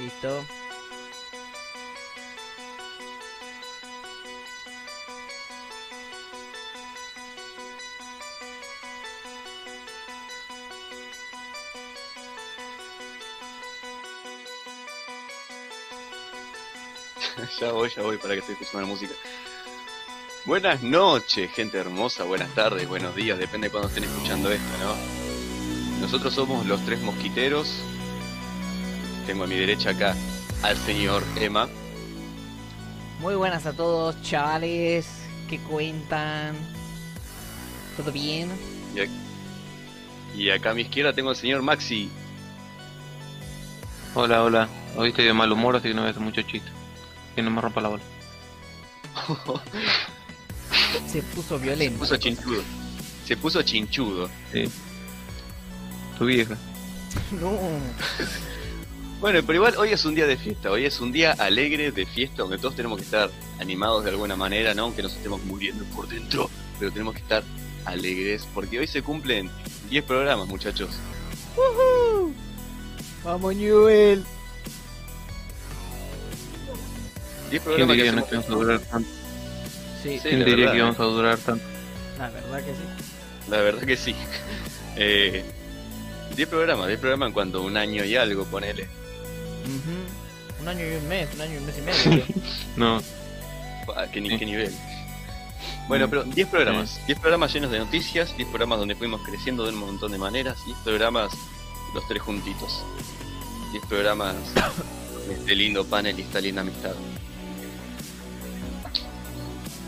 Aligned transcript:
Ya 17.60 17.72
voy, 17.72 17.90
ya 17.94 18.02
voy 18.02 18.16
para 18.16 18.34
que 18.34 18.40
esté 18.40 18.52
escuchando 18.52 18.80
la 18.80 18.86
música. 18.86 19.12
Buenas 20.46 20.82
noches, 20.82 21.52
gente 21.52 21.76
hermosa, 21.76 22.24
buenas 22.24 22.54
tardes, 22.54 22.88
buenos 22.88 23.14
días, 23.14 23.38
depende 23.38 23.66
de 23.66 23.70
cuando 23.70 23.88
estén 23.88 24.04
escuchando 24.04 24.50
esto, 24.50 24.78
¿no? 24.78 26.00
Nosotros 26.00 26.32
somos 26.32 26.66
los 26.66 26.82
tres 26.86 27.00
mosquiteros. 27.00 27.82
Tengo 29.30 29.44
a 29.44 29.46
mi 29.46 29.54
derecha 29.54 29.90
acá 29.90 30.16
al 30.64 30.76
señor 30.76 31.22
Emma. 31.36 31.68
Muy 33.20 33.36
buenas 33.36 33.64
a 33.64 33.72
todos, 33.72 34.20
chavales. 34.22 35.06
¿Qué 35.48 35.60
cuentan? 35.60 36.56
¿Todo 37.96 38.10
bien? 38.10 38.50
Y, 38.92 38.98
ac- 38.98 40.36
y 40.36 40.50
acá 40.50 40.72
a 40.72 40.74
mi 40.74 40.82
izquierda 40.82 41.12
tengo 41.12 41.30
al 41.30 41.36
señor 41.36 41.62
Maxi. 41.62 42.10
Hola, 44.16 44.42
hola. 44.42 44.68
Hoy 44.96 45.10
estoy 45.10 45.26
de 45.26 45.32
mal 45.32 45.52
humor, 45.52 45.76
así 45.76 45.86
que 45.86 45.94
no 45.94 46.00
voy 46.00 46.08
a 46.08 46.10
hacer 46.10 46.22
mucho 46.24 46.42
chiste. 46.42 46.68
Que 47.36 47.42
no 47.42 47.52
me 47.52 47.60
rompa 47.60 47.80
la 47.82 47.88
bola. 47.90 48.02
Se 51.06 51.22
puso 51.22 51.56
Se 51.56 51.64
violento. 51.64 52.00
puso 52.00 52.16
chinchudo. 52.16 52.62
Se 53.28 53.36
puso 53.36 53.62
chinchudo. 53.62 54.28
Sí. 54.52 54.64
Tu 56.18 56.24
vieja. 56.26 56.56
No. 57.40 57.56
Bueno, 59.20 59.40
pero 59.46 59.54
igual 59.56 59.74
hoy 59.76 59.90
es 59.90 60.04
un 60.06 60.14
día 60.14 60.26
de 60.26 60.36
fiesta, 60.38 60.70
hoy 60.70 60.86
es 60.86 60.98
un 61.00 61.12
día 61.12 61.32
alegre 61.32 61.92
de 61.92 62.06
fiesta 62.06 62.42
donde 62.42 62.56
todos 62.56 62.74
tenemos 62.74 62.98
que 62.98 63.04
estar 63.04 63.30
animados 63.60 64.02
de 64.04 64.10
alguna 64.10 64.34
manera, 64.34 64.72
¿no? 64.72 64.84
Aunque 64.84 65.02
nos 65.02 65.12
estemos 65.14 65.42
muriendo 65.44 65.84
por 65.94 66.08
dentro, 66.08 66.48
pero 66.78 66.90
tenemos 66.90 67.14
que 67.14 67.20
estar 67.20 67.42
alegres 67.84 68.48
porque 68.54 68.78
hoy 68.78 68.86
se 68.86 69.02
cumplen 69.02 69.50
10 69.90 70.04
programas, 70.04 70.48
muchachos. 70.48 70.88
¡Woohoo! 71.54 72.32
Vamos, 73.22 73.54
Newell. 73.56 74.24
10 77.50 77.50
¿Quién 77.50 77.62
programas 77.62 77.96
que 77.96 78.02
diría 78.02 78.12
no 78.12 78.18
hacemos- 78.24 78.28
que 78.30 78.36
vamos 78.36 78.50
a 78.50 78.64
durar 78.64 78.80
tanto? 78.90 79.08
Sí, 80.02 80.08
Sí, 80.14 80.20
¿Quién 80.22 80.38
diría 80.46 80.56
verdad, 80.56 80.72
que 80.72 80.78
¿eh? 80.78 80.82
vamos 80.82 81.00
a 81.00 81.04
durar 81.04 81.38
tanto? 81.38 81.64
la 82.18 82.30
verdad 82.30 82.58
que 82.64 82.70
sí. 82.72 83.50
La 83.50 83.60
verdad 83.60 83.82
que 83.82 83.96
sí. 83.96 84.14
Eh, 84.96 85.44
10 86.36 86.48
programas, 86.48 86.88
10 86.88 86.98
programas 86.98 87.28
en 87.28 87.32
cuanto 87.32 87.58
a 87.58 87.60
un 87.62 87.76
año 87.76 88.04
y 88.04 88.16
algo, 88.16 88.44
ponele. 88.44 88.88
Un 90.60 90.68
año 90.68 90.80
y 90.84 90.96
un 90.96 91.08
mes, 91.08 91.28
un 91.34 91.40
año 91.40 91.54
y 91.54 91.56
un 91.58 91.66
mes 91.66 91.78
y 91.78 91.80
medio. 91.82 92.24
No, 92.76 93.02
Ah, 93.96 94.06
¿Qué, 94.12 94.20
ni- 94.20 94.28
Sí. 94.30 94.38
qué 94.38 94.46
nivel? 94.46 94.72
Bueno, 95.88 96.06
Mm. 96.06 96.10
pero 96.10 96.22
10 96.24 96.48
programas. 96.48 97.00
10 97.06 97.18
programas 97.18 97.52
llenos 97.52 97.70
de 97.72 97.78
noticias, 97.80 98.36
10 98.36 98.48
programas 98.48 98.78
donde 98.78 98.94
fuimos 98.94 99.20
creciendo 99.22 99.64
de 99.64 99.70
un 99.70 99.78
montón 99.80 100.12
de 100.12 100.18
maneras, 100.18 100.64
10 100.64 100.78
programas 100.84 101.32
los 101.94 102.06
tres 102.06 102.22
juntitos. 102.22 102.82
10 103.72 103.84
programas 103.86 104.36
con 104.54 105.32
este 105.36 105.54
lindo 105.56 105.84
panel 105.84 106.18
y 106.18 106.22
esta 106.22 106.40
linda 106.40 106.60
amistad. 106.62 106.92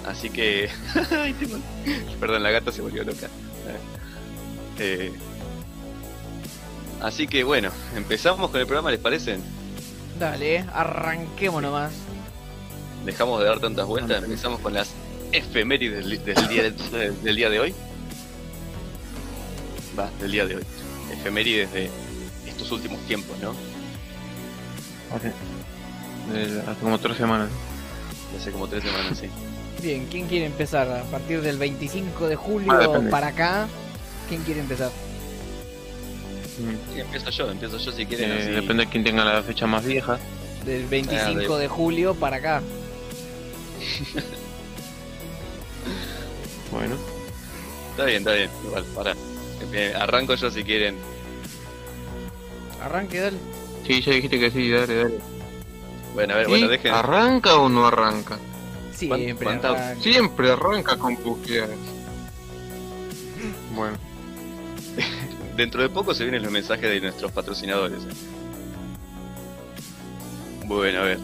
Así 0.06 0.30
que... 0.30 0.69
Perdón, 2.20 2.42
la 2.42 2.50
gata 2.50 2.72
se 2.72 2.83
volvió 2.83 3.05
loca. 3.05 3.28
Eh, 4.78 5.12
Así 7.00 7.27
que 7.27 7.42
bueno, 7.44 7.70
empezamos 7.96 8.50
con 8.50 8.61
el 8.61 8.67
programa, 8.67 8.91
¿les 8.91 9.00
parece? 9.00 9.39
Dale, 10.27 10.65
arranquemos 10.73 11.61
nomás. 11.61 11.91
Dejamos 13.05 13.41
de 13.41 13.47
dar 13.47 13.59
tantas 13.59 13.84
vueltas, 13.89 14.23
empezamos 14.23 14.61
con 14.61 14.73
las 14.73 14.91
efemérides 15.33 16.06
del, 16.06 16.25
del 16.25 16.48
día, 16.48 16.62
del, 16.62 17.23
del 17.24 17.35
día 17.36 17.51
de 17.51 17.58
hoy. 17.58 17.74
Va, 19.98 20.08
del 20.20 20.30
día 20.30 20.46
de 20.46 20.55
hoy. 20.58 20.63
Efemérides 21.13 21.73
de 21.73 21.91
estos 22.46 22.70
últimos 22.70 23.01
tiempos, 23.08 23.36
¿no? 23.41 23.52
hace, 25.13 25.33
de- 26.33 26.61
hace 26.70 26.80
como 26.80 26.98
tres 27.01 27.17
semanas. 27.17 27.48
De 28.33 28.39
hace 28.39 28.52
como 28.52 28.69
tres 28.69 28.85
semanas, 28.85 29.19
sí. 29.19 29.27
Bien, 29.83 30.07
¿quién 30.08 30.29
quiere 30.29 30.46
empezar? 30.46 30.89
A 30.89 31.02
partir 31.02 31.41
del 31.42 31.58
25 31.58 32.29
de 32.29 32.35
Ah, 32.35 32.39
julio 32.41 32.79
depende. 32.79 33.11
para 33.11 33.27
acá, 33.27 33.67
¿quién 34.29 34.41
quiere 34.45 34.61
empezar? 34.61 34.92
Sí, 36.95 37.00
empiezo 37.00 37.30
yo, 37.30 37.50
empiezo 37.50 37.78
yo 37.78 37.92
si 37.92 38.06
quieren. 38.06 38.30
Eh, 38.33 38.39
así. 38.42 38.50
depende 38.52 38.84
de 38.84 38.90
quién 38.90 39.05
tenga 39.05 39.24
la 39.24 39.42
fecha 39.42 39.67
más 39.67 39.84
vieja. 39.84 40.18
Del 40.64 40.86
25 40.86 41.24
Ah, 41.27 41.56
de- 41.56 41.62
de 41.62 41.68
julio 41.68 42.14
para 42.14 42.36
acá. 42.36 42.62
Bueno. 46.70 46.96
Está 47.90 48.05
bien, 48.06 48.18
está 48.18 48.33
bien. 48.33 48.51
Igual, 48.64 48.84
para. 48.95 49.14
Arranco 50.01 50.34
yo 50.34 50.51
si 50.51 50.64
quieren. 50.64 50.96
Arranque, 52.83 53.20
dale. 53.20 53.36
Sí, 53.86 54.01
ya 54.01 54.12
dijiste 54.12 54.39
que 54.40 54.51
sí, 54.51 54.70
dale, 54.70 54.95
dale. 54.96 55.18
Bueno, 56.14 56.34
a 56.34 56.36
ver, 56.39 56.46
¿Y 56.46 56.51
bueno, 56.51 56.68
dejen. 56.68 56.95
¿Arranca 56.95 57.56
o 57.56 57.68
no 57.68 57.86
arranca? 57.86 58.39
Siempre 58.95 59.48
arranca. 59.48 59.95
Siempre 60.01 60.51
arranca 60.52 60.96
con 60.96 61.17
pujeadas. 61.17 61.70
Bueno, 63.74 63.96
Dentro 65.57 65.83
de 65.83 65.89
poco 65.89 66.14
se 66.14 66.24
vienen 66.24 66.42
los 66.42 66.52
mensajes 66.52 66.89
de 66.89 67.01
nuestros 67.01 67.30
patrocinadores. 67.33 67.98
Bueno, 70.64 71.01
a 71.01 71.02
ver. 71.02 71.18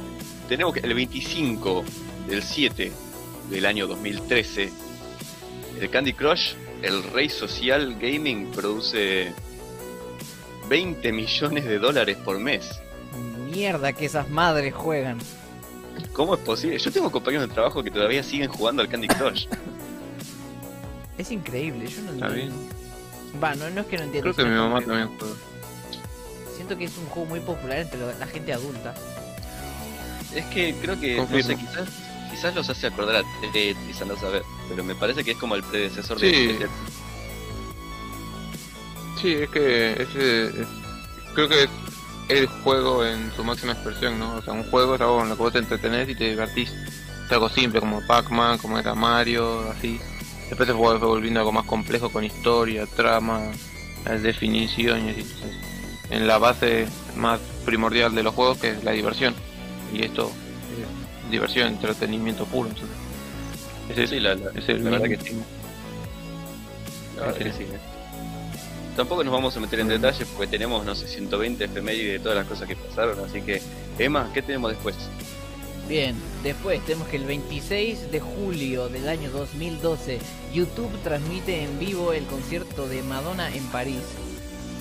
Tenemos 0.48 0.74
que 0.74 0.80
el 0.80 0.94
25 0.94 1.84
del 2.28 2.42
7 2.42 2.92
del 3.50 3.66
año 3.66 3.86
2013, 3.86 4.70
el 5.80 5.90
Candy 5.90 6.12
Crush, 6.12 6.54
el 6.82 7.02
rey 7.02 7.28
social 7.28 7.96
gaming, 7.98 8.50
produce 8.50 9.32
20 10.68 11.12
millones 11.12 11.64
de 11.64 11.78
dólares 11.78 12.16
por 12.18 12.38
mes. 12.38 12.80
Mierda 13.50 13.92
que 13.92 14.06
esas 14.06 14.28
madres 14.28 14.74
juegan. 14.74 15.18
¿Cómo 16.12 16.34
es 16.34 16.40
posible? 16.40 16.78
Yo 16.78 16.92
tengo 16.92 17.10
compañeros 17.10 17.48
de 17.48 17.54
trabajo 17.54 17.82
que 17.82 17.90
todavía 17.90 18.22
siguen 18.22 18.48
jugando 18.50 18.82
al 18.82 18.88
Candy 18.88 19.08
Crush. 19.08 19.46
Es 21.18 21.32
increíble, 21.32 21.84
yo 21.88 22.00
no 22.02 22.12
Está 22.12 22.26
entiendo. 22.28 22.54
Va, 23.42 23.54
no, 23.54 23.68
no 23.70 23.80
es 23.82 23.86
que 23.86 23.96
no 23.98 24.04
entiendo. 24.04 24.32
creo 24.32 24.46
que 24.46 24.50
mi 24.52 24.56
mamá 24.58 24.80
también 24.80 25.08
juega. 25.18 25.34
Siento 26.56 26.76
que 26.76 26.84
es 26.84 26.96
un 26.98 27.06
juego 27.06 27.28
muy 27.28 27.40
popular 27.40 27.78
entre 27.78 28.00
la 28.18 28.26
gente 28.26 28.52
adulta. 28.52 28.94
Es 30.34 30.44
que 30.46 30.74
creo 30.80 30.98
que, 31.00 31.16
no 31.16 31.26
sé, 31.42 31.56
quizás, 31.56 31.88
quizás 32.30 32.54
los 32.54 32.68
hace 32.68 32.86
acordar 32.88 33.16
a 33.16 33.50
Tetris, 33.52 34.02
a 34.02 34.16
saber, 34.16 34.42
pero 34.68 34.82
me 34.84 34.94
parece 34.94 35.24
que 35.24 35.30
es 35.32 35.36
como 35.38 35.54
el 35.54 35.62
predecesor 35.62 36.18
de 36.18 36.30
Sí. 36.30 36.46
de 36.48 36.52
Tetris. 36.54 36.70
Sí, 39.20 39.32
es 39.34 39.50
que 39.50 39.92
ese 40.02 40.46
es- 40.46 40.68
creo 41.34 41.48
que 41.48 41.64
es 41.64 41.70
el 42.28 42.46
juego 42.46 43.04
en 43.04 43.32
su 43.34 43.42
máxima 43.44 43.72
expresión, 43.72 44.18
¿no? 44.18 44.36
O 44.36 44.42
sea, 44.42 44.52
un 44.52 44.64
juego 44.70 44.94
es 44.94 45.00
algo 45.00 45.22
en 45.22 45.28
lo 45.30 45.36
que 45.36 45.42
vos 45.42 45.52
te 45.52 45.58
entretenés 45.58 46.08
y 46.08 46.14
te 46.14 46.30
divertís. 46.30 46.70
Es 47.26 47.32
algo 47.32 47.48
simple, 47.48 47.80
como 47.80 48.06
Pac-Man, 48.06 48.58
como 48.58 48.78
era 48.78 48.94
Mario, 48.94 49.70
así. 49.70 50.00
Después 50.48 50.66
se 50.66 50.74
fue 50.74 50.98
volviendo 50.98 51.40
algo 51.40 51.52
más 51.52 51.64
complejo 51.66 52.10
con 52.10 52.24
historia, 52.24 52.86
trama, 52.86 53.50
definición 54.22 55.06
y. 55.06 55.10
Entonces, 55.10 55.56
en 56.10 56.26
la 56.26 56.38
base 56.38 56.86
más 57.16 57.38
primordial 57.66 58.14
de 58.14 58.22
los 58.22 58.34
juegos 58.34 58.56
que 58.58 58.70
es 58.70 58.82
la 58.84 58.92
diversión. 58.92 59.34
Y 59.92 60.02
esto 60.04 60.32
es 61.24 61.30
diversión, 61.30 61.68
entretenimiento 61.68 62.44
puro. 62.46 62.70
Entonces, 62.70 62.96
ese 63.90 64.04
es, 64.04 64.10
Sí, 64.10 64.20
la, 64.20 64.34
la- 64.34 64.50
es 64.54 64.68
el 64.68 64.84
la 64.84 64.90
verdad 64.90 65.06
que 65.08 65.18
que 65.18 65.24
sí, 67.52 67.62
eh. 67.64 67.78
Tampoco 68.96 69.22
nos 69.22 69.32
vamos 69.32 69.56
a 69.56 69.60
meter 69.60 69.80
en 69.80 69.88
detalles 69.88 70.26
porque 70.28 70.46
tenemos, 70.48 70.84
no 70.84 70.94
sé, 70.94 71.06
120 71.06 71.64
efemérides 71.64 72.12
de 72.14 72.18
todas 72.20 72.38
las 72.38 72.46
cosas 72.46 72.66
que 72.68 72.74
pasaron, 72.74 73.18
así 73.24 73.40
que, 73.42 73.62
Emma, 73.98 74.28
¿qué 74.34 74.42
tenemos 74.42 74.70
después? 74.70 74.96
Bien, 75.88 76.14
después 76.42 76.84
tenemos 76.84 77.08
que 77.08 77.16
el 77.16 77.24
26 77.24 78.12
de 78.12 78.20
julio 78.20 78.90
del 78.90 79.08
año 79.08 79.30
2012, 79.30 80.18
YouTube 80.52 80.92
transmite 81.02 81.62
en 81.62 81.78
vivo 81.78 82.12
el 82.12 82.26
concierto 82.26 82.86
de 82.86 83.02
Madonna 83.02 83.48
en 83.54 83.64
París. 83.68 84.02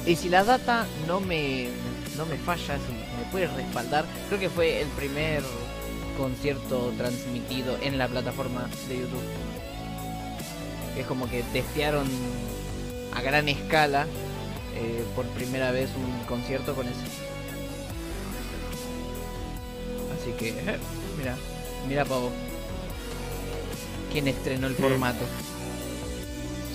Y 0.06 0.18
si 0.18 0.27
la 0.27 0.44
data 0.44 0.86
no 1.07 1.21
me, 1.21 1.69
no 2.18 2.25
me 2.25 2.36
falla, 2.36 2.75
si 2.75 2.92
me 2.92 3.31
puedes 3.31 3.54
respaldar, 3.54 4.04
creo 4.27 4.38
que 4.38 4.50
fue 4.50 4.81
el 4.81 4.89
primer 4.89 5.44
concierto 6.18 6.92
transmitido 6.98 7.77
en 7.81 7.98
la 7.98 8.09
plataforma 8.09 8.68
de 8.89 9.00
YouTube. 9.00 9.24
Es 10.98 11.07
como 11.07 11.30
que 11.30 11.42
testearon 11.54 12.06
a 13.13 13.21
gran 13.21 13.48
escala 13.48 14.07
eh, 14.75 15.06
por 15.15 15.25
primera 15.27 15.71
vez 15.71 15.89
un 15.95 16.25
concierto 16.25 16.75
con 16.75 16.86
ese. 16.86 17.26
Así 20.19 20.31
que, 20.31 20.49
eh, 20.49 20.77
mira, 21.17 21.35
mira 21.87 22.05
pavo. 22.05 22.31
¿Quién 24.11 24.27
estrenó 24.27 24.67
el 24.67 24.75
formato? 24.75 25.25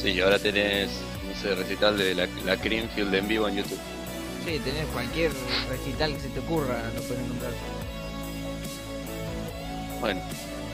Sí, 0.01 0.21
ahora 0.21 0.39
tenés, 0.39 0.91
no 1.27 1.41
sé, 1.41 1.55
recital 1.55 1.97
de 1.97 2.15
la, 2.15 2.29
la 2.45 2.57
Greenfield 2.57 3.15
en 3.15 3.29
vivo 3.29 3.49
en 3.49 3.57
YouTube. 3.57 3.79
Sí, 4.45 4.59
tener 4.59 4.85
cualquier 4.87 5.31
recital 5.69 6.15
que 6.15 6.21
se 6.21 6.29
te 6.29 6.41
ocurra, 6.41 6.83
lo 6.95 7.03
puedes 7.03 7.25
encontrar. 7.25 7.53
Bueno, 10.01 10.21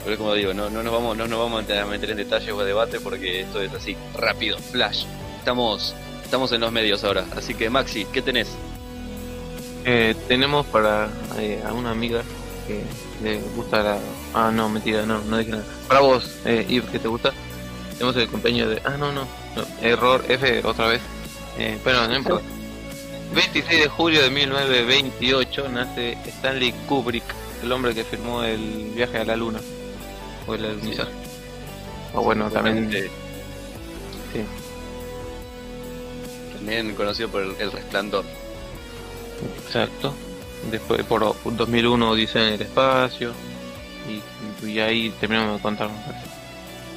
pero 0.03 0.17
como 0.17 0.33
digo, 0.33 0.53
no, 0.53 0.69
no 0.69 0.81
nos 0.81 0.91
vamos, 0.91 1.15
no 1.15 1.27
nos 1.27 1.39
vamos 1.39 1.69
a 1.69 1.85
meter 1.85 2.11
en 2.11 2.17
detalles 2.17 2.51
o 2.51 2.59
a 2.59 2.65
debate 2.65 2.99
porque 2.99 3.41
esto 3.41 3.61
es 3.61 3.71
así, 3.73 3.95
rápido, 4.15 4.57
flash. 4.57 5.05
Estamos, 5.37 5.93
estamos 6.23 6.51
en 6.51 6.61
los 6.61 6.71
medios 6.71 7.03
ahora. 7.03 7.25
Así 7.35 7.53
que 7.53 7.69
Maxi, 7.69 8.05
¿qué 8.05 8.21
tenés? 8.21 8.49
Eh, 9.85 10.15
tenemos 10.27 10.65
para 10.65 11.09
eh, 11.37 11.61
a 11.65 11.73
una 11.73 11.91
amiga 11.91 12.23
que 12.69 12.83
le 13.23 13.41
gusta 13.55 13.81
la... 13.81 13.97
Ah, 14.33 14.51
no, 14.53 14.69
mentira, 14.69 15.03
no, 15.05 15.19
no 15.21 15.37
dije 15.37 15.51
nada. 15.51 15.65
Para 15.87 16.01
vos, 16.01 16.37
eh, 16.45 16.65
Yves, 16.69 16.91
que 16.91 16.99
te 16.99 17.07
gusta, 17.07 17.33
tenemos 17.93 18.15
el 18.15 18.29
cumpleaños 18.29 18.69
de... 18.69 18.81
Ah, 18.85 18.95
no, 18.97 19.11
no, 19.11 19.23
no, 19.55 19.63
error, 19.81 20.23
F 20.27 20.61
otra 20.63 20.87
vez. 20.87 21.01
Eh, 21.57 21.79
pero 21.83 22.07
no 22.07 22.15
importa. 22.15 22.45
26 23.33 23.81
de 23.81 23.87
julio 23.87 24.21
de 24.21 24.29
1928 24.29 25.69
nace 25.69 26.17
Stanley 26.25 26.73
Kubrick, 26.87 27.23
el 27.63 27.71
hombre 27.71 27.95
que 27.95 28.03
firmó 28.03 28.43
el 28.43 28.91
viaje 28.95 29.17
a 29.17 29.25
la 29.25 29.35
luna. 29.35 29.59
O 30.47 30.53
el 30.53 30.65
alunizaje. 30.65 31.11
O 32.13 32.21
bueno, 32.21 32.51
también... 32.51 32.91
Sí. 32.91 34.41
También 36.53 36.93
conocido 36.93 37.29
por 37.29 37.41
el, 37.41 37.55
el 37.59 37.71
resplandor. 37.71 38.25
Exacto. 39.65 40.13
Después 40.71 41.03
por 41.03 41.35
2001 41.43 42.15
dice 42.15 42.39
en 42.47 42.53
el 42.53 42.61
espacio. 42.61 43.31
Y, 44.63 44.67
y 44.67 44.79
ahí 44.79 45.09
terminamos 45.19 45.57
de 45.57 45.61
contar. 45.61 45.89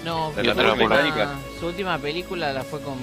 No, 0.04 0.32
La 0.36 0.42
su 0.42 0.48
Capitana 0.48 0.72
última, 0.72 0.88
Británica. 0.96 1.34
su 1.60 1.66
última 1.66 1.98
película 1.98 2.52
la 2.52 2.64
fue 2.64 2.80
con 2.80 2.94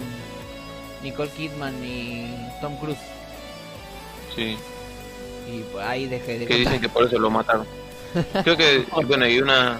Nicole 1.03 1.29
Kidman 1.31 1.75
y 1.83 2.35
Tom 2.61 2.75
Cruise. 2.77 2.97
Sí. 4.35 4.57
Y 5.47 5.63
ahí 5.79 6.07
dejé 6.07 6.39
de 6.39 6.45
Que 6.45 6.55
dicen 6.55 6.81
que 6.81 6.89
por 6.89 7.05
eso 7.05 7.17
lo 7.17 7.29
mataron. 7.29 7.65
Creo 8.43 8.57
que, 8.57 8.85
bueno, 9.07 9.25
hay 9.25 9.39
una, 9.39 9.79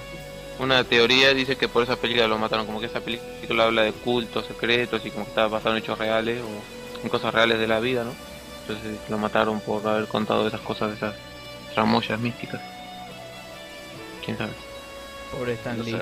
una 0.60 0.84
teoría 0.84 1.34
dice 1.34 1.56
que 1.58 1.68
por 1.68 1.84
esa 1.84 1.96
película 1.98 2.28
lo 2.28 2.38
mataron. 2.38 2.66
Como 2.66 2.80
que 2.80 2.86
esa 2.86 3.02
película 3.02 3.66
habla 3.66 3.82
de 3.84 3.92
cultos 3.92 4.46
secretos 4.46 5.06
y 5.06 5.12
como 5.12 5.26
que 5.26 5.30
estaba 5.32 5.48
basado 5.50 5.76
en 5.76 5.84
hechos 5.84 6.00
reales 6.00 6.42
o 6.42 7.04
en 7.04 7.10
cosas 7.10 7.34
reales 7.34 7.60
de 7.60 7.68
la 7.68 7.80
vida, 7.80 8.04
¿no? 8.06 8.14
Entonces 8.70 9.00
lo 9.10 9.18
mataron 9.18 9.60
por 9.62 9.86
haber 9.88 10.08
contado 10.08 10.48
esas 10.48 10.62
cosas, 10.62 10.90
de 10.92 10.96
esas 10.98 11.16
tramoyas 11.74 12.20
místicas. 12.20 12.62
¿Quién 14.24 14.38
sabe? 14.38 14.52
Pobre 15.32 15.54
Stan 15.54 15.76
No 15.76 15.84
Lee. 15.84 15.94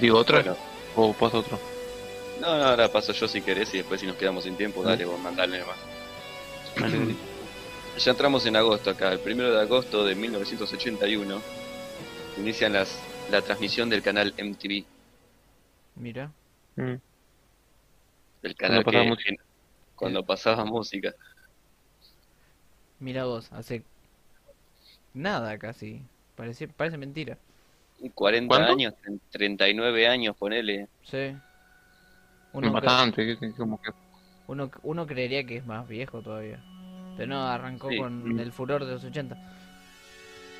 Digo 0.00 0.18
otra 0.18 0.38
Bueno, 0.38 0.56
o 0.96 1.12
paso 1.12 1.38
otro. 1.38 1.58
no, 2.40 2.58
no, 2.58 2.64
ahora 2.64 2.90
paso 2.90 3.12
yo 3.12 3.28
si 3.28 3.42
querés 3.42 3.72
y 3.74 3.78
después 3.78 4.00
si 4.00 4.06
nos 4.08 4.16
quedamos 4.16 4.42
sin 4.42 4.56
tiempo, 4.56 4.82
dale 4.82 5.04
vos, 5.04 5.20
mandale 5.20 5.60
nomás. 5.60 5.76
Vale. 6.78 7.14
Ya 7.98 8.12
entramos 8.12 8.46
en 8.46 8.56
agosto 8.56 8.88
acá, 8.88 9.12
el 9.12 9.18
primero 9.18 9.52
de 9.52 9.60
agosto 9.60 10.02
de 10.06 10.14
1981 10.14 11.42
inician 12.38 12.72
las, 12.72 12.98
la 13.30 13.42
transmisión 13.42 13.90
del 13.90 14.02
canal 14.02 14.32
MTV, 14.38 14.82
Mira. 15.96 16.32
Mm. 16.76 16.94
El 18.42 18.54
canal 18.56 18.84
pasaba 18.84 19.16
que 19.16 19.36
cuando 19.94 20.24
pasaba 20.24 20.64
música. 20.64 21.14
Mira 22.98 23.24
vos, 23.24 23.50
hace 23.52 23.82
nada 25.14 25.58
casi. 25.58 26.02
Parece, 26.36 26.68
parece 26.68 26.96
mentira. 26.98 27.36
40 28.14 28.48
¿Cuánto? 28.48 28.72
años, 28.72 28.94
39 29.30 30.08
años, 30.08 30.36
ponele. 30.36 30.88
Sí. 31.04 31.34
Uno, 32.52 32.72
Bastante, 32.72 33.38
que- 33.38 33.52
como 33.54 33.80
que 33.80 33.90
uno, 34.48 34.70
uno 34.82 35.06
creería 35.06 35.44
que 35.44 35.56
es 35.58 35.66
más 35.66 35.88
viejo 35.88 36.20
todavía. 36.20 36.58
Pero 37.16 37.28
no, 37.28 37.46
arrancó 37.46 37.88
Sí. 37.90 37.96
con 37.98 38.38
el 38.38 38.52
furor 38.52 38.84
de 38.84 38.92
los 38.94 39.04
80. 39.04 39.36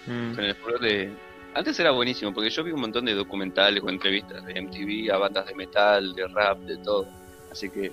mm, 0.07 0.35
Con 0.35 0.45
el 0.45 0.55
furor 0.57 0.81
de... 0.81 1.13
Antes 1.55 1.79
era 1.81 1.91
buenísimo, 1.91 2.33
porque 2.33 2.49
yo 2.51 2.65
vi 2.65 2.73
un 2.73 2.81
montón 2.81 3.05
de 3.05 3.15
documentales 3.15 3.83
o 3.83 3.89
entrevistas 3.91 4.45
de 4.47 4.53
MTV 4.59 5.11
a 5.13 5.19
bandas 5.19 5.47
de 5.47 5.55
metal, 5.55 6.15
de 6.15 6.27
rap, 6.29 6.59
de 6.61 6.79
todo. 6.79 7.07
Así 7.53 7.69
que 7.71 7.93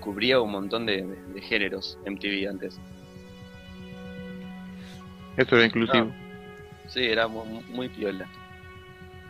cubría 0.00 0.40
un 0.40 0.52
montón 0.52 0.84
de, 0.84 0.98
de- 1.06 1.22
de 1.34 1.40
géneros 1.40 1.98
MTV 2.04 2.46
antes. 2.48 2.78
eso 5.38 5.56
era 5.56 5.64
inclusivo. 5.66 6.12
Sí, 6.88 7.00
era 7.02 7.26
mu- 7.26 7.44
mu- 7.46 7.62
muy, 7.70 7.88
piola. 7.88 8.28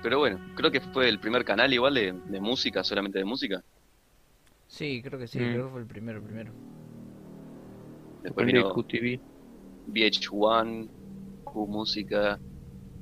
Pero 0.03 0.19
bueno, 0.19 0.39
creo 0.57 0.71
que 0.73 0.81
fue 0.81 1.09
el 1.09 1.19
primer 1.21 1.45
canal 1.45 1.73
igual 1.73 1.95
de, 1.95 2.13
de 2.13 2.41
música, 2.41 2.83
solamente 2.85 3.19
de 3.21 3.25
música. 3.25 3.63
Sí, 4.67 5.01
creo 5.03 5.19
que 5.21 5.29
sí, 5.29 5.39
Mm. 5.39 5.53
creo 5.53 5.65
que 5.67 5.71
fue 5.71 5.81
el 5.83 5.87
primero, 5.87 6.19
el 6.19 6.25
primero. 6.25 6.53
Después 8.23 8.23
Después 8.23 8.47
de 8.47 8.53
vino 8.53 8.73
QTV. 8.75 9.21
VH1, 9.87 10.89
Q 11.45 11.67
Música, 11.69 12.41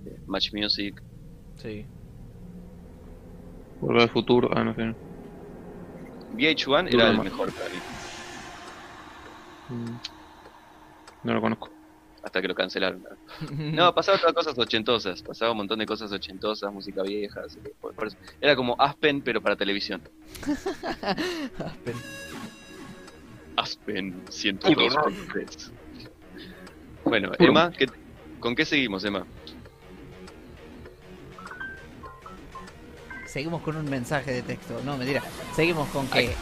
eh, 0.05 0.19
Match 0.27 0.53
Music. 0.53 1.01
Sí. 1.57 1.87
Volver 3.81 4.03
al 4.03 4.11
futuro. 4.11 4.49
Ah, 4.53 4.63
no 4.65 4.75
sé. 4.75 4.95
VH1 6.35 6.91
Duro 6.91 7.03
era 7.03 7.11
el 7.11 7.17
más. 7.17 7.25
mejor 7.25 7.53
para 7.53 7.69
mí, 7.69 7.77
Mm. 9.69 9.97
No 11.25 11.35
lo 11.35 11.41
conozco. 11.41 11.71
hasta 12.23 12.41
que 12.43 12.49
lo 12.49 12.55
cancelaron. 12.55 13.03
No, 13.75 13.95
pasaba 13.95 14.19
todas 14.19 14.35
cosas 14.35 14.59
ochentosas, 14.59 15.23
pasaba 15.23 15.53
un 15.53 15.59
montón 15.59 15.79
de 15.79 15.87
cosas 15.87 16.13
ochentosas, 16.13 16.73
música 16.73 17.03
vieja, 17.03 17.41
así 17.47 17.61
que 17.61 17.71
por- 17.81 17.95
por 17.95 18.07
eso- 18.09 18.17
era 18.41 18.55
como 18.57 18.77
Aspen 18.79 19.23
pero 19.23 19.41
para 19.41 19.57
televisión. 19.57 20.03
Aspen. 21.59 21.95
Aspen 23.57 24.25
102.3. 24.27 25.73
Bueno, 27.05 27.33
Emma, 27.39 27.71
¿qué- 27.73 27.87
¿con 28.41 28.55
qué 28.55 28.65
seguimos, 28.65 29.05
Emma? 29.05 29.27
Seguimos 33.33 33.63
con 33.63 33.77
un 33.79 33.89
mensaje 33.89 34.31
de 34.31 34.43
texto. 34.43 34.79
No, 34.85 34.99
mentira. 34.99 35.23
Seguimos 35.57 35.89
con 35.89 36.07
que 36.09 36.35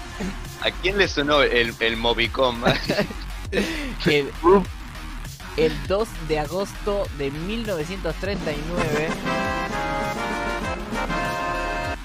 ¿A 0.61 0.73
quién 0.83 0.99
le 0.99 1.07
sonó 1.07 1.41
el, 1.43 1.73
el 1.79 1.97
Movicom? 1.97 2.65
el, 4.07 4.29
el 5.57 5.87
2 5.87 6.09
de 6.27 6.39
agosto 6.41 7.07
de 7.17 7.31
1939 7.31 9.09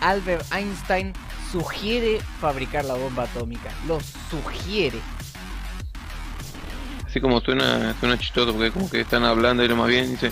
Albert 0.02 0.46
Einstein 0.54 1.14
sugiere 1.52 2.20
fabricar 2.40 2.86
la 2.86 2.94
bomba 2.94 3.24
atómica. 3.24 3.72
Lo 3.88 4.00
sugiere. 4.30 5.00
Así 7.08 7.20
como 7.20 7.42
suena, 7.42 7.96
suena 8.00 8.20
chistoso 8.20 8.54
porque 8.54 8.70
como 8.70 8.88
que 8.88 9.02
están 9.02 9.24
hablando 9.24 9.64
y 9.64 9.68
lo 9.68 9.78
más 9.78 9.88
bien 9.88 10.12
dice, 10.12 10.32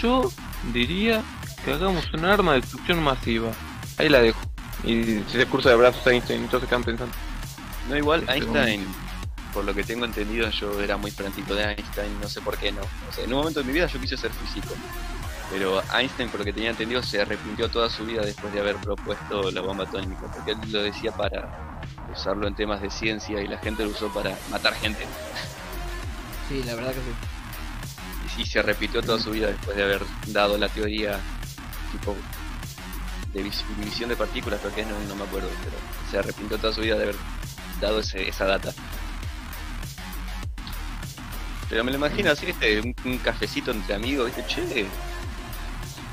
yo 0.00 0.30
diría 0.74 1.22
que 1.64 1.72
hagamos 1.72 2.12
un 2.12 2.26
arma 2.26 2.52
de 2.52 2.60
destrucción 2.60 3.02
masiva. 3.02 3.50
Ahí 3.98 4.08
la 4.08 4.20
dejo. 4.20 4.40
Y 4.84 5.22
se 5.30 5.44
cursa 5.46 5.70
de 5.70 5.76
brazos 5.76 6.06
a 6.06 6.10
Einstein, 6.10 6.42
entonces 6.42 6.68
quedan 6.68 6.84
pensando. 6.84 7.14
No, 7.88 7.96
igual 7.96 8.20
Este, 8.20 8.34
Einstein, 8.34 8.86
por 9.52 9.64
lo 9.64 9.74
que 9.74 9.82
tengo 9.82 10.04
entendido, 10.04 10.48
yo 10.50 10.80
era 10.80 10.96
muy 10.96 11.10
fanático 11.10 11.54
de 11.54 11.64
Einstein, 11.64 12.20
no 12.20 12.28
sé 12.28 12.40
por 12.40 12.56
qué 12.56 12.70
no. 12.70 12.82
O 12.82 13.12
sea, 13.12 13.24
en 13.24 13.32
un 13.32 13.40
momento 13.40 13.60
de 13.60 13.66
mi 13.66 13.72
vida 13.72 13.86
yo 13.86 14.00
quise 14.00 14.16
ser 14.16 14.30
físico. 14.32 14.74
Pero 15.50 15.82
Einstein, 15.94 16.28
por 16.28 16.40
lo 16.40 16.44
que 16.44 16.52
tenía 16.52 16.70
entendido, 16.70 17.02
se 17.02 17.20
arrepintió 17.20 17.68
toda 17.68 17.88
su 17.88 18.04
vida 18.04 18.22
después 18.22 18.52
de 18.52 18.60
haber 18.60 18.76
propuesto 18.76 19.50
la 19.50 19.62
bomba 19.62 19.84
atómica, 19.84 20.30
porque 20.32 20.52
él 20.52 20.58
lo 20.70 20.82
decía 20.82 21.10
para 21.10 21.80
usarlo 22.14 22.46
en 22.46 22.54
temas 22.54 22.80
de 22.82 22.90
ciencia 22.90 23.40
y 23.42 23.48
la 23.48 23.58
gente 23.58 23.82
lo 23.82 23.90
usó 23.90 24.08
para 24.12 24.36
matar 24.50 24.74
gente. 24.74 25.06
Sí, 26.48 26.62
la 26.64 26.74
verdad 26.74 26.92
que 26.92 27.00
sí. 27.00 28.38
Y, 28.38 28.42
y 28.42 28.46
se 28.46 28.58
arrepintió 28.60 29.02
toda 29.02 29.18
su 29.18 29.30
vida 29.30 29.48
después 29.48 29.76
de 29.76 29.82
haber 29.82 30.02
dado 30.26 30.56
la 30.58 30.68
teoría 30.68 31.18
tipo 31.92 32.14
de 33.32 33.42
vis- 33.42 33.64
división 33.78 34.08
de 34.08 34.16
partículas, 34.16 34.60
creo 34.60 34.74
que 34.74 34.84
no, 34.84 34.98
no 35.08 35.14
me 35.14 35.24
acuerdo, 35.24 35.48
pero 35.64 35.76
se 36.10 36.18
arrepintió 36.18 36.58
toda 36.58 36.72
su 36.72 36.80
vida 36.80 36.96
de 36.96 37.04
haber 37.04 37.16
dado 37.80 38.00
ese, 38.00 38.28
esa 38.28 38.46
data. 38.46 38.72
Pero 41.68 41.84
me 41.84 41.90
lo 41.90 41.98
imagino 41.98 42.30
así, 42.30 42.46
¿viste? 42.46 42.80
Un, 42.80 42.94
un 43.04 43.18
cafecito 43.18 43.70
entre 43.70 43.94
amigos, 43.94 44.26
¿viste? 44.26 44.46
Che, 44.46 44.86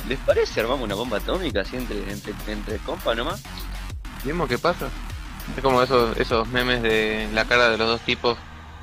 ¿les 0.10 0.19
parece 0.19 0.60
armamos 0.60 0.84
una 0.84 0.95
bomba 0.95 1.17
atómica 1.17 1.62
así 1.62 1.77
entre, 1.77 1.98
entre, 2.12 2.34
entre 2.48 2.77
compa 2.79 3.15
nomás? 3.15 3.41
¿Vemos 4.25 4.50
qué 4.50 4.57
pasa? 4.57 4.89
Es 5.55 5.63
como 5.63 5.81
esos, 5.81 6.17
esos 6.17 6.48
memes 6.50 6.81
de 6.81 7.29
la 7.34 7.45
cara 7.45 7.69
de 7.69 7.77
los 7.77 7.88
dos 7.88 8.01
tipos 8.01 8.38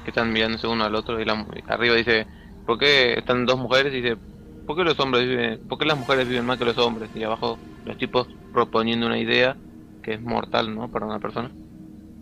que 0.04 0.10
están 0.10 0.32
mirándose 0.32 0.66
uno 0.66 0.84
al 0.84 0.94
otro 0.94 1.20
y 1.20 1.24
la, 1.24 1.46
arriba 1.68 1.94
dice, 1.96 2.26
¿por 2.66 2.78
qué 2.78 3.14
están 3.18 3.44
dos 3.44 3.58
mujeres? 3.58 3.92
Y 3.92 4.00
dice, 4.00 4.16
¿por 4.64 4.76
qué 4.76 4.84
los 4.84 4.98
hombres 5.00 5.26
viven, 5.28 5.60
por 5.68 5.78
qué 5.78 5.84
las 5.86 5.98
mujeres 5.98 6.28
viven 6.28 6.44
más 6.46 6.58
que 6.58 6.64
los 6.64 6.78
hombres? 6.78 7.10
Y 7.14 7.22
abajo 7.24 7.64
los 7.84 7.96
tipos 7.98 8.28
proponiendo 8.52 9.06
una 9.06 9.18
idea 9.18 9.58
que 10.02 10.14
es 10.14 10.22
mortal, 10.22 10.74
¿no? 10.74 10.90
Para 10.90 11.06
una 11.06 11.20
persona. 11.20 11.54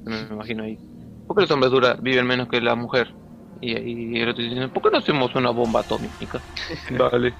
Me 0.05 0.23
imagino 0.23 0.65
ahí. 0.65 0.81
¿Por 1.27 1.37
qué 1.37 1.43
los 1.43 1.51
hombres 1.53 1.73
dura, 1.73 1.97
viven 2.01 2.27
menos 2.27 2.49
que 2.49 2.61
la 2.61 2.75
mujer? 2.77 3.17
Y, 3.61 3.79
y 4.17 4.21
el 4.21 4.29
otro 4.31 4.43
dice, 4.45 4.69
¿por 4.71 4.83
qué 4.85 4.91
no 4.93 4.99
hacemos 4.99 5.35
una 5.37 5.51
bomba 5.51 5.81
atómica? 5.81 6.45
vale. 6.91 7.39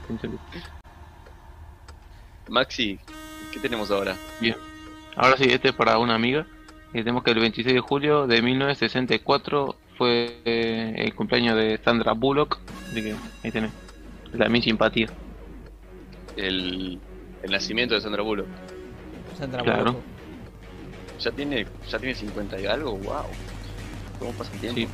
Maxi, 2.49 3.01
¿qué 3.51 3.61
tenemos 3.61 3.91
ahora? 3.91 4.23
Bien. 4.39 4.57
Ahora 5.17 5.37
sí, 5.37 5.45
este 5.47 5.69
es 5.71 5.75
para 5.75 5.99
una 5.99 6.15
amiga 6.15 6.49
Y 6.93 6.99
tenemos 7.01 7.23
que 7.25 7.31
el 7.33 7.41
26 7.41 7.75
de 7.75 7.81
julio 7.81 8.27
de 8.27 8.43
1964 8.43 9.83
fue 9.97 10.43
eh, 10.45 10.95
el 10.97 11.15
cumpleaños 11.15 11.57
de 11.57 11.79
Sandra 11.85 12.13
Bullock. 12.15 12.63
Así 12.91 13.03
que 13.03 13.23
ahí 13.43 13.53
tenés. 13.53 13.75
La 14.33 14.49
mi 14.49 14.63
simpatía. 14.63 15.09
El, 16.37 17.01
el 17.43 17.51
nacimiento 17.51 17.95
de 17.95 18.01
Sandra 18.01 18.23
Bullock. 18.23 18.47
Sandra 19.39 19.63
Claro. 19.63 19.85
Bullock. 19.93 20.03
Ya 21.21 21.31
tiene, 21.33 21.67
ya 21.91 21.99
tiene 21.99 22.15
50 22.15 22.61
y 22.61 22.67
algo, 22.67 22.97
wow. 22.97 23.25
¿Cómo 24.19 24.33
pasa 24.33 24.51
el 24.55 24.61
tiempo? 24.61 24.81
Sí. 24.81 24.89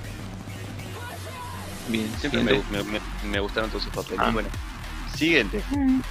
Bien, 1.89 2.09
Siempre 2.19 2.43
me, 2.43 2.51
siguiente. 2.61 2.83
me- 2.85 2.99
me- 3.25 3.31
me 3.31 3.41
gustaron 3.41 3.71
todos 3.71 3.85
sus 3.85 3.93
papeles. 3.93 4.19
Ah. 4.21 4.31
Bueno, 4.33 4.49
siguiente. 5.15 5.63
Bien, 5.71 6.03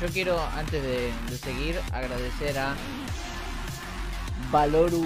yo 0.00 0.06
quiero, 0.08 0.40
antes 0.56 0.82
de, 0.82 1.10
de 1.30 1.36
seguir, 1.38 1.78
agradecer 1.92 2.58
a 2.58 2.74
Valoru 4.50 5.02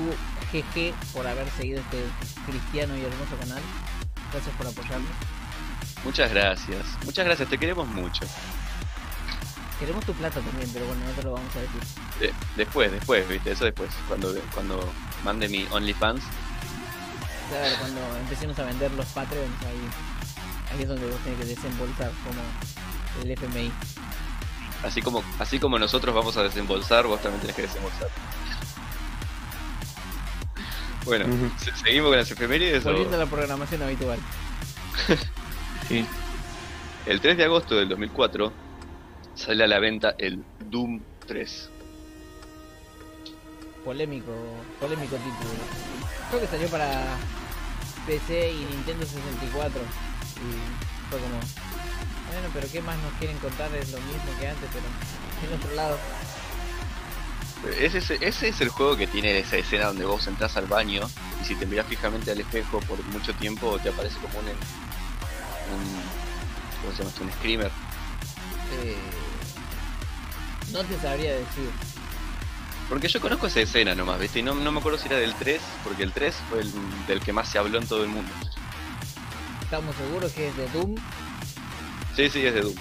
GG 0.53 0.93
por 1.13 1.27
haber 1.27 1.49
seguido 1.51 1.81
este 1.81 1.99
cristiano 2.47 2.97
y 2.97 3.01
hermoso 3.03 3.37
canal. 3.41 3.63
Gracias 4.33 4.55
por 4.57 4.67
apoyarnos. 4.67 5.11
Muchas 6.05 6.31
gracias. 6.33 6.85
Muchas 7.05 7.25
gracias, 7.25 7.49
te 7.49 7.59
queremos 7.59 7.89
mucho. 7.89 8.25
Queremos 9.79 10.05
tu 10.05 10.13
plata 10.15 10.41
también, 10.41 10.71
pero 10.73 10.87
bueno, 10.87 11.05
no 11.05 11.11
te 11.13 11.23
lo 11.23 11.33
vamos 11.33 11.55
a 11.57 11.61
decir. 11.61 11.81
De- 12.21 12.35
después, 12.57 12.93
después, 12.93 13.29
viste, 13.29 13.51
eso 13.53 13.65
después. 13.65 13.91
Cuando, 14.09 14.33
cuando 14.53 14.89
mande 15.25 15.49
mi 15.49 15.67
OnlyFans. 15.71 16.23
Claro, 17.49 17.77
cuando 17.81 18.17
empecemos 18.19 18.59
a 18.59 18.65
vender 18.65 18.91
los 18.93 19.07
Patreons, 19.07 19.51
ahí, 19.63 20.75
ahí 20.77 20.83
es 20.83 20.89
donde 20.89 21.07
vos 21.07 21.19
tenés 21.25 21.39
que 21.41 21.45
desembolsar, 21.47 22.11
como 22.25 23.23
el 23.23 23.31
FMI. 23.33 23.73
Así 24.85 25.03
como, 25.03 25.23
así 25.39 25.59
como 25.59 25.79
nosotros 25.79 26.15
vamos 26.15 26.37
a 26.37 26.43
desembolsar, 26.43 27.07
vos 27.07 27.21
también 27.21 27.41
tenés 27.41 27.57
que 27.57 27.63
desembolsar. 27.63 28.09
Bueno, 31.05 31.27
Ujú. 31.27 31.51
¿se- 31.59 31.77
¿seguimos 31.77 32.11
con 32.11 32.19
las 32.19 32.31
efemérides? 32.31 32.87
o- 32.87 32.91
Volviendo 32.91 33.17
a 33.17 33.21
la 33.21 33.27
programación 33.27 33.83
habitual. 33.83 34.19
Sí. 35.89 36.05
El 37.07 37.21
3 37.21 37.37
de 37.37 37.45
agosto 37.45 37.77
del 37.77 37.89
2004 37.89 38.53
sale 39.35 39.65
a 39.65 39.67
la 39.67 39.79
venta 39.79 40.15
el 40.19 40.43
Doom 40.71 41.01
3. 41.27 41.71
Polémico, 43.85 44.33
polémico 44.81 45.17
título. 45.17 45.61
Creo 46.31 46.41
que 46.41 46.47
salió 46.47 46.69
para 46.69 47.17
PC 48.07 48.51
y 48.53 48.65
Nintendo 48.75 49.05
64. 49.05 49.81
Y 49.81 51.11
fue 51.11 51.19
como, 51.19 51.35
bueno, 52.33 52.49
pero 52.55 52.67
¿qué 52.73 52.81
más 52.81 52.97
nos 52.99 53.13
quieren 53.15 53.37
contar? 53.39 53.75
Es 53.75 53.93
lo 53.93 53.99
mismo 54.01 54.23
que 54.41 54.49
antes, 54.49 54.71
pero 54.73 55.53
en 55.53 55.59
otro 55.61 55.75
lado. 55.75 55.99
Ese, 57.79 57.99
es- 57.99 58.11
ese 58.11 58.49
es 58.49 58.61
el 58.61 58.69
juego 58.71 58.97
que 58.97 59.07
tiene 59.07 59.39
esa 59.39 59.57
escena 59.57 59.87
donde 59.87 60.05
vos 60.05 60.27
entras 60.27 60.57
al 60.57 60.67
baño 60.67 61.03
y 61.41 61.45
si 61.45 61.55
te 61.55 61.65
miras 61.67 61.87
fijamente 61.87 62.31
al 62.31 62.41
espejo 62.41 62.79
por 62.81 63.03
mucho 63.05 63.35
tiempo 63.35 63.79
te 63.79 63.89
aparece 63.89 64.19
como 64.19 64.39
un, 64.41 64.47
un 65.73 66.25
¿cómo 66.81 66.93
se 66.93 66.99
llama? 66.99 67.11
esto? 67.11 67.25
Un 67.25 67.33
screamer. 67.33 67.71
Eh, 68.73 68.97
no 70.73 70.85
te 70.85 70.99
sabría 70.99 71.33
decir. 71.33 71.71
Porque 72.89 73.09
yo 73.09 73.21
conozco 73.21 73.47
esa 73.47 73.61
escena 73.61 73.95
nomás, 73.95 74.21
¿viste? 74.21 74.41
Y 74.41 74.43
no, 74.43 74.55
no 74.55 74.71
me 74.71 74.79
acuerdo 74.79 74.99
si 74.99 75.07
era 75.07 75.17
del 75.17 75.35
3, 75.35 75.61
porque 75.85 76.03
el 76.03 76.13
3 76.13 76.35
fue 76.51 76.61
el 76.61 76.73
del 77.07 77.21
que 77.21 77.33
más 77.33 77.49
se 77.49 77.59
habló 77.59 77.79
en 77.79 77.87
todo 77.87 78.03
el 78.03 78.11
mundo. 78.11 78.31
Estamos 79.63 79.97
seguros 79.97 80.33
que 80.33 80.49
es 80.49 80.57
de 80.57 80.69
Doom. 80.69 80.95
Sí, 82.15 82.29
sí, 82.29 82.47
es 82.47 82.55
de 82.55 82.61
Doom. 82.61 82.75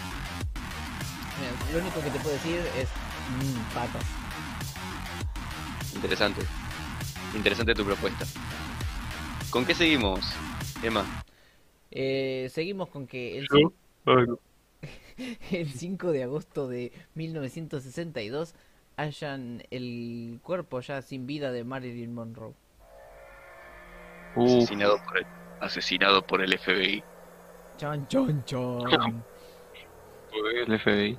Mira, 1.39 1.71
lo 1.71 1.79
único 1.79 2.01
que 2.01 2.09
te 2.09 2.19
puedo 2.19 2.35
decir 2.35 2.59
es 2.77 2.89
mmm, 3.39 3.73
patas. 3.73 4.03
Interesante. 5.95 6.41
Interesante 7.33 7.73
tu 7.73 7.85
propuesta. 7.85 8.25
¿Con 9.49 9.65
qué 9.65 9.73
seguimos, 9.73 10.19
Emma? 10.81 11.22
Eh, 11.95 12.47
seguimos 12.49 12.89
con 12.89 13.05
que 13.07 13.37
el, 13.37 13.47
Yo- 13.53 13.73
el 15.51 15.69
5 15.69 16.11
de 16.11 16.23
agosto 16.23 16.67
de 16.67 16.91
1962 17.15 18.55
hallan 18.97 19.63
el 19.71 20.39
cuerpo 20.43 20.79
ya 20.81 21.01
sin 21.01 21.25
vida 21.27 21.51
de 21.51 21.63
Marilyn 21.63 22.13
Monroe. 22.13 22.53
Uf, 24.35 24.49
Asesinado 24.57 24.97
por 25.05 25.17
el, 25.19 25.25
asesinado 25.61 26.21
por 26.25 26.41
el 26.41 26.57
FBI. 26.57 27.03
Chan, 27.77 28.07
chan, 28.07 28.43
chan. 28.45 29.23
el 30.67 30.79
FBI. 30.79 31.17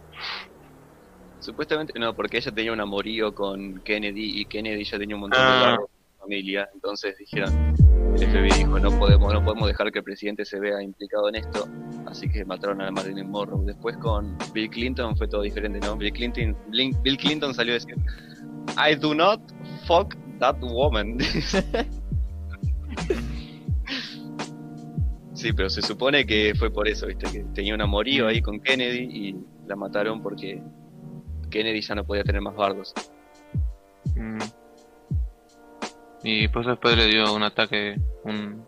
Supuestamente, 1.40 1.96
no, 1.98 2.14
porque 2.14 2.38
ella 2.38 2.50
tenía 2.52 2.72
un 2.72 2.80
amorío 2.80 3.34
con 3.34 3.80
Kennedy 3.80 4.40
y 4.40 4.44
Kennedy 4.46 4.82
ya 4.84 4.98
tenía 4.98 5.14
un 5.14 5.20
montón 5.22 5.40
de 5.40 5.46
Ah. 5.46 5.76
su 5.78 5.86
familia. 6.24 6.68
Entonces 6.74 7.16
dijeron, 7.18 7.74
el 8.16 8.26
FBI 8.26 8.50
dijo, 8.58 8.78
no 8.78 8.90
podemos, 8.98 9.32
no 9.32 9.44
podemos 9.44 9.68
dejar 9.68 9.92
que 9.92 9.98
el 9.98 10.04
presidente 10.04 10.44
se 10.44 10.58
vea 10.58 10.82
implicado 10.82 11.28
en 11.28 11.36
esto. 11.36 11.68
Así 12.06 12.28
que 12.28 12.44
mataron 12.44 12.80
a 12.82 12.90
Marilyn 12.90 13.30
Monroe. 13.30 13.64
Después 13.64 13.96
con 13.98 14.36
Bill 14.52 14.70
Clinton 14.70 15.16
fue 15.16 15.28
todo 15.28 15.42
diferente, 15.42 15.80
¿no? 15.80 15.96
Bill 15.96 16.12
Clinton, 16.12 16.56
Bill 16.70 17.16
Clinton 17.18 17.54
salió 17.54 17.72
a 17.74 17.74
decir, 17.74 17.96
I 18.76 18.94
do 18.94 19.14
not 19.14 19.40
fuck 19.86 20.14
that 20.38 20.56
woman. 20.60 21.18
sí, 25.34 25.52
pero 25.52 25.68
se 25.68 25.82
supone 25.82 26.24
que 26.24 26.54
fue 26.58 26.70
por 26.70 26.88
eso, 26.88 27.06
¿viste? 27.06 27.30
Que 27.30 27.44
tenía 27.54 27.74
un 27.74 27.82
amorío 27.82 28.28
ahí 28.28 28.40
con 28.40 28.60
Kennedy 28.60 29.08
y 29.10 29.36
la 29.66 29.76
mataron 29.76 30.22
porque 30.22 30.62
Kennedy 31.50 31.80
ya 31.80 31.94
no 31.94 32.04
podía 32.04 32.24
tener 32.24 32.40
más 32.40 32.56
bardos. 32.56 32.94
Mm. 34.16 34.63
Y 36.24 36.48
pues 36.48 36.66
después 36.66 36.96
le 36.96 37.06
dio 37.06 37.32
un 37.34 37.42
ataque, 37.42 38.00
un... 38.24 38.64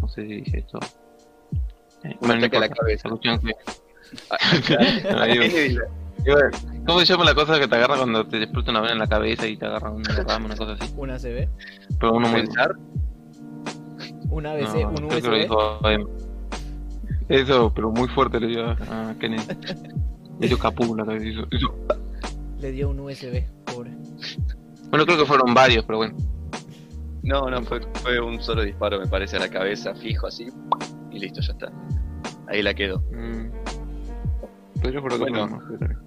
No 0.00 0.08
sé 0.08 0.22
si 0.22 0.34
dice 0.42 0.58
esto. 0.58 0.78
Eh, 2.04 2.16
Un 2.20 2.30
ataque 2.30 2.56
a 2.56 2.60
la 2.60 2.68
cabeza. 2.68 3.08
Que- 3.20 3.38
Ah, 4.30 5.26
¿Cómo 6.86 7.00
se 7.00 7.06
llama 7.06 7.24
la 7.24 7.34
cosa 7.34 7.58
que 7.58 7.66
te 7.66 7.74
agarra 7.74 7.96
cuando 7.96 8.26
te 8.26 8.42
explota 8.42 8.70
una 8.70 8.80
vena 8.80 8.92
en 8.92 8.98
la 9.00 9.06
cabeza 9.08 9.46
y 9.46 9.56
te 9.56 9.66
agarra 9.66 9.90
una 9.90 10.08
rama, 10.26 10.46
una 10.46 10.56
cosa 10.56 10.72
así? 10.72 10.94
Un 10.96 11.10
ACB, 11.10 11.48
Pero 11.98 12.12
uno 12.14 12.28
muy... 12.28 12.44
un 14.30 14.46
ABC, 14.46 14.74
No, 14.74 14.88
un 14.90 15.04
USB. 15.04 15.32
dijo. 15.42 15.80
Eso, 17.28 17.72
pero 17.74 17.90
muy 17.90 18.06
fuerte 18.08 18.38
le 18.38 18.48
dio 18.48 18.70
a 18.70 19.14
Kennedy. 19.18 19.42
Le 20.40 20.48
dio 20.48 20.58
capú 20.58 20.84
en 20.84 20.96
la 20.98 21.04
cabeza. 21.06 21.26
hizo- 21.26 21.46
hizo- 21.50 21.74
Le 22.60 22.70
dio 22.72 22.90
un 22.90 23.00
USB, 23.00 23.44
pobre. 23.64 23.90
Bueno, 24.90 25.06
creo 25.06 25.18
que 25.18 25.24
fueron 25.26 25.54
varios, 25.54 25.84
pero 25.84 25.98
bueno. 25.98 26.14
No, 27.24 27.50
no, 27.50 27.62
fue, 27.62 27.80
fue 28.02 28.20
un 28.20 28.40
solo 28.40 28.62
disparo, 28.62 29.00
me 29.00 29.06
parece, 29.06 29.36
a 29.36 29.40
la 29.40 29.48
cabeza, 29.48 29.94
fijo 29.94 30.26
así, 30.26 30.46
y 31.10 31.18
listo, 31.18 31.40
ya 31.40 31.52
está. 31.52 31.72
Ahí 32.48 32.62
la 32.62 32.74
quedó. 32.74 32.98
Mm. 33.10 33.50
Pero 34.80 34.90
yo 34.94 35.02
por 35.02 35.12
acá 35.14 35.20
Bueno. 35.20 35.46
más, 35.48 35.62
pero- 35.78 35.98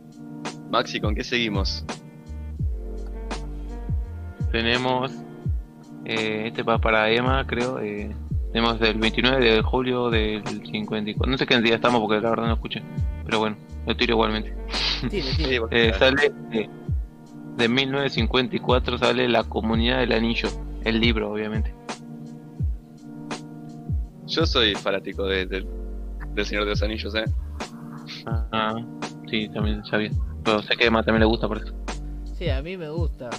Maxi, 0.71 0.99
¿con 0.99 1.15
qué 1.15 1.23
seguimos? 1.23 1.85
Tenemos. 4.51 5.11
Eh, 6.05 6.43
este 6.47 6.63
va 6.63 6.79
para 6.79 7.09
Emma, 7.11 7.45
creo. 7.47 7.79
Eh, 7.79 8.15
tenemos 8.53 8.79
del 8.79 8.97
29 8.97 9.43
de 9.55 9.61
julio 9.61 10.09
del 10.09 10.43
54. 10.45 11.29
No 11.31 11.37
sé 11.37 11.45
qué 11.45 11.59
día 11.61 11.75
estamos 11.75 11.99
porque 12.01 12.21
la 12.21 12.29
verdad 12.29 12.47
no 12.47 12.53
escuché. 12.53 12.81
Pero 13.25 13.39
bueno, 13.39 13.57
lo 13.85 13.95
tiro 13.95 14.13
igualmente. 14.13 14.53
Tire, 15.09 15.21
Sí, 15.23 15.43
tire. 15.43 15.61
Eh, 15.71 15.93
sale. 15.97 16.31
eh, 16.51 16.69
de 17.57 17.67
1954 17.69 18.97
sale 18.97 19.27
La 19.27 19.43
Comunidad 19.43 19.99
del 19.99 20.13
Anillo. 20.13 20.47
El 20.83 20.99
libro, 20.99 21.31
obviamente. 21.31 21.73
Yo 24.27 24.45
soy 24.45 24.75
fanático 24.75 25.23
de- 25.25 25.45
del- 25.45 25.67
del 26.33 26.45
Señor 26.45 26.65
de 26.65 26.71
los 26.71 26.83
Anillos, 26.83 27.15
¿eh? 27.15 27.25
Ah, 28.25 28.75
sí, 29.29 29.49
también 29.49 29.83
sabía. 29.85 30.11
Pero 30.43 30.61
sé 30.61 30.75
que 30.75 30.85
a 30.85 30.87
Emma 30.87 31.03
también 31.03 31.21
le 31.21 31.25
gusta 31.27 31.47
por 31.47 31.57
eso. 31.57 31.73
Sí, 32.35 32.49
a 32.49 32.61
mí 32.61 32.77
me 32.77 32.89
gusta. 32.89 33.29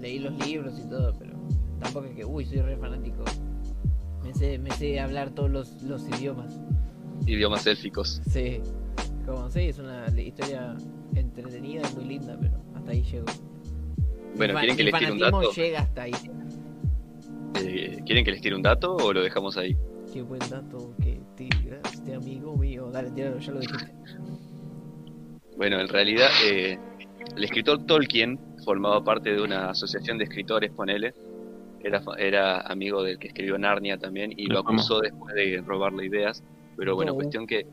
Leí 0.00 0.18
los 0.18 0.32
libros 0.46 0.78
y 0.78 0.88
todo, 0.88 1.14
pero 1.18 1.32
tampoco 1.80 2.06
es 2.06 2.14
que, 2.16 2.24
uy, 2.24 2.44
soy 2.44 2.60
re 2.60 2.76
fanático. 2.76 3.24
Me 4.22 4.34
sé, 4.34 4.58
me 4.58 4.70
sé 4.72 5.00
hablar 5.00 5.30
todos 5.30 5.50
los, 5.50 5.82
los 5.82 6.06
idiomas. 6.08 6.58
Idiomas 7.26 7.66
élficos. 7.66 8.20
Sí, 8.28 8.60
como 9.24 9.48
sí, 9.50 9.60
es 9.68 9.78
una 9.78 10.06
historia 10.20 10.74
entretenida 11.14 11.82
y 11.90 11.94
muy 11.94 12.04
linda, 12.04 12.36
pero 12.40 12.54
hasta 12.74 12.90
ahí 12.90 13.02
llego. 13.02 13.26
Bueno, 14.36 14.54
¿quieren 14.58 14.76
que 14.76 14.84
les 14.84 14.94
tire 14.98 15.12
un 15.12 15.18
dato? 15.18 15.52
llega 15.52 15.80
hasta 15.80 16.02
ahí. 16.02 16.12
Eh, 17.62 17.98
¿Quieren 18.04 18.24
que 18.24 18.32
les 18.32 18.40
tire 18.40 18.56
un 18.56 18.62
dato 18.62 18.96
o 18.96 19.12
lo 19.12 19.22
dejamos 19.22 19.56
ahí? 19.56 19.76
Qué 20.12 20.22
buen 20.22 20.40
dato 20.50 20.92
que 21.02 21.20
tiraste, 21.36 22.14
amigo 22.14 22.56
mío. 22.56 22.90
Dale, 22.92 23.10
tíralo, 23.10 23.38
ya 23.38 23.52
lo 23.52 23.60
dijiste. 23.60 23.92
Bueno, 25.56 25.80
en 25.80 25.88
realidad, 25.88 26.28
eh, 26.44 26.78
el 27.36 27.44
escritor 27.44 27.84
Tolkien 27.86 28.38
formaba 28.64 29.02
parte 29.04 29.32
de 29.32 29.40
una 29.40 29.70
asociación 29.70 30.18
de 30.18 30.24
escritores, 30.24 30.70
ponele. 30.72 31.14
Era, 31.80 32.02
era 32.18 32.60
amigo 32.62 33.02
del 33.02 33.18
que 33.18 33.28
escribió 33.28 33.58
Narnia 33.58 33.98
también 33.98 34.32
y 34.36 34.46
lo 34.46 34.60
acusó 34.60 35.00
después 35.00 35.34
de 35.34 35.62
robarle 35.66 36.06
ideas. 36.06 36.42
Pero 36.76 36.94
bueno, 36.96 37.12
No. 37.12 37.16
cuestión 37.16 37.46
que 37.46 37.66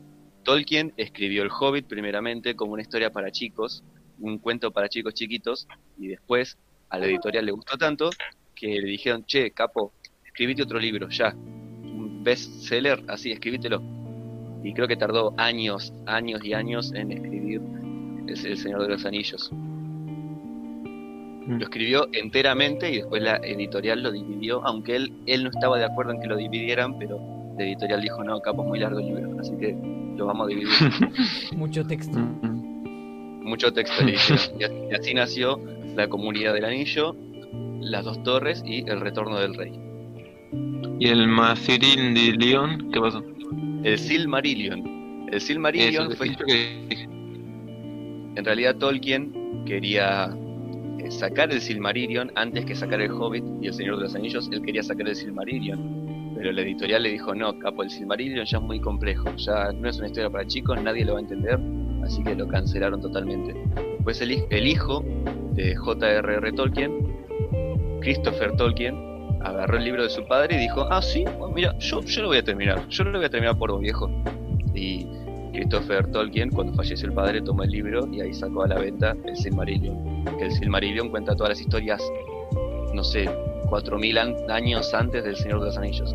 Tolkien 0.44 0.92
escribió 0.96 1.42
El 1.42 1.50
Hobbit 1.50 1.86
primeramente 1.86 2.54
como 2.54 2.74
una 2.74 2.82
historia 2.82 3.10
para 3.10 3.30
chicos, 3.30 3.82
un 4.22 4.38
cuento 4.38 4.70
para 4.70 4.88
chicos 4.88 5.14
chiquitos, 5.14 5.68
y 5.98 6.08
después 6.08 6.56
a 6.88 6.98
la 6.98 7.06
editorial 7.06 7.46
le 7.46 7.52
gustó 7.52 7.76
tanto 7.76 8.10
que 8.54 8.80
le 8.80 8.86
dijeron, 8.86 9.24
che, 9.24 9.50
capo, 9.50 9.92
escribite 10.24 10.62
otro 10.62 10.78
libro, 10.78 11.08
ya. 11.08 11.34
Un 11.34 12.22
bestseller, 12.22 13.02
así, 13.08 13.32
escribítelo. 13.32 13.82
Y 14.62 14.72
creo 14.72 14.86
que 14.86 14.96
tardó 14.96 15.34
años, 15.36 15.92
años 16.06 16.44
y 16.44 16.54
años 16.54 16.92
en 16.94 17.12
escribir 17.12 17.60
El, 18.28 18.46
el 18.46 18.56
Señor 18.56 18.82
de 18.82 18.88
los 18.88 19.04
Anillos. 19.04 19.50
Lo 21.48 21.64
escribió 21.64 22.06
enteramente 22.12 22.88
y 22.88 22.98
después 22.98 23.20
la 23.20 23.36
editorial 23.38 24.02
lo 24.02 24.12
dividió, 24.12 24.64
aunque 24.64 24.94
él, 24.94 25.12
él 25.26 25.42
no 25.42 25.50
estaba 25.50 25.76
de 25.76 25.84
acuerdo 25.84 26.12
en 26.12 26.20
que 26.20 26.28
lo 26.28 26.36
dividieran, 26.36 26.98
pero 26.98 27.18
la 27.58 27.64
editorial 27.64 28.00
dijo, 28.00 28.22
no, 28.22 28.40
capo, 28.40 28.62
es 28.62 28.68
muy 28.68 28.78
largo 28.78 29.00
el 29.00 29.06
libro, 29.06 29.40
así 29.40 29.52
que 29.56 29.76
lo 30.16 30.26
vamos 30.26 30.46
a 30.46 30.48
dividir. 30.48 30.68
Mucho 31.56 31.84
texto. 31.84 32.18
Mucho 33.44 33.72
texto. 33.72 34.04
Y 34.58 34.94
así, 34.94 35.14
nació 35.14 35.60
la 35.96 36.08
comunidad 36.08 36.54
del 36.54 36.64
anillo, 36.64 37.14
las 37.80 38.04
dos 38.04 38.22
torres 38.22 38.62
y 38.66 38.88
el 38.88 39.00
retorno 39.00 39.38
del 39.38 39.54
rey. 39.54 39.72
¿Y 40.98 41.08
el 41.08 41.26
Masirin 41.26 42.14
de 42.14 42.32
León? 42.38 42.90
¿Qué 42.92 43.00
pasó? 43.00 43.22
El 43.82 43.98
Silmarillion. 43.98 45.28
El 45.32 45.40
Silmarillion 45.40 46.06
Eso, 46.06 46.16
fue 46.16 46.28
que- 46.46 47.06
En 48.36 48.44
realidad 48.44 48.76
Tolkien 48.76 49.64
quería 49.66 50.30
eh, 50.98 51.10
sacar 51.10 51.50
el 51.52 51.60
Silmarillion 51.60 52.30
antes 52.36 52.64
que 52.64 52.74
sacar 52.74 53.00
el 53.00 53.10
Hobbit 53.10 53.44
y 53.60 53.66
el 53.66 53.74
Señor 53.74 53.96
de 53.96 54.02
los 54.04 54.14
Anillos, 54.14 54.48
él 54.52 54.62
quería 54.62 54.82
sacar 54.82 55.08
el 55.08 55.16
Silmarillion. 55.16 56.34
Pero 56.36 56.52
la 56.52 56.62
editorial 56.62 57.02
le 57.02 57.10
dijo, 57.10 57.34
no, 57.34 57.58
capo, 57.58 57.82
el 57.82 57.90
Silmarillion 57.90 58.44
ya 58.46 58.58
es 58.58 58.62
muy 58.62 58.80
complejo, 58.80 59.28
ya 59.36 59.72
no 59.72 59.88
es 59.88 59.98
una 59.98 60.06
historia 60.06 60.30
para 60.30 60.46
chicos, 60.46 60.80
nadie 60.82 61.04
lo 61.04 61.12
va 61.14 61.18
a 61.18 61.22
entender, 61.22 61.58
así 62.02 62.22
que 62.22 62.34
lo 62.34 62.46
cancelaron 62.48 63.00
totalmente. 63.00 63.54
Después 63.96 64.20
el, 64.20 64.30
hij- 64.30 64.46
el 64.50 64.66
hijo 64.66 65.04
de 65.52 65.74
J.R.R. 65.76 66.52
Tolkien, 66.52 67.16
Christopher 68.00 68.52
Tolkien, 68.56 68.96
agarró 69.42 69.76
el 69.78 69.84
libro 69.84 70.02
de 70.02 70.10
su 70.10 70.24
padre 70.26 70.56
y 70.56 70.58
dijo, 70.60 70.86
ah, 70.90 71.02
sí, 71.02 71.24
mira, 71.54 71.76
yo, 71.78 72.00
yo 72.02 72.22
lo 72.22 72.28
voy 72.28 72.38
a 72.38 72.42
terminar, 72.44 72.88
yo 72.88 73.04
lo 73.04 73.18
voy 73.18 73.26
a 73.26 73.30
terminar 73.30 73.56
por 73.58 73.70
vos, 73.72 73.80
viejo. 73.80 74.08
Y 74.74 75.06
Christopher 75.52 76.06
Tolkien, 76.10 76.50
cuando 76.50 76.72
falleció 76.74 77.08
el 77.08 77.14
padre, 77.14 77.42
tomó 77.42 77.62
el 77.62 77.70
libro 77.70 78.06
y 78.12 78.20
ahí 78.20 78.32
sacó 78.32 78.62
a 78.64 78.68
la 78.68 78.78
venta 78.78 79.16
el 79.26 79.36
Silmarillion. 79.36 80.24
Que 80.38 80.44
el 80.46 80.52
Silmarillion 80.52 81.10
cuenta 81.10 81.34
todas 81.36 81.50
las 81.50 81.60
historias, 81.60 82.02
no 82.94 83.04
sé, 83.04 83.28
4000 83.68 84.18
an- 84.18 84.36
años 84.50 84.92
antes 84.94 85.24
del 85.24 85.36
Señor 85.36 85.60
de 85.60 85.66
los 85.66 85.76
Anillos. 85.78 86.14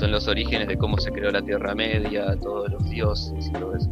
Son 0.00 0.10
los 0.10 0.26
orígenes 0.28 0.66
de 0.66 0.78
cómo 0.78 0.96
se 0.96 1.12
creó 1.12 1.30
la 1.30 1.42
Tierra 1.42 1.74
Media, 1.74 2.34
todos 2.36 2.70
los 2.70 2.88
dioses 2.88 3.46
y 3.46 3.52
todo 3.52 3.76
eso. 3.76 3.90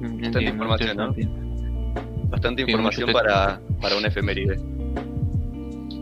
Bastante 0.00 0.42
información, 0.42 0.96
¿no? 0.96 1.14
Bastante 2.30 2.64
Sí, 2.64 2.70
información 2.72 3.12
para, 3.12 3.60
para 3.80 3.96
una 3.96 4.08
efeméride. 4.08 4.56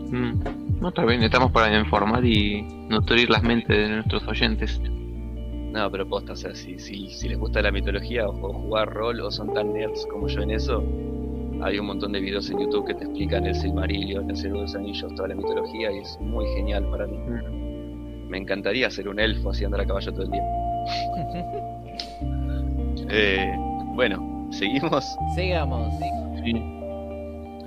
Mm. 0.09 0.79
No, 0.81 0.87
está 0.87 1.05
bien, 1.05 1.21
estamos 1.21 1.51
para 1.51 1.79
informar 1.79 2.25
y 2.25 2.63
nutrir 2.89 3.29
las 3.29 3.43
mentes 3.43 3.77
de 3.77 3.89
nuestros 3.97 4.27
oyentes. 4.27 4.81
No, 5.71 5.91
pero 5.91 6.07
posta, 6.07 6.33
o 6.33 6.35
sea, 6.35 6.55
si, 6.55 6.79
si, 6.79 7.07
si 7.09 7.29
les 7.29 7.37
gusta 7.37 7.61
la 7.61 7.71
mitología 7.71 8.27
o, 8.27 8.31
o 8.31 8.51
jugar 8.51 8.91
rol 8.91 9.21
o 9.21 9.29
son 9.29 9.53
tan 9.53 9.73
nerds 9.73 10.07
como 10.07 10.27
yo 10.27 10.41
en 10.41 10.49
eso, 10.49 10.83
hay 11.63 11.79
un 11.79 11.85
montón 11.85 12.11
de 12.11 12.19
videos 12.19 12.49
en 12.49 12.59
YouTube 12.59 12.87
que 12.87 12.93
te 12.93 13.03
explican 13.05 13.45
el 13.45 13.55
Silmarillion, 13.55 14.29
el 14.29 14.35
Señor 14.35 14.57
de 14.57 14.61
los 14.63 14.75
Anillos, 14.75 15.15
toda 15.15 15.27
la 15.29 15.35
mitología 15.35 15.91
y 15.91 15.99
es 15.99 16.17
muy 16.19 16.45
genial 16.55 16.85
para 16.89 17.07
mí. 17.07 17.17
Mm. 17.17 18.29
Me 18.29 18.37
encantaría 18.37 18.89
ser 18.89 19.09
un 19.09 19.19
elfo 19.19 19.49
así 19.49 19.65
andar 19.65 19.81
a 19.81 19.85
caballo 19.85 20.11
todo 20.11 20.23
el 20.23 20.31
día. 20.31 20.43
Eh, 23.13 23.53
bueno, 23.93 24.47
seguimos. 24.51 25.05
Sigamos. 25.35 25.93
Sí. 26.45 26.53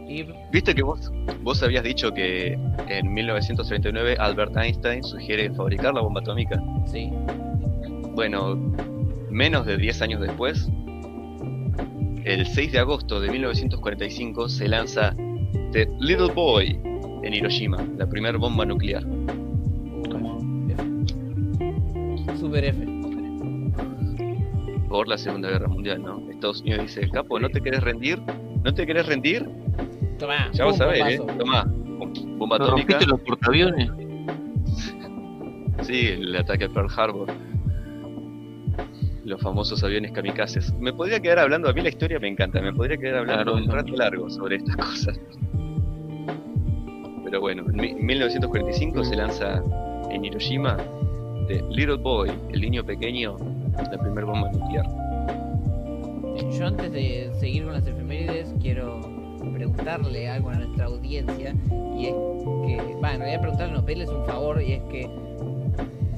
Y 0.08 0.26
Viste 0.50 0.74
que 0.74 0.82
vos, 0.82 1.12
vos 1.42 1.62
habías 1.62 1.84
dicho 1.84 2.14
que 2.14 2.58
en 2.88 3.12
1939 3.12 4.16
Albert 4.18 4.56
Einstein 4.56 5.02
sugiere 5.02 5.50
fabricar 5.50 5.92
la 5.92 6.00
bomba 6.00 6.22
atómica. 6.22 6.58
sí. 6.86 7.12
Bueno, 8.14 8.54
menos 9.30 9.66
de 9.66 9.76
10 9.76 10.02
años 10.02 10.20
después, 10.22 10.70
el 12.24 12.46
6 12.46 12.72
de 12.72 12.78
agosto 12.78 13.20
de 13.20 13.30
1945 13.30 14.48
se 14.48 14.68
lanza 14.68 15.14
The 15.72 15.88
Little 16.00 16.32
Boy 16.34 16.78
en 17.22 17.34
Hiroshima, 17.34 17.78
la 17.96 18.06
primera 18.08 18.36
bomba 18.38 18.64
nuclear. 18.64 19.02
Super 22.38 22.64
F. 22.64 22.86
por 24.88 25.08
la 25.08 25.18
Segunda 25.18 25.50
Guerra 25.50 25.68
Mundial, 25.68 26.02
¿no? 26.02 26.22
Estados 26.30 26.60
Unidos 26.60 26.82
dice, 26.82 27.08
capo, 27.10 27.38
¿no 27.40 27.48
te 27.48 27.60
querés 27.60 27.82
rendir? 27.82 28.20
¿No 28.62 28.72
te 28.72 28.86
querés 28.86 29.06
rendir? 29.06 29.48
Tomá. 30.18 30.50
Ya 30.52 30.64
vos 30.64 30.74
pum, 30.74 30.78
sabés, 30.78 31.14
¿eh? 31.14 31.22
Tomá, 31.38 31.64
bom- 31.64 32.38
bomba 32.38 32.58
¿No 32.58 32.64
atómica. 32.66 32.92
rompiste 32.98 33.06
los 33.06 33.20
portaaviones? 33.20 33.90
Sí, 35.82 36.06
el 36.06 36.34
ataque 36.34 36.64
a 36.64 36.68
Pearl 36.70 36.88
Harbor. 36.96 37.28
Los 39.24 39.40
famosos 39.40 39.82
aviones 39.82 40.12
kamikazes. 40.12 40.72
Me 40.74 40.92
podría 40.92 41.18
quedar 41.20 41.38
hablando, 41.38 41.68
a 41.68 41.72
mí 41.72 41.80
la 41.80 41.88
historia 41.88 42.18
me 42.20 42.28
encanta, 42.28 42.60
me 42.60 42.72
podría 42.72 42.96
quedar 42.98 43.16
hablando 43.20 43.44
Claro, 43.52 43.56
un 43.56 43.66
no. 43.66 43.74
rato 43.74 43.92
largo 43.96 44.28
sobre 44.30 44.56
estas 44.56 44.76
cosas. 44.84 45.18
Pero 47.24 47.40
bueno, 47.40 47.64
en 47.70 47.76
mi- 47.76 47.94
1945 47.94 49.04
se 49.04 49.16
lanza 49.16 49.62
en 50.10 50.24
Hiroshima 50.24 50.76
The 51.48 51.62
Little 51.70 51.96
Boy, 51.96 52.30
el 52.52 52.60
niño 52.60 52.84
pequeño, 52.84 53.36
la 53.90 53.98
primera 53.98 54.26
bomba 54.26 54.50
nuclear. 54.52 54.84
Yo 56.58 56.66
antes 56.66 56.92
de 56.92 57.30
seguir 57.40 57.64
con 57.64 57.72
las 57.72 57.86
efemérides 57.86 58.54
quiero 58.60 59.00
preguntarle 59.54 60.28
algo 60.28 60.50
a 60.50 60.54
nuestra 60.54 60.86
audiencia 60.86 61.54
y 61.98 62.06
es 62.06 62.12
que, 62.12 62.94
bueno, 63.00 63.14
en 63.14 63.20
realidad 63.20 63.40
preguntarle, 63.40 63.74
no, 63.74 63.84
pedirles 63.84 64.08
un 64.10 64.24
favor 64.26 64.60
y 64.62 64.72
es 64.72 64.82
que 64.84 65.08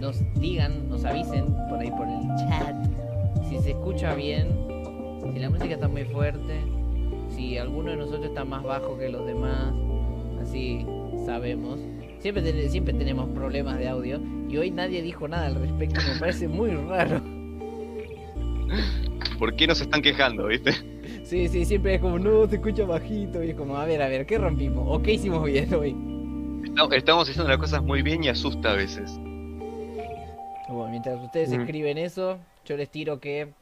nos 0.01 0.21
digan, 0.35 0.89
nos 0.89 1.05
avisen 1.05 1.47
por 1.69 1.79
ahí 1.81 1.91
por 1.91 2.07
el 2.07 2.21
chat 2.49 2.75
si 3.49 3.59
se 3.59 3.71
escucha 3.71 4.15
bien, 4.15 4.49
si 5.33 5.39
la 5.39 5.51
música 5.51 5.75
está 5.75 5.89
muy 5.89 6.05
fuerte, 6.05 6.61
si 7.35 7.59
alguno 7.59 7.91
de 7.91 7.97
nosotros 7.97 8.27
está 8.27 8.45
más 8.45 8.63
bajo 8.63 8.99
que 8.99 9.09
los 9.09 9.27
demás, 9.27 9.73
así 10.43 10.87
sabemos. 11.25 11.79
Siempre, 12.21 12.43
ten- 12.43 12.71
siempre 12.71 12.95
tenemos 12.95 13.29
problemas 13.31 13.79
de 13.79 13.89
audio 13.89 14.21
y 14.49 14.57
hoy 14.57 14.71
nadie 14.71 15.03
dijo 15.03 15.29
nada 15.29 15.47
al 15.47 15.55
respecto, 15.57 16.01
me 16.13 16.19
parece 16.19 16.49
muy 16.49 16.71
raro. 16.71 17.21
¿Por 19.39 19.55
qué 19.55 19.67
nos 19.67 19.81
están 19.81 20.03
quejando, 20.03 20.47
viste? 20.47 20.73
Sí, 21.25 21.49
sí, 21.49 21.65
siempre 21.65 21.97
es 21.97 22.01
como, 22.01 22.19
no, 22.19 22.47
se 22.49 22.57
escucha 22.57 22.85
bajito. 22.85 23.43
Y 23.43 23.51
es 23.51 23.57
como, 23.57 23.77
a 23.77 23.85
ver, 23.85 24.01
a 24.01 24.09
ver, 24.09 24.27
¿qué 24.27 24.39
rompimos? 24.39 24.85
¿O 24.89 25.03
qué 25.03 25.15
hicimos 25.15 25.45
bien 25.45 25.73
hoy? 25.75 25.95
Estamos- 26.65 26.93
Estamos 26.95 27.29
haciendo 27.29 27.49
las 27.51 27.59
cosas 27.59 27.83
muy 27.83 28.03
bien 28.03 28.25
y 28.25 28.29
asusta 28.29 28.73
a 28.73 28.77
veces. 28.77 29.13
Bueno, 30.69 30.89
mientras 30.91 31.21
ustedes 31.23 31.51
Mm. 31.51 31.61
escriben 31.61 31.99
eso, 31.99 32.39
yo 32.67 32.77
les 32.77 32.91
tiro 32.91 33.19
que, 33.21 33.53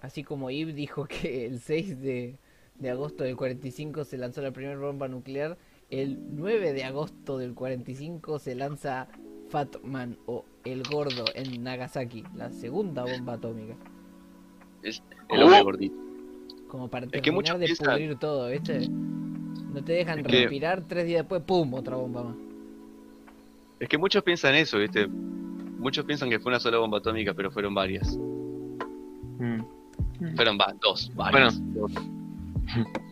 así 0.00 0.22
como 0.24 0.50
Yves 0.50 0.74
dijo 0.74 1.04
que 1.08 1.46
el 1.46 1.60
6 1.60 2.00
de, 2.00 2.36
de 2.78 2.90
agosto 2.90 3.24
del 3.24 3.36
45 3.36 4.04
se 4.04 4.16
lanzó 4.16 4.40
la 4.42 4.52
primera 4.52 4.78
bomba 4.78 5.08
nuclear, 5.08 5.58
el 5.90 6.18
9 6.36 6.72
de 6.72 6.84
agosto 6.84 7.38
del 7.38 7.54
45 7.54 8.38
se 8.38 8.54
lanza 8.54 9.08
Fat 9.50 9.80
Man 9.84 10.16
o 10.26 10.44
El 10.64 10.82
Gordo 10.82 11.24
en 11.34 11.62
Nagasaki, 11.62 12.24
la 12.34 12.50
segunda 12.50 13.04
bomba 13.04 13.34
atómica. 13.34 13.76
El 14.82 15.42
hombre 15.42 15.62
gordito. 15.62 15.94
Como 16.68 16.88
para 16.88 17.06
que 17.06 17.12
terminar 17.20 17.34
muchos 17.34 17.60
de 17.60 17.66
piensan- 17.66 17.86
pudrir 17.92 18.18
todo, 18.18 18.48
¿viste? 18.50 18.88
No 18.88 19.84
te 19.84 19.92
dejan 19.92 20.20
Es 20.20 20.26
que- 20.26 20.40
respirar, 20.40 20.82
tres 20.88 21.06
días 21.06 21.20
después, 21.22 21.42
¡pum! 21.42 21.74
otra 21.74 21.96
bomba 21.96 22.24
más. 22.24 22.36
Es 23.78 23.88
que 23.88 23.98
muchos 23.98 24.22
piensan 24.22 24.54
eso, 24.54 24.78
viste. 24.78 25.06
Muchos 25.06 26.04
piensan 26.04 26.30
que 26.30 26.40
fue 26.40 26.50
una 26.50 26.58
sola 26.58 26.78
bomba 26.78 26.98
atómica, 26.98 27.34
pero 27.34 27.50
fueron 27.50 27.74
varias. 27.74 28.18
Mm. 29.38 30.34
Fueron 30.34 30.58
va, 30.58 30.74
dos, 30.80 31.10
varias. 31.14 31.60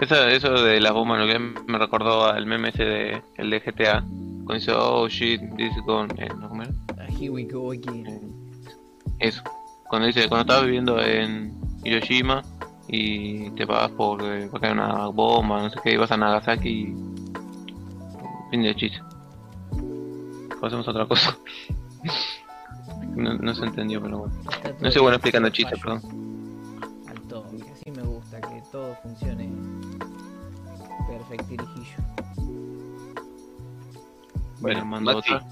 Eso, 0.00 0.28
eso 0.28 0.52
de 0.62 0.80
las 0.80 0.92
bombas 0.92 1.18
nucleares 1.18 1.62
me 1.66 1.78
recordó 1.78 2.24
al 2.24 2.46
meme 2.46 2.70
ese 2.70 2.84
de 2.84 3.22
el 3.36 3.50
de 3.50 3.60
GTA. 3.60 4.00
Cuando 4.00 4.54
dice, 4.54 4.72
oh 4.72 5.06
shit, 5.08 5.42
this 5.56 5.76
is 5.76 5.82
gone. 5.84 6.08
Eh, 6.16 6.28
¿no, 6.40 6.48
cómo 6.48 6.62
era? 6.62 6.72
Ah, 6.98 7.06
Here 7.20 7.28
we 7.28 7.44
go 7.44 7.70
again. 7.72 8.06
Eh, 8.06 9.28
Eso. 9.28 9.42
Cuando 9.90 10.06
dice, 10.06 10.26
cuando 10.26 10.40
estabas 10.42 10.64
viviendo 10.64 10.98
en 11.02 11.54
Hiroshima 11.84 12.40
y 12.88 13.50
te 13.50 13.66
pagas 13.66 13.90
por 13.90 14.22
eh, 14.22 14.48
porque 14.50 14.68
hay 14.68 14.72
una 14.72 15.08
bomba, 15.08 15.64
no 15.64 15.68
sé 15.68 15.78
qué, 15.84 15.92
y 15.92 15.96
vas 15.98 16.12
a 16.12 16.16
Nagasaki 16.16 16.68
y. 16.68 16.94
Fin 18.50 18.62
de 18.62 18.74
chiste. 18.74 19.02
Pasemos 20.62 20.88
a 20.88 20.90
otra 20.92 21.06
cosa. 21.06 21.36
No, 23.16 23.34
no 23.34 23.54
se 23.54 23.64
entendió, 23.64 24.00
pero 24.00 24.18
bueno. 24.18 24.34
No 24.80 24.90
soy 24.90 25.02
bueno 25.02 25.16
explicando 25.16 25.50
chistes, 25.50 25.78
perdón. 25.80 26.00
Al 27.08 27.20
toque, 27.22 27.64
así 27.72 27.90
me 27.90 28.02
gusta, 28.02 28.40
que 28.40 28.62
todo 28.70 28.94
funcione 29.02 29.50
perfectirijillo. 31.08 31.96
Bueno, 34.60 34.84
mando 34.84 35.14
Maxi, 35.14 35.32
otra. 35.32 35.46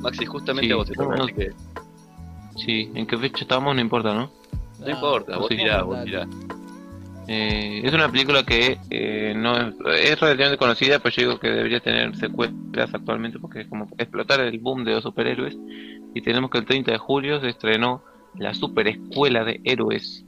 Maxi, 0.00 0.24
justamente 0.26 0.66
Sí, 0.68 0.72
a 0.72 0.76
vos 0.76 0.86
te 0.88 0.94
toca, 0.94 1.14
así 1.22 1.32
que 1.32 1.52
Sí, 2.56 2.90
en 2.94 3.06
qué 3.06 3.18
fecha 3.18 3.42
estamos 3.42 3.74
no 3.74 3.80
importa, 3.80 4.14
¿no? 4.14 4.30
no 4.78 4.90
importa, 4.90 5.36
vos 5.38 5.48
sí, 5.48 5.56
tirá, 5.56 5.82
vamos 5.82 5.96
a 5.96 5.98
vos 5.98 6.04
tirá. 6.04 6.26
Eh, 7.28 7.80
es 7.84 7.92
una 7.92 8.10
película 8.10 8.44
que 8.44 8.78
eh, 8.90 9.34
no 9.36 9.56
es, 9.56 9.74
es 10.00 10.20
relativamente 10.20 10.58
conocida, 10.58 10.98
pero 11.00 11.14
yo 11.16 11.22
digo 11.28 11.40
que 11.40 11.48
debería 11.48 11.80
tener 11.80 12.14
secuelas 12.16 12.94
actualmente 12.94 13.38
porque 13.38 13.62
es 13.62 13.66
como 13.66 13.88
explotar 13.98 14.40
el 14.40 14.58
boom 14.58 14.84
de 14.84 14.92
los 14.92 15.02
superhéroes. 15.02 15.56
Y 16.14 16.20
tenemos 16.22 16.50
que 16.50 16.58
el 16.58 16.64
30 16.66 16.92
de 16.92 16.98
julio 16.98 17.40
se 17.40 17.48
estrenó 17.48 18.02
La 18.38 18.54
Super 18.54 18.86
Escuela 18.88 19.44
de 19.44 19.60
Héroes. 19.64 20.24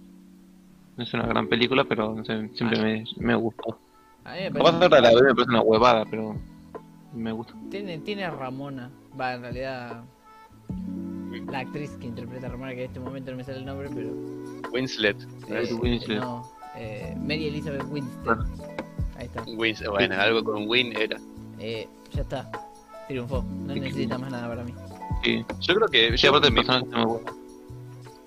No 0.96 1.04
es 1.04 1.14
una 1.14 1.26
gran 1.26 1.46
película, 1.48 1.84
pero 1.84 2.14
no 2.14 2.24
sé, 2.24 2.48
siempre 2.54 2.82
me, 2.82 3.04
me 3.18 3.34
gustó. 3.37 3.78
A 4.24 4.32
mí 4.34 4.38
me 4.50 4.58
Capaz 4.58 4.72
parece- 4.78 4.84
ahora 4.96 5.00
la 5.00 5.22
me 5.22 5.34
parece 5.34 5.50
una 5.50 5.61
huevada, 5.62 6.04
pero 6.04 6.37
me 7.14 7.32
gusta. 7.32 7.54
Tiene, 7.70 7.98
tiene 7.98 8.24
a 8.24 8.30
Ramona. 8.30 8.90
Va, 9.18 9.34
en 9.34 9.42
realidad. 9.42 10.02
La 11.50 11.61
actriz 11.61 11.90
que 12.00 12.06
interpreta 12.06 12.48
a 12.48 12.50
Ramona, 12.50 12.72
que 12.74 12.80
en 12.84 12.87
este 12.88 13.00
momento 13.00 13.30
no 13.30 13.37
me 13.38 13.44
sale 13.44 13.58
el 13.58 13.64
nombre, 13.66 13.88
pero. 13.94 14.11
Winslet. 14.72 15.16
Eh, 15.48 15.72
Winslet. 15.80 16.18
No, 16.20 16.46
eh, 16.79 17.14
Mary 17.19 17.49
Elizabeth 17.49 17.85
Winstead. 17.91 18.38
Ah. 18.38 18.47
Ahí 19.17 19.27
está. 19.27 19.91
Bueno, 19.91 20.14
algo 20.21 20.45
con 20.45 20.69
Win 20.69 20.97
era. 20.97 21.19
Eh, 21.59 21.88
ya 22.12 22.23
está. 22.23 22.51
Triunfó. 23.09 23.43
No 23.43 23.75
necesita 23.75 24.17
más 24.19 24.31
nada 24.31 24.49
para 24.49 24.64
mí. 24.64 24.73
Sí, 25.25 25.45
Yo 25.61 25.75
creo 25.75 25.88
que 25.88 26.17
sí 26.17 26.27
yo, 26.27 26.31
aparte 26.31 26.53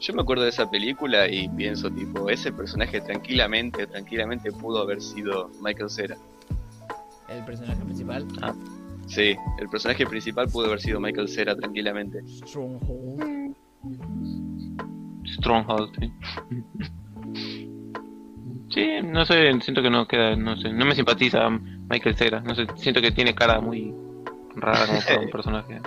yo 0.02 0.14
me 0.16 0.22
acuerdo 0.24 0.44
de 0.44 0.50
esa 0.50 0.70
película 0.70 1.30
y 1.30 1.48
pienso 1.50 1.90
tipo, 1.92 2.28
ese 2.30 2.52
personaje 2.52 3.00
tranquilamente, 3.02 3.86
tranquilamente 3.86 4.52
pudo 4.52 4.80
haber 4.82 5.00
sido 5.00 5.52
Michael 5.62 5.90
Cera. 5.90 6.18
El 7.30 7.46
personaje 7.46 7.82
principal. 7.86 8.26
Sí, 9.06 9.36
el 9.60 9.70
personaje 9.70 10.06
principal 10.08 10.48
pudo 10.50 10.66
haber 10.66 10.82
sido 10.82 11.00
Michael 11.00 11.30
Cera 11.30 11.56
tranquilamente. 11.56 12.24
Stronghold. 12.28 13.56
Stronghold, 15.38 15.92
sí. 16.00 16.12
Sí, 18.74 18.88
no 19.04 19.26
sé, 19.26 19.52
siento 19.62 19.82
que 19.82 19.90
no 19.90 20.08
queda, 20.08 20.36
no 20.36 20.56
sé, 20.58 20.72
no 20.72 20.86
me 20.86 20.96
simpatiza 20.96 21.50
Michael 21.50 22.16
Cera, 22.16 22.40
no 22.40 22.56
sé, 22.56 22.66
siento 22.76 23.02
que 23.02 23.12
tiene 23.12 23.36
cara 23.36 23.60
muy 23.60 23.94
rara 24.56 24.86
como 24.88 25.00
para 25.06 25.20
un 25.22 25.30
personaje. 25.30 25.82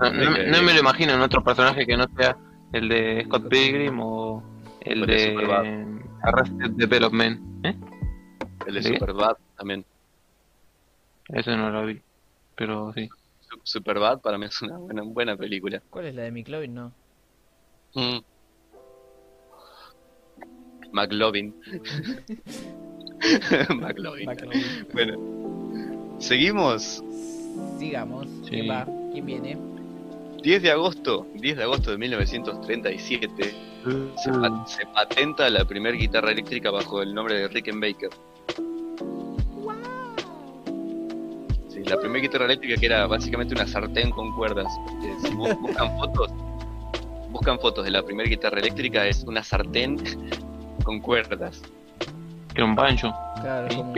No, 0.00 0.10
no 0.10 0.30
me- 0.30 0.46
no 0.46 0.62
me 0.62 0.72
lo 0.72 0.80
imagino 0.80 1.12
en 1.12 1.20
otro 1.20 1.44
personaje 1.44 1.86
que 1.86 1.96
no 1.96 2.06
sea 2.16 2.36
el 2.72 2.88
de 2.88 3.24
Scott 3.26 3.48
Pilgrim 3.48 3.98
o 4.00 4.42
el 4.80 5.06
de 5.06 5.14
de. 5.36 6.00
Arrested 6.22 6.70
Development. 6.76 7.66
¿Eh? 7.66 7.74
El 8.66 8.74
de 8.74 8.82
¿Sí? 8.82 8.94
Superbad 8.94 9.36
también. 9.56 9.84
Ese 11.28 11.56
no 11.56 11.70
lo 11.70 11.86
vi, 11.86 12.00
pero 12.56 12.92
sí. 12.94 13.08
Su- 13.40 13.60
Superbad 13.64 14.20
para 14.20 14.38
mí 14.38 14.46
es 14.46 14.62
una 14.62 14.78
buena, 14.78 15.02
buena 15.02 15.36
película. 15.36 15.82
¿Cuál 15.90 16.06
es 16.06 16.14
la 16.14 16.22
de 16.22 16.30
McLovin? 16.32 16.74
No. 16.74 16.92
Mm. 17.94 18.18
McLovin. 20.92 21.54
McLovin. 23.70 24.26
McLovin. 24.26 24.62
Bueno, 24.92 26.16
seguimos. 26.18 27.02
Sigamos. 27.78 28.26
Sí. 28.44 28.50
¿Quién 28.50 28.70
va? 28.70 28.86
¿Quién 29.12 29.26
viene? 29.26 29.58
10 30.42 30.62
de 30.62 30.70
agosto, 30.70 31.26
10 31.34 31.56
de 31.58 31.62
agosto 31.64 31.90
de 31.90 31.98
1937, 31.98 33.54
se, 34.16 34.30
pa- 34.32 34.66
se 34.66 34.86
patenta 34.86 35.50
la 35.50 35.66
primera 35.66 35.94
guitarra 35.94 36.32
eléctrica 36.32 36.70
bajo 36.70 37.02
el 37.02 37.12
nombre 37.14 37.34
de 37.34 37.48
Rickenbacker. 37.48 38.08
Sí, 41.68 41.82
la 41.84 42.00
primera 42.00 42.22
guitarra 42.22 42.46
eléctrica 42.46 42.80
que 42.80 42.86
era 42.86 43.06
básicamente 43.06 43.52
una 43.54 43.66
sartén 43.66 44.10
con 44.10 44.34
cuerdas. 44.34 44.72
Eh, 45.04 45.14
si 45.22 45.28
bu- 45.34 45.60
buscan 45.60 45.94
fotos, 45.98 46.30
buscan 47.30 47.58
fotos 47.60 47.84
de 47.84 47.90
la 47.90 48.02
primera 48.02 48.26
guitarra 48.28 48.60
eléctrica 48.60 49.06
es 49.06 49.22
una 49.24 49.44
sartén 49.44 49.98
con 50.90 50.98
cuerdas. 50.98 51.62
Que 52.52 52.64
un 52.64 52.74
banjo. 52.74 53.14
Claro, 53.40 53.68
es 53.68 53.76
como 53.76 53.88
un 53.90 53.94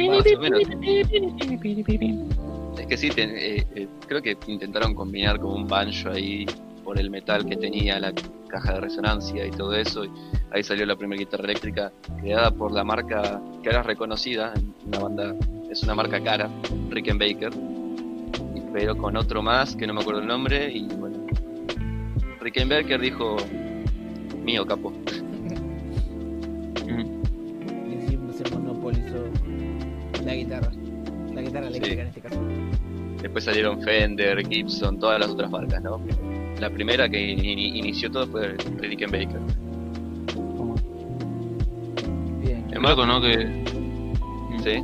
que 2.86 2.96
sí, 2.98 3.08
ten- 3.08 3.30
eh, 3.34 3.66
eh, 3.74 3.88
creo 4.06 4.20
que 4.20 4.36
intentaron 4.46 4.94
combinar 4.94 5.40
con 5.40 5.52
un 5.52 5.66
banjo 5.66 6.10
ahí 6.10 6.44
por 6.84 6.98
el 7.00 7.08
metal 7.08 7.46
que 7.46 7.56
tenía 7.56 7.98
la 7.98 8.12
caja 8.48 8.74
de 8.74 8.80
resonancia 8.82 9.46
y 9.46 9.50
todo 9.52 9.74
eso. 9.74 10.04
Y 10.04 10.10
ahí 10.50 10.62
salió 10.62 10.84
la 10.84 10.96
primera 10.96 11.18
guitarra 11.18 11.44
eléctrica 11.44 11.90
creada 12.20 12.50
por 12.50 12.72
la 12.72 12.84
marca 12.84 13.40
que 13.62 13.68
ahora 13.70 13.80
es 13.80 13.86
reconocida, 13.86 14.52
una 14.86 14.98
banda, 14.98 15.34
es 15.70 15.82
una 15.84 15.94
marca 15.94 16.22
cara, 16.22 16.50
Rickenbacker, 16.90 17.52
pero 18.74 18.94
con 18.98 19.16
otro 19.16 19.42
más 19.42 19.74
que 19.76 19.86
no 19.86 19.94
me 19.94 20.02
acuerdo 20.02 20.20
el 20.20 20.26
nombre. 20.26 20.70
Y 20.70 20.88
bueno, 20.88 21.26
Rickenbacker 22.40 23.00
dijo: 23.00 23.36
Mío, 24.44 24.66
capo. 24.66 24.92
La 30.24 30.34
guitarra. 30.34 30.70
La 31.34 31.40
guitarra 31.42 31.66
eléctrica 31.68 32.02
en 32.02 32.08
este 32.08 32.20
caso. 32.20 32.40
Después 33.20 33.44
salieron 33.44 33.80
Fender, 33.82 34.46
Gibson, 34.46 34.98
todas 34.98 35.20
las 35.20 35.28
otras 35.30 35.50
marcas, 35.50 35.82
¿no? 35.82 36.00
La 36.60 36.70
primera 36.70 37.08
que 37.08 37.20
in- 37.20 37.58
inició 37.58 38.10
todo 38.10 38.26
fue 38.26 38.56
Rickenbacker. 38.80 39.40
Bien. 42.40 42.64
Es 42.70 42.80
loco, 42.80 43.06
¿no? 43.06 43.20
Que, 43.20 43.62
Sí. 44.62 44.80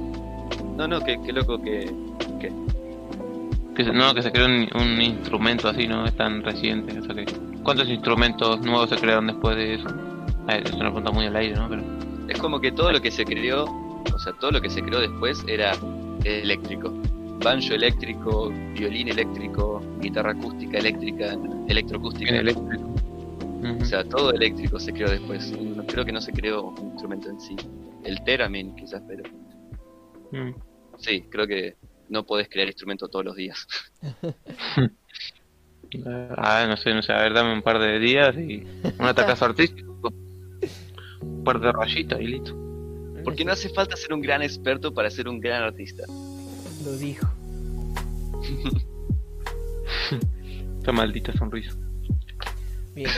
No, 0.77 0.88
no, 0.88 1.01
qué, 1.01 1.18
qué 1.24 1.33
loco 1.33 1.61
que. 1.62 1.88
que 3.77 3.85
se, 3.85 3.92
no, 3.92 4.12
que 4.14 4.22
se 4.22 4.33
creó 4.33 4.46
un, 4.46 4.66
un 4.74 5.01
instrumento 5.01 5.68
así, 5.68 5.87
¿no? 5.87 6.05
Es 6.05 6.16
tan 6.16 6.42
reciente. 6.42 6.98
O 6.98 7.03
sea 7.05 7.14
que, 7.14 7.24
¿Cuántos 7.62 7.88
instrumentos 7.88 8.61
nuevos 8.62 8.88
se 8.90 8.96
crearon 8.96 9.27
después 9.29 9.55
de 9.57 9.74
eso? 9.74 9.88
A 10.48 10.55
ver, 10.55 10.66
es 10.66 10.72
una 10.72 10.87
pregunta 10.87 11.11
muy 11.12 11.27
al 11.27 11.37
aire, 11.37 11.55
¿no? 11.55 11.68
Pero, 11.68 11.83
Es 12.29 12.38
como 12.40 12.61
que 12.61 12.72
todo 12.72 12.90
lo 12.92 13.01
que 13.01 13.11
se 13.11 13.24
creó, 13.24 13.66
o 14.14 14.18
sea, 14.18 14.33
todo 14.35 14.51
lo 14.53 14.61
que 14.61 14.71
se 14.71 14.83
creó 14.83 15.01
después 15.01 15.42
era 15.47 15.73
eléctrico. 16.25 16.90
Banjo 17.42 17.75
eléctrico, 17.75 18.51
violín 18.75 19.09
eléctrico, 19.09 19.81
guitarra 20.01 20.33
acústica 20.33 20.79
eléctrica, 20.79 21.37
electroacústica. 21.68 22.37
eléctrico. 22.37 22.94
O 23.81 23.85
sea, 23.85 24.05
todo 24.05 24.33
eléctrico 24.33 24.79
se 24.81 24.92
creó 24.92 25.11
después. 25.11 25.53
No- 25.59 25.85
creo 25.87 26.05
que 26.05 26.12
no 26.12 26.21
se 26.21 26.33
creó 26.33 26.62
un 26.71 26.88
instrumento 26.92 27.29
en 27.31 27.40
sí. 27.40 27.57
El 28.05 28.23
Theremin 28.25 28.75
quizás, 28.77 29.03
pero 29.07 29.23
Mm. 30.33 30.55
sí, 30.99 31.23
creo 31.31 31.47
que 31.47 31.77
no 32.09 32.25
podés 32.25 32.49
crear 32.49 32.66
instrumentos 32.68 33.11
todos 33.11 33.25
los 33.25 33.37
días. 33.37 33.66
Ah, 36.37 36.66
no 36.68 36.77
sé, 36.77 36.92
no 36.92 37.01
sé, 37.01 37.12
a 37.14 37.23
ver, 37.23 37.33
dame 37.33 37.51
un 37.55 37.62
par 37.62 37.79
de 37.79 37.99
días 37.99 38.37
y 38.37 38.62
un 38.99 39.07
atacazo 39.07 39.47
artístico. 39.47 40.12
Un 41.23 41.44
par 41.44 41.61
de 41.61 41.73
rayitas 41.73 42.21
y 42.21 42.27
listo. 42.27 42.55
Porque 43.29 43.45
no 43.45 43.53
hace 43.53 43.69
falta 43.69 43.95
ser 43.95 44.14
un 44.14 44.23
gran 44.23 44.41
experto 44.41 44.95
para 44.95 45.11
ser 45.11 45.29
un 45.29 45.38
gran 45.38 45.62
artista. 45.62 46.05
Lo 46.83 46.97
dijo. 46.97 47.29
Esta 50.79 50.93
maldita 50.93 51.37
sonrisa. 51.37 51.77
Bien. 52.95 53.11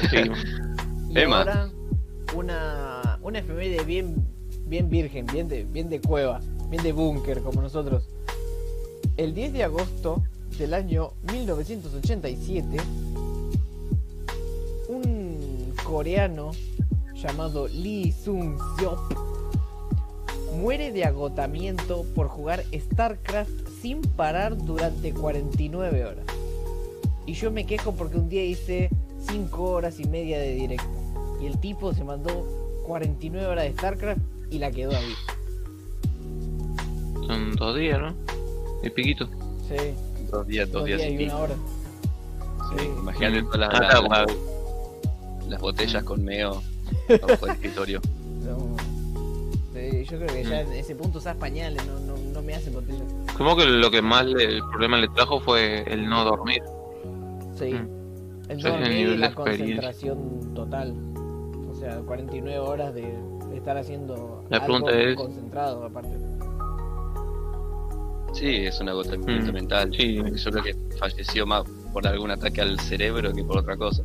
Y 1.11 1.17
Emma. 1.21 1.39
ahora 1.39 1.71
una, 2.35 3.21
una 3.23 3.39
efeméride 3.39 3.85
bien, 3.85 4.17
bien 4.67 4.91
virgen, 4.91 5.27
bien 5.27 5.47
de, 5.47 5.63
bien 5.63 5.89
de 5.89 6.01
cueva, 6.01 6.41
bien 6.71 6.83
de 6.83 6.91
búnker 6.91 7.41
como 7.41 7.63
nosotros. 7.63 8.09
El 9.17 9.33
10 9.33 9.53
de 9.53 9.63
agosto 9.63 10.25
del 10.59 10.75
año 10.75 11.13
1987, 11.31 12.67
un 14.89 15.73
coreano 15.85 16.51
llamado 17.15 17.69
Lee 17.69 18.11
Sung 18.11 18.59
Seop 18.77 19.31
muere 20.57 20.93
de 20.93 21.05
agotamiento 21.05 22.05
por 22.15 22.29
jugar 22.29 22.65
StarCraft 22.73 23.51
sin 23.81 24.01
parar 24.03 24.57
durante 24.57 25.13
49 25.13 26.05
horas. 26.05 26.25
Y 27.27 27.35
yo 27.35 27.51
me 27.51 27.67
quejo 27.67 27.93
porque 27.95 28.17
un 28.17 28.29
día 28.29 28.45
hice 28.45 28.91
5 29.29 29.63
horas 29.63 30.01
y 30.01 30.05
media 30.05 30.39
de 30.39 30.55
directo. 30.55 30.89
Y 31.41 31.47
el 31.47 31.59
tipo 31.59 31.95
se 31.95 32.05
mandó 32.05 32.47
49 32.87 33.47
horas 33.47 33.65
de 33.65 33.73
StarCraft 33.73 34.21
y 34.51 34.59
la 34.59 34.71
quedó 34.71 34.91
ahí. 34.97 35.15
Son 37.27 37.55
dos 37.57 37.77
días, 37.77 38.01
¿no? 38.01 38.15
Y 38.83 38.91
piquito. 38.91 39.27
Sí, 39.69 39.95
Dos 40.31 40.47
días, 40.47 40.71
dos, 40.71 40.81
dos 40.83 40.87
días, 40.87 41.01
días 41.01 41.13
y 41.13 41.17
pico. 41.19 41.33
una 41.37 41.43
hora. 41.45 41.55
Sí, 41.55 42.77
Sí. 42.79 42.85
Imagínate 42.99 43.43
todas 43.43 43.59
las, 43.61 43.71
Ah, 43.75 44.03
las- 44.27 45.49
las 45.49 45.61
botellas 45.61 46.05
con 46.05 46.25
meo 46.25 46.63
bajo 47.27 47.47
el 47.47 47.53
escritorio. 47.53 48.01
No. 48.41 48.57
Sí, 49.91 50.05
yo 50.05 50.19
creo 50.19 50.29
que 50.29 50.45
ya 50.45 50.61
en 50.61 50.73
ese 50.73 50.95
punto 50.95 51.19
usas 51.19 51.37
pañales, 51.37 51.85
no, 51.87 51.99
no, 52.01 52.17
no 52.33 52.43
me 52.43 52.55
hacen 52.55 52.73
botellas. 52.73 53.03
Supongo 53.33 53.57
que 53.57 53.65
lo 53.67 53.91
que 53.91 54.01
más 54.03 54.25
le- 54.27 54.45
el 54.45 54.61
problema 54.71 54.97
le 54.99 55.09
trajo 55.09 55.41
fue 55.41 55.83
el 55.93 56.09
no 56.09 56.25
dormir. 56.25 56.63
Sí. 57.59 57.73
Mm. 57.75 57.89
El 58.49 58.57
el 58.57 58.63
dormir 58.63 58.91
y 58.91 58.95
nivel 58.95 59.11
de 59.13 59.19
la 59.19 59.35
concentración 59.35 60.55
total. 60.55 60.95
O 61.71 61.75
sea, 61.75 61.97
49 62.01 62.59
horas 62.59 62.95
de, 62.95 63.15
estar 63.55 63.77
haciendo 63.77 64.45
La 64.49 64.59
algo 64.59 64.89
es- 64.91 65.17
concentrado 65.17 65.85
aparte. 65.85 66.11
Sí, 68.33 68.65
es 68.67 68.81
un 68.81 68.89
agotamiento 68.89 69.51
Mm, 69.51 69.55
mental. 69.55 69.93
sí. 69.97 70.17
Yo 70.17 70.51
creo 70.51 70.63
que 70.63 70.75
falleció 70.99 71.47
más 71.47 71.65
por 71.93 72.07
algún 72.07 72.31
ataque 72.31 72.61
al 72.61 72.79
cerebro 72.79 73.33
que 73.33 73.43
por 73.45 73.59
otra 73.59 73.77
cosa. 73.77 74.05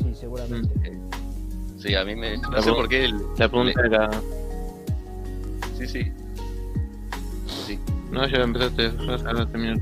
Sí, 0.00 0.14
seguramente. 0.14 0.68
Sí, 0.82 0.90
Sí, 1.84 1.94
a 1.94 2.02
mí 2.04 2.16
me. 2.16 2.38
No 2.38 2.50
La 2.50 2.62
sé 2.62 2.72
por 2.72 2.88
qué. 2.88 3.04
el- 3.04 3.20
La 3.36 3.46
pregunta 3.48 3.78
era... 3.84 4.10
Sí, 5.76 5.86
sí. 5.86 6.12
Sí. 7.66 7.78
No, 8.10 8.26
ya 8.26 8.38
empezaste, 8.38 8.90
ahora 9.06 9.46
terminó. 9.50 9.76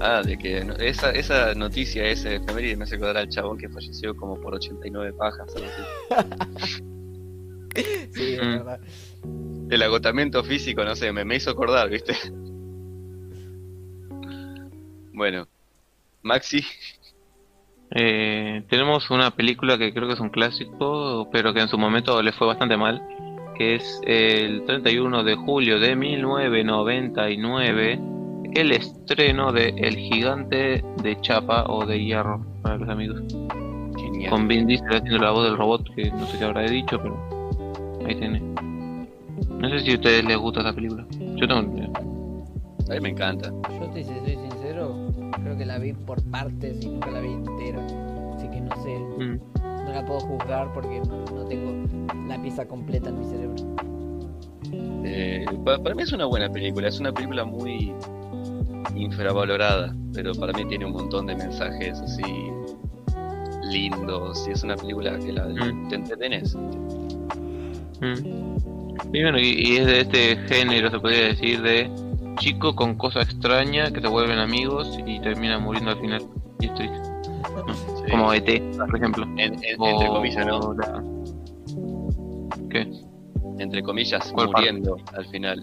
Ah, 0.00 0.22
de 0.24 0.38
que 0.38 0.64
no- 0.64 0.72
esa, 0.76 1.10
esa 1.10 1.54
noticia, 1.54 2.06
ese 2.06 2.36
efeméride 2.36 2.74
me 2.76 2.84
hace 2.84 2.94
acordar 2.96 3.18
al 3.18 3.28
chabón 3.28 3.58
que 3.58 3.68
falleció 3.68 4.16
como 4.16 4.40
por 4.40 4.54
89 4.54 5.12
pajas. 5.12 5.54
algo 5.54 5.68
así. 5.68 6.82
Sí, 8.12 8.34
es 8.34 8.42
Mm. 8.42 8.50
verdad. 8.58 8.80
El 9.70 9.82
agotamiento 9.82 10.42
físico, 10.42 10.82
no 10.84 10.96
sé, 10.96 11.12
me, 11.12 11.24
me 11.24 11.36
hizo 11.36 11.50
acordar, 11.50 11.88
¿viste? 11.90 12.14
Bueno, 15.12 15.46
Maxi, 16.22 16.64
Eh, 17.92 18.62
tenemos 18.68 19.10
una 19.10 19.32
película 19.32 19.76
que 19.76 19.92
creo 19.92 20.06
que 20.06 20.14
es 20.14 20.20
un 20.20 20.30
clásico, 20.30 21.28
pero 21.32 21.52
que 21.52 21.58
en 21.60 21.66
su 21.68 21.76
momento 21.76 22.22
le 22.22 22.30
fue 22.32 22.46
bastante 22.46 22.76
mal, 22.76 23.02
que 23.56 23.74
es 23.76 24.00
el 24.06 24.64
31 24.64 25.24
de 25.24 25.34
julio 25.34 25.80
de 25.80 25.96
1999, 25.96 28.00
el 28.54 28.72
estreno 28.72 29.52
de 29.52 29.74
El 29.76 29.96
Gigante 29.96 30.82
de 31.02 31.20
Chapa 31.20 31.64
o 31.68 31.84
de 31.84 32.02
Hierro, 32.02 32.42
para 32.62 32.78
los 32.78 32.88
amigos. 32.88 33.20
genial. 33.96 34.30
Con 34.30 34.48
Vin 34.48 34.66
Diesel 34.66 34.88
haciendo 34.88 35.18
la 35.18 35.32
voz 35.32 35.44
del 35.44 35.56
robot, 35.56 35.94
que 35.94 36.10
no 36.10 36.26
sé 36.26 36.38
qué 36.38 36.44
habrá 36.44 36.62
dicho, 36.62 37.00
pero 37.02 37.18
ahí 38.06 38.14
tiene. 38.14 38.40
No 38.40 39.68
sé 39.68 39.80
si 39.80 39.92
a 39.92 39.94
ustedes 39.94 40.24
les 40.24 40.36
gusta 40.36 40.60
esa 40.60 40.72
película. 40.72 41.04
Yo 41.36 41.48
tengo... 41.48 41.58
A 41.58 41.62
mí 42.94 43.00
me 43.02 43.10
encanta. 43.10 43.52
Yo 43.80 43.88
te 43.90 44.02
creo 45.42 45.56
que 45.56 45.64
la 45.66 45.78
vi 45.78 45.92
por 45.92 46.22
partes 46.30 46.82
y 46.84 46.88
nunca 46.88 47.10
la 47.10 47.20
vi 47.20 47.32
entera. 47.32 47.84
Así 48.36 48.48
que 48.48 48.60
no 48.60 48.82
sé, 48.82 48.98
Mm, 49.18 49.38
no 49.86 49.92
la 49.92 50.04
puedo 50.04 50.20
juzgar 50.20 50.72
porque 50.72 51.00
no, 51.00 51.24
no 51.34 51.44
tengo 51.46 51.72
la 52.28 52.40
pieza 52.40 52.66
completa 52.66 53.08
en 53.10 53.18
mi 53.18 53.24
cerebro. 53.26 53.56
Eh, 55.04 55.44
pa- 55.64 55.78
para 55.78 55.94
mí 55.94 56.02
es 56.02 56.12
una 56.12 56.26
buena 56.26 56.48
película, 56.50 56.88
es 56.88 57.00
una 57.00 57.12
película 57.12 57.44
muy 57.44 57.92
infravalorada, 58.94 59.94
pero 60.14 60.32
para 60.34 60.52
mí 60.52 60.64
tiene 60.66 60.84
un 60.86 60.92
montón 60.92 61.26
de 61.26 61.36
mensajes 61.36 61.98
así 62.00 62.22
lindos 63.70 64.46
y 64.48 64.52
es 64.52 64.62
una 64.64 64.76
película 64.76 65.18
que 65.18 65.32
la, 65.32 65.44
Mm. 65.46 65.88
te 65.88 65.94
entretenés. 65.96 66.54
mm. 68.00 68.50
Y 69.12 69.22
bueno, 69.22 69.38
y, 69.38 69.48
y 69.48 69.76
es 69.78 69.86
de 69.86 70.00
este 70.02 70.36
género, 70.48 70.90
se 70.90 70.98
podría 71.00 71.24
decir, 71.28 71.60
de 71.62 71.90
chico 72.36 72.74
con 72.74 72.94
cosa 72.96 73.20
extraña 73.22 73.90
que 73.92 74.00
se 74.00 74.08
vuelven 74.08 74.38
amigos 74.38 74.98
y 75.06 75.20
terminan 75.20 75.62
muriendo 75.62 75.90
al 75.92 75.98
final. 76.00 76.22
Y 76.60 76.66
es 76.66 76.74
triste. 76.74 77.00
Sí. 78.04 78.10
Como 78.10 78.32
ET, 78.32 78.62
por 78.78 78.96
ejemplo. 78.96 79.24
En- 79.36 79.38
en- 79.38 79.82
entre 79.82 80.06
comillas, 80.08 80.46
¿no? 80.46 80.74
la- 80.74 81.02
¿Qué? 82.70 82.90
Entre 83.58 83.82
comillas, 83.82 84.32
muriendo 84.34 84.96
al 85.16 85.26
final. 85.26 85.62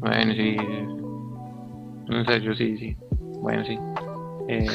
Bueno, 0.00 0.32
sí. 0.34 0.56
En 2.08 2.26
serio, 2.26 2.54
sí, 2.54 2.76
sí. 2.78 2.96
Bueno, 3.40 3.64
sí. 3.64 3.78
Eh, 4.48 4.66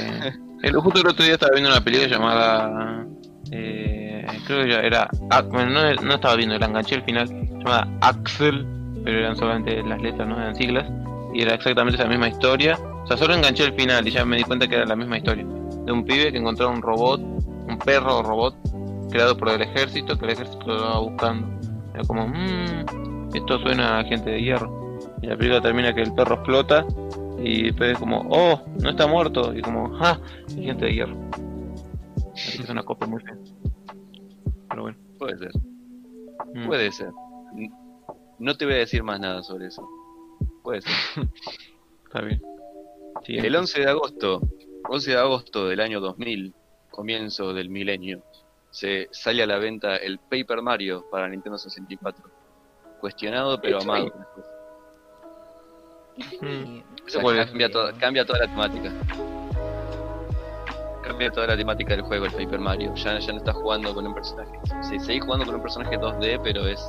el, 0.63 0.75
justo 0.77 1.01
el 1.01 1.07
otro 1.07 1.25
día 1.25 1.33
estaba 1.33 1.51
viendo 1.51 1.69
una 1.69 1.81
película 1.83 2.07
llamada. 2.07 3.05
Eh, 3.51 4.25
creo 4.47 4.63
que 4.63 4.69
ya 4.69 4.79
era. 4.79 5.09
ah, 5.31 5.41
bueno, 5.41 5.69
no, 5.71 5.93
no 6.01 6.13
estaba 6.15 6.35
viendo, 6.37 6.57
la 6.57 6.67
enganché 6.67 6.95
al 6.95 7.03
final. 7.03 7.27
Llamada 7.57 7.87
Axel, 7.99 8.65
pero 9.05 9.19
eran 9.19 9.35
solamente 9.35 9.83
las 9.83 10.01
letras, 10.01 10.27
no 10.27 10.35
eran 10.37 10.55
siglas. 10.55 10.91
Y 11.33 11.43
era 11.43 11.53
exactamente 11.53 12.01
esa 12.01 12.09
misma 12.09 12.27
historia. 12.27 12.77
O 13.03 13.07
sea, 13.07 13.17
solo 13.17 13.35
enganché 13.35 13.65
el 13.65 13.73
final 13.73 14.07
y 14.07 14.11
ya 14.11 14.25
me 14.25 14.37
di 14.37 14.43
cuenta 14.43 14.67
que 14.67 14.75
era 14.75 14.85
la 14.85 14.95
misma 14.95 15.17
historia. 15.17 15.45
De 15.85 15.91
un 15.91 16.03
pibe 16.03 16.31
que 16.31 16.39
encontró 16.39 16.69
un 16.69 16.81
robot, 16.81 17.21
un 17.21 17.77
perro 17.85 18.23
robot, 18.23 18.55
creado 19.11 19.37
por 19.37 19.49
el 19.49 19.61
ejército, 19.61 20.17
que 20.17 20.25
el 20.25 20.31
ejército 20.31 20.65
lo 20.65 20.75
estaba 20.75 20.99
buscando. 20.99 21.47
Era 21.93 22.03
como, 22.05 22.27
mmm, 22.27 23.35
esto 23.35 23.59
suena 23.59 23.99
a 23.99 24.03
gente 24.05 24.31
de 24.31 24.41
hierro. 24.41 24.97
Y 25.21 25.27
la 25.27 25.37
película 25.37 25.61
termina 25.61 25.93
que 25.93 26.01
el 26.01 26.13
perro 26.13 26.35
explota 26.35 26.85
y 27.37 27.65
después 27.65 27.91
es 27.91 27.99
como, 27.99 28.25
oh, 28.29 28.59
no 28.81 28.89
está 28.89 29.05
muerto. 29.05 29.53
Y 29.55 29.61
como, 29.61 29.95
ah, 30.01 30.17
es 30.47 30.55
gente 30.55 30.85
de 30.85 30.93
hierro. 30.93 31.15
Así 32.33 32.57
que 32.57 32.63
es 32.63 32.69
una 32.69 32.83
copia 32.83 33.07
muy 33.07 33.21
fea. 33.21 33.35
Pero 34.69 34.81
bueno. 34.81 34.97
Puede 35.19 35.37
ser, 35.37 35.51
mm. 36.53 36.65
puede 36.65 36.91
ser. 36.91 37.09
No 38.39 38.55
te 38.55 38.65
voy 38.65 38.75
a 38.75 38.77
decir 38.77 39.03
más 39.03 39.19
nada 39.19 39.43
sobre 39.43 39.67
eso. 39.67 39.87
Puede 40.63 40.81
ser. 40.81 40.91
Está 42.05 42.21
bien. 42.21 42.41
Siguiente. 43.23 43.47
El 43.47 43.55
11 43.55 43.79
de 43.81 43.89
agosto, 43.89 44.41
11 44.89 45.11
de 45.11 45.17
agosto 45.17 45.67
del 45.67 45.79
año 45.79 45.99
2000, 45.99 46.53
comienzo 46.91 47.53
del 47.53 47.69
milenio, 47.69 48.23
se 48.71 49.07
sale 49.11 49.41
a 49.43 49.47
la 49.47 49.57
venta 49.57 49.95
el 49.97 50.19
Paper 50.19 50.61
Mario 50.61 51.05
para 51.09 51.29
Nintendo 51.29 51.57
64. 51.57 52.23
Cuestionado 52.99 53.59
pero 53.61 53.79
amado. 53.81 54.11
Mm. 56.39 56.77
Y- 56.77 56.83
O 57.05 57.09
sea, 57.09 57.21
¿Cuál 57.21 57.39
es? 57.39 57.45
cambia, 57.47 57.69
toda, 57.69 57.91
cambia 57.97 58.25
toda 58.25 58.39
la 58.39 58.45
temática. 58.47 58.89
Cambia 61.03 61.29
toda 61.29 61.47
la 61.47 61.57
temática 61.57 61.89
del 61.93 62.03
juego 62.03 62.25
el 62.25 62.31
Paper 62.31 62.59
Mario. 62.59 62.93
Ya, 62.95 63.19
ya 63.19 63.31
no 63.33 63.37
estás 63.39 63.53
jugando 63.55 63.93
con 63.93 64.07
un 64.07 64.13
personaje. 64.13 64.57
Sí, 64.81 64.97
seguís 64.99 65.23
jugando 65.25 65.45
con 65.45 65.55
un 65.55 65.61
personaje 65.61 65.97
2D, 65.99 66.39
pero 66.41 66.65
es 66.65 66.81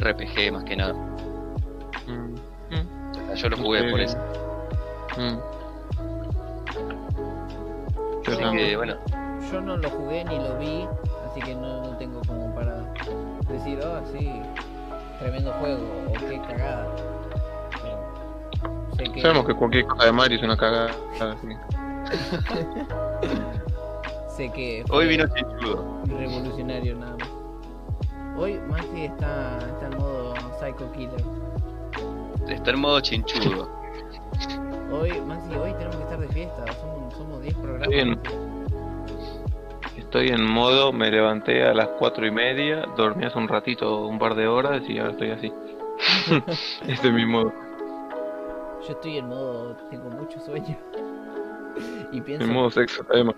RPG 0.00 0.52
más 0.52 0.64
que 0.64 0.76
nada. 0.76 0.94
Mm. 2.06 2.34
Mm. 2.70 3.10
O 3.10 3.14
sea, 3.26 3.34
yo 3.34 3.48
lo 3.50 3.56
jugué 3.58 3.90
por 3.90 4.00
eso. 4.00 4.16
Mm. 5.16 5.38
Yo 8.24 8.32
Así 8.32 8.40
también. 8.42 8.68
que 8.70 8.76
bueno, 8.76 8.96
Yo 9.52 9.60
no 9.60 9.76
lo 9.76 9.90
jugué 9.90 10.24
ni 10.24 10.36
lo 10.38 10.56
vi, 10.58 10.88
así 11.30 11.40
que 11.40 11.54
no, 11.54 11.82
no 11.82 11.96
tengo 11.98 12.20
como 12.26 12.52
para 12.54 12.80
decir, 13.48 13.78
oh, 13.84 14.00
sí, 14.12 14.40
tremendo 15.20 15.52
juego 15.52 15.82
o 16.08 16.12
qué 16.14 16.40
cagada. 16.48 16.88
Pero 17.82 17.98
sé 18.96 19.04
que, 19.12 19.20
Sabemos 19.20 19.46
que 19.46 19.54
cualquier 19.54 19.86
cosa 19.86 20.06
de 20.06 20.12
Mario 20.12 20.38
es 20.38 20.42
una 20.44 20.56
cagada. 20.56 20.90
sé 24.28 24.50
que 24.52 24.84
hoy 24.90 25.06
vino 25.08 25.26
Chinchudo. 25.28 25.84
revolucionario 26.06 26.96
nada 26.96 27.16
más. 27.18 27.28
Hoy 28.36 28.58
Maxi 28.68 29.04
está, 29.04 29.58
está 29.58 29.86
en 29.86 29.98
modo 29.98 30.34
Psycho 30.58 30.90
Killer. 30.92 31.24
Está 32.48 32.70
en 32.72 32.80
modo 32.80 33.00
chinchudo. 33.00 33.68
Hoy, 34.92 35.20
Maxi, 35.20 35.54
hoy 35.56 35.72
tenemos 35.74 35.96
que 35.96 36.02
estar 36.02 36.18
de 36.18 36.28
fiesta. 36.28 36.64
Somos, 36.80 37.14
somos 37.14 37.42
10 37.42 37.54
programas. 37.54 37.88
Bien. 37.88 38.10
Maxi. 38.10 38.36
Estoy 39.96 40.28
en 40.28 40.44
modo, 40.44 40.92
me 40.92 41.10
levanté 41.10 41.64
a 41.64 41.74
las 41.74 41.88
cuatro 41.98 42.26
y 42.26 42.30
media, 42.30 42.86
dormí 42.96 43.24
hace 43.24 43.38
un 43.38 43.48
ratito, 43.48 44.06
un 44.06 44.18
par 44.18 44.34
de 44.34 44.46
horas 44.48 44.82
y 44.88 44.98
ahora 44.98 45.12
estoy 45.12 45.30
así. 45.30 45.52
este 46.88 47.08
es 47.08 47.14
mi 47.14 47.26
modo. 47.26 47.52
Yo 48.86 48.92
estoy 48.92 49.18
en 49.18 49.28
modo, 49.28 49.76
tengo 49.90 50.10
mucho 50.10 50.40
sueño. 50.40 50.76
Y 52.12 52.20
pienso, 52.20 52.44
En 52.44 52.52
modo 52.52 52.70
sexo, 52.70 53.04
además. 53.10 53.34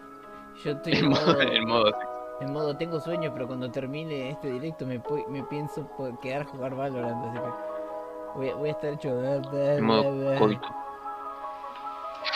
yo 0.63 0.73
estoy 0.73 0.93
en 0.93 0.99
En 0.99 1.09
modo, 1.09 1.27
modo, 1.27 1.41
en 1.41 1.67
modo 1.67 2.16
en 2.41 2.53
modo, 2.53 2.77
tengo 2.77 3.01
sueño, 3.01 3.31
pero 3.33 3.47
cuando 3.47 3.71
termine 3.71 4.31
este 4.31 4.51
directo 4.51 4.85
me, 4.87 5.01
me 5.29 5.43
pienso 5.45 5.87
quedar 6.21 6.43
a 6.43 6.45
jugar 6.45 6.75
Valorant, 6.75 7.25
así 7.27 7.39
que 7.39 7.51
voy, 8.37 8.49
a- 8.51 8.55
voy 8.57 8.69
a 8.69 8.73
estar 8.73 8.93
hecho. 8.93 9.09
En 9.55 9.85
modo 9.85 10.39
coito. 10.39 10.69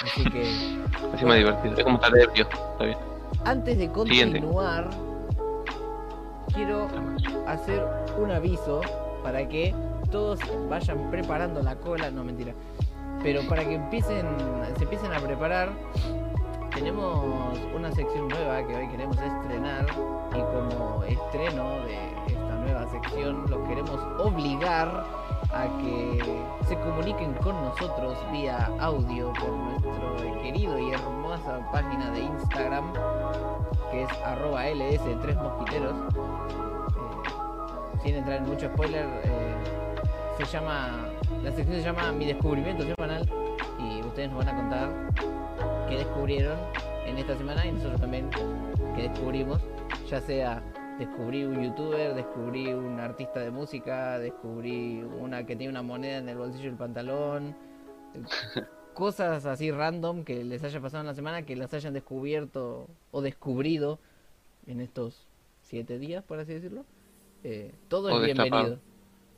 Así 0.02 0.24
que 0.30 0.82
Así 1.14 1.24
más 1.26 1.36
divertido. 1.36 1.74
Es 1.76 1.84
como 1.84 1.96
estar 1.96 2.16
ebrio. 2.16 2.48
Está 2.48 2.84
bien. 2.84 2.98
antes 3.44 3.78
de 3.78 3.86
Siguiente. 3.88 4.40
continuar, 4.40 4.88
quiero 6.54 6.88
hacer 7.46 7.86
un 8.18 8.30
aviso 8.30 8.80
para 9.22 9.46
que 9.48 9.74
todos 10.10 10.40
vayan 10.68 11.10
preparando 11.10 11.62
la 11.62 11.76
cola, 11.76 12.10
no 12.10 12.24
mentira, 12.24 12.52
pero 13.22 13.42
para 13.48 13.64
que 13.64 13.74
empiecen, 13.74 14.26
se 14.76 14.84
empiecen 14.84 15.12
a 15.12 15.18
preparar, 15.20 15.68
tenemos 16.74 17.58
una 17.74 17.90
sección 17.92 18.28
nueva 18.28 18.66
que 18.66 18.76
hoy 18.76 18.88
queremos 18.88 19.16
estrenar 19.18 19.86
y 20.30 20.40
como 20.40 21.04
estreno 21.04 21.80
de 21.80 22.12
esta 22.26 22.54
nueva 22.56 22.86
sección 22.88 23.44
los 23.50 23.68
queremos 23.68 23.98
obligar 24.18 25.04
a 25.52 25.66
que 25.82 26.44
se 26.68 26.78
comuniquen 26.78 27.34
con 27.34 27.54
nosotros 27.64 28.18
vía 28.30 28.70
audio 28.78 29.32
por 29.32 29.50
nuestro 29.50 30.40
querido 30.42 30.78
y 30.78 30.92
hermosa 30.92 31.60
página 31.72 32.10
de 32.10 32.20
Instagram 32.20 32.92
que 33.90 34.02
es 34.04 34.10
arroba 34.24 34.66
ls3 34.66 35.42
mosquiteros. 35.42 35.94
Eh, 35.94 36.20
sin 38.02 38.14
entrar 38.14 38.38
en 38.38 38.48
mucho 38.48 38.68
spoiler 38.68 39.06
eh, 39.24 39.54
se 40.38 40.44
llama 40.44 41.08
la 41.42 41.50
sección 41.50 41.76
se 41.76 41.82
llama 41.82 42.12
mi 42.12 42.26
descubrimiento 42.26 42.84
semanal 42.84 43.28
y 43.78 44.00
ustedes 44.02 44.30
nos 44.30 44.44
van 44.44 44.48
a 44.48 44.56
contar 44.56 45.39
qué 45.88 45.96
descubrieron 45.96 46.58
en 47.06 47.18
esta 47.18 47.36
semana 47.36 47.66
y 47.66 47.72
nosotros 47.72 48.00
también 48.00 48.30
qué 48.94 49.08
descubrimos 49.08 49.60
ya 50.08 50.20
sea 50.20 50.62
descubrí 50.98 51.44
un 51.44 51.62
youtuber, 51.62 52.14
descubrí 52.14 52.74
un 52.74 53.00
artista 53.00 53.40
de 53.40 53.50
música, 53.50 54.18
descubrí 54.18 55.02
una 55.02 55.46
que 55.46 55.56
tiene 55.56 55.70
una 55.70 55.82
moneda 55.82 56.18
en 56.18 56.28
el 56.28 56.36
bolsillo 56.36 56.64
del 56.64 56.76
pantalón, 56.76 57.56
cosas 58.94 59.46
así 59.46 59.70
random 59.70 60.24
que 60.24 60.44
les 60.44 60.62
haya 60.62 60.78
pasado 60.80 61.00
en 61.00 61.06
la 61.06 61.14
semana, 61.14 61.46
que 61.46 61.56
las 61.56 61.72
hayan 61.72 61.94
descubierto 61.94 62.86
o 63.12 63.22
descubrido 63.22 63.98
en 64.66 64.80
estos 64.80 65.26
siete 65.62 65.98
días, 65.98 66.22
por 66.22 66.38
así 66.38 66.52
decirlo, 66.52 66.84
eh, 67.44 67.72
todo 67.88 68.12
O 68.12 68.20
es 68.20 68.26
destapado. 68.26 68.78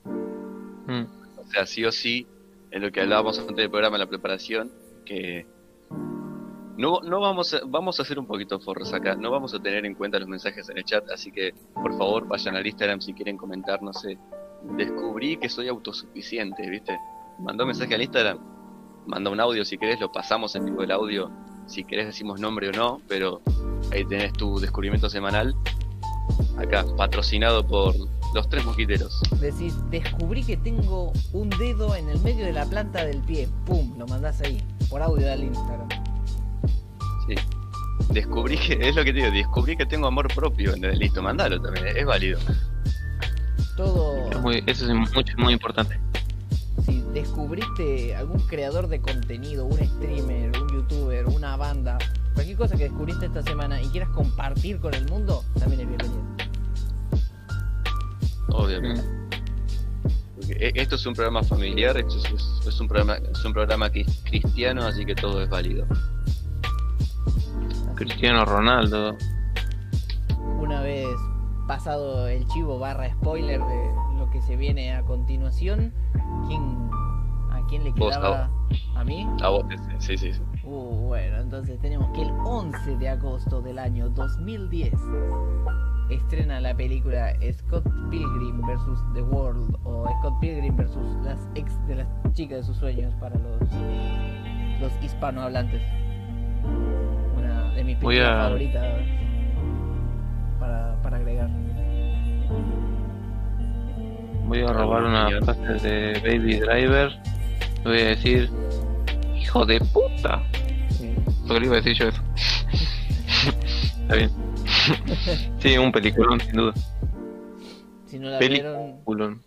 bienvenido. 0.05 1.05
Mm. 1.05 1.41
O 1.41 1.45
sea, 1.47 1.67
sí 1.67 1.85
o 1.85 1.93
sí, 1.93 2.27
en 2.73 2.83
lo 2.83 2.91
que 2.91 3.03
hablábamos 3.03 3.39
antes 3.39 3.55
del 3.55 3.71
programa, 3.71 3.97
en 3.97 4.01
la 4.01 4.09
preparación, 4.09 4.73
que 5.05 5.47
no, 6.77 7.01
no 7.01 7.21
vamos 7.21 7.53
a, 7.55 7.61
vamos 7.67 7.99
a 7.99 8.03
hacer 8.03 8.19
un 8.19 8.27
poquito 8.27 8.59
forros 8.59 8.93
acá, 8.93 9.15
no 9.15 9.31
vamos 9.31 9.55
a 9.55 9.61
tener 9.61 9.85
en 9.85 9.95
cuenta 9.95 10.19
los 10.19 10.29
mensajes 10.29 10.69
en 10.69 10.79
el 10.79 10.85
chat, 10.85 11.09
así 11.11 11.31
que 11.31 11.55
por 11.75 11.97
favor 11.97 12.27
vayan 12.27 12.57
al 12.57 12.67
Instagram 12.67 13.01
si 13.01 13.13
quieren 13.13 13.37
comentar, 13.37 13.83
no 13.83 13.93
sé, 13.93 14.19
descubrí 14.77 15.37
que 15.37 15.49
soy 15.49 15.69
autosuficiente, 15.69 16.69
¿viste? 16.69 16.99
Mandó 17.39 17.67
mensaje 17.67 17.95
al 17.95 18.03
Instagram, 18.03 18.39
manda 19.07 19.31
un 19.31 19.41
audio 19.41 19.65
si 19.65 19.79
querés, 19.79 20.01
lo 20.01 20.11
pasamos 20.11 20.55
en 20.57 20.65
vivo 20.65 20.83
el 20.83 20.91
audio, 20.91 21.31
si 21.67 21.85
querés 21.85 22.07
decimos 22.07 22.41
nombre 22.41 22.69
o 22.69 22.73
no, 22.73 23.01
pero 23.07 23.43
ahí 23.93 24.05
tenés 24.05 24.33
tu 24.33 24.59
descubrimiento 24.59 25.11
semanal, 25.11 25.55
acá, 26.59 26.85
patrocinado 26.97 27.67
por 27.67 27.95
los 28.35 28.49
tres 28.49 28.65
mosquiteros. 28.65 29.21
Decís, 29.41 29.75
descubrí 29.91 30.43
que 30.43 30.57
tengo 30.57 31.13
un 31.33 31.51
dedo 31.51 31.95
en 31.97 32.09
el 32.09 32.21
medio 32.21 32.45
de 32.47 32.53
la 32.53 32.65
planta 32.65 33.05
del 33.05 33.19
pie. 33.19 33.49
Pum, 33.67 33.97
lo 33.99 34.07
mandás 34.07 34.41
ahí, 34.41 34.63
por 34.89 35.03
audio 35.03 35.31
al 35.31 35.43
Instagram. 35.45 35.89
Sí. 37.29 37.35
Descubrí 38.11 38.57
que, 38.59 38.79
es 38.89 38.97
lo 38.97 39.05
que 39.05 39.13
te 39.13 39.19
digo, 39.21 39.31
descubrí 39.31 39.77
que 39.77 39.87
tengo 39.87 40.07
amor 40.07 40.29
propio. 40.35 40.75
Listo, 40.77 41.23
mandalo 41.23 41.61
también, 41.61 41.87
es 41.97 42.05
válido. 42.07 42.39
Todo. 43.77 44.31
Es 44.31 44.41
muy- 44.41 44.63
eso 44.67 44.87
es 44.87 45.13
mucho, 45.15 45.33
muy 45.39 45.53
importante. 45.53 45.99
Descubriste 47.13 48.17
algún 48.17 48.41
creador 48.47 48.89
de 48.89 49.01
contenido, 49.01 49.67
un 49.67 49.77
streamer, 49.79 50.51
un 50.59 50.69
youtuber, 50.73 51.27
una 51.27 51.57
banda, 51.57 51.99
cualquier 52.35 52.57
cosa 52.57 52.77
que 52.77 52.85
descubriste 52.85 53.27
esta 53.27 53.43
semana 53.43 53.81
y 53.83 53.87
quieras 53.89 54.09
compartir 54.11 54.81
con 54.81 54.95
el 54.95 55.07
mundo, 55.11 55.45
también 55.59 55.83
es 55.83 55.89
bienvenido. 55.89 56.23
Obviamente. 58.49 59.03
Mm. 59.03 59.23
Porque 60.37 60.53
e- 60.55 60.73
esto 60.75 60.95
es 60.97 61.05
un 61.07 61.15
programa 61.15 61.43
familiar, 61.43 61.97
esto 61.99 62.17
es, 62.17 62.25
es- 62.33 62.67
es 62.67 62.81
un 62.81 62.89
programa, 62.89 63.17
es 63.31 63.45
un 63.45 63.53
programa 63.53 63.91
que 63.91 64.01
es 64.03 64.23
cristiano, 64.25 64.83
así 64.85 65.05
que 65.05 65.15
todo 65.15 65.43
es 65.43 65.51
válido. 65.51 65.87
Así 65.91 66.01
Cristiano 67.95 68.45
Ronaldo. 68.45 69.17
una 70.61 70.81
vez 70.81 71.07
pasado 71.69 72.27
el 72.27 72.47
chivo 72.49 72.79
barra 72.79 73.11
spoiler 73.13 73.61
de 73.61 73.91
lo 74.19 74.29
que 74.33 74.41
se 74.43 74.57
viene 74.57 74.93
a 74.95 75.03
continuación, 75.03 75.93
¿quién, 76.49 76.63
¿a 76.93 77.02
quién 77.73 77.85
le 77.85 77.91
Vos, 77.93 78.15
quedaba? 78.17 78.51
¿A 78.97 79.05
mí? 79.05 79.27
A 79.43 79.49
vos, 79.49 79.65
sí, 79.99 80.17
sí, 80.19 80.33
sí. 80.33 80.41
Uh, 80.65 81.07
bueno, 81.09 81.39
entonces 81.39 81.81
tenemos 81.81 82.11
que 82.13 82.21
el 82.23 82.31
11 82.45 82.99
de 82.99 83.09
agosto 83.09 83.63
del 83.63 83.79
año 83.79 84.11
2010 84.11 84.93
estrena 86.11 86.61
la 86.61 86.75
película 86.77 87.33
Scott 87.55 87.85
Pilgrim 88.11 88.61
vs. 88.61 89.03
The 89.15 89.23
World 89.23 89.75
o 89.85 90.07
Scott 90.19 90.39
Pilgrim 90.41 90.77
vs. 90.77 90.97
las 91.25 91.49
ex 91.55 91.75
de 91.87 91.97
las 91.97 92.07
chicas 92.35 92.59
de 92.59 92.63
sus 92.65 92.77
sueños 92.77 93.15
para 93.21 93.35
los, 93.39 93.61
los 94.81 94.93
hispanohablantes. 95.03 95.81
Una 97.39 97.71
de 97.71 97.85
mis 97.85 97.97
películas 97.97 98.29
a- 98.29 98.43
favoritas 98.45 98.87
para, 100.61 101.03
para 101.03 101.17
agregar. 101.17 101.49
Voy 104.47 104.61
a 104.63 104.73
robar 104.73 105.05
una 105.05 105.29
frase 105.41 105.89
de 105.89 106.21
Baby 106.21 106.59
Driver. 106.61 107.11
Le 107.85 107.91
voy 107.91 108.01
a 108.01 108.05
decir, 108.07 108.49
hijo 109.37 109.67
de 109.67 109.81
puta. 109.81 110.43
Lo 111.47 111.55
que 111.55 111.61
le 111.61 111.67
iba 111.67 111.77
a 111.77 111.81
decir 111.81 111.95
yo 111.95 112.09
eso. 112.09 112.23
Está 114.03 114.15
bien. 114.17 114.31
sí, 115.59 115.79
un 115.79 115.93
peliculón, 115.93 116.41
sin 116.41 116.53
duda. 116.53 116.75
Si 118.07 118.19
no 118.19 118.31
la 118.31 118.39
Peliculón. 118.39 119.01
vieron, 119.07 119.43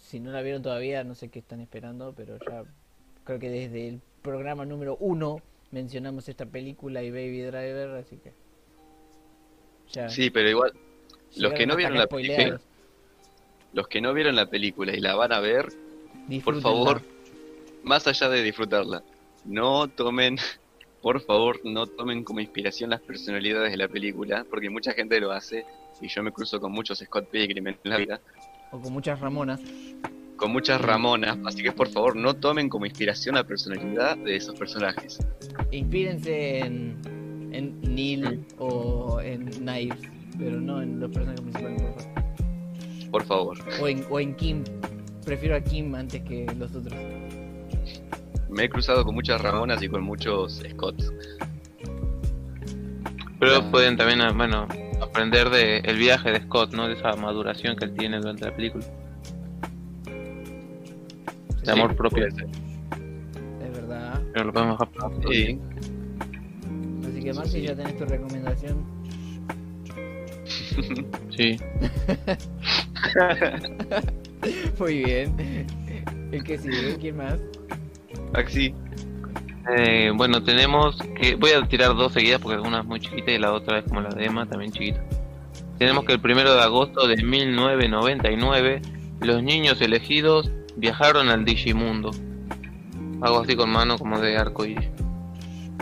si 0.00 0.20
no 0.20 0.30
la 0.30 0.42
vieron 0.42 0.62
todavía, 0.62 1.02
no 1.04 1.14
sé 1.14 1.28
qué 1.28 1.40
están 1.40 1.60
esperando, 1.60 2.14
pero 2.16 2.38
ya 2.38 2.62
creo 3.24 3.38
que 3.38 3.50
desde 3.50 3.88
el 3.88 4.00
programa 4.22 4.64
número 4.64 4.96
uno 5.00 5.40
mencionamos 5.72 6.28
esta 6.28 6.46
película 6.46 7.02
y 7.02 7.10
Baby 7.10 7.42
Driver, 7.42 7.90
así 7.96 8.16
que 8.16 8.32
ya 9.92 10.08
Sí, 10.08 10.30
pero 10.30 10.48
igual, 10.48 10.72
los 11.36 11.52
que 11.52 11.66
no 11.66 11.74
vieron 11.74 11.98
la 11.98 12.06
película, 12.06 12.60
los 13.72 13.88
que 13.88 14.00
no 14.00 14.14
vieron 14.14 14.36
la 14.36 14.46
película 14.46 14.94
y 14.94 15.00
la 15.00 15.16
van 15.16 15.32
a 15.32 15.40
ver, 15.40 15.66
por 16.44 16.60
favor, 16.60 17.02
más 17.86 18.06
allá 18.08 18.28
de 18.28 18.42
disfrutarla, 18.42 19.02
no 19.44 19.88
tomen, 19.88 20.36
por 21.00 21.20
favor, 21.22 21.60
no 21.64 21.86
tomen 21.86 22.24
como 22.24 22.40
inspiración 22.40 22.90
las 22.90 23.00
personalidades 23.00 23.70
de 23.70 23.78
la 23.78 23.88
película, 23.88 24.44
porque 24.50 24.68
mucha 24.68 24.92
gente 24.92 25.18
lo 25.20 25.30
hace, 25.30 25.64
y 26.00 26.08
yo 26.08 26.22
me 26.22 26.32
cruzo 26.32 26.60
con 26.60 26.72
muchos 26.72 26.98
Scott 26.98 27.28
Pilgrim 27.30 27.68
en 27.68 27.78
la 27.84 27.96
vida, 27.96 28.20
o 28.72 28.80
con 28.80 28.92
muchas 28.92 29.20
Ramonas. 29.20 29.60
con 30.36 30.50
muchas 30.50 30.80
Ramonas, 30.80 31.38
así 31.46 31.62
que 31.62 31.72
por 31.72 31.88
favor 31.88 32.16
no 32.16 32.34
tomen 32.34 32.68
como 32.68 32.84
inspiración 32.86 33.36
la 33.36 33.44
personalidad 33.44 34.16
de 34.18 34.36
esos 34.36 34.58
personajes. 34.58 35.18
Inspírense 35.70 36.58
en, 36.58 37.00
en 37.52 37.80
Neil 37.82 38.44
o 38.58 39.20
en 39.22 39.48
Knives, 39.48 40.00
pero 40.36 40.60
no 40.60 40.82
en 40.82 40.98
los 40.98 41.10
personajes 41.10 41.40
principales, 41.40 41.82
por 41.82 41.94
favor. 42.02 43.10
Por 43.10 43.24
favor. 43.24 43.58
O 43.80 43.88
en, 43.88 44.04
o 44.10 44.20
en 44.20 44.34
Kim. 44.34 44.64
Prefiero 45.24 45.54
a 45.56 45.60
Kim 45.60 45.94
antes 45.94 46.22
que 46.22 46.46
los 46.58 46.74
otros. 46.74 46.94
Me 48.48 48.64
he 48.64 48.68
cruzado 48.68 49.04
con 49.04 49.14
muchas 49.14 49.40
Ramonas 49.40 49.82
y 49.82 49.88
con 49.88 50.02
muchos 50.02 50.62
Scotts. 50.70 51.12
Pero 53.38 53.56
Ah. 53.56 53.70
pueden 53.70 53.96
también, 53.96 54.20
ah, 54.22 54.32
bueno, 54.32 54.66
aprender 55.02 55.50
de 55.50 55.78
el 55.78 55.98
viaje 55.98 56.30
de 56.32 56.40
Scott, 56.42 56.72
¿no? 56.74 56.88
De 56.88 56.94
esa 56.94 57.12
maduración 57.16 57.76
que 57.76 57.84
él 57.86 57.94
tiene 57.94 58.18
durante 58.18 58.44
la 58.46 58.54
película. 58.54 58.84
De 60.06 61.64
Sí, 61.64 61.70
amor 61.70 61.94
propio. 61.96 62.26
Es 62.26 62.34
verdad. 63.74 64.22
Pero 64.32 64.44
lo 64.46 64.52
podemos 64.52 64.78
dejar 64.78 65.12
Sí. 65.30 65.58
Así 67.04 67.20
que 67.22 67.32
Maxi, 67.34 67.50
sí. 67.52 67.62
ya 67.62 67.74
tenés 67.74 67.96
tu 67.98 68.04
recomendación. 68.04 68.96
Sí. 71.36 71.56
Muy 74.78 75.04
bien. 75.04 75.66
El 76.32 76.42
que 76.44 76.58
sigue, 76.58 76.96
¿quién 77.00 77.16
más? 77.16 77.38
Axi, 78.34 78.74
Eh, 79.76 80.12
bueno, 80.14 80.42
tenemos 80.44 80.96
que. 81.20 81.34
Voy 81.34 81.50
a 81.50 81.66
tirar 81.66 81.94
dos 81.96 82.12
seguidas 82.12 82.40
porque 82.40 82.58
una 82.60 82.80
es 82.80 82.84
muy 82.84 83.00
chiquita 83.00 83.32
y 83.32 83.38
la 83.38 83.52
otra 83.52 83.78
es 83.80 83.84
como 83.84 84.00
la 84.00 84.10
de 84.10 84.26
Emma, 84.26 84.46
también 84.46 84.70
chiquita. 84.72 85.02
Tenemos 85.78 86.04
que 86.04 86.12
el 86.12 86.20
primero 86.20 86.54
de 86.54 86.62
agosto 86.62 87.06
de 87.08 87.16
1999, 87.22 88.80
los 89.22 89.42
niños 89.42 89.80
elegidos 89.80 90.50
viajaron 90.76 91.28
al 91.30 91.44
Digimundo. 91.44 92.10
Algo 93.22 93.40
así 93.40 93.56
con 93.56 93.70
mano 93.70 93.98
como 93.98 94.20
de 94.20 94.36
arco 94.36 94.64
iris. 94.64 94.88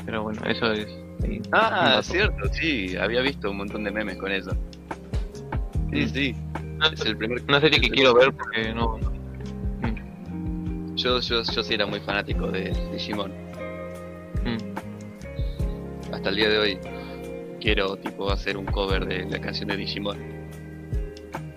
Pero 0.07 0.23
bueno, 0.23 0.41
eso 0.47 0.73
es. 0.73 0.87
Ah, 1.53 2.01
cierto, 2.03 2.49
sí, 2.53 2.97
había 2.97 3.21
visto 3.23 3.51
un 3.51 3.59
montón 3.59 3.85
de 3.85 3.91
memes 3.91 4.17
con 4.17 4.33
eso. 4.33 4.51
Sí, 5.93 6.05
Mm. 6.05 6.09
sí, 6.09 6.35
es 6.93 7.05
el 7.07 7.17
primer... 7.17 7.43
una 7.49 7.61
serie 7.61 7.81
que 7.81 7.89
quiero 7.91 8.15
ver 8.15 8.33
porque 8.33 8.73
no. 8.75 8.99
Yo, 10.97 11.21
yo, 11.21 11.43
yo 11.43 11.63
sí 11.63 11.75
era 11.75 11.87
muy 11.87 12.01
fanático 12.01 12.49
de 12.49 12.73
Digimon. 12.93 13.33
Mm. 14.45 16.15
Hasta 16.15 16.29
el 16.29 16.37
día 16.37 16.49
de 16.49 16.59
hoy 16.59 16.79
quiero 17.61 17.97
tipo 17.97 18.31
hacer 18.31 18.57
un 18.57 18.67
cover 18.67 19.05
de 19.07 19.25
la 19.29 19.41
canción 19.41 19.69
de 19.69 19.77
Digimon. 19.77 20.19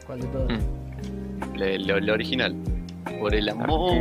¿Cuál 0.06 0.21
de 0.21 0.28
todos? 0.28 0.52
Mm. 0.52 1.56
La, 1.58 1.65
la- 1.78 2.00
la 2.00 2.13
original. 2.13 2.56
Por 3.19 3.34
el 3.36 3.50
amor. 3.50 3.91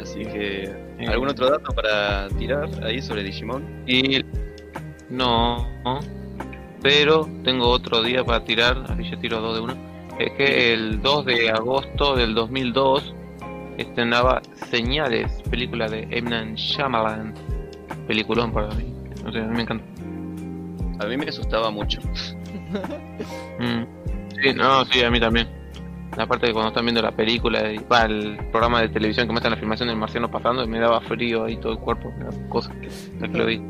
Así 0.00 0.20
que... 0.24 0.72
¿Algún 1.08 1.28
otro 1.28 1.48
dato 1.50 1.72
para 1.72 2.28
tirar 2.30 2.68
ahí 2.84 3.00
sobre 3.00 3.22
Digimon? 3.22 3.64
Y 3.86 4.22
no, 5.08 5.66
no. 5.84 6.00
pero 6.82 7.26
tengo 7.42 7.68
otro 7.68 8.02
día 8.02 8.22
para 8.24 8.44
tirar, 8.44 8.84
así 8.88 9.10
yo 9.10 9.18
tiro 9.18 9.40
dos 9.40 9.54
de 9.56 9.60
uno. 9.62 9.89
Es 10.20 10.32
que 10.32 10.74
el 10.74 11.00
2 11.00 11.24
de 11.24 11.48
agosto 11.50 12.14
del 12.14 12.34
2002 12.34 13.14
estrenaba 13.78 14.42
Señales, 14.70 15.40
película 15.50 15.88
de 15.88 16.06
Emnan 16.10 16.56
Shyamalan, 16.56 17.32
peliculón 18.06 18.52
para 18.52 18.68
mí. 18.74 18.92
No 19.24 19.32
sé, 19.32 19.38
a 19.38 19.44
mí 19.44 19.56
me 19.56 19.62
encanta. 19.62 19.84
A 21.02 21.06
mí 21.08 21.16
me 21.16 21.24
asustaba 21.26 21.70
mucho. 21.70 22.00
Mm. 23.58 23.84
Sí, 24.42 24.54
no, 24.54 24.84
sí, 24.86 25.02
a 25.02 25.10
mí 25.10 25.18
también. 25.20 25.46
Aparte 26.16 26.46
de 26.46 26.52
cuando 26.52 26.68
están 26.68 26.84
viendo 26.84 27.02
la 27.02 27.10
película, 27.12 27.70
y, 27.72 27.78
va, 27.78 28.02
el 28.04 28.38
programa 28.50 28.80
de 28.80 28.88
televisión 28.88 29.26
que 29.26 29.32
muestran 29.32 29.50
la 29.52 29.58
filmación 29.58 29.88
del 29.88 29.98
marciano 29.98 30.30
pasando, 30.30 30.64
y 30.64 30.68
me 30.68 30.78
daba 30.78 31.00
frío 31.02 31.44
ahí 31.44 31.56
todo 31.56 31.72
el 31.72 31.78
cuerpo, 31.78 32.10
cosas. 32.48 32.74
Que 33.20 33.28
lo 33.28 33.44
vi. 33.44 33.60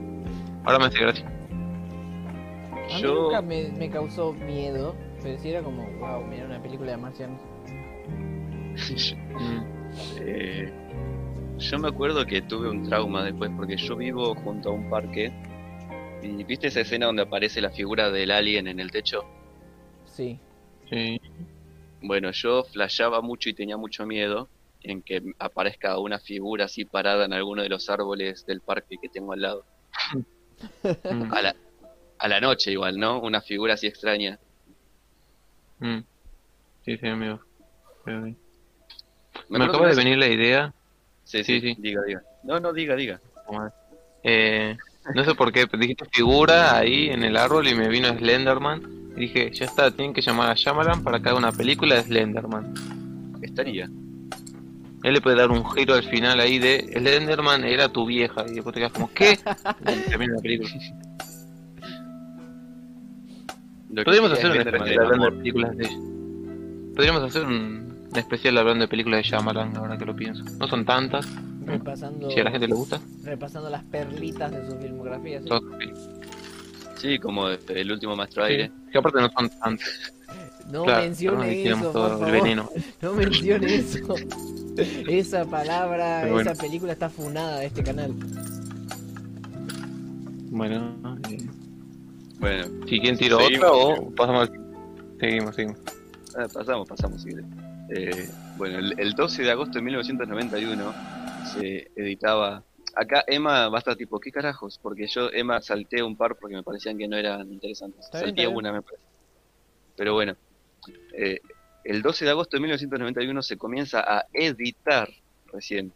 Ahora 0.65 0.79
me 0.79 0.85
hace 0.85 1.01
gracia. 1.01 1.27
A 1.27 2.95
mí 2.95 3.03
Yo- 3.03 3.23
nunca 3.25 3.43
me, 3.43 3.69
me 3.77 3.91
causó 3.91 4.33
miedo, 4.33 4.95
pero 5.23 5.39
sí 5.39 5.51
era 5.51 5.63
como, 5.63 5.87
wow, 5.99 6.25
mira 6.25 6.47
una 6.47 6.63
película 6.63 6.93
de 6.93 6.97
marcianos. 6.97 7.41
Eh, 10.21 10.73
yo 11.59 11.79
me 11.81 11.89
acuerdo 11.89 12.25
que 12.25 12.43
tuve 12.43 12.71
un 12.71 12.85
trauma 12.85 13.25
después 13.25 13.51
porque 13.57 13.77
yo 13.77 13.97
vivo 13.97 14.37
junto 14.37 14.69
a 14.69 14.73
un 14.73 14.89
parque 14.89 15.33
¿Y 16.23 16.45
viste 16.45 16.67
esa 16.67 16.81
escena 16.81 17.07
donde 17.07 17.23
aparece 17.23 17.61
la 17.61 17.71
figura 17.71 18.11
del 18.11 18.31
alien 18.31 18.69
en 18.69 18.79
el 18.79 18.91
techo? 18.91 19.25
Sí. 20.05 20.39
Sí. 20.89 21.19
Bueno, 22.03 22.31
yo 22.33 22.65
flasheaba 22.65 23.23
mucho 23.23 23.49
y 23.49 23.55
tenía 23.55 23.77
mucho 23.77 24.07
miedo 24.07 24.51
en 24.83 25.03
que 25.03 25.23
aparezca 25.39 25.99
una 25.99 26.19
figura 26.19 26.67
así 26.67 26.85
parada 26.85 27.25
en 27.25 27.33
alguno 27.33 27.63
de 27.63 27.69
los 27.69 27.89
árboles 27.89 28.45
del 28.47 28.61
parque 28.61 28.97
que 29.01 29.09
tengo 29.09 29.33
al 29.33 29.43
lado. 29.43 29.65
A 31.31 31.41
la, 31.41 31.57
a 32.19 32.29
la 32.29 32.39
noche 32.39 32.73
igual, 32.73 32.99
¿no? 32.99 33.19
Una 33.21 33.41
figura 33.41 33.75
así 33.75 33.87
extraña. 33.87 34.39
Mm. 35.81 36.05
Sí, 36.85 36.97
sí, 36.97 37.07
amigo. 37.07 37.41
Me, 39.49 39.65
acaba 39.65 39.89
de 39.89 39.95
venir 39.95 40.19
la 40.19 40.29
idea. 40.29 40.75
Sí, 41.25 41.45
sí, 41.45 41.61
sí, 41.61 41.75
sí. 41.75 41.77
diga, 41.81 42.03
diga. 42.03 42.23
No, 42.43 42.59
no, 42.59 42.73
diga, 42.73 42.97
diga. 42.97 43.21
Eh, 44.23 44.77
no 45.15 45.25
sé 45.25 45.35
por 45.35 45.53
qué, 45.53 45.67
pero 45.67 45.81
dijiste 45.81 46.05
figura 46.11 46.77
ahí 46.77 47.11
en 47.11 47.25
el 47.25 47.37
árbol 47.37 47.69
y 47.69 47.75
me 47.75 47.89
vino 47.89 48.09
Slenderman. 48.09 49.13
Y 49.17 49.21
dije, 49.21 49.51
ya 49.53 49.67
está, 49.67 49.91
tienen 49.91 50.15
que 50.15 50.23
llamar 50.23 50.51
a 50.51 50.55
Shyamalan 50.55 51.03
para 51.03 51.21
que 51.21 51.29
haga 51.29 51.39
una 51.39 51.53
película 51.53 51.97
de 51.97 52.03
Slenderman. 52.03 52.75
Estaría. 53.43 53.89
Él 55.03 55.15
le 55.15 55.21
puede 55.21 55.37
dar 55.37 55.51
un 55.51 55.65
giro 55.71 55.95
al 55.95 56.05
final 56.05 56.41
ahí 56.41 56.59
de 56.59 56.93
Slenderman 56.93 57.65
era 57.65 57.89
tu 57.89 58.07
vieja. 58.07 58.45
Y 58.49 58.55
después 58.55 58.75
te 58.75 58.81
quedas 58.81 58.93
como, 58.93 59.13
¿qué? 59.13 59.39
Y 59.81 60.11
termina 60.11 60.35
la 60.35 60.41
película. 60.41 60.71
Podríamos 63.95 64.33
hacer 64.33 64.51
un 64.51 64.57
es 64.57 64.63
Slenderman 64.63 64.89
especial 64.89 65.05
hablando 65.05 65.25
de 65.27 65.37
películas 65.37 65.77
de. 65.77 65.89
Podríamos 66.95 67.23
hacer 67.23 67.45
un, 67.45 68.09
un 68.11 68.17
especial 68.19 68.59
hablando 68.59 68.83
de 68.83 68.89
películas 68.89 69.19
de 69.19 69.23
Shyamalan, 69.31 69.77
ahora 69.77 69.99
que 69.99 70.05
lo 70.05 70.15
pienso. 70.15 70.45
No 70.59 70.69
son 70.69 70.85
tantas, 70.85 71.27
Repasando, 71.65 72.31
si 72.31 72.41
a 72.41 72.45
la 72.45 72.51
gente 72.51 72.67
le 72.67 72.75
gusta. 72.75 73.01
repasando 73.23 73.71
las 73.71 73.85
perlitas 73.85 74.51
de 74.51 74.67
su 74.67 74.77
filmografía. 74.79 75.41
¿sí? 76.97 77.19
como 77.19 77.49
este, 77.49 77.81
el 77.81 77.93
último 77.93 78.17
maestro 78.17 78.45
sí. 78.47 78.53
aire. 78.53 78.73
Que 78.91 78.99
aparte 78.99 79.21
no 79.21 79.31
son 79.31 79.49
tantas. 79.51 80.13
No 80.71 80.85
claro, 80.85 81.03
mencione 81.03 81.65
no, 81.65 81.77
eso, 81.77 81.93
por 81.93 82.29
el 82.29 82.33
veneno. 82.33 82.71
No 83.03 83.13
mencione 83.15 83.75
eso. 83.75 84.15
Esa 85.09 85.45
palabra, 85.45 86.27
bueno. 86.31 86.51
esa 86.51 86.61
película 86.61 86.93
está 86.93 87.09
funada 87.09 87.59
de 87.59 87.67
este 87.67 87.83
canal. 87.83 88.13
Bueno, 90.51 90.97
eh, 91.29 91.39
Bueno, 92.41 92.65
si 92.89 92.99
quieren 93.01 93.19
tiro 93.19 93.39
Seguimos. 93.39 93.71
otra 93.71 93.73
o 93.73 94.11
pasamos 94.15 94.49
al... 94.49 95.19
Seguimos, 95.21 95.55
seguimos. 95.55 95.79
ah, 96.37 96.47
pasamos, 96.53 96.89
pasamos, 96.89 97.23
si. 97.23 97.31
Eh, 97.91 98.29
bueno, 98.57 98.79
el, 98.79 98.99
el 98.99 99.13
12 99.13 99.43
de 99.43 99.51
agosto 99.51 99.79
de 99.79 99.83
1991 99.83 100.95
se 101.53 101.91
editaba. 101.97 102.63
Acá 102.97 103.25
Emma 103.27 103.69
va 103.69 103.77
a 103.77 103.81
estar 103.81 103.95
tipo, 103.95 104.19
¿qué 104.19 104.33
carajos? 104.33 104.79
Porque 104.83 105.07
yo, 105.07 105.31
Emma, 105.33 105.61
salté 105.61 106.03
un 106.03 106.17
par 106.17 106.37
porque 106.37 106.57
me 106.57 106.63
parecían 106.63 106.97
que 106.99 107.07
no 107.07 107.17
eran 107.17 107.53
interesantes. 107.53 108.07
Está 108.07 108.21
Salté 108.21 108.43
bien. 108.43 108.57
una, 108.57 108.73
me 108.73 108.83
parece. 108.83 109.03
Pero 109.97 110.15
bueno, 110.15 110.35
eh, 111.13 111.41
el 111.85 112.01
12 112.03 112.25
de 112.25 112.31
agosto 112.31 112.57
de 112.57 112.63
1991 112.63 113.43
se 113.43 113.57
comienza 113.59 114.01
a 114.01 114.27
editar 114.33 115.09
recién 115.53 115.93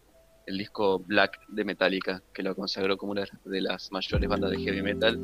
el 0.47 0.59
disco 0.59 0.99
Black 0.99 1.41
de 1.49 1.65
Metallica, 1.65 2.23
que 2.33 2.43
lo 2.43 2.55
consagró 2.55 2.97
como 2.97 3.13
una 3.13 3.25
de 3.45 3.61
las 3.61 3.91
mayores 3.93 4.29
bandas 4.29 4.51
de 4.51 4.59
heavy 4.59 4.83
metal. 4.83 5.21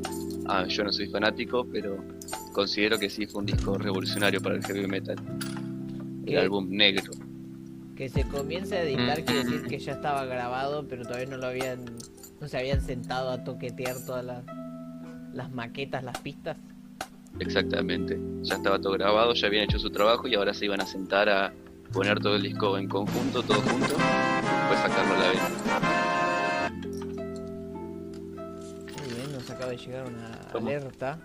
Ah, 0.47 0.65
yo 0.67 0.83
no 0.83 0.91
soy 0.91 1.07
fanático, 1.09 1.65
pero 1.71 2.03
considero 2.53 2.97
que 2.97 3.09
sí 3.09 3.25
fue 3.27 3.39
un 3.41 3.45
disco 3.45 3.77
revolucionario 3.77 4.41
para 4.41 4.55
el 4.55 4.63
heavy 4.65 4.87
metal. 4.87 5.17
El 6.21 6.25
¿Qué? 6.25 6.37
álbum 6.39 6.69
negro. 6.69 7.11
Que 7.95 8.09
se 8.09 8.27
comience 8.27 8.75
a 8.77 8.83
editar 8.83 9.19
Mm. 9.21 9.25
quiere 9.25 9.43
decir 9.43 9.61
que 9.67 9.77
ya 9.79 9.91
estaba 9.93 10.25
grabado, 10.25 10.87
pero 10.87 11.03
todavía 11.03 11.27
no 11.27 11.37
lo 11.37 11.47
habían. 11.47 11.85
No 12.39 12.47
se 12.47 12.57
habían 12.57 12.81
sentado 12.81 13.29
a 13.29 13.43
toquetear 13.43 13.97
todas 14.05 14.25
las, 14.25 14.43
las 15.33 15.51
maquetas, 15.51 16.03
las 16.03 16.17
pistas. 16.19 16.57
Exactamente. 17.39 18.19
Ya 18.41 18.55
estaba 18.55 18.79
todo 18.79 18.93
grabado, 18.93 19.33
ya 19.33 19.47
habían 19.47 19.63
hecho 19.65 19.77
su 19.79 19.89
trabajo 19.91 20.27
y 20.27 20.35
ahora 20.35 20.53
se 20.53 20.65
iban 20.65 20.81
a 20.81 20.85
sentar 20.85 21.29
a 21.29 21.53
poner 21.93 22.19
todo 22.19 22.35
el 22.35 22.43
disco 22.43 22.77
en 22.77 22.87
conjunto, 22.87 23.41
todo 23.43 23.59
junto, 23.61 23.87
después 23.87 24.79
sacarlo 24.79 25.13
a 25.13 25.17
la 25.17 25.29
venta. 25.31 26.71
Muy 28.97 29.13
bien, 29.15 29.31
nos 29.33 29.49
acaba 29.49 29.71
de 29.71 29.77
llegar 29.77 30.07
una 30.07 30.31
alerta. 30.53 31.19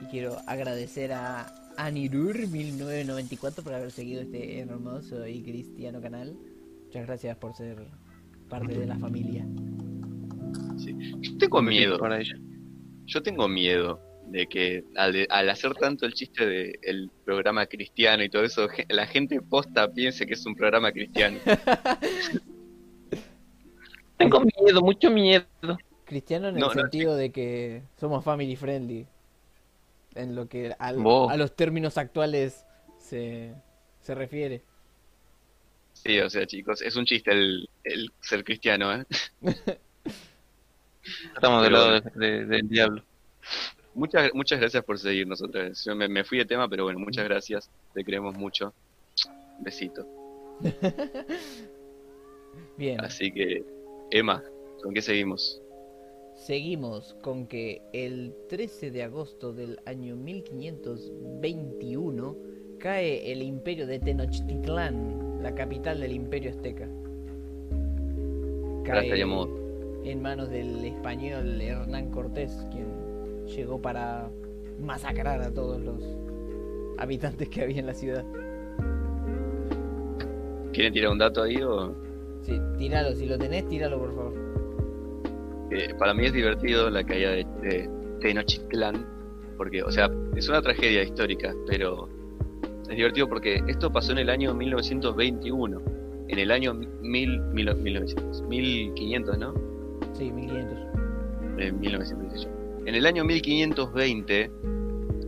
Y 0.00 0.04
quiero 0.06 0.36
agradecer 0.46 1.12
a 1.12 1.46
Anirur1994 1.76 3.62
por 3.62 3.72
haber 3.74 3.90
seguido 3.92 4.22
este 4.22 4.58
hermoso 4.58 5.26
y 5.26 5.42
cristiano 5.42 6.00
canal. 6.00 6.36
Muchas 6.86 7.06
gracias 7.06 7.36
por 7.36 7.54
ser 7.54 7.86
parte 8.48 8.78
de 8.78 8.86
la 8.86 8.98
familia. 8.98 9.46
Yo 11.20 11.38
tengo 11.38 11.62
miedo, 11.62 11.98
Para 11.98 12.20
ella. 12.20 12.34
yo 13.06 13.22
tengo 13.22 13.48
miedo 13.48 14.00
de 14.32 14.46
que 14.46 14.84
al, 14.96 15.12
de- 15.12 15.26
al 15.30 15.48
hacer 15.50 15.74
tanto 15.74 16.06
el 16.06 16.14
chiste 16.14 16.46
del 16.46 17.10
programa 17.24 17.66
cristiano 17.66 18.22
y 18.24 18.30
todo 18.30 18.44
eso, 18.44 18.68
la 18.88 19.06
gente 19.06 19.40
posta 19.40 19.92
piense 19.92 20.26
que 20.26 20.34
es 20.34 20.44
un 20.46 20.54
programa 20.56 20.90
cristiano. 20.92 21.38
Tengo 24.16 24.40
miedo, 24.40 24.80
mucho 24.82 25.10
miedo. 25.10 25.46
Cristiano 26.04 26.48
en 26.48 26.56
No, 26.56 26.70
el 26.70 26.76
no, 26.76 26.82
sentido 26.82 27.16
de 27.16 27.32
que 27.32 27.82
somos 27.98 28.24
family 28.24 28.56
friendly. 28.56 29.06
En 30.14 30.34
lo 30.34 30.48
que 30.48 30.74
al- 30.78 30.98
a 31.30 31.36
los 31.36 31.56
términos 31.56 31.96
actuales 31.98 32.64
se, 32.98 33.54
se 34.00 34.14
refiere. 34.14 34.62
Sí, 35.94 36.18
o 36.20 36.28
sea, 36.28 36.46
chicos, 36.46 36.82
es 36.82 36.96
un 36.96 37.06
chiste 37.06 37.32
el, 37.32 37.68
el 37.84 38.10
ser 38.20 38.44
cristiano, 38.44 38.92
¿eh? 38.94 39.04
Estamos 41.34 41.62
del 41.62 41.72
lado 41.72 42.00
de- 42.00 42.10
de- 42.26 42.44
del 42.46 42.68
diablo. 42.68 43.02
Muchas, 43.94 44.30
muchas 44.34 44.60
gracias 44.60 44.84
por 44.84 44.98
seguirnos 44.98 45.42
otra 45.42 45.64
vez. 45.64 45.84
Yo 45.84 45.94
me, 45.94 46.08
me 46.08 46.24
fui 46.24 46.38
de 46.38 46.46
tema, 46.46 46.68
pero 46.68 46.84
bueno, 46.84 46.98
muchas 46.98 47.24
gracias. 47.24 47.70
Te 47.94 48.02
queremos 48.04 48.34
mucho. 48.36 48.72
Besito. 49.60 50.06
Bien, 52.76 53.00
Así 53.00 53.30
que, 53.30 53.62
Emma, 54.10 54.42
¿con 54.82 54.92
qué 54.94 55.02
seguimos? 55.02 55.62
seguimos 56.34 57.14
con 57.22 57.46
que 57.46 57.82
el 57.92 58.34
13 58.48 58.90
de 58.90 59.04
agosto 59.04 59.52
del 59.52 59.78
año 59.86 60.16
1521 60.16 62.36
cae 62.78 63.30
el 63.30 63.42
imperio 63.42 63.86
de 63.86 64.00
Tenochtitlán, 64.00 65.40
la 65.42 65.54
capital 65.54 66.00
del 66.00 66.12
imperio 66.12 66.50
azteca. 66.50 66.88
Estaríamos 68.84 69.48
en 70.04 70.20
manos 70.20 70.50
del 70.50 70.84
español 70.84 71.60
Hernán 71.60 72.10
Cortés, 72.10 72.66
quien 72.72 72.88
llegó 73.46 73.80
para 73.80 74.30
masacrar 74.80 75.40
a 75.42 75.52
todos 75.52 75.80
los 75.80 76.02
habitantes 76.98 77.48
que 77.48 77.62
había 77.62 77.80
en 77.80 77.86
la 77.86 77.94
ciudad. 77.94 78.24
¿Quieren 80.72 80.92
tirar 80.92 81.12
un 81.12 81.18
dato 81.18 81.42
ahí 81.42 81.56
o...? 81.62 81.94
Sí, 82.42 82.58
tíralo, 82.78 83.14
si 83.14 83.26
lo 83.26 83.38
tenés, 83.38 83.68
tíralo 83.68 83.98
por 83.98 84.14
favor. 84.14 84.32
Eh, 85.70 85.94
para 85.98 86.12
mí 86.12 86.26
es 86.26 86.32
divertido 86.32 86.90
la 86.90 87.04
caída 87.04 87.30
de, 87.30 87.46
de 87.62 87.90
Tenochtitlán, 88.20 89.06
porque, 89.56 89.82
o 89.82 89.90
sea, 89.90 90.10
es 90.34 90.48
una 90.48 90.60
tragedia 90.60 91.02
histórica, 91.02 91.54
pero 91.66 92.08
es 92.92 92.96
divertido 92.96 93.28
porque 93.28 93.62
esto 93.68 93.90
pasó 93.90 94.12
en 94.12 94.18
el 94.18 94.28
año 94.28 94.54
1921. 94.54 95.80
En 96.28 96.38
el 96.38 96.50
año 96.50 96.74
mil, 96.74 97.40
mil, 97.40 97.74
1900, 97.74 98.42
1500, 98.42 99.38
¿no? 99.38 99.54
Sí, 100.12 100.30
1500. 100.30 101.56
de 101.56 101.72
1918. 101.72 102.48
En 102.84 102.94
el 102.94 103.06
año 103.06 103.24
1520, 103.24 104.50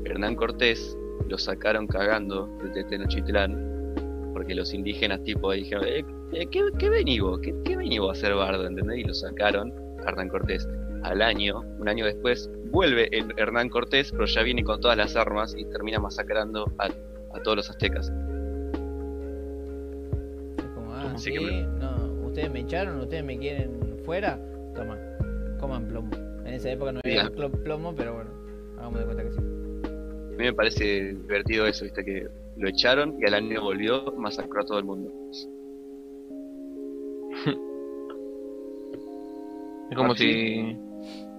Hernán 0.05 0.34
Cortés 0.34 0.96
lo 1.28 1.38
sacaron 1.38 1.86
cagando 1.86 2.48
desde 2.62 2.84
Tenochtitlán, 2.84 3.92
porque 4.32 4.55
los 4.55 4.74
indígenas 4.74 5.22
tipo 5.22 5.50
ahí 5.50 5.61
dijeron, 5.61 5.84
eh, 5.86 6.05
eh, 6.32 6.46
¿qué, 6.50 6.62
qué 6.78 6.90
venís 6.90 7.20
vos? 7.20 7.38
¿Qué, 7.40 7.55
qué 7.64 7.76
venís 7.76 8.00
vos 8.00 8.09
a 8.11 8.12
hacer 8.12 8.34
bardo? 8.34 8.66
¿Entendés? 8.66 8.98
Y 8.98 9.05
lo 9.05 9.14
sacaron 9.14 9.72
a 10.05 10.09
Hernán 10.09 10.28
Cortés. 10.28 10.68
Al 11.05 11.22
año, 11.22 11.61
un 11.78 11.88
año 11.88 12.05
después, 12.07 12.50
vuelve 12.70 13.09
el 13.16 13.32
Hernán 13.36 13.68
Cortés, 13.68 14.11
pero 14.11 14.24
ya 14.26 14.42
viene 14.42 14.64
con 14.64 14.80
todas 14.80 14.96
las 14.96 15.14
armas 15.16 15.55
y 15.57 15.64
termina 15.66 15.98
masacrando 16.00 16.64
a, 16.78 16.86
a 16.86 17.40
todos 17.42 17.59
los 17.59 17.70
aztecas. 17.70 18.11
Es 20.59 20.64
como, 20.74 20.92
ah, 20.94 21.12
sí, 21.16 21.30
que 21.32 21.40
me- 21.40 21.62
no, 21.78 22.26
ustedes 22.26 22.50
me 22.50 22.61
echaron, 22.61 22.98
ustedes 23.00 23.22
me 23.24 23.38
quieren 23.38 23.70
fuera, 24.05 24.38
toma, 24.74 24.98
coman 25.61 25.86
plomo. 25.86 26.11
En 26.55 26.61
esa 26.61 26.70
época 26.70 26.92
no 26.92 27.00
había 27.02 27.28
plomo, 27.64 27.92
pero 27.96 28.14
bueno, 28.14 28.30
hagamos 28.78 29.00
de 29.00 29.05
cuenta 29.07 29.24
que 29.24 29.32
sí. 29.32 29.38
A 29.38 30.30
mí 30.30 30.44
me 30.44 30.52
parece 30.52 31.14
divertido 31.14 31.66
eso, 31.66 31.82
¿viste? 31.84 32.05
Que 32.05 32.28
lo 32.57 32.68
echaron 32.68 33.16
y 33.20 33.26
al 33.26 33.34
año 33.34 33.61
volvió, 33.61 34.12
masacró 34.16 34.62
a 34.62 34.64
todo 34.64 34.78
el 34.78 34.84
mundo. 34.84 35.12
Es 39.90 39.96
como 39.96 40.12
Ah, 40.12 40.16
si. 40.16 40.76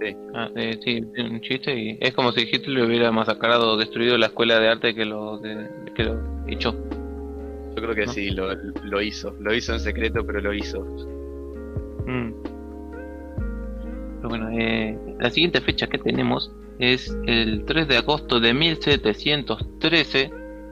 Sí. 0.02 0.16
Ah, 0.34 0.50
eh, 0.56 0.78
sí, 0.84 1.02
tiene 1.14 1.30
un 1.32 1.40
chiste 1.42 1.74
y 1.74 1.98
es 2.02 2.14
como 2.14 2.32
si 2.34 2.42
Hitler 2.42 2.84
hubiera 2.86 3.10
masacrado 3.12 3.72
o 3.72 3.78
destruido 3.78 4.18
la 4.18 4.26
escuela 4.28 4.60
de 4.60 4.68
arte 4.68 4.94
que 4.94 5.06
lo, 5.06 5.38
de- 5.40 5.70
que 5.96 6.04
lo 6.04 6.20
echó. 6.48 6.72
Yo 6.74 7.76
creo 7.82 7.96
que 7.96 8.06
¿No? 8.06 8.12
sí, 8.12 8.32
lo, 8.32 8.54
lo 8.84 9.02
hizo. 9.02 9.32
Lo 9.40 9.54
hizo 9.54 9.72
en 9.74 9.80
secreto, 9.80 10.26
pero 10.26 10.42
lo 10.42 10.54
hizo. 10.54 10.84
Mm. 12.06 12.34
Pero 14.28 14.30
bueno, 14.44 14.50
eh, 14.60 14.98
la 15.20 15.30
siguiente 15.30 15.62
fecha 15.62 15.86
que 15.86 16.00
tenemos 16.00 16.52
es 16.80 17.16
el 17.28 17.64
3 17.66 17.88
de 17.88 17.98
agosto 17.98 18.40
de 18.40 18.56
1713. 18.56 20.32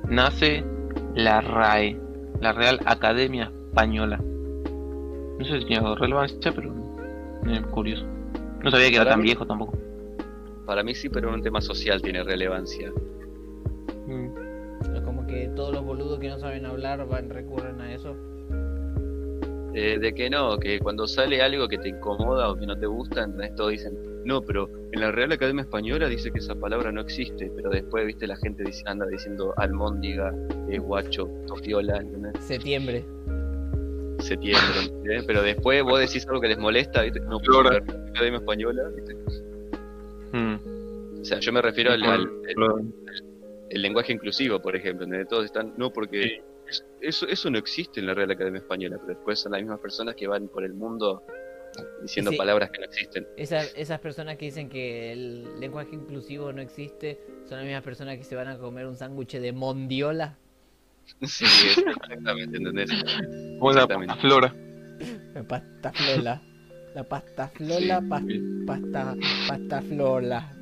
Nace 0.10 0.64
la 1.14 1.40
RAE, 1.40 1.96
la 2.42 2.52
Real 2.54 2.80
Academia 2.86 3.52
Española. 3.70 4.18
No 4.18 5.46
sé 5.46 5.60
si 5.60 5.66
tiene 5.68 5.94
relevancia, 5.96 6.52
pero 6.52 6.74
es 7.48 7.62
curioso. 7.68 8.08
No 8.64 8.72
sabía 8.72 8.90
que 8.90 8.96
era 8.96 9.10
tan 9.12 9.20
mí- 9.20 9.26
viejo 9.26 9.46
tampoco. 9.46 9.78
Para 10.66 10.82
mí 10.82 10.96
sí, 10.96 11.10
pero 11.10 11.28
en 11.30 11.36
un 11.36 11.44
tema 11.44 11.62
social 11.62 12.02
tiene 12.02 12.24
relevancia. 12.24 12.92
Mm. 14.08 15.04
Como 15.06 15.28
que 15.28 15.48
todos 15.56 15.72
los 15.76 15.84
boludos 15.86 16.18
que 16.20 16.30
no 16.30 16.40
saben 16.40 16.66
hablar 16.66 17.08
van 17.08 17.30
recurren 17.30 17.80
a 17.82 17.94
eso. 17.94 18.16
Eh, 19.76 19.98
de 20.00 20.14
que 20.14 20.30
no, 20.30 20.58
que 20.60 20.80
cuando 20.80 21.08
sale 21.08 21.42
algo 21.42 21.68
que 21.68 21.80
te 21.80 21.90
incomoda 21.90 22.50
o 22.52 22.56
que 22.56 22.66
no 22.68 22.78
te 22.78 22.86
gusta, 22.86 23.24
¿entendés? 23.24 23.56
Todos 23.56 23.72
dicen, 23.72 23.98
no, 24.24 24.42
pero 24.42 24.70
en 24.92 25.00
la 25.02 25.12
Real 25.12 25.32
Academia 25.32 25.64
Española 25.64 26.08
dice 26.08 26.32
que 26.32 26.38
esa 26.40 26.54
palabra 26.56 26.92
no 26.92 27.02
existe, 27.02 27.52
pero 27.56 27.72
después, 27.72 28.06
viste, 28.06 28.28
la 28.28 28.36
gente 28.38 28.64
dice- 28.64 28.84
anda 28.86 29.08
diciendo 29.08 29.54
almóndiga, 29.58 30.32
eh, 30.70 30.78
guacho, 30.78 31.28
tofiola, 31.48 31.98
¿entendés? 31.98 32.34
Septiembre. 32.44 33.04
septiembre, 34.20 34.80
¿entendés? 34.86 35.24
pero 35.26 35.42
después 35.42 35.84
vos 35.84 36.00
decís 36.00 36.26
algo 36.28 36.40
que 36.40 36.48
les 36.50 36.58
molesta, 36.60 37.02
¿viste? 37.02 37.20
no, 37.22 37.40
pero 37.40 37.58
en 37.60 37.64
la 37.64 37.70
Real 37.80 38.10
Academia 38.12 38.40
Española, 38.40 38.84
¿viste? 38.96 39.16
Mm. 40.32 40.56
o 41.22 41.26
sea, 41.26 41.40
yo 41.40 41.52
me 41.52 41.62
refiero 41.62 41.92
al, 41.92 42.04
al- 42.04 42.30
el 43.70 43.82
lenguaje 43.82 44.14
inclusivo, 44.14 44.60
por 44.62 44.76
ejemplo, 44.76 45.06
¿entendés? 45.06 45.28
todos 45.28 45.46
están, 45.46 45.74
no, 45.78 45.92
porque 45.92 46.42
eso, 47.02 47.28
eso 47.28 47.50
no 47.50 47.58
existe 47.58 48.00
en 48.00 48.08
la 48.08 48.14
Real 48.14 48.32
Academia 48.32 48.60
Española, 48.60 48.98
pero 49.00 49.16
después 49.18 49.40
son 49.40 49.52
las 49.54 49.62
mismas 49.62 49.80
personas 49.80 50.16
que 50.16 50.28
van 50.28 50.48
por 50.48 50.64
el 50.64 50.74
mundo 50.74 51.24
diciendo 52.04 52.30
Sí. 52.32 52.38
palabras 52.38 52.70
que 52.72 52.80
no 52.80 52.86
existen. 52.86 53.28
Esas, 53.36 53.74
esas 53.76 54.00
personas 54.00 54.38
que 54.38 54.46
dicen 54.46 54.70
que 54.70 55.12
el 55.12 55.60
lenguaje 55.60 55.96
inclusivo 55.96 56.54
no 56.54 56.62
existe 56.62 57.20
son 57.50 57.58
las 57.58 57.66
mismas 57.66 57.84
personas 57.84 58.18
que 58.18 58.24
se 58.24 58.36
van 58.36 58.48
a 58.48 58.58
comer 58.58 58.86
un 58.88 58.96
sándwich 58.96 59.38
de 59.38 59.52
mondiola. 59.52 60.38
Sí, 61.24 61.44
exactamente, 61.46 62.58
¿entendés? 62.58 62.90
o 63.60 63.72
la 63.72 63.82
Exactamente. 63.84 64.16
flora. 64.22 64.56
La 65.34 65.44
pasta 65.44 65.92
flola. 65.92 66.42
La 66.96 67.04
pasta 67.04 67.48
flola, 67.50 68.02
pas- 68.02 68.66
pasta, 68.68 69.16
pasta 69.48 69.82
flola. 69.82 70.54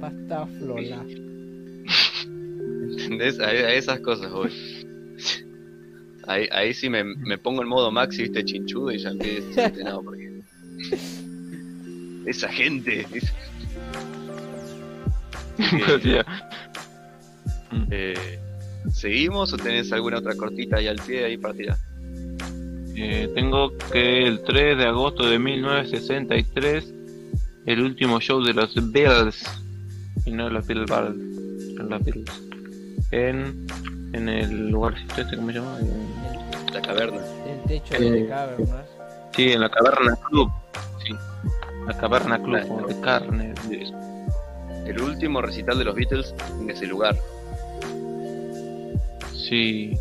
Pasta 0.00 0.46
flola. 0.46 1.04
¿Entendés? 2.24 3.38
A, 3.40 3.46
a 3.48 3.72
esas 3.74 4.00
cosas 4.00 4.32
voy. 4.32 4.50
Ahí, 6.28 6.46
ahí 6.52 6.74
sí 6.74 6.88
me, 6.90 7.02
me 7.02 7.38
pongo 7.38 7.62
en 7.62 7.68
modo 7.68 7.90
Maxi, 7.90 8.22
viste, 8.22 8.44
chinchudo 8.44 8.92
y 8.92 8.98
ya 8.98 9.10
empiezo 9.10 9.48
no, 9.84 10.02
porque... 10.02 10.40
Esa 12.26 12.48
gente... 12.48 13.06
es- 13.12 13.32
eh, 17.90 18.38
¿Seguimos 18.92 19.52
o 19.52 19.56
tenés 19.56 19.92
alguna 19.92 20.18
otra 20.18 20.34
cortita 20.34 20.76
ahí 20.76 20.86
al 20.86 20.96
pie 20.96 21.24
ahí 21.24 21.36
para 21.36 21.54
tirar? 21.54 21.78
Eh, 22.96 23.30
tengo 23.34 23.76
que 23.92 24.24
el 24.24 24.42
3 24.42 24.76
de 24.78 24.84
agosto 24.84 25.28
de 25.28 25.38
1963, 25.38 26.92
el 27.66 27.80
último 27.82 28.20
show 28.20 28.42
de 28.42 28.54
los 28.54 28.74
Beatles, 28.92 29.44
y 30.26 30.32
no 30.32 30.50
los 30.50 30.66
son 30.66 31.88
los 31.88 32.04
Beatles, 32.04 32.42
en, 33.12 33.66
en 34.12 34.28
el 34.28 34.70
lugar, 34.70 34.94
este, 35.16 35.36
¿cómo 35.36 35.48
se 35.48 35.54
llama? 35.58 35.78
En- 35.80 36.74
La 36.74 36.82
caverna. 36.82 37.18
El 37.46 37.60
techo 37.68 37.94
Eh, 37.94 38.10
de 38.10 38.28
cavernas. 38.28 38.86
sí, 39.34 39.52
en 39.52 39.60
la 39.60 39.70
Caverna 39.70 40.16
Club, 40.28 40.50
sí, 41.04 41.14
la 41.86 41.96
Caverna 41.96 42.36
Club, 42.38 42.50
Claro. 42.58 42.68
como 42.68 42.86
de 42.86 43.00
carne, 43.00 43.54
de. 43.68 43.92
El 44.90 45.00
último 45.02 45.40
recital 45.42 45.78
de 45.78 45.84
los 45.84 45.94
Beatles 45.94 46.34
en 46.60 46.70
ese 46.70 46.86
lugar. 46.86 47.16
sí. 49.34 49.96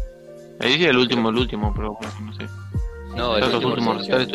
Ahí 0.60 0.74
dice 0.74 0.90
el 0.90 0.98
último, 0.98 1.30
el 1.30 1.36
último, 1.38 1.72
pero 1.76 1.94
bueno, 1.94 2.14
no 2.22 2.34
sé. 2.34 2.46
No, 3.16 3.38
el 3.38 3.44
último 3.66 3.94
recitales. 3.94 4.30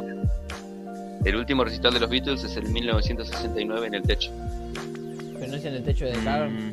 El 1.24 1.36
último 1.36 1.64
recital 1.64 1.92
de 1.94 2.00
los 2.00 2.08
Beatles 2.10 2.44
es 2.44 2.56
el 2.56 2.68
1969 2.70 3.86
en 3.88 3.94
el 3.94 4.02
techo. 4.02 4.30
Pero 5.38 5.48
no 5.50 5.56
es 5.56 5.64
en 5.64 5.74
el 5.74 5.84
techo 5.84 6.04
de 6.04 6.12
cavernas. 6.12 6.62
Mm, 6.62 6.72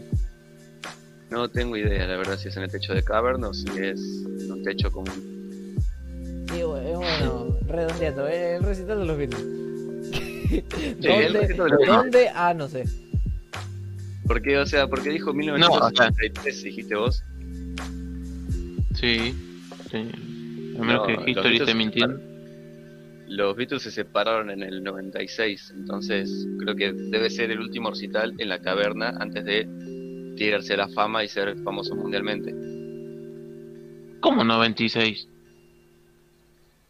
No 1.30 1.48
tengo 1.50 1.78
idea, 1.78 2.08
la 2.08 2.18
verdad, 2.18 2.38
si 2.38 2.48
es 2.48 2.58
en 2.58 2.64
el 2.64 2.72
techo 2.72 2.94
de 2.94 3.04
cavern 3.04 3.44
o 3.44 3.54
si 3.54 3.68
es 3.80 4.00
en 4.26 4.52
un 4.52 4.64
techo 4.64 4.92
común. 4.92 5.76
Sí, 6.52 6.60
eh, 6.60 6.64
bueno, 6.64 7.58
redondeando. 7.68 8.28
eh, 8.28 8.56
El 8.56 8.64
recital 8.64 9.00
de 9.00 9.06
los 9.06 9.18
Beatles. 9.18 9.42
¿Dónde? 11.00 11.56
los 11.56 11.88
¿Dónde? 11.88 12.30
Ah, 12.34 12.54
no 12.56 12.68
sé. 12.68 12.86
¿Por 14.26 14.42
qué? 14.42 14.58
O 14.58 14.66
sea, 14.66 14.88
porque 14.88 15.10
dijo 15.12 15.34
1983, 15.34 16.64
dijiste 16.64 16.96
vos. 16.96 17.24
sí, 18.96 19.36
sí. 19.92 19.98
A 20.78 20.82
menos 20.82 21.02
No, 21.02 21.06
que 21.08 21.14
los 21.14 21.28
History 21.28 21.34
Beatles 21.50 21.62
esté 21.62 21.74
mintiendo. 21.76 22.20
Los 23.28 23.56
Beatles 23.56 23.84
se 23.84 23.92
separaron 23.92 24.50
en 24.50 24.64
el 24.64 24.82
96, 24.84 25.74
entonces 25.78 26.48
creo 26.60 26.76
que 26.76 26.92
debe 26.94 27.30
ser 27.30 27.52
el 27.52 27.60
último 27.60 27.92
recital 27.92 28.34
en 28.40 28.50
la 28.50 28.60
caverna 28.60 29.10
antes 29.20 29.46
de 29.46 29.68
tirarse 30.40 30.74
a 30.74 30.78
la 30.78 30.88
fama 30.90 31.24
y 31.24 31.28
ser 31.28 31.56
famoso 31.64 31.96
mundialmente. 31.96 32.52
¿Cómo 34.22 34.44
96? 34.44 35.28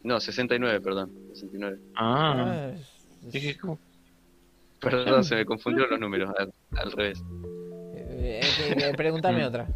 No, 0.02 0.18
69, 0.20 0.80
perdón. 0.80 1.10
69. 1.34 1.78
Ah, 1.96 2.34
Ah, 2.36 2.70
es- 2.72 3.32
dije, 3.32 3.58
¿cómo? 3.58 3.78
Perdón, 4.80 5.24
se 5.24 5.34
me 5.34 5.44
confundieron 5.44 5.90
los 5.90 6.00
números, 6.00 6.32
al, 6.38 6.52
al 6.78 6.92
revés. 6.92 7.22
eh, 7.94 8.40
eh, 8.42 8.74
eh, 8.78 8.92
pregúntame 8.96 9.44
otra. 9.46 9.66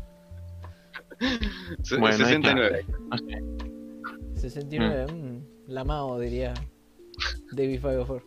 Se- 1.82 1.96
Bueno, 1.98 2.16
ahí 2.16 2.32
69. 2.32 2.86
No 3.10 3.18
sé. 3.18 4.40
69, 4.40 5.12
mm, 5.12 5.70
la 5.72 5.84
Mao 5.84 6.18
diría 6.20 6.54
David 7.52 7.80
504. 7.80 8.22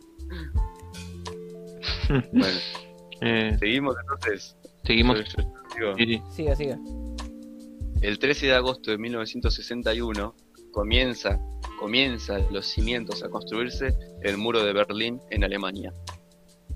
Bueno, 2.32 2.58
Eh, 3.20 3.56
seguimos 3.58 3.96
entonces. 4.00 4.56
Seguimos. 4.88 5.18
Sí, 5.18 6.04
sí. 6.06 6.22
Siga, 6.30 6.56
siga. 6.56 6.78
El 8.00 8.18
13 8.18 8.46
de 8.46 8.54
agosto 8.54 8.90
de 8.90 8.98
1961 8.98 10.34
comienza, 10.72 11.38
comienza 11.78 12.38
los 12.50 12.66
cimientos 12.66 13.22
a 13.22 13.28
construirse 13.28 13.94
el 14.22 14.38
muro 14.38 14.64
de 14.64 14.72
Berlín 14.72 15.20
en 15.30 15.44
Alemania. 15.44 15.92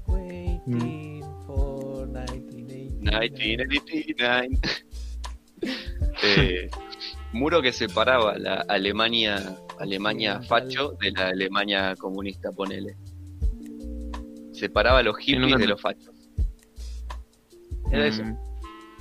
Waiting 0.06 1.22
for 1.46 2.06
1989. 2.06 3.00
1989. 3.00 4.58
Eh, 6.24 6.68
muro 7.32 7.62
que 7.62 7.72
separaba 7.72 8.36
la 8.36 8.64
Alemania, 8.68 9.56
Alemania 9.78 10.42
facho 10.42 10.96
de 11.00 11.12
la 11.12 11.28
Alemania 11.28 11.94
comunista, 11.96 12.50
ponele. 12.50 12.96
Separaba 14.52 14.98
a 14.98 15.02
los 15.02 15.16
hippies 15.18 15.58
de 15.58 15.66
los 15.66 15.80
fachos. 15.80 16.21
Era 17.92 18.06
eso. 18.06 18.24
Mm, 18.24 18.36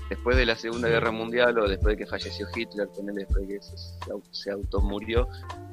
Después 0.10 0.36
de 0.36 0.46
la 0.46 0.58
Segunda 0.58 0.90
Guerra 0.90 1.12
Mundial 1.12 1.58
o 1.58 1.70
después 1.70 1.96
de 1.96 2.04
que 2.04 2.06
falleció 2.06 2.46
Hitler, 2.54 2.90
después 3.16 3.48
de 3.48 3.54
que 3.56 3.62
se, 3.62 3.78
se 3.78 4.12
au- 4.12 4.22
se 4.30 4.52
automurió, 4.52 5.26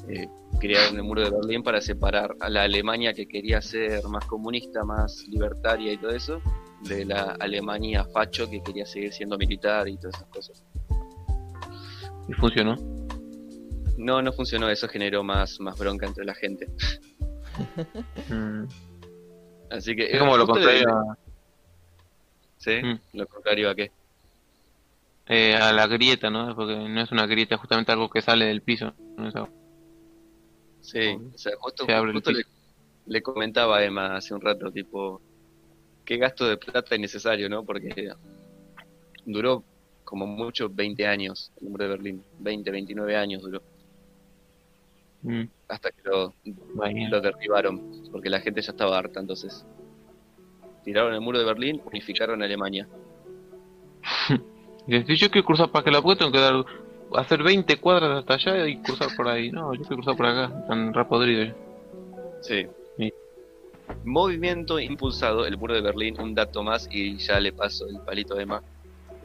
eh, 0.09 0.29
crearon 0.61 0.95
el 0.97 1.03
muro 1.03 1.23
de 1.25 1.31
Berlín 1.31 1.65
para 1.65 1.81
separar 1.81 2.37
a 2.39 2.49
la 2.49 2.63
Alemania 2.63 3.13
que 3.13 3.27
quería 3.27 3.61
ser 3.61 4.05
más 4.05 4.25
comunista, 4.27 4.85
más 4.85 5.27
libertaria 5.27 5.93
y 5.93 5.99
todo 5.99 6.13
eso, 6.13 6.41
de 6.85 7.05
la 7.05 7.37
Alemania 7.41 8.05
facho 8.05 8.49
que 8.49 8.63
quería 8.63 8.87
seguir 8.87 9.13
siendo 9.13 9.37
militar 9.37 9.89
y 9.89 9.97
todas 9.99 10.15
esas 10.15 10.29
cosas. 10.29 10.65
Y 12.29 12.33
funcionó. 12.35 12.77
No, 13.97 14.23
no 14.23 14.33
funcionó, 14.33 14.69
eso 14.71 14.87
generó 14.87 15.25
más, 15.25 15.59
más 15.59 15.77
bronca 15.77 16.07
entre 16.07 16.25
la 16.25 16.35
gente. 16.35 16.69
Mm. 18.31 18.67
Así 19.71 19.97
que... 19.97 20.05
Es 20.05 20.15
eh, 20.15 20.19
como 20.21 20.37
lo 20.37 20.47
justo 20.47 20.53
contrario 20.61 20.87
¿Sí? 22.59 22.83
Mm. 22.83 23.01
Lo 23.15 23.27
contrario 23.27 23.71
a 23.71 23.75
qué? 23.75 23.91
eh, 25.27 25.55
a 25.57 25.73
la 25.73 25.87
grieta, 25.87 26.31
¿no? 26.31 26.55
Porque 26.57 26.75
no 26.77 27.01
es 27.03 27.11
una 27.13 27.27
grieta, 27.27 27.55
es 27.57 27.61
justamente 27.61 27.93
algo 27.93 28.09
que 28.09 28.23
sale 28.23 28.47
del 28.47 28.63
piso. 28.63 28.95
¿no? 29.17 29.29
Eso. 29.29 29.49
Sí, 30.81 31.19
o 31.35 31.39
sea, 31.39 31.53
justo, 31.59 31.85
Se 31.85 31.93
abre 31.93 32.11
el 32.11 32.15
justo 32.17 32.31
le, 32.33 32.39
piso. 32.45 32.51
le 33.07 33.23
comentaba 33.23 33.79
a 33.79 33.85
Emma 33.85 34.17
hace 34.17 34.35
un 34.35 34.41
rato, 34.41 34.71
tipo, 34.73 35.21
qué 36.05 36.17
gasto 36.17 36.47
de 36.49 36.57
plata 36.57 36.97
innecesario, 36.97 37.49
¿no? 37.49 37.65
Porque 37.65 38.11
duró 39.27 39.65
como 40.05 40.27
mucho 40.27 40.71
20 40.71 41.07
años 41.07 41.53
el 41.61 41.69
muro 41.69 41.85
de 41.85 41.91
Berlín, 41.91 42.25
20, 42.39 42.71
29 42.71 43.17
años 43.17 43.43
duró, 43.43 43.63
Mm, 45.23 45.45
hasta 45.67 45.91
que 45.91 46.03
lo 46.05 46.33
derribaron, 47.21 48.09
porque 48.13 48.31
la 48.31 48.41
gente 48.41 48.63
ya 48.63 48.71
estaba 48.71 48.97
harta, 48.99 49.19
entonces 49.21 49.67
tiraron 50.89 51.13
el 51.13 51.21
muro 51.21 51.39
de 51.39 51.45
Berlín, 51.45 51.83
unificaron 51.85 52.43
Alemania. 52.43 52.89
Y 54.91 55.03
si 55.03 55.17
yo 55.17 55.31
quiero 55.31 55.45
cruzar 55.45 55.71
para 55.71 55.85
que 55.85 55.91
la 55.91 56.01
puedo, 56.01 56.17
tengo 56.17 56.33
que 56.33 56.41
dar, 56.41 56.65
hacer 57.15 57.43
20 57.43 57.77
cuadras 57.77 58.21
hasta 58.21 58.35
allá 58.35 58.67
y 58.67 58.79
cruzar 58.79 59.09
por 59.15 59.29
ahí. 59.29 59.51
No, 59.53 59.75
yo 59.75 59.83
quiero 59.83 59.97
cruzar 59.97 60.17
por 60.17 60.25
acá, 60.25 60.67
tan 60.67 60.95
rapodrido. 60.95 61.55
Sí. 62.41 62.67
Sí. 62.97 63.13
movimiento 64.07 64.81
impulsado, 64.81 65.47
el 65.47 65.59
muro 65.59 65.75
de 65.75 65.83
Berlín, 65.83 66.19
un 66.19 66.35
dato 66.35 66.63
más 66.63 66.89
y 66.91 67.19
ya 67.19 67.39
le 67.39 67.53
paso 67.53 67.87
el 67.87 68.01
palito 68.01 68.35
de 68.35 68.47
más. 68.47 68.63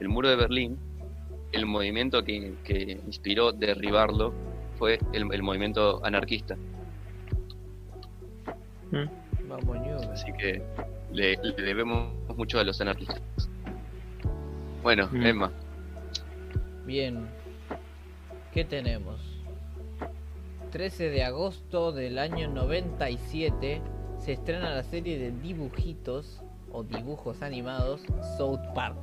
El 0.01 0.09
muro 0.09 0.27
de 0.27 0.35
Berlín, 0.35 0.77
el 1.53 1.65
movimiento 1.65 2.25
que, 2.25 2.55
que 2.65 2.99
inspiró 3.07 3.53
derribarlo 3.53 4.33
fue 4.77 4.99
el, 5.13 5.33
el 5.33 5.43
movimiento 5.43 6.03
anarquista. 6.03 6.57
Mm. 8.91 9.07
Vamos. 9.47 9.77
Así 10.11 10.33
que 10.33 10.61
le, 11.13 11.37
le 11.37 11.53
debemos 11.63 12.11
mucho 12.35 12.59
a 12.59 12.63
los 12.63 12.79
anarquistas. 12.81 13.21
Bueno, 14.81 15.07
Mm. 15.11 15.25
Emma, 15.25 15.51
Bien. 16.85 17.27
¿Qué 18.51 18.65
tenemos? 18.65 19.21
13 20.71 21.09
de 21.09 21.23
agosto 21.23 21.91
del 21.91 22.17
año 22.19 22.49
97 22.49 23.81
se 24.17 24.31
estrena 24.33 24.73
la 24.75 24.83
serie 24.83 25.17
de 25.17 25.31
dibujitos 25.31 26.41
o 26.71 26.83
dibujos 26.83 27.41
animados 27.41 28.01
South 28.37 28.59
Park. 28.75 28.97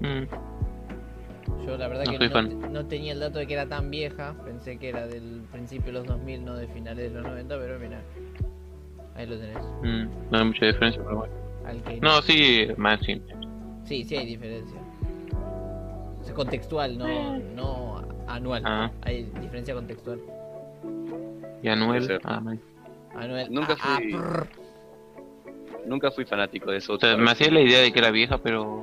Mm. 0.00 0.24
Yo 1.66 1.76
la 1.76 1.88
verdad 1.88 2.04
No 2.06 2.18
que 2.18 2.68
no 2.68 2.86
tenía 2.86 3.12
el 3.12 3.20
dato 3.20 3.38
de 3.38 3.46
que 3.46 3.52
era 3.52 3.66
tan 3.68 3.90
vieja, 3.90 4.34
pensé 4.44 4.78
que 4.78 4.88
era 4.88 5.06
del 5.06 5.42
principio 5.52 5.86
de 5.86 5.92
los 5.92 6.06
2000, 6.06 6.44
no 6.44 6.56
de 6.56 6.66
finales 6.68 7.12
de 7.12 7.20
los 7.20 7.28
90, 7.28 7.58
pero 7.58 7.78
mira, 7.78 8.00
ahí 9.14 9.26
lo 9.26 9.38
tenés. 9.38 9.58
Mm. 9.82 10.30
No 10.30 10.38
hay 10.38 10.44
mucha 10.44 10.66
diferencia, 10.66 11.02
pero 11.02 11.16
bueno. 11.18 11.32
Que 11.86 12.00
No, 12.00 12.20
sí, 12.22 12.66
más 12.76 13.00
simple. 13.00 13.34
Sí, 13.84 14.04
sí 14.04 14.16
hay 14.16 14.26
diferencia. 14.26 14.80
Es 16.24 16.32
contextual, 16.32 16.96
no, 16.98 17.38
no 17.38 18.02
anual. 18.26 18.62
Ah, 18.66 18.90
Hay 19.02 19.24
diferencia 19.40 19.74
contextual. 19.74 20.20
y 21.62 21.68
Anuel. 21.68 22.20
Ah, 22.24 22.40
man. 22.40 22.60
Anual. 23.14 23.52
Nunca 23.52 23.74
ah, 23.74 23.76
ah, 23.82 23.96
fui- 23.96 24.12
prr. 24.12 24.46
nunca 25.86 26.10
fui 26.10 26.24
fanático 26.24 26.70
de 26.70 26.78
eso. 26.78 26.94
O 26.94 26.98
sea, 26.98 27.16
me 27.16 27.30
hacía 27.30 27.50
la 27.50 27.60
idea 27.60 27.80
de 27.80 27.92
que 27.92 27.98
era 27.98 28.10
vieja, 28.10 28.38
pero. 28.38 28.82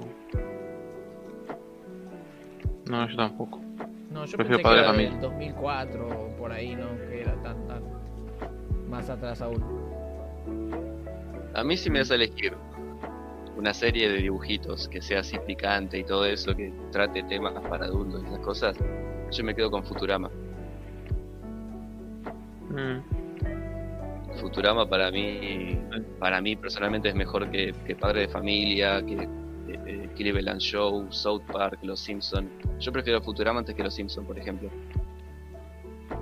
No, 2.90 3.08
yo 3.10 3.16
tampoco. 3.18 3.60
No, 4.12 4.26
yo 4.26 4.38
Prefiero 4.38 4.48
pensé 4.48 4.58
que 4.58 4.64
Padre 4.64 4.80
era 4.80 4.88
Familia. 4.90 5.12
del 5.12 5.22
2004 5.22 6.08
o 6.08 6.38
por 6.38 6.52
ahí, 6.52 6.76
¿no? 6.76 6.88
Que 7.10 7.22
era 7.22 7.34
tan, 7.44 7.68
tan 7.68 7.84
más 8.90 9.10
atrás 9.10 9.42
aún. 9.42 9.64
A 11.58 11.64
mí 11.64 11.76
sí 11.76 11.90
me 11.90 11.98
das 11.98 12.12
a 12.12 12.16
elegir 12.16 12.56
una 13.58 13.74
serie 13.74 14.08
de 14.10 14.20
dibujitos 14.20 14.88
que 14.88 15.02
sea 15.02 15.22
así 15.22 15.40
picante 15.40 15.98
y 15.98 16.04
todo 16.04 16.24
eso, 16.24 16.56
que 16.56 16.72
trate 16.92 17.24
temas 17.24 17.54
para 17.68 17.86
adultos 17.86 18.22
y 18.24 18.28
esas 18.28 18.40
cosas. 18.46 18.78
Yo 19.32 19.44
me 19.44 19.56
quedo 19.56 19.72
con 19.72 19.84
Futurama. 19.84 20.30
Mm. 22.70 23.00
Futurama 24.40 24.88
para 24.88 25.10
mí, 25.10 25.80
para 26.20 26.40
mí 26.42 26.56
personalmente 26.56 27.10
es 27.10 27.16
mejor 27.16 27.50
que, 27.50 27.74
que 27.88 27.96
Padre 27.96 28.22
de 28.22 28.28
Familia, 28.28 29.04
que 29.04 29.16
eh, 29.16 29.28
eh, 29.88 30.10
Cleveland 30.16 30.62
Show, 30.62 31.08
South 31.10 31.42
Park, 31.52 31.80
Los 31.82 32.02
Simpson. 32.02 32.48
Yo 32.80 32.92
prefiero 32.92 33.20
Futurama 33.20 33.62
antes 33.62 33.74
que 33.74 33.82
Los 33.82 33.96
Simpson, 33.96 34.28
por 34.28 34.38
ejemplo. 34.38 34.70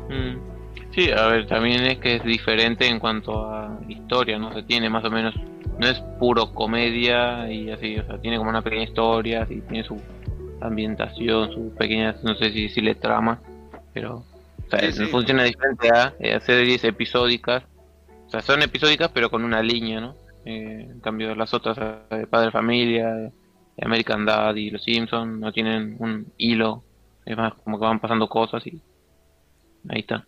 Mm. 0.07 0.54
Sí, 0.91 1.11
a 1.11 1.27
ver, 1.27 1.45
también 1.47 1.83
es 1.85 1.97
que 1.99 2.15
es 2.15 2.23
diferente 2.23 2.87
en 2.87 2.99
cuanto 2.99 3.49
a 3.49 3.77
historia, 3.89 4.39
¿no? 4.39 4.53
Se 4.53 4.63
tiene 4.63 4.89
más 4.89 5.03
o 5.03 5.11
menos, 5.11 5.35
no 5.77 5.87
es 5.87 5.99
puro 6.19 6.53
comedia 6.53 7.51
y 7.51 7.69
así, 7.69 7.97
o 7.97 8.05
sea, 8.05 8.17
tiene 8.19 8.37
como 8.37 8.49
una 8.49 8.61
pequeña 8.61 8.83
historia, 8.83 9.43
así, 9.43 9.61
tiene 9.67 9.83
su 9.83 9.99
ambientación, 10.61 11.51
sus 11.51 11.73
pequeñas, 11.73 12.23
no 12.23 12.35
sé 12.35 12.51
si 12.51 12.63
decirle 12.63 12.95
trama, 12.95 13.41
pero 13.93 14.23
o 14.65 14.69
sea, 14.69 14.79
Sí, 14.79 14.93
sí. 14.93 15.05
funciona 15.07 15.43
diferente 15.43 15.89
a 15.93 16.13
eh, 16.19 16.39
series 16.39 16.83
episódicas, 16.85 17.63
o 18.27 18.29
sea, 18.29 18.41
son 18.41 18.61
episódicas 18.61 19.11
pero 19.13 19.29
con 19.29 19.43
una 19.43 19.61
línea, 19.61 19.99
¿no? 19.99 20.15
Eh, 20.45 20.87
en 20.91 20.99
cambio 21.01 21.35
las 21.35 21.53
otras, 21.53 21.77
eh, 22.09 22.15
de 22.15 22.27
Padre 22.27 22.51
Familia, 22.51 23.13
de 23.13 23.31
American 23.81 24.25
Dad 24.25 24.55
y 24.55 24.69
Los 24.69 24.83
Simpsons, 24.83 25.39
no 25.39 25.51
tienen 25.51 25.97
un 25.99 26.27
hilo, 26.37 26.83
es 27.25 27.35
más 27.35 27.53
como 27.55 27.79
que 27.79 27.85
van 27.85 27.99
pasando 27.99 28.29
cosas 28.29 28.65
y 28.65 28.81
ahí 29.89 29.99
está. 29.99 30.25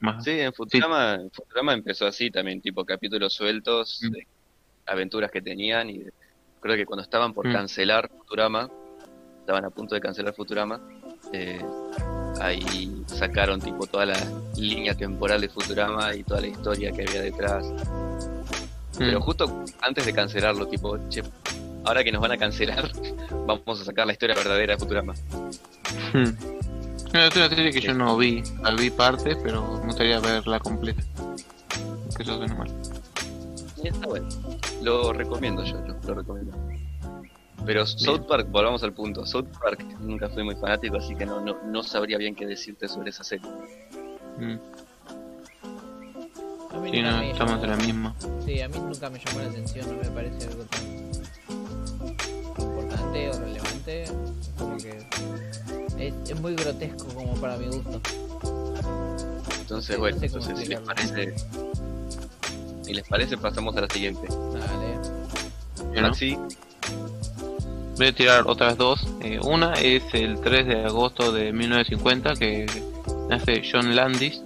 Más. 0.00 0.24
Sí, 0.24 0.30
en 0.40 0.52
Futurama, 0.52 1.14
en 1.14 1.30
Futurama 1.30 1.74
empezó 1.74 2.06
así 2.06 2.30
también, 2.30 2.60
tipo 2.60 2.84
capítulos 2.84 3.32
sueltos, 3.34 4.00
Mm. 4.02 4.10
de 4.12 4.26
aventuras 4.86 5.30
que 5.30 5.42
tenían 5.42 5.90
y 5.90 6.04
creo 6.60 6.76
que 6.76 6.86
cuando 6.86 7.02
estaban 7.02 7.32
por 7.34 7.46
Mm. 7.48 7.52
cancelar 7.52 8.08
Futurama, 8.08 8.68
estaban 9.40 9.64
a 9.64 9.70
punto 9.70 9.94
de 9.94 10.00
cancelar 10.00 10.34
Futurama, 10.34 10.80
eh, 11.32 11.60
ahí 12.40 13.02
sacaron 13.06 13.60
tipo 13.60 13.86
toda 13.86 14.06
la 14.06 14.16
línea 14.56 14.94
temporal 14.94 15.40
de 15.40 15.48
Futurama 15.48 16.14
y 16.14 16.24
toda 16.24 16.40
la 16.40 16.46
historia 16.48 16.92
que 16.92 17.02
había 17.02 17.20
detrás. 17.22 17.66
Pero 18.98 19.20
justo 19.20 19.64
antes 19.80 20.04
de 20.06 20.12
cancelarlo, 20.12 20.66
tipo, 20.66 20.98
che, 21.08 21.22
ahora 21.84 22.04
que 22.04 22.12
nos 22.12 22.20
van 22.20 22.32
a 22.32 22.36
cancelar, 22.38 22.90
vamos 23.46 23.80
a 23.80 23.84
sacar 23.84 24.06
la 24.06 24.12
historia 24.12 24.34
verdadera 24.36 24.74
de 24.74 24.78
Futurama. 24.78 25.14
No, 27.12 27.20
es 27.20 27.36
una 27.36 27.48
serie 27.48 27.72
que 27.72 27.80
yo 27.80 27.92
no 27.92 28.16
vi, 28.16 28.42
la 28.62 28.70
vi 28.72 28.90
partes, 28.90 29.36
pero 29.42 29.78
me 29.78 29.86
gustaría 29.86 30.20
verla 30.20 30.60
completa. 30.60 31.02
Que 32.16 32.22
eso 32.22 32.36
suena 32.36 32.54
mal. 32.54 32.70
Y 33.82 33.88
está 33.88 34.06
bueno. 34.06 34.28
Lo 34.82 35.12
recomiendo 35.12 35.64
yo, 35.64 35.80
lo, 35.80 35.96
lo 36.06 36.14
recomiendo. 36.14 36.56
Pero 37.66 37.86
South 37.86 38.26
Park, 38.26 38.48
volvamos 38.50 38.82
al 38.82 38.92
punto. 38.92 39.26
South 39.26 39.46
Park 39.60 39.84
nunca 40.00 40.28
fui 40.28 40.42
muy 40.42 40.54
fanático, 40.56 40.96
así 40.96 41.14
que 41.14 41.26
no, 41.26 41.40
no, 41.40 41.56
no 41.64 41.82
sabría 41.82 42.16
bien 42.16 42.34
qué 42.34 42.46
decirte 42.46 42.88
sobre 42.88 43.10
esa 43.10 43.24
serie. 43.24 43.50
Mm. 44.38 44.56
A 46.72 46.78
mí 46.78 46.90
Sí, 46.90 47.02
no, 47.02 47.20
estamos 47.22 47.62
en 47.62 47.70
la 47.70 47.76
misma. 47.76 48.14
Sí, 48.44 48.60
a 48.60 48.68
mí 48.68 48.78
nunca 48.78 49.10
me 49.10 49.18
llamó 49.18 49.40
la 49.40 49.46
atención, 49.46 49.86
no 49.88 50.02
me 50.02 50.10
parece 50.10 50.46
algo 50.46 50.64
tan 50.64 51.09
importante 53.10 53.30
o 53.30 53.40
relevante. 53.40 54.04
Como 54.58 54.76
que 54.76 55.06
es, 55.98 56.30
es 56.30 56.40
muy 56.40 56.54
grotesco 56.54 57.06
como 57.14 57.34
para 57.40 57.56
mi 57.56 57.66
gusto. 57.66 58.00
Entonces, 59.60 59.94
Sí, 59.94 60.00
bueno, 60.00 60.16
no 60.16 60.20
sé 60.20 60.26
entonces 60.26 60.58
si 60.58 60.66
les 60.66 60.80
parece. 60.80 61.34
Si 62.82 62.94
les 62.94 63.08
parece, 63.08 63.36
pasamos 63.36 63.76
a 63.76 63.82
la 63.82 63.88
siguiente. 63.88 64.26
Dale. 64.28 65.94
Yo 65.94 66.02
no. 66.02 66.08
Maxi, 66.08 66.36
Voy 67.96 68.06
a 68.06 68.12
tirar 68.12 68.44
otras 68.46 68.76
dos. 68.76 69.06
Eh, 69.22 69.38
una 69.42 69.74
es 69.74 70.02
el 70.14 70.40
3 70.40 70.66
de 70.66 70.84
agosto 70.84 71.32
de 71.32 71.52
1950 71.52 72.34
que 72.34 72.66
nace 73.28 73.62
John 73.70 73.94
Landis, 73.94 74.42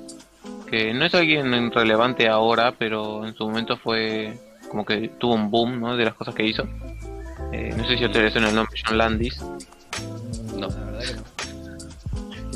que 0.69 0.93
no 0.93 1.05
es 1.05 1.15
alguien 1.15 1.71
relevante 1.71 2.29
ahora, 2.29 2.75
pero 2.77 3.25
en 3.25 3.35
su 3.35 3.45
momento 3.45 3.77
fue 3.77 4.39
como 4.69 4.85
que 4.85 5.09
tuvo 5.21 5.35
un 5.35 5.51
boom 5.51 5.81
¿no? 5.81 5.97
de 5.97 6.05
las 6.05 6.15
cosas 6.15 6.35
que 6.35 6.45
hizo. 6.45 6.65
Eh, 7.53 7.73
no 7.77 7.87
sé 7.87 7.97
si 7.97 8.05
a 8.05 8.07
ustedes 8.07 8.25
les 8.25 8.33
suena 8.33 8.49
el 8.49 8.55
nombre 8.55 8.81
John 8.85 8.99
Landis. 8.99 9.41
No. 10.57 10.69
La 10.69 10.77
verdad 10.77 11.01
que 11.01 11.15
no. 11.15 11.35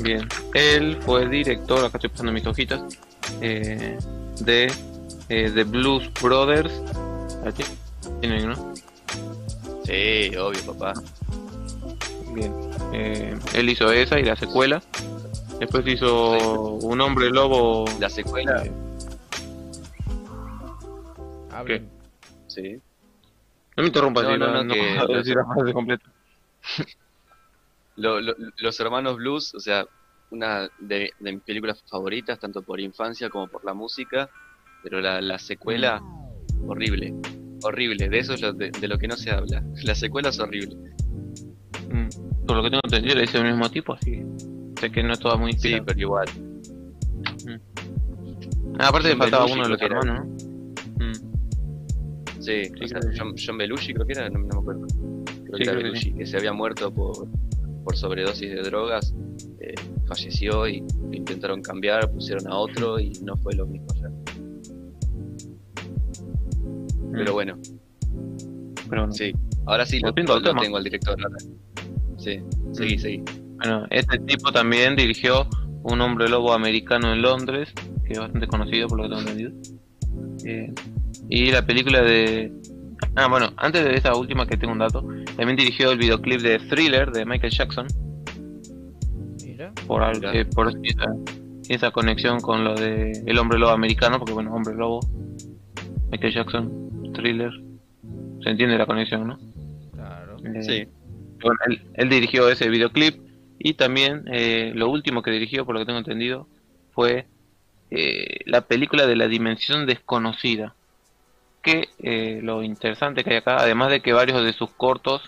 Bien, 0.03 0.27
él 0.53 0.97
fue 1.01 1.27
director, 1.27 1.79
acá 1.79 1.97
estoy 1.97 2.09
pasando 2.09 2.31
mis 2.31 2.45
hojitas, 2.45 2.81
eh, 3.41 3.97
de 4.39 4.71
eh, 5.27 5.51
The 5.53 5.63
Blues 5.63 6.09
Brothers. 6.21 6.71
Aquí 7.45 7.63
tienen, 8.21 8.49
¿no? 8.49 8.73
sí, 9.83 10.35
obvio, 10.37 10.73
papá. 10.73 10.93
Bien. 12.33 12.53
Eh, 12.93 13.37
él 13.53 13.69
hizo 13.69 13.91
esa 13.91 14.19
y 14.19 14.23
la 14.23 14.35
secuela. 14.35 14.81
Después 15.59 15.85
hizo 15.87 16.73
Un 16.75 17.01
Hombre 17.01 17.29
Lobo. 17.29 17.85
La 17.99 18.09
secuela, 18.09 18.63
Hablen. 21.51 21.89
sí. 22.47 22.79
No 23.79 23.83
me 23.83 23.87
interrumpas, 23.87 24.23
No, 24.25 24.33
si 24.33 24.37
no, 24.39 24.63
no, 24.63 24.73
que- 24.73 24.95
puedo 25.05 25.17
decir 25.19 25.35
la 25.35 25.45
frase 25.45 25.73
completa. 25.73 26.11
Lo- 27.95 28.21
lo- 28.21 28.35
los 28.57 28.79
hermanos 28.79 29.15
Blues, 29.17 29.53
o 29.55 29.59
sea, 29.59 29.85
una 30.31 30.69
de, 30.79 31.11
de 31.19 31.33
mis 31.33 31.43
películas 31.43 31.83
favoritas, 31.89 32.39
tanto 32.39 32.61
por 32.61 32.79
infancia 32.79 33.29
como 33.29 33.47
por 33.47 33.63
la 33.65 33.73
música, 33.73 34.29
pero 34.83 35.01
la, 35.01 35.21
la 35.21 35.39
secuela, 35.39 36.01
horrible, 36.67 37.13
horrible, 37.63 38.07
de 38.09 38.19
eso 38.19 38.33
es 38.33 38.41
lo, 38.41 38.53
de, 38.53 38.69
de 38.71 38.87
lo 38.87 38.97
que 38.97 39.07
no 39.07 39.17
se 39.17 39.31
habla. 39.31 39.63
La 39.83 39.95
secuela 39.95 40.29
es 40.29 40.39
horrible. 40.39 40.75
Mm, 41.89 42.45
Por 42.45 42.57
lo 42.57 42.63
que 42.63 42.69
tengo 42.69 42.81
entendido, 42.83 43.15
le 43.15 43.23
el 43.23 43.43
mismo 43.43 43.69
tipo, 43.69 43.93
así 43.93 44.23
sé 44.79 44.89
que 44.91 45.03
no 45.03 45.13
es 45.13 45.19
toda 45.19 45.35
muy 45.35 45.51
Sí, 45.53 45.71
inspirada. 45.73 45.85
pero 45.85 45.99
igual. 45.99 46.27
Ah, 48.79 48.87
aparte 48.87 49.09
le 49.09 49.15
faltaba 49.17 49.45
uno 49.45 49.63
de 49.63 49.69
los 49.69 49.81
hermanos, 49.81 50.19
¿no? 50.25 50.38
Mm, 52.49 52.63
Sí, 52.63 52.65
Sí, 52.65 52.83
o 52.83 52.87
sea, 52.87 52.99
creo 52.99 53.11
que- 53.11 53.19
John, 53.19 53.35
John 53.45 53.57
Belushi 53.57 53.93
creo 53.93 54.05
que 54.05 54.13
era, 54.13 54.29
no, 54.29 54.39
no 54.39 54.47
me 54.47 54.59
acuerdo. 54.61 54.87
Creo 54.87 55.57
Sí, 55.57 55.57
que 55.57 55.63
era 55.63 55.71
creo 55.73 55.83
Belushi, 55.83 56.13
que 56.13 56.25
se 56.25 56.37
había 56.37 56.53
muerto 56.53 56.91
por, 56.93 57.27
por 57.83 57.95
sobredosis 57.97 58.49
de 58.49 58.61
drogas, 58.61 59.13
eh, 59.59 59.75
falleció 60.07 60.67
y 60.67 60.81
lo 60.81 61.13
intentaron 61.13 61.61
cambiar, 61.61 62.11
pusieron 62.11 62.47
a 62.47 62.55
otro 62.57 62.99
y 62.99 63.11
no 63.23 63.35
fue 63.37 63.53
lo 63.55 63.65
mismo 63.67 63.87
ya. 63.95 64.09
Pero 67.11 67.31
mm, 67.31 67.33
bueno, 67.33 67.57
pero 68.89 69.01
bueno. 69.01 69.13
sí. 69.13 69.33
Ahora 69.65 69.85
sí 69.85 69.99
lo, 69.99 70.09
lo 70.09 70.41
tema. 70.41 70.61
tengo 70.61 70.77
al 70.77 70.83
director. 70.83 71.15
Sí, 72.17 72.39
seguí, 72.73 72.97
seguí. 72.97 73.23
Bueno, 73.57 73.85
este 73.89 74.17
tipo 74.19 74.51
también 74.51 74.95
dirigió 74.95 75.47
Un 75.83 76.01
hombre 76.01 76.27
lobo 76.27 76.53
americano 76.53 77.13
en 77.13 77.21
Londres, 77.21 77.69
que 78.05 78.13
es 78.13 78.19
bastante 78.19 78.47
conocido 78.47 78.87
por 78.87 78.97
lo 78.99 79.03
que 79.03 79.09
tengo 79.09 79.21
entendido. 79.21 79.51
Eh, 80.45 80.73
y 81.29 81.51
la 81.51 81.65
película 81.65 82.01
de... 82.01 82.51
Ah, 83.15 83.27
bueno, 83.27 83.51
antes 83.57 83.83
de 83.85 83.93
esta 83.93 84.15
última 84.15 84.45
que 84.45 84.57
tengo 84.57 84.73
un 84.73 84.79
dato, 84.79 85.01
también 85.37 85.55
dirigió 85.55 85.91
el 85.91 85.97
videoclip 85.97 86.41
de 86.41 86.59
Thriller 86.59 87.11
de 87.11 87.25
Michael 87.25 87.53
Jackson. 87.53 87.87
Mira. 89.45 89.71
Por, 89.87 90.03
eh, 90.35 90.45
por 90.45 90.71
esa, 90.83 91.05
esa 91.69 91.91
conexión 91.91 92.39
con 92.39 92.63
lo 92.63 92.75
de 92.75 93.11
El 93.25 93.37
Hombre 93.37 93.59
Lobo 93.59 93.71
americano, 93.71 94.19
porque 94.19 94.33
bueno, 94.33 94.53
Hombre 94.53 94.75
Lobo, 94.75 94.99
Michael 96.11 96.33
Jackson, 96.33 97.11
Thriller, 97.13 97.51
se 98.43 98.49
entiende 98.49 98.77
la 98.77 98.85
conexión, 98.85 99.27
¿no? 99.27 99.39
Claro. 99.93 100.37
Eh, 100.43 100.63
Sí. 100.63 100.87
bueno, 101.41 101.59
él, 101.67 101.81
él 101.93 102.09
dirigió 102.09 102.49
ese 102.49 102.69
videoclip 102.69 103.15
y 103.59 103.73
también 103.73 104.23
eh, 104.31 104.71
lo 104.75 104.89
último 104.89 105.21
que 105.21 105.31
dirigió, 105.31 105.65
por 105.65 105.75
lo 105.75 105.79
que 105.81 105.85
tengo 105.85 105.99
entendido, 105.99 106.47
fue 106.93 107.25
eh, 107.91 108.39
la 108.45 108.61
película 108.61 109.05
de 109.05 109.15
la 109.15 109.27
dimensión 109.27 109.85
desconocida. 109.85 110.75
Que 111.61 111.89
eh, 111.99 112.39
lo 112.41 112.63
interesante 112.63 113.23
que 113.23 113.31
hay 113.31 113.37
acá, 113.37 113.57
además 113.57 113.89
de 113.89 114.01
que 114.01 114.13
varios 114.13 114.43
de 114.43 114.53
sus 114.53 114.69
cortos 114.71 115.21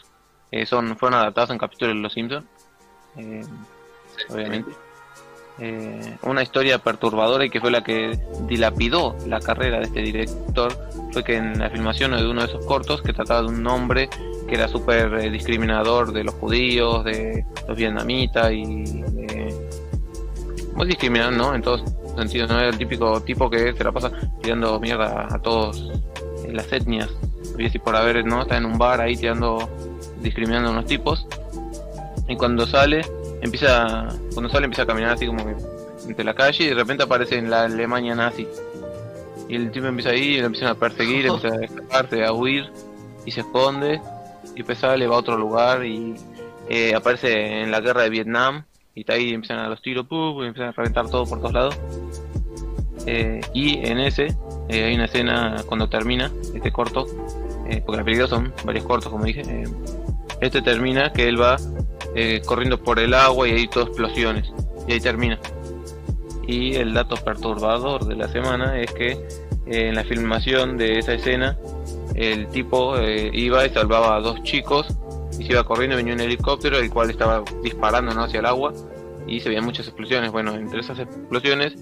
eh, 0.52 0.66
son 0.66 0.98
fueron 0.98 1.20
adaptados 1.20 1.50
en 1.50 1.58
capítulos 1.58 1.96
de 1.96 2.02
Los 2.02 2.14
Simpsons, 2.14 2.46
eh, 3.18 3.44
obviamente. 4.30 4.72
Una 6.24 6.42
historia 6.42 6.80
perturbadora 6.80 7.46
y 7.46 7.52
que 7.52 7.60
fue 7.60 7.70
la 7.70 7.84
que 7.84 8.18
dilapidó 8.48 9.16
la 9.28 9.40
carrera 9.40 9.78
de 9.78 9.84
este 9.84 10.02
director 10.02 10.76
fue 11.12 11.24
que 11.24 11.36
en 11.36 11.60
la 11.60 11.70
filmación 11.70 12.12
de 12.12 12.28
uno 12.28 12.42
de 12.42 12.48
esos 12.48 12.66
cortos 12.66 13.04
que 13.04 13.14
trataba 13.14 13.42
de 13.42 13.48
un 13.50 13.68
hombre 13.68 14.10
que 14.48 14.56
era 14.56 14.68
súper 14.68 15.30
discriminador 15.30 16.14
de 16.14 16.24
los 16.24 16.34
judíos, 16.36 17.04
de 17.04 17.46
los 17.68 17.78
vietnamitas 17.78 18.52
y 18.52 18.64
de... 18.64 19.41
muy 20.82 20.88
discriminante, 20.88 21.38
¿no? 21.38 21.54
En 21.54 21.62
todos 21.62 21.84
sentidos, 22.18 22.50
no 22.50 22.58
era 22.58 22.70
el 22.70 22.78
típico 22.80 23.22
tipo 23.22 23.52
que 23.52 23.72
se 23.72 23.84
la 23.84 23.92
pasa 23.92 24.12
tirando 24.42 24.80
mierda 24.80 25.28
a 25.30 25.40
todos 25.40 25.92
en 26.44 26.56
las 26.56 26.74
etnias, 26.74 27.08
y 27.56 27.68
así 27.68 27.78
por 27.78 27.96
haber, 27.96 28.26
¿no? 28.26 28.42
Está 28.42 28.58
en 28.58 28.66
un 28.66 28.80
bar 28.80 29.00
ahí 29.00 29.16
tirando, 29.16 29.70
discriminando 30.22 30.70
a 30.70 30.72
unos 30.72 30.86
tipos. 30.86 31.28
Y 32.28 32.36
cuando 32.36 32.66
sale 32.66 33.06
empieza 33.44 34.08
cuando 34.34 34.50
sale 34.50 34.66
empieza 34.66 34.82
a 34.82 34.88
caminar 34.88 35.12
así 35.12 35.28
como 35.28 35.46
entre 36.08 36.24
la 36.24 36.34
calle 36.34 36.64
y 36.64 36.68
de 36.70 36.74
repente 36.74 37.04
aparece 37.04 37.38
en 37.38 37.52
la 37.52 37.66
Alemania 37.66 38.16
nazi. 38.16 38.48
Y 39.48 39.58
el 39.58 39.70
tipo 39.70 39.86
empieza 39.86 40.10
ahí 40.10 40.36
y 40.36 40.40
lo 40.40 40.48
empiezan 40.48 40.70
a 40.70 40.76
perseguir 40.76 41.26
empieza 41.28 41.58
a 41.58 41.64
escaparse 41.64 42.26
a 42.26 42.34
huir 42.34 42.72
y 43.24 43.32
se 43.32 43.42
esconde. 43.42 44.02
Y 44.56 44.58
después 44.58 44.80
sale 44.80 45.06
va 45.06 45.16
a 45.16 45.20
otro 45.20 45.38
lugar 45.38 45.86
y 45.86 46.16
eh, 46.70 46.96
aparece 46.96 47.62
en 47.62 47.70
la 47.70 47.82
guerra 47.82 48.02
de 48.02 48.10
Vietnam 48.10 48.64
y 48.96 49.02
está 49.02 49.14
ahí 49.14 49.34
empiezan 49.34 49.60
a 49.60 49.70
los 49.70 49.82
tiros 49.82 50.06
¡pum! 50.08 50.44
y 50.44 50.48
empiezan 50.48 50.70
a 50.70 50.72
reventar 50.74 51.10
todo 51.10 51.26
por 51.26 51.40
todos 51.40 51.54
lados 51.54 51.80
Eh, 53.08 53.42
y 53.54 53.80
en 53.88 53.98
ese 54.00 54.28
eh, 54.70 54.84
hay 54.84 54.94
una 54.94 55.06
escena 55.06 55.64
cuando 55.66 55.90
termina 55.90 56.32
este 56.54 56.72
corto 56.72 57.08
eh, 57.68 57.82
porque 57.84 57.98
la 57.98 58.04
película 58.04 58.28
son 58.28 58.54
varios 58.64 58.86
cortos 58.86 59.12
como 59.12 59.26
dije 59.26 59.42
eh, 59.42 59.64
este 60.42 60.62
termina 60.62 61.12
que 61.12 61.28
él 61.28 61.42
va 61.42 61.58
eh, 62.16 62.42
corriendo 62.46 62.78
por 62.82 63.00
el 63.00 63.14
agua 63.14 63.48
y 63.48 63.52
hay 63.52 63.68
todo 63.68 63.86
explosiones. 63.86 64.52
Y 64.88 64.94
ahí 64.94 65.00
termina. 65.00 65.40
Y 66.48 66.76
el 66.76 66.94
dato 66.94 67.16
perturbador 67.16 68.06
de 68.06 68.16
la 68.16 68.28
semana 68.28 68.80
es 68.80 68.92
que 68.92 69.12
eh, 69.12 69.20
en 69.68 69.96
la 69.96 70.04
filmación 70.04 70.78
de 70.78 71.00
esa 71.00 71.14
escena, 71.14 71.58
el 72.16 72.48
tipo 72.48 73.00
iba 73.00 73.66
y 73.66 73.70
salvaba 73.70 74.18
a 74.18 74.20
dos 74.20 74.44
chicos 74.44 74.88
y 75.40 75.46
se 75.46 75.52
iba 75.52 75.64
corriendo, 75.64 75.96
venía 75.96 76.14
un 76.14 76.20
helicóptero 76.20 76.78
el 76.78 76.90
cual 76.90 77.10
estaba 77.10 77.44
disparando 77.64 78.14
¿no? 78.14 78.24
hacia 78.24 78.40
el 78.40 78.46
agua 78.46 78.74
y 79.28 79.40
se 79.40 79.50
veían 79.50 79.66
muchas 79.66 79.88
explosiones. 79.88 80.32
Bueno, 80.32 80.56
entre 80.56 80.82
esas 80.82 81.00
explosiones 81.00 81.76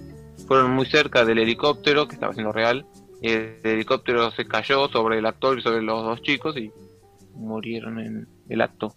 fueron 0.47 0.71
muy 0.71 0.85
cerca 0.85 1.25
del 1.25 1.39
helicóptero 1.39 2.07
que 2.07 2.15
estaba 2.15 2.33
siendo 2.33 2.51
real. 2.51 2.85
El 3.21 3.59
helicóptero 3.63 4.31
se 4.31 4.47
cayó 4.47 4.87
sobre 4.89 5.17
el 5.17 5.25
actor 5.25 5.57
y 5.57 5.61
sobre 5.61 5.81
los 5.81 6.03
dos 6.03 6.21
chicos 6.21 6.55
y 6.57 6.71
murieron 7.33 7.99
en 7.99 8.27
el 8.47 8.61
acto. 8.61 8.95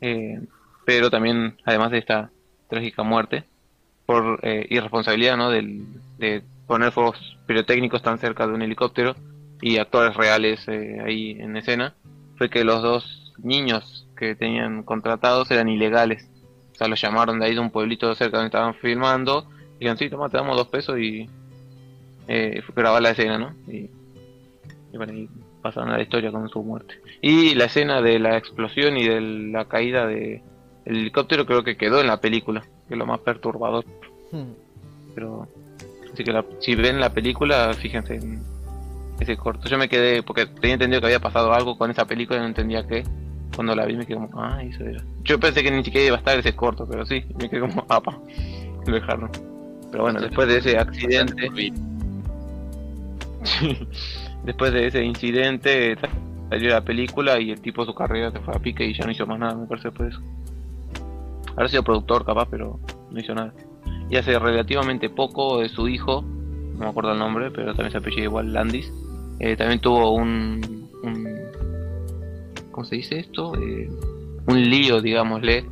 Eh, 0.00 0.40
pero 0.84 1.10
también, 1.10 1.56
además 1.64 1.90
de 1.90 1.98
esta 1.98 2.30
trágica 2.68 3.02
muerte, 3.02 3.44
por 4.06 4.40
eh, 4.42 4.66
irresponsabilidad 4.70 5.36
¿no? 5.36 5.50
Del, 5.50 5.86
de 6.18 6.42
poner 6.66 6.92
fuegos 6.92 7.38
pirotécnicos 7.46 8.02
tan 8.02 8.18
cerca 8.18 8.46
de 8.46 8.54
un 8.54 8.62
helicóptero 8.62 9.14
y 9.60 9.78
actores 9.78 10.16
reales 10.16 10.66
eh, 10.68 11.00
ahí 11.04 11.36
en 11.40 11.56
escena, 11.56 11.94
fue 12.36 12.50
que 12.50 12.64
los 12.64 12.82
dos 12.82 13.32
niños 13.42 14.06
que 14.16 14.34
tenían 14.34 14.82
contratados 14.82 15.50
eran 15.50 15.68
ilegales. 15.68 16.28
O 16.72 16.76
sea, 16.76 16.88
los 16.88 17.00
llamaron 17.00 17.38
de 17.38 17.46
ahí 17.46 17.54
de 17.54 17.60
un 17.60 17.70
pueblito 17.70 18.14
cerca 18.14 18.38
donde 18.38 18.48
estaban 18.48 18.74
filmando. 18.74 19.46
Y 19.76 19.80
dijeron, 19.80 19.98
sí, 19.98 20.08
toma, 20.08 20.28
te 20.28 20.36
damos 20.36 20.56
dos 20.56 20.68
pesos 20.68 20.98
y 20.98 21.28
eh, 22.28 22.62
fue 22.64 22.74
grabar 22.76 23.02
la 23.02 23.10
escena, 23.10 23.38
¿no? 23.38 23.54
Y, 23.68 23.90
y 24.92 24.96
bueno, 24.96 25.12
y 25.12 25.28
pasaron 25.62 25.90
a 25.90 25.96
la 25.96 26.02
historia 26.02 26.30
con 26.30 26.48
su 26.48 26.62
muerte. 26.62 26.94
Y 27.20 27.54
la 27.54 27.64
escena 27.66 28.00
de 28.02 28.18
la 28.18 28.36
explosión 28.36 28.96
y 28.96 29.06
de 29.08 29.20
la 29.20 29.66
caída 29.66 30.06
de 30.06 30.42
el 30.84 30.96
helicóptero 30.96 31.46
creo 31.46 31.64
que 31.64 31.76
quedó 31.76 32.00
en 32.00 32.06
la 32.06 32.20
película, 32.20 32.60
que 32.88 32.94
es 32.94 32.98
lo 32.98 33.06
más 33.06 33.20
perturbador. 33.20 33.84
Hmm. 34.30 34.52
Pero 35.14 35.48
así 36.12 36.22
que 36.24 36.32
la- 36.32 36.44
si 36.60 36.74
ven 36.74 37.00
la 37.00 37.12
película, 37.12 37.72
fíjense 37.74 38.16
en 38.16 38.42
ese 39.20 39.36
corto. 39.36 39.68
Yo 39.68 39.78
me 39.78 39.88
quedé 39.88 40.22
porque 40.22 40.46
tenía 40.46 40.74
entendido 40.74 41.00
que 41.00 41.06
había 41.06 41.20
pasado 41.20 41.52
algo 41.52 41.76
con 41.78 41.90
esa 41.90 42.04
película 42.06 42.38
y 42.38 42.42
no 42.42 42.46
entendía 42.48 42.86
qué. 42.86 43.04
Cuando 43.54 43.74
la 43.76 43.86
vi 43.86 43.96
me 43.96 44.04
quedé 44.06 44.16
como, 44.16 44.42
ah, 44.42 44.62
eso 44.62 44.82
era. 44.84 45.02
Yo 45.22 45.38
pensé 45.38 45.62
que 45.62 45.70
ni 45.70 45.84
siquiera 45.84 46.06
iba 46.06 46.16
a 46.16 46.18
estar 46.18 46.38
ese 46.38 46.54
corto, 46.56 46.86
pero 46.90 47.06
sí, 47.06 47.24
me 47.40 47.48
quedé 47.48 47.60
como, 47.60 47.84
apa, 47.88 48.18
lo 48.86 48.94
dejaron. 48.94 49.30
Pero 49.90 50.02
bueno, 50.04 50.20
después 50.20 50.48
de 50.48 50.58
ese 50.58 50.76
accidente, 50.76 51.50
después 54.44 54.72
de 54.72 54.86
ese 54.88 55.04
incidente 55.04 55.96
sa- 56.00 56.08
salió 56.50 56.70
la 56.70 56.80
película 56.80 57.38
y 57.40 57.50
el 57.50 57.60
tipo 57.60 57.84
su 57.84 57.94
carrera 57.94 58.30
se 58.32 58.40
fue 58.40 58.54
a 58.54 58.58
pique 58.58 58.84
y 58.84 58.94
ya 58.94 59.04
no 59.04 59.12
hizo 59.12 59.26
más 59.26 59.38
nada, 59.38 59.54
me 59.54 59.66
parece 59.66 59.88
después 59.88 60.10
de 60.10 60.16
eso. 60.16 60.24
Habrá 61.52 61.68
sido 61.68 61.84
productor 61.84 62.24
capaz, 62.24 62.48
pero 62.50 62.80
no 63.10 63.20
hizo 63.20 63.34
nada. 63.34 63.52
Y 64.10 64.16
hace 64.16 64.36
relativamente 64.38 65.08
poco 65.08 65.60
de 65.60 65.68
su 65.68 65.86
hijo, 65.88 66.24
no 66.74 66.80
me 66.80 66.86
acuerdo 66.86 67.12
el 67.12 67.18
nombre, 67.18 67.50
pero 67.50 67.74
también 67.74 67.92
se 67.92 67.98
apellida 67.98 68.24
igual 68.24 68.52
Landis, 68.52 68.92
eh, 69.40 69.56
también 69.56 69.80
tuvo 69.80 70.14
un, 70.14 70.88
un 71.02 71.38
¿cómo 72.70 72.84
se 72.84 72.96
dice 72.96 73.20
esto? 73.20 73.54
Eh, 73.56 73.88
un 74.46 74.70
lío, 74.70 75.00
digámosle, 75.00 75.64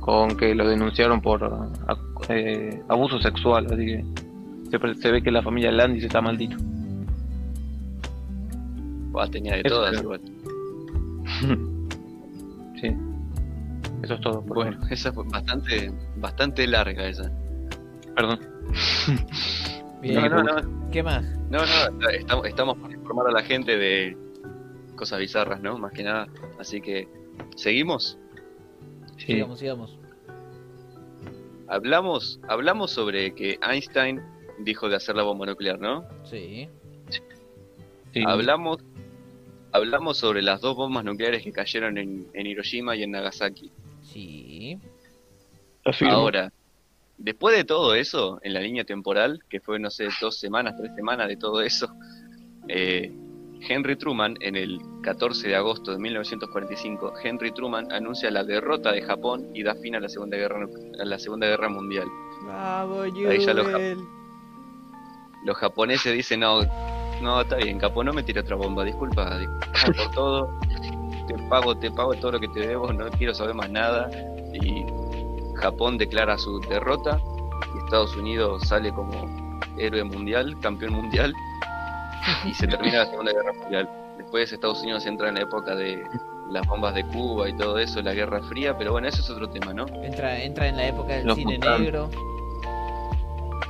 con 0.00 0.36
que 0.36 0.54
lo 0.54 0.68
denunciaron 0.68 1.20
por 1.20 1.68
eh, 2.28 2.82
abuso 2.88 3.20
sexual, 3.20 3.66
así 3.66 3.86
que 3.86 4.04
se, 5.00 5.10
ve 5.10 5.22
que 5.22 5.30
la 5.30 5.42
familia 5.42 5.72
Landis 5.72 6.04
está 6.04 6.20
maldito. 6.20 6.56
Buah, 9.10 9.28
tenía 9.28 9.54
de 9.54 9.62
Eso 9.64 9.76
todas 9.76 10.00
igual. 10.00 10.20
Sí, 12.80 12.96
eso 14.02 14.14
es 14.14 14.20
todo. 14.22 14.40
Bueno, 14.40 14.78
esa 14.88 15.12
fue 15.12 15.24
bastante, 15.28 15.92
bastante 16.16 16.66
larga 16.66 17.06
esa. 17.06 17.30
perdón. 18.16 18.40
Bien. 20.00 20.14
No, 20.30 20.42
no, 20.42 20.42
no, 20.42 20.90
¿Qué 20.90 21.02
más? 21.02 21.24
no, 21.50 21.58
no, 21.58 22.08
estamos, 22.08 22.46
estamos 22.46 22.78
por 22.78 22.90
informar 22.92 23.26
a 23.28 23.32
la 23.32 23.42
gente 23.42 23.76
de 23.76 24.16
cosas 24.96 25.18
bizarras, 25.18 25.60
¿no? 25.60 25.78
Más 25.78 25.92
que 25.92 26.02
nada. 26.02 26.28
Así 26.58 26.80
que, 26.80 27.08
¿seguimos? 27.56 28.18
Sí, 29.18 29.26
Sigamos, 29.26 29.58
sigamos. 29.58 29.98
Hablamos, 31.68 32.40
hablamos 32.48 32.90
sobre 32.90 33.34
que 33.34 33.58
Einstein 33.62 34.20
dijo 34.60 34.88
de 34.88 34.96
hacer 34.96 35.16
la 35.16 35.22
bomba 35.22 35.46
nuclear, 35.46 35.78
¿no? 35.78 36.04
Sí. 36.24 36.68
sí. 38.12 38.24
Hablamos, 38.26 38.78
hablamos 39.72 40.18
sobre 40.18 40.42
las 40.42 40.60
dos 40.60 40.76
bombas 40.76 41.04
nucleares 41.04 41.42
que 41.42 41.52
cayeron 41.52 41.96
en, 41.98 42.26
en 42.34 42.46
Hiroshima 42.46 42.96
y 42.96 43.02
en 43.02 43.12
Nagasaki. 43.12 43.70
Sí. 44.02 44.78
Afirmo. 45.84 46.14
Ahora, 46.14 46.52
después 47.20 47.56
de 47.56 47.64
todo 47.64 47.94
eso, 47.94 48.40
en 48.42 48.54
la 48.54 48.60
línea 48.60 48.84
temporal, 48.84 49.44
que 49.48 49.60
fue, 49.60 49.78
no 49.78 49.90
sé, 49.90 50.08
dos 50.20 50.38
semanas, 50.38 50.74
tres 50.76 50.94
semanas 50.96 51.28
de 51.28 51.36
todo 51.36 51.60
eso, 51.60 51.94
eh, 52.68 53.12
Henry 53.68 53.96
Truman, 53.96 54.36
en 54.40 54.56
el 54.56 54.80
14 55.02 55.48
de 55.48 55.54
agosto 55.54 55.92
de 55.92 55.98
1945, 55.98 57.12
Henry 57.22 57.52
Truman 57.52 57.92
anuncia 57.92 58.30
la 58.30 58.42
derrota 58.42 58.90
de 58.90 59.02
Japón 59.02 59.48
y 59.54 59.62
da 59.62 59.74
fin 59.74 59.94
a 59.94 60.00
la 60.00 60.08
Segunda 60.08 60.38
Guerra, 60.38 60.66
a 60.98 61.04
la 61.04 61.18
segunda 61.18 61.46
guerra 61.46 61.68
Mundial. 61.68 62.08
Bravo, 62.42 63.02
Ahí 63.02 63.44
ya 63.44 63.52
lo 63.52 63.64
Joel. 63.64 63.98
Los 65.44 65.56
japoneses 65.58 66.14
dicen, 66.14 66.40
no, 66.40 66.62
no, 67.20 67.42
está 67.42 67.56
bien, 67.56 67.78
Capo, 67.78 68.02
no 68.02 68.14
me 68.14 68.22
tire 68.22 68.40
otra 68.40 68.56
bomba, 68.56 68.82
disculpa, 68.84 69.38
disculpa 69.38 69.92
por 69.96 70.10
todo, 70.12 70.60
te 71.26 71.34
pago, 71.48 71.76
te 71.76 71.90
pago 71.90 72.14
todo 72.14 72.32
lo 72.32 72.40
que 72.40 72.48
te 72.48 72.60
debo, 72.60 72.92
no 72.92 73.10
quiero 73.10 73.34
saber 73.34 73.54
más 73.54 73.70
nada. 73.70 74.10
Y 74.54 74.84
Japón 75.60 75.98
declara 75.98 76.36
su 76.38 76.58
derrota 76.60 77.20
y 77.74 77.78
Estados 77.84 78.16
Unidos 78.16 78.62
sale 78.68 78.92
como 78.92 79.58
héroe 79.78 80.04
mundial, 80.04 80.56
campeón 80.60 80.92
mundial, 80.94 81.34
y 82.44 82.54
se 82.54 82.66
termina 82.66 82.98
la 82.98 83.06
Segunda 83.06 83.32
Guerra 83.32 83.52
Mundial. 83.52 83.88
Después 84.18 84.52
Estados 84.52 84.82
Unidos 84.82 85.06
entra 85.06 85.28
en 85.28 85.36
la 85.36 85.40
época 85.42 85.74
de 85.74 86.02
las 86.50 86.66
bombas 86.66 86.94
de 86.94 87.04
Cuba 87.06 87.48
y 87.48 87.56
todo 87.56 87.78
eso, 87.78 88.02
la 88.02 88.12
Guerra 88.12 88.42
Fría, 88.42 88.76
pero 88.76 88.92
bueno, 88.92 89.08
eso 89.08 89.22
es 89.22 89.30
otro 89.30 89.48
tema, 89.48 89.72
¿no? 89.72 89.86
Entra, 90.02 90.38
entra 90.42 90.66
en 90.68 90.76
la 90.76 90.88
época 90.88 91.14
del 91.14 91.26
Los 91.26 91.36
cine 91.36 91.54
mutantes. 91.54 91.80
negro. 91.80 92.10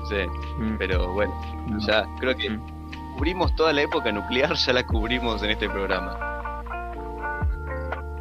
Sí, 0.09 0.17
Mm. 0.59 0.77
pero 0.79 1.13
bueno, 1.13 1.33
No. 1.69 1.79
ya 1.87 2.05
creo 2.19 2.35
que 2.37 2.51
Mm. 2.51 3.15
cubrimos 3.17 3.55
toda 3.55 3.73
la 3.73 3.83
época 3.83 4.11
nuclear, 4.11 4.55
ya 4.55 4.73
la 4.73 4.85
cubrimos 4.85 5.43
en 5.43 5.51
este 5.51 5.69
programa. 5.69 6.19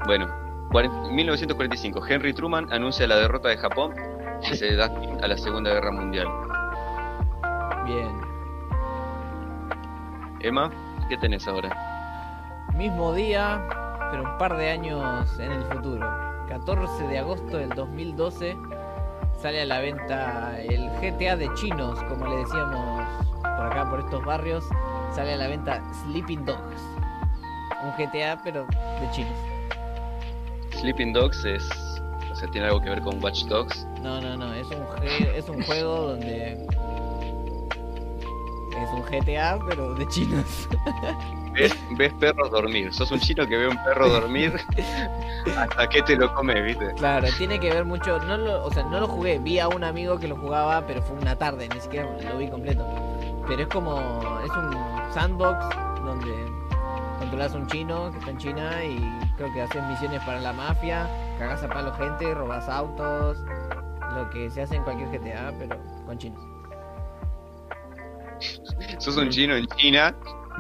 Bueno, 0.06 0.28
cuaren- 0.72 1.12
1945, 1.12 2.02
Henry 2.08 2.34
Truman 2.34 2.72
anuncia 2.72 3.08
la 3.08 3.16
derrota 3.18 3.50
de 3.50 3.58
Japón 3.58 3.94
y 4.42 4.56
se 4.56 4.76
da 4.76 4.90
fin 4.90 5.24
a 5.24 5.28
la 5.28 5.38
Segunda 5.38 5.72
Guerra 5.72 5.92
Mundial. 5.92 6.28
Bien. 7.86 8.10
Emma, 10.42 10.70
¿qué 11.10 11.18
tenés 11.18 11.48
ahora? 11.48 11.70
Mismo 12.76 13.14
día, 13.14 13.62
pero 14.12 14.24
un 14.24 14.38
par 14.38 14.56
de 14.56 14.70
años 14.70 15.40
en 15.40 15.52
el 15.52 15.64
futuro. 15.66 16.08
14 16.48 17.08
de 17.08 17.20
agosto 17.20 17.58
del 17.58 17.70
2012 17.70 18.56
sale 19.42 19.62
a 19.62 19.66
la 19.66 19.80
venta 19.80 20.60
el 20.62 20.90
GTA 21.02 21.36
de 21.36 21.54
chinos, 21.56 22.02
como 22.06 22.26
le 22.28 22.38
decíamos 22.38 23.04
por 23.42 23.66
acá, 23.68 23.90
por 23.90 24.00
estos 24.00 24.24
barrios. 24.26 24.66
Sale 25.14 25.34
a 25.34 25.38
la 25.38 25.48
venta 25.48 25.82
Sleeping 26.04 26.46
Dogs. 26.46 26.82
Un 27.84 27.92
GTA, 27.98 28.40
pero 28.44 28.66
de 28.66 29.10
chinos. 29.12 29.38
Sleeping 30.80 31.14
Dogs 31.14 31.44
es. 31.46 31.70
O 32.32 32.36
sea, 32.36 32.50
tiene 32.50 32.68
algo 32.68 32.82
que 32.82 32.90
ver 32.90 33.02
con 33.02 33.22
Watch 33.22 33.44
Dogs. 33.46 33.86
No, 34.02 34.22
no, 34.22 34.38
no, 34.38 34.54
es 34.54 34.68
un, 34.68 35.04
es 35.36 35.50
un 35.50 35.62
juego 35.64 36.12
donde... 36.12 36.54
Es 38.72 38.90
un 38.94 39.02
GTA, 39.04 39.60
pero 39.68 39.94
de 39.96 40.08
chinos. 40.08 40.70
Ves, 41.54 41.76
ves 41.98 42.14
perros 42.14 42.52
dormir. 42.52 42.94
Sos 42.94 43.12
un 43.12 43.20
chino 43.20 43.46
que 43.48 43.58
ve 43.58 43.68
un 43.68 43.84
perro 43.84 44.08
dormir 44.08 44.54
hasta 45.58 45.90
que 45.90 46.04
te 46.04 46.16
lo 46.16 46.34
comes, 46.34 46.64
¿viste? 46.64 46.94
Claro, 46.94 47.28
tiene 47.38 47.60
que 47.60 47.72
ver 47.72 47.86
mucho. 47.86 48.20
No 48.20 48.38
lo, 48.38 48.64
o 48.64 48.72
sea, 48.72 48.84
no 48.84 49.00
lo 49.00 49.08
jugué. 49.08 49.40
Vi 49.40 49.58
a 49.60 49.68
un 49.68 49.84
amigo 49.84 50.20
que 50.20 50.28
lo 50.28 50.36
jugaba, 50.36 50.86
pero 50.86 51.02
fue 51.02 51.18
una 51.18 51.36
tarde, 51.36 51.68
ni 51.74 51.82
siquiera 51.82 52.08
lo 52.32 52.38
vi 52.38 52.50
completo. 52.50 52.86
Pero 53.48 53.64
es 53.64 53.68
como. 53.68 53.98
Es 54.46 54.52
un 54.52 55.14
sandbox 55.14 55.76
donde 56.06 56.49
controlas 57.30 57.54
a 57.54 57.58
un 57.60 57.68
chino 57.68 58.12
que 58.12 58.18
está 58.18 58.32
en 58.32 58.38
China 58.40 58.84
y 58.84 58.98
creo 59.38 59.54
que 59.54 59.62
haces 59.62 59.84
misiones 59.84 60.20
para 60.24 60.40
la 60.40 60.52
mafia, 60.52 61.08
cagas 61.38 61.62
a 61.62 61.68
palo 61.70 61.94
gente, 61.94 62.34
robas 62.34 62.68
autos, 62.68 63.38
lo 64.16 64.28
que 64.32 64.50
se 64.50 64.64
hace 64.64 64.78
en 64.78 64.84
cualquier 64.84 65.10
GTA, 65.12 65.54
pero 65.60 65.78
con 66.08 66.18
chinos. 66.18 66.42
Sos 68.98 69.16
un 69.18 69.30
chino 69.30 69.56
en 69.56 69.68
China 69.68 70.16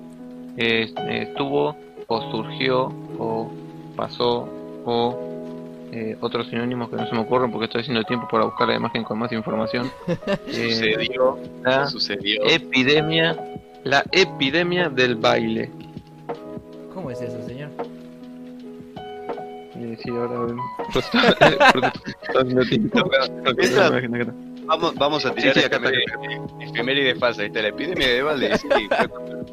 eh, 0.58 0.92
estuvo 1.08 1.76
o 2.06 2.30
surgió 2.30 2.92
o 3.18 3.50
pasó 3.96 4.46
o 4.84 5.18
eh, 5.92 6.16
otros 6.20 6.48
sinónimos 6.48 6.90
que 6.90 6.96
no 6.96 7.06
se 7.06 7.14
me 7.14 7.20
ocurren 7.20 7.50
porque 7.50 7.64
estoy 7.66 7.80
haciendo 7.82 8.02
tiempo 8.02 8.26
para 8.30 8.44
buscar 8.44 8.68
la 8.68 8.74
imagen 8.74 9.04
con 9.04 9.18
más 9.18 9.32
información. 9.32 9.90
Eh, 10.46 10.74
sucedió, 10.74 11.38
la 11.62 11.86
sucedió. 11.86 12.42
epidemia, 12.44 13.36
la 13.84 14.04
epidemia 14.12 14.88
del 14.88 15.16
baile. 15.16 15.70
¿Cómo 16.92 17.10
es 17.10 17.22
eso, 17.22 17.42
señor? 17.46 17.70
Sí, 20.02 20.10
ahora 20.10 20.54
pues, 20.92 21.04
está. 23.58 23.90
Vamos, 24.66 24.94
vamos 24.94 25.26
a 25.26 25.34
tirar 25.34 25.52
Sí, 25.54 25.60
sí, 25.60 25.66
acá 25.66 25.76
está, 25.76 25.90
efeméride- 25.90 26.70
efeméride 26.72 27.14
falsa, 27.16 27.42
¿viste? 27.42 27.60
La 27.62 27.68
epidemia 27.68 28.08
de 28.08 28.22
Valde, 28.22 28.56
sí, 28.58 28.66
cuando, 28.88 29.44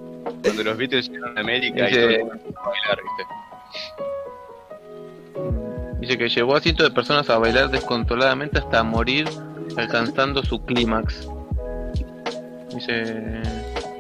cuando 0.42 0.64
los 0.64 0.78
Beatles 0.78 1.10
llegaron 1.10 1.38
a 1.38 1.42
América 1.42 1.80
y 1.80 1.88
Dice- 1.88 2.00
todo 2.02 2.10
el 2.10 2.20
mundo 2.20 2.34
empezó 2.36 2.60
a 2.60 2.70
bailar, 2.70 3.00
¿viste? 3.04 3.24
Dice 6.00 6.18
que 6.18 6.30
llevó 6.30 6.56
a 6.56 6.62
cientos 6.62 6.88
de 6.90 6.96
personas 6.96 7.30
a 7.30 7.38
bailar 7.38 7.70
descontroladamente 7.70 8.60
hasta 8.60 8.84
morir, 8.84 9.28
alcanzando 9.78 10.42
su 10.44 10.64
clímax. 10.66 11.28
Dice, 12.74 13.42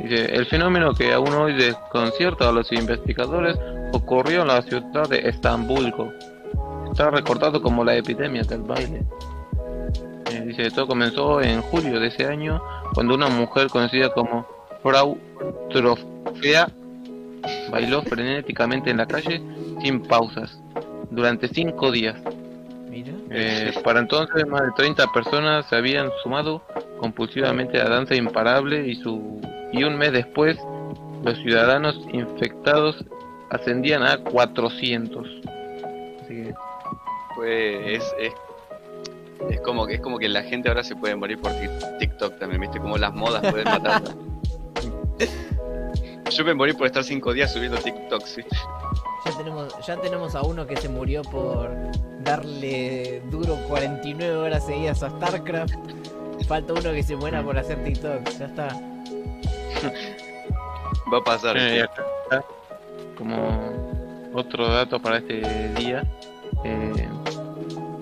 dice, 0.01 0.25
el 0.33 0.45
fenómeno 0.45 0.93
que 0.95 1.13
aún 1.13 1.33
hoy 1.33 1.53
desconcierta 1.53 2.49
a 2.49 2.51
los 2.53 2.71
investigadores 2.71 3.57
ocurrió 3.91 4.41
en 4.43 4.47
la 4.47 4.61
ciudad 4.61 5.07
de 5.09 5.27
Estambulco. 5.29 6.11
Está 6.91 7.09
recordado 7.09 7.61
como 7.61 7.83
la 7.83 7.95
epidemia 7.95 8.43
del 8.43 8.61
baile. 8.63 9.03
Eh, 10.29 10.41
dice, 10.45 10.69
todo 10.71 10.87
comenzó 10.87 11.41
en 11.41 11.61
julio 11.61 11.99
de 11.99 12.07
ese 12.07 12.25
año, 12.25 12.61
cuando 12.93 13.15
una 13.15 13.27
mujer 13.27 13.67
conocida 13.69 14.13
como 14.13 14.45
Frau 14.83 15.17
Trofea 15.69 16.69
bailó 17.71 18.01
frenéticamente 18.03 18.91
en 18.91 18.97
la 18.97 19.05
calle 19.05 19.41
sin 19.81 20.01
pausas 20.03 20.59
durante 21.09 21.47
cinco 21.47 21.91
días. 21.91 22.17
Mira. 22.89 23.13
Eh, 23.29 23.73
para 23.83 24.01
entonces 24.01 24.45
más 24.45 24.61
de 24.61 24.71
30 24.75 25.07
personas 25.13 25.65
se 25.69 25.77
habían 25.77 26.09
sumado 26.23 26.61
compulsivamente 26.99 27.79
a 27.79 27.85
la 27.85 27.95
danza 27.95 28.15
imparable 28.15 28.87
y 28.87 28.95
su 28.95 29.39
y 29.71 29.83
un 29.85 29.97
mes 29.97 30.11
después 30.11 30.57
los 31.23 31.37
ciudadanos 31.37 31.97
infectados 32.11 33.05
ascendían 33.49 34.03
a 34.03 34.17
400. 34.17 35.27
Así 36.23 36.27
que 36.27 36.53
Es, 37.45 38.03
es, 38.19 38.33
es 39.49 39.61
como 39.61 39.85
que 39.87 39.95
es 39.95 40.01
como 40.01 40.17
que 40.19 40.29
la 40.29 40.43
gente 40.43 40.69
ahora 40.69 40.83
se 40.83 40.95
puede 40.95 41.15
morir 41.15 41.39
por 41.39 41.51
Tik- 41.51 41.97
TikTok 41.99 42.37
también, 42.39 42.61
¿viste? 42.61 42.79
Como 42.79 42.97
las 42.97 43.13
modas 43.13 43.41
pueden 43.51 43.65
matar. 43.65 44.01
Yo 46.31 46.45
me 46.45 46.53
morí 46.53 46.71
por 46.73 46.87
estar 46.87 47.03
cinco 47.03 47.33
días 47.33 47.51
subiendo 47.51 47.77
TikToks, 47.77 48.35
¿viste? 48.37 48.55
Ya 49.25 49.37
tenemos, 49.37 49.75
ya 49.85 49.97
tenemos 49.97 50.35
a 50.35 50.41
uno 50.43 50.65
que 50.65 50.77
se 50.77 50.87
murió 50.89 51.21
por 51.23 51.69
darle 52.23 53.21
duro 53.29 53.57
49 53.67 54.35
horas 54.37 54.65
seguidas 54.65 55.03
a 55.03 55.09
StarCraft. 55.09 55.73
Falta 56.47 56.73
uno 56.73 56.91
que 56.93 57.03
se 57.03 57.15
muera 57.17 57.43
por 57.43 57.57
hacer 57.57 57.83
TikTok. 57.83 58.27
Ya 58.39 58.45
está. 58.45 58.67
Va 61.11 61.17
a 61.17 61.23
pasar. 61.23 61.55
Eh, 61.59 61.85
como 63.17 63.59
otro 64.33 64.67
dato 64.69 64.99
para 64.99 65.17
este 65.17 65.41
día, 65.75 66.03
eh, 66.63 67.09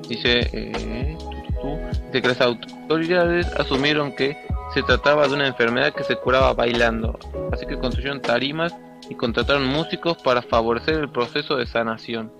dice, 0.07 0.49
eh, 0.53 1.17
tu, 1.19 1.29
tu, 1.29 1.61
tu, 1.61 1.77
dice 2.07 2.21
que 2.21 2.27
las 2.27 2.41
autoridades 2.41 3.47
asumieron 3.55 4.15
que 4.15 4.37
se 4.73 4.83
trataba 4.83 5.27
de 5.27 5.33
una 5.33 5.47
enfermedad 5.47 5.93
que 5.93 6.03
se 6.03 6.15
curaba 6.15 6.53
bailando, 6.53 7.17
así 7.51 7.65
que 7.65 7.77
construyeron 7.77 8.21
tarimas 8.21 8.75
y 9.09 9.15
contrataron 9.15 9.65
músicos 9.65 10.17
para 10.21 10.41
favorecer 10.41 10.95
el 10.95 11.09
proceso 11.09 11.55
de 11.55 11.65
sanación. 11.65 12.31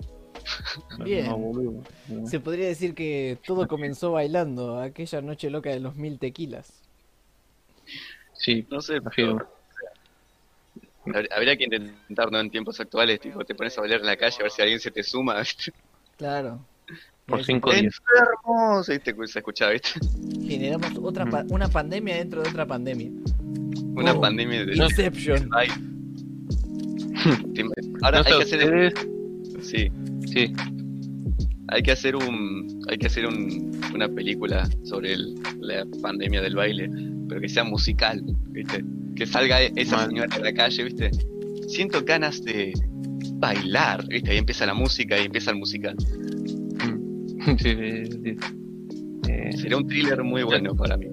Bien. 1.04 1.84
Se 2.26 2.40
podría 2.40 2.68
decir 2.68 2.94
que 2.94 3.38
todo 3.44 3.66
comenzó 3.66 4.12
bailando 4.12 4.80
aquella 4.80 5.20
noche 5.20 5.50
loca 5.50 5.70
de 5.70 5.80
los 5.80 5.96
mil 5.96 6.18
tequilas. 6.18 6.72
Sí, 8.32 8.66
No 8.70 8.80
sé, 8.80 9.00
pero, 9.14 9.46
habría 11.30 11.56
que 11.56 11.64
intentar, 11.64 12.30
¿no? 12.32 12.40
En 12.40 12.50
tiempos 12.50 12.80
actuales, 12.80 13.20
tipo, 13.20 13.44
te 13.44 13.54
pones 13.54 13.76
a 13.76 13.82
bailar 13.82 14.00
en 14.00 14.06
la 14.06 14.16
calle 14.16 14.36
a 14.40 14.42
ver 14.44 14.52
si 14.52 14.62
alguien 14.62 14.80
se 14.80 14.90
te 14.90 15.02
suma. 15.02 15.42
Claro. 16.20 16.60
por 17.24 17.40
Y 17.40 17.44
cinco 17.44 17.70
días. 17.72 17.94
¡Enfermos! 17.96 18.88
Ahí 18.90 18.98
te 18.98 19.14
se 19.26 19.38
escuchaba, 19.38 19.72
¿viste? 19.72 19.88
Generamos 20.46 20.90
otra 21.02 21.24
pa- 21.24 21.46
una 21.48 21.66
pandemia 21.66 22.16
dentro 22.16 22.42
de 22.42 22.50
otra 22.50 22.66
pandemia. 22.66 23.10
Una 23.94 24.12
Oh, 24.12 24.20
pandemia 24.20 24.66
de... 24.66 24.76
Inception. 24.76 25.48
Ahora 28.02 28.18
No 28.20 28.26
hay 28.26 28.36
que 28.36 28.42
hacer... 28.42 28.64
ustedes, 28.64 28.94
Sí, 29.62 29.90
sí, 30.26 30.52
hay 31.68 31.82
que 31.82 31.92
hacer 31.92 32.16
un... 32.16 32.82
Hay 32.90 32.98
que 32.98 33.06
hacer 33.06 33.26
un, 33.26 33.80
una 33.94 34.08
película 34.08 34.68
sobre 34.84 35.14
el- 35.14 35.34
la 35.60 35.86
pandemia 36.02 36.42
del 36.42 36.54
baile, 36.54 36.90
pero 37.28 37.40
que 37.40 37.48
sea 37.48 37.64
musical, 37.64 38.22
¿viste? 38.48 38.84
Que 39.16 39.26
salga 39.26 39.62
e- 39.62 39.72
esa 39.76 40.06
señora 40.06 40.34
a 40.34 40.38
la 40.40 40.52
calle, 40.52 40.84
¿viste? 40.84 41.10
Siento 41.68 42.02
ganas 42.04 42.42
de 42.42 42.72
bailar, 43.40 44.06
¿viste? 44.06 44.30
Ahí 44.30 44.38
empieza 44.38 44.66
la 44.66 44.74
música 44.74 45.18
y 45.18 45.24
empieza 45.26 45.50
el 45.50 45.56
musical. 45.58 45.96
Mm. 46.84 47.56
sí, 47.58 47.74
sí, 47.74 48.04
sí. 48.22 48.36
Eh, 49.28 49.52
Sería 49.56 49.76
un 49.76 49.86
thriller 49.86 50.22
muy 50.22 50.42
bueno 50.42 50.74
para 50.76 50.96
mí. 50.96 51.06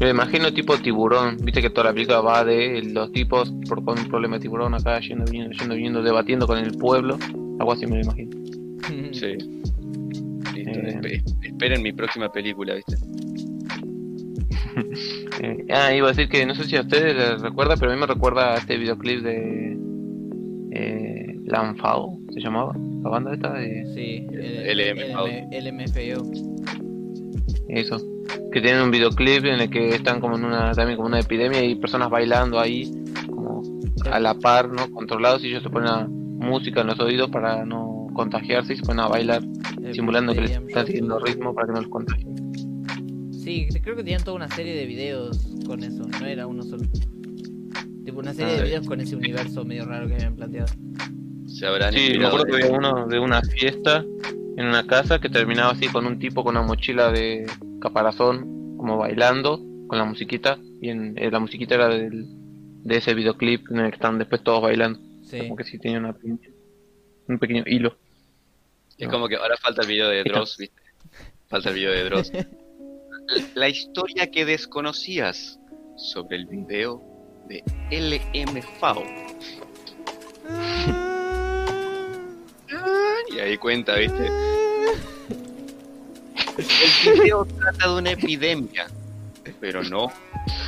Me 0.00 0.10
imagino 0.10 0.52
tipo 0.52 0.76
tiburón, 0.76 1.36
viste 1.42 1.62
que 1.62 1.70
toda 1.70 1.84
la 1.88 1.92
película 1.94 2.20
va 2.20 2.44
de 2.44 2.82
los 2.92 3.12
tipos 3.12 3.52
por 3.68 3.82
con 3.84 3.98
un 3.98 4.08
problema 4.08 4.36
de 4.36 4.42
tiburón 4.42 4.74
acá, 4.74 4.98
yendo, 5.00 5.24
viniendo, 5.24 5.56
yendo, 5.56 5.74
viniendo, 5.76 6.02
debatiendo 6.02 6.46
con 6.48 6.58
el 6.58 6.72
pueblo, 6.72 7.16
algo 7.60 7.72
así 7.72 7.86
me 7.86 7.96
lo 7.96 8.02
imagino. 8.02 8.30
Sí. 9.12 9.36
Listo. 10.54 10.70
Eh. 10.70 11.00
espe- 11.00 11.22
esperen 11.42 11.82
mi 11.82 11.92
próxima 11.92 12.30
película, 12.30 12.74
¿viste? 12.74 12.96
Eh, 15.40 15.66
ah, 15.70 15.92
iba 15.94 16.08
a 16.08 16.12
decir 16.12 16.28
que 16.28 16.46
no 16.46 16.54
sé 16.54 16.64
si 16.64 16.76
a 16.76 16.80
ustedes 16.82 17.14
les 17.16 17.40
recuerda, 17.40 17.76
pero 17.76 17.90
a 17.90 17.94
mí 17.94 18.00
me 18.00 18.06
recuerda 18.06 18.54
a 18.54 18.58
este 18.58 18.76
videoclip 18.76 19.20
de 19.22 19.76
eh, 20.74 21.38
Lanfao, 21.46 22.18
se 22.32 22.40
llamaba, 22.40 22.74
la 23.02 23.08
banda 23.10 23.32
esta 23.32 23.52
de 23.52 23.84
Sí, 23.94 24.26
LMFAO. 24.30 25.26
LMFAO. 25.52 26.32
eso, 27.68 27.96
que 28.52 28.60
tienen 28.60 28.82
un 28.82 28.90
videoclip 28.90 29.44
en 29.44 29.60
el 29.60 29.70
que 29.70 29.90
están 29.90 30.20
como 30.20 30.36
en 30.36 30.44
una 30.44 30.72
también 30.72 30.96
como 30.96 31.08
una 31.08 31.20
epidemia 31.20 31.62
y 31.64 31.74
personas 31.76 32.10
bailando 32.10 32.58
ahí 32.58 32.90
como 33.28 33.62
a 34.10 34.18
la 34.20 34.34
par, 34.34 34.68
¿no? 34.70 34.90
Controlados 34.90 35.44
y 35.44 35.48
ellos 35.48 35.62
se 35.62 35.70
ponen 35.70 35.88
a 35.88 36.06
música 36.08 36.80
en 36.80 36.88
los 36.88 37.00
oídos 37.00 37.30
para 37.30 37.64
no 37.64 38.06
contagiarse 38.14 38.74
y 38.74 38.76
se 38.76 38.82
ponen 38.82 39.00
a 39.00 39.08
bailar 39.08 39.42
simulando 39.92 40.32
que 40.34 40.40
les 40.42 40.50
están 40.52 40.86
siguiendo 40.86 41.18
ritmo 41.18 41.54
para 41.54 41.66
que 41.68 41.72
no 41.74 41.80
los 41.80 41.90
contagien. 41.90 42.34
Sí, 43.32 43.66
creo 43.82 43.94
que 43.96 44.02
tenían 44.02 44.24
toda 44.24 44.36
una 44.36 44.48
serie 44.48 44.74
de 44.74 44.86
videos 44.86 45.54
con 45.66 45.82
eso, 45.84 46.04
no 46.20 46.26
era 46.26 46.46
uno 46.46 46.62
solo. 46.62 46.84
Tipo 48.14 48.20
una 48.20 48.32
serie 48.32 48.52
Ah, 48.52 48.54
de 48.54 48.58
sí. 48.60 48.64
videos 48.66 48.86
con 48.86 49.00
ese 49.00 49.16
universo 49.16 49.64
medio 49.64 49.86
raro 49.86 50.06
que 50.06 50.14
habían 50.14 50.36
planteado. 50.36 50.68
Se 51.48 51.66
habrán 51.66 51.92
Sí, 51.92 52.16
me 52.16 52.26
acuerdo 52.26 52.46
que 52.46 52.52
de- 52.58 52.62
había 52.66 52.78
uno 52.78 53.08
de 53.08 53.18
una 53.18 53.42
fiesta 53.42 54.04
en 54.56 54.66
una 54.66 54.86
casa 54.86 55.18
que 55.20 55.28
terminaba 55.28 55.72
así 55.72 55.88
con 55.88 56.06
un 56.06 56.20
tipo 56.20 56.44
con 56.44 56.56
una 56.56 56.64
mochila 56.64 57.10
de 57.10 57.44
caparazón, 57.80 58.76
como 58.76 58.98
bailando 58.98 59.58
con 59.88 59.98
la 59.98 60.04
musiquita, 60.04 60.58
y 60.80 60.90
en, 60.90 61.18
eh, 61.18 61.28
la 61.28 61.40
musiquita 61.40 61.74
era 61.74 61.88
del, 61.88 62.24
de 62.84 62.96
ese 62.96 63.14
videoclip 63.14 63.68
en 63.72 63.78
el 63.80 63.90
que 63.90 63.96
están 63.96 64.16
después 64.18 64.44
todos 64.44 64.62
bailando, 64.62 65.00
Sí. 65.24 65.38
como 65.38 65.56
que 65.56 65.64
sí 65.64 65.78
tenía 65.80 65.98
una 65.98 66.12
pinche- 66.14 66.52
un 67.26 67.38
pequeño 67.40 67.64
hilo. 67.66 67.96
Es 68.96 69.08
como 69.08 69.26
que 69.26 69.34
ahora 69.34 69.56
falta 69.56 69.82
el 69.82 69.88
video 69.88 70.08
de. 70.08 70.22
Dross, 70.22 70.56
¿viste? 70.56 70.80
Falta 71.48 71.70
el 71.70 71.74
video 71.74 71.90
de 71.90 72.04
Dross. 72.04 72.30
La 73.56 73.68
historia 73.68 74.30
que 74.30 74.44
desconocías 74.44 75.58
sobre 75.96 76.36
el 76.36 76.46
video 76.46 77.02
de 77.48 77.62
LMFAO. 77.90 79.04
Y 83.34 83.38
ahí 83.38 83.58
cuenta, 83.58 83.96
¿viste? 83.96 84.28
El 87.06 87.20
video 87.20 87.44
trata 87.44 87.88
de 87.88 87.94
una 87.94 88.10
epidemia. 88.12 88.86
Pero 89.60 89.82
no, 89.82 90.12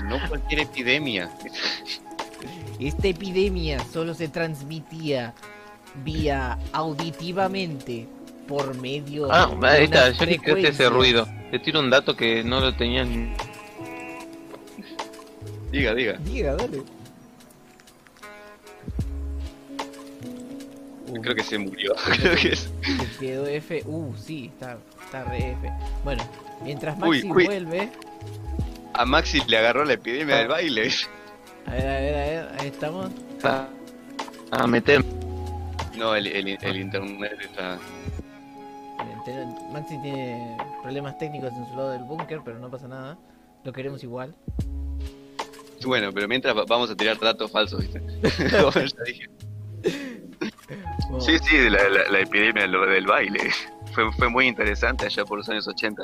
no 0.04 0.28
cualquier 0.28 0.60
epidemia. 0.60 1.30
Esta 2.78 3.08
epidemia 3.08 3.84
solo 3.92 4.14
se 4.14 4.28
transmitía 4.28 5.34
vía 6.04 6.58
auditivamente 6.72 8.06
por 8.46 8.74
medio 8.76 9.32
Ah, 9.32 9.50
de 9.60 9.66
ahí 9.66 9.84
está, 9.84 10.10
yo 10.10 10.26
ni 10.26 10.38
creo 10.38 10.56
que 10.56 10.68
ese 10.68 10.88
ruido. 10.88 11.26
Te 11.50 11.58
tiro 11.58 11.80
un 11.80 11.90
dato 11.90 12.16
que 12.16 12.44
no 12.44 12.60
lo 12.60 12.74
tenían. 12.74 13.34
Diga, 15.70 15.94
diga. 15.94 16.12
Diga, 16.18 16.54
dale. 16.56 16.82
Uh, 21.08 21.20
Creo 21.20 21.34
que 21.34 21.42
se 21.42 21.58
murió. 21.58 21.94
Creo 22.20 22.36
que 22.36 22.48
es- 22.52 22.70
se 22.82 23.18
quedó 23.26 23.46
F. 23.46 23.82
Uh, 23.86 24.14
sí, 24.16 24.50
está, 24.54 24.78
está 25.04 25.24
re 25.24 25.52
F. 25.52 25.72
Bueno, 26.04 26.22
mientras 26.62 26.98
Maxi 26.98 27.28
uy. 27.30 27.44
vuelve. 27.46 27.90
A 28.94 29.04
Maxi 29.04 29.40
le 29.46 29.58
agarró 29.58 29.84
la 29.84 29.92
epidemia 29.94 30.36
del 30.36 30.48
baile. 30.48 30.88
A 31.66 31.70
ver, 31.72 31.86
a 31.88 32.00
ver, 32.00 32.14
a 32.14 32.18
ver, 32.26 32.60
ahí 32.60 32.68
estamos. 32.68 33.10
A, 33.44 33.68
a 34.52 34.66
meter. 34.66 35.04
No, 35.96 36.14
el, 36.14 36.26
el, 36.26 36.58
el 36.60 36.76
internet 36.76 37.32
está. 37.40 37.78
Maxi 39.72 39.98
tiene 40.02 40.56
problemas 40.82 41.18
técnicos 41.18 41.52
en 41.52 41.66
su 41.66 41.74
lado 41.76 41.90
del 41.90 42.04
búnker, 42.04 42.40
pero 42.44 42.58
no 42.58 42.70
pasa 42.70 42.86
nada. 42.88 43.18
Lo 43.64 43.72
queremos 43.72 44.02
igual. 44.02 44.34
Bueno, 45.86 46.10
pero 46.12 46.28
mientras 46.28 46.56
va- 46.56 46.64
vamos 46.66 46.90
a 46.90 46.96
tirar 46.96 47.18
datos 47.18 47.50
falsos, 47.50 47.80
¿viste? 47.80 48.00
Como 48.60 48.70
ya 48.72 49.02
dije. 49.06 49.28
Bueno, 51.08 51.20
Sí, 51.20 51.38
sí, 51.38 51.70
la, 51.70 51.88
la, 51.88 52.10
la 52.10 52.20
epidemia 52.20 52.66
del 52.66 53.06
baile. 53.06 53.40
Fue, 53.94 54.12
fue 54.12 54.28
muy 54.28 54.46
interesante 54.46 55.06
allá 55.06 55.24
por 55.24 55.38
los 55.38 55.48
años 55.48 55.66
80. 55.68 56.02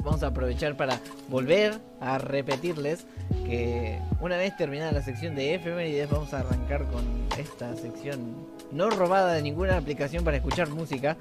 Vamos 0.00 0.22
a 0.22 0.28
aprovechar 0.28 0.76
para 0.76 1.00
volver 1.28 1.78
a 2.00 2.18
repetirles 2.18 3.06
que 3.46 3.98
una 4.20 4.36
vez 4.36 4.56
terminada 4.56 4.92
la 4.92 5.02
sección 5.02 5.34
de 5.34 5.54
efemérides 5.54 6.08
vamos 6.10 6.32
a 6.34 6.40
arrancar 6.40 6.84
con 6.86 7.04
esta 7.38 7.74
sección 7.76 8.46
no 8.70 8.90
robada 8.90 9.32
de 9.34 9.42
ninguna 9.42 9.76
aplicación 9.76 10.24
para 10.24 10.36
escuchar 10.36 10.68
música. 10.68 11.16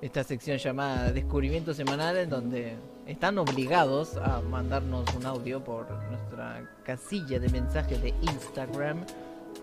Esta 0.00 0.22
sección 0.22 0.58
llamada 0.58 1.12
Descubrimiento 1.12 1.72
Semanal 1.74 2.18
en 2.18 2.28
donde 2.30 2.74
están 3.06 3.38
obligados 3.38 4.16
a 4.16 4.40
mandarnos 4.40 5.04
un 5.14 5.26
audio 5.26 5.62
por 5.62 5.90
nuestra 6.10 6.68
casilla 6.84 7.38
de 7.38 7.48
mensajes 7.50 8.00
de 8.02 8.14
Instagram 8.22 9.04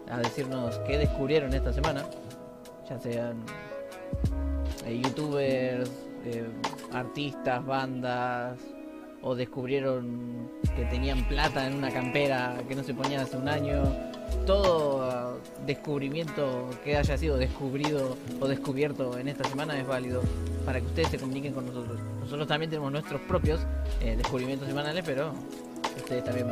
a 0.09 0.19
decirnos 0.19 0.77
qué 0.87 0.97
descubrieron 0.97 1.53
esta 1.53 1.73
semana. 1.73 2.05
Ya 2.89 2.99
sean 2.99 3.37
eh, 4.85 5.01
youtubers, 5.03 5.89
eh, 6.25 6.47
artistas, 6.91 7.65
bandas, 7.65 8.59
o 9.23 9.35
descubrieron 9.35 10.49
que 10.75 10.85
tenían 10.85 11.27
plata 11.27 11.67
en 11.67 11.75
una 11.75 11.91
campera 11.91 12.57
que 12.67 12.75
no 12.75 12.83
se 12.83 12.93
ponían 12.93 13.21
hace 13.21 13.37
un 13.37 13.47
año. 13.47 13.83
Todo 14.45 15.39
descubrimiento 15.65 16.69
que 16.83 16.97
haya 16.97 17.17
sido 17.17 17.37
descubrido 17.37 18.17
o 18.39 18.47
descubierto 18.47 19.17
en 19.17 19.27
esta 19.27 19.47
semana 19.47 19.79
es 19.79 19.85
válido 19.85 20.21
para 20.65 20.79
que 20.79 20.87
ustedes 20.87 21.09
se 21.09 21.17
comuniquen 21.19 21.53
con 21.53 21.65
nosotros. 21.65 21.99
Nosotros 22.31 22.47
también 22.47 22.69
tenemos 22.69 22.93
nuestros 22.93 23.19
propios 23.23 23.59
eh, 23.99 24.15
descubrimientos 24.15 24.65
semanales, 24.65 25.03
pero 25.05 25.33
ustedes 25.97 26.23
también 26.23 26.47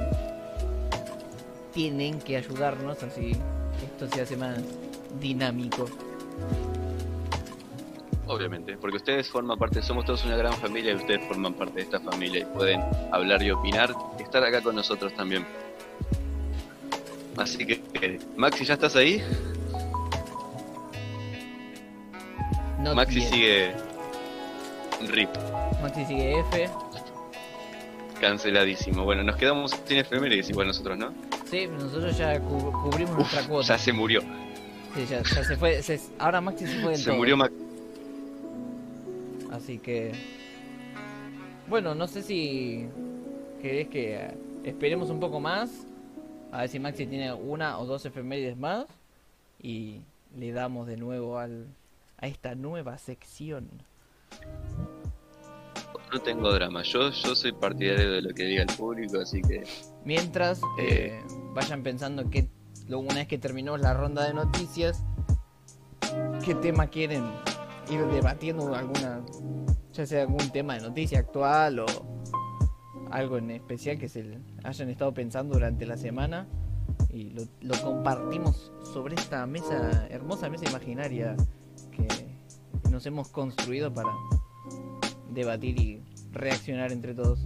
tienen 1.71 2.19
que 2.19 2.35
ayudarnos 2.35 3.01
así 3.01 3.31
esto 3.85 4.13
se 4.13 4.21
hace 4.21 4.35
más 4.35 4.59
dinámico. 5.21 5.85
Obviamente, 8.27 8.75
porque 8.75 8.97
ustedes 8.97 9.29
forman 9.29 9.57
parte, 9.57 9.81
somos 9.81 10.03
todos 10.03 10.25
una 10.25 10.35
gran 10.35 10.51
familia 10.55 10.91
y 10.91 10.95
ustedes 10.95 11.25
forman 11.29 11.53
parte 11.53 11.75
de 11.75 11.81
esta 11.83 12.01
familia 12.01 12.41
y 12.41 12.45
pueden 12.57 12.81
hablar 13.13 13.41
y 13.41 13.51
opinar 13.51 13.95
estar 14.19 14.43
acá 14.43 14.61
con 14.61 14.75
nosotros 14.75 15.13
también. 15.13 15.45
Así 17.37 17.65
que, 17.65 18.19
Maxi, 18.35 18.65
¿ya 18.65 18.73
estás 18.73 18.97
ahí? 18.97 19.23
Maxi 22.93 23.21
sigue 23.21 23.73
RIP, 25.07 25.29
Maxi 25.81 26.05
sigue 26.05 26.39
F. 26.39 26.69
canceladísimo. 28.19 29.03
Bueno, 29.05 29.23
nos 29.23 29.35
quedamos 29.37 29.71
sin 29.85 29.97
efemérides 29.97 30.49
igual 30.49 30.67
nosotros, 30.67 30.97
¿no? 30.97 31.13
Sí, 31.49 31.67
nosotros 31.67 32.17
ya 32.17 32.39
cu- 32.39 32.71
cubrimos 32.83 33.11
Uf, 33.13 33.17
nuestra 33.19 33.47
cuota. 33.47 33.67
ya 33.67 33.77
se 33.77 33.93
murió. 33.93 34.21
Sí, 34.93 35.05
ya, 35.09 35.21
ya 35.23 35.43
se 35.43 35.55
fue. 35.55 35.81
se- 35.81 35.99
ahora 36.17 36.41
Maxi 36.41 36.67
se 36.67 36.79
fue 36.81 36.91
del 36.91 36.99
Se 36.99 37.05
todo. 37.05 37.15
murió 37.17 37.37
Maxi. 37.37 37.55
Así 39.51 39.77
que. 39.79 40.11
Bueno, 41.67 41.95
no 41.95 42.07
sé 42.07 42.21
si. 42.21 42.87
querés 43.61 43.87
que 43.87 44.15
eh, 44.15 44.31
esperemos 44.63 45.09
un 45.09 45.19
poco 45.19 45.39
más. 45.39 45.69
A 46.51 46.61
ver 46.61 46.69
si 46.69 46.79
Maxi 46.79 47.05
tiene 47.05 47.31
una 47.33 47.77
o 47.79 47.85
dos 47.85 48.05
efemérides 48.05 48.57
más. 48.57 48.85
Y 49.61 50.01
le 50.37 50.51
damos 50.51 50.87
de 50.87 50.97
nuevo 50.97 51.37
al, 51.39 51.67
a 52.17 52.27
esta 52.27 52.55
nueva 52.55 52.97
sección. 52.97 53.67
No 56.11 56.19
tengo 56.21 56.51
drama, 56.51 56.81
yo, 56.81 57.11
yo 57.11 57.35
soy 57.35 57.51
partidario 57.51 58.11
de 58.11 58.21
lo 58.23 58.33
que 58.33 58.43
diga 58.43 58.63
el 58.63 58.75
público, 58.75 59.19
así 59.19 59.41
que 59.41 59.63
Mientras 60.05 60.61
eh, 60.79 61.21
vayan 61.53 61.83
pensando 61.83 62.29
que 62.29 62.49
una 62.89 63.15
vez 63.15 63.27
que 63.27 63.37
terminemos 63.37 63.79
la 63.79 63.93
ronda 63.93 64.25
de 64.25 64.33
noticias, 64.33 65.03
qué 66.43 66.55
tema 66.55 66.87
quieren 66.87 67.23
ir 67.91 68.03
debatiendo 68.07 68.73
alguna, 68.73 69.21
ya 69.93 70.05
sea 70.05 70.21
algún 70.21 70.49
tema 70.49 70.75
de 70.75 70.81
noticia 70.81 71.19
actual 71.19 71.79
o 71.79 71.85
algo 73.11 73.37
en 73.37 73.51
especial 73.51 73.99
que 73.99 74.07
se 74.07 74.39
hayan 74.63 74.89
estado 74.89 75.13
pensando 75.13 75.53
durante 75.53 75.85
la 75.85 75.97
semana 75.97 76.47
y 77.11 77.31
lo, 77.31 77.43
lo 77.61 77.79
compartimos 77.81 78.71
sobre 78.93 79.15
esta 79.15 79.45
mesa, 79.45 80.07
hermosa 80.09 80.49
mesa 80.49 80.65
imaginaria 80.69 81.35
que 81.91 82.07
nos 82.89 83.05
hemos 83.05 83.27
construido 83.29 83.93
para 83.93 84.09
debatir 85.29 85.79
y 85.79 86.01
reaccionar 86.31 86.91
entre 86.91 87.13
todos. 87.13 87.45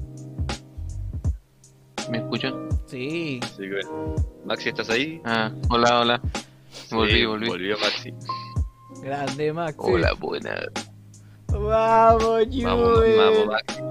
¿Me 2.09 2.17
escuchan? 2.17 2.67
Sí, 2.85 3.39
bueno. 3.57 4.15
Maxi, 4.45 4.69
¿estás 4.69 4.89
ahí? 4.89 5.21
Ah, 5.25 5.51
hola, 5.69 5.99
hola. 6.01 6.21
Volví, 6.91 7.11
Sí, 7.13 7.25
volví. 7.25 7.47
Volvió 7.47 7.77
Maxi. 7.79 8.13
grande 9.01 9.53
Maxi. 9.53 9.79
Hola, 9.79 10.13
buenas. 10.19 10.65
Vamos, 11.47 12.45
Juve. 12.51 12.63
Vamos, 12.65 12.99
vamos, 13.17 13.45
Maxi. 13.47 13.81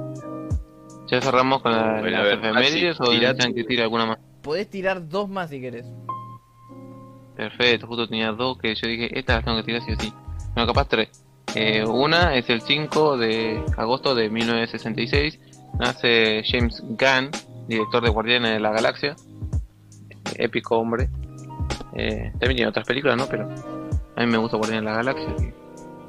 ¿Ya 1.11 1.21
cerramos 1.21 1.63
con 1.63 1.73
la, 1.73 2.01
Bueno, 2.01 2.23
las 2.23 2.33
efemérides 2.39 3.01
o 3.01 3.11
desean 3.11 3.55
que 3.55 3.65
tire 3.65 3.83
alguna 3.83 4.07
más? 4.07 4.19
Podés 4.43 4.69
tirar 4.69 5.09
dos 5.09 5.29
más 5.29 5.51
si 5.51 5.61
querés. 5.61 5.87
Perfecto, 7.37 7.87
justo 7.87 8.09
tenía 8.09 8.33
dos 8.33 8.59
que 8.59 8.75
yo 8.75 8.87
dije, 8.89 9.19
estas 9.19 9.37
las 9.37 9.45
tengo 9.45 9.59
que 9.59 9.65
tirar 9.65 9.83
sí 9.83 9.93
o 9.93 10.01
sí. 10.01 10.13
Bueno, 10.55 10.67
capaz 10.73 10.89
tres. 10.89 11.25
Eh, 11.55 11.85
una 11.85 12.35
es 12.37 12.49
el 12.49 12.63
5 12.63 13.17
de 13.19 13.63
agosto 13.77 14.15
de 14.15 14.31
1966. 14.31 15.39
Nace 15.79 16.43
James 16.45 16.81
Gunn, 16.83 17.31
director 17.69 18.03
de 18.03 18.11
Guardianes 18.11 18.53
de 18.53 18.61
la 18.61 18.71
Galaxia. 18.71 19.17
Épico 20.37 20.79
hombre. 20.79 21.09
Eh, 21.95 22.31
también 22.33 22.57
tiene 22.57 22.67
otras 22.69 22.87
películas, 22.87 23.17
¿no? 23.17 23.27
Pero 23.27 23.49
a 24.17 24.21
mí 24.21 24.27
me 24.27 24.39
gusta 24.39 24.57
Guardianes 24.57 24.85
de 24.85 24.91
la 24.91 24.97
Galaxia. 24.97 25.35
y 25.39 25.53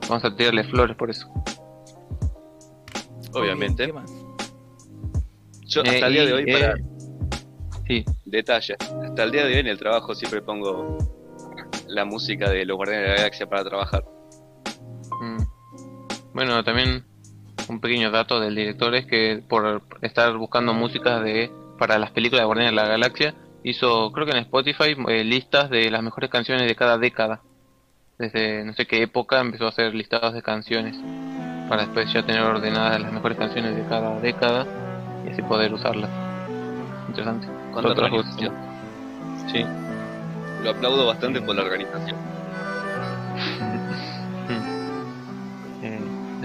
vamos 0.08 0.24
a 0.26 0.36
tirarle 0.36 0.64
flores 0.66 0.96
por 0.96 1.10
eso. 1.10 1.28
Obviamente. 3.34 3.86
¿Qué 3.86 3.94
más? 3.94 4.12
Yo 5.66 5.82
hasta 5.82 5.96
Eh, 5.96 6.06
el 6.06 6.14
día 6.14 6.24
y, 6.24 6.28
de 6.28 6.34
hoy, 6.34 6.44
eh, 6.48 6.54
para 6.54 6.76
Sí, 7.88 8.06
detalle, 8.26 8.76
hasta 8.80 9.24
el 9.24 9.32
día 9.32 9.46
de 9.46 9.54
hoy 9.54 9.60
en 9.60 9.68
el 9.68 9.78
trabajo 9.78 10.16
siempre 10.16 10.42
pongo 10.42 10.98
la 11.88 12.06
música 12.06 12.50
de 12.50 12.66
los 12.66 12.78
Guardianes 12.78 13.04
de 13.04 13.10
la 13.10 13.18
Galaxia 13.18 13.50
para 13.50 13.64
trabajar. 13.66 14.06
Bueno, 16.34 16.64
también 16.64 17.04
un 17.70 17.80
pequeño 17.80 18.12
dato 18.12 18.40
del 18.40 18.56
director 18.56 18.96
es 18.96 19.06
que 19.06 19.44
por 19.48 19.84
estar 20.02 20.36
buscando 20.38 20.74
músicas 20.74 21.24
de 21.24 21.52
para 21.78 21.98
las 21.98 22.12
películas 22.12 22.42
de 22.42 22.46
Guardianes 22.46 22.72
de 22.72 22.76
la 22.76 22.88
Galaxia 22.88 23.34
hizo, 23.64 24.12
creo 24.12 24.26
que 24.26 24.34
en 24.34 24.40
Spotify, 24.40 24.96
eh, 25.08 25.24
listas 25.24 25.70
de 25.70 25.90
las 25.90 26.04
mejores 26.04 26.30
canciones 26.30 26.68
de 26.68 26.76
cada 26.76 26.98
década. 26.98 27.42
Desde 28.18 28.64
no 28.64 28.74
sé 28.74 28.86
qué 28.86 29.02
época 29.02 29.40
empezó 29.40 29.66
a 29.66 29.70
hacer 29.70 29.96
listados 29.96 30.34
de 30.34 30.42
canciones 30.42 30.96
para 31.68 31.84
después 31.86 32.12
ya 32.12 32.26
tener 32.26 32.42
ordenadas 32.42 33.02
las 33.02 33.12
mejores 33.12 33.38
canciones 33.38 33.76
de 33.76 33.84
cada 33.86 34.20
década 34.20 34.68
y 35.26 35.30
así 35.30 35.42
poder 35.42 35.74
usarlas. 35.74 36.10
Interesante. 37.08 37.48
Cuánta 37.72 37.92
organización. 37.92 38.54
Sí. 39.52 39.66
Lo 40.64 40.70
aplaudo 40.72 41.08
bastante 41.08 41.42
por 41.42 41.56
la 41.56 41.64
organización. 41.64 42.18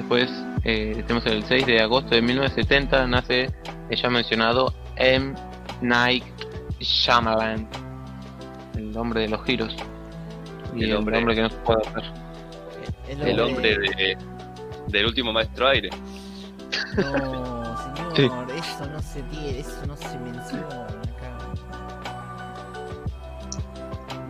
Después 0.09 0.31
eh, 0.65 1.05
tenemos 1.07 1.27
el 1.27 1.45
6 1.45 1.67
de 1.67 1.81
agosto 1.83 2.15
de 2.15 2.23
1970 2.23 3.07
nace 3.09 3.51
el 3.91 4.01
ya 4.01 4.09
mencionado 4.09 4.73
M. 4.97 5.35
Night 5.83 6.25
Shyamalan, 6.81 7.69
el 8.75 8.97
hombre 8.97 9.23
de 9.23 9.29
los 9.29 9.45
giros 9.45 9.77
y 10.75 10.85
El 10.85 10.91
el 10.93 10.97
hombre- 10.97 11.35
que 11.35 11.43
no 11.43 11.51
se 11.51 11.57
puede 11.57 11.81
hacer. 11.89 12.05
El 13.21 13.39
hombre 13.39 13.77
de, 13.77 14.17
del 14.87 15.07
último 15.07 15.31
maestro 15.31 15.69
aire. 15.69 15.91
No, 16.97 17.77
señor, 17.77 18.17
Sí. 18.17 18.31
eso 18.57 18.87
no 18.87 19.03
se 19.03 19.23
tiene, 19.25 19.59
eso 19.61 19.87
no 19.87 19.97
se 19.97 20.19
menciona 20.21 20.87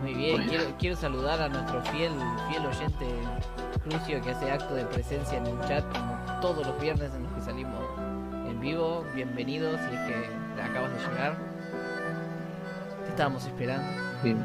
Muy 0.09 0.17
bien, 0.17 0.35
Bueno. 0.37 0.49
quiero, 0.49 0.77
quiero 0.79 0.95
saludar 0.95 1.41
a 1.41 1.49
nuestro 1.49 1.81
fiel, 1.83 2.11
fiel 2.49 2.65
oyente 2.65 3.05
Crucio 3.83 4.21
que 4.21 4.31
hace 4.31 4.51
acto 4.51 4.73
de 4.73 4.83
presencia 4.85 5.37
en 5.37 5.45
el 5.45 5.59
chat 5.67 5.83
como 5.93 6.17
todos 6.41 6.65
los 6.65 6.81
viernes 6.81 7.13
en 7.13 7.23
los 7.23 7.31
que 7.33 7.41
salimos 7.41 7.79
en 8.49 8.59
vivo. 8.59 9.05
Bienvenido 9.13 9.69
si 9.77 9.95
es 9.95 10.01
que 10.01 10.61
acabas 10.61 10.91
de 10.93 10.99
llegar. 10.99 11.37
Te 13.03 13.09
estábamos 13.09 13.45
esperando. 13.45 13.87
Sí. 14.23 14.35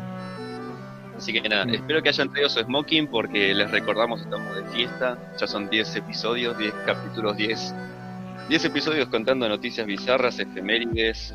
Así 1.16 1.32
que 1.32 1.48
nada, 1.48 1.64
espero 1.72 2.02
que 2.02 2.10
hayan 2.10 2.30
traído 2.30 2.48
su 2.48 2.60
smoking 2.60 3.06
porque 3.08 3.54
les 3.54 3.70
recordamos 3.70 4.20
estamos 4.20 4.54
de 4.54 4.64
fiesta. 4.66 5.18
Ya 5.38 5.46
son 5.46 5.68
10 5.70 5.96
episodios, 5.96 6.58
10 6.58 6.74
capítulos, 6.84 7.36
10, 7.36 7.74
10 8.50 8.64
episodios 8.66 9.08
contando 9.08 9.48
noticias 9.48 9.86
bizarras, 9.86 10.38
efemérides. 10.38 11.34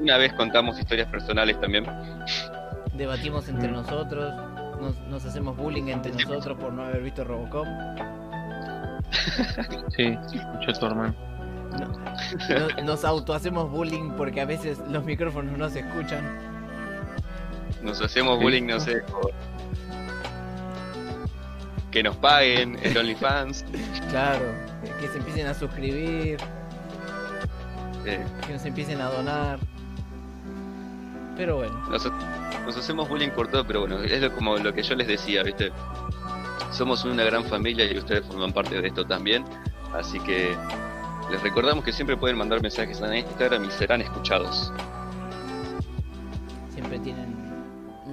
Una 0.00 0.18
vez 0.18 0.32
contamos 0.34 0.78
historias 0.78 1.08
personales 1.08 1.58
también. 1.60 1.86
Debatimos 2.98 3.48
entre 3.48 3.68
nosotros, 3.70 4.34
nos, 4.80 4.98
nos 5.08 5.24
hacemos 5.24 5.56
bullying 5.56 5.84
entre 5.88 6.12
nosotros 6.12 6.58
por 6.58 6.72
no 6.72 6.82
haber 6.84 7.00
visto 7.02 7.24
Robocop. 7.24 7.66
Sí, 9.96 10.18
escuchó 10.34 10.72
tu 10.78 10.86
hermano. 10.86 11.14
No- 11.78 12.82
nos 12.84 13.04
auto 13.04 13.34
hacemos 13.34 13.70
bullying 13.70 14.10
porque 14.16 14.40
a 14.40 14.44
veces 14.46 14.78
los 14.90 15.04
micrófonos 15.04 15.56
no 15.56 15.68
se 15.70 15.80
escuchan. 15.80 16.22
Nos 17.82 18.00
hacemos 18.02 18.38
Sí. 18.38 18.42
bullying, 18.44 18.66
no 18.66 18.80
sé, 18.80 19.00
por 19.02 19.30
que 21.92 22.02
nos 22.02 22.16
paguen 22.16 22.78
el 22.82 22.96
OnlyFans. 22.98 23.64
Claro, 24.10 24.44
que, 24.82 24.90
que 25.00 25.08
se 25.08 25.18
empiecen 25.18 25.46
a 25.46 25.54
suscribir, 25.54 26.38
que 28.04 28.52
nos 28.52 28.64
empiecen 28.66 29.00
a 29.00 29.06
donar. 29.10 29.58
Pero 31.38 31.56
bueno, 31.56 31.72
nos, 31.88 32.04
nos 32.66 32.76
hacemos 32.76 33.08
bullying 33.08 33.30
por 33.30 33.48
todo, 33.48 33.64
pero 33.66 33.80
bueno, 33.80 34.00
es 34.02 34.20
lo- 34.20 34.30
como 34.34 34.56
lo 34.58 34.74
que 34.74 34.82
yo 34.82 34.94
les 34.94 35.06
decía, 35.08 35.42
¿viste? 35.42 35.72
Somos 36.72 37.04
una 37.06 37.24
gran 37.24 37.44
familia 37.44 37.90
y 37.90 37.96
ustedes 37.96 38.26
forman 38.26 38.52
parte 38.52 38.78
de 38.82 38.88
esto 38.88 39.06
también. 39.06 39.44
Así 39.94 40.20
que 40.20 40.54
les 41.30 41.42
recordamos 41.42 41.82
que 41.84 41.92
siempre 41.92 42.16
pueden 42.16 42.36
mandar 42.36 42.60
mensajes 42.60 43.00
a 43.00 43.16
Instagram 43.16 43.64
y 43.64 43.70
serán 43.70 44.02
escuchados. 44.02 44.70
siempre 46.70 46.98
tienen 47.00 47.34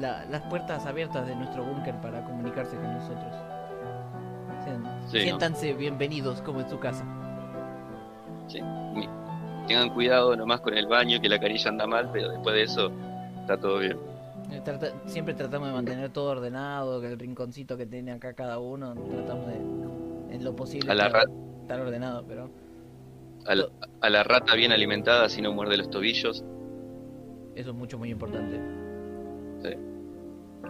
la- 0.02 0.26
las 0.26 0.42
puertas 0.44 0.86
abiertas 0.88 1.28
de 1.28 1.36
nuestro 1.36 1.64
búnker 1.64 1.94
para 2.02 2.24
comunicarse 2.26 2.76
con 2.78 2.94
nosotros. 2.94 3.32
Sean- 4.64 4.84
Sí, 5.08 5.18
¿no? 5.18 5.24
siéntanse 5.24 5.74
bienvenidos 5.74 6.42
como 6.42 6.62
en 6.62 6.70
su 6.70 6.80
casa. 6.80 7.04
Ni- 8.94 9.08
Tengan 9.68 9.90
cuidado 9.90 10.36
nomás 10.36 10.62
con 10.62 10.76
el 10.78 10.86
baño, 10.88 11.20
que 11.22 11.28
la 11.30 11.40
carilla 11.40 11.70
anda 11.70 11.88
mal, 11.88 12.10
pero 12.12 12.30
después 12.30 12.56
de 12.56 12.64
eso 12.64 12.92
está 13.46 13.58
todo 13.58 13.80
bien. 13.80 13.98
Eh, 14.52 14.62
trata- 14.64 14.94
siempre 15.06 15.34
tratamos 15.34 15.70
de 15.70 15.74
mantener 15.76 16.10
todo 16.12 16.32
ordenado, 16.32 17.00
que 17.02 17.08
el 17.08 17.20
rinconcito 17.20 17.78
que 17.78 17.86
tiene 17.86 18.12
acá 18.12 18.34
cada 18.34 18.60
uno, 18.60 18.94
tratamos 18.94 19.48
de, 19.48 19.56
en 20.36 20.44
lo 20.44 20.56
posible, 20.56 20.92
A 20.92 20.96
la 20.96 21.08
estar, 21.08 21.80
ordenado, 21.80 22.24
pero 22.28 22.50
A 23.46 23.56
la, 23.56 23.66
a 24.02 24.10
la 24.10 24.24
rata 24.24 24.56
bien 24.56 24.72
alimentada, 24.72 25.30
si 25.30 25.42
no 25.42 25.52
muerde 25.54 25.78
los 25.78 25.90
tobillos. 25.90 26.44
eso 27.56 27.70
es 27.70 27.76
mucho, 27.76 27.98
muy 27.98 28.10
importante. 28.12 28.60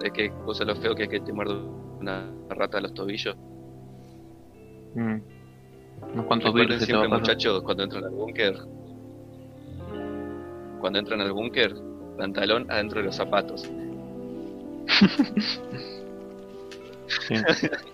Es 0.03 0.11
que 0.11 0.29
cosa 0.45 0.65
lo 0.65 0.75
feo 0.75 0.93
que 0.93 1.03
es 1.03 1.09
que 1.09 1.21
te 1.21 1.31
muerde 1.31 1.55
una 2.01 2.29
rata 2.49 2.79
a 2.79 2.81
los 2.81 2.93
tobillos. 2.93 3.35
Mm. 4.93 5.15
Unos 6.13 6.25
cuantos 6.25 6.53
virus 6.53 6.83
siempre, 6.83 7.07
muchachos, 7.07 7.63
cuando 7.63 7.83
entran 7.83 8.03
al 8.03 8.09
búnker, 8.11 8.55
cuando 10.81 10.99
entran 10.99 11.21
al 11.21 11.31
búnker, 11.31 11.73
pantalón 12.17 12.65
adentro 12.69 12.99
de 12.99 13.05
los 13.07 13.15
zapatos. 13.15 13.61
Sí. 17.27 17.35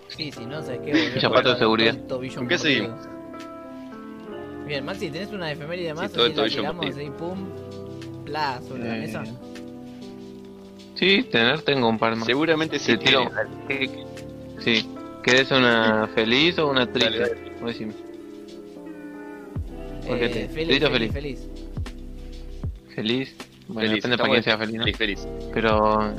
Sí, 0.08 0.30
si 0.30 0.44
no, 0.44 0.60
¿sabes 0.62 0.80
qué? 0.84 1.20
Zapatos 1.20 1.42
con 1.44 1.52
de 1.54 1.58
seguridad. 1.58 1.96
¿Con 2.06 2.20
qué 2.20 2.34
mordido. 2.36 2.58
seguimos? 2.58 3.00
Bien, 4.66 4.84
Maxi, 4.84 5.10
¿tenés 5.10 5.32
una 5.32 5.50
efeméride 5.50 5.94
más? 5.94 6.12
todo 6.12 6.26
el 6.26 6.32
así 6.32 6.38
la 6.38 6.44
tobillo 6.44 6.62
ahí, 6.98 7.10
pum, 7.18 7.38
pla, 8.26 8.60
sobre 8.68 8.84
la 8.84 8.96
Eh, 8.98 9.00
mesa. 9.00 9.24
Sí, 10.96 11.22
tener 11.30 11.62
tengo 11.62 11.88
un 11.88 11.98
par 11.98 12.14
más. 12.16 12.26
Seguramente 12.26 12.78
Te 12.78 12.84
sí 12.84 12.98
tiro. 12.98 13.30
tiene. 13.68 13.88
¿Qué- 13.88 14.04
Sí. 14.60 14.86
¿Querés 15.22 15.50
una 15.50 16.06
feliz 16.14 16.58
o 16.58 16.68
una 16.68 16.86
triste? 16.92 17.18
Dale, 17.18 17.52
Vos 17.60 17.68
decime. 17.68 17.94
porque 20.06 20.26
Eh, 20.26 20.48
feliz, 20.52 20.68
¿triste 20.68 20.86
o 20.86 20.90
feliz, 20.90 21.12
feliz? 21.12 21.38
feliz. 21.40 22.94
Feliz. 22.94 23.36
Bueno, 23.72 23.88
Feliz, 23.88 24.02
depende 24.02 24.18
para 24.18 24.30
quién 24.30 24.42
sea 24.42 24.58
feliz, 24.58 24.74
¿no? 24.74 24.82
Feliz, 24.84 24.96
feliz. 24.96 25.28
Pero 25.54 26.14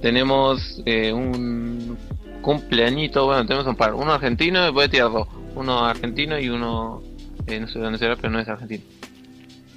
tenemos 0.00 0.82
eh, 0.86 1.12
un 1.12 1.96
cumpleañito, 2.42 3.26
bueno, 3.26 3.44
tenemos 3.46 3.66
un 3.66 3.76
par. 3.76 3.94
Uno 3.94 4.12
argentino, 4.12 4.72
voy 4.72 4.84
a 4.84 4.88
tirar 4.88 5.10
dos. 5.10 5.28
Uno 5.54 5.84
argentino 5.84 6.38
y 6.38 6.48
uno, 6.48 7.02
eh, 7.46 7.60
no 7.60 7.68
sé 7.68 7.78
dónde 7.78 7.98
será, 7.98 8.16
pero 8.16 8.30
no 8.30 8.40
es 8.40 8.48
argentino. 8.48 8.82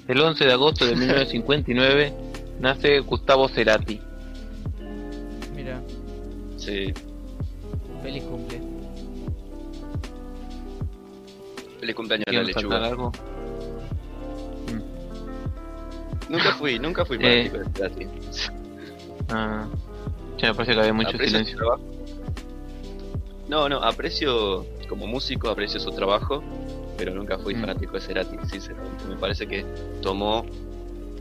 El 0.06 0.20
11 0.20 0.44
de 0.44 0.52
agosto 0.52 0.86
de 0.86 0.96
1959 0.96 2.12
nace 2.60 3.00
Gustavo 3.00 3.48
Cerati. 3.48 4.00
Mira, 5.54 5.80
Sí. 6.56 6.92
feliz 8.02 8.22
cumple. 8.24 8.60
Feliz 11.80 11.94
cumpleaños 11.94 12.24
a 12.26 12.32
la 12.32 12.42
¿Quieren 12.42 12.54
saltar 12.54 12.80
lechuga. 12.80 12.86
algo? 12.88 13.12
Nunca 16.28 16.52
fui, 16.54 16.78
nunca 16.78 17.04
fui 17.04 17.16
Eh. 17.20 17.50
fanático 17.50 17.58
de 17.58 17.64
Cerati. 17.74 18.06
Ah, 19.30 19.66
che, 20.36 20.46
me 20.46 20.54
parece 20.54 20.72
que 20.74 20.80
había 20.80 20.92
mucho 20.92 21.08
Aprecio 21.10 21.28
silencio. 21.28 21.56
trabajo. 21.56 21.82
No, 23.48 23.68
no, 23.68 23.76
aprecio 23.82 24.66
como 24.88 25.06
músico, 25.06 25.48
aprecio 25.48 25.80
su 25.80 25.90
trabajo, 25.92 26.42
pero 26.98 27.14
nunca 27.14 27.38
fui 27.38 27.54
Mm. 27.54 27.60
fanático 27.60 27.92
de 27.94 28.00
Cerati, 28.00 28.36
sinceramente. 28.50 29.04
Me 29.08 29.16
parece 29.16 29.46
que 29.46 29.64
tomó 30.02 30.44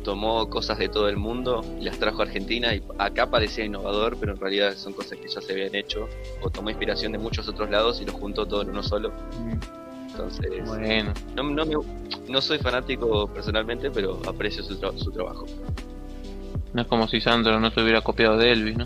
tomó 0.03 0.49
cosas 0.49 0.77
de 0.79 0.88
todo 0.88 1.09
el 1.09 1.17
mundo 1.17 1.65
y 1.81 1.84
las 1.84 1.99
trajo 1.99 2.21
a 2.21 2.25
Argentina 2.25 2.73
y 2.73 2.81
acá 2.97 3.29
parecía 3.29 3.65
innovador, 3.65 4.15
pero 4.17 4.31
en 4.31 4.39
realidad 4.39 4.73
son 4.77 4.93
cosas 4.93 5.17
que 5.17 5.27
ya 5.27 5.41
se 5.41 5.51
habían 5.51 5.75
hecho 5.75 6.07
o 6.41 6.49
tomó 6.49 6.69
inspiración 6.69 7.11
de 7.11 7.17
muchos 7.17 7.45
otros 7.49 7.69
lados 7.69 7.99
y 7.99 8.05
lo 8.05 8.13
juntó 8.13 8.45
todo 8.45 8.61
en 8.61 8.69
uno 8.69 8.84
solo. 8.84 9.09
Mm, 9.09 9.57
Entonces, 10.18 10.65
Bueno, 10.65 11.14
no, 11.35 11.44
no, 11.44 11.65
me- 11.65 11.76
no 12.30 12.41
soy 12.41 12.57
fanático 12.57 13.27
personalmente, 13.27 13.91
pero 13.91 14.19
aprecio 14.27 14.64
su, 14.64 14.80
tra- 14.80 14.98
su 14.98 15.11
trabajo. 15.11 15.45
no 16.73 16.81
es 16.81 16.88
como 16.88 17.07
si 17.07 17.22
Sandro 17.22 17.60
no 17.60 17.69
se 17.72 17.81
hubiera 17.81 18.02
copiado 18.02 18.38
de 18.38 18.52
Elvis, 18.52 18.77
¿no? 18.77 18.85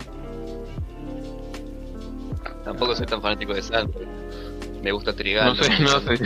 Tampoco 2.64 2.94
soy 2.94 3.06
tan 3.06 3.20
fanático 3.20 3.54
de 3.54 3.62
Sandro. 3.62 4.00
Me 4.82 4.92
gusta 4.92 5.12
Trigal. 5.14 5.46
No 5.46 5.54
sé, 5.62 5.70
no 5.80 6.00
sé. 6.00 6.16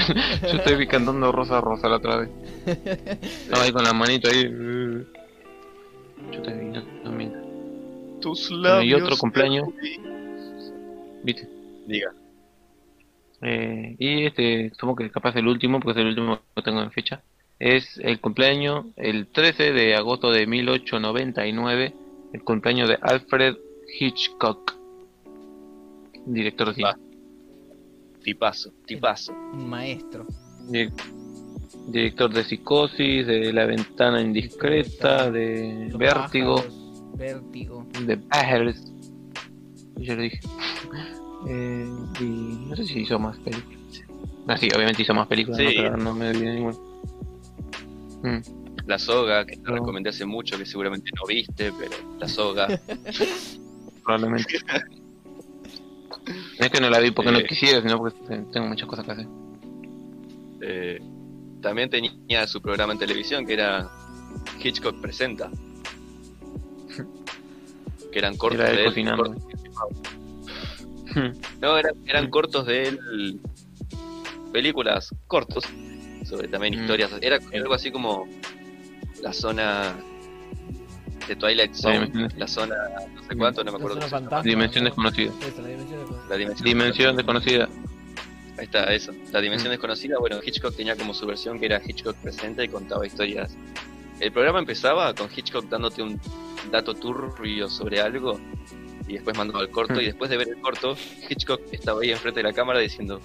Yo 0.43 0.59
estoy 0.59 0.87
cantando 0.87 1.31
Rosa 1.33 1.61
Rosa 1.61 1.89
la 1.89 1.97
otra 1.97 2.16
vez. 2.16 2.31
Estaba 2.66 3.62
ahí 3.65 3.73
con 3.73 3.85
la 3.85 3.93
manito 3.93 4.28
ahí. 4.31 4.45
Yo 6.33 6.43
te 6.43 6.53
vi 6.53 6.73
también. 7.05 7.33
Tus 8.20 8.49
Bueno, 8.51 8.62
labios. 8.69 9.01
y 9.01 9.03
otro 9.03 9.16
cumpleaños. 9.19 9.69
¿Viste? 11.23 11.49
Diga. 11.87 12.12
Eh, 13.43 13.97
y 13.99 14.25
este, 14.27 14.71
supongo 14.75 14.97
que 14.97 15.11
capaz 15.11 15.37
el 15.37 15.47
último, 15.47 15.79
porque 15.81 15.99
es 16.01 16.05
el 16.05 16.09
último 16.11 16.41
que 16.55 16.63
tengo 16.63 16.83
en 16.83 16.91
fecha. 16.91 17.23
Es 17.59 17.99
el 17.99 18.21
cumpleaños, 18.21 18.87
el 18.97 19.29
13 19.29 19.73
de 19.73 19.95
agosto 19.95 20.31
de 20.31 20.47
1899, 20.47 21.95
el 22.33 22.43
cumpleaños 22.43 22.89
de 22.89 22.99
Alfred 23.01 23.57
Hitchcock, 23.99 24.75
director 26.27 26.69
de 26.69 26.75
cine. 26.75 26.89
Tipazo, 28.23 28.73
tipazo. 28.87 29.33
Un 29.53 29.69
maestro. 29.71 30.27
Di- 30.69 30.89
Director 31.89 32.33
de 32.33 32.43
Psicosis, 32.43 33.27
de 33.27 33.53
La 33.53 33.65
Ventana 33.65 34.21
Indiscreta, 34.21 35.31
de 35.31 35.87
Los 35.91 35.99
Vértigo, 35.99 36.57
pájaros, 36.57 37.13
Vértigo. 37.17 37.87
de 38.05 38.17
Pájaros. 38.17 38.93
Ya 39.97 40.15
lo 40.17 40.23
dije. 40.23 40.41
Eh, 41.48 41.89
y 42.20 42.24
no 42.68 42.77
sé 42.77 42.85
si 42.86 43.01
hizo 43.01 43.18
más 43.18 43.36
películas. 43.39 43.81
Ah, 44.48 44.56
sí, 44.56 44.68
obviamente 44.74 45.02
hizo 45.02 45.14
más 45.14 45.27
películas, 45.27 45.59
Sí. 45.59 45.64
¿no? 45.77 45.82
pero 45.82 45.97
no 45.97 46.14
me 46.14 46.28
olvidé 46.31 46.55
ninguna. 46.55 46.77
Mm. 48.23 48.43
La 48.86 48.98
soga, 48.98 49.44
que 49.44 49.56
te 49.56 49.62
No. 49.62 49.74
recomendé 49.74 50.10
hace 50.10 50.24
mucho, 50.27 50.56
que 50.59 50.66
seguramente 50.66 51.10
no 51.16 51.27
viste, 51.27 51.73
pero 51.78 51.93
la 52.18 52.28
soga. 52.28 52.68
probablemente. 54.05 54.59
es 56.59 56.70
que 56.70 56.81
no 56.81 56.89
la 56.90 56.98
vi 57.01 57.10
porque 57.10 57.32
no 57.32 57.39
Eh. 57.39 57.47
quisiera, 57.47 57.81
sino 57.82 57.98
porque 57.98 58.43
tengo 58.52 58.66
muchas 58.68 58.89
cosas 58.89 59.05
que 59.05 59.12
hacer. 59.12 59.27
Eh, 60.60 61.01
también 61.60 61.90
tenía 61.90 62.47
su 62.47 62.60
programa 62.62 62.93
en 62.93 62.98
televisión 62.98 63.44
que 63.47 63.55
era 63.55 63.90
Hitchcock 64.62 65.01
Presenta. 65.01 65.51
Que 68.12 68.18
eran 68.20 68.36
cortos 68.36 68.60
Era 68.60 68.70
de 68.70 68.78
él. 68.81 68.85
cocinando. 68.86 69.24
cortos- 69.24 69.43
No, 71.60 71.78
eran, 71.78 71.94
eran 72.06 72.30
cortos 72.30 72.66
de 72.66 72.88
él. 72.88 73.40
Películas 74.52 75.14
cortos. 75.26 75.64
Sobre 76.24 76.48
también 76.48 76.74
Mm. 76.76 76.80
historias. 76.80 77.10
Era 77.20 77.38
algo 77.55 77.74
así 77.74 77.90
como 77.90 78.26
la 79.22 79.32
zona 79.32 79.94
de 81.28 81.36
Twilight 81.36 81.74
Zone. 81.74 82.10
La 82.36 82.47
zona 82.48 82.74
no 83.14 83.22
sé 83.22 83.36
cuánto, 83.36 83.62
no 83.64 83.72
me 83.72 83.78
acuerdo. 83.78 84.01
fantasma. 84.02 84.43
Dimensión 84.43 84.84
desconocida. 84.84 85.32
Eso, 85.47 85.62
la 85.62 85.68
dimensión 85.68 85.98
desconocida. 86.01 86.28
La 86.28 86.36
dimensión, 86.36 86.64
Dimensión 86.66 87.16
desconocida. 87.16 87.68
Ahí 88.59 88.64
está, 88.64 88.84
eso. 88.94 89.12
La 89.32 89.40
dimensión 89.40 89.68
Mm. 89.70 89.72
desconocida. 89.74 90.18
Bueno, 90.18 90.38
Hitchcock 90.44 90.74
tenía 90.74 90.97
como 90.97 91.12
su 91.14 91.26
versión 91.26 91.59
que 91.60 91.66
era 91.66 91.80
Hitchcock 91.84 92.16
presenta 92.16 92.64
y 92.64 92.68
contaba 92.68 93.06
historias. 93.06 93.56
El 94.18 94.32
programa 94.32 94.59
empezaba 94.60 95.12
con 95.14 95.28
Hitchcock 95.34 95.68
dándote 95.68 96.02
un 96.02 96.18
dato 96.72 96.94
turbio 96.94 97.68
sobre 97.68 98.01
algo 98.01 98.40
y 99.09 99.15
después 99.15 99.37
mandaba 99.37 99.62
el 99.62 99.70
corto. 99.70 99.95
Mm. 99.95 100.01
Y 100.01 100.05
después 100.07 100.31
de 100.31 100.37
ver 100.37 100.49
el 100.49 100.61
corto, 100.61 100.97
Hitchcock 101.28 101.61
estaba 101.73 102.01
ahí 102.03 102.11
enfrente 102.11 102.41
de 102.41 102.45
la 102.45 102.53
cámara 102.53 102.81
diciendo: 102.81 103.20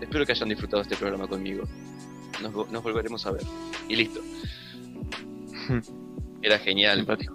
Espero 0.00 0.24
que 0.26 0.32
hayan 0.32 0.48
disfrutado 0.48 0.82
este 0.82 0.96
programa 0.96 1.26
conmigo. 1.26 1.64
Nos, 2.42 2.70
nos 2.70 2.82
volveremos 2.82 3.24
a 3.26 3.32
ver. 3.32 3.42
Y 3.88 3.96
listo. 3.96 4.20
Era 6.42 6.58
genial. 6.58 6.98
Simpático. 6.98 7.34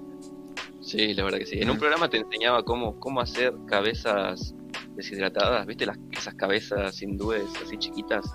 Sí, 0.82 1.14
la 1.14 1.24
verdad 1.24 1.40
que 1.40 1.46
sí. 1.46 1.60
En 1.60 1.70
un 1.70 1.78
Mm. 1.78 1.80
programa 1.80 2.10
te 2.10 2.18
enseñaba 2.18 2.64
cómo, 2.64 3.00
cómo 3.00 3.22
hacer 3.22 3.54
cabezas 3.68 4.54
deshidratadas, 4.96 5.66
¿viste? 5.66 5.86
Las, 5.86 5.98
esas 6.12 6.34
cabezas 6.36 7.02
hindúes 7.02 7.44
así 7.64 7.78
chiquitas. 7.78 8.26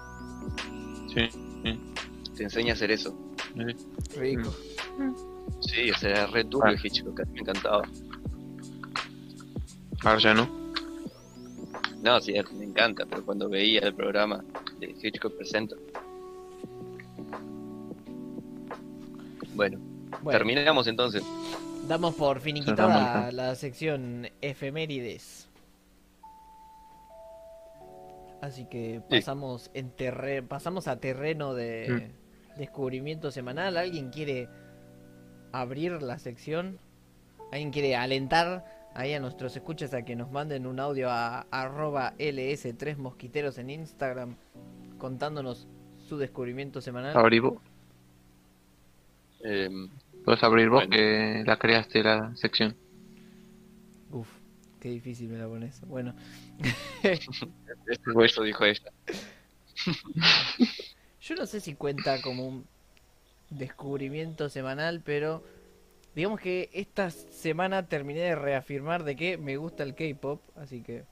Sí. 1.12 1.28
Te 2.36 2.42
enseña 2.44 2.72
a 2.72 2.74
hacer 2.74 2.90
eso. 2.90 3.16
Rico. 4.16 4.54
Sí, 5.60 5.90
o 5.90 5.96
sea, 5.98 6.10
era 6.10 6.26
re 6.26 6.44
turbio 6.44 6.74
Ah. 6.76 6.80
Hitchcock, 6.82 7.20
me 7.32 7.40
encantaba. 7.40 7.82
Ahora 10.04 10.18
ya 10.18 10.34
no. 10.34 10.48
No, 12.02 12.20
sí, 12.20 12.34
me 12.58 12.64
encanta, 12.64 13.04
pero 13.08 13.24
cuando 13.24 13.48
veía 13.48 13.80
el 13.80 13.94
programa 13.94 14.44
de 14.78 14.94
Hitchcock 15.02 15.36
Presenta. 15.36 15.74
Bueno, 19.54 19.78
Bueno, 20.22 20.38
terminamos 20.38 20.86
entonces. 20.86 21.24
damos 21.88 22.14
por 22.14 22.40
finiquitada 22.40 23.32
la 23.32 23.54
sección 23.54 24.28
efemérides. 24.40 25.48
Así 28.42 28.66
que 28.66 29.00
Sí. 29.10 29.16
pasamos 29.16 29.70
en 29.74 29.90
terre 29.90 30.42
pasamos 30.42 30.86
a 30.88 31.00
terreno 31.00 31.54
de 31.54 32.10
descubrimiento 32.56 33.30
semanal. 33.30 33.76
¿Alguien 33.78 34.10
quiere 34.10 34.48
abrir 35.52 36.02
la 36.02 36.18
sección? 36.18 36.78
¿Alguien 37.50 37.70
quiere 37.72 37.96
alentar 37.96 38.64
ahí 38.96 39.12
a 39.14 39.20
nuestros 39.20 39.54
escuchas 39.56 39.92
a 39.94 40.02
que 40.02 40.16
nos 40.16 40.30
manden 40.30 40.66
un 40.66 40.80
audio 40.80 41.10
a 41.10 41.46
arroba 41.50 42.14
ls3 42.18 42.96
mosquiteros 42.96 43.58
en 43.58 43.70
Instagram 43.70 44.36
contándonos 44.98 45.66
su 46.08 46.16
descubrimiento 46.18 46.80
semanal? 46.80 47.16
Abrí 47.16 47.38
vos. 47.40 47.58
Eh, 49.44 49.68
Puedes 50.24 50.42
abrir 50.42 50.68
vos 50.70 50.86
Bueno. 50.86 50.90
que 50.96 51.44
la 51.46 51.56
creaste 51.56 52.02
la 52.02 52.34
sección. 52.34 52.74
Uf, 54.10 54.28
qué 54.80 54.88
difícil 54.88 55.28
me 55.28 55.38
la 55.38 55.46
pones. 55.46 55.80
Bueno, 55.86 56.14
eso, 57.02 57.30
Bueno. 58.06 58.24
eso 58.24 58.42
dijo 58.42 58.64
ella. 58.64 58.90
Yo 61.20 61.34
no 61.36 61.46
sé 61.46 61.60
si 61.60 61.74
cuenta 61.74 62.20
como 62.22 62.46
un 62.46 62.64
descubrimiento 63.50 64.48
semanal, 64.48 65.00
pero 65.04 65.44
digamos 66.16 66.40
que 66.40 66.70
esta 66.72 67.10
semana 67.10 67.86
terminé 67.88 68.20
de 68.20 68.34
reafirmar 68.34 69.04
de 69.04 69.14
que 69.14 69.36
me 69.36 69.58
gusta 69.58 69.82
el 69.82 69.94
K-pop, 69.94 70.40
así 70.56 70.82
que 70.82 71.04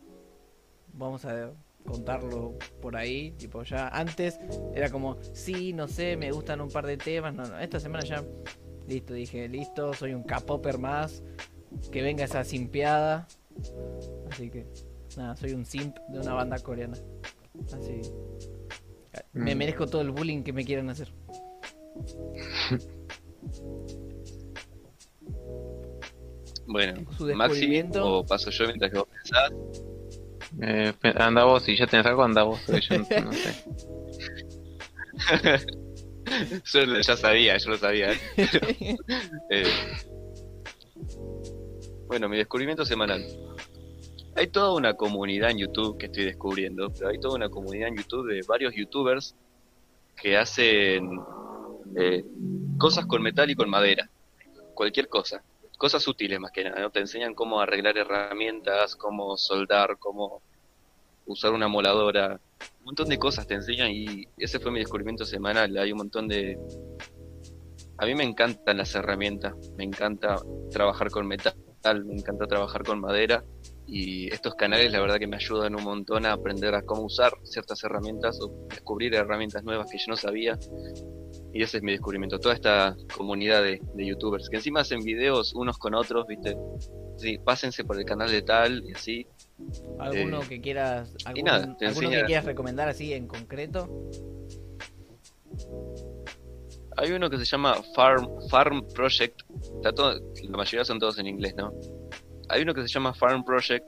vamos 0.94 1.26
a 1.26 1.52
contarlo 1.84 2.54
por 2.80 2.96
ahí, 2.96 3.32
tipo 3.32 3.62
ya 3.64 3.88
antes 3.88 4.40
era 4.74 4.88
como, 4.90 5.18
sí, 5.34 5.74
no 5.74 5.86
sé, 5.88 6.16
me 6.16 6.32
gustan 6.32 6.62
un 6.62 6.70
par 6.70 6.86
de 6.86 6.96
temas, 6.96 7.34
no, 7.34 7.44
no, 7.44 7.60
esta 7.60 7.78
semana 7.78 8.02
ya 8.02 8.24
listo, 8.88 9.12
dije, 9.12 9.46
listo, 9.48 9.92
soy 9.92 10.14
un 10.14 10.22
K-popper 10.22 10.78
más, 10.78 11.22
que 11.92 12.00
venga 12.00 12.24
esa 12.24 12.42
simpiada, 12.42 13.28
así 14.30 14.48
que 14.48 14.66
nada, 15.18 15.36
soy 15.36 15.52
un 15.52 15.66
simp 15.66 15.98
de 16.08 16.20
una 16.20 16.32
banda 16.32 16.58
coreana, 16.60 16.96
así 17.74 18.00
me 19.34 19.54
Mm. 19.54 19.58
merezco 19.58 19.86
todo 19.86 20.00
el 20.00 20.10
bullying 20.10 20.42
que 20.42 20.52
me 20.52 20.64
quieran 20.64 20.88
hacer. 20.88 21.12
Bueno, 26.66 27.02
Maxi, 27.18 27.26
descubrimiento. 27.26 28.18
o 28.18 28.26
paso 28.26 28.50
yo 28.50 28.66
mientras 28.66 28.90
que 28.90 28.98
vos 28.98 29.08
pensás. 29.08 29.52
Eh, 30.62 30.92
anda 31.16 31.44
vos, 31.44 31.62
si 31.64 31.76
ya 31.76 31.86
tenés 31.86 32.06
algo, 32.06 32.22
anda 32.22 32.42
vos. 32.44 32.60
Yo 32.66 32.98
no, 32.98 33.06
no 33.24 33.32
sé. 33.32 33.64
Yo 36.72 37.00
ya 37.00 37.16
sabía, 37.16 37.56
yo 37.58 37.70
lo 37.70 37.76
sabía. 37.76 38.12
¿eh? 38.12 38.18
Eh, 39.50 39.64
bueno, 42.06 42.28
mi 42.28 42.36
descubrimiento 42.36 42.84
semanal. 42.84 43.24
Hay 44.36 44.48
toda 44.48 44.72
una 44.72 44.94
comunidad 44.94 45.50
en 45.50 45.58
YouTube 45.58 45.98
que 45.98 46.06
estoy 46.06 46.24
descubriendo, 46.24 46.90
pero 46.90 47.08
hay 47.10 47.20
toda 47.20 47.36
una 47.36 47.48
comunidad 47.48 47.88
en 47.88 47.96
YouTube 47.96 48.26
de 48.28 48.40
varios 48.48 48.74
youtubers 48.74 49.36
que 50.16 50.36
hacen 50.36 51.20
eh, 51.96 52.24
cosas 52.78 53.06
con 53.06 53.22
metal 53.22 53.50
y 53.50 53.54
con 53.54 53.70
madera. 53.70 54.08
Cualquier 54.74 55.08
cosa. 55.08 55.42
Cosas 55.76 56.06
útiles 56.06 56.38
más 56.40 56.52
que 56.52 56.64
nada. 56.64 56.80
¿no? 56.80 56.90
Te 56.90 57.00
enseñan 57.00 57.34
cómo 57.34 57.60
arreglar 57.60 57.96
herramientas, 57.98 58.96
cómo 58.96 59.36
soldar, 59.36 59.98
cómo 59.98 60.42
usar 61.26 61.52
una 61.52 61.68
moladora. 61.68 62.40
Un 62.80 62.84
montón 62.84 63.08
de 63.08 63.18
cosas 63.18 63.46
te 63.46 63.54
enseñan 63.54 63.90
y 63.90 64.28
ese 64.36 64.58
fue 64.58 64.70
mi 64.70 64.78
descubrimiento 64.78 65.24
semanal. 65.24 65.76
Hay 65.76 65.92
un 65.92 65.98
montón 65.98 66.28
de... 66.28 66.58
A 67.98 68.06
mí 68.06 68.14
me 68.14 68.24
encantan 68.24 68.76
las 68.76 68.94
herramientas, 68.94 69.54
me 69.76 69.84
encanta 69.84 70.36
trabajar 70.70 71.10
con 71.10 71.26
metal, 71.26 71.54
me 72.04 72.14
encanta 72.14 72.46
trabajar 72.46 72.82
con 72.82 73.00
madera 73.00 73.44
y 73.86 74.32
estos 74.32 74.54
canales 74.54 74.90
la 74.92 75.00
verdad 75.00 75.18
que 75.18 75.26
me 75.26 75.36
ayudan 75.36 75.74
un 75.74 75.84
montón 75.84 76.24
a 76.26 76.32
aprender 76.32 76.74
a 76.74 76.82
cómo 76.82 77.02
usar 77.02 77.32
ciertas 77.44 77.82
herramientas 77.84 78.38
o 78.40 78.66
descubrir 78.68 79.14
herramientas 79.14 79.62
nuevas 79.62 79.90
que 79.90 79.98
yo 79.98 80.04
no 80.08 80.16
sabía 80.16 80.58
y 81.52 81.62
ese 81.62 81.76
es 81.76 81.82
mi 81.82 81.92
descubrimiento, 81.92 82.38
toda 82.38 82.54
esta 82.54 82.96
comunidad 83.16 83.62
de, 83.62 83.80
de 83.94 84.06
youtubers 84.06 84.48
que 84.48 84.56
encima 84.56 84.80
hacen 84.80 85.00
videos 85.00 85.54
unos 85.54 85.78
con 85.78 85.94
otros, 85.94 86.26
viste, 86.26 86.56
sí, 87.16 87.38
pásense 87.44 87.84
por 87.84 87.98
el 87.98 88.04
canal 88.04 88.30
de 88.30 88.42
tal 88.42 88.82
y 88.86 88.92
así, 88.92 89.26
¿Alguno 90.00 90.42
Eh, 90.42 90.46
que 90.48 90.60
quieras, 90.60 91.14
algún- 91.24 91.44
nada, 91.44 91.76
te 91.78 91.86
alguno 91.86 92.10
que 92.10 92.24
quieras 92.24 92.44
recomendar 92.44 92.88
así 92.88 93.12
en 93.12 93.28
concreto? 93.28 93.88
Hay 96.96 97.10
uno 97.12 97.28
que 97.28 97.38
se 97.38 97.44
llama 97.44 97.76
Farm, 97.94 98.28
Farm 98.50 98.86
Project. 98.94 99.40
Está 99.76 99.92
todo, 99.92 100.14
la 100.42 100.56
mayoría 100.56 100.84
son 100.84 100.98
todos 100.98 101.18
en 101.18 101.26
inglés, 101.26 101.54
¿no? 101.56 101.72
Hay 102.48 102.62
uno 102.62 102.74
que 102.74 102.82
se 102.82 102.88
llama 102.88 103.14
Farm 103.14 103.44
Project. 103.44 103.84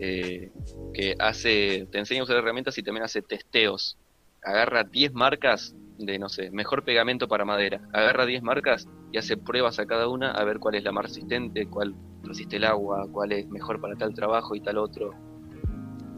eh, 0.00 0.50
que 0.94 1.14
hace, 1.18 1.86
te 1.92 1.98
enseña 1.98 2.20
a 2.22 2.24
usar 2.24 2.36
herramientas 2.36 2.76
y 2.76 2.82
también 2.82 3.04
hace 3.04 3.22
testeos. 3.22 3.98
Agarra 4.42 4.82
10 4.84 5.12
marcas 5.12 5.74
de, 5.98 6.18
no 6.18 6.28
sé, 6.28 6.50
mejor 6.50 6.84
pegamento 6.84 7.28
para 7.28 7.44
madera. 7.44 7.80
Agarra 7.92 8.26
10 8.26 8.42
marcas 8.42 8.86
y 9.12 9.18
hace 9.18 9.36
pruebas 9.36 9.78
a 9.78 9.86
cada 9.86 10.08
una 10.08 10.32
a 10.32 10.44
ver 10.44 10.58
cuál 10.58 10.74
es 10.74 10.82
la 10.84 10.90
más 10.92 11.04
resistente, 11.04 11.66
cuál 11.66 11.94
resiste 12.24 12.56
el 12.56 12.64
agua, 12.64 13.06
cuál 13.12 13.32
es 13.32 13.48
mejor 13.50 13.80
para 13.80 13.94
tal 13.96 14.12
trabajo 14.12 14.54
y 14.56 14.60
tal 14.60 14.78
otro. 14.78 15.12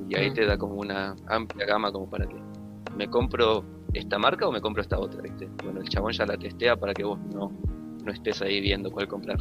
Y 0.08 0.16
ahí 0.16 0.30
Mm. 0.30 0.34
te 0.34 0.46
da 0.46 0.56
como 0.56 0.74
una 0.76 1.14
amplia 1.28 1.66
gama 1.66 1.92
como 1.92 2.08
para 2.08 2.26
que 2.26 2.36
me 2.96 3.08
compro 3.08 3.64
esta 3.92 4.18
marca 4.18 4.48
o 4.48 4.52
me 4.52 4.60
compro 4.60 4.82
esta 4.82 4.98
otra, 4.98 5.20
¿viste? 5.22 5.46
Bueno, 5.62 5.80
el 5.80 5.88
chabón 5.88 6.12
ya 6.12 6.24
la 6.26 6.36
testea 6.38 6.76
para 6.76 6.94
que 6.94 7.04
vos 7.04 7.18
no, 7.32 7.50
no 8.02 8.12
estés 8.12 8.40
ahí 8.42 8.60
viendo 8.60 8.90
cuál 8.90 9.08
comprar. 9.08 9.38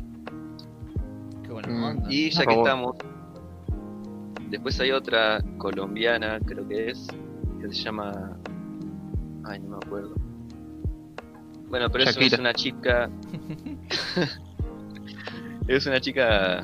Y 2.10 2.30
ya 2.30 2.46
que 2.46 2.54
estamos, 2.54 2.96
después 4.50 4.80
hay 4.80 4.92
otra 4.92 5.42
colombiana, 5.58 6.40
creo 6.40 6.68
que 6.68 6.90
es, 6.90 7.08
que 7.62 7.68
se 7.70 7.84
llama. 7.84 8.38
Ay, 9.44 9.60
no 9.60 9.70
me 9.70 9.78
acuerdo. 9.78 10.16
Bueno, 11.70 11.90
pero 11.90 12.04
eso 12.06 12.20
es 12.20 12.40
una 12.40 12.54
chica. 12.54 13.10
es 15.68 15.86
una 15.86 16.00
chica 16.00 16.62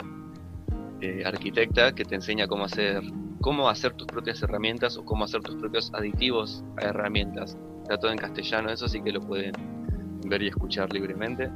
eh, 1.02 1.24
arquitecta 1.26 1.94
que 1.94 2.06
te 2.06 2.16
enseña 2.16 2.48
cómo 2.48 2.66
hacer 2.66 3.04
cómo 3.42 3.70
hacer 3.70 3.94
tus 3.94 4.08
propias 4.08 4.42
herramientas 4.42 4.98
o 4.98 5.06
cómo 5.06 5.24
hacer 5.24 5.42
tus 5.42 5.56
propios 5.56 5.92
aditivos 5.94 6.64
a 6.78 6.86
herramientas. 6.86 7.58
Está 7.84 7.98
todo 7.98 8.12
en 8.12 8.18
castellano, 8.18 8.70
eso 8.70 8.88
sí 8.88 9.02
que 9.02 9.12
lo 9.12 9.22
pueden 9.22 9.54
ver 10.26 10.42
y 10.44 10.48
escuchar 10.48 10.92
libremente. 10.92 11.50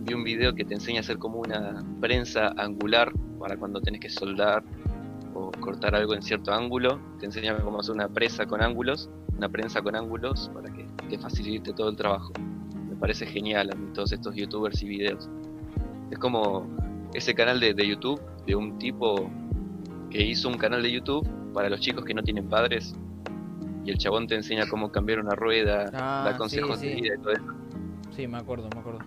Vi 0.00 0.14
un 0.14 0.24
video 0.24 0.54
que 0.54 0.64
te 0.64 0.74
enseña 0.74 0.98
a 0.98 1.00
hacer 1.00 1.18
como 1.18 1.40
una 1.40 1.84
prensa 2.00 2.48
angular 2.56 3.12
para 3.38 3.56
cuando 3.56 3.80
tenés 3.80 4.00
que 4.00 4.08
soldar 4.08 4.62
o 5.34 5.50
cortar 5.60 5.94
algo 5.94 6.14
en 6.14 6.22
cierto 6.22 6.52
ángulo. 6.52 6.98
Te 7.18 7.26
enseña 7.26 7.56
cómo 7.58 7.80
hacer 7.80 7.94
una 7.94 8.08
presa 8.08 8.46
con 8.46 8.62
ángulos, 8.62 9.10
una 9.36 9.48
prensa 9.48 9.82
con 9.82 9.94
ángulos 9.94 10.50
para 10.54 10.72
que 10.72 10.86
te 11.08 11.18
facilite 11.18 11.72
todo 11.74 11.90
el 11.90 11.96
trabajo. 11.96 12.32
Me 12.88 12.96
parece 12.96 13.26
genial 13.26 13.70
a 13.72 13.76
mí 13.76 13.88
todos 13.92 14.12
estos 14.12 14.34
youtubers 14.34 14.82
y 14.82 14.88
videos. 14.88 15.28
Es 16.10 16.18
como 16.18 16.66
ese 17.14 17.34
canal 17.34 17.60
de, 17.60 17.74
de 17.74 17.86
YouTube 17.86 18.20
de 18.46 18.54
un 18.56 18.78
tipo 18.78 19.30
que 20.10 20.24
hizo 20.24 20.48
un 20.48 20.56
canal 20.56 20.82
de 20.82 20.90
YouTube 20.92 21.28
para 21.52 21.68
los 21.68 21.80
chicos 21.80 22.04
que 22.04 22.14
no 22.14 22.22
tienen 22.22 22.48
padres 22.48 22.94
y 23.84 23.90
el 23.90 23.98
chabón 23.98 24.26
te 24.26 24.34
enseña 24.34 24.66
cómo 24.68 24.90
cambiar 24.90 25.20
una 25.20 25.34
rueda, 25.34 25.90
Ah, 25.94 26.22
da 26.30 26.36
consejos 26.36 26.78
sí, 26.80 26.88
de 26.88 26.94
sí. 26.94 27.00
vida 27.02 27.14
y 27.16 27.18
todo 27.22 27.32
eso. 27.32 27.44
Sí, 28.16 28.26
me 28.26 28.38
acuerdo, 28.38 28.68
me 28.74 28.80
acuerdo. 28.80 29.00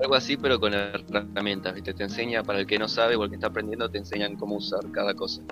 Algo 0.00 0.14
así, 0.14 0.36
pero 0.36 0.60
con 0.60 0.74
herramientas, 0.74 1.74
¿viste? 1.74 1.94
Te 1.94 2.02
enseña, 2.04 2.42
para 2.42 2.58
el 2.60 2.66
que 2.66 2.78
no 2.78 2.86
sabe 2.88 3.16
o 3.16 3.24
el 3.24 3.30
que 3.30 3.36
está 3.36 3.46
aprendiendo, 3.48 3.88
te 3.88 3.98
enseñan 3.98 4.36
cómo 4.36 4.56
usar 4.56 4.80
cada 4.92 5.14
cosa. 5.14 5.42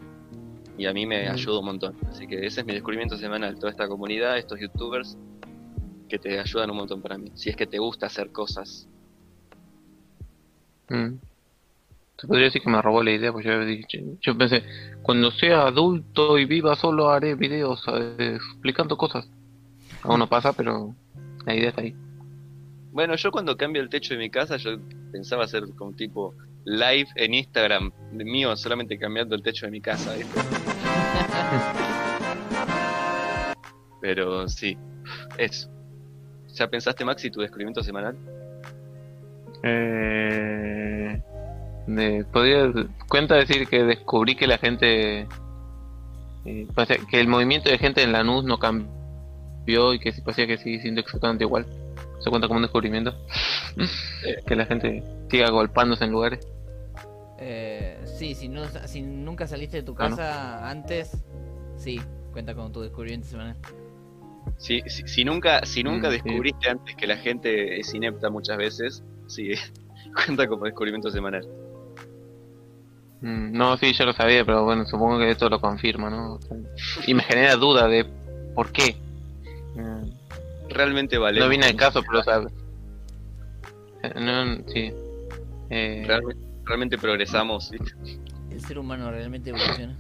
Y 0.76 0.86
a 0.86 0.92
mí 0.92 1.06
me 1.06 1.28
ayuda 1.28 1.60
un 1.60 1.66
montón. 1.66 1.94
Así 2.10 2.26
que 2.26 2.44
ese 2.44 2.60
es 2.60 2.66
mi 2.66 2.72
descubrimiento 2.74 3.16
semanal. 3.16 3.58
Toda 3.58 3.70
esta 3.70 3.88
comunidad, 3.88 4.36
estos 4.38 4.60
youtubers, 4.60 5.16
que 6.08 6.18
te 6.18 6.38
ayudan 6.38 6.70
un 6.70 6.76
montón 6.76 7.00
para 7.00 7.16
mí. 7.16 7.30
Si 7.34 7.48
es 7.48 7.56
que 7.56 7.66
te 7.66 7.78
gusta 7.78 8.06
hacer 8.06 8.32
cosas. 8.32 8.86
Mm. 10.88 11.14
Se 12.18 12.26
podría 12.26 12.44
decir 12.46 12.62
que 12.62 12.70
me 12.70 12.80
robó 12.82 13.02
la 13.02 13.10
idea, 13.12 13.32
pues 13.32 13.44
yo, 13.44 13.58
dije- 13.64 14.04
yo 14.20 14.36
pensé, 14.36 14.62
cuando 15.02 15.30
sea 15.30 15.66
adulto 15.66 16.38
y 16.38 16.44
viva 16.44 16.76
solo 16.76 17.08
haré 17.10 17.34
videos 17.34 17.82
eh, 17.88 18.36
explicando 18.36 18.96
cosas. 18.96 19.26
Aún 20.02 20.18
no 20.20 20.28
pasa, 20.28 20.52
pero 20.52 20.94
la 21.46 21.54
idea 21.54 21.70
está 21.70 21.80
ahí. 21.82 21.94
Bueno, 22.94 23.16
yo 23.16 23.32
cuando 23.32 23.56
cambio 23.56 23.82
el 23.82 23.88
techo 23.88 24.14
de 24.14 24.20
mi 24.20 24.30
casa, 24.30 24.56
yo 24.56 24.78
pensaba 25.10 25.42
hacer 25.42 25.64
como 25.76 25.92
tipo 25.94 26.32
live 26.64 27.08
en 27.16 27.34
Instagram 27.34 27.90
mío, 28.12 28.54
solamente 28.56 28.96
cambiando 28.96 29.34
el 29.34 29.42
techo 29.42 29.66
de 29.66 29.72
mi 29.72 29.80
casa, 29.80 30.14
¿viste? 30.14 30.30
Pero 34.00 34.46
sí, 34.48 34.78
eso. 35.38 35.68
¿Ya 36.54 36.68
pensaste, 36.68 37.04
Maxi, 37.04 37.32
tu 37.32 37.40
descubrimiento 37.40 37.82
semanal? 37.82 38.16
Eh, 39.64 41.20
de- 41.88 42.24
podría 42.32 42.72
cuenta 43.08 43.34
decir 43.34 43.66
que 43.66 43.82
descubrí 43.82 44.36
que 44.36 44.46
la 44.46 44.58
gente 44.58 45.26
eh, 46.44 46.68
que 47.10 47.18
el 47.20 47.26
movimiento 47.26 47.70
de 47.70 47.78
gente 47.78 48.04
en 48.04 48.12
Lanús 48.12 48.44
no 48.44 48.58
cambió 48.58 49.94
y 49.94 49.98
que 49.98 50.12
parecía 50.22 50.46
que 50.46 50.58
sigue 50.58 50.80
siendo 50.80 51.00
exactamente 51.00 51.42
igual 51.42 51.66
se 52.24 52.30
cuenta 52.30 52.48
como 52.48 52.56
un 52.58 52.62
descubrimiento 52.62 53.14
que 54.46 54.56
la 54.56 54.66
gente 54.66 55.02
siga 55.30 55.50
golpándose 55.50 56.04
en 56.04 56.10
lugares 56.12 56.40
Eh, 57.38 58.00
sí, 58.18 58.34
si, 58.34 58.48
no, 58.48 58.62
si 58.86 59.02
nunca 59.02 59.46
saliste 59.46 59.78
de 59.78 59.82
tu 59.82 59.94
Ah, 59.98 60.08
no. 60.08 60.16
casa 60.16 60.70
antes, 60.70 61.10
sí, 61.76 62.00
cuenta 62.32 62.54
con 62.54 62.72
tu 62.72 62.80
descubrimiento 62.80 63.28
semanal. 63.28 63.56
Si, 64.58 64.80
si, 64.86 65.02
si 65.08 65.24
nunca, 65.24 65.64
si 65.64 65.82
nunca 65.82 66.08
Mm, 66.08 66.12
sí. 66.12 66.18
descubriste 66.22 66.70
antes 66.70 66.94
que 66.96 67.06
la 67.06 67.16
gente 67.16 67.80
es 67.80 67.92
inepta 67.94 68.30
muchas 68.30 68.56
veces, 68.56 69.02
sí, 69.26 69.50
cuenta 70.26 70.46
como 70.46 70.64
descubrimiento 70.64 71.10
semanal. 71.10 71.46
Mm, 73.20 73.52
no 73.56 73.76
sí 73.78 73.92
yo 73.92 74.04
lo 74.04 74.12
sabía 74.12 74.44
pero 74.44 74.64
bueno 74.64 74.84
supongo 74.84 75.18
que 75.18 75.30
esto 75.30 75.48
lo 75.48 75.60
confirma 75.60 76.10
no 76.10 76.38
y 77.06 77.14
me 77.14 77.22
genera 77.22 77.56
duda 77.56 77.88
de 77.88 78.04
por 78.54 78.70
qué 78.72 78.96
Realmente 80.74 81.18
vale. 81.18 81.40
no 81.40 81.48
viene 81.48 81.66
al 81.66 81.76
caso 81.76 82.02
pero 82.02 82.22
sea, 82.22 82.42
eh, 84.02 84.20
no 84.20 84.56
sí 84.68 84.92
Eh, 85.70 86.04
Realmente, 86.06 86.46
realmente 86.64 86.98
progresamos. 86.98 87.72
El 88.50 88.60
ser 88.60 88.78
humano 88.78 89.10
realmente 89.10 89.50
evoluciona. 89.50 89.96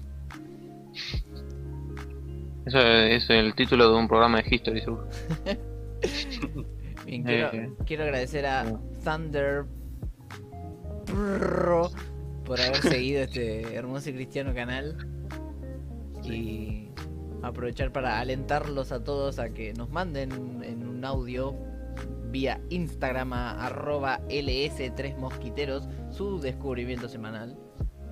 Eso 2.66 2.78
es 2.78 3.28
el 3.30 3.54
título 3.54 3.90
de 3.90 3.96
un 3.98 4.08
programa 4.08 4.40
de 4.40 4.54
History, 4.54 4.80
seguro. 4.80 5.08
Bien, 7.06 7.22
quiero, 7.22 7.48
Eh, 7.52 7.70
quiero 7.86 8.04
agradecer 8.04 8.46
a 8.46 8.64
no. 8.64 8.80
Thunder 9.04 9.64
Pro 11.06 11.90
por 12.44 12.60
haber 12.60 12.76
seguido 12.76 13.22
este 13.22 13.74
hermoso 13.74 14.10
y 14.10 14.14
cristiano 14.14 14.54
canal 14.54 14.96
y 16.24 16.83
aprovechar 17.48 17.92
para 17.92 18.20
alentarlos 18.20 18.92
a 18.92 19.02
todos 19.04 19.38
a 19.38 19.50
que 19.50 19.72
nos 19.74 19.90
manden 19.90 20.62
en 20.62 20.86
un 20.86 21.04
audio 21.04 21.54
vía 22.30 22.60
Instagram 22.70 23.32
a 23.32 23.66
arroba 23.66 24.20
ls3mosquiteros 24.28 25.88
su 26.10 26.40
descubrimiento 26.40 27.08
semanal 27.08 27.56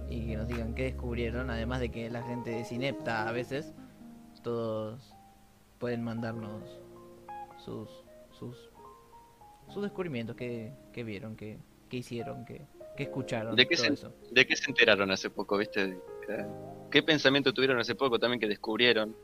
y 0.09 0.27
que 0.27 0.37
nos 0.37 0.47
digan 0.47 0.75
qué 0.75 0.85
descubrieron, 0.85 1.51
además 1.51 1.81
de 1.81 1.91
que 1.91 2.11
la 2.11 2.23
gente 2.23 2.61
es 2.61 2.71
inepta 2.71 3.29
a 3.29 3.33
veces, 3.33 3.73
todos 4.43 5.15
pueden 5.79 6.03
mandarnos 6.05 6.81
sus 7.65 7.89
sus 8.39 8.71
sus 9.69 9.83
descubrimientos 9.83 10.37
que, 10.37 10.73
que 10.93 11.03
vieron, 11.03 11.35
que, 11.35 11.59
que 11.89 11.97
hicieron, 11.97 12.45
que, 12.45 12.67
que 12.97 13.05
escucharon, 13.05 13.57
¿De 13.57 13.67
qué 13.67 13.77
se- 13.77 13.93
eso. 13.93 14.13
¿De 14.31 14.47
qué 14.47 14.55
se 14.55 14.69
enteraron 14.71 15.11
hace 15.11 15.31
poco, 15.31 15.57
viste? 15.57 15.97
¿Qué 16.93 17.03
pensamiento 17.03 17.53
tuvieron 17.53 17.81
hace 17.81 17.95
poco 17.95 18.19
también 18.19 18.39
que 18.39 18.47
descubrieron? 18.47 19.17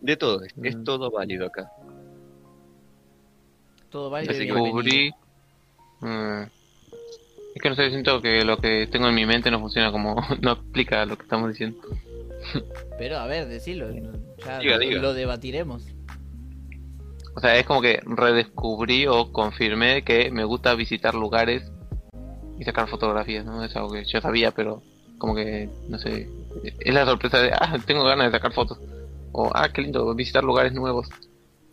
De 0.00 0.16
todo, 0.16 0.42
es, 0.44 0.54
es 0.62 0.76
Mm. 0.76 0.84
todo 0.84 1.10
válido 1.10 1.46
acá. 1.46 1.70
Todo 3.90 4.08
válido. 4.10 4.32
Descubrí. 4.32 5.12
mm, 6.00 6.42
es 7.54 7.62
que 7.62 7.68
no 7.68 7.74
sé, 7.76 7.90
siento 7.90 8.20
que 8.22 8.44
lo 8.44 8.56
que 8.56 8.86
tengo 8.90 9.08
en 9.08 9.14
mi 9.14 9.26
mente 9.26 9.50
no 9.50 9.60
funciona 9.60 9.92
como. 9.92 10.16
no 10.40 10.52
aplica 10.52 11.02
a 11.02 11.06
lo 11.06 11.16
que 11.16 11.24
estamos 11.24 11.50
diciendo. 11.50 11.78
Pero 12.98 13.18
a 13.18 13.26
ver, 13.26 13.46
decilo, 13.48 13.88
ya 14.44 14.58
Diga, 14.58 14.74
lo, 14.74 14.78
diga. 14.78 15.00
lo 15.02 15.14
debatiremos. 15.14 15.86
O 17.34 17.40
sea, 17.40 17.56
es 17.56 17.66
como 17.66 17.80
que 17.80 18.00
redescubrí 18.04 19.06
o 19.06 19.32
confirmé 19.32 20.02
que 20.02 20.30
me 20.30 20.44
gusta 20.44 20.74
visitar 20.74 21.14
lugares 21.14 21.70
y 22.58 22.64
sacar 22.64 22.88
fotografías, 22.88 23.44
¿no? 23.44 23.64
Es 23.64 23.74
algo 23.76 23.90
que 23.92 24.04
yo 24.04 24.20
sabía, 24.20 24.50
pero 24.50 24.82
como 25.22 25.36
que, 25.36 25.70
no 25.86 25.98
sé, 25.98 26.26
es 26.80 26.92
la 26.92 27.06
sorpresa 27.06 27.38
de, 27.38 27.52
ah, 27.52 27.78
tengo 27.86 28.02
ganas 28.02 28.26
de 28.26 28.32
sacar 28.36 28.52
fotos. 28.52 28.76
O, 29.30 29.48
ah, 29.54 29.68
qué 29.72 29.82
lindo, 29.82 30.12
visitar 30.16 30.42
lugares 30.42 30.72
nuevos. 30.72 31.08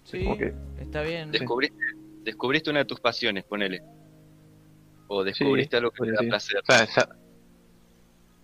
Sí, 0.04 0.24
Como 0.24 0.38
que, 0.38 0.54
está 0.78 1.02
bien. 1.02 1.32
Descubriste, 1.32 1.76
descubriste 2.24 2.70
una 2.70 2.80
de 2.80 2.86
tus 2.86 3.00
pasiones, 3.00 3.44
ponele. 3.46 3.82
O 5.08 5.24
descubriste 5.24 5.78
algo 5.78 5.90
que 5.90 6.04
te 6.04 6.12
da 6.12 6.22
sí. 6.22 6.30
placer. 6.30 6.60
O 6.60 6.66
sea, 6.66 6.84
esa- 6.84 7.10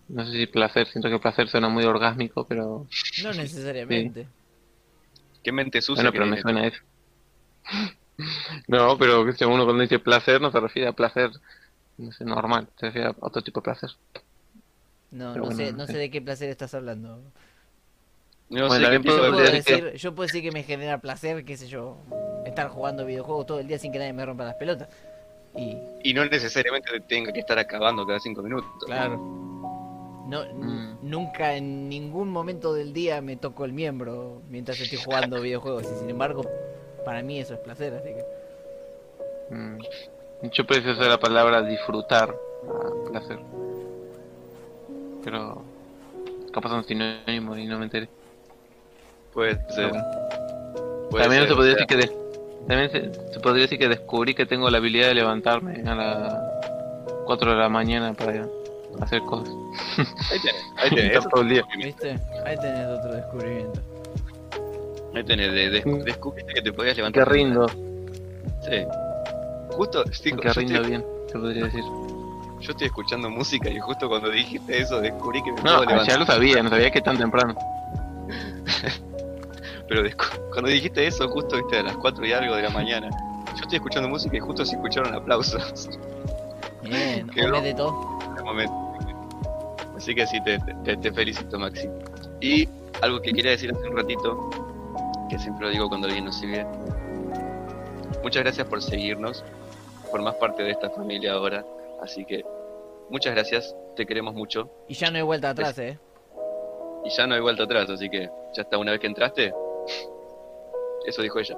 no 0.08 0.24
sé 0.26 0.32
si 0.32 0.46
placer, 0.46 0.88
siento 0.88 1.08
que 1.08 1.20
placer 1.20 1.48
suena 1.48 1.68
muy 1.68 1.84
orgásmico, 1.84 2.46
pero 2.48 2.88
No 3.22 3.32
necesariamente. 3.34 4.26
¿Qué 5.44 5.52
mente 5.52 5.80
sucia 5.80 6.02
bueno, 6.02 6.12
pero 6.12 6.26
me 6.26 6.42
suena 6.42 6.66
eso. 6.66 6.78
No, 8.68 8.96
pero 8.98 9.24
que 9.24 9.32
si 9.32 9.44
uno 9.44 9.64
cuando 9.64 9.82
dice 9.82 9.98
placer 9.98 10.40
no 10.40 10.50
se 10.50 10.60
refiere 10.60 10.88
a 10.88 10.92
placer, 10.92 11.30
no 11.98 12.12
sé, 12.12 12.24
normal, 12.24 12.68
se 12.78 12.86
refiere 12.86 13.08
a 13.08 13.16
otro 13.20 13.42
tipo 13.42 13.60
de 13.60 13.64
placer. 13.64 13.90
No, 15.10 15.32
Pero 15.32 15.44
no 15.46 15.50
sé, 15.52 15.72
no 15.72 15.86
sé 15.86 15.96
de 15.98 16.10
qué 16.10 16.20
placer 16.20 16.48
estás 16.50 16.74
hablando. 16.74 17.18
No 18.48 18.68
Bueno, 18.68 18.70
sé 18.70 18.78
qué 18.78 18.82
también 18.84 19.02
tipo 19.02 19.14
Yo 19.14 19.18
puedo 19.20 19.30
de 19.32 19.36
puedo, 19.38 19.50
decir 19.52 19.64
que- 19.64 19.82
decir, 19.82 20.00
yo 20.00 20.14
puedo 20.14 20.26
decir 20.26 20.42
que 20.42 20.52
me 20.52 20.62
genera 20.62 20.98
placer, 20.98 21.44
qué 21.44 21.56
sé 21.56 21.68
yo, 21.68 21.96
estar 22.44 22.68
jugando 22.68 23.04
videojuegos 23.04 23.46
todo 23.46 23.60
el 23.60 23.66
día 23.66 23.78
sin 23.78 23.92
que 23.92 23.98
nadie 23.98 24.12
me 24.12 24.24
rompa 24.26 24.44
las 24.44 24.54
pelotas. 24.54 24.88
Y 25.56 25.76
Y 26.04 26.12
no 26.14 26.24
necesariamente 26.26 27.00
tenga 27.08 27.32
que 27.32 27.40
estar 27.40 27.58
acabando 27.58 28.06
cada 28.06 28.20
cinco 28.20 28.42
minutos. 28.42 28.70
claro, 28.84 29.16
No, 30.28 30.44
Mm. 30.54 30.98
Nunca 31.08 31.54
en 31.54 31.88
ningún 31.88 32.28
momento 32.30 32.74
del 32.74 32.92
día 32.92 33.20
me 33.20 33.36
toco 33.36 33.64
el 33.64 33.72
miembro 33.72 34.42
mientras 34.50 34.80
estoy 34.80 34.98
jugando 34.98 35.40
videojuegos. 35.40 35.84
Y 35.84 35.98
sin 36.00 36.10
embargo, 36.10 36.42
para 37.04 37.22
mí 37.22 37.38
eso 37.38 37.54
es 37.54 37.60
placer, 37.60 37.94
así 37.94 38.08
que. 38.08 39.54
Mm. 39.54 39.78
Yo 40.52 40.66
prefiero 40.66 40.92
usar 40.94 41.06
la 41.10 41.18
palabra 41.20 41.62
disfrutar 41.62 42.34
placer. 43.10 43.38
Pero 45.26 45.60
capaz 46.52 46.68
son 46.70 46.84
sinónimos 46.84 47.58
y 47.58 47.66
no 47.66 47.78
me 47.80 47.86
enteré. 47.86 48.08
Puede 49.34 49.56
ser. 49.72 49.90
bueno. 49.90 50.04
puede 51.10 51.24
También 51.24 51.42
ser, 51.42 51.48
se 51.50 51.54
podría 51.56 51.74
sea, 51.74 51.84
decir 51.84 51.86
que 51.88 51.96
des- 51.96 52.66
también 52.68 52.90
se, 52.90 53.32
se 53.34 53.40
podría 53.40 53.62
decir 53.62 53.78
que 53.80 53.88
descubrí 53.88 54.34
que 54.36 54.46
tengo 54.46 54.70
la 54.70 54.78
habilidad 54.78 55.08
de 55.08 55.14
levantarme 55.14 55.82
a 55.84 55.94
las 55.96 56.34
4 57.26 57.50
de 57.50 57.56
la 57.56 57.68
mañana 57.68 58.14
para 58.14 58.46
hacer 59.00 59.20
cosas. 59.22 59.52
Ahí 60.30 60.38
tenés, 60.40 60.64
ahí 60.78 60.90
tenés, 60.90 61.04
Estar 61.06 61.18
eso- 61.22 61.28
todo 61.30 61.42
el 61.42 61.48
día. 61.48 61.62
¿Viste? 61.76 62.10
Ahí 62.44 62.56
tenés 62.58 62.86
otro 62.86 63.12
descubrimiento. 63.12 63.80
ahí 65.14 65.24
tenés, 65.24 65.52
de- 65.52 65.70
de- 65.70 66.02
descubriste 66.04 66.54
que 66.54 66.62
te 66.62 66.72
podías 66.72 66.96
levantar. 66.96 67.24
Que 67.24 67.30
rindo, 67.30 67.66
Sí. 68.62 68.84
Justo, 69.72 70.04
sí, 70.12 70.30
que 70.32 70.48
rindo 70.52 70.74
estoy, 70.74 70.88
bien, 70.88 71.04
se 71.26 71.38
podría 71.38 71.64
decir. 71.64 71.82
Yo 72.66 72.72
estoy 72.72 72.86
escuchando 72.88 73.30
música 73.30 73.70
y 73.70 73.78
justo 73.78 74.08
cuando 74.08 74.28
dijiste 74.30 74.80
eso 74.80 75.00
descubrí 75.00 75.42
que 75.42 75.52
me 75.52 75.58
No, 75.58 75.62
puedo 75.62 75.80
levantar. 75.82 76.06
ya 76.08 76.16
lo 76.18 76.26
sabía, 76.26 76.62
no 76.62 76.68
sabía 76.70 76.90
que 76.90 77.00
tan 77.00 77.16
temprano. 77.16 77.54
Pero 79.88 80.02
cuando 80.52 80.68
dijiste 80.70 81.06
eso, 81.06 81.28
justo 81.28 81.56
viste 81.56 81.78
a 81.78 81.82
las 81.84 81.96
4 81.96 82.26
y 82.26 82.32
algo 82.32 82.56
de 82.56 82.62
la 82.62 82.70
mañana, 82.70 83.08
yo 83.54 83.62
estoy 83.62 83.76
escuchando 83.76 84.08
música 84.08 84.36
y 84.36 84.40
justo 84.40 84.64
se 84.64 84.74
escucharon 84.74 85.14
aplausos 85.14 85.88
Bien, 86.82 87.28
Qué 87.34 87.44
hombre 87.44 87.60
de 87.62 87.74
todo. 87.74 88.18
en 88.32 88.38
el 88.38 88.44
momento. 88.44 88.74
Así 89.96 90.14
que 90.14 90.26
sí, 90.26 90.40
te, 90.42 90.58
te- 90.84 90.96
te 90.96 91.12
felicito, 91.12 91.58
Maxi. 91.58 91.88
Y 92.40 92.68
algo 93.00 93.20
que 93.22 93.32
quería 93.32 93.52
decir 93.52 93.70
hace 93.72 93.88
un 93.88 93.96
ratito, 93.96 94.50
que 95.30 95.38
siempre 95.38 95.66
lo 95.66 95.72
digo 95.72 95.88
cuando 95.88 96.06
alguien 96.06 96.24
nos 96.26 96.36
sigue. 96.38 96.66
Muchas 98.22 98.42
gracias 98.42 98.66
por 98.66 98.82
seguirnos, 98.82 99.44
formás 100.10 100.34
parte 100.34 100.62
de 100.64 100.72
esta 100.72 100.90
familia 100.90 101.32
ahora. 101.34 101.64
Así 102.02 102.24
que 102.24 102.44
muchas 103.10 103.34
gracias, 103.34 103.76
te 103.94 104.06
queremos 104.06 104.34
mucho. 104.34 104.70
Y 104.88 104.94
ya 104.94 105.10
no 105.10 105.16
hay 105.16 105.22
vuelta 105.22 105.50
atrás, 105.50 105.78
eh. 105.78 105.98
Y 107.04 107.10
ya 107.10 107.26
no 107.26 107.34
hay 107.34 107.40
vuelta 107.40 107.64
atrás, 107.64 107.88
así 107.90 108.08
que 108.10 108.28
ya 108.54 108.62
está, 108.62 108.78
una 108.78 108.92
vez 108.92 109.00
que 109.00 109.06
entraste, 109.06 109.52
eso 111.06 111.22
dijo 111.22 111.38
ella. 111.38 111.56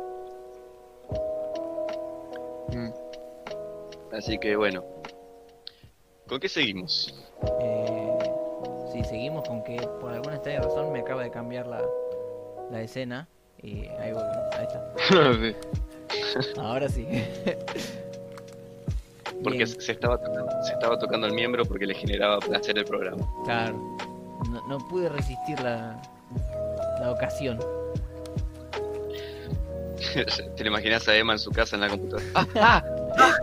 Mm. 2.69 2.91
Así 4.13 4.39
que 4.39 4.57
bueno, 4.57 4.85
¿con 6.27 6.39
qué 6.39 6.49
seguimos? 6.49 7.15
Eh, 7.61 8.19
sí, 8.93 9.05
seguimos 9.05 9.49
con 9.49 9.63
que 9.65 9.77
por 10.01 10.13
alguna 10.13 10.37
extraña 10.37 10.61
razón 10.61 10.93
me 10.93 11.01
acaba 11.01 11.23
de 11.23 11.31
cambiar 11.31 11.67
la, 11.67 11.83
la 12.71 12.83
escena. 12.83 13.29
Y 13.63 13.89
ahí 13.89 14.13
volvemos. 14.13 14.55
Ahí 14.55 14.67
está. 14.67 16.63
Ahora 16.63 16.89
sí. 16.89 17.07
Porque 19.43 19.65
Bien. 19.65 19.81
se 19.81 19.93
estaba, 19.93 20.19
tocando, 20.19 20.51
se 20.65 20.73
estaba 20.73 20.99
tocando 20.99 21.27
el 21.27 21.33
miembro 21.33 21.65
porque 21.65 21.87
le 21.87 21.95
generaba 21.95 22.39
placer 22.41 22.77
el 22.79 22.85
programa. 22.85 23.27
Claro. 23.45 23.97
No, 24.51 24.67
no 24.67 24.79
pude 24.89 25.09
resistir 25.09 25.61
la, 25.61 26.01
la 27.01 27.13
ocasión. 27.13 27.59
Te 30.57 30.65
lo 30.65 30.71
imaginas 30.71 31.07
a 31.09 31.17
Emma 31.17 31.35
en 31.35 31.39
su 31.39 31.51
casa 31.51 31.77
en 31.77 31.83
la 31.83 31.89
computadora. 31.89 32.25
¡Ah! 32.57 32.83
¡Ah! 33.19 33.35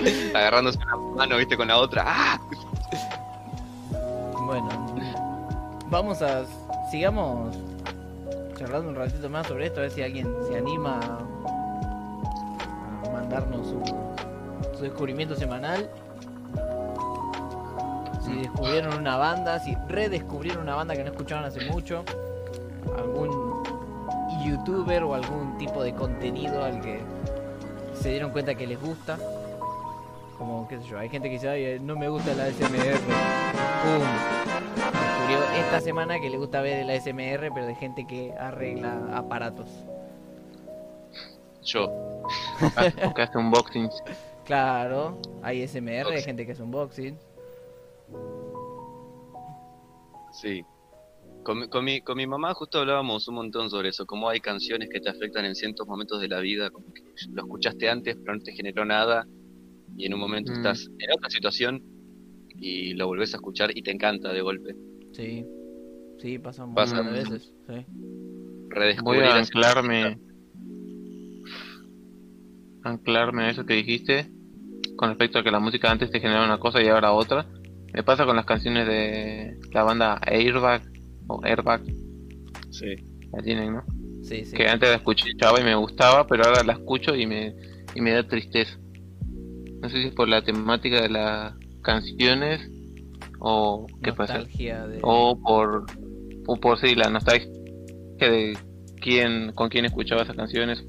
Agarrándose 0.34 0.78
una 0.78 0.96
mano, 0.96 1.36
viste, 1.36 1.56
con 1.56 1.68
la 1.68 1.78
otra. 1.78 2.04
¡Ah! 2.06 2.40
Bueno, 4.46 4.68
vamos 5.90 6.22
a. 6.22 6.44
Sigamos 6.90 7.56
charlando 8.60 8.90
un 8.90 8.96
ratito 8.96 9.30
más 9.30 9.46
sobre 9.46 9.66
esto, 9.66 9.80
a 9.80 9.82
ver 9.82 9.90
si 9.90 10.02
alguien 10.02 10.28
se 10.46 10.58
anima 10.58 11.00
a, 11.00 11.20
mandarnos 13.10 13.68
su, 13.68 13.82
su 14.80 14.84
descubrimiento 14.84 15.36
semanal. 15.36 15.90
Si 18.24 18.32
descubrieron 18.32 18.98
una 18.98 19.18
banda, 19.18 19.58
si 19.58 19.76
redescubrieron 19.88 20.62
una 20.62 20.74
banda 20.74 20.96
que 20.96 21.04
no 21.04 21.10
escuchaban 21.10 21.44
hace 21.44 21.66
mucho, 21.66 22.02
algún 22.96 23.62
youtuber 24.42 25.02
o 25.02 25.14
algún 25.14 25.58
tipo 25.58 25.82
de 25.82 25.94
contenido 25.94 26.64
al 26.64 26.80
que 26.80 27.00
se 27.92 28.10
dieron 28.10 28.30
cuenta 28.30 28.54
que 28.54 28.66
les 28.66 28.80
gusta. 28.80 29.18
Como, 30.38 30.66
qué 30.66 30.78
sé 30.78 30.84
yo, 30.88 30.98
hay 30.98 31.10
gente 31.10 31.28
que 31.28 31.34
dice, 31.34 31.50
ay, 31.50 31.78
no 31.80 31.94
me 31.96 32.08
gusta 32.08 32.32
la 32.32 32.46
SMR. 32.46 32.98
¡Pum! 33.82 34.06
Descubrió 34.74 35.44
esta 35.58 35.80
semana 35.82 36.18
que 36.20 36.30
le 36.30 36.38
gusta 36.38 36.62
ver 36.62 36.78
el 36.78 36.88
ASMR, 36.88 37.52
pero 37.52 37.66
de 37.66 37.74
gente 37.74 38.06
que 38.06 38.32
arregla 38.32 38.98
aparatos. 39.14 39.68
Yo. 41.62 41.92
O 43.04 43.12
que 43.12 43.22
hace 43.22 43.36
unboxings. 43.36 44.02
Claro, 44.44 45.20
hay 45.42 45.62
SMR, 45.66 46.10
hay 46.12 46.22
gente 46.22 46.44
que 46.46 46.52
hace 46.52 46.62
unboxing. 46.62 47.16
Sí. 50.32 50.64
Con, 51.42 51.60
mi- 51.60 51.68
con 51.68 51.84
mi, 51.84 52.00
con 52.02 52.16
mi 52.16 52.26
mamá 52.26 52.52
justo 52.54 52.78
hablábamos 52.80 53.26
un 53.28 53.36
montón 53.36 53.70
sobre 53.70 53.88
eso, 53.90 54.04
cómo 54.06 54.28
hay 54.28 54.40
canciones 54.40 54.88
que 54.90 55.00
te 55.00 55.08
afectan 55.08 55.44
en 55.44 55.54
ciertos 55.54 55.86
momentos 55.86 56.20
de 56.20 56.28
la 56.28 56.40
vida, 56.40 56.70
como 56.70 56.92
que 56.92 57.02
lo 57.32 57.42
escuchaste 57.42 57.88
antes 57.88 58.16
pero 58.16 58.34
no 58.36 58.42
te 58.42 58.52
generó 58.52 58.84
nada 58.84 59.26
y 59.96 60.06
en 60.06 60.14
un 60.14 60.20
momento 60.20 60.52
Mm. 60.52 60.56
estás 60.56 60.86
en 60.98 61.12
otra 61.16 61.30
situación 61.30 61.82
y 62.56 62.92
lo 62.94 63.06
volvés 63.06 63.32
a 63.32 63.38
escuchar 63.38 63.70
y 63.76 63.82
te 63.82 63.90
encanta 63.90 64.32
de 64.32 64.42
golpe. 64.42 64.74
Sí, 65.12 65.44
sí, 66.18 66.38
pasa 66.38 66.64
un 66.64 66.74
Pasa. 66.74 66.96
montón 66.96 67.14
de 67.14 67.20
veces. 67.20 67.52
Sí. 67.66 67.86
Voy 67.88 68.68
Redescubrir 68.68 69.22
a 69.24 69.36
así- 69.38 69.50
anclarme. 69.56 70.18
Anclarme 72.84 73.44
a 73.44 73.50
eso 73.50 73.64
que 73.66 73.74
dijiste. 73.74 74.30
Con 74.96 75.08
respecto 75.10 75.38
a 75.38 75.42
que 75.44 75.50
la 75.50 75.60
música 75.60 75.90
antes 75.90 76.10
te 76.10 76.20
generaba 76.20 76.44
una 76.46 76.58
cosa 76.58 76.82
y 76.82 76.88
ahora 76.88 77.12
otra. 77.12 77.46
Me 77.92 78.02
pasa 78.02 78.24
con 78.24 78.36
las 78.36 78.44
canciones 78.44 78.86
de 78.86 79.56
la 79.72 79.82
banda 79.82 80.20
Airbag 80.24 80.82
o 81.26 81.40
Airbag, 81.44 81.82
Sí. 82.70 82.94
la 83.32 83.42
tienen, 83.42 83.74
¿no? 83.74 83.84
Sí, 84.22 84.44
sí. 84.44 84.54
Que 84.56 84.68
antes 84.68 84.88
la 84.90 84.96
escuchaba 84.96 85.60
y 85.60 85.64
me 85.64 85.74
gustaba, 85.74 86.26
pero 86.26 86.44
ahora 86.44 86.62
la 86.62 86.74
escucho 86.74 87.16
y 87.16 87.26
me, 87.26 87.54
y 87.94 88.00
me 88.00 88.12
da 88.12 88.26
tristeza. 88.26 88.78
No 89.80 89.88
sé 89.88 90.02
si 90.02 90.08
es 90.08 90.14
por 90.14 90.28
la 90.28 90.42
temática 90.42 91.00
de 91.00 91.08
las 91.08 91.54
canciones 91.82 92.60
o 93.40 93.86
qué 94.02 94.12
pasa. 94.12 94.44
De... 94.44 94.98
O 95.02 95.40
por, 95.40 95.86
o 96.46 96.56
por 96.60 96.78
sí, 96.78 96.94
la 96.94 97.08
nostalgia 97.10 97.48
de 98.18 98.56
quién, 99.00 99.52
con 99.52 99.68
quién 99.70 99.86
escuchaba 99.86 100.22
esas 100.22 100.36
canciones, 100.36 100.84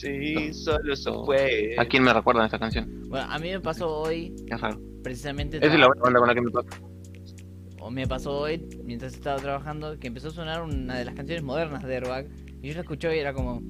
Sí, 0.00 0.52
solo 0.54 0.92
eso 0.92 1.24
fue. 1.24 1.74
a 1.78 1.84
quién 1.84 2.02
me 2.02 2.12
recuerdan 2.12 2.46
esa 2.46 2.58
canción. 2.58 3.02
Bueno, 3.08 3.26
a 3.30 3.38
mí 3.38 3.50
me 3.50 3.60
pasó 3.60 3.88
hoy, 4.00 4.34
Es 4.48 4.60
raro. 4.60 4.80
precisamente... 5.02 5.58
Esa 5.58 5.66
es 5.74 5.78
la 5.80 5.88
banda 5.88 6.18
con 6.18 6.28
la 6.28 6.34
que 6.34 6.40
me 6.40 6.50
pasa. 6.50 6.68
o 7.80 7.90
me 7.90 8.06
pasó 8.06 8.38
hoy 8.38 8.66
mientras 8.84 9.14
estaba 9.14 9.36
trabajando 9.38 9.98
que 9.98 10.06
empezó 10.08 10.28
a 10.28 10.32
sonar 10.32 10.62
una 10.62 10.98
de 10.98 11.04
las 11.04 11.14
canciones 11.14 11.42
modernas 11.42 11.82
de 11.82 11.94
Airbag 11.96 12.28
y 12.62 12.68
yo 12.68 12.74
la 12.74 12.80
escuchaba 12.80 13.14
y 13.14 13.18
era 13.18 13.32
como 13.32 13.62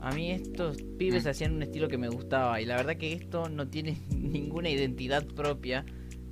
a 0.00 0.10
mí 0.14 0.30
estos 0.32 0.78
pibes 0.98 1.24
Mm. 1.24 1.28
hacían 1.28 1.54
un 1.56 1.62
estilo 1.62 1.86
que 1.88 1.98
me 1.98 2.08
gustaba 2.08 2.60
y 2.60 2.64
la 2.66 2.76
verdad 2.76 2.96
que 2.96 3.12
esto 3.12 3.48
no 3.50 3.68
tiene 3.68 3.98
ninguna 4.16 4.70
identidad 4.70 5.26
propia 5.26 5.84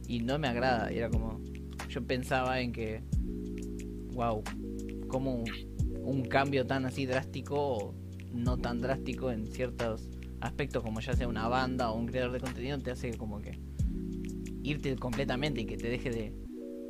y 0.08 0.20
no 0.20 0.38
me 0.38 0.48
agrada 0.48 0.90
y 0.92 0.96
era 0.98 1.10
como 1.10 1.40
yo 1.90 2.02
pensaba 2.06 2.60
en 2.60 2.72
que 2.72 3.02
wow 4.14 4.42
como 5.08 5.34
un, 5.36 5.44
un 6.02 6.24
cambio 6.24 6.66
tan 6.66 6.86
así 6.86 7.04
drástico 7.04 7.94
no 8.32 8.56
tan 8.58 8.80
drástico 8.80 9.30
en 9.30 9.46
ciertos 9.46 10.08
aspectos 10.40 10.82
como 10.82 11.00
ya 11.00 11.14
sea 11.14 11.28
una 11.28 11.48
banda 11.48 11.90
o 11.90 11.98
un 11.98 12.06
creador 12.06 12.32
de 12.32 12.40
contenido 12.40 12.78
te 12.78 12.90
hace 12.92 13.16
como 13.16 13.40
que 13.40 13.58
irte 14.62 14.94
completamente 14.96 15.62
y 15.62 15.66
que 15.66 15.76
te 15.76 15.88
deje 15.88 16.10
de, 16.10 16.32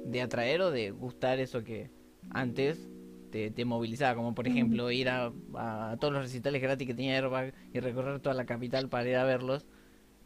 de 0.05 0.23
atraer 0.23 0.61
o 0.63 0.71
de 0.71 0.91
gustar 0.91 1.39
eso 1.39 1.63
que 1.65 1.91
antes 2.31 2.91
te, 3.31 3.51
te 3.51 3.65
movilizaba, 3.65 4.15
como 4.15 4.35
por 4.35 4.47
ejemplo 4.49 4.91
ir 4.91 5.09
a, 5.09 5.33
a 5.55 5.97
todos 6.01 6.13
los 6.15 6.23
recitales 6.23 6.63
gratis 6.63 6.87
que 6.87 6.95
tenía 6.95 7.17
Airbag 7.17 7.55
y 7.73 7.81
recorrer 7.81 8.21
toda 8.21 8.35
la 8.35 8.47
capital 8.47 8.89
para 8.89 9.09
ir 9.09 9.17
a 9.17 9.25
verlos. 9.25 9.67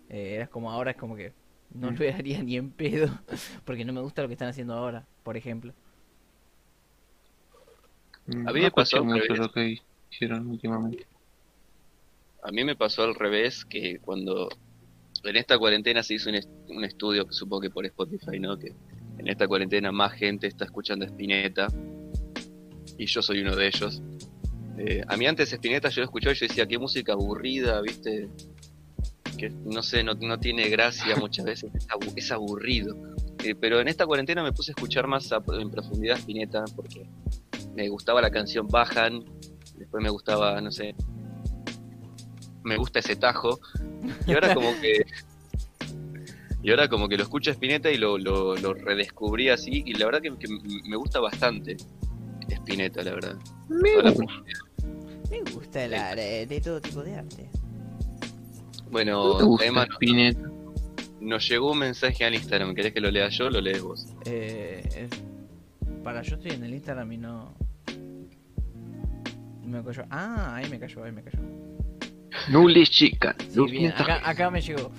Eh, 0.08 0.34
era 0.36 0.46
como 0.46 0.70
ahora 0.70 0.92
es 0.92 0.96
como 0.96 1.16
que 1.16 1.32
no 1.74 1.90
lo 1.90 2.08
haría 2.14 2.42
ni 2.42 2.56
en 2.56 2.70
pedo, 2.70 3.08
porque 3.64 3.84
no 3.84 3.92
me 3.92 4.00
gusta 4.00 4.22
lo 4.22 4.28
que 4.28 4.34
están 4.34 4.48
haciendo 4.48 4.74
ahora, 4.74 5.06
por 5.22 5.36
ejemplo. 5.36 5.74
A 8.44 8.52
mí 8.52 8.60
no 8.60 8.62
me 8.62 8.70
pasó 8.70 8.96
escuché 8.96 8.98
al 8.98 9.04
mucho 9.04 9.34
revés. 9.34 9.38
lo 9.38 9.50
que 9.52 9.80
hicieron 10.12 10.46
últimamente. 10.48 11.06
A 12.44 12.50
mí 12.50 12.64
me 12.64 12.76
pasó 12.76 13.02
al 13.04 13.14
revés, 13.14 13.64
que 13.64 13.98
cuando 14.00 14.48
en 15.24 15.36
esta 15.36 15.58
cuarentena 15.58 16.02
se 16.02 16.14
hizo 16.14 16.28
un, 16.30 16.38
un 16.76 16.84
estudio, 16.84 17.26
que 17.26 17.32
supongo 17.32 17.62
que 17.62 17.70
por 17.70 17.86
Spotify, 17.86 18.38
¿no? 18.40 18.58
Que 18.58 18.74
en 19.18 19.28
esta 19.28 19.46
cuarentena 19.46 19.92
más 19.92 20.12
gente 20.14 20.48
está 20.48 20.64
escuchando 20.64 21.04
Spinetta, 21.04 21.68
y 22.98 23.06
yo 23.06 23.22
soy 23.22 23.40
uno 23.42 23.54
de 23.56 23.66
ellos. 23.68 24.02
Eh, 24.78 25.02
a 25.06 25.16
mí 25.16 25.26
antes 25.26 25.52
Spinetta 25.52 25.88
yo 25.90 26.00
lo 26.00 26.06
escuchaba 26.06 26.32
y 26.34 26.36
yo 26.36 26.46
decía, 26.48 26.66
qué 26.66 26.78
música 26.78 27.12
aburrida, 27.12 27.80
¿viste? 27.80 28.28
que 29.38 29.48
no 29.50 29.82
sé, 29.82 30.04
no, 30.04 30.14
no 30.14 30.38
tiene 30.38 30.68
gracia 30.68 31.16
muchas 31.16 31.44
veces, 31.46 31.72
es 32.16 32.30
aburrido. 32.32 32.96
Eh, 33.42 33.54
pero 33.56 33.80
en 33.80 33.88
esta 33.88 34.06
cuarentena 34.06 34.42
me 34.42 34.52
puse 34.52 34.70
a 34.70 34.74
escuchar 34.74 35.06
más 35.08 35.32
a- 35.32 35.42
en 35.58 35.70
profundidad 35.70 36.16
Spinetta 36.18 36.64
porque 36.76 37.06
me 37.74 37.88
gustaba 37.88 38.20
la 38.20 38.30
canción 38.30 38.68
Bajan, 38.68 39.24
después 39.82 40.02
me 40.02 40.10
gustaba, 40.10 40.60
no 40.60 40.70
sé, 40.72 40.94
me 42.64 42.76
gusta 42.76 42.98
ese 43.00 43.16
tajo, 43.16 43.60
y 44.26 44.32
ahora 44.32 44.54
como 44.54 44.68
que... 44.80 45.04
Y 46.64 46.70
ahora 46.70 46.88
como 46.88 47.08
que 47.08 47.16
lo 47.16 47.24
escucho 47.24 47.50
a 47.50 47.54
Spinetta 47.54 47.90
y 47.90 47.98
lo, 47.98 48.18
lo, 48.18 48.54
lo 48.56 48.72
redescubrí 48.72 49.48
así, 49.48 49.82
y 49.84 49.94
la 49.94 50.06
verdad 50.06 50.20
que, 50.22 50.36
que 50.38 50.46
me 50.88 50.96
gusta 50.96 51.18
bastante 51.18 51.76
Spinetta, 52.48 53.02
la 53.02 53.14
verdad. 53.14 53.36
Toda 53.68 54.02
la- 54.04 54.14
Me 55.28 55.50
gusta 55.52 55.84
el 55.84 55.94
arte, 55.94 56.46
de 56.46 56.60
todo 56.60 56.80
tipo 56.80 57.02
de 57.02 57.16
arte. 57.16 57.50
Bueno, 58.92 59.38
¿Te 59.38 59.44
gusta 59.44 59.66
Emma, 59.66 59.84
Spinetta? 59.90 60.48
nos 61.20 61.48
llegó 61.48 61.72
un 61.72 61.78
mensaje 61.78 62.24
al 62.24 62.34
Instagram, 62.34 62.74
¿querés 62.76 62.92
que 62.92 63.00
lo 63.00 63.10
lea 63.10 63.28
yo 63.28 63.46
o 63.46 63.50
lo 63.50 63.60
lees 63.60 63.82
vos? 63.82 64.06
Eh, 64.26 64.82
es- 65.10 66.02
para, 66.04 66.22
yo 66.22 66.36
estoy 66.36 66.52
en 66.52 66.62
el 66.64 66.74
Instagram 66.74 67.10
y 67.12 67.16
no. 67.16 67.54
Me 69.72 69.82
cayó. 69.82 70.04
Ah, 70.10 70.56
ahí 70.56 70.68
me 70.68 70.78
cayó, 70.78 71.04
ahí 71.04 71.12
me 71.12 71.22
cayó. 71.22 71.38
No 72.50 72.68
le 72.68 72.86
chica. 72.86 73.34
Sí, 73.48 73.60
bien, 73.70 73.92
acá, 73.92 74.20
acá 74.28 74.50
me 74.50 74.60
llegó. 74.60 74.90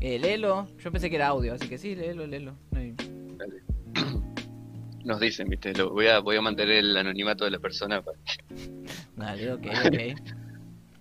Eh, 0.00 0.18
léelo. 0.18 0.68
Yo 0.78 0.90
pensé 0.92 1.08
que 1.10 1.16
era 1.16 1.28
audio, 1.28 1.54
así 1.54 1.68
que 1.68 1.78
sí, 1.78 1.94
léelo, 1.94 2.26
léelo. 2.26 2.56
No 2.70 2.78
hay- 2.78 2.94
Nos 5.04 5.18
dicen, 5.18 5.48
viste, 5.48 5.72
lo, 5.74 5.90
voy, 5.90 6.06
a, 6.08 6.18
voy 6.20 6.36
a 6.36 6.42
mantener 6.42 6.76
el 6.76 6.96
anonimato 6.96 7.44
de 7.44 7.50
la 7.52 7.58
persona. 7.58 8.02
para- 8.02 8.18
Dale, 9.16 9.52
ok, 9.52 9.66
ok. 9.86 10.20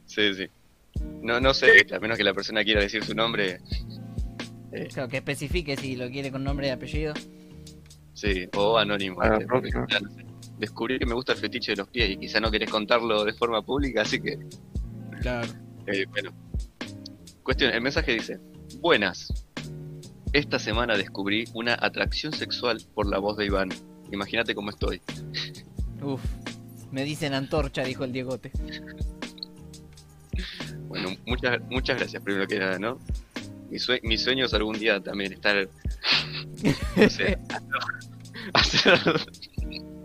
Sí, 0.05 0.33
sí. 0.33 0.47
No, 1.21 1.39
no 1.39 1.53
sé, 1.53 1.85
a 1.93 1.99
menos 1.99 2.17
que 2.17 2.23
la 2.23 2.33
persona 2.33 2.63
quiera 2.63 2.81
decir 2.81 3.03
su 3.03 3.13
nombre, 3.13 3.59
Claro, 4.93 5.09
que 5.09 5.17
especifique 5.17 5.75
si 5.75 5.95
lo 5.95 6.09
quiere 6.09 6.31
con 6.31 6.43
nombre 6.43 6.67
y 6.67 6.69
apellido. 6.69 7.13
sí, 8.13 8.47
o 8.55 8.77
anónimo. 8.77 9.21
Ya, 9.23 9.39
no 9.39 9.61
sé, 10.09 10.25
descubrí 10.59 10.99
que 10.99 11.05
me 11.05 11.13
gusta 11.13 11.31
el 11.33 11.39
fetiche 11.39 11.71
de 11.71 11.77
los 11.77 11.87
pies 11.89 12.09
y 12.11 12.17
quizá 12.17 12.39
no 12.39 12.51
querés 12.51 12.69
contarlo 12.69 13.23
de 13.23 13.33
forma 13.33 13.61
pública, 13.61 14.01
así 14.03 14.19
que, 14.21 14.37
Claro. 15.21 15.47
eh, 15.87 16.05
bueno. 16.09 16.31
Cuestión, 17.43 17.71
el 17.73 17.81
mensaje 17.81 18.13
dice, 18.13 18.39
buenas. 18.79 19.33
Esta 20.33 20.59
semana 20.59 20.95
descubrí 20.95 21.45
una 21.55 21.75
atracción 21.79 22.33
sexual 22.33 22.79
por 22.93 23.07
la 23.09 23.17
voz 23.17 23.37
de 23.37 23.45
Iván. 23.45 23.69
Imagínate 24.11 24.53
cómo 24.53 24.69
estoy. 24.69 25.01
Uf. 26.03 26.21
Me 26.91 27.03
dicen 27.03 27.33
antorcha, 27.33 27.83
dijo 27.83 28.03
el 28.03 28.11
Diegote. 28.11 28.51
Bueno, 30.87 31.09
muchas, 31.25 31.59
muchas 31.69 31.97
gracias, 31.97 32.21
primero 32.23 32.47
que 32.47 32.59
nada, 32.59 32.79
¿no? 32.79 32.99
Mi, 33.69 33.77
sue- 33.79 34.01
mi 34.03 34.17
sueño 34.17 34.45
es 34.45 34.53
algún 34.53 34.77
día 34.77 34.99
también 35.01 35.33
estar. 35.33 35.67
No 36.97 37.09
sé. 37.09 37.37
hacer- 38.53 38.99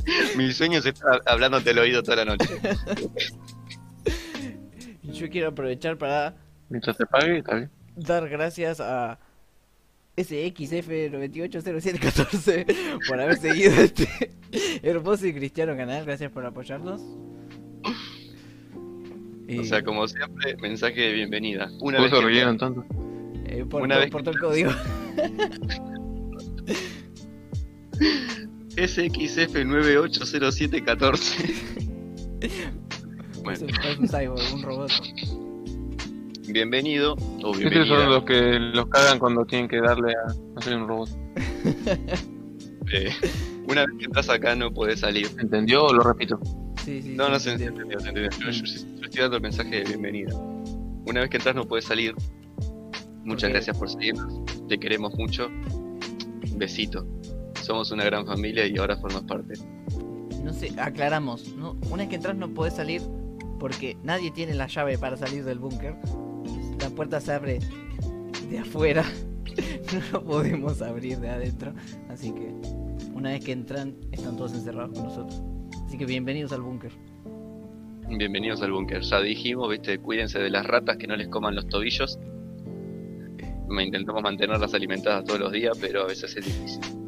mi 0.36 0.52
sueño 0.52 0.78
es 0.78 0.86
estar 0.86 1.20
hablándote 1.26 1.70
al 1.70 1.78
oído 1.78 2.02
toda 2.02 2.16
la 2.24 2.26
noche. 2.26 2.48
Yo 5.02 5.28
quiero 5.30 5.48
aprovechar 5.48 5.96
para 5.98 6.34
Mientras 6.68 6.96
te 6.96 7.06
pague, 7.06 7.38
está 7.38 7.54
bien. 7.56 7.70
dar 7.96 8.28
gracias 8.28 8.80
a 8.80 9.18
SXF980714 10.16 12.98
por 13.08 13.20
haber 13.20 13.36
seguido 13.36 13.72
este 13.82 14.08
hermoso 14.82 15.26
y 15.26 15.34
cristiano 15.34 15.76
canal. 15.76 16.04
Gracias 16.04 16.30
por 16.32 16.44
apoyarnos. 16.46 17.00
Y, 19.46 19.58
O 19.58 19.64
sea, 19.64 19.82
como 19.84 20.08
siempre, 20.08 20.56
mensaje 20.56 21.00
de 21.02 21.12
bienvenida. 21.12 21.66
Una 21.80 21.98
¿Cómo 21.98 22.08
vez 22.08 22.12
se 22.12 22.20
que 22.20 22.26
rieron 22.26 22.56
tanto? 22.58 22.84
eh, 23.46 23.64
por, 23.68 23.82
una 23.82 23.96
por- 23.96 24.02
vez 24.04 24.10
por 24.10 24.22
todo 24.22 24.34
el 24.34 24.40
código. 24.40 24.70
SXF980714. 28.76 31.54
Es 32.44 32.52
Bueno, 33.42 33.66
un, 33.66 33.70
es 33.70 33.98
un 33.98 34.08
cyborg, 34.08 34.54
un 34.54 34.62
robot. 34.62 34.90
bienvenido 36.48 37.14
o 37.42 37.54
Estos 37.54 37.88
son 37.88 38.10
los 38.10 38.24
que 38.24 38.58
los 38.58 38.86
cagan 38.88 39.18
cuando 39.18 39.44
tienen 39.46 39.66
que 39.68 39.80
darle 39.80 40.12
a 40.14 40.26
hacer 40.58 40.76
un 40.76 40.86
robot. 40.88 41.08
Eh, 42.92 43.08
una 43.66 43.86
vez 43.86 43.94
que 43.98 44.04
entras 44.04 44.28
acá 44.28 44.54
no 44.54 44.70
puedes 44.70 45.00
salir. 45.00 45.26
¿Entendió 45.40 45.84
o 45.86 45.94
lo 45.94 46.02
repito? 46.02 46.38
Sí, 46.84 47.00
sí. 47.00 47.14
No, 47.16 47.24
sí, 47.24 47.30
no 47.32 47.40
se 47.40 47.52
entendió, 47.52 47.98
se 47.98 48.08
entendió. 48.10 48.30
Yo, 48.40 48.50
yo- 48.50 48.62
yo 48.62 48.74
estoy 49.04 49.20
dando 49.22 49.36
el 49.38 49.42
mensaje 49.42 49.70
de 49.76 49.84
bienvenida. 49.84 50.34
Una 51.06 51.20
vez 51.22 51.30
que 51.30 51.38
entras 51.38 51.54
no 51.54 51.64
puedes 51.66 51.86
salir. 51.86 52.14
Muchas 53.24 53.48
gracias 53.48 53.78
por 53.78 53.88
seguirnos. 53.88 54.38
Te 54.68 54.78
queremos 54.78 55.14
mucho. 55.14 55.48
Besito. 56.56 57.06
Somos 57.64 57.90
una 57.92 58.04
gran 58.04 58.26
familia 58.26 58.66
y 58.66 58.76
ahora 58.76 58.94
formas 58.98 59.22
parte. 59.22 59.54
No 60.42 60.52
sé, 60.52 60.70
aclaramos. 60.78 61.48
¿no? 61.56 61.78
Una 61.90 62.02
vez 62.02 62.08
que 62.10 62.16
entras 62.16 62.36
no 62.36 62.52
podés 62.52 62.74
salir 62.74 63.00
porque 63.58 63.96
nadie 64.02 64.30
tiene 64.30 64.52
la 64.52 64.66
llave 64.66 64.98
para 64.98 65.16
salir 65.16 65.44
del 65.44 65.58
búnker. 65.58 65.96
La 66.78 66.90
puerta 66.90 67.22
se 67.22 67.32
abre 67.32 67.60
de 68.50 68.58
afuera. 68.58 69.04
No 69.92 70.00
lo 70.12 70.24
podemos 70.24 70.82
abrir 70.82 71.18
de 71.18 71.28
adentro. 71.28 71.72
Así 72.08 72.32
que 72.32 72.52
una 73.14 73.30
vez 73.30 73.44
que 73.44 73.52
entran, 73.52 73.94
están 74.10 74.36
todos 74.36 74.52
encerrados 74.52 74.98
con 74.98 75.04
nosotros. 75.04 75.40
Así 75.86 75.96
que 75.96 76.06
bienvenidos 76.06 76.50
al 76.52 76.62
búnker. 76.62 76.90
Bienvenidos 78.08 78.60
al 78.62 78.72
búnker. 78.72 79.02
Ya 79.02 79.20
dijimos, 79.20 79.70
viste, 79.70 79.98
cuídense 79.98 80.40
de 80.40 80.50
las 80.50 80.66
ratas 80.66 80.96
que 80.96 81.06
no 81.06 81.14
les 81.14 81.28
coman 81.28 81.54
los 81.54 81.68
tobillos. 81.68 82.18
Me 83.68 83.84
intentamos 83.84 84.22
mantenerlas 84.22 84.74
alimentadas 84.74 85.24
todos 85.24 85.38
los 85.38 85.52
días, 85.52 85.78
pero 85.80 86.02
a 86.02 86.06
veces 86.06 86.34
es 86.36 86.44
difícil. 86.44 87.03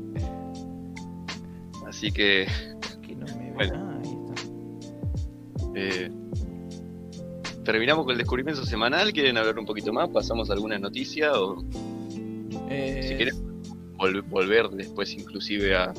Así 1.96 2.12
que 2.12 2.46
Que 3.06 3.16
no 3.16 3.24
me. 3.38 3.52
Bueno. 3.54 3.72
Ah, 3.74 4.02
eh, 5.74 6.10
terminamos 7.64 8.04
con 8.04 8.12
el 8.12 8.18
descubrimiento 8.18 8.64
semanal. 8.66 9.12
¿Quieren 9.14 9.38
hablar 9.38 9.58
un 9.58 9.64
poquito 9.64 9.92
más? 9.94 10.08
¿Pasamos 10.10 10.50
a 10.50 10.52
alguna 10.52 10.78
noticia? 10.78 11.32
O 11.40 11.62
Eh, 12.68 13.06
si 13.08 13.14
quieren 13.14 13.34
vol- 13.96 14.22
volver 14.28 14.68
después 14.70 15.14
inclusive 15.14 15.74
a, 15.74 15.92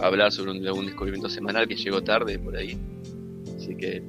a 0.00 0.06
hablar 0.06 0.32
sobre 0.32 0.52
un, 0.52 0.66
algún 0.66 0.86
descubrimiento 0.86 1.28
semanal 1.28 1.68
que 1.68 1.76
llegó 1.76 2.02
tarde 2.02 2.38
por 2.38 2.56
ahí. 2.56 2.78
Así 3.56 3.74
que 3.76 4.02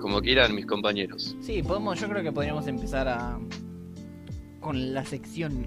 como 0.00 0.20
quieran 0.20 0.52
mis 0.54 0.66
compañeros. 0.66 1.36
Sí, 1.40 1.62
podemos, 1.62 2.00
yo 2.00 2.08
creo 2.08 2.22
que 2.24 2.32
podríamos 2.32 2.66
empezar 2.66 3.06
a 3.08 3.38
con 4.60 4.94
la 4.94 5.04
sección 5.04 5.66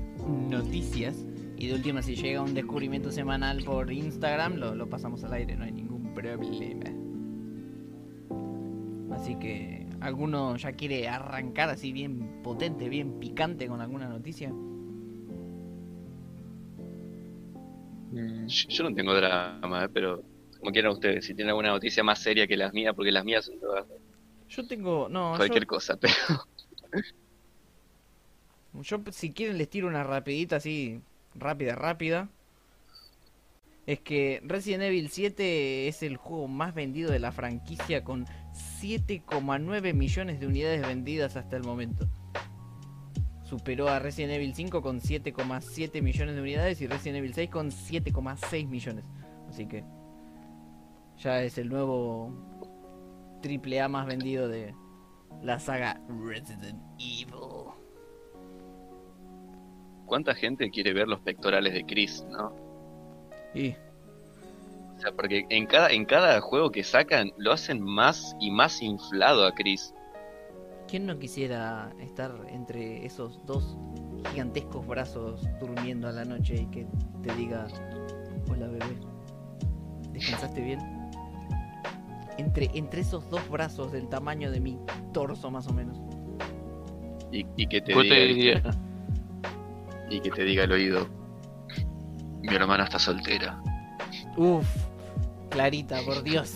noticias 0.50 1.16
y 1.58 1.68
de 1.68 1.74
última 1.74 2.02
si 2.02 2.16
llega 2.16 2.42
un 2.42 2.54
descubrimiento 2.54 3.12
semanal 3.12 3.64
por 3.64 3.92
Instagram 3.92 4.56
lo, 4.58 4.76
lo 4.76 4.90
pasamos 4.90 5.24
al 5.24 5.34
aire, 5.34 5.56
no 5.56 5.64
hay 5.66 5.72
ningún 5.72 6.14
problema. 6.14 6.44
Así 9.10 9.36
que 9.36 9.88
alguno 10.00 10.56
ya 10.58 10.74
quiere 10.74 11.08
arrancar 11.08 11.70
así 11.70 11.92
bien 11.92 12.42
potente, 12.44 12.90
bien 12.90 13.20
picante 13.20 13.68
con 13.68 13.82
alguna 13.82 14.08
noticia. 14.08 14.52
Mm, 18.12 18.48
Yo 18.48 18.84
no 18.84 18.94
tengo 18.96 19.14
drama, 19.14 19.86
eh, 19.86 19.90
pero 19.90 20.24
como 20.60 20.72
quieran 20.72 20.94
ustedes, 20.94 21.26
si 21.26 21.34
tienen 21.36 21.50
alguna 21.50 21.70
noticia 21.70 22.04
más 22.04 22.20
seria 22.20 22.48
que 22.48 22.58
las 22.58 22.74
mías, 22.74 22.94
porque 22.96 23.12
las 23.12 23.26
mías 23.26 23.46
son 23.46 23.60
todas 23.60 23.86
Yo 24.50 24.66
tengo, 24.68 25.08
no, 25.10 25.40
yo- 25.40 25.40
cualquier 25.40 25.66
cosa, 25.68 25.98
pero 25.98 26.14
Yo 28.82 29.04
si 29.12 29.34
quieren 29.34 29.58
les 29.58 29.70
tiro 29.70 29.88
una 29.88 30.04
rapidita 30.04 30.58
así, 30.58 31.02
rápida, 31.38 31.76
rápida. 31.76 32.30
Es 33.86 34.02
que 34.02 34.42
Resident 34.44 34.84
Evil 34.84 35.10
7 35.10 35.88
es 35.88 36.04
el 36.04 36.18
juego 36.18 36.48
más 36.48 36.76
vendido 36.76 37.10
de 37.10 37.20
la 37.20 37.32
franquicia 37.32 38.04
con 38.04 38.26
7,9 38.82 39.94
millones 39.94 40.40
de 40.40 40.48
unidades 40.48 40.82
vendidas 40.82 41.38
hasta 41.38 41.56
el 41.56 41.64
momento. 41.64 42.06
Superó 43.44 43.88
a 43.88 44.00
Resident 44.00 44.34
Evil 44.34 44.54
5 44.54 44.82
con 44.82 45.00
7,7 45.00 46.02
millones 46.02 46.36
de 46.36 46.42
unidades 46.42 46.82
y 46.82 46.88
Resident 46.88 47.20
Evil 47.20 47.34
6 47.34 47.50
con 47.50 47.72
7,6 47.72 48.68
millones. 48.68 49.06
Así 49.48 49.66
que 49.68 49.86
ya 51.18 51.42
es 51.42 51.58
el 51.58 51.70
nuevo 51.70 52.34
triple 53.42 53.80
A 53.82 53.88
más 53.88 54.06
vendido 54.06 54.50
de 54.50 54.76
la 55.42 55.60
saga 55.60 56.02
Resident 56.10 56.82
Evil. 57.00 57.77
¿Cuánta 60.08 60.34
gente 60.34 60.72
quiere 60.72 60.94
ver 60.94 61.08
los 61.08 61.20
pectorales 61.20 61.74
de 61.74 61.86
Chris, 61.86 62.26
no? 62.32 62.52
Y 63.54 63.76
O 64.98 65.00
sea, 65.00 65.12
porque 65.12 65.46
en 65.50 65.68
cada, 65.68 65.92
en 65.92 66.06
cada 66.06 66.42
juego 66.42 66.72
que 66.72 66.84
sacan 66.84 67.32
lo 67.38 67.52
hacen 67.52 67.82
más 67.82 68.36
y 68.40 68.50
más 68.50 68.82
inflado 68.82 69.46
a 69.46 69.54
Chris. 69.54 69.94
¿quién 70.88 71.06
no 71.06 71.20
quisiera 71.20 71.92
estar 72.00 72.34
entre 72.50 73.06
esos 73.06 73.46
dos 73.46 73.78
gigantescos 74.32 74.88
brazos 74.88 75.42
durmiendo 75.60 76.08
a 76.08 76.12
la 76.12 76.26
noche 76.26 76.62
y 76.62 76.66
que 76.68 76.88
te 77.22 77.36
diga, 77.36 77.68
hola 78.50 78.68
bebé, 78.68 78.98
¿descansaste 80.14 80.62
bien? 80.62 80.80
Entre, 82.38 82.70
entre 82.74 83.02
esos 83.02 83.30
dos 83.30 83.48
brazos 83.50 83.92
del 83.92 84.08
tamaño 84.08 84.50
de 84.52 84.60
mi 84.60 84.80
torso 85.14 85.52
más 85.52 85.68
o 85.68 85.74
menos. 85.74 86.00
y, 87.32 87.46
y 87.58 87.68
que 87.68 87.82
te 87.82 87.94
te 87.94 88.02
diga, 88.02 88.16
diría, 88.16 88.64
y 90.10 90.20
que 90.22 90.30
te 90.32 90.44
diga 90.44 90.64
al 90.64 90.72
oído, 90.72 91.08
mi 92.42 92.56
hermana 92.56 92.86
está 92.86 93.00
soltera. 93.00 93.62
Uf, 94.38 94.66
Clarita, 95.50 96.02
por 96.04 96.24
Dios. 96.24 96.56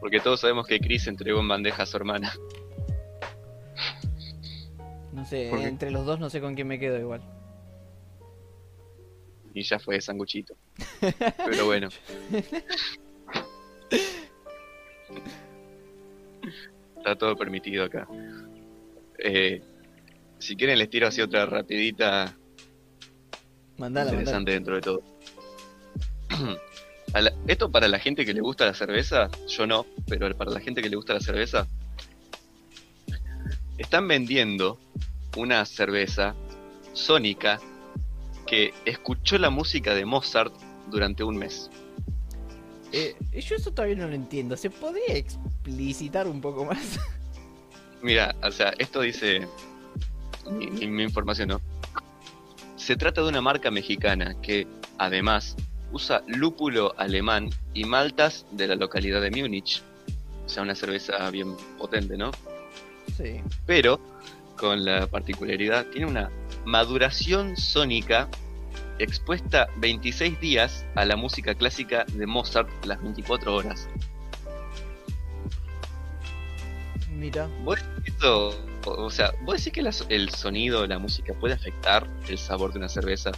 Porque 0.00 0.20
todos 0.20 0.40
sabemos 0.40 0.66
que 0.66 0.80
Chris 0.80 1.06
entregó 1.06 1.40
en 1.40 1.48
bandeja 1.48 1.82
a 1.82 1.86
su 1.86 1.96
hermana. 1.96 2.32
No 5.12 5.24
sé, 5.24 5.50
entre 5.64 5.90
los 5.90 6.06
dos 6.06 6.20
no 6.20 6.30
sé 6.30 6.40
con 6.40 6.54
quién 6.54 6.68
me 6.68 6.78
quedo 6.78 6.98
igual. 6.98 7.20
Y 9.52 9.62
ya 9.62 9.78
fue 9.78 10.00
sanguchito. 10.00 10.54
Pero 11.44 11.66
bueno. 11.66 11.88
Está 16.96 17.16
todo 17.16 17.36
permitido 17.36 17.84
acá. 17.84 18.06
Eh, 19.18 19.62
si 20.38 20.56
quieren 20.56 20.78
les 20.78 20.88
tiro 20.90 21.06
así 21.08 21.20
otra 21.20 21.46
rapidita 21.46 22.36
Mandala, 23.76 24.06
mandala. 24.06 24.10
interesante 24.12 24.50
dentro 24.52 24.74
de 24.76 24.80
todo. 24.80 25.02
La- 27.14 27.32
esto 27.46 27.70
para 27.70 27.88
la 27.88 27.98
gente 27.98 28.26
que 28.26 28.34
le 28.34 28.40
gusta 28.42 28.66
la 28.66 28.74
cerveza, 28.74 29.30
yo 29.48 29.66
no, 29.66 29.86
pero 30.08 30.36
para 30.36 30.50
la 30.50 30.60
gente 30.60 30.82
que 30.82 30.90
le 30.90 30.96
gusta 30.96 31.14
la 31.14 31.20
cerveza, 31.20 31.66
están 33.78 34.06
vendiendo 34.06 34.78
una 35.36 35.64
cerveza 35.64 36.34
sónica 36.92 37.60
que 38.46 38.74
escuchó 38.84 39.38
la 39.38 39.48
música 39.50 39.94
de 39.94 40.04
Mozart 40.04 40.52
durante 40.90 41.24
un 41.24 41.36
mes. 41.38 41.70
Eh, 42.92 43.16
yo 43.32 43.56
eso 43.56 43.70
todavía 43.72 43.96
no 43.96 44.08
lo 44.08 44.14
entiendo. 44.14 44.56
¿Se 44.56 44.68
podría 44.70 45.14
explicitar 45.16 46.26
un 46.26 46.40
poco 46.40 46.64
más? 46.66 46.98
Mira, 48.02 48.34
o 48.42 48.50
sea, 48.50 48.74
esto 48.78 49.00
dice 49.00 49.46
mi, 50.50 50.66
mi- 50.68 50.86
mi 50.86 51.02
información, 51.02 51.48
¿no? 51.48 51.60
Se 52.76 52.96
trata 52.96 53.22
de 53.22 53.28
una 53.28 53.40
marca 53.40 53.70
mexicana 53.70 54.34
que, 54.40 54.66
además, 54.98 55.56
usa 55.92 56.22
lúpulo 56.26 56.94
alemán 56.98 57.50
y 57.74 57.84
maltas 57.84 58.46
de 58.52 58.66
la 58.68 58.74
localidad 58.76 59.20
de 59.20 59.30
Múnich. 59.30 59.82
O 60.44 60.48
sea, 60.48 60.62
una 60.62 60.74
cerveza 60.74 61.28
bien 61.30 61.56
potente, 61.78 62.16
¿no? 62.16 62.30
sí. 63.16 63.40
Pero, 63.66 64.00
con 64.56 64.84
la 64.84 65.06
particularidad, 65.06 65.86
tiene 65.86 66.06
una 66.06 66.30
maduración 66.64 67.56
sónica 67.56 68.28
expuesta 68.98 69.68
26 69.76 70.40
días 70.40 70.84
a 70.94 71.04
la 71.04 71.16
música 71.16 71.54
clásica 71.54 72.04
de 72.12 72.26
Mozart 72.26 72.68
las 72.84 73.00
24 73.02 73.54
horas. 73.54 73.88
Mira. 77.10 77.48
¿Vos 77.64 77.76
decís 77.76 78.02
que 78.04 78.10
esto, 78.10 78.54
o 78.90 79.10
sea, 79.10 79.32
vos 79.44 79.56
decís 79.56 79.72
que 79.72 80.14
el 80.14 80.30
sonido, 80.30 80.86
la 80.86 80.98
música 80.98 81.34
puede 81.34 81.54
afectar 81.54 82.08
el 82.28 82.38
sabor 82.38 82.72
de 82.72 82.78
una 82.78 82.88
cerveza? 82.88 83.32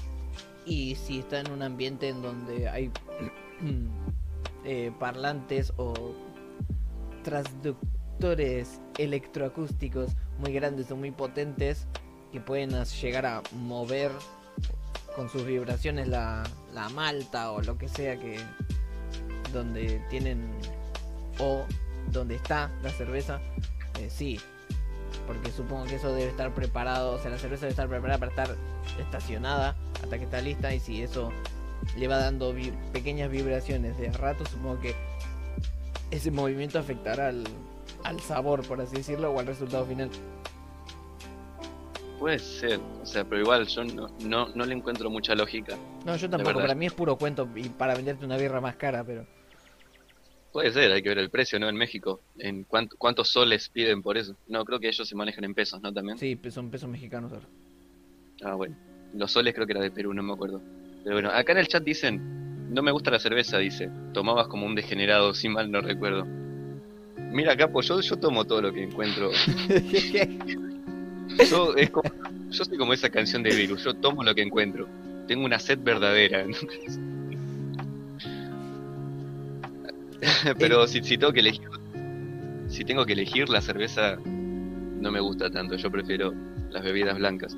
Y 0.66 0.94
si 0.94 1.20
está 1.20 1.40
en 1.40 1.50
un 1.50 1.62
ambiente 1.62 2.08
en 2.08 2.22
donde 2.22 2.68
hay 2.68 2.90
eh, 4.64 4.92
parlantes 4.98 5.72
o 5.76 6.14
transductores 7.22 8.80
electroacústicos 8.98 10.12
muy 10.38 10.52
grandes 10.52 10.90
o 10.90 10.96
muy 10.96 11.10
potentes 11.10 11.86
que 12.32 12.40
pueden 12.40 12.70
llegar 12.84 13.26
a 13.26 13.42
mover 13.52 14.12
con 15.16 15.28
sus 15.28 15.44
vibraciones 15.44 16.08
la, 16.08 16.44
la 16.72 16.88
malta 16.90 17.52
o 17.52 17.60
lo 17.62 17.76
que 17.76 17.88
sea 17.88 18.18
que 18.18 18.38
donde 19.52 20.00
tienen 20.08 20.50
o 21.38 21.64
donde 22.12 22.36
está 22.36 22.70
la 22.82 22.90
cerveza 22.90 23.40
eh, 23.98 24.08
sí 24.08 24.38
porque 25.26 25.50
supongo 25.50 25.84
que 25.84 25.96
eso 25.96 26.12
debe 26.12 26.28
estar 26.30 26.52
preparado 26.54 27.12
o 27.12 27.18
sea 27.18 27.30
la 27.30 27.38
cerveza 27.38 27.62
debe 27.62 27.70
estar 27.70 27.88
preparada 27.88 28.18
para 28.18 28.30
estar 28.30 28.56
estacionada 28.98 29.76
hasta 30.02 30.18
que 30.18 30.24
está 30.24 30.40
lista 30.40 30.74
y 30.74 30.80
si 30.80 31.02
eso 31.02 31.30
le 31.96 32.08
va 32.08 32.18
dando 32.18 32.52
vi- 32.52 32.72
pequeñas 32.92 33.30
vibraciones 33.30 33.96
de 33.98 34.08
a 34.08 34.12
rato 34.12 34.44
supongo 34.46 34.80
que 34.80 34.94
ese 36.10 36.30
movimiento 36.30 36.78
afectará 36.78 37.28
al, 37.28 37.44
al 38.04 38.20
sabor 38.20 38.66
por 38.66 38.80
así 38.80 38.96
decirlo 38.96 39.30
o 39.32 39.38
al 39.40 39.46
resultado 39.46 39.84
final 39.86 40.10
Puede 42.18 42.38
ser, 42.38 42.78
o 43.02 43.06
sea, 43.06 43.24
pero 43.24 43.40
igual 43.40 43.66
yo 43.66 43.82
no, 43.82 44.08
no, 44.20 44.48
no 44.54 44.66
le 44.66 44.74
encuentro 44.74 45.08
mucha 45.08 45.34
lógica. 45.34 45.74
no 46.04 46.16
yo 46.16 46.28
tampoco 46.28 46.60
para 46.60 46.74
mí 46.74 46.84
es 46.84 46.92
puro 46.92 47.16
cuento 47.16 47.48
y 47.56 47.70
para 47.70 47.94
venderte 47.94 48.26
una 48.26 48.36
birra 48.36 48.60
más 48.60 48.76
cara 48.76 49.02
pero 49.04 49.24
Puede 50.52 50.72
ser, 50.72 50.90
hay 50.90 51.02
que 51.02 51.08
ver 51.10 51.18
el 51.18 51.30
precio, 51.30 51.58
¿no? 51.60 51.68
En 51.68 51.76
México, 51.76 52.22
en 52.38 52.64
cuánto, 52.64 52.96
cuántos 52.98 53.28
soles 53.28 53.68
piden 53.68 54.02
por 54.02 54.18
eso. 54.18 54.36
No, 54.48 54.64
creo 54.64 54.80
que 54.80 54.88
ellos 54.88 55.06
se 55.08 55.14
manejan 55.14 55.44
en 55.44 55.54
pesos, 55.54 55.80
¿no? 55.80 55.92
También. 55.92 56.18
sí 56.18 56.34
pe- 56.36 56.50
son 56.50 56.70
pesos 56.70 56.88
mexicanos 56.88 57.32
ahora 57.32 57.46
Ah, 58.42 58.54
bueno. 58.54 58.76
Los 59.14 59.30
soles 59.32 59.54
creo 59.54 59.66
que 59.66 59.72
era 59.72 59.80
de 59.82 59.90
Perú, 59.90 60.12
no 60.14 60.22
me 60.22 60.32
acuerdo. 60.32 60.60
Pero 61.04 61.14
bueno, 61.16 61.30
acá 61.30 61.52
en 61.52 61.58
el 61.58 61.68
chat 61.68 61.82
dicen, 61.84 62.72
no 62.72 62.82
me 62.82 62.90
gusta 62.90 63.10
la 63.10 63.18
cerveza, 63.20 63.58
dice. 63.58 63.90
Tomabas 64.12 64.48
como 64.48 64.66
un 64.66 64.74
degenerado, 64.74 65.34
si 65.34 65.48
mal 65.48 65.70
no 65.70 65.80
recuerdo. 65.80 66.24
Mira, 67.32 67.56
Capo, 67.56 67.80
yo, 67.82 68.00
yo 68.00 68.16
tomo 68.16 68.44
todo 68.44 68.60
lo 68.62 68.72
que 68.72 68.82
encuentro. 68.82 69.30
Yo, 71.48 71.74
es 71.76 71.90
como- 71.90 72.10
yo 72.50 72.64
soy 72.64 72.76
como 72.76 72.92
esa 72.92 73.08
canción 73.08 73.42
de 73.44 73.54
Virus, 73.54 73.84
yo 73.84 73.94
tomo 73.94 74.24
lo 74.24 74.34
que 74.34 74.42
encuentro. 74.42 74.88
Tengo 75.28 75.44
una 75.44 75.58
sed 75.60 75.78
verdadera. 75.80 76.40
entonces. 76.42 76.98
Pero 80.58 80.86
si, 80.86 81.02
si 81.02 81.16
tengo 81.18 81.32
que 81.32 81.40
elegir, 81.40 81.68
si 82.68 82.84
tengo 82.84 83.04
que 83.04 83.12
elegir 83.14 83.48
la 83.48 83.60
cerveza, 83.60 84.16
no 84.24 85.10
me 85.10 85.20
gusta 85.20 85.50
tanto. 85.50 85.76
Yo 85.76 85.90
prefiero 85.90 86.34
las 86.70 86.82
bebidas 86.82 87.16
blancas. 87.18 87.56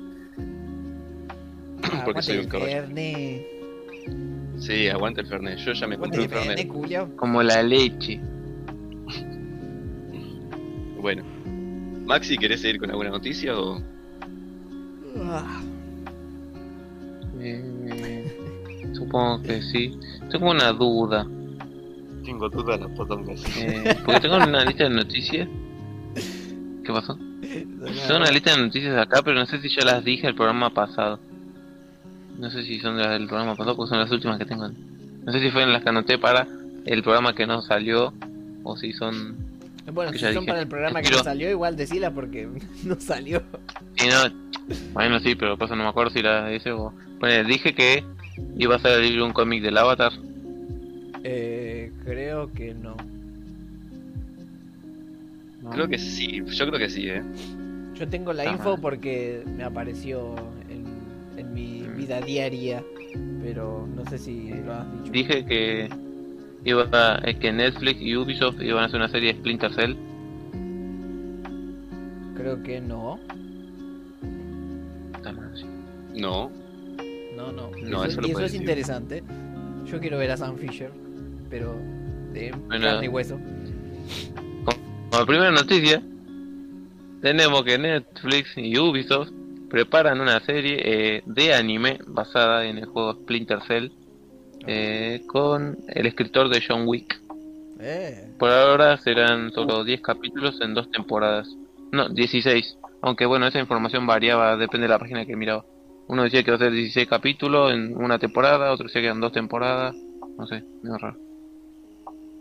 Porque 2.05 2.21
soy 2.21 2.37
un 2.39 2.47
caballo. 2.47 2.71
Fernet. 2.71 3.45
Sí, 4.57 4.87
aguanta 4.87 5.21
el 5.21 5.27
Fernet. 5.27 5.57
Yo 5.59 5.73
ya 5.73 5.87
me 5.87 5.97
compré 5.97 6.23
el 6.23 6.25
un 6.25 6.29
Fernet, 6.29 7.15
como 7.15 7.43
la 7.43 7.61
leche. 7.61 8.19
Bueno. 11.01 11.23
Maxi, 12.05 12.37
¿querés 12.37 12.61
seguir 12.61 12.79
con 12.79 12.89
alguna 12.89 13.09
noticia 13.09 13.57
o...? 13.57 13.81
Ah, 15.17 15.61
Eh, 17.39 18.91
supongo 18.93 19.41
que 19.41 19.61
sí. 19.61 19.97
Tengo 20.31 20.51
una 20.51 20.71
duda. 20.71 21.27
Tengo 22.23 22.49
dudas 22.49 22.79
las 22.79 22.89
potongas. 22.91 23.43
Eh, 23.57 23.97
porque 24.05 24.21
tengo 24.21 24.35
una 24.37 24.63
lista 24.65 24.85
de 24.85 24.89
noticias. 24.91 25.47
¿Qué 26.85 26.91
pasó? 26.91 27.17
Tengo 27.41 28.17
una 28.17 28.31
lista 28.31 28.55
de 28.55 28.63
noticias 28.63 28.97
acá, 28.97 29.21
pero 29.23 29.39
no 29.39 29.45
sé 29.45 29.61
si 29.61 29.69
ya 29.69 29.83
las 29.85 30.03
dije 30.03 30.27
el 30.27 30.35
programa 30.35 30.69
pasado. 30.73 31.19
No 32.37 32.49
sé 32.49 32.63
si 32.63 32.79
son 32.79 32.97
de 32.97 33.03
las 33.03 33.11
del 33.11 33.27
programa 33.27 33.55
pasado, 33.55 33.75
porque 33.75 33.89
son 33.89 33.99
las 33.99 34.11
últimas 34.11 34.37
que 34.37 34.45
tengo. 34.45 34.67
No 34.67 35.31
sé 35.31 35.39
si 35.39 35.51
fueron 35.51 35.71
las 35.73 35.83
que 35.83 35.89
anoté 35.89 36.17
para 36.17 36.47
el 36.85 37.03
programa 37.03 37.33
que 37.35 37.45
no 37.45 37.61
salió, 37.61 38.13
o 38.63 38.75
si 38.77 38.91
son... 38.93 39.37
Bueno, 39.91 40.11
si 40.13 40.19
son 40.19 40.33
dije. 40.33 40.45
para 40.47 40.61
el 40.61 40.67
programa 40.67 41.01
que 41.01 41.07
Quiero- 41.09 41.17
no 41.19 41.23
salió, 41.23 41.49
igual 41.49 41.75
decila 41.75 42.11
porque 42.11 42.47
no 42.83 42.99
salió. 42.99 43.41
Si 43.95 44.07
no... 44.07 44.15
Bueno, 44.93 45.19
sí, 45.19 45.35
pero 45.35 45.57
pasa 45.57 45.75
no 45.75 45.83
me 45.83 45.89
acuerdo 45.89 46.11
si 46.11 46.21
las 46.21 46.51
hice 46.53 46.71
o... 46.71 46.93
Bueno, 47.19 47.47
dije 47.47 47.73
que 47.75 48.03
iba 48.57 48.75
a 48.77 48.79
salir 48.79 49.21
un 49.21 49.31
cómic 49.33 49.61
del 49.61 49.77
Avatar. 49.77 50.11
Eh, 51.23 51.52
creo 52.05 52.51
que 52.51 52.73
no. 52.73 52.95
¿no? 55.61 55.69
Creo 55.71 55.87
que 55.87 55.97
sí, 55.97 56.43
yo 56.45 56.67
creo 56.67 56.79
que 56.79 56.89
sí, 56.89 57.07
¿eh? 57.09 57.23
Yo 57.95 58.07
tengo 58.07 58.33
la 58.33 58.43
Ajá. 58.43 58.53
info 58.53 58.77
porque 58.77 59.43
me 59.45 59.63
apareció 59.63 60.35
en, 60.69 60.83
en 61.39 61.53
mi 61.53 61.83
vida 61.95 62.19
diaria, 62.21 62.83
pero 63.41 63.87
no 63.95 64.05
sé 64.09 64.17
si 64.17 64.49
lo 64.49 64.73
has 64.73 64.91
dicho. 64.97 65.11
Dije 65.11 65.45
que 65.45 65.89
iba 66.65 66.87
a, 66.91 67.17
es 67.19 67.37
que 67.37 67.51
Netflix 67.51 68.01
y 68.01 68.15
Ubisoft 68.15 68.61
iban 68.61 68.83
a 68.83 68.85
hacer 68.87 68.97
una 68.97 69.09
serie 69.09 69.33
de 69.33 69.39
Splinter 69.39 69.73
Cell. 69.73 69.95
Creo 72.35 72.61
que 72.63 72.81
no. 72.81 73.19
Madre. 75.23 75.65
No. 76.15 76.51
No, 77.35 77.51
no. 77.51 77.71
No, 77.81 78.05
eso 78.05 78.21
lo 78.21 78.27
y 78.27 78.31
eso 78.31 78.45
es 78.45 78.53
interesante. 78.53 79.23
Yo 79.85 79.99
quiero 79.99 80.17
ver 80.17 80.31
a 80.31 80.37
Sam 80.37 80.57
Fisher, 80.57 80.91
pero 81.53 81.75
de 82.33 82.51
Bueno. 82.65 82.83
carne 82.87 83.05
y 83.05 83.09
hueso. 83.09 83.39
Como 85.11 85.25
primera 85.27 85.51
noticia, 85.51 86.01
tenemos 87.21 87.63
que 87.63 87.77
Netflix 87.77 88.57
y 88.57 88.75
Ubisoft 88.75 89.29
preparan 89.69 90.19
una 90.19 90.39
serie 90.39 90.79
eh, 90.83 91.23
de 91.27 91.53
anime 91.53 91.99
basada 92.07 92.65
en 92.65 92.79
el 92.79 92.87
juego 92.87 93.13
Splinter 93.13 93.59
Cell 93.67 93.91
eh, 94.65 95.21
con 95.27 95.77
el 95.89 96.07
escritor 96.07 96.49
de 96.49 96.63
John 96.67 96.87
Wick. 96.87 97.21
Eh, 97.79 98.31
Por 98.39 98.49
ahora 98.49 98.97
serán 98.97 99.51
solo 99.51 99.83
10 99.83 100.01
capítulos 100.01 100.59
en 100.59 100.73
dos 100.73 100.89
temporadas. 100.89 101.47
No, 101.91 102.09
16. 102.09 102.79
Aunque 103.03 103.27
bueno, 103.27 103.45
esa 103.45 103.59
información 103.59 104.07
variaba, 104.07 104.57
depende 104.57 104.85
de 104.85 104.93
la 104.93 104.99
página 104.99 105.23
que 105.25 105.35
miraba. 105.35 105.63
Uno 106.07 106.23
decía 106.23 106.41
que 106.41 106.49
iba 106.49 106.55
a 106.55 106.59
ser 106.59 106.71
16 106.71 107.07
capítulos 107.07 107.71
en 107.73 107.95
una 107.95 108.17
temporada, 108.17 108.71
otro 108.71 108.87
decía 108.87 109.01
que 109.01 109.07
eran 109.07 109.21
dos 109.21 109.31
temporadas. 109.33 109.95
No 110.37 110.47
sé, 110.47 110.63
medio 110.81 110.97
raro. 110.97 111.22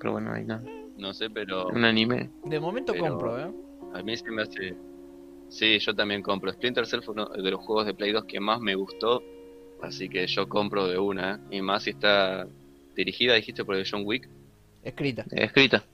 Pero 0.02 0.12
bueno, 0.14 0.32
ahí 0.32 0.44
nada. 0.44 0.64
No 0.98 1.14
sé, 1.14 1.30
pero... 1.30 1.68
Un 1.68 1.84
anime. 1.84 2.28
de 2.44 2.58
momento 2.58 2.92
Pero- 2.92 3.06
compro, 3.08 3.38
¿eh? 3.40 3.50
A 3.94 4.02
mí 4.02 4.16
se 4.16 4.30
me 4.32 4.42
hace. 4.42 4.74
Sí, 5.48 5.78
yo 5.78 5.94
también 5.94 6.22
compro. 6.22 6.50
Splinter 6.52 6.86
Cell 6.86 7.02
fue 7.02 7.14
uno 7.14 7.26
de 7.28 7.50
los 7.50 7.60
juegos 7.60 7.86
de 7.86 7.94
Play 7.94 8.10
2 8.10 8.24
que 8.24 8.40
más 8.40 8.60
me 8.60 8.74
gustó. 8.74 9.22
Así 9.80 10.08
que 10.08 10.26
yo 10.26 10.48
compro 10.48 10.86
de 10.88 10.98
una. 10.98 11.36
¿eh? 11.50 11.56
Y 11.58 11.62
más 11.62 11.84
si 11.84 11.90
está 11.90 12.48
dirigida, 12.96 13.34
dijiste, 13.34 13.64
por 13.64 13.76
el 13.76 13.86
John 13.88 14.02
Wick. 14.04 14.28
Escrita. 14.82 15.24
Escrita. 15.30 15.84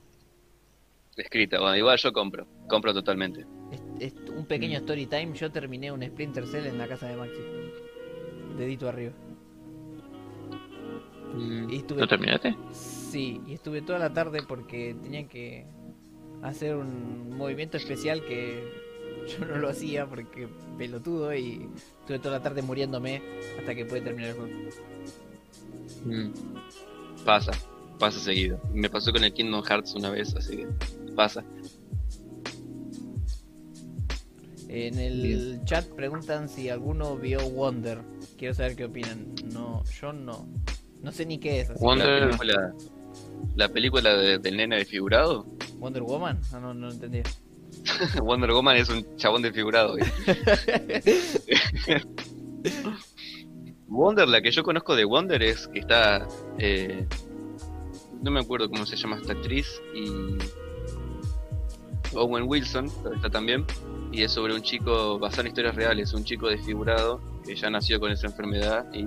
Escrita, 1.16 1.58
bueno, 1.60 1.76
igual 1.76 1.98
yo 1.98 2.12
compro. 2.12 2.46
Compro 2.68 2.94
totalmente. 2.94 3.44
Es, 3.72 3.82
es 4.00 4.30
un 4.30 4.46
pequeño 4.46 4.78
story 4.78 5.06
time. 5.06 5.34
Yo 5.34 5.50
terminé 5.50 5.90
un 5.92 6.02
Splinter 6.02 6.46
Cell 6.46 6.66
en 6.66 6.78
la 6.78 6.86
casa 6.88 7.08
de 7.08 7.16
Maxi. 7.16 7.40
Dedito 8.56 8.88
arriba. 8.88 9.12
Mm, 11.34 11.70
Y 11.70 11.76
estuve- 11.76 12.00
¿No 12.00 12.06
terminaste? 12.06 12.54
Sí, 13.10 13.40
y 13.46 13.54
estuve 13.54 13.80
toda 13.82 13.98
la 13.98 14.12
tarde 14.12 14.42
porque 14.46 14.94
tenía 15.02 15.26
que 15.28 15.66
hacer 16.42 16.76
un 16.76 17.36
movimiento 17.36 17.76
especial 17.76 18.24
que 18.24 18.62
yo 19.38 19.44
no 19.46 19.56
lo 19.56 19.68
hacía 19.68 20.06
porque 20.06 20.48
pelotudo 20.76 21.34
y 21.34 21.68
estuve 22.00 22.18
toda 22.18 22.36
la 22.38 22.42
tarde 22.42 22.62
muriéndome 22.62 23.22
hasta 23.58 23.74
que 23.74 23.84
pude 23.84 24.00
terminar 24.02 24.30
el 24.30 24.36
juego. 24.36 24.52
Mm. 26.04 26.30
Pasa, 27.24 27.52
pasa 27.98 28.18
seguido. 28.20 28.60
Me 28.72 28.88
pasó 28.90 29.12
con 29.12 29.24
el 29.24 29.32
Kingdom 29.32 29.62
Hearts 29.62 29.94
una 29.94 30.10
vez, 30.10 30.34
así 30.36 30.58
que 30.58 30.66
pasa. 31.16 31.44
En 34.68 34.98
el 34.98 35.60
chat 35.64 35.86
preguntan 35.94 36.48
si 36.48 36.68
alguno 36.68 37.16
vio 37.16 37.40
Wonder. 37.50 38.00
Quiero 38.36 38.54
saber 38.54 38.76
qué 38.76 38.84
opinan. 38.84 39.34
No, 39.52 39.82
yo 40.00 40.12
no. 40.12 40.46
No 41.02 41.10
sé 41.12 41.24
ni 41.24 41.38
qué 41.38 41.60
es. 41.60 41.70
así 41.70 41.78
que- 41.78 41.84
Wonder- 41.86 42.20
La 42.20 42.26
película, 42.38 42.74
la 43.56 43.68
película 43.68 44.14
de- 44.16 44.38
del 44.38 44.56
nene 44.56 44.76
desfigurado. 44.76 45.46
Wonder 45.78 46.02
Woman. 46.02 46.40
Ah, 46.52 46.60
no, 46.60 46.74
no 46.74 46.90
entendí. 46.90 47.20
Wonder 48.22 48.52
Woman 48.52 48.76
es 48.76 48.88
un 48.88 49.16
chabón 49.16 49.42
desfigurado. 49.42 49.96
Wonder, 53.86 54.28
la 54.28 54.40
que 54.42 54.50
yo 54.50 54.62
conozco 54.62 54.94
de 54.96 55.04
Wonder 55.04 55.42
es 55.42 55.66
que 55.68 55.80
está. 55.80 56.26
eh, 56.58 57.06
no 58.22 58.30
me 58.32 58.40
acuerdo 58.40 58.68
cómo 58.68 58.84
se 58.84 58.96
llama 58.96 59.16
esta 59.16 59.32
actriz. 59.32 59.66
Y. 59.94 60.10
Owen 62.14 62.44
Wilson, 62.48 62.86
está 63.14 63.30
también. 63.30 63.64
Y 64.12 64.22
es 64.22 64.32
sobre 64.32 64.54
un 64.54 64.62
chico, 64.62 65.18
basado 65.18 65.42
en 65.42 65.48
historias 65.48 65.74
reales, 65.76 66.12
un 66.14 66.24
chico 66.24 66.48
desfigurado 66.48 67.20
que 67.44 67.54
ya 67.54 67.68
nació 67.70 68.00
con 68.00 68.10
esa 68.10 68.26
enfermedad. 68.26 68.86
Y. 68.92 69.06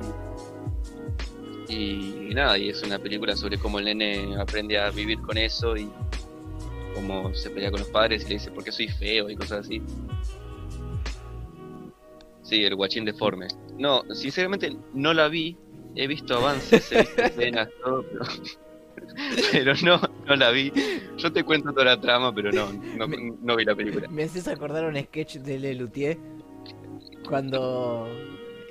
Y, 1.72 2.34
nada, 2.34 2.58
y 2.58 2.70
es 2.70 2.84
una 2.84 3.00
película 3.00 3.36
sobre 3.36 3.58
cómo 3.58 3.80
el 3.80 3.86
nene 3.86 4.36
aprende 4.38 4.78
a 4.78 4.90
vivir 4.92 5.20
con 5.22 5.38
eso 5.38 5.78
y 5.78 5.90
cómo 6.94 7.34
se 7.34 7.50
pelea 7.50 7.72
con 7.72 7.80
los 7.80 7.90
padres 7.90 8.24
y 8.26 8.28
le 8.28 8.34
dice 8.36 8.52
por 8.52 8.64
qué 8.66 8.72
soy 8.74 8.90
feo 8.90 9.30
y 9.30 9.36
cosas 9.36 9.66
así. 9.66 9.82
Sí, 12.44 12.64
el 12.66 12.76
guachín 12.76 13.06
deforme. 13.06 13.48
No, 13.78 14.04
sinceramente 14.14 14.76
no 14.94 15.14
la 15.14 15.30
vi. 15.30 15.58
He 15.96 16.08
visto 16.08 16.36
avances, 16.36 16.92
he 16.92 17.00
visto 17.02 17.22
escenas, 17.26 17.70
todo, 17.84 18.04
pero, 18.04 18.26
pero 19.52 19.74
no, 19.84 20.02
no 20.28 20.36
la 20.36 20.52
vi. 20.52 20.72
Yo 21.18 21.32
te 21.32 21.44
cuento 21.44 21.72
toda 21.72 21.86
la 21.86 22.00
trama, 22.02 22.34
pero 22.34 22.52
no, 22.52 22.72
no, 22.98 23.08
Me- 23.08 23.34
no 23.42 23.56
vi 23.56 23.66
la 23.66 23.76
película. 23.76 24.08
Me 24.10 24.24
haces 24.24 24.48
acordar 24.48 24.86
un 24.86 24.96
sketch 25.02 25.36
de 25.38 25.60
Lelutier 25.60 26.18
cuando 27.28 28.08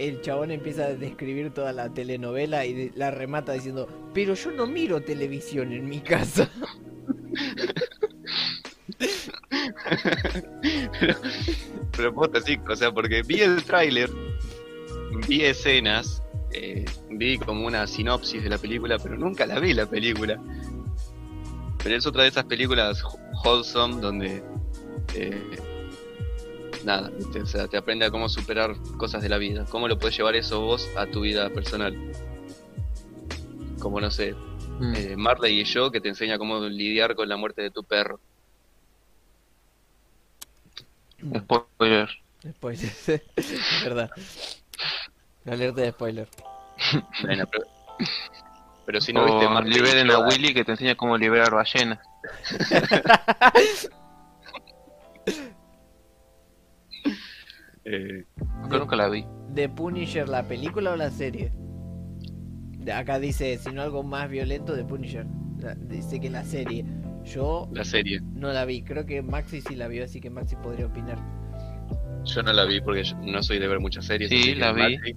el 0.01 0.21
chabón 0.21 0.51
empieza 0.51 0.87
a 0.87 0.95
describir 0.95 1.53
toda 1.53 1.73
la 1.73 1.93
telenovela 1.93 2.67
y 2.67 2.91
la 2.95 3.11
remata 3.11 3.53
diciendo, 3.53 3.89
pero 4.15 4.35
yo 4.35 4.51
no 4.51 4.67
miro 4.67 5.01
televisión 5.01 5.73
en 5.73 5.89
mi 5.89 6.01
casa. 6.01 6.51
Pero 11.97 12.15
sí, 12.45 12.61
o 12.69 12.77
sea, 12.77 12.93
porque 12.93 13.23
vi 13.23 13.41
el 13.41 13.65
tráiler, 13.65 14.11
vi 15.29 15.45
escenas, 15.45 16.23
eh, 16.53 16.85
vi 17.11 17.39
como 17.39 17.67
una 17.67 17.87
sinopsis 17.87 18.43
de 18.43 18.49
la 18.49 18.59
película, 18.59 18.99
pero 18.99 19.17
nunca 19.17 19.47
la 19.47 19.61
vi 19.61 19.75
la 19.75 19.87
película. 19.87 20.41
Pero 21.83 21.97
es 21.97 22.07
otra 22.07 22.25
de 22.25 22.29
esas 22.29 22.45
películas 22.45 23.03
wholesome 23.45 24.01
donde 24.01 24.43
eh, 25.15 25.57
nada, 26.85 27.11
¿viste? 27.11 27.43
o 27.43 27.47
sea, 27.47 27.69
te 27.69 27.77
aprende 27.77 28.05
a 28.07 28.11
cómo 28.11 28.29
superar 28.29 28.75
cosas 28.97 29.23
de 29.23 29.29
la 29.29 29.39
vida, 29.39 29.65
cómo 29.71 29.89
lo 29.89 29.99
puedes 29.99 30.17
llevar 30.17 30.35
eso 30.37 30.61
vos 30.61 30.89
a 30.97 31.07
tu 31.07 31.21
vida 31.23 31.49
personal. 31.51 31.97
Como 33.79 34.01
no 34.01 34.11
sé, 34.11 34.35
Mm. 34.81 34.95
eh, 34.97 35.15
Marley 35.17 35.61
y 35.61 35.65
yo 35.65 35.91
que 35.91 36.01
te 36.01 36.09
enseña 36.09 36.39
cómo 36.39 36.59
lidiar 36.61 37.15
con 37.15 37.29
la 37.29 37.37
muerte 37.37 37.61
de 37.61 37.71
tu 37.71 37.85
perro. 37.85 38.19
Spoiler. 41.37 42.09
Spoiler, 42.51 42.93
es 43.37 43.85
verdad. 43.85 44.11
Alerta 45.45 45.83
de 45.83 45.91
spoiler. 45.91 46.29
Bueno, 47.23 47.45
pero, 47.53 47.65
pero 48.87 49.01
si 49.03 49.13
no 49.13 49.27
viste 49.27 49.49
Marley 49.49 49.75
liberen 49.75 50.11
a 50.11 50.21
Willy 50.21 50.55
que 50.55 50.65
te 50.65 50.73
enseña 50.73 50.95
cómo 50.95 51.19
liberar 51.19 51.51
ballenas. 51.53 51.99
eh, 57.85 58.25
Yo 58.71 58.79
nunca 58.79 58.97
la 58.97 59.09
vi. 59.09 59.25
¿De 59.55 59.69
Punisher 59.69 60.29
la 60.29 60.43
película 60.45 60.93
o 60.93 60.97
la 60.97 61.11
serie? 61.11 61.53
De 62.79 62.93
acá 62.93 63.19
dice, 63.19 63.59
si 63.59 63.71
no 63.73 63.83
algo 63.83 64.03
más 64.03 64.29
violento 64.31 64.75
de 64.75 64.85
Punisher. 64.85 65.27
La- 65.59 65.75
dice 65.75 66.21
que 66.21 66.31
la 66.31 66.45
serie. 66.45 66.85
Yo 67.25 67.69
la 67.73 67.85
serie. 67.85 68.21
no 68.35 68.51
la 68.53 68.65
vi, 68.65 68.83
creo 68.83 69.05
que 69.05 69.21
Maxi 69.23 69.61
sí 69.61 69.77
la 69.77 69.89
vio, 69.89 70.05
así 70.05 70.21
que 70.21 70.31
Maxi 70.31 70.57
podría 70.57 70.87
opinar. 70.87 71.19
Yo 72.25 72.43
no 72.43 72.53
la 72.53 72.65
vi 72.65 72.81
porque 72.81 73.03
yo 73.05 73.17
no 73.23 73.43
soy 73.43 73.59
de 73.59 73.69
ver 73.69 73.79
muchas 73.81 74.07
series. 74.07 74.31
Sí, 74.31 74.55
la 74.55 74.73
vi. 74.73 74.97
Maxi, 74.97 75.17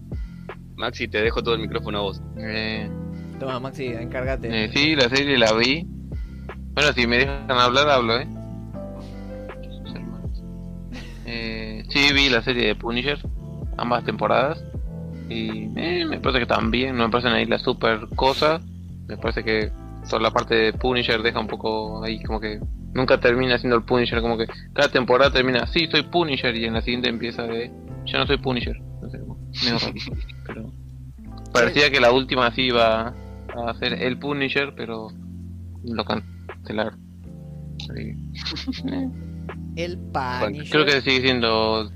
Maxi, 0.76 1.08
te 1.08 1.22
dejo 1.22 1.42
todo 1.42 1.56
el 1.56 1.62
micrófono 1.62 2.00
a 2.00 2.02
vos. 2.02 2.22
Eh, 2.38 2.90
Toma, 3.40 3.60
Maxi, 3.60 3.86
encárgate. 3.88 4.66
eh, 4.66 4.70
sí, 4.74 4.96
la 4.96 5.08
serie 5.10 5.38
la 5.38 5.54
vi. 5.54 5.86
Bueno, 6.74 6.92
si 6.94 7.08
me 7.08 7.20
dejan 7.20 7.52
hablar, 7.52 7.88
hablo, 7.90 8.18
¿eh? 8.20 8.28
Eh, 11.36 11.84
sí, 11.90 12.14
vi 12.14 12.30
la 12.30 12.44
serie 12.44 12.68
de 12.68 12.76
Punisher, 12.76 13.20
ambas 13.78 14.04
temporadas. 14.04 14.64
Y 15.30 15.70
eh, 15.76 16.06
me 16.08 16.20
parece 16.20 16.42
que 16.42 16.46
también, 16.46 16.96
no 16.96 17.06
me 17.06 17.10
parecen 17.10 17.34
ahí 17.34 17.46
la 17.46 17.58
super 17.58 18.08
cosa. 18.16 18.62
Me 19.08 19.18
parece 19.18 19.44
que 19.44 19.72
toda 20.08 20.22
la 20.22 20.32
parte 20.32 20.56
de 20.56 20.74
Punisher 20.74 21.24
deja 21.24 21.40
un 21.40 21.48
poco 21.48 22.04
ahí 22.04 22.22
como 22.24 22.40
que 22.40 22.60
nunca 22.94 23.20
termina 23.20 23.58
siendo 23.58 23.76
el 23.78 23.84
Punisher, 23.84 24.22
como 24.22 24.38
que 24.38 24.46
cada 24.74 24.90
temporada 24.90 25.32
termina, 25.32 25.66
sí, 25.66 25.88
soy 25.90 26.04
Punisher 26.04 26.56
y 26.56 26.66
en 26.66 26.74
la 26.74 26.82
siguiente 26.82 27.10
empieza 27.10 27.44
de, 27.44 27.72
yo 28.06 28.18
no 28.20 28.28
soy 28.28 28.38
Punisher. 28.38 28.80
No 29.02 29.10
sé, 29.10 29.20
como, 29.20 29.36
medio 29.64 29.80
raro, 29.80 29.94
pero 30.48 30.72
parecía 31.52 31.90
que 31.90 32.00
la 32.00 32.12
última 32.12 32.52
sí 32.54 32.64
iba 32.64 33.14
a 33.56 33.74
ser 33.80 33.94
el 33.94 34.20
Punisher, 34.20 34.74
pero 34.76 35.08
lo 35.84 36.06
cancelaron. 36.06 37.00
Así 37.90 38.16
que, 38.84 39.10
El 39.76 39.98
Punisher. 39.98 40.70
Creo 40.70 40.86
que 40.86 41.02
sigue 41.02 41.22
siendo 41.22 41.90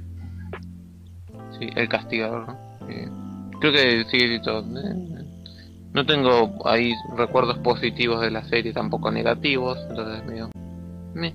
sí, 1.60 1.70
el 1.76 1.90
castigador, 1.90 2.48
¿no? 2.48 2.68
Creo 3.60 3.72
que 3.72 4.06
sigue 4.06 4.40
siendo 4.40 4.60
eh, 4.80 5.18
no 5.94 6.06
tengo 6.06 6.68
ahí 6.68 6.94
recuerdos 7.16 7.58
positivos 7.60 8.22
de 8.22 8.30
la 8.30 8.44
serie, 8.44 8.72
tampoco 8.72 9.10
negativos, 9.10 9.80
entonces 9.90 10.24
medio 10.26 10.49
meh, 11.16 11.34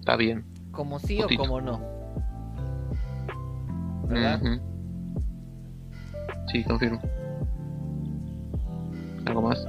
está 0.00 0.16
bien. 0.16 0.44
Como 0.72 0.98
sí 0.98 1.20
o 1.22 1.28
como 1.36 1.60
no. 1.60 1.80
¿Verdad? 4.08 4.40
Sí, 6.50 6.64
confirmo. 6.64 7.00
¿Algo 9.26 9.42
más? 9.42 9.64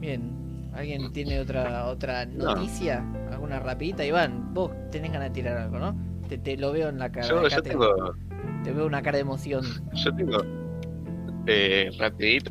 Bien. 0.00 0.35
¿Alguien 0.76 1.10
tiene 1.12 1.40
otra 1.40 1.86
otra 1.86 2.26
No. 2.26 2.54
noticia? 2.54 3.02
¿Alguna 3.32 3.60
rapidita? 3.60 4.04
Iván, 4.04 4.52
vos 4.52 4.70
tenés 4.90 5.10
ganas 5.10 5.30
de 5.30 5.34
tirar 5.34 5.56
algo, 5.56 5.78
¿no? 5.78 5.96
Te, 6.28 6.36
te 6.36 6.56
lo 6.56 6.72
veo 6.72 6.90
en 6.90 6.98
la 6.98 7.10
cara. 7.10 7.28
Yo, 7.28 7.48
te, 7.48 7.70
tengo, 7.70 8.14
te 8.62 8.72
veo 8.72 8.86
una 8.86 9.02
cara 9.02 9.16
de 9.16 9.22
emoción. 9.22 9.64
yo 9.94 10.14
tengo 10.14 10.38
eh, 11.46 11.90
rapidita 11.98 12.50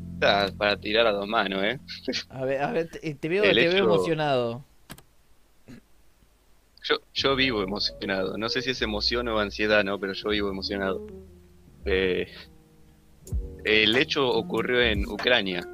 para 0.57 0.76
tirar 0.77 1.06
a 1.06 1.11
dos 1.11 1.27
manos, 1.27 1.64
¿eh? 1.64 1.80
A 2.30 2.45
ver, 2.45 2.64
a 2.64 2.72
ver, 2.72 2.89
te, 2.89 3.14
te 3.14 3.30
veo, 3.30 3.43
El 3.43 3.57
te 3.57 3.69
veo 3.69 3.84
emocionado. 3.84 4.64
Yo, 6.84 6.95
yo 7.14 7.35
vivo 7.35 7.61
emocionado. 7.61 8.38
No 8.38 8.49
sé 8.49 8.61
si 8.61 8.72
es 8.72 8.81
emoción 8.81 9.27
o 9.27 9.39
ansiedad, 9.39 9.84
¿no? 9.84 9.99
Pero 9.99 10.14
yo 10.14 10.30
vivo 10.30 10.49
emocionado. 10.49 11.06
Eh, 11.85 12.27
el 13.65 13.95
hecho 13.97 14.27
ocurrió 14.27 14.81
en 14.81 15.06
Ucrania. 15.07 15.68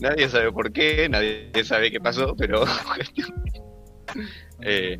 Nadie 0.00 0.28
sabe 0.28 0.50
por 0.50 0.72
qué, 0.72 1.08
nadie 1.08 1.52
sabe 1.62 1.90
qué 1.90 2.00
pasó, 2.00 2.34
pero 2.36 2.64
eh, 4.62 4.98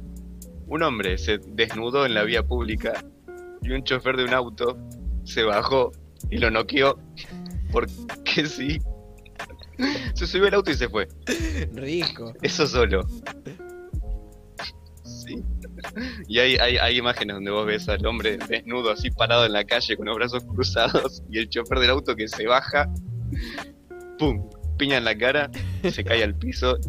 un 0.66 0.82
hombre 0.82 1.16
se 1.16 1.38
desnudó 1.38 2.04
en 2.04 2.14
la 2.14 2.22
vía 2.22 2.42
pública 2.42 3.02
y 3.62 3.70
un 3.70 3.82
chofer 3.82 4.16
de 4.16 4.24
un 4.24 4.34
auto 4.34 4.78
se 5.24 5.42
bajó 5.42 5.92
y 6.30 6.38
lo 6.38 6.50
noqueó 6.50 6.98
porque 7.72 8.46
sí. 8.46 8.78
Se 10.14 10.26
subió 10.26 10.48
al 10.48 10.54
auto 10.54 10.70
y 10.70 10.74
se 10.74 10.88
fue. 10.88 11.08
Rico. 11.72 12.34
Eso 12.42 12.66
solo. 12.66 13.06
Sí. 15.02 15.42
Y 16.28 16.38
hay, 16.38 16.56
hay, 16.56 16.76
hay 16.76 16.98
imágenes 16.98 17.36
donde 17.36 17.50
vos 17.50 17.64
ves 17.64 17.88
al 17.88 18.04
hombre 18.04 18.36
desnudo 18.36 18.90
así 18.90 19.10
parado 19.10 19.46
en 19.46 19.52
la 19.52 19.64
calle 19.64 19.96
con 19.96 20.06
los 20.06 20.16
brazos 20.16 20.44
cruzados 20.44 21.22
y 21.30 21.38
el 21.38 21.48
chofer 21.48 21.78
del 21.78 21.90
auto 21.90 22.14
que 22.14 22.28
se 22.28 22.46
baja, 22.46 22.86
¡pum! 24.18 24.50
Piña 24.80 24.96
en 24.96 25.04
la 25.04 25.16
cara, 25.16 25.48
se 25.92 26.02
cae 26.02 26.24
al 26.24 26.34
piso. 26.34 26.76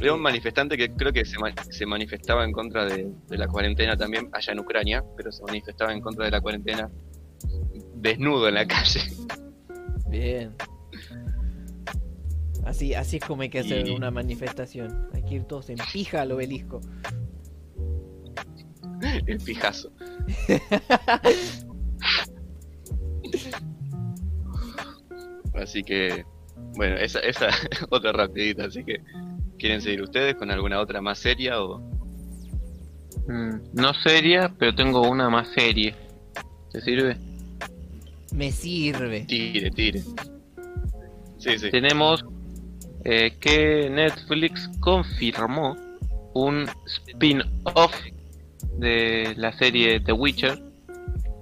Era 0.00 0.14
un 0.14 0.20
manifestante 0.20 0.76
que 0.76 0.92
creo 0.92 1.12
que 1.12 1.24
se, 1.24 1.36
ma- 1.40 1.52
se 1.70 1.84
manifestaba 1.84 2.44
en 2.44 2.52
contra 2.52 2.84
de, 2.84 3.10
de 3.28 3.36
la 3.38 3.48
cuarentena 3.48 3.96
también, 3.96 4.28
allá 4.32 4.52
en 4.52 4.60
Ucrania, 4.60 5.02
pero 5.16 5.32
se 5.32 5.42
manifestaba 5.42 5.92
en 5.92 6.00
contra 6.00 6.24
de 6.26 6.30
la 6.30 6.40
cuarentena 6.40 6.88
desnudo 7.96 8.46
en 8.48 8.54
la 8.54 8.64
calle. 8.66 9.00
Bien. 10.08 10.54
Así, 12.64 12.94
así 12.94 13.16
es 13.16 13.24
como 13.24 13.42
hay 13.42 13.48
que 13.48 13.58
hacer 13.60 13.88
Y- 13.88 13.90
una 13.90 14.10
manifestación. 14.12 15.08
Hay 15.14 15.22
que 15.24 15.34
ir 15.36 15.44
todos 15.44 15.68
en 15.70 15.78
pija 15.92 16.22
al 16.22 16.30
obelisco. 16.32 16.80
El 19.26 19.38
pijazo. 19.38 19.90
Así 25.58 25.82
que, 25.82 26.24
bueno, 26.76 26.96
esa, 26.96 27.20
esa 27.20 27.48
otra 27.90 28.12
rapidita, 28.12 28.66
así 28.66 28.84
que, 28.84 29.00
¿quieren 29.58 29.82
seguir 29.82 30.02
ustedes 30.02 30.34
con 30.36 30.50
alguna 30.50 30.80
otra 30.80 31.00
más 31.00 31.18
seria 31.18 31.62
o...? 31.62 31.78
Mm, 33.28 33.60
no 33.74 33.92
seria, 33.94 34.54
pero 34.58 34.74
tengo 34.74 35.02
una 35.02 35.28
más 35.28 35.48
serie. 35.48 35.94
¿Te 36.72 36.80
sirve? 36.80 37.16
Me 38.32 38.50
sirve. 38.52 39.20
Tire, 39.22 39.70
tire. 39.70 40.00
Sí, 41.38 41.58
sí. 41.58 41.70
Tenemos 41.70 42.24
eh, 43.04 43.36
que 43.40 43.88
Netflix 43.90 44.68
confirmó 44.80 45.76
un 46.34 46.68
spin-off 46.86 47.94
de 48.78 49.34
la 49.36 49.52
serie 49.52 50.00
The 50.00 50.12
Witcher. 50.12 50.62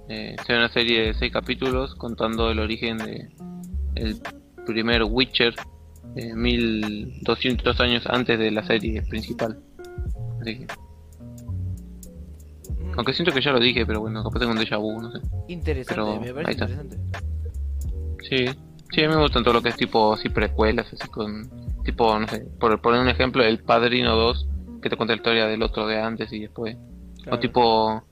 Eh, 0.09 0.35
será 0.45 0.59
una 0.59 0.69
serie 0.69 1.07
de 1.07 1.13
seis 1.13 1.31
capítulos 1.31 1.95
contando 1.95 2.49
el 2.51 2.59
origen 2.59 2.97
de 2.97 3.27
el 4.01 4.17
primer 4.65 5.03
Witcher, 5.03 5.55
eh, 6.15 6.33
1200 6.33 7.79
años 7.79 8.03
antes 8.07 8.37
de 8.39 8.51
la 8.51 8.65
serie 8.65 9.01
principal. 9.03 9.59
Así 10.41 10.59
que, 10.59 10.67
aunque 12.95 13.13
siento 13.13 13.31
que 13.33 13.41
ya 13.41 13.51
lo 13.51 13.59
dije, 13.59 13.85
pero 13.85 14.01
bueno, 14.01 14.23
capaz 14.23 14.39
tengo 14.39 14.51
un 14.53 14.57
déjà 14.59 14.77
vu, 14.79 14.99
no 15.01 15.11
sé. 15.11 15.19
Interesante, 15.47 16.01
pero 16.01 16.19
me 16.19 16.33
parece 16.33 16.51
interesante. 16.63 16.97
Sí, 18.27 18.45
sí, 18.91 19.03
a 19.03 19.07
mí 19.09 19.15
me 19.15 19.21
gustan 19.21 19.43
todo 19.43 19.53
lo 19.55 19.61
que 19.61 19.69
es 19.69 19.75
tipo 19.77 20.13
así 20.13 20.29
precuelas, 20.29 20.91
así 20.91 21.07
con 21.09 21.49
tipo, 21.83 22.17
no 22.19 22.27
sé, 22.27 22.45
por 22.59 22.81
poner 22.81 22.99
un 23.01 23.07
ejemplo, 23.09 23.43
El 23.43 23.59
Padrino 23.59 24.15
2, 24.15 24.47
que 24.81 24.89
te 24.89 24.97
cuenta 24.97 25.13
la 25.13 25.17
historia 25.17 25.45
del 25.47 25.61
otro 25.63 25.87
de 25.87 25.99
antes 26.01 26.31
y 26.33 26.39
después. 26.41 26.75
Claro. 27.23 27.37
O 27.37 27.39
tipo, 27.39 28.03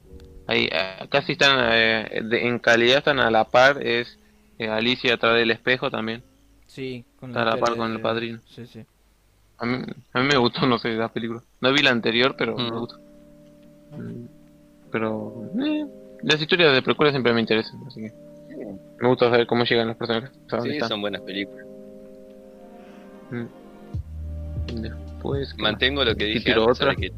ahí 0.48 0.70
eh, 0.72 1.08
casi 1.10 1.34
están 1.34 1.58
eh, 1.74 2.22
de- 2.24 2.48
en 2.48 2.60
calidad 2.60 3.00
están 3.00 3.20
a 3.20 3.30
la 3.32 3.46
par, 3.46 3.86
es 3.86 4.20
eh, 4.60 4.68
Alicia 4.70 5.14
a 5.14 5.18
través 5.18 5.40
del 5.40 5.52
espejo 5.52 5.90
también, 5.92 6.24
Sí, 6.68 7.06
con 7.20 7.30
está 7.30 7.44
a 7.44 7.46
la 7.46 7.58
par 7.58 7.76
con 7.76 7.90
de- 7.90 7.96
El 7.96 8.02
Padrino. 8.02 8.40
Sí, 8.48 8.66
sí. 8.66 8.84
A 9.58 9.66
mí, 9.66 9.78
a 10.14 10.20
mí 10.22 10.28
me 10.28 10.38
gustó, 10.38 10.66
no 10.66 10.78
sé, 10.78 10.90
la 10.94 11.08
película. 11.10 11.42
No 11.62 11.72
vi 11.72 11.82
la 11.82 11.92
anterior, 11.92 12.36
pero 12.38 12.56
me 12.58 12.72
Mm. 12.72 12.80
gustó. 12.80 13.00
Mm, 13.92 14.26
Pero, 14.92 15.50
eh, 15.62 15.86
las 16.24 16.42
historias 16.42 16.74
de 16.74 16.82
precuelas 16.82 17.14
siempre 17.14 17.34
me 17.34 17.42
interesan, 17.42 17.82
así 17.88 18.02
que 18.02 18.14
me 19.02 19.08
gusta 19.08 19.30
saber 19.30 19.46
cómo 19.48 19.64
llegan 19.66 19.88
los 19.88 19.98
personajes. 19.98 20.32
Sí, 20.64 20.70
están. 20.70 20.90
son 20.90 21.02
buenas 21.02 21.22
películas. 21.22 21.66
Mm. 23.32 24.82
Después. 24.82 25.56
Mantengo 25.58 26.04
lo 26.04 26.16
que 26.16 26.30
¿Y 26.30 26.34
dije 26.36 26.52
antes, 26.54 26.68
otra? 26.82 26.96
que 26.96 27.12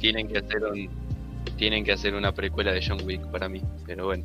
tienen 0.00 0.28
que 0.28 0.38
hacer 0.38 0.64
un... 0.64 0.88
Tienen 1.56 1.84
que 1.84 1.92
hacer 1.92 2.14
una 2.14 2.30
precuela 2.32 2.72
de 2.72 2.80
John 2.86 2.98
Wick 3.04 3.26
para 3.32 3.48
mí, 3.48 3.60
pero 3.86 4.06
bueno. 4.06 4.24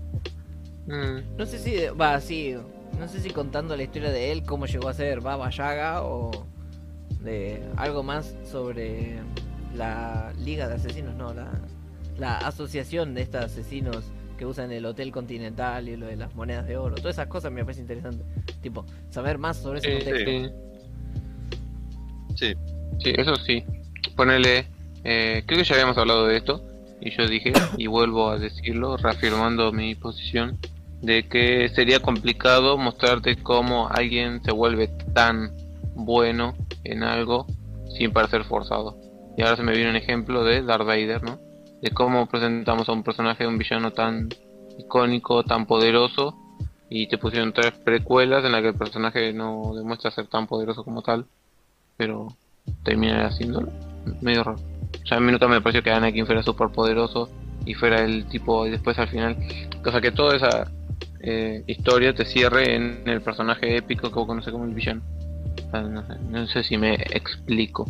Mm, 0.88 1.38
No 1.38 1.46
sé 1.46 1.60
si, 1.60 1.76
va, 2.00 2.20
sí, 2.20 2.56
no 3.00 3.08
sé 3.08 3.20
si 3.20 3.30
contando 3.30 3.76
la 3.76 3.84
historia 3.84 4.12
de 4.12 4.32
él, 4.32 4.44
cómo 4.44 4.66
llegó 4.66 4.90
a 4.90 4.94
ser 4.94 5.22
Baba 5.22 5.50
Yaga 5.50 6.04
o 6.04 6.32
de 7.22 7.64
algo 7.78 8.04
más 8.04 8.36
sobre 8.50 9.20
la 9.76 10.34
Liga 10.44 10.68
de 10.68 10.76
Asesinos, 10.76 11.16
no, 11.16 11.34
la, 11.34 11.50
la 12.18 12.38
asociación 12.40 13.14
de 13.14 13.22
estos 13.22 13.46
asesinos 13.46 14.04
que 14.38 14.46
usan 14.46 14.72
el 14.72 14.86
Hotel 14.86 15.12
Continental 15.12 15.88
y 15.88 15.96
lo 15.96 16.08
de 16.08 16.16
las 16.18 16.36
monedas 16.36 16.68
de 16.68 16.76
oro. 16.78 16.96
Todas 16.96 17.16
esas 17.16 17.28
cosas 17.28 17.52
me 17.52 17.64
parece 17.64 17.82
interesante. 17.82 18.24
Tipo, 18.62 18.86
saber 19.10 19.38
más 19.38 19.58
sobre 19.58 19.80
ese 19.80 19.90
sí, 19.90 19.96
contexto. 20.06 20.32
sí. 20.32 20.50
Sí, 22.36 22.54
Sí, 23.00 23.14
eso 23.18 23.36
sí. 23.38 23.64
Ponele, 24.16 24.68
eh, 25.04 25.44
creo 25.46 25.60
que 25.60 25.64
ya 25.66 25.76
habíamos 25.76 25.98
hablado 25.98 26.28
de 26.28 26.38
esto 26.38 26.62
y 27.02 27.10
yo 27.12 27.28
dije 27.28 27.52
y 27.78 27.88
vuelvo 27.88 28.30
a 28.30 28.38
decirlo, 28.40 28.98
reafirmando 28.98 29.72
mi 29.72 29.96
posición 29.96 30.58
de 31.04 31.28
que 31.28 31.68
sería 31.70 32.00
complicado 32.00 32.78
mostrarte 32.78 33.36
cómo 33.36 33.90
alguien 33.90 34.42
se 34.42 34.54
vuelve 34.54 34.88
tan 35.14 35.52
bueno 35.96 36.56
en 36.86 37.04
algo 37.04 37.46
sin 37.98 38.14
parecer 38.14 38.46
forzado. 38.46 38.98
Y 39.38 39.42
ahora 39.42 39.58
se 39.58 39.64
me 39.64 39.74
viene 39.74 39.90
un 39.90 39.98
ejemplo 39.98 40.46
de 40.46 40.64
Darth 40.64 40.88
Vader, 40.88 41.22
¿no? 41.22 41.40
De 41.82 41.92
cómo 41.92 42.26
presentamos 42.28 42.88
a 42.88 42.94
un 42.94 43.04
personaje, 43.04 43.46
un 43.46 43.58
villano 43.58 43.92
tan 43.92 44.30
icónico, 44.80 45.44
tan 45.44 45.66
poderoso, 45.66 46.38
y 46.90 47.08
te 47.08 47.18
pusieron 47.18 47.52
tres 47.52 47.72
precuelas 47.72 48.46
en 48.46 48.54
las 48.54 48.62
que 48.62 48.70
el 48.70 48.76
personaje 48.76 49.34
no 49.34 49.74
demuestra 49.76 50.10
ser 50.10 50.28
tan 50.28 50.48
poderoso 50.48 50.86
como 50.86 51.02
tal, 51.02 51.26
pero 51.98 52.30
termina 52.84 53.28
haciéndolo. 53.28 53.74
Medio 54.22 54.46
raro. 54.46 54.60
Sea, 55.04 55.18
a 55.18 55.20
mí 55.20 55.30
me 55.34 55.62
pareció 55.62 55.84
que 55.84 55.92
Anakin 55.92 56.26
fuera 56.26 56.44
súper 56.44 56.70
poderoso 56.70 57.30
y 57.66 57.74
fuera 57.74 58.02
el 58.02 58.26
tipo, 58.28 58.66
y 58.66 58.70
después 58.70 58.98
al 59.00 59.10
final, 59.10 59.36
o 59.86 59.92
sea, 59.92 60.00
que 60.00 60.12
toda 60.12 60.38
esa 60.38 60.72
eh, 61.22 61.64
historia 61.68 62.14
te 62.14 62.26
cierre 62.26 62.76
en 62.76 63.04
el 63.08 63.22
personaje 63.22 63.78
épico 63.78 64.10
que 64.10 64.16
vos 64.16 64.28
conoces 64.28 64.52
como 64.52 64.66
el 64.66 64.74
villano. 64.74 65.02
O 65.68 65.72
sea, 65.72 65.82
no, 65.82 66.06
sé, 66.06 66.14
no 66.30 66.48
sé 66.48 66.64
si 66.64 66.78
me 66.78 66.96
explico. 66.96 67.86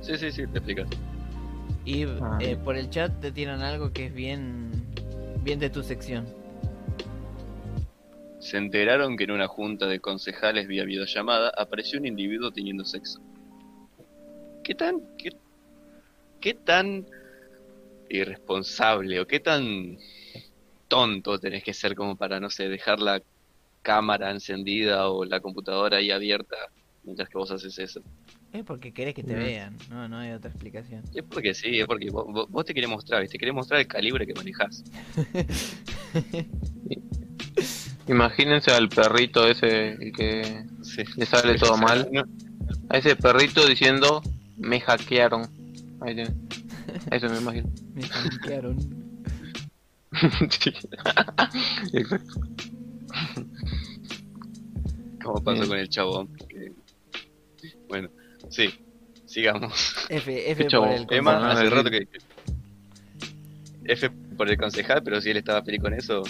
sí, 0.00 0.16
sí, 0.16 0.30
sí, 0.32 0.46
te 0.46 0.58
explicas. 0.58 0.88
Y 1.84 2.04
Ah, 2.20 2.38
eh, 2.40 2.46
bien. 2.46 2.58
por 2.64 2.76
el 2.76 2.90
chat 2.90 3.12
te 3.20 3.32
tiran 3.32 3.60
algo 3.62 3.92
que 3.92 4.06
es 4.06 4.14
bien, 4.14 4.70
bien 5.42 5.58
de 5.58 5.68
tu 5.70 5.82
sección. 5.82 6.24
Se 8.38 8.56
enteraron 8.56 9.16
que 9.16 9.24
en 9.24 9.30
una 9.32 9.46
junta 9.48 9.86
de 9.86 10.00
concejales 10.00 10.66
vía 10.66 10.84
videollamada 10.84 11.52
apareció 11.56 11.98
un 12.00 12.06
individuo 12.06 12.50
teniendo 12.52 12.84
sexo. 12.84 13.20
¿Qué 14.64 14.74
tan, 14.74 15.00
qué, 15.18 15.30
qué 16.40 16.54
tan 16.54 17.06
irresponsable 18.10 19.20
o 19.20 19.26
qué 19.26 19.40
tan 19.40 19.96
tonto 20.96 21.38
tenés 21.38 21.64
que 21.64 21.72
ser 21.72 21.94
como 21.94 22.16
para, 22.16 22.38
no 22.38 22.50
sé, 22.50 22.68
dejar 22.68 23.00
la 23.00 23.18
cámara 23.80 24.30
encendida 24.30 25.08
o 25.08 25.24
la 25.24 25.40
computadora 25.40 25.96
ahí 25.96 26.10
abierta 26.10 26.54
mientras 27.02 27.30
que 27.30 27.38
vos 27.38 27.50
haces 27.50 27.78
eso? 27.78 28.02
Es 28.52 28.62
porque 28.62 28.92
querés 28.92 29.14
que 29.14 29.22
te 29.22 29.34
vean, 29.34 29.78
no, 29.88 30.06
no 30.06 30.18
hay 30.18 30.32
otra 30.32 30.50
explicación. 30.50 31.02
Es 31.14 31.24
porque 31.24 31.54
sí, 31.54 31.80
es 31.80 31.86
porque 31.86 32.10
vos, 32.10 32.26
vos- 32.50 32.64
te 32.66 32.74
querés 32.74 32.90
mostrar, 32.90 33.26
te 33.26 33.38
querés 33.38 33.54
mostrar 33.54 33.80
el 33.80 33.86
calibre 33.86 34.26
que 34.26 34.34
manejás. 34.34 34.84
Imagínense 38.08 38.70
al 38.72 38.90
perrito 38.90 39.48
ese 39.48 39.92
el 39.92 40.12
que 40.12 40.64
Sí. 40.82 41.04
le 41.16 41.24
sale 41.24 41.56
todo 41.56 41.78
mal. 41.78 42.06
No, 42.12 42.22
A 42.90 42.98
ese 42.98 43.16
perrito 43.16 43.66
diciendo, 43.66 44.20
me 44.58 44.78
hackearon. 44.80 45.48
Ahí 46.02 46.14
tiene. 46.14 46.34
A 47.10 47.16
Eso 47.16 47.30
me 47.30 47.38
imagino. 47.38 47.70
Me 47.94 48.02
hackearon. 48.02 49.01
Sí. 50.50 50.72
Exacto. 51.94 52.40
como 55.22 55.42
pasó 55.42 55.56
Bien. 55.58 55.68
con 55.68 55.78
el 55.78 55.88
chabón. 55.88 56.28
que- 56.48 56.72
Bueno, 57.88 58.08
sí, 58.50 58.70
sigamos. 59.26 59.94
F, 60.08 60.50
F 60.52 60.64
por 60.70 60.88
el 60.88 61.06
Emma, 61.10 61.34
Concejal. 61.38 61.50
hace 61.56 61.70
rato 61.70 61.90
que. 61.90 62.08
F 63.84 64.10
por 64.36 64.48
el 64.50 64.56
concejal, 64.56 65.02
pero 65.02 65.20
si 65.20 65.30
él 65.30 65.36
estaba 65.38 65.62
feliz 65.62 65.80
con 65.80 65.92
eso. 65.94 66.22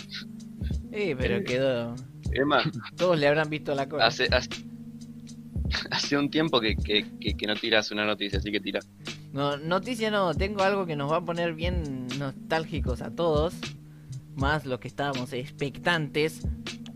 Eh, 0.90 1.14
pero 1.18 1.36
Eh, 1.36 1.44
quedó. 1.44 1.94
Emma, 2.32 2.62
Todos 2.96 3.18
le 3.18 3.28
habrán 3.28 3.48
visto 3.50 3.74
la 3.74 3.88
cola. 3.88 4.06
hace, 4.06 4.26
hace, 4.30 4.48
hace 5.90 6.16
un 6.16 6.30
tiempo 6.30 6.60
que, 6.60 6.76
que, 6.76 7.04
que, 7.20 7.34
que 7.36 7.46
no 7.46 7.54
tiras 7.56 7.90
una 7.90 8.04
noticia, 8.06 8.38
así 8.38 8.50
que 8.50 8.60
tira. 8.60 8.80
No, 9.32 9.56
noticia 9.56 10.10
no, 10.10 10.34
tengo 10.34 10.62
algo 10.62 10.84
que 10.86 10.96
nos 10.96 11.10
va 11.10 11.16
a 11.18 11.24
poner 11.24 11.54
bien 11.54 12.01
nostálgicos 12.22 13.02
a 13.02 13.10
todos. 13.10 13.54
Más 14.34 14.64
los 14.64 14.80
que 14.80 14.88
estábamos 14.88 15.32
expectantes 15.32 16.42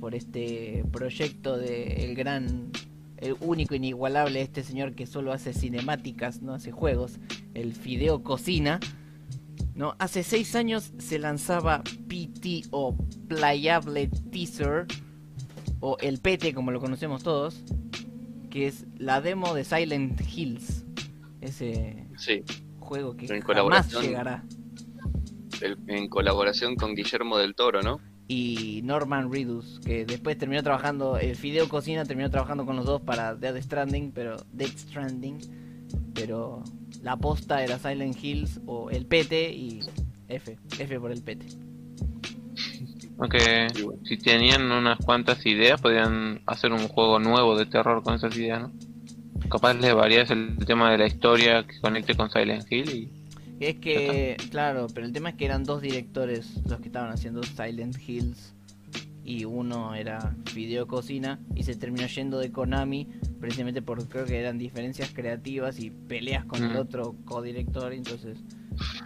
por 0.00 0.14
este 0.14 0.84
proyecto 0.92 1.58
de 1.58 2.04
el 2.04 2.14
gran, 2.14 2.70
el 3.18 3.36
único 3.40 3.74
inigualable, 3.74 4.40
este 4.40 4.62
señor 4.62 4.94
que 4.94 5.06
solo 5.06 5.32
hace 5.32 5.52
cinemáticas, 5.52 6.40
no 6.42 6.54
hace 6.54 6.70
juegos, 6.70 7.18
el 7.54 7.74
Fideo 7.74 8.22
Cocina. 8.22 8.80
No, 9.74 9.94
hace 9.98 10.22
seis 10.22 10.54
años 10.54 10.92
se 10.98 11.18
lanzaba 11.18 11.82
PT 12.08 12.62
o 12.70 12.96
Playable 13.28 14.08
Teaser, 14.32 14.86
o 15.80 15.98
el 16.00 16.18
PT 16.18 16.54
como 16.54 16.70
lo 16.70 16.80
conocemos 16.80 17.22
todos, 17.22 17.62
que 18.48 18.66
es 18.68 18.86
la 18.96 19.20
demo 19.20 19.52
de 19.54 19.64
Silent 19.64 20.20
Hills. 20.34 20.84
Ese 21.42 22.06
Sí, 22.16 22.42
juego 22.78 23.16
que 23.16 23.26
jamás 23.42 23.92
llegará. 24.00 24.42
El- 25.62 25.78
en 25.88 26.08
colaboración 26.08 26.76
con 26.76 26.94
Guillermo 26.94 27.38
del 27.38 27.54
Toro, 27.54 27.82
¿no? 27.82 28.00
Y 28.28 28.80
Norman 28.82 29.32
Reedus, 29.32 29.80
que 29.84 30.04
después 30.04 30.36
terminó 30.36 30.62
trabajando, 30.62 31.16
el 31.16 31.36
Fideo 31.36 31.68
Cocina 31.68 32.04
terminó 32.04 32.28
trabajando 32.30 32.66
con 32.66 32.74
los 32.76 32.84
dos 32.84 33.00
para 33.00 33.34
Dead 33.36 33.60
Stranding, 33.62 34.10
pero 34.12 34.36
Dead 34.52 34.68
Stranding, 34.68 35.38
pero 36.14 36.62
la 37.02 37.12
aposta 37.12 37.62
era 37.62 37.78
Silent 37.78 38.16
Hills 38.22 38.60
o 38.66 38.90
el 38.90 39.06
PT 39.06 39.52
y 39.52 39.80
F, 40.28 40.58
F 40.78 41.00
por 41.00 41.12
el 41.12 41.22
PT. 41.22 41.46
Aunque 43.18 43.68
bueno. 43.82 44.00
si 44.04 44.16
tenían 44.18 44.70
unas 44.70 44.98
cuantas 44.98 45.44
ideas, 45.46 45.80
podrían 45.80 46.40
hacer 46.46 46.72
un 46.72 46.86
juego 46.88 47.18
nuevo 47.18 47.56
de 47.56 47.66
terror 47.66 48.02
con 48.02 48.14
esas 48.14 48.36
ideas, 48.36 48.62
¿no? 48.62 48.72
Capaz 49.48 49.74
les 49.74 49.94
varías 49.94 50.30
el 50.30 50.56
tema 50.66 50.90
de 50.90 50.98
la 50.98 51.06
historia 51.06 51.64
que 51.66 51.80
conecte 51.80 52.14
con 52.16 52.30
Silent 52.30 52.70
Hill 52.70 52.90
y 52.90 53.10
Es 53.60 53.76
que, 53.76 54.36
claro, 54.50 54.86
pero 54.94 55.06
el 55.06 55.12
tema 55.12 55.30
es 55.30 55.34
que 55.36 55.46
eran 55.46 55.64
dos 55.64 55.80
directores 55.80 56.60
los 56.68 56.78
que 56.80 56.86
estaban 56.88 57.10
haciendo 57.10 57.42
Silent 57.42 57.96
Hills 58.06 58.54
y 59.24 59.44
uno 59.44 59.94
era 59.94 60.34
Fideo 60.52 60.86
Cocina 60.86 61.40
y 61.54 61.62
se 61.64 61.74
terminó 61.74 62.06
yendo 62.06 62.38
de 62.38 62.52
Konami 62.52 63.08
precisamente 63.40 63.82
porque 63.82 64.04
creo 64.04 64.24
que 64.26 64.38
eran 64.38 64.58
diferencias 64.58 65.10
creativas 65.12 65.78
y 65.80 65.90
peleas 65.90 66.44
con 66.44 66.62
el 66.62 66.72
Mm. 66.74 66.76
otro 66.76 67.16
codirector. 67.24 67.92
Entonces, 67.92 68.38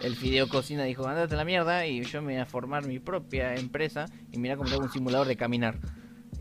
el 0.01 0.15
Fideo 0.15 0.47
Cocina 0.49 0.83
dijo: 0.83 1.07
Andate 1.07 1.33
a 1.33 1.37
la 1.37 1.45
mierda 1.45 1.87
y 1.87 2.03
yo 2.03 2.21
me 2.21 2.33
voy 2.33 2.41
a 2.41 2.45
formar 2.45 2.85
mi 2.85 2.99
propia 2.99 3.55
empresa 3.55 4.05
y 4.31 4.37
mira 4.37 4.57
cómo 4.57 4.69
tengo 4.69 4.83
un 4.83 4.91
simulador 4.91 5.27
de 5.27 5.37
caminar. 5.37 5.79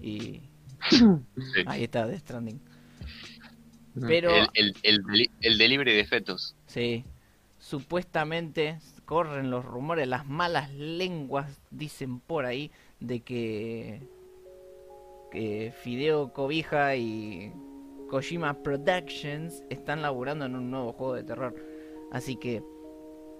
Y 0.02 0.40
Sí. 0.90 1.62
ahí 1.66 1.84
está 1.84 2.06
Death 2.06 2.20
Stranding. 2.20 2.60
Pero, 4.06 4.30
El, 4.30 4.48
el, 4.54 4.74
el, 4.82 5.30
el 5.40 5.58
delivery 5.58 5.92
de 5.94 6.04
fetos. 6.04 6.54
Sí. 6.66 7.04
Supuestamente 7.70 8.80
corren 9.04 9.48
los 9.48 9.64
rumores, 9.64 10.08
las 10.08 10.26
malas 10.26 10.74
lenguas 10.74 11.62
dicen 11.70 12.18
por 12.18 12.44
ahí 12.44 12.72
de 12.98 13.20
que, 13.20 14.02
que 15.30 15.72
Fideo 15.80 16.32
Cobija 16.32 16.96
y 16.96 17.52
Kojima 18.08 18.64
Productions 18.64 19.62
están 19.70 20.02
laburando 20.02 20.46
en 20.46 20.56
un 20.56 20.68
nuevo 20.68 20.92
juego 20.94 21.14
de 21.14 21.22
terror. 21.22 21.54
Así 22.10 22.34
que 22.34 22.60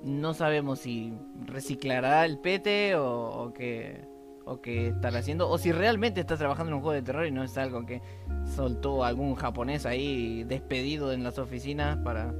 no 0.01 0.33
sabemos 0.33 0.79
si 0.79 1.13
reciclará 1.47 2.25
el 2.25 2.39
PT 2.39 2.95
o, 2.95 3.47
o 3.47 3.53
que 3.53 4.07
estará 4.47 5.19
haciendo 5.19 5.51
o 5.51 5.59
si 5.59 5.73
realmente 5.73 6.21
está 6.21 6.37
trabajando 6.37 6.71
en 6.71 6.77
un 6.77 6.83
juego 6.83 6.95
de 6.95 7.03
terror 7.03 7.27
y 7.27 7.33
no 7.33 7.43
es 7.43 7.59
algo 7.59 7.85
que 7.85 8.01
soltó 8.45 9.03
algún 9.03 9.35
japonés 9.35 9.87
ahí 9.87 10.45
despedido 10.45 11.13
en 11.13 11.25
las 11.25 11.41
oficinas 11.41 11.97
para 12.05 12.33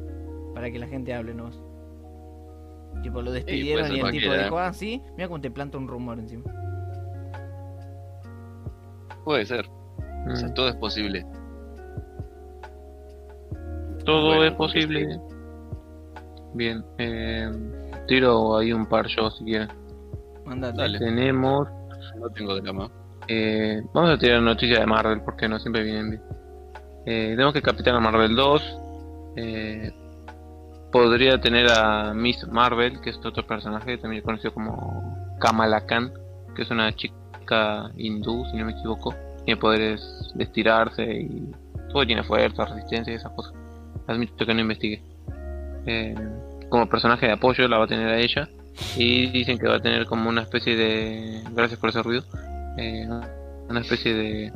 para 0.55 0.71
que 0.71 0.79
la 0.79 0.87
gente 0.87 1.15
hable. 1.15 1.35
Tipo, 3.03 3.23
lo 3.23 3.33
despidieron 3.33 3.95
y 3.97 4.01
el 4.01 4.11
tipo 4.11 4.33
dijo, 4.35 4.59
ah, 4.59 4.73
sí, 4.73 5.03
mira 5.17 5.29
cómo 5.29 5.41
te 5.41 5.51
planta 5.51 5.79
un 5.79 5.89
rumor 5.89 6.19
encima. 6.19 6.45
Puede 9.25 9.47
ser. 9.47 9.67
Mm. 10.27 10.31
O 10.33 10.37
sea, 10.37 10.55
todo 10.55 10.69
es 10.69 10.77
posible. 10.77 11.25
Todo 14.05 14.29
Bueno, 14.29 14.45
es 14.45 14.53
posible. 14.55 15.21
Bien, 16.55 16.85
eh, 16.99 17.51
tiro 18.09 18.57
ahí 18.57 18.73
un 18.73 18.87
par 18.87 19.07
yo 19.07 19.31
si 19.31 19.45
quieren. 19.45 19.69
Mándate. 20.45 20.79
Dale. 20.79 20.99
Tenemos, 20.99 21.69
No 22.19 22.29
tengo 22.31 22.57
drama. 22.61 22.91
eh, 23.29 23.81
vamos 23.93 24.11
a 24.11 24.19
tirar 24.19 24.43
noticias 24.43 24.81
de 24.81 24.87
Marvel 24.87 25.21
porque 25.23 25.49
no 25.49 25.59
siempre 25.61 25.85
vienen 25.85 26.11
bien. 26.11 26.23
Eh, 27.07 27.29
tenemos 27.31 27.53
que 27.55 27.63
Capitana 27.63 28.01
Marvel 28.01 28.35
2 28.35 28.79
eh, 29.37 29.91
podría 30.91 31.41
tener 31.41 31.71
a 31.71 32.13
Miss 32.15 32.47
Marvel, 32.49 33.01
que 33.01 33.11
es 33.11 33.17
otro 33.25 33.47
personaje 33.47 33.99
también 33.99 34.23
conocido 34.23 34.53
como 34.53 35.37
Kamala 35.39 35.87
Khan, 35.87 36.13
que 36.55 36.63
es 36.63 36.71
una 36.71 36.95
chica 36.95 37.91
hindú, 37.97 38.45
si 38.51 38.57
no 38.57 38.67
me 38.67 38.73
equivoco. 38.73 39.15
Tiene 39.45 39.61
poderes 39.61 40.31
de 40.35 40.45
estirarse 40.45 41.03
y 41.03 41.51
todo 41.91 42.05
tiene 42.07 42.23
fuerza, 42.23 42.65
resistencia 42.65 43.13
y 43.13 43.17
esas 43.17 43.33
cosas. 43.33 43.55
Admito 44.07 44.45
que 44.45 44.55
no 44.55 44.61
investigué. 44.61 45.03
Eh, 45.87 46.15
como 46.69 46.89
personaje 46.89 47.27
de 47.27 47.33
apoyo 47.33 47.67
la 47.69 47.79
va 47.79 47.85
a 47.85 47.89
tener 47.89 48.09
a 48.09 48.19
ella. 48.19 48.49
Y 48.97 49.27
dicen 49.27 49.59
que 49.59 49.69
va 49.69 49.77
a 49.77 49.81
tener 49.81 50.07
como 50.07 50.29
una 50.29 50.43
especie 50.43 50.77
de... 50.77 51.43
Gracias 51.53 51.79
por 51.79 51.91
ese 51.91 52.03
ruido. 52.03 52.23
eh, 52.77 53.07
una 53.69 53.81
especie 53.81 54.15
de 54.15 54.53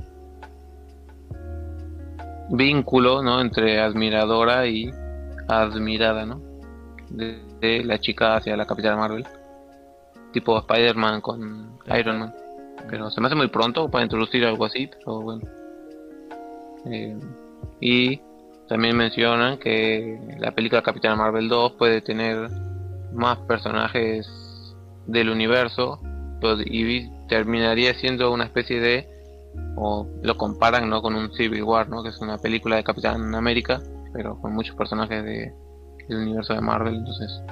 vínculo, 2.50 3.22
¿no? 3.22 3.40
Entre 3.40 3.80
admiradora 3.80 4.66
y 4.66 4.90
admirada, 5.48 6.24
¿no? 6.26 6.40
De, 7.10 7.42
de 7.60 7.84
la 7.84 7.98
chica 7.98 8.36
hacia 8.36 8.56
la 8.56 8.66
Capitana 8.66 8.96
Marvel. 8.96 9.26
Tipo 10.32 10.58
Spider-Man 10.58 11.20
con 11.20 11.78
Iron 11.98 12.18
Man. 12.18 12.34
Pero 12.88 13.10
se 13.10 13.20
me 13.20 13.28
hace 13.28 13.36
muy 13.36 13.48
pronto 13.48 13.88
para 13.88 14.04
introducir 14.04 14.44
algo 14.44 14.64
así, 14.64 14.88
pero 14.88 15.20
bueno. 15.20 15.42
Eh, 16.86 17.18
y 17.80 18.20
también 18.68 18.96
mencionan 18.96 19.58
que 19.58 20.18
la 20.38 20.52
película 20.52 20.82
Capitana 20.82 21.16
Marvel 21.16 21.48
2 21.48 21.72
puede 21.72 22.00
tener 22.00 22.50
más 23.12 23.38
personajes 23.40 24.26
del 25.06 25.30
universo 25.30 26.00
pero- 26.40 26.60
y 26.60 27.10
terminaría 27.28 27.94
siendo 27.94 28.32
una 28.32 28.44
especie 28.44 28.80
de 28.80 29.08
o 29.76 30.06
lo 30.22 30.36
comparan 30.36 30.88
no 30.88 31.00
con 31.00 31.14
un 31.14 31.32
Civil 31.32 31.62
War 31.62 31.88
no 31.88 32.02
que 32.02 32.08
es 32.08 32.18
una 32.20 32.38
película 32.38 32.76
de 32.76 32.84
Capitán 32.84 33.34
América 33.34 33.80
pero 34.14 34.40
con 34.40 34.54
muchos 34.54 34.74
personajes 34.76 35.22
de, 35.22 35.52
del 36.08 36.18
universo 36.22 36.54
de 36.54 36.60
Marvel 36.62 36.94
entonces 36.94 37.42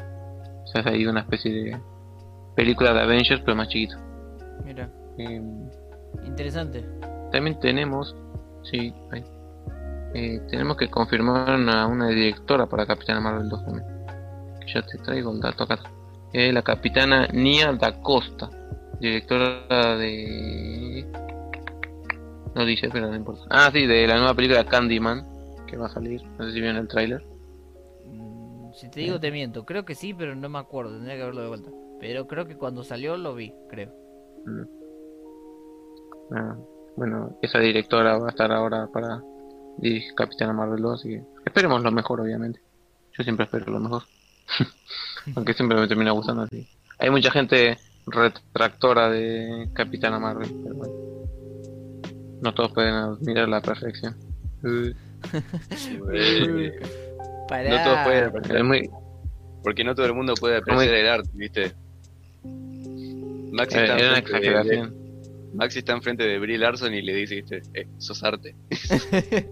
se 0.64 0.78
hace 0.78 0.88
ahí 0.88 1.06
una 1.06 1.20
especie 1.20 1.52
de 1.52 1.80
película 2.56 2.94
de 2.94 3.00
Avengers 3.02 3.42
pero 3.44 3.56
más 3.56 3.68
chiquito 3.68 3.96
Mira, 4.64 4.88
Eh, 5.18 5.42
interesante. 6.24 6.84
también 7.32 7.58
tenemos, 7.60 8.14
sí, 8.70 8.94
ahí. 9.10 9.24
Eh, 10.14 10.40
tenemos 10.50 10.76
que 10.76 10.88
confirmar 10.88 11.48
a 11.50 11.86
una 11.86 12.08
directora 12.08 12.66
para 12.66 12.86
Capitana 12.86 13.20
Marvel 13.20 13.48
2 13.48 13.64
también. 13.64 13.86
Ya 14.72 14.82
te 14.82 14.98
traigo 14.98 15.32
el 15.32 15.40
dato 15.40 15.64
acá. 15.64 15.78
Eh, 16.34 16.52
la 16.52 16.62
Capitana 16.62 17.26
Nia 17.32 17.72
Da 17.72 18.00
Costa, 18.00 18.48
directora 19.00 19.96
de... 19.96 21.06
No 22.54 22.64
dice, 22.66 22.88
pero 22.92 23.08
no 23.08 23.16
importa. 23.16 23.44
Ah, 23.50 23.70
sí, 23.72 23.86
de 23.86 24.06
la 24.06 24.16
nueva 24.18 24.34
película 24.34 24.64
Candyman, 24.64 25.26
que 25.72 25.78
va 25.78 25.86
a 25.86 25.92
salir. 25.92 26.22
No 26.38 26.44
sé 26.44 26.52
si 26.52 26.60
vieron 26.60 26.76
el 26.76 26.86
tráiler. 26.86 27.24
Mm, 28.06 28.72
Si 28.74 28.90
te 28.90 29.00
digo 29.00 29.18
te 29.18 29.30
miento, 29.32 29.64
creo 29.64 29.84
que 29.86 29.94
sí, 29.94 30.12
pero 30.12 30.34
no 30.36 30.48
me 30.50 30.58
acuerdo, 30.58 30.92
tendría 30.92 31.16
que 31.16 31.24
verlo 31.24 31.40
de 31.40 31.48
vuelta. 31.48 31.70
Pero 31.98 32.26
creo 32.26 32.46
que 32.46 32.56
cuando 32.56 32.84
salió 32.84 33.16
lo 33.16 33.34
vi, 33.34 33.54
creo. 33.70 33.90
Mm. 34.44 34.62
Ah, 36.34 36.56
bueno, 36.96 37.38
esa 37.40 37.58
directora 37.58 38.18
va 38.18 38.26
a 38.26 38.30
estar 38.30 38.52
ahora 38.52 38.86
para 38.92 39.22
dirigir 39.78 40.14
Capitana 40.14 40.52
Marvel 40.52 40.82
2, 40.82 41.00
así 41.00 41.08
que 41.08 41.22
esperemos 41.46 41.82
lo 41.82 41.90
mejor, 41.90 42.20
obviamente. 42.20 42.60
Yo 43.16 43.24
siempre 43.24 43.44
espero 43.46 43.72
lo 43.72 43.80
mejor. 43.80 44.02
Aunque 45.36 45.54
siempre 45.54 45.80
me 45.80 45.88
termina 45.88 46.10
gustando 46.12 46.42
así. 46.42 46.68
Hay 46.98 47.08
mucha 47.08 47.30
gente 47.30 47.78
retractora 48.06 49.08
de 49.08 49.70
Capitana 49.72 50.18
Marvel, 50.18 50.50
pero 50.62 50.74
bueno. 50.74 50.92
No 52.42 52.52
todos 52.52 52.72
pueden 52.72 52.94
admirar 52.94 53.48
la 53.48 53.62
perfección. 53.62 54.16
Eh, 54.64 54.92
Eh, 56.12 56.80
Pará. 57.48 57.70
no 57.70 57.84
todos 57.84 57.98
pueden 58.04 58.22
es 58.22 58.28
apreciar, 58.28 58.64
muy, 58.64 58.90
porque 59.62 59.84
no 59.84 59.94
todo 59.94 60.06
el 60.06 60.14
mundo 60.14 60.34
puede 60.34 60.58
apreciar 60.58 60.94
el 60.94 61.08
arte, 61.08 61.30
¿viste? 61.34 61.72
Maxi 63.52 63.78
está, 63.78 63.98
era 63.98 64.08
una 64.08 64.18
enfrente 64.18 64.50
de. 64.50 64.90
Maxi 65.54 65.78
está 65.80 65.92
enfrente 65.92 66.24
de 66.24 66.38
Brie 66.38 66.56
Larson 66.56 66.94
y 66.94 67.02
le 67.02 67.14
dice, 67.14 67.34
¿viste? 67.36 67.62
Eh, 67.74 67.86
sos 67.98 68.24
arte. 68.24 68.54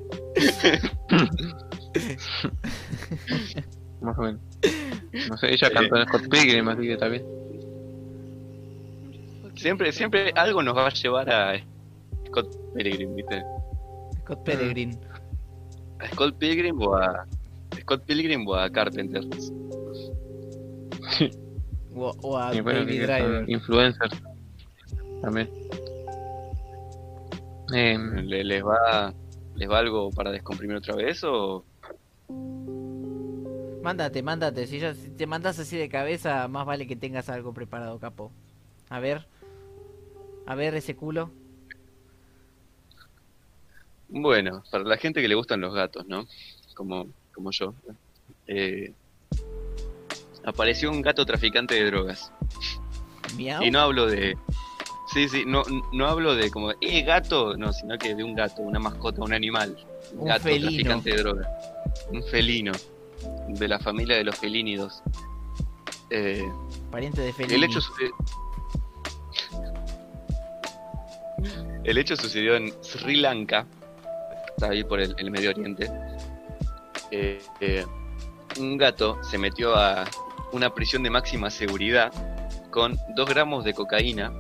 Más 4.01 4.17
o 4.17 4.23
menos. 4.23 4.41
No 5.29 5.37
sé, 5.37 5.53
ella 5.53 5.71
cantó 5.71 5.97
en 5.97 6.07
Scott 6.07 6.29
Pilgrim, 6.31 6.67
así 6.69 6.83
que 6.83 6.93
está 6.95 7.09
bien. 7.09 7.23
Siempre, 9.57 9.93
siempre 9.93 10.33
algo 10.37 10.63
nos 10.63 10.75
va 10.75 10.87
a 10.87 10.91
llevar 10.91 11.31
a 11.31 11.63
Scott 12.29 12.57
Pilgrim, 12.75 13.15
¿viste? 13.15 13.43
Scott 14.23 14.43
Peregrine. 14.45 14.97
A 16.01 16.07
Scott 16.09 16.35
Pilgrim 16.39 16.81
o 16.81 16.95
a 16.97 17.27
Scott 17.81 18.03
Pilgrim 18.05 18.47
o 18.49 18.55
a 18.55 18.71
Carpenter. 18.71 19.23
O, 21.95 22.15
o 22.23 22.39
a 22.39 22.55
Y 22.55 22.61
bueno, 22.61 22.81
Baby 22.81 22.99
Driver. 23.01 23.45
influencers 23.51 24.23
también. 25.23 25.51
Em, 27.73 28.15
¿Le- 28.27 28.45
¿Les 28.45 28.65
va, 28.65 29.13
¿Les 29.57 29.69
va 29.71 29.79
algo 29.79 30.11
para 30.11 30.31
descomprimir 30.33 30.77
otra 30.77 30.95
vez 30.97 31.23
o...? 31.25 31.65
Mándate, 33.83 34.23
mándate. 34.23 34.67
Si, 34.67 34.79
ya, 34.79 34.95
te 35.17 35.27
mandas 35.27 35.59
así 35.59 35.77
de 35.77 35.89
cabeza, 35.89 36.47
más 36.49 36.67
vale 36.67 36.87
que 36.87 36.97
tengas 36.97 37.29
algo 37.29 37.53
preparado, 37.53 37.99
capo. 37.99 38.31
A 38.89 39.01
ver. 39.01 39.27
A 40.47 40.55
ver 40.55 40.75
ese 40.75 40.97
culo. 40.97 41.31
Bueno, 44.11 44.63
para 44.71 44.85
la 44.85 44.97
gente 44.97 45.23
que 45.23 45.29
le 45.29 45.35
gustan 45.35 45.61
los 45.61 45.73
gatos, 45.75 46.07
¿no? 46.07 46.27
Como, 46.75 47.07
como 47.35 47.51
yo. 47.53 47.75
eh, 48.47 48.93
apareció 50.45 50.91
un 50.91 51.01
gato 51.03 51.25
traficante 51.25 51.75
de 51.75 51.87
drogas. 51.87 52.33
Miau. 53.37 53.63
Y 53.63 53.71
no 53.71 53.81
hablo 53.81 54.07
de. 54.07 54.37
Sí, 55.13 55.29
sí, 55.29 55.45
no, 55.47 55.63
no 55.93 56.07
hablo 56.07 56.35
de 56.37 56.51
como, 56.51 56.71
eh, 56.81 57.03
gato, 57.03 57.57
no, 57.57 57.73
sino 57.73 57.99
que 57.99 58.15
de 58.15 58.23
un 58.25 58.35
gato, 58.35 58.63
una 58.63 58.79
mascota, 58.79 59.23
un 59.23 59.33
animal. 59.33 59.77
Un 60.13 60.21
Un 60.21 60.25
gato 60.27 60.45
felino. 60.45 60.69
traficante 60.71 61.11
de 61.11 61.17
drogas. 61.17 61.49
Un 62.11 62.23
felino. 62.25 62.73
De 63.49 63.69
la 63.69 63.79
familia 63.79 64.17
de 64.17 64.25
los 64.25 64.37
felínidos. 64.39 65.03
Eh, 66.11 66.49
Pariente 66.91 67.21
de 67.21 67.33
Felipe. 67.33 67.55
el 67.57 67.65
hecho. 67.65 67.81
El 71.85 71.99
hecho 71.99 72.17
sucedió 72.17 72.57
en 72.57 72.73
Sri 72.83 73.17
Lanka, 73.17 73.67
ahí 74.63 74.85
por 74.85 75.01
el, 75.01 75.31
Medio 75.31 75.51
Oriente. 75.51 75.91
Eh, 77.11 77.41
eh, 77.61 77.85
un 78.59 78.77
gato 78.77 79.23
se 79.23 79.39
metió 79.39 79.75
a 79.75 80.05
una 80.53 80.75
prisión 80.75 81.03
de 81.03 81.11
máxima 81.11 81.51
seguridad 81.51 82.13
con 82.71 82.99
2 83.15 83.29
gramos 83.29 83.65
de 83.65 83.75
cocaína 83.75 84.33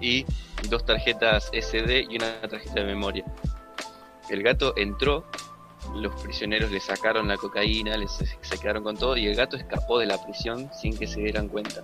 y 0.00 0.24
dos 0.68 0.84
tarjetas 0.84 1.50
SD 1.52 2.06
y 2.08 2.16
una 2.16 2.40
tarjeta 2.42 2.74
de 2.74 2.84
memoria. 2.84 3.24
El 4.28 4.42
gato 4.42 4.74
entró, 4.76 5.24
los 5.94 6.20
prisioneros 6.22 6.70
le 6.70 6.80
sacaron 6.80 7.28
la 7.28 7.36
cocaína, 7.36 7.96
les, 7.96 8.10
se 8.12 8.58
quedaron 8.58 8.84
con 8.84 8.96
todo 8.96 9.16
y 9.16 9.26
el 9.26 9.34
gato 9.34 9.56
escapó 9.56 9.98
de 9.98 10.06
la 10.06 10.22
prisión 10.22 10.70
sin 10.72 10.96
que 10.96 11.06
se 11.06 11.20
dieran 11.20 11.48
cuenta. 11.48 11.82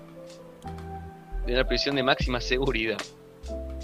De 1.44 1.52
una 1.52 1.64
prisión 1.64 1.96
de 1.96 2.02
máxima 2.02 2.40
seguridad. 2.40 2.98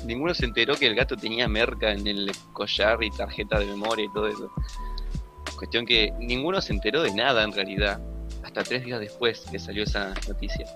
Ninguno 0.04 0.34
se 0.34 0.44
enteró 0.44 0.74
que 0.74 0.86
el 0.86 0.94
gato 0.94 1.16
tenía 1.16 1.48
merca 1.48 1.92
en 1.92 2.06
el 2.06 2.32
collar 2.52 3.02
y 3.02 3.10
tarjeta 3.10 3.58
de 3.58 3.66
memoria 3.66 4.04
y 4.04 4.12
todo 4.12 4.28
eso. 4.28 4.50
Cuestión 5.56 5.86
que 5.86 6.12
ninguno 6.18 6.60
se 6.60 6.72
enteró 6.72 7.02
de 7.02 7.14
nada 7.14 7.44
en 7.44 7.52
realidad, 7.52 8.00
hasta 8.42 8.64
tres 8.64 8.84
días 8.84 9.00
después 9.00 9.44
que 9.50 9.58
salió 9.58 9.84
esa 9.84 10.12
noticia. 10.28 10.66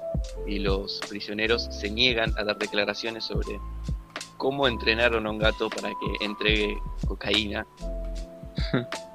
Y 0.47 0.61
los 0.61 1.01
prisioneros 1.09 1.65
se 1.71 1.91
niegan 1.91 2.33
a 2.39 2.45
dar 2.45 2.59
declaraciones 2.59 3.25
sobre 3.25 3.59
cómo 4.37 4.69
entrenaron 4.69 5.27
a 5.27 5.31
un 5.31 5.39
gato 5.39 5.69
para 5.71 5.89
que 5.89 6.25
entregue 6.25 6.77
cocaína 7.07 7.67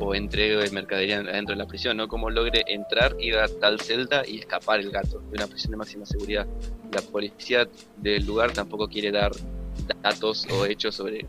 o 0.00 0.14
entregue 0.14 0.70
mercadería 0.70 1.18
adentro 1.20 1.54
de 1.54 1.58
la 1.58 1.66
prisión, 1.66 1.96
¿no? 1.96 2.08
Cómo 2.08 2.30
logre 2.30 2.64
entrar, 2.66 3.14
ir 3.20 3.36
a 3.36 3.46
tal 3.48 3.80
celda 3.80 4.26
y 4.26 4.38
escapar 4.38 4.80
el 4.80 4.90
gato 4.90 5.20
de 5.20 5.34
una 5.36 5.46
prisión 5.46 5.72
de 5.72 5.76
máxima 5.76 6.06
seguridad. 6.06 6.46
La 6.92 7.02
policía 7.02 7.68
del 7.96 8.24
lugar 8.26 8.52
tampoco 8.52 8.88
quiere 8.88 9.12
dar 9.12 9.30
datos 10.02 10.46
o 10.50 10.64
hechos 10.66 10.94
sobre 10.94 11.26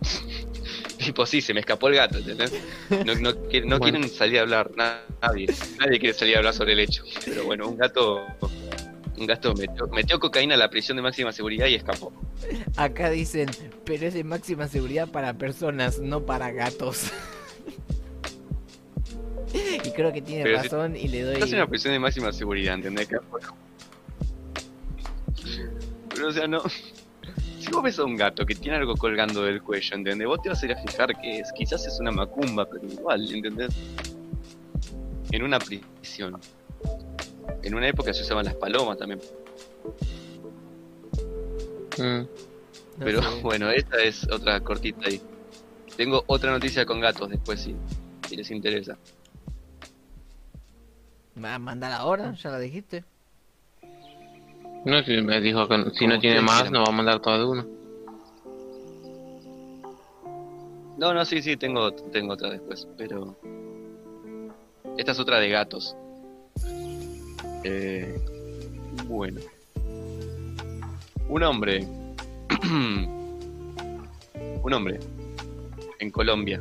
tipo 0.98 1.26
sí 1.26 1.40
se 1.40 1.54
me 1.54 1.60
escapó 1.60 1.88
el 1.88 1.94
gato 1.96 2.18
¿entendés? 2.18 2.52
no, 3.04 3.14
no, 3.14 3.34
quiere- 3.48 3.66
no 3.66 3.78
Bueno. 3.78 3.98
quieren 3.98 4.08
salir 4.10 4.38
a 4.38 4.42
hablar 4.42 4.70
na- 4.76 5.00
nadie 5.22 5.46
nadie 5.78 5.98
quiere 5.98 6.14
salir 6.14 6.36
a 6.36 6.38
hablar 6.38 6.54
sobre 6.54 6.74
el 6.74 6.80
hecho 6.80 7.02
pero 7.24 7.44
bueno 7.44 7.66
un 7.68 7.76
gato 7.76 8.26
un 9.16 9.26
gato 9.26 9.54
metió, 9.54 9.86
metió 9.88 10.18
cocaína 10.20 10.54
a 10.54 10.58
la 10.58 10.70
prisión 10.70 10.96
de 10.96 11.02
máxima 11.02 11.32
seguridad 11.32 11.66
y 11.66 11.74
escapó 11.74 12.12
Acá 12.76 13.10
dicen, 13.10 13.50
pero 13.84 14.06
es 14.06 14.14
de 14.14 14.24
máxima 14.24 14.66
seguridad 14.66 15.08
para 15.08 15.34
personas, 15.34 15.98
no 15.98 16.24
para 16.24 16.50
gatos. 16.52 17.10
y 19.84 19.90
creo 19.90 20.12
que 20.12 20.22
tiene 20.22 20.44
Pero 20.44 20.58
si- 20.62 20.68
razón 20.68 20.96
y 20.96 21.08
le 21.08 21.22
doy... 21.22 21.34
estás 21.34 21.50
en 21.52 21.56
una 21.58 21.66
prisión 21.68 21.92
de 21.94 21.98
máxima 21.98 22.32
seguridad 22.32 22.74
¿entendés? 22.74 23.08
pero 26.10 26.28
o 26.28 26.32
sea 26.32 26.46
no 26.46 26.62
si 27.60 27.70
vos 27.72 27.82
ves 27.82 27.98
a 27.98 28.04
un 28.04 28.16
gato 28.16 28.44
que 28.46 28.54
tiene 28.54 28.76
algo 28.78 28.94
colgando 28.96 29.42
del 29.42 29.62
cuello 29.62 29.96
¿entendés? 29.96 30.26
vos 30.28 30.40
te 30.42 30.48
vas 30.50 30.62
a 30.62 30.66
ir 30.66 30.72
a 30.72 30.76
fijar 30.82 31.18
que 31.20 31.38
es 31.40 31.52
quizás 31.52 31.86
es 31.86 31.98
una 32.00 32.10
macumba 32.12 32.66
pero 32.68 32.86
igual 32.86 33.32
¿entendés? 33.34 33.74
en 35.32 35.42
una 35.42 35.58
prisión 35.58 36.38
en 37.62 37.74
una 37.74 37.88
época 37.88 38.12
se 38.14 38.22
usaban 38.22 38.44
las 38.44 38.54
palomas 38.54 38.98
también 38.98 39.20
Mm. 41.98 42.20
no 42.22 42.28
Pero 43.04 43.20
sé. 43.22 43.28
bueno, 43.42 43.68
esta 43.70 44.00
es 44.02 44.26
otra 44.30 44.58
cortita 44.60 45.06
ahí. 45.08 45.20
Tengo 46.00 46.24
otra 46.28 46.50
noticia 46.50 46.86
con 46.86 46.98
gatos 46.98 47.28
después, 47.28 47.60
si, 47.60 47.76
si 48.26 48.34
les 48.34 48.50
interesa. 48.50 48.96
¿Me 51.34 51.42
vas 51.42 51.56
a 51.56 51.58
mandar 51.58 51.92
ahora? 51.92 52.32
¿Ya 52.32 52.48
la 52.48 52.58
dijiste? 52.58 53.04
No, 54.86 55.02
si 55.02 55.20
me 55.20 55.42
dijo 55.42 55.68
que 55.68 55.90
si 55.92 56.06
no 56.06 56.18
tiene 56.18 56.40
más, 56.40 56.62
quieran. 56.62 56.72
nos 56.72 56.88
va 56.88 56.92
a 56.94 56.96
mandar 56.96 57.20
todo 57.20 57.38
de 57.38 57.44
uno. 57.44 57.66
No, 60.96 61.12
no, 61.12 61.22
sí, 61.26 61.42
sí, 61.42 61.58
tengo, 61.58 61.92
tengo 61.92 62.32
otra 62.32 62.48
después, 62.48 62.88
pero... 62.96 63.36
Esta 64.96 65.12
es 65.12 65.18
otra 65.20 65.38
de 65.38 65.50
gatos. 65.50 65.94
Eh, 67.62 68.18
bueno. 69.04 69.42
Un 71.28 71.42
hombre... 71.42 71.86
un 74.62 74.72
hombre 74.72 74.98
en 76.00 76.10
Colombia 76.10 76.58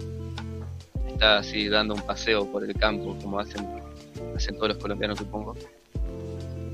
está 1.08 1.40
así 1.40 1.68
dando 1.68 1.96
un 1.96 2.02
paseo 2.02 2.46
por 2.50 2.64
el 2.64 2.74
campo, 2.76 3.18
como 3.22 3.40
hacen, 3.40 3.68
hacen 4.36 4.56
todos 4.56 4.70
los 4.70 4.78
colombianos, 4.78 5.18
supongo. 5.18 5.56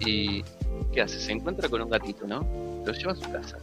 Y... 0.06 0.44
¿Qué 0.92 1.02
hace? 1.02 1.20
Se 1.20 1.32
encuentra 1.32 1.68
con 1.68 1.82
un 1.82 1.90
gatito, 1.90 2.26
¿no? 2.26 2.40
Lo 2.86 2.94
lleva 2.94 3.12
a 3.12 3.16
su 3.16 3.30
casa. 3.32 3.58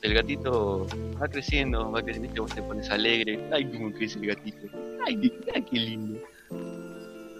El 0.00 0.14
gatito 0.14 0.86
va 1.20 1.28
creciendo, 1.28 1.90
va 1.90 2.02
creciendo, 2.02 2.42
vos 2.42 2.54
te 2.54 2.62
pones 2.62 2.90
alegre. 2.90 3.48
Ay, 3.52 3.64
cómo 3.64 3.92
crece 3.92 4.18
el 4.18 4.26
gatito. 4.26 4.68
Ay, 5.06 5.32
qué 5.70 5.76
lindo. 5.76 6.20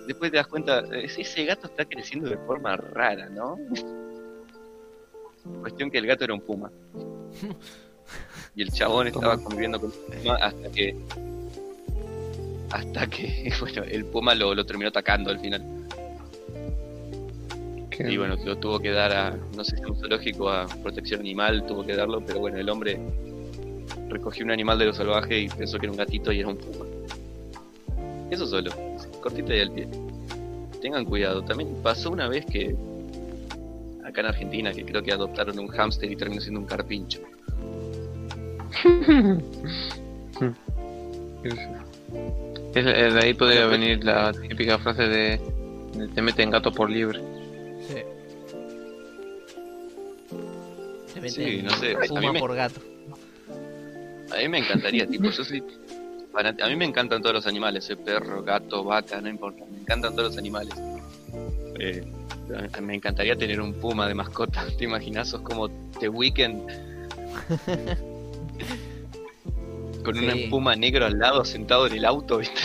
Después 0.07 0.31
te 0.32 0.36
das 0.36 0.49
cuenta, 0.49 0.81
ese 0.97 1.44
gato 1.44 1.69
está 1.69 1.85
creciendo 1.85 2.28
de 2.28 2.36
forma 2.39 2.77
rara, 2.77 3.28
¿no? 3.28 3.57
Cuestión 5.61 5.90
que 5.90 5.99
el 5.99 6.07
gato 6.07 6.24
era 6.24 6.35
un 6.35 6.40
puma. 6.40 6.70
Y 8.55 8.62
el 8.62 8.70
chabón 8.70 9.07
estaba 9.07 9.39
conviviendo 9.39 9.81
con 9.81 9.91
el 9.91 10.19
puma 10.19 10.35
hasta 10.37 10.70
que. 10.70 10.97
Hasta 12.70 13.07
que, 13.07 13.53
bueno, 13.61 13.83
el 13.85 14.05
puma 14.05 14.35
lo, 14.35 14.55
lo 14.55 14.65
terminó 14.65 14.89
atacando 14.89 15.31
al 15.31 15.41
final. 15.41 15.83
Y 17.99 18.16
bueno, 18.16 18.37
lo 18.45 18.57
tuvo 18.57 18.81
que 18.81 18.91
dar 18.91 19.12
a, 19.12 19.37
no 19.55 19.65
sé 19.65 19.77
si 19.77 19.85
un 19.85 19.97
zoológico, 19.97 20.49
a 20.49 20.66
protección 20.66 21.20
animal, 21.20 21.65
tuvo 21.66 21.85
que 21.85 21.95
darlo, 21.95 22.24
pero 22.24 22.41
bueno, 22.41 22.59
el 22.59 22.69
hombre 22.69 22.99
recogió 24.09 24.45
un 24.45 24.51
animal 24.51 24.79
de 24.79 24.87
lo 24.87 24.93
salvaje 24.93 25.41
y 25.41 25.49
pensó 25.49 25.79
que 25.79 25.87
era 25.87 25.93
un 25.93 25.99
gatito 25.99 26.33
y 26.33 26.41
era 26.41 26.49
un 26.49 26.57
puma. 26.57 26.87
Eso 28.31 28.47
solo, 28.47 28.70
cortita 29.20 29.55
y 29.55 29.61
al 29.61 29.73
pie. 29.73 29.89
Tengan 30.81 31.05
cuidado, 31.05 31.43
también 31.43 31.74
pasó 31.83 32.11
una 32.11 32.29
vez 32.29 32.45
que 32.47 32.74
acá 34.05 34.23
en 34.23 34.27
Argentina, 34.27 34.73
que 34.73 34.85
creo 34.85 35.03
que 35.03 35.12
adoptaron 35.12 35.59
un 35.59 35.69
hámster 35.69 36.11
y 36.11 36.16
terminó 36.16 36.41
siendo 36.41 36.61
un 36.61 36.66
carpincho. 36.66 37.20
Es- 42.74 42.86
es 42.86 43.15
de 43.15 43.20
ahí 43.20 43.35
podría 43.35 43.66
venir 43.66 44.03
la 44.05 44.32
típica 44.32 44.78
frase 44.78 45.03
de, 45.03 45.40
de 45.94 46.09
te 46.09 46.23
meten 46.23 46.51
gato 46.51 46.73
por 46.73 46.89
libre. 46.89 47.20
Sí. 47.86 47.97
Se 51.12 51.20
mete 51.20 51.28
Sí, 51.35 51.62
no 51.62 51.70
sé, 51.73 51.94
a 51.94 52.01
mí 52.01 52.09
Puma 52.09 52.32
me- 52.32 52.40
por 52.40 52.55
gato. 52.55 52.81
A 54.32 54.36
mí 54.39 54.49
me 54.49 54.59
encantaría, 54.59 55.07
tipo, 55.07 55.28
yo 55.31 55.44
soy 55.44 55.62
A 56.35 56.69
mí 56.69 56.77
me 56.77 56.86
encantan 56.86 57.20
todos 57.20 57.35
los 57.35 57.47
animales, 57.47 57.85
soy 57.85 57.97
perro, 57.97 58.43
gato, 58.43 58.82
vaca, 58.85 59.20
no 59.20 59.28
importa, 59.28 59.65
me 59.70 59.78
encantan 59.81 60.12
todos 60.16 60.31
los 60.31 60.39
animales. 60.39 60.73
Eh, 61.78 62.03
me 62.81 62.94
encantaría 62.94 63.36
tener 63.36 63.61
un 63.61 63.74
puma 63.74 64.09
de 64.09 64.15
mascota, 64.15 64.65
¿te 64.78 64.85
imaginas? 64.85 65.28
Sos 65.28 65.43
como 65.43 65.69
The 66.01 66.09
Weeknd. 66.09 66.62
Con 70.05 70.16
Sí. 70.16 70.27
un 70.45 70.51
puma 70.51 70.74
negro 70.77 71.07
al 71.07 71.19
lado 71.19 71.45
sentado 71.45 71.87
en 71.87 71.95
el 71.95 72.05
auto, 72.05 72.39
¿viste? 72.39 72.61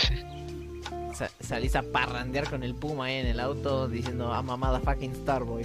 Sa- 1.14 1.30
salís 1.40 1.76
a 1.76 1.82
parrandear 1.84 2.50
con 2.50 2.62
el 2.64 2.76
Puma 2.76 3.06
ahí 3.06 3.16
en 3.18 3.26
el 3.28 3.40
auto 3.40 3.88
diciendo 3.88 4.32
"Ah, 4.32 4.38
I'm 4.42 4.50
a 4.52 4.58
motherfucking 4.58 5.16
Starboy. 5.16 5.64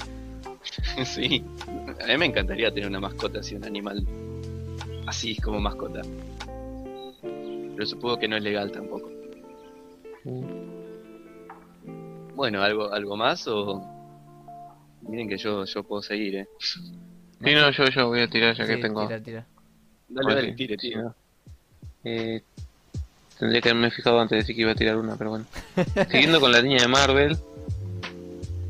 sí. 1.05 1.45
A 2.03 2.07
mí 2.07 2.17
me 2.19 2.27
encantaría 2.27 2.73
tener 2.73 2.89
una 2.89 3.01
mascota 3.01 3.41
así, 3.41 3.55
un 3.55 3.65
animal 3.65 4.07
así 5.07 5.37
como 5.37 5.61
mascota. 5.61 6.01
Pero 7.23 7.87
supongo 7.87 8.19
que 8.19 8.29
no 8.29 8.37
es 8.37 8.43
legal 8.43 8.73
tampoco. 8.73 9.11
Bueno, 12.35 12.63
¿algo, 12.63 12.93
algo 12.93 13.17
más 13.17 13.47
o...? 13.49 13.83
Miren 15.03 15.29
que 15.29 15.37
yo, 15.37 15.65
yo 15.65 15.83
puedo 15.85 16.01
seguir, 16.03 16.37
¿eh? 16.37 16.49
Sí, 16.61 17.55
no, 17.55 17.71
yo, 17.73 17.85
yo 17.87 18.07
voy 18.09 18.21
a 18.21 18.29
tirar 18.29 18.55
ya 18.57 18.67
que 18.67 18.77
tengo. 18.77 19.07
tira, 19.07 19.21
tira. 19.21 19.47
Dale, 20.13 20.35
dale, 20.35 20.53
tire, 20.53 20.77
sí, 20.79 20.89
tire. 20.91 21.03
no. 21.03 21.15
Eh, 22.05 22.43
tendría 23.39 23.61
que 23.61 23.71
haberme 23.71 23.91
fijado 23.91 24.21
antes 24.21 24.31
de 24.31 24.37
decir 24.39 24.57
que 24.57 24.63
iba 24.63 24.73
a 24.73 24.75
tirar 24.75 24.97
una, 24.97 25.17
pero 25.17 25.31
bueno. 25.31 25.47
Siguiendo 26.11 26.41
con 26.41 26.53
la 26.53 26.61
línea 26.61 26.83
de 26.83 26.89
Marvel, 26.89 27.39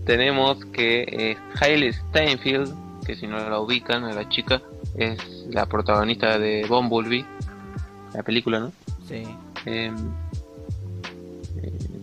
tenemos 0.06 0.64
que 0.66 1.02
eh, 1.02 1.36
Hailey 1.60 1.93
Steinfeld, 1.93 3.05
que 3.05 3.16
si 3.16 3.27
no 3.27 3.39
la 3.39 3.59
ubican 3.59 4.05
a 4.05 4.12
la 4.12 4.28
chica, 4.28 4.62
es 4.97 5.19
la 5.51 5.66
protagonista 5.66 6.39
de 6.39 6.64
Bumblebee, 6.69 7.24
la 8.14 8.23
película, 8.23 8.60
¿no? 8.60 8.73
Sí. 9.09 9.24
Eh, 9.66 9.93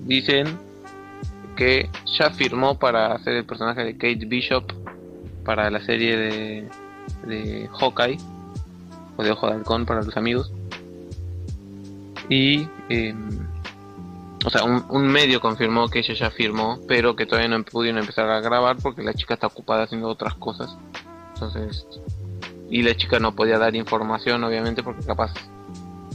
dicen 0.06 0.57
que 1.56 1.90
ya 2.18 2.32
firmó 2.32 2.78
para 2.78 3.14
hacer 3.14 3.36
el 3.36 3.45
personaje 3.45 3.84
de 3.84 3.94
Kate 3.94 4.26
Bishop 4.26 4.72
para 5.44 5.70
la 5.70 5.82
serie 5.82 6.18
de, 6.18 6.68
de 7.28 7.70
Hawkeye 7.80 8.18
o 9.20 9.24
de 9.24 9.32
Ojo 9.32 9.48
de 9.48 9.54
Halcón 9.54 9.86
para 9.86 10.02
los 10.02 10.16
amigos. 10.16 10.52
Y, 12.30 12.68
em, 12.88 13.40
o 14.46 14.50
sea, 14.50 14.64
un, 14.64 14.86
un 14.88 15.08
medio 15.08 15.41
confirmó 15.41 15.90
que 15.90 16.00
ella 16.00 16.14
ya 16.14 16.32
firmó, 16.32 16.80
pero 16.88 17.18
que 17.18 17.26
todavía 17.26 17.50
no 17.50 17.62
pudieron 17.66 18.00
empezar 18.00 18.30
a 18.30 18.40
grabar 18.40 18.78
porque 18.82 19.04
la 19.04 19.14
chica 19.14 19.34
está 19.34 19.48
ocupada 19.48 19.84
haciendo 19.84 20.08
otras 20.08 20.36
cosas. 20.36 20.78
Entonces, 21.34 21.86
y 22.70 22.82
la 22.82 22.96
chica 22.96 23.20
no 23.20 23.36
podía 23.36 23.58
dar 23.58 23.76
información, 23.76 24.41
obviamente, 24.46 24.84
porque 24.84 25.06
capaz 25.06 25.34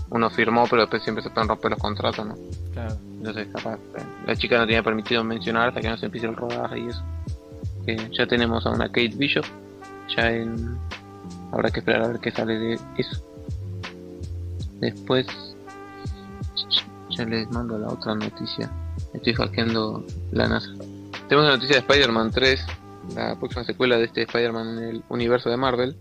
uno 0.08 0.30
firmó, 0.30 0.64
pero 0.70 0.82
después 0.82 1.02
siempre 1.02 1.22
se 1.22 1.28
pueden 1.28 1.48
romper 1.48 1.72
los 1.72 1.80
contratos, 1.80 2.26
¿no? 2.26 2.34
Claro. 2.72 2.96
Entonces, 3.18 3.48
capaz, 3.52 3.74
eh, 3.74 4.04
la 4.26 4.36
chica 4.36 4.56
no 4.56 4.64
tenía 4.64 4.82
permitido 4.82 5.22
mencionar 5.24 5.68
hasta 5.68 5.82
que 5.82 5.88
no 5.88 5.98
se 5.98 6.06
empiece 6.06 6.26
el 6.26 6.36
rodaje 6.36 6.78
y 6.78 6.86
eso. 6.86 7.02
Que 7.84 8.08
ya 8.12 8.26
tenemos 8.26 8.64
a 8.64 8.70
una 8.70 8.86
Kate 8.86 9.12
Bishop, 9.14 9.44
ya 10.16 10.30
en. 10.30 10.78
Habrá 11.52 11.70
que 11.70 11.80
esperar 11.80 12.02
a 12.02 12.08
ver 12.08 12.20
qué 12.20 12.30
sale 12.30 12.58
de 12.58 12.74
eso. 12.96 13.22
Después, 14.80 15.26
ya 17.10 17.24
les 17.24 17.50
mando 17.50 17.78
la 17.78 17.88
otra 17.88 18.14
noticia. 18.14 18.70
Estoy 19.12 19.34
hackeando 19.34 20.04
la 20.32 20.48
NASA. 20.48 20.70
Tenemos 21.28 21.48
la 21.48 21.56
noticia 21.56 21.76
de 21.76 21.80
Spider-Man 21.80 22.30
3, 22.32 22.66
la 23.14 23.36
próxima 23.38 23.64
secuela 23.64 23.96
de 23.96 24.04
este 24.04 24.22
Spider-Man 24.22 24.78
en 24.78 24.84
el 24.84 25.02
universo 25.08 25.48
de 25.48 25.56
Marvel. 25.56 25.96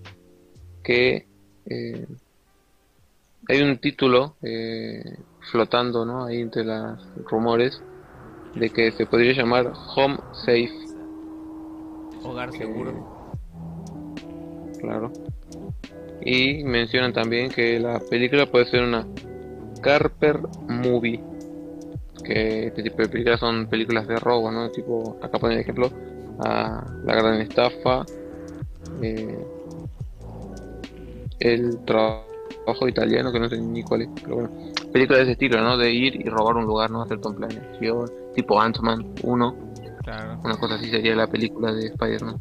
Que 0.84 1.28
eh, 1.68 2.07
hay 3.48 3.61
un 3.61 3.78
título 3.78 4.36
eh, 4.41 5.18
flotando 5.52 6.06
¿no? 6.06 6.26
ahí 6.26 6.41
entre 6.41 6.65
los 6.65 6.99
rumores 7.30 7.82
de 8.56 8.70
que 8.70 8.91
se 8.91 9.06
podría 9.06 9.34
llamar 9.34 9.72
Home 9.95 10.18
Safe. 10.34 10.72
Hogar 12.24 12.49
que- 12.52 12.57
seguro. 12.57 13.24
Claro. 14.82 15.11
Y 16.26 16.64
mencionan 16.64 17.14
también 17.14 17.50
que 17.50 17.80
la 17.80 18.00
película 18.00 18.45
puede 18.45 18.66
ser 18.66 18.84
una 18.84 19.06
Carper 19.82 20.40
Movie. 20.68 21.22
Que 22.24 22.68
este 22.68 22.84
tipo 22.84 23.02
de 23.02 23.10
películas 23.10 23.40
son 23.40 23.68
películas 23.68 24.08
de 24.08 24.16
robo, 24.16 24.50
¿no? 24.50 24.70
Tipo, 24.70 25.18
acá 25.22 25.38
ponen 25.40 25.60
ejemplo, 25.60 25.91
a 26.40 26.86
La 27.04 27.16
Gran 27.16 27.41
Estafa, 27.41 28.06
eh, 29.02 29.45
El 31.40 31.84
Trabajo 31.86 32.88
Italiano, 32.88 33.32
que 33.32 33.40
no 33.40 33.50
sé 33.50 33.58
ni 33.58 33.84
cuál 33.84 34.04
es, 34.04 34.10
pero 34.22 34.36
bueno. 34.36 34.52
Películas 34.94 35.20
de 35.20 35.24
ese 35.24 35.32
estilo, 35.34 35.62
¿no? 35.62 35.78
De 35.78 35.91
ir 35.91 36.16
y 36.16 36.30
robar 36.30 36.56
un 36.56 36.66
lugar, 36.66 36.90
¿no? 36.90 37.02
Hacer 37.02 37.20
con 37.20 37.36
planeación, 37.36 38.10
tipo 38.36 38.62
Ant-Man 38.62 39.16
1. 39.24 39.56
Claro. 40.04 40.40
Una 40.44 40.56
cosa 40.56 40.76
así 40.76 40.90
sería 40.90 41.16
la 41.16 41.28
película 41.28 41.74
de 41.74 41.88
Spider-Man. 41.88 42.40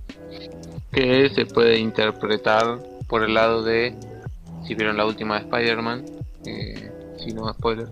Que 0.92 1.30
se 1.30 1.46
puede 1.46 1.78
interpretar 1.78 2.78
por 3.12 3.24
el 3.24 3.34
lado 3.34 3.62
de, 3.62 3.94
si 4.64 4.74
vieron 4.74 4.96
la 4.96 5.04
última 5.04 5.34
de 5.34 5.42
Spider-Man, 5.42 6.02
eh, 6.46 6.90
si 7.18 7.34
no 7.34 7.52
spoiler, 7.52 7.86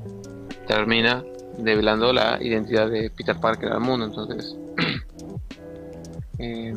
termina 0.67 1.23
develando 1.59 2.11
la 2.11 2.39
identidad 2.41 2.89
de 2.89 3.11
Peter 3.11 3.39
Parker 3.39 3.71
al 3.71 3.81
mundo. 3.81 4.07
Entonces, 4.07 4.57
eh, 6.39 6.73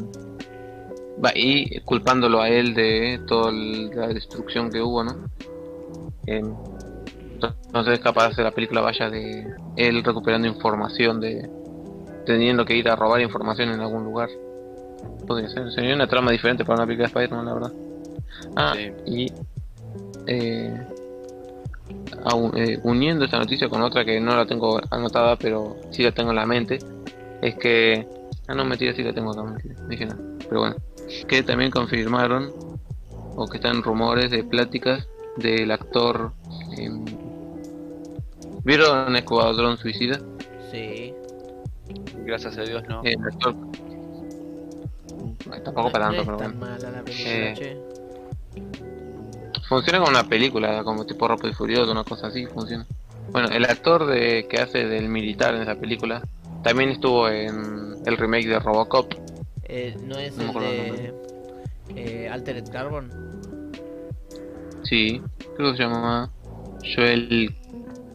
y 1.36 1.80
culpándolo 1.86 2.42
a 2.42 2.50
él 2.50 2.74
de 2.74 3.22
toda 3.26 3.50
la 3.54 4.10
destrucción 4.10 4.70
que 4.70 4.82
hubo, 4.82 5.06
¿no? 5.06 5.30
Eh, 6.28 6.44
entonces, 7.68 8.00
capaz 8.02 8.36
de 8.36 8.44
la 8.44 8.52
película 8.52 8.82
vaya 8.82 9.10
de 9.10 9.56
él 9.78 10.04
recuperando 10.04 10.50
información 10.50 11.22
de, 11.22 11.50
teniendo 12.26 12.66
que 12.66 12.76
ir 12.76 12.90
a 12.90 12.98
robar 12.98 13.22
información 13.22 13.70
en 13.70 13.80
algún 13.80 14.04
lugar. 14.04 14.28
Podría 15.26 15.48
ser, 15.48 15.72
sería 15.72 15.96
una 15.96 16.08
trama 16.08 16.32
diferente 16.32 16.66
para 16.66 16.80
una 16.80 16.86
película 16.86 17.08
de 17.08 17.14
Spider-Man, 17.14 17.46
la 17.46 17.54
verdad. 17.54 17.83
Ah, 18.56 18.74
Sí. 18.76 18.92
y 19.06 19.32
eh, 20.28 20.88
eh, 22.56 22.80
uniendo 22.84 23.26
esta 23.26 23.38
noticia 23.40 23.68
con 23.70 23.82
otra 23.82 24.06
que 24.06 24.20
no 24.20 24.36
la 24.36 24.46
tengo 24.46 24.80
anotada, 24.92 25.36
pero 25.38 25.76
sí 25.92 26.04
la 26.04 26.12
tengo 26.12 26.30
en 26.32 26.36
la 26.38 26.46
mente, 26.46 26.80
es 27.42 27.56
que. 27.56 28.08
Ah, 28.48 28.54
no, 28.56 28.66
mentira, 28.66 28.94
sí 28.94 29.04
la 29.04 29.14
tengo 29.14 29.32
acá, 29.32 29.44
mentira, 29.44 29.76
dije 29.90 30.06
nada. 30.06 30.20
Pero 30.50 30.62
bueno, 30.62 30.76
que 31.28 31.44
también 31.44 31.72
confirmaron, 31.72 32.52
o 33.36 33.48
que 33.48 33.58
están 33.58 33.82
rumores 33.84 34.32
de 34.32 34.44
pláticas 34.44 35.08
del 35.38 35.72
actor. 35.72 36.32
em, 36.78 37.04
¿Vieron 38.64 39.16
Escuadrón 39.16 39.78
Suicida? 39.78 40.20
Sí. 40.72 41.14
Gracias 42.26 42.58
a 42.58 42.62
Dios, 42.64 42.84
no. 42.88 43.02
El 43.04 43.22
actor. 43.24 43.56
Tampoco 45.64 45.92
para 45.92 46.06
tanto, 46.08 46.22
es 46.22 46.26
pero 46.26 46.38
bueno. 46.38 46.54
mala 46.60 46.92
la 46.92 47.04
película, 47.04 47.30
Eh, 47.36 47.54
che. 47.58 47.78
Funciona 49.68 50.00
como 50.00 50.12
una 50.12 50.28
película, 50.28 50.84
como 50.84 51.06
tipo 51.06 51.28
Rápido 51.28 51.50
y 51.50 51.54
Furioso, 51.54 51.92
una 51.92 52.04
cosa 52.04 52.28
así, 52.28 52.46
funciona. 52.46 52.86
Bueno, 53.32 53.50
el 53.50 53.66
actor 53.66 54.06
de 54.06 54.48
que 54.48 54.62
hace 54.62 54.86
del 54.86 55.10
militar 55.10 55.56
en 55.56 55.64
esa 55.64 55.76
película 55.76 56.22
también 56.64 56.90
estuvo 56.90 57.30
en 57.30 57.96
el 58.06 58.18
remake 58.18 58.48
de 58.48 58.60
Robocop. 58.60 59.14
Eh, 59.64 59.96
¿No 60.04 60.18
es 60.18 60.38
no 60.38 60.60
el 60.60 60.60
de 60.60 61.14
eh, 61.96 62.30
Altered 62.30 62.70
Carbon? 62.70 63.10
Sí, 64.84 65.22
creo 65.56 65.72
que 65.72 65.78
se 65.78 65.84
llama 65.84 66.30
Joel 66.96 67.56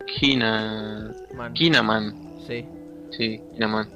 Kina... 0.06 1.12
Man. 1.34 1.52
Kinaman. 1.54 2.14
Sí. 2.46 2.64
Sí, 3.10 3.40
Kinaman. 3.54 3.88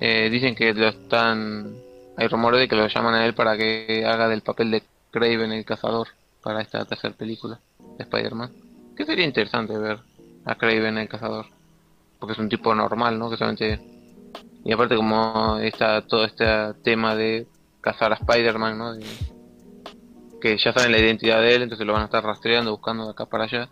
Eh, 0.00 0.28
dicen 0.30 0.54
que 0.54 0.72
lo 0.74 0.88
están... 0.88 1.76
Hay 2.16 2.28
rumores 2.28 2.60
de 2.60 2.68
que 2.68 2.76
lo 2.76 2.86
llaman 2.86 3.14
a 3.14 3.26
él 3.26 3.34
para 3.34 3.56
que 3.56 4.04
haga 4.06 4.28
del 4.28 4.42
papel 4.42 4.70
de 4.70 4.82
Craven 5.14 5.52
el 5.52 5.64
cazador 5.64 6.08
para 6.42 6.60
esta 6.60 6.84
tercera 6.86 7.14
película 7.14 7.60
de 7.96 8.02
Spider-Man. 8.02 8.50
Que 8.96 9.06
sería 9.06 9.24
interesante 9.24 9.78
ver 9.78 10.00
a 10.44 10.56
Craven 10.56 10.98
el 10.98 11.08
cazador. 11.08 11.46
Porque 12.18 12.32
es 12.32 12.38
un 12.40 12.48
tipo 12.48 12.74
normal, 12.74 13.16
¿no? 13.16 13.30
Que 13.30 13.36
solamente... 13.36 13.80
Y 14.64 14.72
aparte 14.72 14.96
como 14.96 15.58
está 15.58 16.04
todo 16.04 16.24
este 16.24 16.44
tema 16.82 17.14
de 17.14 17.46
cazar 17.80 18.10
a 18.10 18.16
Spider-Man, 18.16 18.76
¿no? 18.76 18.94
Que 20.40 20.58
ya 20.58 20.72
saben 20.72 20.90
la 20.90 20.98
identidad 20.98 21.40
de 21.40 21.54
él, 21.54 21.62
entonces 21.62 21.86
lo 21.86 21.92
van 21.92 22.02
a 22.02 22.06
estar 22.06 22.24
rastreando, 22.24 22.72
buscando 22.72 23.04
de 23.04 23.12
acá 23.12 23.26
para 23.26 23.44
allá. 23.44 23.68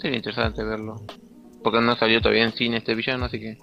Sería 0.00 0.18
interesante 0.18 0.62
verlo. 0.62 1.02
Porque 1.64 1.80
no 1.80 1.96
salió 1.96 2.20
todavía 2.20 2.44
en 2.44 2.52
cine 2.52 2.76
este 2.76 2.94
villano, 2.94 3.24
así 3.24 3.40
que 3.40 3.58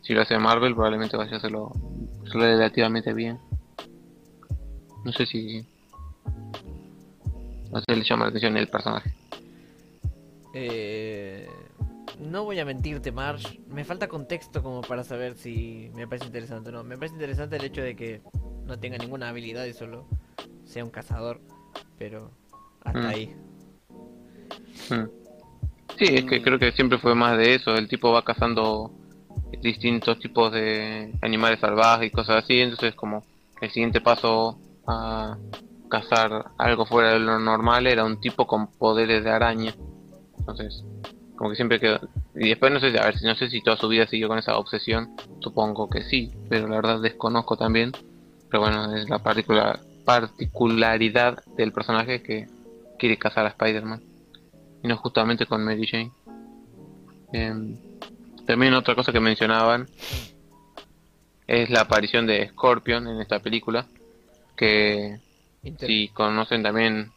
si 0.00 0.14
lo 0.14 0.22
hace 0.22 0.36
Marvel 0.36 0.74
probablemente 0.74 1.16
vaya 1.16 1.34
a 1.34 1.36
hacerlo 1.36 1.70
relativamente 2.24 3.14
bien. 3.14 3.38
No 5.04 5.12
sé 5.12 5.26
si 5.26 5.64
a 7.72 7.78
usted 7.78 7.96
le 7.96 8.04
llama 8.04 8.24
la 8.24 8.28
atención 8.30 8.56
el 8.56 8.68
personaje. 8.68 9.12
Eh, 10.54 11.48
no 12.20 12.44
voy 12.44 12.58
a 12.58 12.64
mentirte, 12.64 13.12
Marsh. 13.12 13.58
Me 13.68 13.84
falta 13.84 14.08
contexto 14.08 14.62
como 14.62 14.80
para 14.80 15.04
saber 15.04 15.36
si 15.36 15.90
me 15.94 16.06
parece 16.08 16.26
interesante 16.26 16.70
o 16.70 16.72
no. 16.72 16.84
Me 16.84 16.96
parece 16.96 17.14
interesante 17.14 17.56
el 17.56 17.64
hecho 17.64 17.82
de 17.82 17.94
que 17.94 18.22
no 18.64 18.78
tenga 18.78 18.96
ninguna 18.98 19.28
habilidad 19.28 19.64
y 19.66 19.72
solo 19.74 20.06
sea 20.64 20.84
un 20.84 20.90
cazador. 20.90 21.40
Pero 21.98 22.30
hasta 22.84 23.00
Mm. 23.00 23.06
ahí. 23.06 23.36
Hmm. 24.90 25.04
Sí, 25.98 26.04
es 26.14 26.24
que 26.24 26.42
creo 26.42 26.58
que 26.58 26.72
siempre 26.72 26.98
fue 26.98 27.14
más 27.14 27.36
de 27.38 27.54
eso. 27.54 27.74
El 27.74 27.88
tipo 27.88 28.12
va 28.12 28.22
cazando 28.22 28.92
distintos 29.62 30.18
tipos 30.18 30.52
de 30.52 31.12
animales 31.22 31.60
salvajes 31.60 32.08
y 32.08 32.10
cosas 32.10 32.44
así. 32.44 32.60
Entonces, 32.60 32.94
como 32.94 33.24
el 33.60 33.70
siguiente 33.70 34.00
paso 34.00 34.58
a 34.86 35.36
cazar 35.88 36.46
algo 36.58 36.86
fuera 36.86 37.12
de 37.12 37.18
lo 37.18 37.38
normal 37.38 37.86
era 37.86 38.04
un 38.04 38.20
tipo 38.20 38.46
con 38.46 38.68
poderes 38.68 39.24
de 39.24 39.30
araña. 39.30 39.74
Entonces, 40.38 40.84
como 41.36 41.50
que 41.50 41.56
siempre 41.56 41.80
quedó. 41.80 42.00
Y 42.34 42.48
después 42.48 42.72
no 42.72 42.80
sé, 42.80 42.88
a 42.98 43.06
ver, 43.06 43.18
si 43.18 43.24
no 43.24 43.34
sé 43.34 43.48
si 43.48 43.62
toda 43.62 43.76
su 43.76 43.88
vida 43.88 44.06
siguió 44.06 44.28
con 44.28 44.38
esa 44.38 44.56
obsesión. 44.56 45.14
Supongo 45.40 45.88
que 45.88 46.02
sí, 46.02 46.32
pero 46.48 46.68
la 46.68 46.76
verdad 46.76 47.00
desconozco 47.00 47.56
también. 47.56 47.92
Pero 48.50 48.62
bueno, 48.62 48.94
es 48.96 49.08
la 49.08 49.18
particular, 49.18 49.80
particularidad 50.04 51.44
del 51.56 51.72
personaje 51.72 52.22
que 52.22 52.46
quiere 52.98 53.18
cazar 53.18 53.46
a 53.46 53.50
Spider-Man 53.50 54.02
y 54.82 54.88
no 54.88 54.96
justamente 54.96 55.46
con 55.46 55.64
Mary 55.64 55.86
Jane. 55.86 56.12
Em, 57.32 57.76
también 58.46 58.74
otra 58.74 58.94
cosa 58.94 59.12
que 59.12 59.20
mencionaban 59.20 59.88
es 61.46 61.70
la 61.70 61.82
aparición 61.82 62.26
de 62.26 62.48
Scorpion 62.48 63.06
en 63.08 63.20
esta 63.20 63.40
película, 63.40 63.86
que 64.56 65.18
si 65.78 66.08
conocen 66.08 66.62
también 66.62 67.12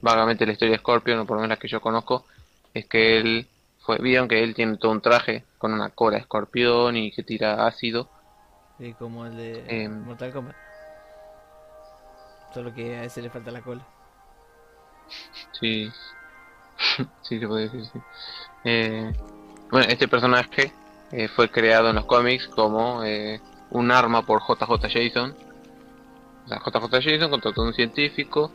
vagamente 0.00 0.46
la 0.46 0.52
historia 0.52 0.72
de 0.72 0.78
Scorpion, 0.78 1.20
o 1.20 1.26
por 1.26 1.36
lo 1.36 1.42
menos 1.42 1.56
la 1.56 1.60
que 1.60 1.68
yo 1.68 1.80
conozco, 1.80 2.24
es 2.74 2.86
que 2.86 3.18
él 3.18 3.46
fue, 3.80 3.98
vieron 3.98 4.28
que 4.28 4.42
él 4.42 4.54
tiene 4.54 4.76
todo 4.76 4.92
un 4.92 5.00
traje 5.00 5.44
con 5.58 5.72
una 5.72 5.90
cola 5.90 6.16
de 6.16 6.22
escorpión 6.22 6.96
y 6.96 7.10
que 7.10 7.22
tira 7.22 7.66
ácido. 7.66 8.08
Sí, 8.78 8.94
como 8.98 9.26
el 9.26 9.36
de 9.36 9.64
Em. 9.84 10.04
Mortal 10.04 10.32
Kombat. 10.32 10.56
Solo 12.54 12.72
que 12.72 12.96
a 12.96 13.04
ese 13.04 13.22
le 13.22 13.30
falta 13.30 13.50
la 13.50 13.60
cola. 13.60 13.82
Sí, 15.58 15.90
sí 17.22 17.38
se 17.38 17.46
puede 17.48 17.64
decir, 17.64 17.84
sí. 17.84 17.98
Eh, 18.64 19.12
bueno, 19.70 19.86
este 19.88 20.08
personaje 20.08 20.72
eh, 21.12 21.28
fue 21.28 21.50
creado 21.50 21.90
en 21.90 21.96
los 21.96 22.04
cómics 22.06 22.46
como 22.48 23.02
eh, 23.04 23.40
un 23.70 23.90
arma 23.90 24.22
por 24.22 24.40
JJ 24.40 24.88
Jason. 24.88 25.34
Sea, 26.48 26.58
JJ 26.64 27.02
Jason 27.02 27.30
contrató 27.30 27.62
a 27.62 27.66
un 27.66 27.74
científico 27.74 28.50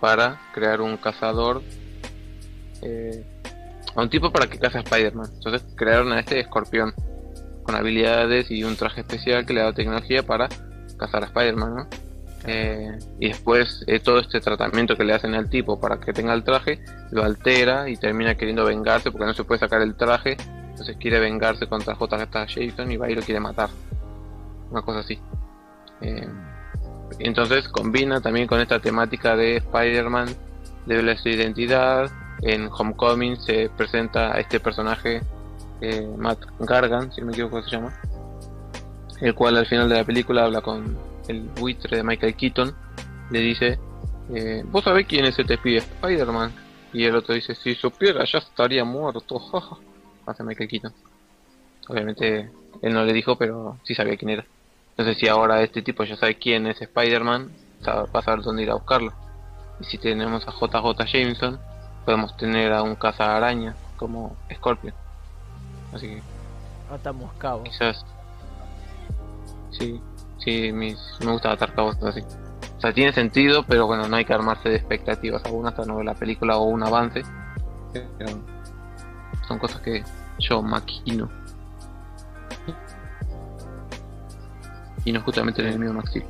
para 0.00 0.40
crear 0.52 0.80
un 0.80 0.96
cazador, 0.96 1.62
eh, 2.82 3.24
a 3.94 4.02
un 4.02 4.10
tipo 4.10 4.30
para 4.30 4.48
que 4.48 4.58
caza 4.58 4.78
a 4.78 4.82
Spider-Man. 4.82 5.30
Entonces 5.34 5.64
crearon 5.76 6.12
a 6.12 6.20
este 6.20 6.40
escorpión 6.40 6.92
con 7.62 7.74
habilidades 7.74 8.50
y 8.50 8.64
un 8.64 8.76
traje 8.76 9.02
especial 9.02 9.46
que 9.46 9.54
le 9.54 9.60
da 9.60 9.72
tecnología 9.72 10.22
para 10.22 10.48
cazar 10.98 11.22
a 11.22 11.26
Spider-Man, 11.26 11.74
¿no? 11.74 11.88
Eh, 12.44 12.98
y 13.20 13.28
después 13.28 13.84
eh, 13.86 14.00
todo 14.00 14.18
este 14.18 14.40
tratamiento 14.40 14.96
que 14.96 15.04
le 15.04 15.14
hacen 15.14 15.34
al 15.34 15.48
tipo 15.48 15.78
para 15.78 16.00
que 16.00 16.12
tenga 16.12 16.34
el 16.34 16.42
traje 16.42 16.80
lo 17.12 17.22
altera 17.22 17.88
y 17.88 17.96
termina 17.96 18.34
queriendo 18.34 18.64
vengarse 18.64 19.12
porque 19.12 19.26
no 19.26 19.32
se 19.32 19.44
puede 19.44 19.60
sacar 19.60 19.80
el 19.80 19.94
traje 19.94 20.36
entonces 20.70 20.96
quiere 20.96 21.20
vengarse 21.20 21.68
contra 21.68 21.94
JJ 21.94 22.32
Jason 22.32 22.90
y 22.90 22.96
va 22.96 23.08
y 23.08 23.14
lo 23.14 23.22
quiere 23.22 23.38
matar 23.38 23.68
una 24.72 24.82
cosa 24.82 24.98
así 25.00 25.20
eh, 26.00 26.26
entonces 27.18 27.68
combina 27.68 28.20
también 28.20 28.46
con 28.46 28.60
esta 28.60 28.80
temática 28.80 29.36
de 29.36 29.56
Spider-Man 29.56 30.28
de 30.86 31.16
su 31.16 31.28
identidad 31.28 32.10
en 32.42 32.68
Homecoming 32.70 33.36
se 33.36 33.70
presenta 33.70 34.34
a 34.34 34.40
este 34.40 34.58
personaje 34.58 35.22
Matt 36.16 36.40
Gargan 36.60 37.12
si 37.12 37.20
no 37.20 37.28
me 37.28 37.32
equivoco 37.32 37.62
se 37.62 37.70
llama 37.70 37.92
el 39.22 39.34
cual 39.34 39.56
al 39.56 39.66
final 39.66 39.88
de 39.88 39.96
la 39.96 40.04
película 40.04 40.44
habla 40.44 40.60
con 40.60 40.96
el 41.28 41.42
buitre 41.42 41.96
de 41.96 42.02
Michael 42.02 42.34
Keaton, 42.34 42.74
le 43.30 43.38
dice, 43.38 43.78
eh, 44.34 44.64
¿vos 44.66 44.82
sabés 44.82 45.06
quién 45.06 45.24
es 45.24 45.38
este 45.38 45.58
pibe? 45.58 45.78
Spider-Man. 45.78 46.52
Y 46.92 47.04
el 47.04 47.14
otro 47.14 47.34
dice, 47.34 47.54
si 47.54 47.74
supiera 47.74 48.24
ya 48.24 48.38
estaría 48.38 48.84
muerto. 48.84 49.40
Hace 50.26 50.42
Michael 50.42 50.68
Keaton. 50.68 50.92
Obviamente 51.88 52.50
él 52.82 52.92
no 52.92 53.04
le 53.04 53.12
dijo, 53.12 53.36
pero 53.36 53.78
sí 53.84 53.94
sabía 53.94 54.16
quién 54.16 54.30
era. 54.30 54.44
Entonces 54.92 55.18
si 55.18 55.28
ahora 55.28 55.62
este 55.62 55.82
tipo 55.82 56.04
ya 56.04 56.16
sabe 56.16 56.38
quién 56.38 56.66
es 56.66 56.80
Spider-Man, 56.80 57.50
va 57.86 58.06
a 58.12 58.22
saber 58.22 58.42
dónde 58.42 58.62
ir 58.62 58.70
a 58.70 58.74
buscarlo. 58.74 59.12
Y 59.80 59.84
si 59.84 59.98
tenemos 59.98 60.46
a 60.46 60.52
JJ 60.52 61.04
Jameson, 61.06 61.58
podemos 62.04 62.36
tener 62.36 62.72
a 62.72 62.82
un 62.82 62.94
caza 62.94 63.36
araña 63.36 63.74
como 63.96 64.36
Scorpion. 64.54 64.94
Así 65.92 66.08
que... 66.08 66.22
Atamos 66.92 67.32
cabos. 67.34 67.68
Quizás... 67.68 68.04
Sí, 69.70 70.00
sí, 70.38 70.72
me 70.72 70.94
gusta 71.20 71.52
atar 71.52 71.74
cabos 71.74 71.96
así. 72.02 72.20
O 72.76 72.80
sea, 72.80 72.92
tiene 72.92 73.12
sentido, 73.12 73.62
pero 73.62 73.86
bueno, 73.86 74.08
no 74.08 74.16
hay 74.16 74.24
que 74.24 74.34
armarse 74.34 74.68
de 74.68 74.76
expectativas 74.76 75.42
aún 75.46 75.66
hasta 75.66 75.84
no 75.84 75.96
ver 75.96 76.04
la 76.04 76.14
película 76.14 76.58
o 76.58 76.64
un 76.64 76.82
avance. 76.82 77.22
Pero 77.92 78.30
son 79.48 79.58
cosas 79.58 79.80
que 79.80 80.04
yo 80.38 80.62
maquino. 80.62 81.30
Y 85.04 85.12
no 85.12 85.20
justamente 85.22 85.62
el 85.62 85.68
enemigo 85.68 85.92
Maxi. 85.92 86.22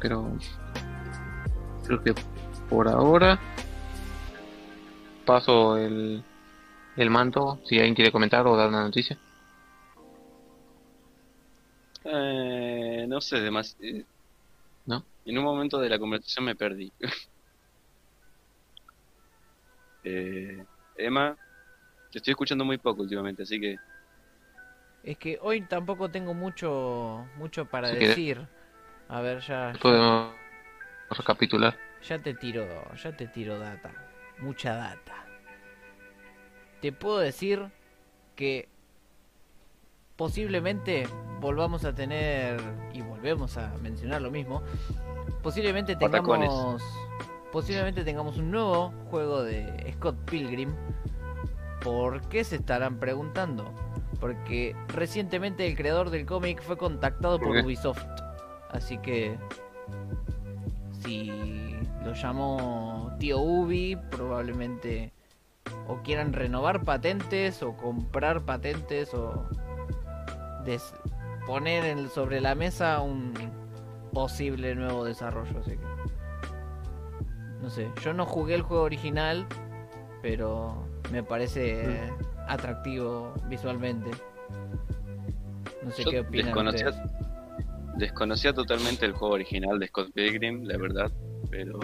Pero 0.00 0.36
creo 1.86 2.02
que 2.02 2.14
por 2.68 2.88
ahora 2.88 3.38
paso 5.24 5.76
el, 5.76 6.22
el 6.96 7.10
manto 7.10 7.60
si 7.64 7.76
alguien 7.76 7.94
quiere 7.94 8.12
comentar 8.12 8.46
o 8.46 8.56
dar 8.56 8.68
una 8.68 8.82
noticia. 8.82 9.18
Eh, 12.04 13.06
no 13.08 13.20
sé, 13.20 13.40
demás. 13.40 13.76
Eh, 13.80 14.04
¿No? 14.86 15.04
En 15.24 15.38
un 15.38 15.44
momento 15.44 15.78
de 15.78 15.88
la 15.88 15.98
conversación 15.98 16.44
me 16.44 16.56
perdí. 16.56 16.92
eh, 20.04 20.64
Emma, 20.96 21.36
te 22.10 22.18
estoy 22.18 22.32
escuchando 22.32 22.64
muy 22.64 22.78
poco 22.78 23.02
últimamente, 23.02 23.44
así 23.44 23.60
que. 23.60 23.76
Es 25.02 25.18
que 25.18 25.38
hoy 25.42 25.62
tampoco 25.62 26.10
tengo 26.10 26.34
mucho 26.34 27.26
mucho 27.36 27.66
para 27.66 27.88
decir. 27.88 28.46
A 29.08 29.20
ver, 29.20 29.40
ya, 29.40 29.72
Podemos 29.80 30.32
recapitular. 31.10 31.76
Ya 32.02 32.20
te 32.20 32.34
tiro, 32.34 32.66
ya 32.94 33.16
te 33.16 33.26
tiro 33.26 33.58
data. 33.58 33.90
Mucha 34.38 34.74
data. 34.74 35.26
Te 36.80 36.92
puedo 36.92 37.18
decir 37.18 37.70
que 38.34 38.68
posiblemente 40.16 41.06
volvamos 41.40 41.84
a 41.84 41.94
tener, 41.94 42.60
y 42.92 43.02
volvemos 43.02 43.56
a 43.56 43.76
mencionar 43.78 44.22
lo 44.22 44.30
mismo, 44.30 44.62
posiblemente 45.42 45.96
tengamos, 45.96 46.82
posiblemente 47.52 48.04
tengamos 48.04 48.38
un 48.38 48.50
nuevo 48.50 48.92
juego 49.10 49.42
de 49.42 49.92
Scott 49.96 50.16
Pilgrim. 50.30 50.74
¿Por 51.82 52.22
qué 52.28 52.44
se 52.44 52.56
estarán 52.56 52.98
preguntando? 52.98 53.74
Porque 54.22 54.76
recientemente 54.86 55.66
el 55.66 55.76
creador 55.76 56.10
del 56.10 56.26
cómic 56.26 56.62
fue 56.62 56.76
contactado 56.76 57.40
por 57.40 57.56
Ubisoft. 57.56 58.06
Así 58.70 58.96
que 58.98 59.36
si 61.02 61.26
lo 62.04 62.14
llamó 62.14 63.16
tío 63.18 63.40
Ubi, 63.40 63.96
probablemente 64.12 65.12
o 65.88 65.96
quieran 66.04 66.32
renovar 66.32 66.84
patentes 66.84 67.64
o 67.64 67.76
comprar 67.76 68.42
patentes 68.42 69.12
o 69.12 69.48
poner 71.44 72.08
sobre 72.08 72.40
la 72.40 72.54
mesa 72.54 73.00
un 73.00 73.34
posible 74.12 74.76
nuevo 74.76 75.04
desarrollo. 75.04 75.58
Así 75.58 75.72
que. 75.72 75.86
No 77.60 77.70
sé, 77.70 77.90
yo 78.00 78.12
no 78.12 78.24
jugué 78.24 78.54
el 78.54 78.62
juego 78.62 78.84
original, 78.84 79.48
pero 80.22 80.86
me 81.10 81.24
parece 81.24 82.12
atractivo 82.48 83.34
visualmente. 83.48 84.10
No 85.82 85.90
sé 85.90 86.04
qué 86.04 86.20
opinan. 86.20 86.46
Desconocía, 86.46 87.04
desconocía 87.96 88.52
totalmente 88.52 89.06
el 89.06 89.12
juego 89.12 89.34
original 89.34 89.78
de 89.78 89.88
Scott 89.88 90.12
Pilgrim, 90.12 90.64
la 90.64 90.76
verdad, 90.78 91.10
pero. 91.50 91.78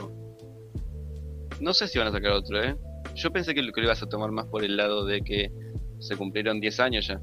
No 1.60 1.74
sé 1.74 1.88
si 1.88 1.98
van 1.98 2.08
a 2.08 2.12
sacar 2.12 2.32
otro, 2.32 2.62
¿eh? 2.62 2.76
Yo 3.14 3.32
pensé 3.32 3.54
que 3.54 3.62
lo 3.62 3.72
que 3.72 3.80
ibas 3.80 4.02
a 4.02 4.08
tomar 4.08 4.30
más 4.30 4.46
por 4.46 4.64
el 4.64 4.76
lado 4.76 5.04
de 5.04 5.22
que 5.22 5.50
se 5.98 6.16
cumplieron 6.16 6.60
10 6.60 6.80
años 6.80 7.08
ya. 7.08 7.20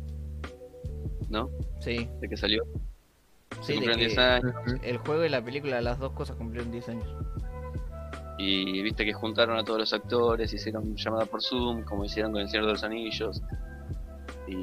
¿no? 1.30 1.49
Sí. 1.80 2.10
De 2.22 2.30
que 2.30 2.38
salió. 2.38 2.64
Sí, 3.62 3.80
de 3.80 3.95
10 3.95 4.18
años. 4.18 4.53
El 4.84 4.98
juego 4.98 5.26
y 5.26 5.30
la 5.30 5.44
película, 5.44 5.82
las 5.82 5.99
dos 5.99 6.14
cosas 6.14 6.36
cumplieron 6.36 6.72
10 6.72 6.90
años. 6.90 7.07
Y 8.38 8.82
viste 8.82 9.06
que 9.06 9.14
juntaron 9.14 9.57
a 9.57 9.64
todos 9.64 9.80
los 9.80 9.94
actores, 9.94 10.53
hicieron 10.53 10.95
llamada 10.95 11.26
por 11.26 11.41
Zoom, 11.41 11.84
como 11.84 12.03
hicieron 12.03 12.34
con 12.34 12.41
el 12.41 12.49
Señor 12.49 12.66
de 12.66 12.72
los 12.74 12.84
Anillos. 12.84 13.41
Y 14.48 14.56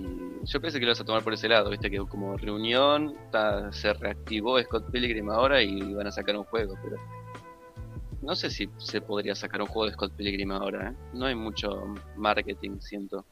yo 0.44 0.60
pensé 0.60 0.78
que 0.78 0.84
lo 0.84 0.90
ibas 0.90 1.00
a 1.00 1.04
tomar 1.04 1.24
por 1.24 1.32
ese 1.32 1.48
lado, 1.48 1.70
viste 1.70 1.90
que 1.90 1.98
como 1.98 2.36
reunión 2.36 3.14
se 3.70 3.92
reactivó 3.94 4.60
Scott 4.62 4.90
Pilgrim 4.90 5.30
ahora 5.30 5.62
y 5.62 5.94
van 5.94 6.06
a 6.06 6.12
sacar 6.12 6.36
un 6.36 6.44
juego, 6.44 6.74
pero 6.82 6.96
no 8.20 8.36
sé 8.36 8.50
si 8.50 8.68
se 8.78 9.00
podría 9.00 9.34
sacar 9.34 9.60
un 9.60 9.66
juego 9.66 9.86
de 9.86 9.94
Scott 9.94 10.12
Pilgrim 10.12 10.52
ahora, 10.52 10.90
¿eh? 10.90 10.94
no 11.12 11.26
hay 11.26 11.34
mucho 11.34 11.94
marketing, 12.16 12.78
siento. 12.78 13.24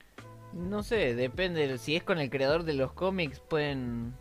No 0.53 0.83
sé, 0.83 1.15
depende. 1.15 1.79
Si 1.79 1.95
es 1.95 2.03
con 2.03 2.19
el 2.19 2.29
creador 2.29 2.65
de 2.65 2.75
los 2.75 2.93
cómics, 2.93 3.39
pueden 3.39 4.15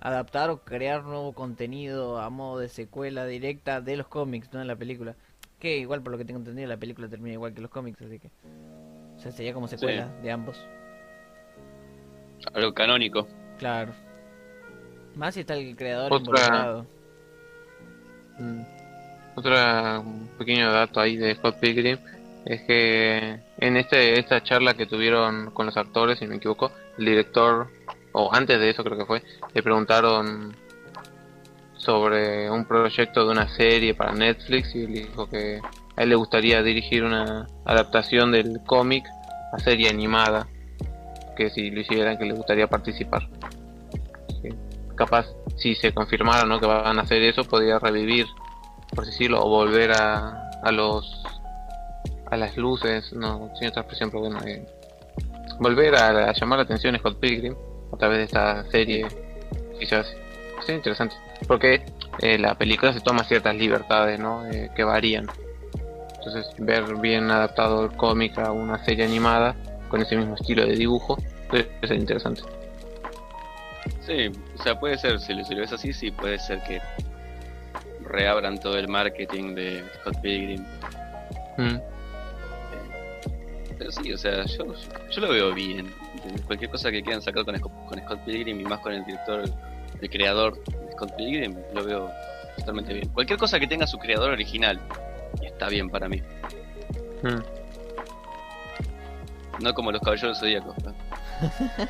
adaptar 0.00 0.48
o 0.48 0.64
crear 0.64 1.04
nuevo 1.04 1.34
contenido 1.34 2.18
a 2.18 2.30
modo 2.30 2.60
de 2.60 2.70
secuela 2.70 3.26
directa 3.26 3.82
de 3.82 3.98
los 3.98 4.06
cómics, 4.06 4.50
no 4.52 4.60
de 4.60 4.64
la 4.64 4.76
película. 4.76 5.16
Que 5.60 5.76
igual, 5.78 6.02
por 6.02 6.12
lo 6.12 6.18
que 6.18 6.24
tengo 6.24 6.38
entendido, 6.38 6.68
la 6.68 6.78
película 6.78 7.08
termina 7.08 7.34
igual 7.34 7.52
que 7.52 7.60
los 7.60 7.70
cómics, 7.70 8.00
así 8.00 8.18
que. 8.18 8.30
O 9.16 9.20
sea, 9.20 9.30
sería 9.30 9.52
como 9.52 9.68
secuela 9.68 10.08
de 10.22 10.30
ambos. 10.30 10.58
Algo 12.54 12.72
canónico. 12.72 13.28
Claro. 13.58 13.92
Más 15.14 15.34
si 15.34 15.40
está 15.40 15.54
el 15.54 15.76
creador 15.76 16.12
involucrado. 16.12 16.86
Mm. 18.38 18.62
Otra 19.34 20.02
pequeño 20.38 20.72
dato 20.72 21.00
ahí 21.00 21.16
de 21.16 21.34
Scott 21.34 21.60
Pilgrim 21.60 21.98
es 22.46 22.62
que 22.62 23.38
en 23.58 23.76
este 23.76 24.18
esta 24.18 24.42
charla 24.42 24.74
que 24.74 24.86
tuvieron 24.86 25.50
con 25.50 25.66
los 25.66 25.76
actores, 25.76 26.18
si 26.18 26.24
no 26.24 26.30
me 26.30 26.36
equivoco, 26.36 26.72
el 26.98 27.04
director, 27.04 27.68
o 28.12 28.32
antes 28.32 28.58
de 28.58 28.70
eso 28.70 28.82
creo 28.82 28.96
que 28.96 29.04
fue, 29.04 29.22
le 29.52 29.62
preguntaron 29.62 30.56
sobre 31.80 32.50
un 32.50 32.64
proyecto 32.66 33.24
de 33.24 33.32
una 33.32 33.48
serie 33.48 33.94
para 33.94 34.12
Netflix 34.12 34.74
y 34.74 34.86
le 34.86 35.00
dijo 35.00 35.28
que 35.28 35.60
a 35.96 36.02
él 36.02 36.10
le 36.10 36.14
gustaría 36.14 36.62
dirigir 36.62 37.04
una 37.04 37.46
adaptación 37.64 38.32
del 38.32 38.60
cómic 38.66 39.04
a 39.52 39.58
serie 39.58 39.88
animada, 39.88 40.46
que 41.36 41.50
si 41.50 41.70
lo 41.70 41.80
hicieran 41.80 42.18
que 42.18 42.26
le 42.26 42.34
gustaría 42.34 42.66
participar. 42.66 43.28
Capaz, 44.94 45.26
si 45.56 45.74
se 45.74 45.92
confirmara 45.92 46.44
¿no? 46.44 46.60
que 46.60 46.66
van 46.66 46.98
a 46.98 47.02
hacer 47.02 47.22
eso, 47.22 47.44
podría 47.44 47.78
revivir, 47.78 48.26
por 48.94 49.06
decirlo, 49.06 49.42
o 49.42 49.48
volver 49.48 49.92
a, 49.92 50.50
a 50.62 50.72
los 50.72 51.24
a 52.30 52.36
las 52.36 52.56
luces, 52.56 53.12
no, 53.12 53.50
sin 53.58 53.68
otra 53.68 53.82
expresión, 53.82 54.10
pero 54.10 54.20
bueno, 54.20 54.38
eh, 54.46 54.64
volver 55.58 55.96
a, 55.96 56.32
llamar 56.32 56.58
la 56.58 56.62
atención 56.62 56.94
a 56.94 56.98
Scott 56.98 57.18
Pilgrim 57.18 57.54
a 57.92 57.96
través 57.96 58.18
de 58.18 58.24
esta 58.24 58.64
serie, 58.70 59.06
quizás 59.78 60.14
sea 60.62 60.74
interesante, 60.74 61.16
porque 61.46 61.84
eh, 62.20 62.38
la 62.38 62.54
película 62.54 62.92
se 62.92 63.00
toma 63.00 63.24
ciertas 63.24 63.54
libertades, 63.54 64.18
¿no? 64.18 64.46
Eh, 64.46 64.70
que 64.74 64.84
varían. 64.84 65.26
Entonces, 66.16 66.46
ver 66.58 66.96
bien 66.96 67.30
adaptado 67.30 67.84
el 67.84 67.96
cómic 67.96 68.38
a 68.38 68.52
una 68.52 68.84
serie 68.84 69.04
animada 69.04 69.56
con 69.88 70.02
ese 70.02 70.16
mismo 70.16 70.34
estilo 70.34 70.66
de 70.66 70.76
dibujo 70.76 71.16
puede 71.48 71.68
ser 71.82 71.96
interesante. 71.96 72.42
Sí, 74.00 74.30
o 74.58 74.62
sea, 74.62 74.78
puede 74.78 74.98
ser, 74.98 75.18
si 75.18 75.34
lo, 75.34 75.44
si 75.44 75.54
lo 75.54 75.60
ves 75.60 75.72
así, 75.72 75.92
sí, 75.92 76.10
puede 76.10 76.38
ser 76.38 76.62
que 76.62 76.80
reabran 78.04 78.58
todo 78.58 78.78
el 78.78 78.88
marketing 78.88 79.54
de 79.54 79.84
Scott 80.00 80.20
Pilgrim. 80.20 80.64
Mm. 81.56 81.78
Pero 83.78 83.92
sí, 83.92 84.12
o 84.12 84.18
sea, 84.18 84.44
yo, 84.44 84.66
yo 85.10 85.20
lo 85.20 85.28
veo 85.30 85.54
bien. 85.54 85.92
Cualquier 86.46 86.70
cosa 86.70 86.90
que 86.90 87.02
quieran 87.02 87.22
sacar 87.22 87.44
con 87.44 87.56
Scott 87.56 88.24
Pilgrim 88.26 88.60
y 88.60 88.64
más 88.64 88.80
con 88.80 88.92
el 88.92 89.04
director, 89.04 89.44
el 90.00 90.10
creador 90.10 90.62
de 90.64 90.92
Scott 90.92 91.14
Pilgrim, 91.16 91.56
lo 91.74 91.84
veo 91.84 92.10
totalmente 92.56 92.94
bien. 92.94 93.08
Cualquier 93.10 93.38
cosa 93.38 93.58
que 93.58 93.66
tenga 93.66 93.86
su 93.86 93.98
creador 93.98 94.30
original, 94.30 94.80
está 95.42 95.68
bien 95.68 95.90
para 95.90 96.08
mí. 96.08 96.22
Mm. 97.22 97.42
No 99.62 99.74
como 99.74 99.92
los 99.92 100.00
caballeros 100.00 100.38
zodíacos. 100.38 100.74
¿no? 100.82 100.94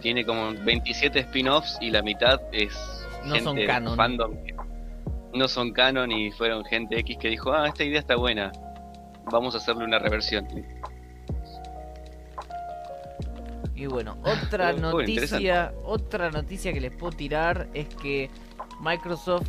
Tiene 0.00 0.24
como 0.24 0.52
27 0.52 1.18
spin-offs 1.20 1.76
y 1.80 1.90
la 1.90 2.02
mitad 2.02 2.40
es 2.52 2.72
No 3.24 3.36
son 3.40 3.56
gente 3.56 3.66
canon. 3.66 3.96
fandom 3.96 4.36
no 5.34 5.48
son 5.48 5.72
canon 5.72 6.10
y 6.10 6.30
fueron 6.32 6.64
gente 6.64 6.98
X 7.00 7.16
que 7.18 7.28
dijo, 7.28 7.52
ah, 7.52 7.68
esta 7.68 7.84
idea 7.84 8.00
está 8.00 8.16
buena, 8.16 8.52
vamos 9.30 9.54
a 9.54 9.58
hacerle 9.58 9.84
una 9.84 9.98
reversión. 9.98 10.46
Y 13.78 13.86
bueno, 13.86 14.16
otra 14.24 14.72
noticia, 14.72 15.72
otra 15.84 16.30
noticia 16.30 16.72
que 16.72 16.80
les 16.80 16.94
puedo 16.94 17.12
tirar 17.16 17.68
es 17.74 17.86
que 17.88 18.28
Microsoft 18.80 19.48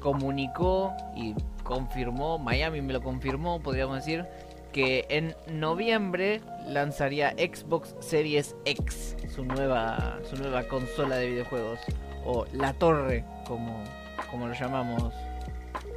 comunicó 0.00 0.92
y 1.14 1.34
confirmó, 1.62 2.38
Miami 2.38 2.80
me 2.80 2.92
lo 2.92 3.02
confirmó, 3.02 3.60
podríamos 3.60 3.96
decir, 3.96 4.24
que 4.72 5.04
en 5.08 5.34
noviembre 5.48 6.40
lanzaría 6.66 7.30
Xbox 7.32 7.94
Series 8.00 8.54
X, 8.64 9.16
su 9.34 9.44
nueva, 9.44 10.18
su 10.28 10.36
nueva 10.36 10.62
consola 10.64 11.16
de 11.16 11.28
videojuegos, 11.30 11.80
o 12.24 12.44
la 12.52 12.72
torre, 12.74 13.24
como, 13.46 13.82
como 14.30 14.46
lo 14.48 14.54
llamamos 14.54 15.12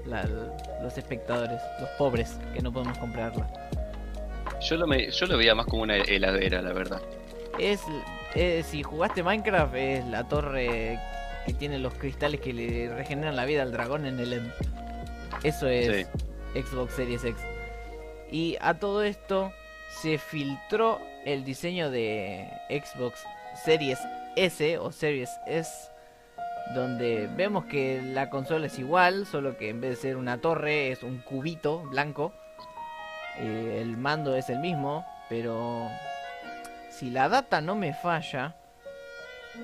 la- 0.05 0.27
los 0.81 0.97
espectadores, 0.97 1.61
los 1.79 1.89
pobres 1.97 2.37
que 2.53 2.61
no 2.61 2.71
podemos 2.71 2.97
comprarla. 2.97 3.49
Yo 4.61 4.75
lo, 4.77 4.87
me, 4.87 5.09
yo 5.11 5.25
lo 5.27 5.37
veía 5.37 5.55
más 5.55 5.65
como 5.65 5.83
una 5.83 5.97
heladera, 5.97 6.61
la 6.61 6.73
verdad. 6.73 7.01
Es, 7.59 7.81
es- 8.35 8.65
si 8.67 8.83
jugaste 8.83 9.23
Minecraft, 9.23 9.75
es 9.75 10.05
la 10.07 10.27
torre 10.27 10.99
que 11.45 11.53
tiene 11.53 11.79
los 11.79 11.93
cristales 11.93 12.39
que 12.41 12.53
le 12.53 12.93
regeneran 12.93 13.35
la 13.35 13.45
vida 13.45 13.63
al 13.63 13.71
dragón 13.71 14.05
en 14.05 14.19
el 14.19 14.33
end. 14.33 14.51
Eso 15.43 15.67
es 15.67 16.07
Xbox 16.53 16.93
Series 16.93 17.23
X. 17.23 17.41
Y 18.31 18.57
a 18.61 18.75
todo 18.75 19.03
esto 19.03 19.51
se 20.01 20.17
filtró 20.17 20.99
el 21.25 21.43
diseño 21.43 21.89
de 21.89 22.47
Xbox 22.69 23.19
Series 23.65 23.99
S 24.35 24.77
o 24.77 24.91
Series 24.91 25.29
S, 25.47 25.89
donde 26.75 27.27
vemos 27.35 27.65
que 27.65 28.01
la 28.01 28.29
consola 28.29 28.67
es 28.67 28.77
igual, 28.77 29.25
solo 29.25 29.57
que 29.57 29.69
en 29.69 29.81
vez 29.81 29.91
de 29.91 29.95
ser 29.95 30.17
una 30.17 30.37
torre 30.39 30.91
es 30.91 31.01
un 31.03 31.19
cubito 31.19 31.79
blanco. 31.83 32.31
Eh, 33.39 33.79
el 33.81 33.97
mando 33.97 34.35
es 34.35 34.49
el 34.49 34.59
mismo, 34.59 35.05
pero 35.29 35.89
si 36.99 37.09
la 37.09 37.29
data 37.29 37.61
no 37.61 37.77
me 37.77 37.93
falla, 37.93 38.57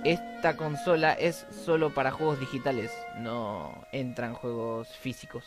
esta 0.05 0.55
consola 0.55 1.11
es 1.11 1.45
solo 1.65 1.93
para 1.93 2.11
juegos 2.11 2.39
digitales, 2.39 2.91
no 3.19 3.73
entran 3.91 4.33
juegos 4.33 4.87
físicos. 4.99 5.43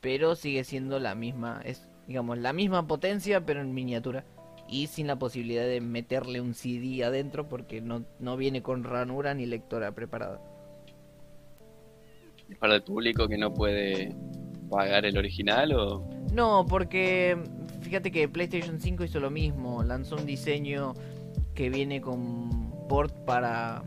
Pero 0.00 0.36
sigue 0.36 0.62
siendo 0.62 1.00
la 1.00 1.16
misma, 1.16 1.60
es 1.64 1.88
digamos 2.06 2.38
la 2.38 2.52
misma 2.52 2.86
potencia 2.86 3.44
pero 3.44 3.60
en 3.60 3.74
miniatura 3.74 4.24
y 4.68 4.86
sin 4.86 5.08
la 5.08 5.16
posibilidad 5.16 5.64
de 5.64 5.80
meterle 5.80 6.40
un 6.40 6.54
CD 6.54 7.02
adentro 7.02 7.48
porque 7.48 7.80
no, 7.80 8.04
no 8.20 8.36
viene 8.36 8.62
con 8.62 8.84
ranura 8.84 9.34
ni 9.34 9.46
lectora 9.46 9.92
preparada. 9.92 10.40
¿Es 12.48 12.58
para 12.58 12.76
el 12.76 12.84
público 12.84 13.26
que 13.26 13.38
no 13.38 13.52
puede 13.52 14.14
pagar 14.70 15.06
el 15.06 15.18
original 15.18 15.72
o...? 15.72 16.08
No, 16.32 16.66
porque 16.68 17.38
fíjate 17.84 18.10
que 18.10 18.28
PlayStation 18.28 18.80
5 18.80 19.04
hizo 19.04 19.20
lo 19.20 19.30
mismo, 19.30 19.82
lanzó 19.82 20.16
un 20.16 20.26
diseño 20.26 20.94
que 21.54 21.70
viene 21.70 22.00
con 22.00 22.72
port 22.88 23.14
para 23.24 23.84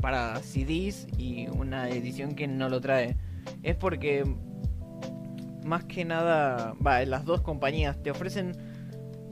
para 0.00 0.36
CDs 0.42 1.06
y 1.16 1.46
una 1.48 1.88
edición 1.88 2.34
que 2.34 2.46
no 2.46 2.68
lo 2.68 2.80
trae. 2.80 3.16
Es 3.62 3.74
porque 3.74 4.24
más 5.64 5.84
que 5.84 6.04
nada, 6.04 6.74
va, 6.86 7.02
las 7.06 7.24
dos 7.24 7.40
compañías 7.40 8.02
te 8.02 8.10
ofrecen 8.10 8.52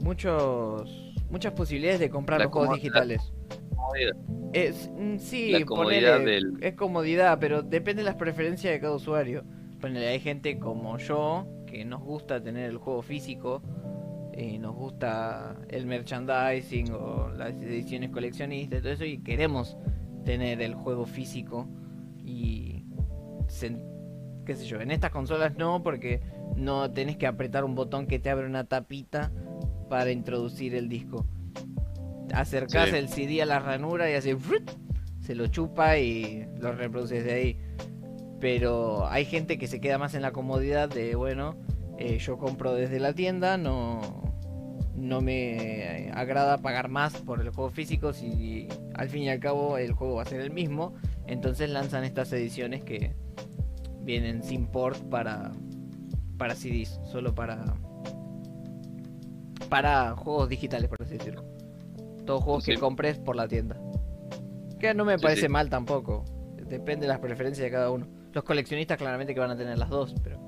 muchos 0.01 1.13
muchas 1.29 1.53
posibilidades 1.53 1.99
de 1.99 2.09
comprar 2.09 2.39
La 2.39 2.45
los 2.45 2.53
juegos 2.53 2.75
digitales. 2.75 3.21
Comodidad. 3.75 4.15
Es, 4.53 4.89
mm, 4.97 5.17
sí, 5.17 5.51
La 5.51 5.65
comodidad 5.65 6.17
ponele, 6.17 6.31
del- 6.31 6.57
es 6.63 6.73
comodidad, 6.75 7.37
pero 7.39 7.61
depende 7.63 8.01
de 8.01 8.05
las 8.05 8.15
preferencias 8.15 8.73
de 8.73 8.79
cada 8.79 8.95
usuario. 8.95 9.43
Ponele, 9.79 10.07
hay 10.07 10.19
gente 10.19 10.57
como 10.59 10.97
yo 10.97 11.45
que 11.67 11.85
nos 11.85 12.01
gusta 12.01 12.41
tener 12.41 12.69
el 12.69 12.77
juego 12.77 13.01
físico, 13.01 13.61
y 14.37 14.57
nos 14.59 14.75
gusta 14.75 15.55
el 15.69 15.85
merchandising 15.85 16.91
o 16.91 17.29
las 17.29 17.53
ediciones 17.53 18.09
coleccionistas 18.09 18.79
y 18.79 18.81
todo 18.81 18.91
eso, 18.93 19.05
y 19.05 19.19
queremos 19.19 19.77
tener 20.25 20.61
el 20.61 20.73
juego 20.75 21.05
físico 21.05 21.67
y 22.17 22.85
qué 24.45 24.55
sé 24.55 24.65
yo, 24.65 24.81
en 24.81 24.91
estas 24.91 25.11
consolas 25.11 25.55
no, 25.57 25.83
porque 25.83 26.21
no 26.55 26.91
tenés 26.91 27.17
que 27.17 27.27
apretar 27.27 27.63
un 27.63 27.75
botón 27.75 28.07
que 28.07 28.19
te 28.19 28.29
abre 28.29 28.45
una 28.47 28.65
tapita 28.65 29.31
para 29.89 30.11
introducir 30.11 30.75
el 30.75 30.89
disco. 30.89 31.25
Acercás 32.33 32.89
Sí. 32.89 32.95
el 32.95 33.09
CD 33.09 33.41
a 33.41 33.45
la 33.45 33.59
ranura 33.59 34.09
y 34.09 34.15
hace 34.15 34.35
¡frut! 34.35 34.71
se 35.19 35.35
lo 35.35 35.47
chupa 35.47 35.97
y 35.99 36.47
lo 36.59 36.73
reproduces 36.73 37.23
de 37.23 37.33
ahí. 37.33 37.57
Pero 38.39 39.07
hay 39.07 39.23
gente 39.23 39.57
que 39.57 39.67
se 39.67 39.79
queda 39.79 39.97
más 39.97 40.15
en 40.15 40.21
la 40.21 40.31
comodidad 40.31 40.89
de, 40.89 41.15
bueno, 41.15 41.55
eh, 42.05 42.17
yo 42.19 42.37
compro 42.37 42.73
desde 42.73 42.99
la 42.99 43.13
tienda, 43.13 43.57
no, 43.57 44.01
no 44.95 45.21
me 45.21 46.11
agrada 46.13 46.57
pagar 46.57 46.89
más 46.89 47.13
por 47.21 47.39
el 47.41 47.49
juego 47.49 47.69
físico 47.69 48.11
si 48.13 48.67
al 48.93 49.09
fin 49.09 49.23
y 49.23 49.29
al 49.29 49.39
cabo 49.39 49.77
el 49.77 49.93
juego 49.93 50.15
va 50.15 50.23
a 50.23 50.25
ser 50.25 50.41
el 50.41 50.51
mismo. 50.51 50.93
Entonces 51.27 51.69
lanzan 51.69 52.03
estas 52.03 52.31
ediciones 52.33 52.83
que 52.83 53.15
vienen 54.01 54.43
sin 54.43 54.67
port 54.67 54.97
para, 55.09 55.53
para 56.37 56.55
CDs, 56.55 56.99
solo 57.05 57.33
para, 57.33 57.73
para 59.69 60.15
juegos 60.15 60.49
digitales, 60.49 60.89
por 60.89 61.01
así 61.01 61.17
decirlo. 61.17 61.43
Todos 62.25 62.43
juegos 62.43 62.65
que 62.65 62.77
compres 62.77 63.17
por 63.19 63.35
la 63.35 63.47
tienda. 63.47 63.79
Que 64.79 64.93
no 64.93 65.05
me 65.05 65.17
Sí, 65.17 65.23
parece 65.23 65.41
sí. 65.43 65.47
mal 65.49 65.69
tampoco. 65.69 66.25
Depende 66.67 67.05
de 67.05 67.13
las 67.13 67.19
preferencias 67.19 67.63
de 67.63 67.71
cada 67.71 67.91
uno. 67.91 68.07
Los 68.33 68.43
coleccionistas 68.43 68.97
claramente 68.97 69.33
que 69.33 69.39
van 69.39 69.51
a 69.51 69.55
tener 69.55 69.77
las 69.77 69.89
dos, 69.89 70.15
pero 70.23 70.41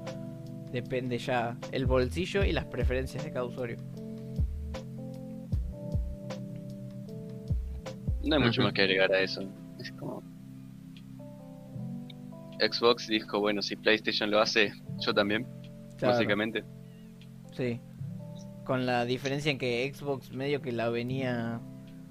depende 0.76 1.18
ya 1.18 1.58
el 1.72 1.86
bolsillo 1.86 2.44
y 2.44 2.52
las 2.52 2.66
preferencias 2.66 3.24
de 3.24 3.32
cada 3.32 3.46
usuario. 3.46 3.78
No 8.24 8.36
hay 8.36 8.42
mucho 8.44 8.62
más 8.62 8.74
que 8.74 8.82
agregar 8.82 9.12
a 9.14 9.22
eso. 9.22 9.42
Es 9.80 9.92
como... 9.94 10.22
Xbox 12.60 13.08
dijo, 13.08 13.40
bueno, 13.40 13.62
si 13.62 13.76
PlayStation 13.76 14.32
lo 14.32 14.40
hace, 14.40 14.72
yo 15.00 15.14
también, 15.14 15.46
Claro, 15.98 16.14
básicamente. 16.16 16.64
Sí. 17.54 17.80
Con 18.66 18.86
la 18.86 19.06
diferencia 19.06 19.52
en 19.52 19.58
que 19.58 19.92
Xbox 19.94 20.32
medio 20.32 20.62
que 20.62 20.72
la 20.72 20.90
venía 20.90 21.62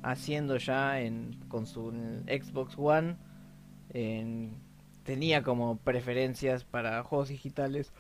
haciendo 0.03 0.57
ya 0.59 1.01
en, 1.01 1.39
con 1.49 1.66
su 1.66 1.91
Xbox 2.27 2.74
One. 2.78 3.16
en- 3.91 4.62
tenía 5.03 5.43
como 5.43 5.77
preferencias 5.77 6.65
para 6.65 7.03
juegos 7.03 7.28
digitales. 7.28 7.93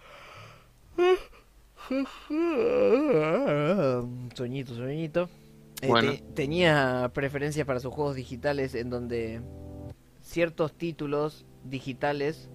Soñito, 4.34 4.74
soñito. 4.74 5.28
Eh, 5.82 5.88
Bueno. 5.88 6.12
te- 6.12 6.22
tenía 6.34 7.10
preferencias 7.14 7.66
para 7.66 7.80
sus 7.80 7.92
juegos 7.92 8.16
digitales 8.16 8.74
en 8.74 8.90
donde 8.90 9.42
ciertos 10.20 10.72
títulos 10.74 11.46
digitales 11.64 12.50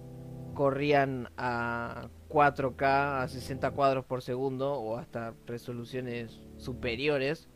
corrían 0.54 1.28
a 1.36 2.08
4K 2.28 3.22
a 3.22 3.28
60 3.28 3.70
cuadros 3.70 4.04
por 4.04 4.22
segundo 4.22 4.74
o 4.74 4.96
hasta 4.96 5.34
resoluciones 5.46 6.40
superiores 6.58 7.48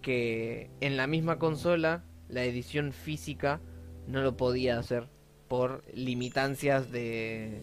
que 0.00 0.70
en 0.80 0.96
la 0.96 1.06
misma 1.06 1.38
consola 1.38 2.04
la 2.28 2.44
edición 2.44 2.92
física 2.92 3.60
no 4.06 4.22
lo 4.22 4.36
podía 4.36 4.78
hacer 4.78 5.08
por 5.48 5.82
limitancias 5.92 6.90
de 6.92 7.60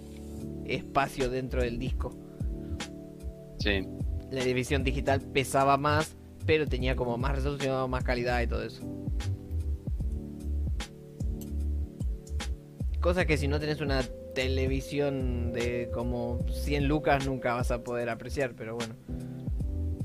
espacio 0.66 1.30
dentro 1.30 1.62
del 1.62 1.80
disco. 1.80 2.12
Sí. 3.60 3.88
La 4.32 4.42
edición 4.44 4.84
digital 4.84 5.22
pesaba 5.22 5.78
más, 5.78 6.16
pero 6.46 6.68
tenía 6.68 6.96
como 6.96 7.18
más 7.18 7.36
resolución, 7.36 7.90
más 7.90 8.04
calidad 8.04 8.42
y 8.42 8.48
todo 8.48 8.64
eso. 8.64 8.82
Cosa 13.00 13.26
que 13.26 13.38
si 13.38 13.48
no 13.48 13.60
tenés 13.60 13.82
una 13.82 14.02
televisión 14.34 15.54
de 15.54 15.90
como 15.94 16.46
100 16.52 16.88
lucas 16.88 17.26
nunca 17.26 17.54
vas 17.54 17.72
a 17.72 17.84
poder 17.84 18.10
apreciar, 18.10 18.54
pero 18.56 18.76
bueno. 18.76 18.96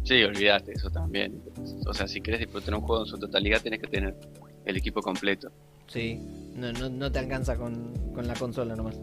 Sí, 0.05 0.23
olvídate, 0.23 0.73
eso 0.73 0.91
también. 0.91 1.43
O 1.87 1.93
sea, 1.93 2.09
si 2.09 2.21
querés 2.21 2.41
disfrutar 2.41 2.75
un 2.75 2.81
juego 2.81 3.05
en 3.05 3.09
su 3.09 3.19
totalidad, 3.19 3.61
tenés 3.61 3.81
que 3.81 3.87
tener 3.87 4.17
el 4.65 4.77
equipo 4.77 5.03
completo. 5.03 5.51
Sí, 5.87 6.21
no, 6.55 6.73
no, 6.73 6.89
no 6.89 7.13
te 7.13 7.19
alcanza 7.19 7.57
con, 7.57 7.93
con 8.15 8.27
la 8.27 8.35
consola 8.35 8.75
nomás. 8.77 8.99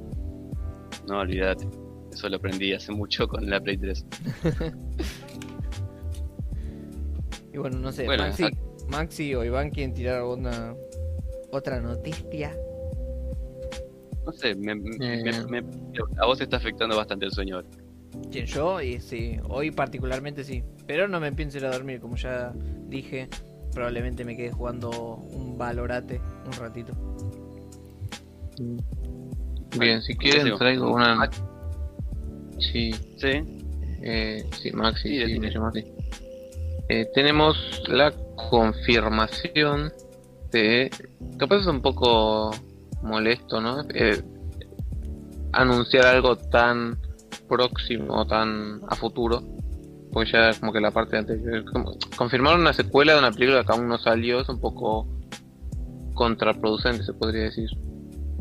No, 1.07 1.19
olvídate. 1.19 1.67
Eso 2.11 2.29
lo 2.29 2.37
aprendí 2.37 2.73
hace 2.73 2.91
mucho 2.91 3.27
con 3.27 3.49
la 3.49 3.59
Play 3.61 3.77
3. 3.77 4.05
Y 7.53 7.57
bueno, 7.57 7.79
no 7.79 7.91
sé, 7.91 8.05
Bueno, 8.05 8.23
Maxi, 8.23 8.43
a- 8.43 8.51
Maxi 8.89 9.33
o 9.35 9.43
Iván 9.43 9.71
quieren 9.71 9.93
tirar 9.93 10.23
una, 10.23 10.75
otra 11.51 11.79
noticia. 11.81 12.55
No 14.25 14.31
sé, 14.33 14.53
me, 14.55 14.75
me- 14.75 14.95
Eh. 15.01 15.23
me- 15.49 15.63
a 16.21 16.25
vos 16.25 16.37
te 16.37 16.43
está 16.43 16.57
afectando 16.57 16.95
bastante 16.95 17.25
el 17.25 17.31
sueño 17.31 17.55
ahora. 17.55 17.67
¿Quién 18.31 18.45
yo? 18.45 18.81
Y 18.81 18.99
sí, 18.99 19.37
hoy 19.49 19.71
particularmente 19.71 20.43
sí. 20.43 20.63
Pero 20.85 21.07
no 21.07 21.19
me 21.19 21.31
pienso 21.31 21.57
ir 21.57 21.65
a 21.65 21.71
dormir, 21.71 21.99
como 21.99 22.15
ya 22.15 22.53
dije. 22.87 23.27
Probablemente 23.73 24.23
me 24.25 24.35
quede 24.35 24.51
jugando 24.51 24.89
un 25.15 25.57
valorate 25.57 26.19
un 26.45 26.51
ratito. 26.53 26.93
Bien, 29.79 30.01
si 30.01 30.13
¿qué 30.17 30.29
quieren 30.29 30.57
traigo 30.57 30.91
una... 30.93 31.15
Max- 31.15 31.41
Sí, 32.59 32.91
Sí, 33.17 33.43
eh, 34.01 34.45
sí, 34.61 34.71
Maxi, 34.71 35.09
Sí, 35.09 35.25
sí, 35.33 35.39
me 35.39 35.49
llamo 35.51 35.67
así. 35.67 35.83
Eh, 36.89 37.07
tenemos 37.13 37.55
la 37.87 38.11
confirmación 38.49 39.91
de... 40.51 40.89
Capaz 41.37 41.57
es 41.61 41.67
un 41.67 41.81
poco 41.81 42.51
molesto, 43.03 43.59
¿no? 43.61 43.81
Eh, 43.93 44.21
anunciar 45.53 46.05
algo 46.05 46.35
tan 46.37 46.97
próximo, 47.47 48.25
tan 48.27 48.81
a 48.89 48.95
futuro. 48.95 49.41
Pues 50.11 50.31
ya 50.31 50.51
como 50.59 50.71
que 50.73 50.79
la 50.79 50.91
parte 50.91 51.17
anterior... 51.17 51.63
como- 51.71 51.97
confirmar 52.15 52.57
una 52.57 52.73
secuela 52.73 53.13
de 53.13 53.19
una 53.19 53.31
película 53.31 53.63
que 53.63 53.71
aún 53.71 53.87
no 53.87 53.97
salió 53.99 54.41
es 54.41 54.49
un 54.49 54.59
poco 54.59 55.07
contraproducente, 56.13 57.03
se 57.03 57.13
podría 57.13 57.43
decir. 57.43 57.69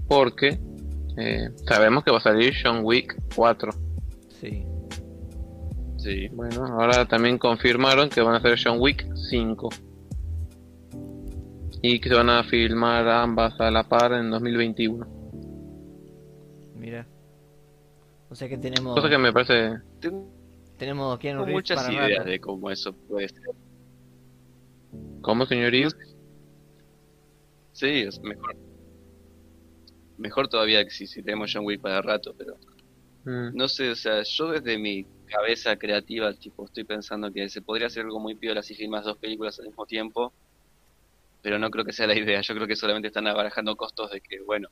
Porque 0.08 0.58
eh, 1.16 1.51
sabemos 1.66 2.05
que 2.05 2.10
va 2.10 2.18
a 2.18 2.20
salir 2.20 2.52
John 2.62 2.80
Wick 2.82 3.16
4. 3.34 3.72
Sí. 4.40 4.64
sí. 5.97 6.28
Bueno, 6.28 6.66
ahora 6.66 7.06
también 7.06 7.38
confirmaron 7.38 8.09
que 8.09 8.20
van 8.20 8.34
a 8.34 8.38
hacer 8.38 8.59
John 8.62 8.78
Wick 8.80 9.06
5. 9.30 9.68
Y 11.82 12.01
que 12.01 12.09
se 12.09 12.14
van 12.14 12.30
a 12.30 12.44
filmar 12.44 13.09
ambas 13.09 13.59
a 13.60 13.70
la 13.70 13.84
par 13.88 14.12
en 14.12 14.30
2021. 14.30 15.06
Mira. 16.74 17.06
O 18.28 18.34
sea 18.34 18.48
que 18.48 18.59
tenemos, 18.59 18.94
Cosa 18.94 19.09
que 19.09 19.18
me 19.18 19.32
parece... 19.32 19.80
Tenemos 20.76 21.18
Keanu 21.18 21.40
Reeves 21.40 21.55
muchas 21.55 21.82
para 21.82 21.93
ideas 21.93 22.18
rato. 22.18 22.30
de 22.30 22.40
cómo 22.40 22.70
eso 22.70 22.93
puede 22.93 23.28
ser. 23.28 23.43
¿Cómo, 25.22 25.47
señoría? 25.47 25.88
Sí, 27.72 28.02
es 28.02 28.20
mejor. 28.20 28.56
Mejor 30.18 30.48
todavía 30.48 30.84
que 30.84 30.90
si, 30.90 31.06
si 31.06 31.22
tenemos 31.22 31.51
John 31.52 31.64
Wick 31.64 31.80
para 31.80 32.02
rato, 32.02 32.34
pero 32.36 32.59
Mm, 33.26 33.56
no 33.56 33.68
sé, 33.68 33.90
o 33.90 33.97
sea, 33.97 34.22
yo 34.22 34.51
desde 34.52 34.78
mi 34.78 35.05
cabeza 35.26 35.76
creativa, 35.76 36.32
tipo, 36.34 36.64
estoy 36.64 36.84
pensando 36.84 37.32
que 37.32 37.48
se 37.48 37.60
podría 37.60 37.88
hacer 37.88 38.05
algo 38.05 38.20
muy 38.20 38.36
piola 38.36 38.62
si 38.62 38.74
filmas 38.76 39.05
dos 39.05 39.18
películas 39.18 39.59
al 39.59 39.66
mismo 39.66 39.84
tiempo, 39.84 40.32
pero 41.43 41.59
no 41.59 41.70
creo 41.70 41.84
que 41.84 41.93
sea 41.93 42.06
la 42.06 42.16
idea, 42.16 42.40
yo 42.40 42.55
creo 42.55 42.66
que 42.68 42.76
solamente 42.76 43.09
están 43.09 43.26
abarajando 43.26 43.76
costos 43.76 44.10
de 44.12 44.20
que, 44.20 44.40
bueno, 44.43 44.68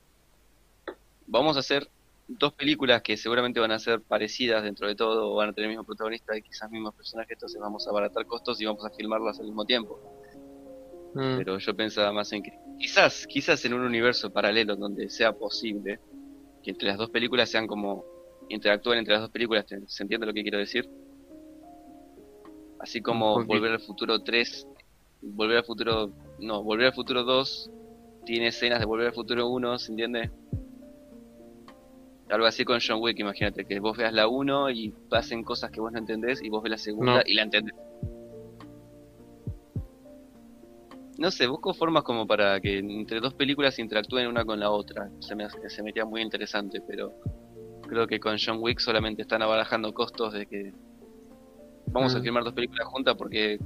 vamos 1.27 1.57
a 1.57 1.59
hacer 1.59 1.89
dos 2.27 2.53
películas 2.53 3.01
que 3.01 3.17
seguramente 3.17 3.59
van 3.59 3.71
a 3.71 3.79
ser 3.79 4.01
parecidas 4.01 4.63
dentro 4.63 4.87
de 4.87 4.95
todo, 4.95 5.31
o 5.31 5.35
van 5.35 5.49
a 5.49 5.53
tener 5.53 5.65
el 5.69 5.71
mismo 5.75 5.85
protagonista 5.85 6.37
y 6.37 6.41
quizás 6.41 6.71
mismos 6.71 6.95
personajes, 6.95 7.33
entonces 7.33 7.59
vamos 7.59 7.85
a 7.85 7.89
abaratar 7.89 8.25
costos 8.25 8.61
y 8.61 8.65
vamos 8.65 8.85
a 8.85 8.89
filmarlas 8.89 9.39
al 9.39 9.47
mismo 9.47 9.65
tiempo. 9.65 10.14
Mm, 11.15 11.37
Pero 11.37 11.57
yo 11.57 11.75
pensaba 11.75 12.11
más 12.13 12.31
en 12.33 12.43
que 12.43 12.51
quizás, 12.79 13.25
quizás 13.27 13.65
en 13.65 13.73
un 13.73 13.81
universo 13.81 14.29
paralelo 14.31 14.75
donde 14.75 15.09
sea 15.09 15.33
posible 15.33 15.99
que 16.63 16.71
entre 16.71 16.87
las 16.89 16.97
dos 16.97 17.09
películas 17.09 17.49
sean 17.49 17.65
como 17.67 18.03
interactúen 18.49 18.99
entre 18.99 19.13
las 19.13 19.21
dos 19.21 19.31
películas, 19.31 19.65
¿te- 19.65 19.81
¿se 19.87 20.03
entiende 20.03 20.27
lo 20.27 20.33
que 20.33 20.43
quiero 20.43 20.59
decir? 20.59 20.87
Así 22.79 23.01
como. 23.01 23.43
Volver 23.45 23.71
al 23.71 23.79
Futuro 23.79 24.19
3, 24.21 24.67
Volver 25.21 25.57
al 25.57 25.63
Futuro, 25.65 26.11
no, 26.39 26.61
Volver 26.63 26.87
al 26.87 26.93
Futuro 26.93 27.23
2 27.23 27.71
tiene 28.25 28.47
escenas 28.47 28.79
de 28.79 28.85
Volver 28.85 29.07
al 29.07 29.13
Futuro 29.13 29.47
1, 29.47 29.79
¿se 29.79 29.91
entiende? 29.91 30.29
Algo 32.29 32.45
así 32.47 32.65
con 32.65 32.79
John 32.85 32.99
Wick, 33.01 33.19
imagínate, 33.19 33.65
que 33.65 33.79
vos 33.79 33.95
veas 33.97 34.11
la 34.13 34.27
1 34.27 34.69
y 34.71 34.91
pasen 35.09 35.43
cosas 35.43 35.71
que 35.71 35.79
vos 35.79 35.91
no 35.91 35.99
entendés 35.99 36.41
y 36.43 36.49
vos 36.49 36.61
ves 36.63 36.71
la 36.71 36.77
segunda 36.77 37.17
No. 37.17 37.21
y 37.25 37.33
la 37.35 37.43
entendés. 37.43 37.73
No 41.17 41.31
sé, 41.31 41.47
busco 41.47 41.73
formas 41.73 42.03
como 42.03 42.27
para 42.27 42.59
que 42.59 42.77
entre 42.79 43.19
dos 43.21 43.33
películas 43.33 43.79
interactúen 43.79 44.27
una 44.27 44.43
con 44.43 44.59
la 44.59 44.69
otra. 44.69 45.09
Se 45.19 45.33
me, 45.35 45.45
hace- 45.45 45.69
se 45.69 45.81
me 45.83 45.93
queda 45.93 46.05
muy 46.05 46.21
interesante, 46.21 46.81
pero 46.85 47.13
creo 47.87 48.05
que 48.07 48.19
con 48.19 48.35
John 48.43 48.57
Wick 48.61 48.79
solamente 48.79 49.21
están 49.21 49.41
abarajando 49.41 49.93
costos 49.93 50.33
de 50.33 50.45
que 50.45 50.73
vamos 51.87 52.13
a 52.15 52.19
Mm. 52.19 52.21
filmar 52.23 52.43
dos 52.43 52.53
películas 52.53 52.87
juntas 52.87 53.15
porque 53.15 53.57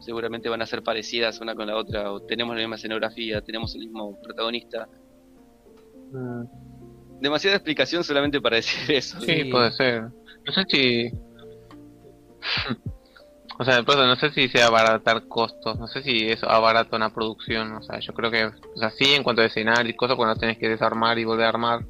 seguramente 0.00 0.48
van 0.48 0.62
a 0.62 0.66
ser 0.66 0.82
parecidas 0.82 1.40
una 1.40 1.54
con 1.54 1.66
la 1.66 1.76
otra, 1.76 2.12
o 2.12 2.20
tenemos 2.20 2.54
la 2.54 2.60
misma 2.62 2.76
escenografía, 2.76 3.40
tenemos 3.42 3.74
el 3.74 3.82
mismo 3.82 4.18
protagonista. 4.22 4.88
mm. 6.12 6.42
Demasiada 7.20 7.56
explicación 7.56 8.04
solamente 8.04 8.40
para 8.40 8.56
decir 8.56 8.94
eso. 8.94 9.20
Sí, 9.20 9.42
Sí. 9.42 9.50
puede 9.50 9.72
ser. 9.72 10.02
No 10.46 10.52
sé 10.52 10.64
si... 10.68 11.10
o 13.58 13.64
sea, 13.64 13.82
pues, 13.82 13.96
no 13.96 14.16
sé 14.16 14.30
si 14.30 14.48
sea 14.48 14.66
abaratar 14.66 15.26
costos, 15.28 15.78
no 15.78 15.86
sé 15.86 16.02
si 16.02 16.28
eso 16.28 16.48
abarata 16.48 16.96
una 16.96 17.12
producción, 17.12 17.72
o 17.72 17.82
sea, 17.82 17.98
yo 18.00 18.12
creo 18.12 18.30
que, 18.30 18.44
o 18.44 18.78
sea, 18.78 18.90
sí 18.90 19.14
en 19.14 19.22
cuanto 19.22 19.42
a 19.42 19.46
escenario 19.46 19.90
y 19.90 19.96
cosas, 19.96 20.16
cuando 20.16 20.36
tenés 20.36 20.58
que 20.58 20.68
desarmar 20.68 21.18
y 21.18 21.24
volver 21.24 21.46
a 21.46 21.50
armar 21.50 21.86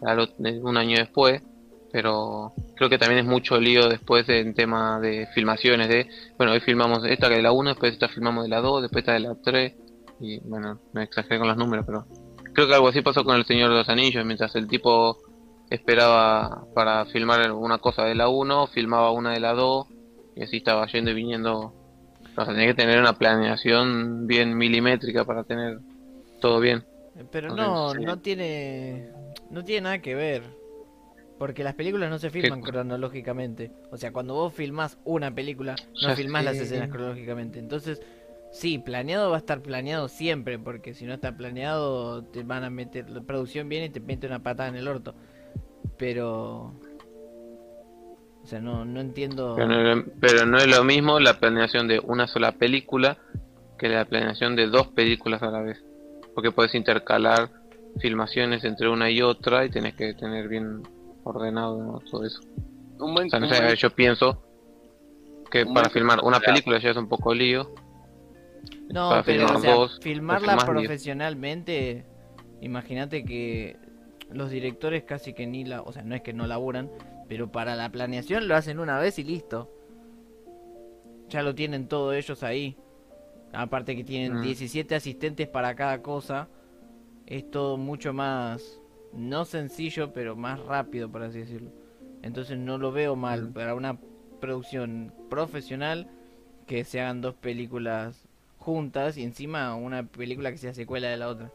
un 0.00 0.76
año 0.76 0.98
después, 0.98 1.42
pero 1.90 2.52
creo 2.74 2.90
que 2.90 2.98
también 2.98 3.20
es 3.20 3.24
mucho 3.24 3.58
lío 3.58 3.88
después 3.88 4.28
en 4.28 4.52
tema 4.52 5.00
de 5.00 5.26
filmaciones, 5.34 5.88
de, 5.88 6.08
bueno, 6.36 6.52
hoy 6.52 6.60
filmamos 6.60 7.04
esta 7.06 7.28
que 7.28 7.36
de 7.36 7.42
la 7.42 7.52
1, 7.52 7.70
después 7.70 7.92
esta 7.94 8.08
filmamos 8.08 8.44
de 8.44 8.50
la 8.50 8.60
2, 8.60 8.82
después 8.82 9.02
esta 9.02 9.14
de 9.14 9.20
la 9.20 9.34
3, 9.42 9.74
y 10.20 10.40
bueno, 10.40 10.80
me 10.92 11.04
exageré 11.04 11.38
con 11.38 11.48
los 11.48 11.56
números, 11.56 11.86
pero 11.86 12.06
creo 12.52 12.66
que 12.66 12.74
algo 12.74 12.88
así 12.88 13.00
pasó 13.00 13.24
con 13.24 13.36
el 13.36 13.46
Señor 13.46 13.70
de 13.70 13.76
los 13.76 13.88
Anillos, 13.88 14.24
mientras 14.26 14.54
el 14.54 14.68
tipo 14.68 15.16
esperaba 15.70 16.66
para 16.74 17.06
filmar 17.06 17.50
una 17.52 17.78
cosa 17.78 18.04
de 18.04 18.14
la 18.14 18.28
1, 18.28 18.66
filmaba 18.66 19.12
una 19.12 19.32
de 19.32 19.40
la 19.40 19.54
2 19.54 19.86
y 20.36 20.42
así 20.42 20.58
estaba 20.58 20.86
yendo 20.86 21.10
y 21.10 21.14
viniendo. 21.14 21.72
O 22.36 22.44
sea, 22.44 22.44
tenía 22.44 22.66
que 22.66 22.74
tener 22.74 23.00
una 23.00 23.14
planeación 23.14 24.26
bien 24.26 24.56
milimétrica 24.56 25.24
para 25.24 25.42
tener 25.42 25.80
todo 26.40 26.60
bien. 26.60 26.84
Pero 27.30 27.52
Ok, 27.52 27.58
no, 27.58 27.94
no 27.94 28.18
tiene, 28.18 29.10
no 29.50 29.64
tiene 29.64 29.80
nada 29.80 29.98
que 30.00 30.14
ver. 30.14 30.42
Porque 31.38 31.64
las 31.64 31.74
películas 31.74 32.10
no 32.10 32.18
se 32.18 32.30
filman 32.30 32.60
cronológicamente. 32.62 33.70
O 33.90 33.96
sea, 33.96 34.12
cuando 34.12 34.34
vos 34.34 34.54
filmás 34.54 34.98
una 35.04 35.34
película, 35.34 35.76
no 36.02 36.08
Ya 36.08 36.16
filmás 36.16 36.44
las 36.44 36.56
escenas 36.56 36.88
cronológicamente. 36.90 37.58
Entonces, 37.58 38.00
sí, 38.52 38.78
planeado 38.78 39.30
va 39.30 39.36
a 39.36 39.40
estar 39.40 39.60
planeado 39.60 40.08
siempre. 40.08 40.58
Porque 40.58 40.94
si 40.94 41.04
no 41.04 41.14
está 41.14 41.36
planeado, 41.36 42.24
te 42.24 42.42
van 42.42 42.64
a 42.64 42.70
meter, 42.70 43.08
la 43.10 43.22
producción 43.22 43.68
viene 43.68 43.86
y 43.86 43.90
te 43.90 44.00
mete 44.00 44.26
una 44.26 44.42
patada 44.42 44.68
en 44.68 44.76
el 44.76 44.88
orto. 44.88 45.14
Pero... 45.96 46.74
O 48.46 48.48
sea, 48.48 48.60
no, 48.60 48.84
no 48.84 49.00
entiendo... 49.00 49.54
Pero 49.56 49.66
no, 49.66 49.92
es- 49.92 50.04
pero 50.20 50.46
no 50.46 50.56
es 50.58 50.68
lo 50.68 50.84
mismo 50.84 51.18
la 51.18 51.40
planeación 51.40 51.88
de 51.88 51.98
una 51.98 52.28
sola 52.28 52.52
película 52.52 53.18
que 53.76 53.88
la 53.88 54.04
planeación 54.04 54.54
de 54.54 54.68
dos 54.68 54.86
películas 54.86 55.42
a 55.42 55.50
la 55.50 55.62
vez. 55.62 55.82
Porque 56.32 56.52
puedes 56.52 56.76
intercalar 56.76 57.50
filmaciones 57.98 58.62
entre 58.62 58.88
una 58.88 59.10
y 59.10 59.20
otra 59.20 59.64
y 59.64 59.70
tenés 59.70 59.96
que 59.96 60.14
tener 60.14 60.46
bien 60.46 60.80
ordenado 61.24 61.76
¿no? 61.82 62.00
todo 62.08 62.24
eso. 62.24 62.38
Un 63.00 63.14
buen, 63.14 63.26
O 63.26 63.30
sea, 63.30 63.40
no 63.40 63.46
un 63.48 63.52
sé, 63.52 63.62
buen- 63.64 63.74
yo 63.74 63.90
pienso 63.90 64.40
que 65.50 65.64
un 65.64 65.74
para 65.74 65.90
filmar 65.90 66.20
una 66.22 66.38
película 66.38 66.78
ya 66.78 66.90
es 66.90 66.96
un 66.96 67.08
poco 67.08 67.34
lío. 67.34 67.68
No, 68.90 69.08
para 69.10 69.22
pero 69.24 69.38
filmar 69.40 69.56
o 69.56 69.60
sea, 69.60 69.74
dos, 69.74 69.98
filmarla 70.00 70.56
profesionalmente, 70.64 72.04
imagínate 72.60 73.24
que 73.24 73.76
los 74.30 74.50
directores 74.52 75.02
casi 75.02 75.32
que 75.34 75.48
ni 75.48 75.64
la, 75.64 75.82
o 75.82 75.92
sea, 75.92 76.04
no 76.04 76.14
es 76.14 76.22
que 76.22 76.32
no 76.32 76.46
laburan, 76.46 76.88
pero 77.28 77.50
para 77.50 77.74
la 77.76 77.90
planeación 77.90 78.48
lo 78.48 78.54
hacen 78.56 78.78
una 78.78 78.98
vez 78.98 79.18
y 79.18 79.24
listo. 79.24 79.70
Ya 81.28 81.42
lo 81.42 81.54
tienen 81.54 81.88
todos 81.88 82.14
ellos 82.14 82.42
ahí. 82.42 82.76
Aparte 83.52 83.96
que 83.96 84.04
tienen 84.04 84.38
Mm. 84.38 84.42
17 84.42 84.94
asistentes 84.94 85.48
para 85.48 85.74
cada 85.74 86.02
cosa, 86.02 86.48
es 87.26 87.50
todo 87.50 87.76
mucho 87.76 88.12
más 88.12 88.80
no 89.12 89.44
sencillo, 89.44 90.12
pero 90.12 90.36
más 90.36 90.60
rápido, 90.66 91.10
por 91.10 91.22
así 91.22 91.38
decirlo. 91.40 91.70
Entonces 92.22 92.58
no 92.58 92.76
lo 92.78 92.92
veo 92.92 93.16
mal 93.16 93.48
Mm. 93.48 93.52
para 93.54 93.74
una 93.74 93.98
producción 94.40 95.12
profesional 95.30 96.08
que 96.66 96.84
se 96.84 97.00
hagan 97.00 97.20
dos 97.22 97.34
películas 97.34 98.28
juntas 98.58 99.16
y 99.16 99.22
encima 99.22 99.74
una 99.76 100.02
película 100.04 100.50
que 100.50 100.58
sea 100.58 100.74
secuela 100.74 101.08
de 101.08 101.16
la 101.16 101.28
otra. 101.28 101.50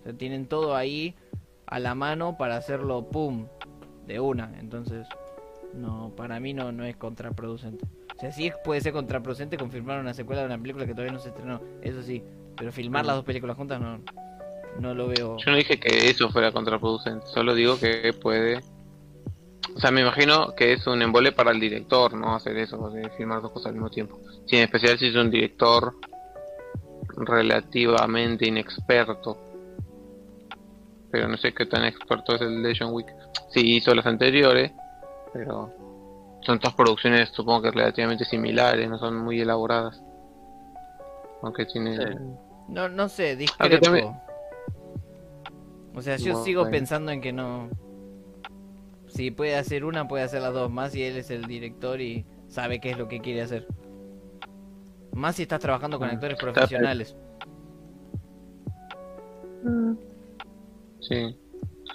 O 0.00 0.02
sea, 0.02 0.12
tienen 0.12 0.46
todo 0.46 0.74
ahí 0.76 1.14
a 1.66 1.78
la 1.78 1.94
mano 1.94 2.36
para 2.36 2.56
hacerlo 2.56 3.08
pum 3.08 3.46
de 4.06 4.20
una. 4.20 4.52
Entonces, 4.58 5.06
no, 5.74 6.12
para 6.16 6.40
mí 6.40 6.54
no, 6.54 6.72
no 6.72 6.84
es 6.84 6.96
contraproducente. 6.96 7.84
O 8.16 8.20
sea, 8.20 8.32
sí 8.32 8.50
puede 8.64 8.80
ser 8.80 8.92
contraproducente 8.92 9.58
confirmar 9.58 10.00
una 10.00 10.14
secuela 10.14 10.42
de 10.42 10.46
una 10.46 10.58
película 10.58 10.86
que 10.86 10.92
todavía 10.92 11.12
no 11.12 11.18
se 11.18 11.28
estrenó, 11.28 11.60
eso 11.82 12.02
sí. 12.02 12.22
Pero 12.56 12.72
filmar 12.72 13.04
las 13.04 13.16
dos 13.16 13.24
películas 13.24 13.56
juntas 13.56 13.80
no, 13.80 14.00
no 14.80 14.94
lo 14.94 15.08
veo. 15.08 15.36
Yo 15.36 15.50
no 15.50 15.56
dije 15.56 15.78
que 15.78 16.08
eso 16.08 16.30
fuera 16.30 16.52
contraproducente, 16.52 17.26
solo 17.26 17.54
digo 17.54 17.78
que 17.78 18.12
puede... 18.14 18.60
O 19.74 19.80
sea, 19.80 19.90
me 19.90 20.00
imagino 20.00 20.54
que 20.56 20.72
es 20.72 20.86
un 20.86 21.02
embole 21.02 21.32
para 21.32 21.50
el 21.50 21.60
director, 21.60 22.14
¿no? 22.14 22.34
Hacer 22.34 22.56
eso, 22.56 22.88
de 22.88 23.10
filmar 23.10 23.42
dos 23.42 23.52
cosas 23.52 23.66
al 23.66 23.74
mismo 23.74 23.90
tiempo. 23.90 24.18
Sí, 24.46 24.56
en 24.56 24.62
especial 24.62 24.98
si 24.98 25.08
es 25.08 25.14
un 25.14 25.30
director 25.30 25.94
relativamente 27.18 28.46
inexperto. 28.46 29.45
Pero 31.16 31.28
no 31.28 31.38
sé 31.38 31.54
qué 31.54 31.64
tan 31.64 31.82
experto 31.86 32.34
es 32.34 32.42
el 32.42 32.62
de 32.62 32.76
John 32.78 32.92
Wick. 32.92 33.06
Sí, 33.48 33.76
hizo 33.76 33.94
las 33.94 34.04
anteriores, 34.04 34.70
pero 35.32 35.72
son 36.42 36.58
todas 36.58 36.74
producciones 36.76 37.30
supongo 37.30 37.62
que 37.62 37.70
relativamente 37.70 38.26
similares, 38.26 38.86
no 38.90 38.98
son 38.98 39.16
muy 39.16 39.40
elaboradas. 39.40 40.02
Aunque 41.42 41.64
tiene... 41.64 41.96
Sí. 41.96 42.02
No, 42.68 42.90
no 42.90 43.08
sé, 43.08 43.34
discrepo. 43.34 43.82
también- 43.82 44.14
O 45.94 46.02
sea, 46.02 46.18
yo 46.18 46.34
No, 46.34 46.44
sigo 46.44 46.60
bueno. 46.64 46.72
pensando 46.76 47.10
en 47.12 47.22
que 47.22 47.32
no. 47.32 47.70
Si 49.08 49.30
puede 49.30 49.56
hacer 49.56 49.86
una, 49.86 50.06
puede 50.06 50.22
hacer 50.24 50.42
las 50.42 50.52
dos 50.52 50.70
más 50.70 50.94
y 50.94 51.02
él 51.02 51.16
es 51.16 51.30
el 51.30 51.46
director 51.46 51.98
y 52.02 52.26
sabe 52.48 52.78
qué 52.78 52.90
es 52.90 52.98
lo 52.98 53.08
que 53.08 53.20
quiere 53.20 53.40
hacer. 53.40 53.66
Más 55.14 55.36
si 55.36 55.44
estás 55.44 55.60
trabajando 55.60 55.98
con 55.98 56.08
Mm, 56.08 56.12
actores 56.12 56.36
profesionales. 56.38 57.16
Sí. 61.08 61.36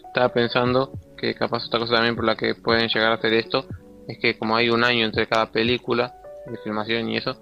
Estaba 0.08 0.30
pensando 0.30 0.92
que 1.18 1.34
capaz 1.34 1.66
otra 1.68 1.80
cosa 1.80 1.96
también 1.96 2.16
por 2.16 2.26
la 2.26 2.36
que 2.36 2.56
pueden 2.56 2.88
llegar 2.88 3.12
a 3.12 3.16
hacer 3.16 3.34
esto 3.34 3.66
es 4.08 4.18
que 4.20 4.38
como 4.38 4.56
hay 4.56 4.70
un 4.70 4.84
año 4.84 5.06
entre 5.06 5.28
cada 5.28 5.52
película 5.52 6.14
de 6.48 6.58
filmación 6.58 7.10
y 7.10 7.18
eso, 7.18 7.38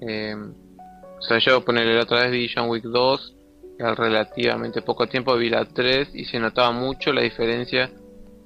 eh, 0.00 0.34
o 0.34 1.22
sea, 1.22 1.38
yo 1.38 1.64
ponerle 1.64 1.98
otra 1.98 2.22
vez 2.22 2.32
vi 2.32 2.50
John 2.54 2.68
Wick 2.68 2.84
2 2.84 3.36
y 3.78 3.82
al 3.82 3.96
relativamente 3.96 4.82
poco 4.82 5.06
tiempo 5.06 5.36
vi 5.36 5.50
la 5.50 5.64
3 5.64 6.14
y 6.14 6.24
se 6.24 6.38
notaba 6.38 6.72
mucho 6.72 7.12
la 7.12 7.22
diferencia 7.22 7.90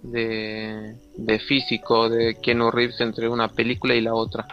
de, 0.02 0.96
de 1.16 1.38
físico 1.40 2.08
de 2.08 2.36
Keanu 2.40 2.70
Reeves 2.70 3.00
entre 3.00 3.28
una 3.28 3.48
película 3.48 3.94
y 3.94 4.00
la 4.00 4.14
otra. 4.14 4.46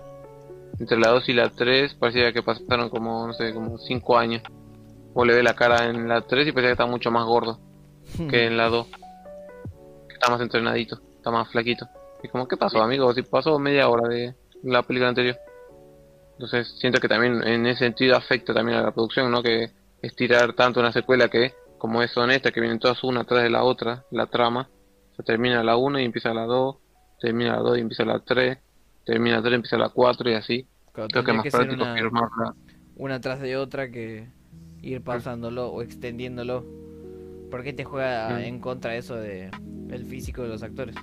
Entre 0.80 0.98
la 0.98 1.10
2 1.10 1.30
y 1.30 1.34
la 1.34 1.50
3 1.50 1.96
parecía 1.96 2.32
que 2.32 2.42
pasaron 2.42 2.90
como, 2.90 3.28
no 3.28 3.34
sé, 3.34 3.54
como 3.54 3.78
5 3.78 4.18
años. 4.18 4.44
O 5.14 5.26
le 5.26 5.36
ve 5.36 5.44
la 5.44 5.54
cara 5.54 5.86
en 5.86 6.08
la 6.08 6.22
3 6.22 6.48
y 6.48 6.52
parecía 6.52 6.70
que 6.70 6.74
está 6.74 6.86
mucho 6.86 7.12
más 7.12 7.26
gordo 7.26 7.60
que 8.30 8.46
en 8.46 8.58
la 8.58 8.68
2. 8.68 8.88
Que 10.08 10.14
está 10.14 10.30
más 10.30 10.42
entrenadito, 10.42 11.00
está 11.18 11.32
más 11.32 11.50
flaquito. 11.50 11.88
Y 12.24 12.28
como, 12.28 12.48
¿qué 12.48 12.58
pasó, 12.58 12.82
amigo? 12.82 13.14
Si 13.14 13.24
pasó 13.24 13.58
media 13.60 13.90
hora 13.90 14.08
de 14.08 14.36
la 14.64 14.84
película 14.84 15.10
anterior. 15.10 15.38
Entonces, 16.34 16.76
siento 16.80 17.00
que 17.00 17.08
también 17.08 17.46
en 17.48 17.66
ese 17.66 17.80
sentido 17.80 18.16
afecta 18.16 18.54
también 18.54 18.78
a 18.78 18.82
la 18.82 18.92
producción, 18.92 19.32
¿no? 19.32 19.44
Que 19.44 19.72
estirar 20.02 20.54
tanto 20.54 20.80
una 20.80 20.92
secuela 20.92 21.28
que, 21.30 21.54
como 21.78 22.02
es 22.02 22.16
honesta, 22.18 22.52
que 22.52 22.62
vienen 22.62 22.80
todas 22.80 23.04
una 23.04 23.22
atrás 23.22 23.44
de 23.44 23.50
la 23.50 23.64
otra, 23.64 24.06
la 24.12 24.28
trama. 24.28 24.70
Se 25.16 25.24
termina 25.24 25.64
la 25.64 25.78
1 25.78 26.00
y 26.00 26.06
empieza 26.06 26.34
la 26.34 26.46
2, 26.46 26.76
termina 27.20 27.58
la 27.58 27.62
2 27.62 27.78
y 27.78 27.82
empieza 27.82 28.06
la 28.06 28.20
3, 28.20 28.58
termina 29.06 29.36
la 29.38 29.42
3 29.42 29.52
y 29.52 29.56
empieza 29.56 29.78
la 29.78 29.90
4 29.90 30.30
y 30.30 30.34
así. 30.34 30.68
Claro, 30.94 31.10
Creo 31.10 31.24
que 31.24 31.32
es 31.32 31.38
más 31.38 31.44
que 31.44 31.52
práctico 31.52 31.84
una, 31.84 31.94
firmarla. 31.96 32.56
una 32.96 33.22
tras 33.22 33.40
de 33.40 33.58
otra 33.58 33.92
que 33.92 34.28
ir 34.82 35.04
pausándolo 35.04 35.70
o 35.70 35.82
extendiéndolo. 35.84 36.66
¿Por 37.52 37.64
qué 37.64 37.74
te 37.74 37.84
juega 37.84 38.30
Mm. 38.30 38.44
en 38.44 38.60
contra 38.60 38.96
eso 38.96 39.16
de 39.16 39.52
el 39.90 40.06
físico 40.06 40.42
de 40.44 40.48
los 40.50 40.64
actores? 40.64 40.96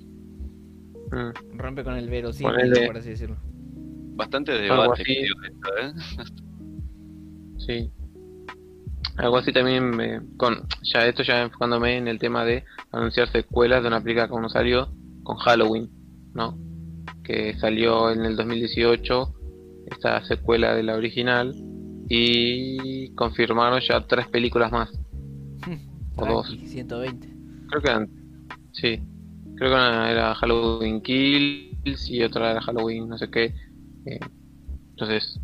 Mm. 1.12 1.56
Rompe 1.58 1.84
con 1.84 1.94
el 1.94 2.08
verosímil, 2.08 2.54
Ponele- 2.54 2.86
por 2.86 2.96
así 2.96 3.10
decirlo. 3.10 3.36
Bastante 4.16 4.52
Algo 4.52 4.82
debate 4.82 5.02
así. 5.02 5.12
esto, 5.18 5.78
¿eh? 5.81 5.92
Sí. 7.58 7.90
Algo 9.16 9.36
así 9.39 9.52
también 9.52 9.90
me, 9.90 10.20
con 10.36 10.62
ya 10.82 11.05
esto 11.06 11.23
ya 11.23 11.42
enfocándome 11.42 11.97
en 11.98 12.08
el 12.08 12.18
tema 12.18 12.44
de 12.44 12.64
anunciar 12.92 13.31
secuelas 13.31 13.82
de 13.82 13.89
una 13.89 14.00
película 14.00 14.28
que 14.28 14.40
no 14.40 14.48
salió 14.48 14.89
con 15.24 15.36
Halloween, 15.39 15.90
¿no? 16.34 16.56
Que 17.24 17.55
salió 17.58 18.10
en 18.10 18.24
el 18.24 18.36
2018 18.36 19.34
esta 19.90 20.24
secuela 20.24 20.74
de 20.74 20.82
la 20.84 20.94
original 20.97 21.52
y 22.08 23.12
confirmaron 23.14 23.81
ya 23.81 24.06
tres 24.06 24.28
películas 24.28 24.70
más. 24.73 24.89
O 26.18 26.26
dos. 26.26 26.47
Tranqui, 26.47 26.66
120. 26.66 27.28
Creo 27.68 27.82
que 27.82 27.88
eran 27.88 28.08
sí. 28.72 29.00
Creo 29.56 29.70
que 29.70 29.74
una 29.74 30.10
era 30.10 30.34
Halloween 30.34 31.00
Kills 31.00 32.08
y 32.08 32.22
otra 32.22 32.52
era 32.52 32.60
Halloween 32.60 33.08
no 33.08 33.18
sé 33.18 33.30
qué. 33.30 33.55
Eh, 34.06 34.20
entonces 34.90 35.40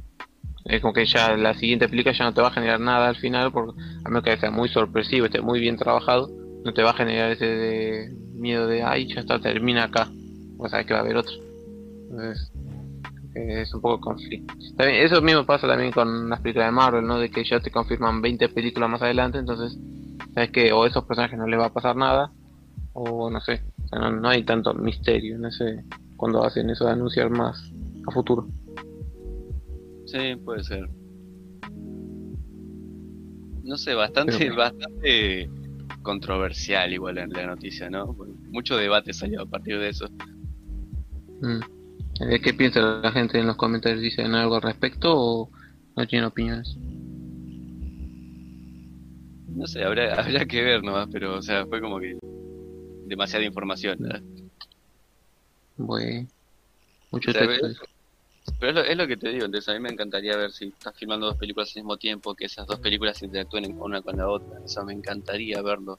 es 0.65 0.81
como 0.81 0.95
que 0.95 1.05
ya 1.05 1.37
la 1.37 1.55
siguiente 1.55 1.89
película 1.89 2.15
ya 2.17 2.25
no 2.25 2.33
te 2.33 2.41
va 2.41 2.49
a 2.49 2.53
generar 2.53 2.81
nada 2.81 3.09
al 3.09 3.17
final, 3.17 3.53
porque 3.53 3.81
a 4.05 4.09
menos 4.09 4.25
que 4.25 4.37
sea 4.37 4.51
muy 4.51 4.69
sorpresivo, 4.69 5.27
esté 5.27 5.43
muy 5.43 5.61
bien 5.61 5.77
trabajado, 5.77 6.31
no 6.65 6.73
te 6.73 6.83
va 6.83 6.91
a 6.91 6.95
generar 6.95 7.31
ese 7.33 7.45
de 7.45 8.15
miedo 8.35 8.67
de, 8.67 8.83
ay, 8.83 9.07
ya 9.07 9.21
está, 9.21 9.39
termina 9.39 9.85
acá, 9.85 10.09
o 10.57 10.69
sabes 10.69 10.87
que 10.87 10.95
va 10.95 11.01
a 11.01 11.03
haber 11.03 11.17
otro. 11.17 11.35
Entonces, 12.11 12.51
eh, 13.35 13.61
es 13.61 13.75
un 13.75 13.83
poco 13.83 14.01
conflicto. 14.01 14.55
También, 14.77 15.05
eso 15.05 15.21
mismo 15.21 15.45
pasa 15.45 15.69
también 15.69 15.93
con 15.93 16.31
las 16.31 16.41
películas 16.41 16.69
de 16.69 16.73
Marvel, 16.73 17.07
¿no? 17.07 17.19
De 17.19 17.31
que 17.31 17.45
ya 17.45 17.61
te 17.61 17.71
confirman 17.71 18.23
20 18.23 18.49
películas 18.49 18.89
más 18.89 19.03
adelante, 19.03 19.39
entonces, 19.39 19.79
sabes 20.35 20.51
que 20.51 20.73
o 20.73 20.83
a 20.85 20.89
esos 20.89 21.05
personajes 21.05 21.39
no 21.39 21.47
les 21.47 21.59
va 21.59 21.67
a 21.67 21.73
pasar 21.73 21.97
nada, 21.97 22.33
o 22.93 23.31
no 23.31 23.41
sé, 23.41 23.63
o 23.85 23.89
sea, 23.89 23.99
no, 23.99 24.11
no 24.11 24.29
hay 24.29 24.45
tanto 24.45 24.75
misterio 24.75 25.37
en 25.37 25.47
ese, 25.47 25.85
cuando 26.17 26.45
hacen 26.45 26.71
eso 26.71 26.85
de 26.85 26.93
anunciar 26.93 27.31
más 27.31 27.73
a 28.07 28.11
futuro. 28.11 28.47
Sí, 30.07 30.37
puede 30.45 30.63
ser. 30.65 30.89
No 33.63 33.77
sé, 33.79 33.95
bastante, 33.95 34.37
Pero- 34.39 34.57
bastante 34.57 35.51
controversial 36.03 36.93
igual 36.93 37.19
en 37.19 37.31
la 37.31 37.47
noticia, 37.47 37.89
¿no? 37.89 38.15
Mucho 38.51 38.77
debate 38.77 39.13
salió 39.13 39.43
a 39.43 39.47
partir 39.47 39.79
de 39.79 39.89
eso. 39.89 40.07
Mm. 41.41 41.61
¿Qué 42.43 42.55
piensa 42.55 42.81
la 42.81 43.11
gente 43.11 43.41
en 43.41 43.47
los 43.47 43.57
comentarios? 43.57 44.03
¿Dicen 44.03 44.35
algo 44.35 44.57
al 44.57 44.63
respecto 44.63 45.13
o 45.17 45.51
no 45.97 46.07
tienen 46.07 46.27
opiniones? 46.27 46.77
No 49.55 49.67
sé, 49.67 49.85
habrá, 49.85 50.15
habrá 50.21 50.47
que 50.47 50.63
ver 50.63 50.83
nomás, 50.83 51.09
pero 51.13 51.37
o 51.37 51.43
sea, 51.43 51.67
fue 51.67 51.81
como 51.81 52.01
que 52.01 52.17
demasiada 53.07 53.45
información. 53.45 53.97
¿verdad? 54.01 54.23
Bueno, 55.77 56.29
mucho 57.11 57.31
O 57.31 57.33
sea, 57.33 57.47
texto. 57.47 57.67
ves- 57.67 57.79
Pero 58.61 58.71
es 58.71 58.75
lo, 58.75 58.85
es 58.93 58.97
lo 58.99 59.07
que 59.07 59.17
te 59.17 59.31
digo, 59.31 59.47
entonces 59.47 59.69
a 59.69 59.73
mí 59.75 59.81
me 59.81 59.89
encantaría 59.91 60.37
ver 60.37 60.53
si 60.53 60.67
estás 60.67 60.95
filmando 60.99 61.27
dos 61.27 61.37
películas 61.37 61.71
al 61.75 61.83
mismo 61.83 61.97
tiempo, 61.97 62.35
que 62.35 62.45
esas 62.45 62.67
dos 62.67 62.79
películas 62.79 63.23
interactúen 63.23 63.65
en- 63.65 63.81
una 63.81 64.03
con 64.03 64.17
la 64.17 64.29
otra. 64.29 64.61
O 64.63 64.69
sea, 64.69 64.85
me 64.85 64.93
encantaría 64.93 65.63
verlo 65.63 65.97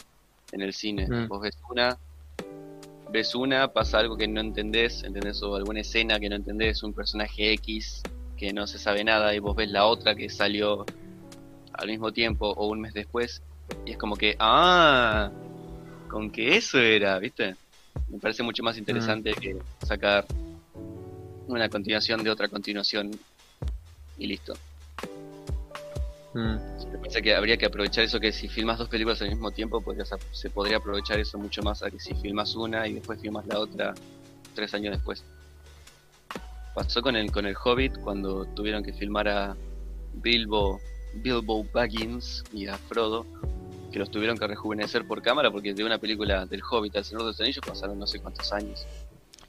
en 0.51 0.61
el 0.61 0.73
cine. 0.73 1.07
Mm. 1.09 1.27
Vos 1.27 1.41
ves 1.41 1.57
una, 1.69 1.97
ves 3.11 3.33
una, 3.35 3.67
pasa 3.73 3.99
algo 3.99 4.15
que 4.15 4.27
no 4.27 4.41
entendés, 4.41 5.03
¿entendés? 5.03 5.41
O 5.43 5.55
alguna 5.55 5.81
escena 5.81 6.19
que 6.19 6.29
no 6.29 6.35
entendés, 6.35 6.83
un 6.83 6.93
personaje 6.93 7.53
X 7.53 8.03
que 8.37 8.51
no 8.53 8.67
se 8.67 8.77
sabe 8.77 9.03
nada, 9.03 9.33
y 9.33 9.39
vos 9.39 9.55
ves 9.55 9.69
la 9.69 9.85
otra 9.85 10.13
que 10.15 10.29
salió 10.29 10.85
al 11.77 11.87
mismo 11.87 12.11
tiempo 12.11 12.49
o 12.49 12.67
un 12.67 12.81
mes 12.81 12.93
después, 12.93 13.41
y 13.85 13.91
es 13.91 13.97
como 13.97 14.15
que, 14.15 14.35
ah, 14.39 15.31
con 16.09 16.31
que 16.31 16.55
eso 16.55 16.79
era, 16.79 17.17
¿viste? 17.19 17.55
Me 18.09 18.19
parece 18.19 18.43
mucho 18.43 18.63
más 18.63 18.77
interesante 18.77 19.33
que 19.33 19.57
sacar 19.85 20.25
una 21.47 21.69
continuación 21.69 22.23
de 22.23 22.29
otra 22.29 22.47
continuación 22.47 23.11
y 24.17 24.27
listo. 24.27 24.53
Mm, 26.33 26.57
Me 26.91 26.97
parece 26.97 27.21
que 27.21 27.35
habría 27.35 27.57
que 27.57 27.65
aprovechar 27.65 28.03
eso 28.03 28.19
que 28.19 28.31
si 28.31 28.47
filmas 28.47 28.77
dos 28.77 28.89
películas 28.89 29.21
al 29.21 29.29
mismo 29.29 29.51
tiempo 29.51 29.83
se 30.31 30.49
podría 30.49 30.77
aprovechar 30.77 31.19
eso 31.19 31.37
mucho 31.37 31.61
más 31.61 31.81
a 31.83 31.89
que 31.89 31.99
si 31.99 32.13
filmas 32.15 32.55
una 32.55 32.87
y 32.87 32.93
después 32.93 33.21
filmas 33.21 33.45
la 33.47 33.59
otra 33.59 33.93
tres 34.53 34.73
años 34.73 34.95
después. 34.95 35.23
Pasó 36.73 37.01
con 37.01 37.15
el 37.15 37.31
con 37.31 37.45
el 37.45 37.55
Hobbit 37.55 37.97
cuando 37.99 38.45
tuvieron 38.45 38.83
que 38.83 38.91
filmar 38.91 39.27
a 39.29 39.55
Bilbo 40.13 40.79
Bilbo 41.15 41.65
Baggins 41.73 42.43
y 42.53 42.67
a 42.67 42.77
Frodo 42.77 43.25
que 43.91 43.99
los 43.99 44.11
tuvieron 44.11 44.37
que 44.37 44.45
rejuvenecer 44.47 45.07
por 45.07 45.21
cámara 45.21 45.49
porque 45.51 45.73
de 45.73 45.83
una 45.85 45.97
película 45.97 46.45
del 46.45 46.61
Hobbit 46.69 46.95
al 46.97 47.05
Señor 47.05 47.21
de 47.21 47.27
los 47.27 47.39
Anillos 47.41 47.63
pasaron 47.65 47.97
no 47.97 48.05
sé 48.07 48.19
cuántos 48.19 48.51
años. 48.51 48.85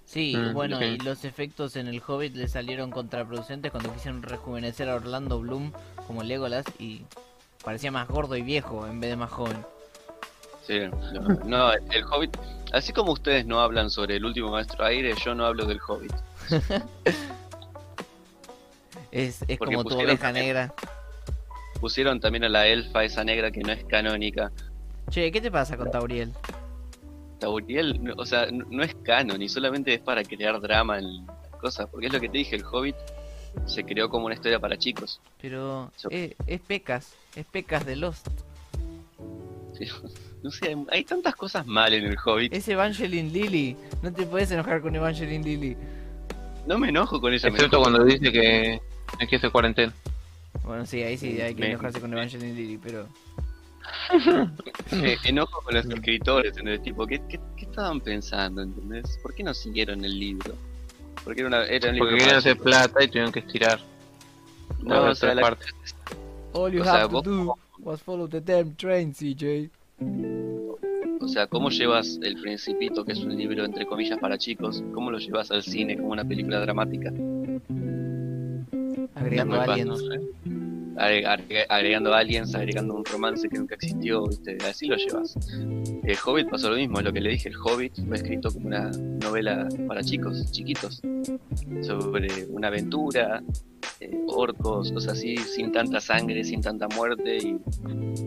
Sí, 0.05 0.37
Mm, 0.37 0.53
bueno, 0.55 0.81
y 0.85 0.99
los 0.99 1.25
efectos 1.25 1.75
en 1.75 1.89
el 1.89 2.01
Hobbit 2.07 2.37
le 2.37 2.47
salieron 2.47 2.91
contraproducentes 2.93 3.73
cuando 3.73 3.93
quisieron 3.93 4.23
rejuvenecer 4.23 4.89
a 4.89 4.95
Orlando 4.95 5.41
Bloom 5.41 5.73
como 6.07 6.23
Legolas 6.23 6.65
y 6.79 7.03
parecía 7.65 7.91
más 7.91 8.07
gordo 8.07 8.37
y 8.37 8.43
viejo 8.43 8.87
en 8.87 9.01
vez 9.01 9.11
de 9.11 9.17
más 9.17 9.33
joven. 9.33 9.57
Sí, 10.65 10.79
no, 11.13 11.29
no, 11.45 11.73
el 11.73 12.05
Hobbit, 12.05 12.37
así 12.73 12.93
como 12.93 13.11
ustedes 13.13 13.47
no 13.47 13.61
hablan 13.61 13.91
sobre 13.91 14.15
el 14.17 14.25
último 14.25 14.51
maestro 14.53 14.85
aire, 14.85 15.13
yo 15.25 15.35
no 15.35 15.45
hablo 15.45 15.65
del 15.67 15.81
Hobbit. 15.81 16.13
Es, 19.13 19.45
es 19.49 19.59
como 19.59 19.85
tu 19.85 19.95
oveja 19.99 20.19
también- 20.27 20.47
negra. 20.47 20.75
Pusieron 21.81 22.21
también 22.21 22.45
a 22.45 22.49
la 22.49 22.67
elfa 22.67 23.05
esa 23.05 23.23
negra 23.25 23.51
que 23.51 23.61
no 23.61 23.73
es 23.73 23.85
canónica. 23.85 24.51
Che, 25.11 25.31
¿qué 25.31 25.41
te 25.41 25.51
pasa 25.51 25.77
con 25.77 25.91
Tauriel? 25.91 26.33
Tauriel, 27.39 28.03
no- 28.03 28.15
o 28.17 28.25
sea, 28.27 28.47
no 28.51 28.83
es 28.83 28.95
canon 29.05 29.41
y 29.43 29.49
solamente 29.49 29.93
es 29.95 30.01
para 30.01 30.23
crear 30.25 30.61
drama 30.61 30.99
en 30.99 31.27
las 31.27 31.51
cosas, 31.61 31.87
porque 31.91 32.07
es 32.07 32.13
lo 32.13 32.21
que 32.21 32.29
te 32.29 32.39
dije, 32.39 32.57
el 32.57 32.65
Hobbit 32.65 32.97
se 33.67 33.85
creó 33.85 34.09
como 34.09 34.27
una 34.27 34.35
historia 34.35 34.59
para 34.59 34.77
chicos. 34.79 35.21
Pero 35.41 35.91
So- 35.97 36.09
es, 36.11 36.35
es 36.47 36.61
pecas, 36.61 37.15
es 37.35 37.45
pecas 37.47 37.85
de 37.85 37.97
Lost. 37.97 38.27
Sí, 39.79 39.85
No 40.43 40.51
sé, 40.53 40.69
hay, 40.69 40.77
hay 40.91 41.05
tantas 41.05 41.35
cosas 41.35 41.67
mal 41.67 41.93
en 41.93 42.05
el 42.05 42.17
Hobbit. 42.25 42.53
Es 42.55 42.69
Evangeline 42.69 43.33
Lily, 43.33 43.77
no 44.03 44.13
te 44.13 44.25
puedes 44.27 44.51
enojar 44.53 44.81
con 44.81 44.95
Evangeline 44.95 45.43
Lily. 45.45 45.77
No 46.67 46.79
me 46.79 46.89
enojo 46.91 47.21
con 47.21 47.33
ella. 47.33 47.49
Excepto 47.49 47.81
cuando 47.81 48.05
dice 48.05 48.31
que 48.31 48.81
hay 49.19 49.27
que 49.27 49.37
hacer 49.37 49.51
cuarentena. 49.51 49.93
Bueno, 50.67 50.85
sí, 50.85 51.01
ahí 51.03 51.17
sí 51.17 51.41
hay 51.41 51.55
que 51.55 51.61
Me- 51.63 51.71
enojarse 51.71 52.01
con 52.01 52.13
Evangeline 52.13 52.55
Lily, 52.55 52.79
pero... 52.79 53.07
Me 54.93 55.17
enojo 55.25 55.61
con 55.63 55.75
los 55.75 55.87
escritores, 55.87 56.51
¿entendés? 56.51 56.83
Tipo, 56.83 57.07
¿qué, 57.07 57.21
qué, 57.29 57.39
qué 57.57 57.65
estaban 57.67 58.01
pensando, 58.01 58.63
¿entendés? 58.63 59.19
¿Por 59.23 59.33
qué 59.35 59.43
no 59.45 59.55
siguieron 59.55 60.05
el 60.05 60.19
libro? 60.19 60.55
Porque 61.25 61.41
era, 61.41 61.49
una, 61.49 61.65
era 61.67 61.89
un 61.91 61.95
libro 61.95 62.09
Porque 62.11 62.19
querían 62.21 62.39
hacer 62.39 62.57
plata 62.59 63.05
y 63.05 63.09
tuvieron 63.09 63.33
que 63.33 63.39
estirar. 63.41 63.79
No, 64.83 65.05
la 65.05 65.11
o 65.11 65.15
sea, 65.15 65.35
la- 65.35 65.43
parte. 65.43 65.67
All 66.53 66.73
you 66.73 66.81
O 66.81 66.85
sea, 66.85 66.93
have 66.95 67.03
to 67.05 67.09
vos 67.11 67.23
do 67.25 67.31
como- 67.31 67.59
was 67.79 68.03
follow 68.03 68.29
the 68.29 68.41
damn 68.41 68.75
train, 68.75 69.13
CJ. 69.15 69.71
O 71.21 71.29
sea, 71.29 71.47
¿cómo 71.47 71.71
llevas 71.71 72.19
El 72.23 72.41
Principito, 72.41 73.05
que 73.05 73.13
es 73.13 73.19
un 73.19 73.37
libro 73.37 73.65
entre 73.65 73.87
comillas 73.87 74.19
para 74.19 74.37
chicos, 74.39 74.83
cómo 74.93 75.11
lo 75.11 75.19
llevas 75.19 75.51
al 75.51 75.63
cine 75.63 75.97
como 75.97 76.09
una 76.11 76.25
película 76.25 76.61
dramática? 76.61 77.11
Agregando 79.27 79.61
aliens. 79.61 79.89
No 79.89 79.97
sé. 79.97 80.21
Agregando 81.69 82.15
aliens, 82.15 82.55
agregando 82.55 82.95
un 82.95 83.05
romance 83.05 83.49
que 83.49 83.59
nunca 83.59 83.75
existió, 83.75 84.27
¿viste? 84.27 84.57
Así 84.69 84.87
lo 84.87 84.97
llevas. 84.97 85.37
El 86.05 86.17
Hobbit 86.25 86.49
pasó 86.49 86.71
lo 86.71 86.77
mismo, 86.77 87.01
lo 87.01 87.13
que 87.13 87.21
le 87.21 87.31
dije. 87.31 87.49
El 87.49 87.57
Hobbit 87.57 88.07
fue 88.07 88.17
escrito 88.17 88.51
como 88.51 88.69
una 88.69 88.91
novela 88.91 89.69
para 89.87 90.03
chicos, 90.03 90.51
chiquitos, 90.53 91.03
sobre 91.83 92.47
una 92.49 92.69
aventura, 92.69 93.43
eh, 94.01 94.11
orcos, 94.29 94.93
cosas 94.93 95.15
así, 95.15 95.37
sin 95.37 95.73
tanta 95.73 96.01
sangre, 96.01 96.45
sin 96.45 96.61
tanta 96.61 96.89
muerte, 96.89 97.39
y 97.39 97.59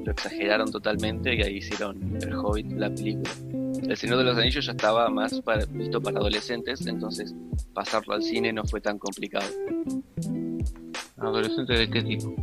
lo 0.05 0.11
exageraron 0.11 0.71
totalmente 0.71 1.35
y 1.35 1.41
ahí 1.41 1.57
hicieron 1.57 2.17
El 2.21 2.35
Hobbit, 2.35 2.71
la 2.73 2.93
película. 2.93 3.31
El 3.87 3.97
Señor 3.97 4.17
de 4.17 4.25
los 4.25 4.37
Anillos 4.37 4.65
ya 4.65 4.71
estaba 4.73 5.09
más 5.09 5.41
para, 5.41 5.65
visto 5.65 6.01
para 6.01 6.19
adolescentes, 6.19 6.85
entonces 6.85 7.33
pasarlo 7.73 8.13
al 8.13 8.23
cine 8.23 8.51
no 8.53 8.63
fue 8.65 8.81
tan 8.81 8.99
complicado. 8.99 9.47
¿Adolescente 11.17 11.73
de 11.73 11.89
qué 11.89 12.01
tipo? 12.03 12.33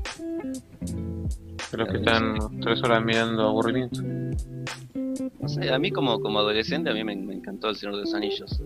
De 1.73 1.79
los 1.79 1.89
que 1.89 1.97
están 1.99 2.61
tres 2.61 2.83
horas 2.83 3.05
mirando 3.05 3.49
aburrimiento. 3.49 4.03
No 5.41 5.49
sé, 5.49 5.73
a 5.73 5.79
mí 5.79 5.91
como, 5.91 6.21
como 6.21 6.39
adolescente 6.41 6.91
a 6.91 6.95
mí 6.95 7.03
me, 7.05 7.17
me 7.17 7.35
encantó 7.35 7.71
El 7.71 7.77
Señor 7.77 7.97
de 7.97 8.03
los 8.03 8.15
Anillos. 8.15 8.61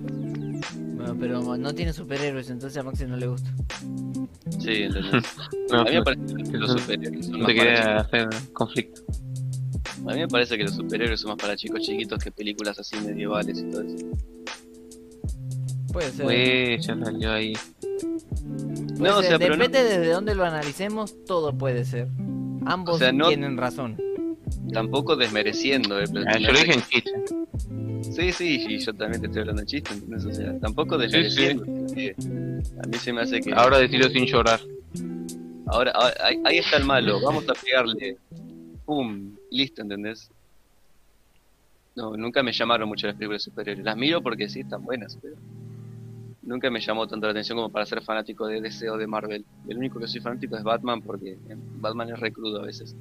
Bueno, 0.97 1.17
pero 1.19 1.57
no 1.57 1.75
tiene 1.75 1.93
superhéroes, 1.93 2.51
entonces 2.51 2.77
a 2.79 2.83
Maxi 2.83 3.07
no 3.07 3.17
le 3.17 3.27
gusta. 3.29 3.51
Sí, 4.59 4.83
¿entendés? 4.83 5.25
No, 5.71 5.81
A 5.81 5.85
mí 5.85 5.93
me 5.93 6.03
parece 6.03 6.35
que 6.51 6.59
los 6.59 6.73
superhéroes 6.73 7.27
son 7.27 7.39
no 7.39 7.47
más 7.47 7.55
te 7.55 7.59
para 7.59 8.01
hacer 8.01 8.29
conflicto. 8.53 9.01
chicos. 9.03 9.23
A 10.07 10.15
mí 10.15 10.21
me 10.21 10.29
parece 10.29 10.57
que 10.57 10.65
los 10.65 10.75
superhéroes 10.75 11.21
son 11.21 11.31
más 11.31 11.39
para 11.39 11.57
chicos 11.57 11.81
chiquitos 11.83 12.23
que 12.23 12.31
películas 12.33 12.79
así 12.79 12.97
medievales 13.01 13.59
y 13.61 13.71
todo 13.71 13.83
eso. 13.83 14.07
Puede 15.93 16.11
ser. 16.11 16.25
Pues 16.25 16.87
ya 16.87 16.97
salió 17.05 17.33
ahí. 17.33 17.53
Puede 19.01 19.13
No, 19.13 19.19
o 19.19 19.23
ser, 19.23 19.29
sea, 19.31 19.39
pero 19.39 19.57
no- 19.57 19.63
Depende 19.65 19.83
desde 19.89 20.13
dónde 20.13 20.35
lo 20.35 20.45
analicemos, 20.45 21.17
todo 21.25 21.53
puede 21.57 21.85
ser. 21.85 22.07
Ambos 22.67 22.97
O 22.97 22.99
sea, 22.99 23.13
no- 23.13 23.29
tienen 23.29 23.57
razón. 23.57 23.97
tampoco 24.73 25.17
desmereciendo. 25.17 25.99
eh, 26.01 26.05
pero 26.13 26.25
Ah, 26.29 26.39
yo 26.39 26.53
lo 26.53 26.59
dije 26.59 26.75
en 26.75 26.83
chiste. 26.83 27.11
Sí, 28.03 28.33
sí, 28.33 28.65
y 28.69 28.79
yo 28.79 28.93
también 28.95 29.21
te 29.21 29.27
estoy 29.29 29.41
hablando 29.41 29.63
en 29.63 29.67
chiste, 29.67 29.93
¿entendés? 29.95 30.25
O 30.25 30.33
sea, 30.35 30.59
tampoco 30.59 30.97
sí. 30.97 31.03
desmereciendo. 31.03 31.65
A 31.65 32.87
mí 32.87 32.95
se 32.99 33.13
me 33.13 33.23
hace 33.23 33.41
que... 33.41 33.53
Ahora 33.55 33.79
decirlo 33.79 34.09
sin 34.11 34.27
llorar. 34.27 34.61
Ahora, 35.67 35.93
ahora- 35.93 36.15
ahí, 36.25 36.41
ahí 36.45 36.59
está 36.59 36.77
el 36.79 36.85
malo, 36.85 37.21
vamos 37.23 37.45
a 37.49 37.53
pegarle. 37.55 38.17
Pum, 38.85 39.33
listo, 39.51 39.83
¿entendés? 39.83 40.31
No, 41.95 42.17
nunca 42.17 42.43
me 42.43 42.53
llamaron 42.53 42.89
mucho 42.89 43.07
las 43.07 43.17
películas 43.17 43.43
de 43.45 43.51
superhéroes. 43.51 43.85
Las 43.85 43.97
miro 43.97 44.23
porque 44.23 44.49
sí, 44.49 44.61
están 44.61 44.83
buenas, 44.85 45.17
pero 45.21 45.37
nunca 46.51 46.69
me 46.69 46.81
llamó 46.81 47.07
tanto 47.07 47.27
la 47.27 47.31
atención 47.31 47.57
como 47.57 47.71
para 47.71 47.87
ser 47.87 48.03
fanático 48.03 48.47
de 48.47 48.61
DC 48.61 48.91
o 48.91 48.99
de 48.99 49.07
Marvel. 49.07 49.47
El 49.69 49.79
único 49.79 50.01
que 50.01 50.09
soy 50.09 50.21
fanático 50.21 50.57
es 50.57 50.65
Batman 50.65 51.01
porque 51.01 51.39
eh, 51.49 51.57
Batman 51.77 52.11
es 52.11 52.19
recrudo 52.19 52.61
a 52.61 52.67
veces. 52.67 52.97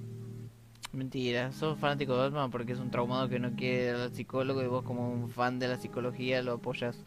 Mentira, 0.94 1.52
sos 1.52 1.78
fanático 1.80 2.14
de 2.14 2.20
Batman 2.20 2.52
porque 2.52 2.74
es 2.74 2.80
un 2.80 2.92
traumado 2.92 3.28
que 3.28 3.40
no 3.40 3.56
quiere 3.56 3.90
al 3.90 4.14
psicólogo 4.14 4.62
y 4.62 4.68
vos 4.68 4.84
como 4.84 5.12
un 5.12 5.30
fan 5.30 5.58
de 5.58 5.68
la 5.68 5.78
psicología 5.78 6.44
lo 6.44 6.54
apoyas. 6.54 7.04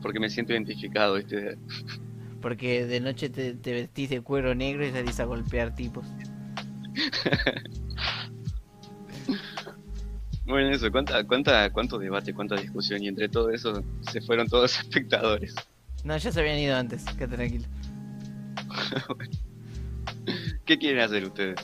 Porque 0.00 0.18
me 0.18 0.30
siento 0.30 0.54
identificado, 0.54 1.16
¿viste? 1.16 1.58
Porque 2.40 2.86
de 2.86 3.00
noche 3.00 3.28
te, 3.28 3.54
te 3.54 3.72
vestís 3.72 4.08
de 4.10 4.22
cuero 4.22 4.54
negro 4.54 4.86
y 4.86 4.92
salís 4.92 5.20
a 5.20 5.24
golpear 5.24 5.74
tipos. 5.74 6.06
Bueno, 10.46 10.70
eso, 10.70 10.90
¿cuánta, 10.90 11.24
cuánta, 11.24 11.70
cuánto 11.70 11.98
debate, 11.98 12.34
cuánta 12.34 12.56
discusión 12.56 13.02
y 13.02 13.08
entre 13.08 13.28
todo 13.28 13.50
eso 13.50 13.82
se 14.10 14.20
fueron 14.20 14.46
todos 14.46 14.62
los 14.62 14.78
espectadores. 14.80 15.54
No, 16.04 16.16
ya 16.16 16.30
se 16.30 16.40
habían 16.40 16.58
ido 16.58 16.76
antes, 16.76 17.04
que 17.16 17.26
tranquilo. 17.26 17.64
¿Qué 20.66 20.78
quieren 20.78 21.00
hacer 21.00 21.24
ustedes? 21.24 21.56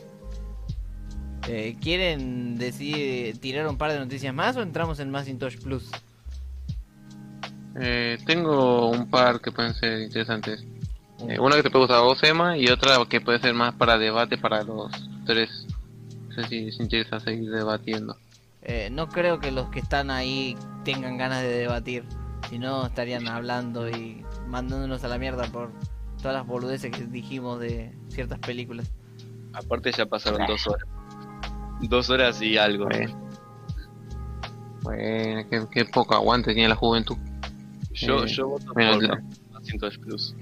Eh, 1.49 1.76
¿Quieren 1.81 2.59
decir 2.59 3.39
tirar 3.39 3.67
un 3.67 3.76
par 3.76 3.92
de 3.92 3.99
noticias 3.99 4.34
más 4.34 4.57
o 4.57 4.62
entramos 4.62 5.00
en 5.00 5.10
Macintosh 5.10 5.59
Plus? 5.59 5.91
Eh, 7.81 8.18
tengo 8.26 8.91
un 8.91 9.09
par 9.10 9.41
que 9.41 9.52
pueden 9.52 9.75
ser 9.75 10.00
interesantes. 10.00 10.65
Eh, 11.28 11.39
una 11.39 11.57
que 11.57 11.62
te 11.62 11.70
puede 11.70 11.84
gustar 11.84 11.99
a 11.99 12.02
vos, 12.02 12.23
Emma, 12.23 12.57
y 12.57 12.68
otra 12.68 12.97
que 13.09 13.20
puede 13.20 13.41
ser 13.41 13.55
más 13.55 13.75
para 13.75 13.99
debate 13.99 14.39
para 14.39 14.62
los 14.62 14.91
tres. 15.26 15.67
No 16.28 16.34
sé 16.34 16.49
si 16.49 16.60
les 16.62 16.81
interesa 16.81 17.20
seguir 17.20 17.50
debatiendo. 17.50 18.17
Eh, 18.63 18.89
no 18.91 19.09
creo 19.09 19.39
que 19.41 19.51
los 19.51 19.69
que 19.71 19.81
están 19.81 20.11
ahí 20.11 20.57
tengan 20.85 21.17
ganas 21.17 21.43
de 21.43 21.49
debatir. 21.49 22.05
Si 22.49 22.59
no, 22.59 22.87
estarían 22.87 23.27
hablando 23.29 23.89
y 23.89 24.25
mandándonos 24.49 25.03
a 25.05 25.09
la 25.09 25.19
mierda 25.19 25.45
por 25.45 25.71
todas 26.19 26.35
las 26.35 26.47
boludeces 26.47 26.91
que 26.91 27.05
dijimos 27.07 27.61
de 27.61 27.95
ciertas 28.09 28.39
películas. 28.41 28.91
Aparte 29.53 29.91
ya 29.93 30.07
pasaron 30.07 30.47
dos 30.47 30.67
horas. 30.67 30.87
Dos 31.83 32.11
horas 32.11 32.41
y 32.43 32.59
algo. 32.59 32.85
Bueno, 32.87 33.17
bueno 34.83 35.49
qué, 35.49 35.67
qué 35.71 35.85
poco 35.87 36.15
aguante 36.15 36.53
tiene 36.53 36.69
la 36.69 36.77
juventud. 36.77 37.17
Yo, 37.93 38.25
Eh, 38.25 38.29
yo 38.29 38.49
voto 38.49 38.73
por 38.73 39.03
la- 39.03 39.23
Macintosh 39.53 39.99
Plus. 39.99 40.35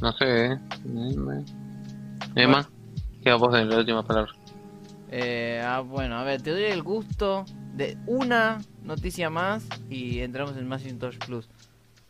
No 0.00 0.12
sé, 0.12 0.46
¿eh? 0.52 0.58
Mm, 0.84 1.40
Emma, 2.36 2.68
queda 3.22 3.34
vos 3.36 3.54
en 3.58 3.68
la 3.68 3.78
última 3.78 4.02
palabra. 4.04 4.32
Eh, 5.10 5.62
ah, 5.64 5.80
bueno, 5.80 6.18
a 6.18 6.24
ver, 6.24 6.42
te 6.42 6.50
doy 6.50 6.64
el 6.64 6.82
gusto 6.82 7.44
de 7.74 7.96
una 8.06 8.60
noticia 8.82 9.30
más 9.30 9.66
y 9.88 10.20
entramos 10.20 10.56
en 10.56 10.68
Macintosh 10.68 11.16
Plus. 11.18 11.48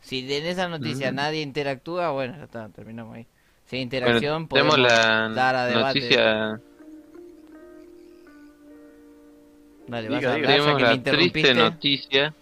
Si 0.01 0.19
en 0.33 0.45
esa 0.45 0.67
noticia 0.67 1.11
Mm. 1.11 1.15
nadie 1.15 1.41
interactúa, 1.41 2.11
bueno, 2.11 2.35
ya 2.37 2.43
está, 2.43 2.69
terminamos 2.69 3.15
ahí. 3.15 3.25
Si 3.65 3.75
hay 3.77 3.85
Bueno, 3.85 3.97
interacción, 3.97 4.47
podemos 4.47 4.77
la 4.79 5.29
dar 5.33 5.55
a 5.55 5.65
debate. 5.65 5.99
noticia, 5.99 6.59
Dale, 9.87 10.07
vas 10.09 10.19
Diga, 10.19 10.31
a 10.31 10.35
diga. 10.35 10.47
hablar 10.49 10.51
tenemos 10.59 10.81
la 10.81 10.93
interrumpiste. 10.93 11.41
triste 11.41 11.53
noticia. 11.55 12.33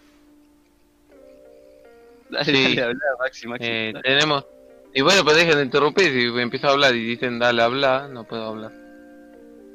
Dale, 2.29 2.45
Sí. 2.45 2.63
dale, 2.75 2.81
habla, 2.83 2.99
Maxi, 3.19 3.47
Maxi. 3.47 3.65
Eh, 3.65 3.91
dale. 3.93 4.03
tenemos. 4.03 4.45
Y 4.93 5.01
bueno, 5.01 5.23
pues 5.23 5.37
dejen 5.37 5.55
de 5.55 5.63
interrumpir. 5.63 6.11
Si 6.11 6.41
empiezo 6.41 6.67
a 6.67 6.71
hablar 6.71 6.93
y 6.95 7.05
dicen 7.05 7.39
dale, 7.39 7.61
habla, 7.61 8.09
no 8.11 8.25
puedo 8.25 8.47
hablar. 8.47 8.71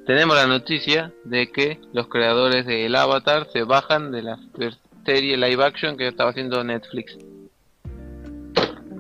Tenemos 0.07 0.37
la 0.37 0.47
noticia 0.47 1.13
de 1.25 1.51
que 1.53 1.79
los 1.93 2.09
creadores 2.09 2.67
de 2.67 2.87
El 2.87 2.97
Avatar 2.97 3.47
se 3.53 3.63
bajan 3.63 4.11
de 4.11 4.23
la 4.23 4.39
serie 5.05 5.37
live 5.37 5.65
action 5.65 5.97
que 5.97 6.09
estaba 6.09 6.31
haciendo 6.31 6.63
Netflix. 6.65 7.17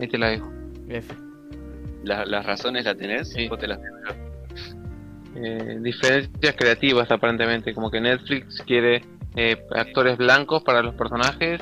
Ahí 0.00 0.08
te 0.08 0.18
la 0.18 0.28
dejo. 0.28 0.50
F. 0.89 1.14
La- 2.05 2.24
¿Las 2.24 2.47
razones 2.47 2.84
las 2.84 2.97
tenés? 2.97 3.31
Sí. 3.31 3.48
¿O 3.50 3.56
te 3.56 3.66
las? 3.66 3.78
Eh, 5.34 5.78
diferencias 5.81 6.55
creativas 6.56 7.10
aparentemente, 7.10 7.72
como 7.74 7.90
que 7.90 8.00
Netflix 8.00 8.62
quiere 8.66 9.02
eh, 9.34 9.56
actores 9.74 10.18
blancos 10.18 10.62
para 10.62 10.82
los 10.82 10.94
personajes, 10.94 11.60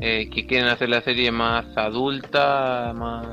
eh, 0.00 0.28
que 0.30 0.46
quieren 0.46 0.68
hacer 0.68 0.88
la 0.88 1.02
serie 1.02 1.30
más 1.30 1.66
adulta, 1.76 2.92
más 2.96 3.28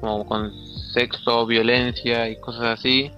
como 0.00 0.24
con 0.24 0.52
sexo, 0.94 1.46
violencia 1.46 2.28
y 2.28 2.38
cosas 2.38 2.78
así, 2.78 3.10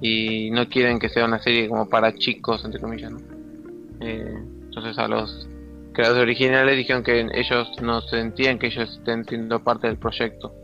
y 0.00 0.50
no 0.50 0.68
quieren 0.68 0.98
que 0.98 1.08
sea 1.08 1.24
una 1.24 1.40
serie 1.40 1.68
como 1.68 1.88
para 1.88 2.14
chicos, 2.14 2.64
entre 2.64 2.80
comillas. 2.80 3.12
Eh, 4.00 4.34
entonces 4.64 4.98
a 4.98 5.08
los 5.08 5.48
creadores 5.92 6.22
originales 6.22 6.76
dijeron 6.76 7.02
que 7.02 7.26
ellos 7.34 7.68
no 7.82 8.00
sentían 8.00 8.58
que 8.58 8.68
ellos 8.68 8.90
estén 8.98 9.24
siendo 9.24 9.62
parte 9.62 9.88
del 9.88 9.98
proyecto, 9.98 10.54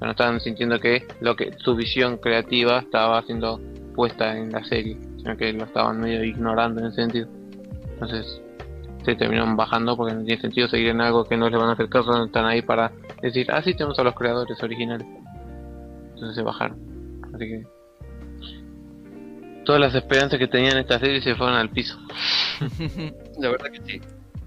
no 0.00 0.10
estaban 0.10 0.40
sintiendo 0.40 0.80
que 0.80 1.06
lo 1.20 1.36
que 1.36 1.52
su 1.58 1.76
visión 1.76 2.16
creativa 2.16 2.80
estaba 2.80 3.22
siendo 3.22 3.60
puesta 3.94 4.36
en 4.36 4.50
la 4.50 4.64
serie, 4.64 4.98
sino 5.18 5.36
que 5.36 5.52
lo 5.52 5.64
estaban 5.64 6.00
medio 6.00 6.24
ignorando 6.24 6.80
en 6.80 6.86
ese 6.88 7.02
sentido. 7.02 7.28
Entonces, 7.92 8.42
se 9.04 9.14
terminaron 9.14 9.56
bajando 9.56 9.96
porque 9.96 10.14
no 10.14 10.24
tiene 10.24 10.40
sentido 10.40 10.68
seguir 10.68 10.88
en 10.88 11.00
algo 11.00 11.24
que 11.24 11.36
no 11.36 11.48
le 11.48 11.56
van 11.56 11.68
a 11.68 11.72
hacer 11.72 11.88
caso, 11.88 12.10
no 12.10 12.24
están 12.24 12.46
ahí 12.46 12.62
para 12.62 12.92
decir, 13.20 13.46
ah, 13.52 13.62
sí, 13.62 13.74
tenemos 13.74 13.98
a 13.98 14.04
los 14.04 14.14
creadores 14.14 14.60
originales. 14.62 15.06
Entonces 16.14 16.34
se 16.34 16.42
bajaron. 16.42 16.78
Así 17.34 17.46
que 17.46 17.62
todas 19.64 19.80
las 19.80 19.94
esperanzas 19.94 20.38
que 20.38 20.48
tenían 20.48 20.76
esta 20.78 20.98
serie 20.98 21.20
se 21.20 21.34
fueron 21.34 21.56
al 21.56 21.70
piso. 21.70 21.98
La 23.38 23.50
verdad 23.50 23.70
que 23.70 23.80
sí. 23.84 24.00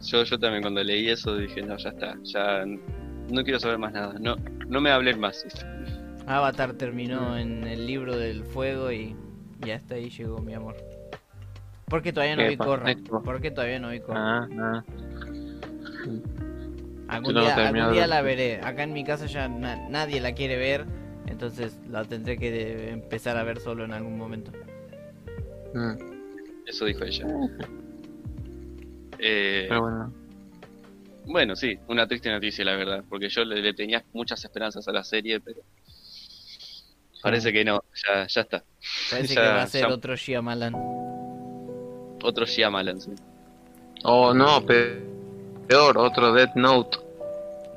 Yo, 0.04 0.24
yo 0.24 0.38
también 0.40 0.62
cuando 0.62 0.84
leí 0.84 1.10
eso 1.10 1.36
dije, 1.38 1.62
no, 1.62 1.78
ya 1.78 1.90
está, 1.90 2.16
ya 2.24 2.64
no 2.66 3.44
quiero 3.44 3.60
saber 3.60 3.78
más 3.78 3.92
nada, 3.94 4.14
no, 4.20 4.36
no 4.68 4.82
me 4.82 4.92
hablen 4.92 5.20
más. 5.20 5.46
Avatar 6.28 6.74
terminó 6.74 7.38
en 7.38 7.64
el 7.66 7.88
libro 7.88 8.18
del 8.18 8.44
fuego 8.44 8.92
y, 8.92 9.16
y 9.66 9.72
hasta 9.72 9.96
ahí 9.96 10.10
llegó 10.10 10.40
mi 10.40 10.54
amor. 10.54 10.76
Porque 11.88 12.12
todavía 12.12 12.36
no 12.36 12.44
¿Qué 12.44 12.50
vi 12.50 12.58
Corra. 12.58 12.96
Porque 13.24 13.52
todavía 13.52 13.80
no 13.80 13.90
vi 13.90 14.00
Corra. 14.00 14.20
Ah, 14.20 14.48
ah. 14.60 14.84
Algún 17.08 17.34
no 17.36 17.42
día, 17.42 17.56
algún 17.56 17.94
día 17.94 18.08
la 18.08 18.22
veré. 18.22 18.60
Acá 18.64 18.84
en 18.84 18.94
mi 18.94 19.04
casa 19.04 19.28
ya 19.28 19.48
na- 19.48 19.88
nadie 19.90 20.20
la 20.20 20.34
quiere 20.34 20.58
ver. 20.58 20.86
Entonces 21.28 21.80
la 21.90 22.04
tendré 22.04 22.38
que 22.38 22.90
empezar 22.92 23.38
a 23.38 23.44
ver 23.44 23.60
solo 23.60 23.86
en 23.86 23.94
algún 23.94 24.18
momento. 24.18 24.52
Mm, 25.76 25.98
Eso 26.66 26.86
dijo 26.86 27.04
ella. 27.04 27.26
Eh, 29.18 29.66
Pero 29.70 29.82
bueno. 29.82 30.14
bueno, 31.26 31.56
sí, 31.56 31.80
una 31.88 32.06
triste 32.06 32.30
noticia 32.30 32.66
la 32.66 32.76
verdad, 32.76 33.04
porque 33.08 33.30
yo 33.30 33.46
le, 33.46 33.62
le 33.62 33.74
tenía 33.74 34.04
muchas 34.12 34.44
esperanzas 34.44 34.86
a 34.90 34.92
la 34.92 35.06
serie, 35.06 35.40
pero 35.40 35.62
parece 37.24 37.54
que 37.54 37.64
no, 37.64 37.82
ya, 38.06 38.28
ya 38.28 38.42
está. 38.42 38.64
Parece 39.10 39.34
Ya- 39.36 39.42
que 39.42 39.48
va 39.48 39.62
a 39.64 39.68
ser 39.68 39.82
ya- 39.88 39.94
otro 39.94 40.16
Shyamalan. 40.18 40.74
Otro 42.24 42.46
Shyamalan, 42.46 43.00
sí. 43.00 43.12
Oh, 44.04 44.34
no, 44.34 44.64
pe- 44.66 45.02
peor, 45.68 45.98
otro 45.98 46.34
Death 46.34 46.56
Note. 46.56 46.98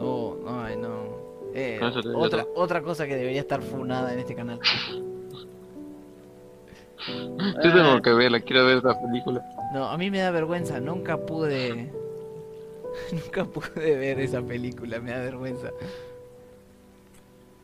No, 0.01 0.35
no, 0.45 0.61
ay, 0.65 0.77
no. 0.77 1.51
Eh, 1.55 1.81
otra, 2.17 2.45
otra 2.57 2.83
cosa 2.83 3.07
que 3.07 3.15
debería 3.17 3.41
estar 3.43 3.63
funada 3.63 4.13
en 4.13 4.19
este 4.19 4.35
canal. 4.35 4.59
Yo 7.07 7.73
tengo 7.73 8.03
que 8.03 8.13
verla, 8.13 8.41
quiero 8.41 8.67
ver 8.67 8.79
esta 8.79 9.01
película. 9.01 9.45
No, 9.73 9.89
a 9.89 9.97
mí 9.97 10.11
me 10.11 10.19
da 10.19 10.31
vergüenza. 10.31 10.81
Nunca 10.81 11.17
pude. 11.17 11.93
Nunca 13.13 13.45
pude 13.45 13.97
ver 13.97 14.21
esa 14.21 14.43
película. 14.43 15.01
Me 15.01 15.13
da 15.13 15.19
vergüenza. 15.19 15.71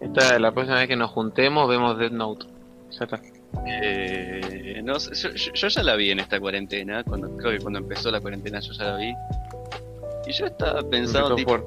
Esta, 0.01 0.39
la 0.39 0.53
próxima 0.53 0.79
vez 0.79 0.89
que 0.89 0.97
nos 0.97 1.11
juntemos 1.11 1.69
vemos 1.69 1.99
Death 1.99 2.13
Note. 2.13 2.47
Ya 2.91 3.05
está. 3.05 3.21
Eh, 3.67 4.83
no 4.85 4.99
yo, 4.99 5.69
ya 5.69 5.83
la 5.83 5.97
vi 5.97 6.11
en 6.11 6.21
esta 6.21 6.41
cuarentena, 6.41 7.05
cuando 7.05 7.37
creo 7.37 7.53
que 7.53 7.61
cuando 7.61 7.79
empezó 7.79 8.11
la 8.11 8.21
cuarentena 8.21 8.61
yo 8.61 8.73
ya 8.73 8.85
la 8.85 8.97
vi. 8.97 9.15
Y 10.27 10.33
yo 10.33 10.47
estaba 10.47 10.83
pensando, 10.89 11.35
tipo. 11.35 11.59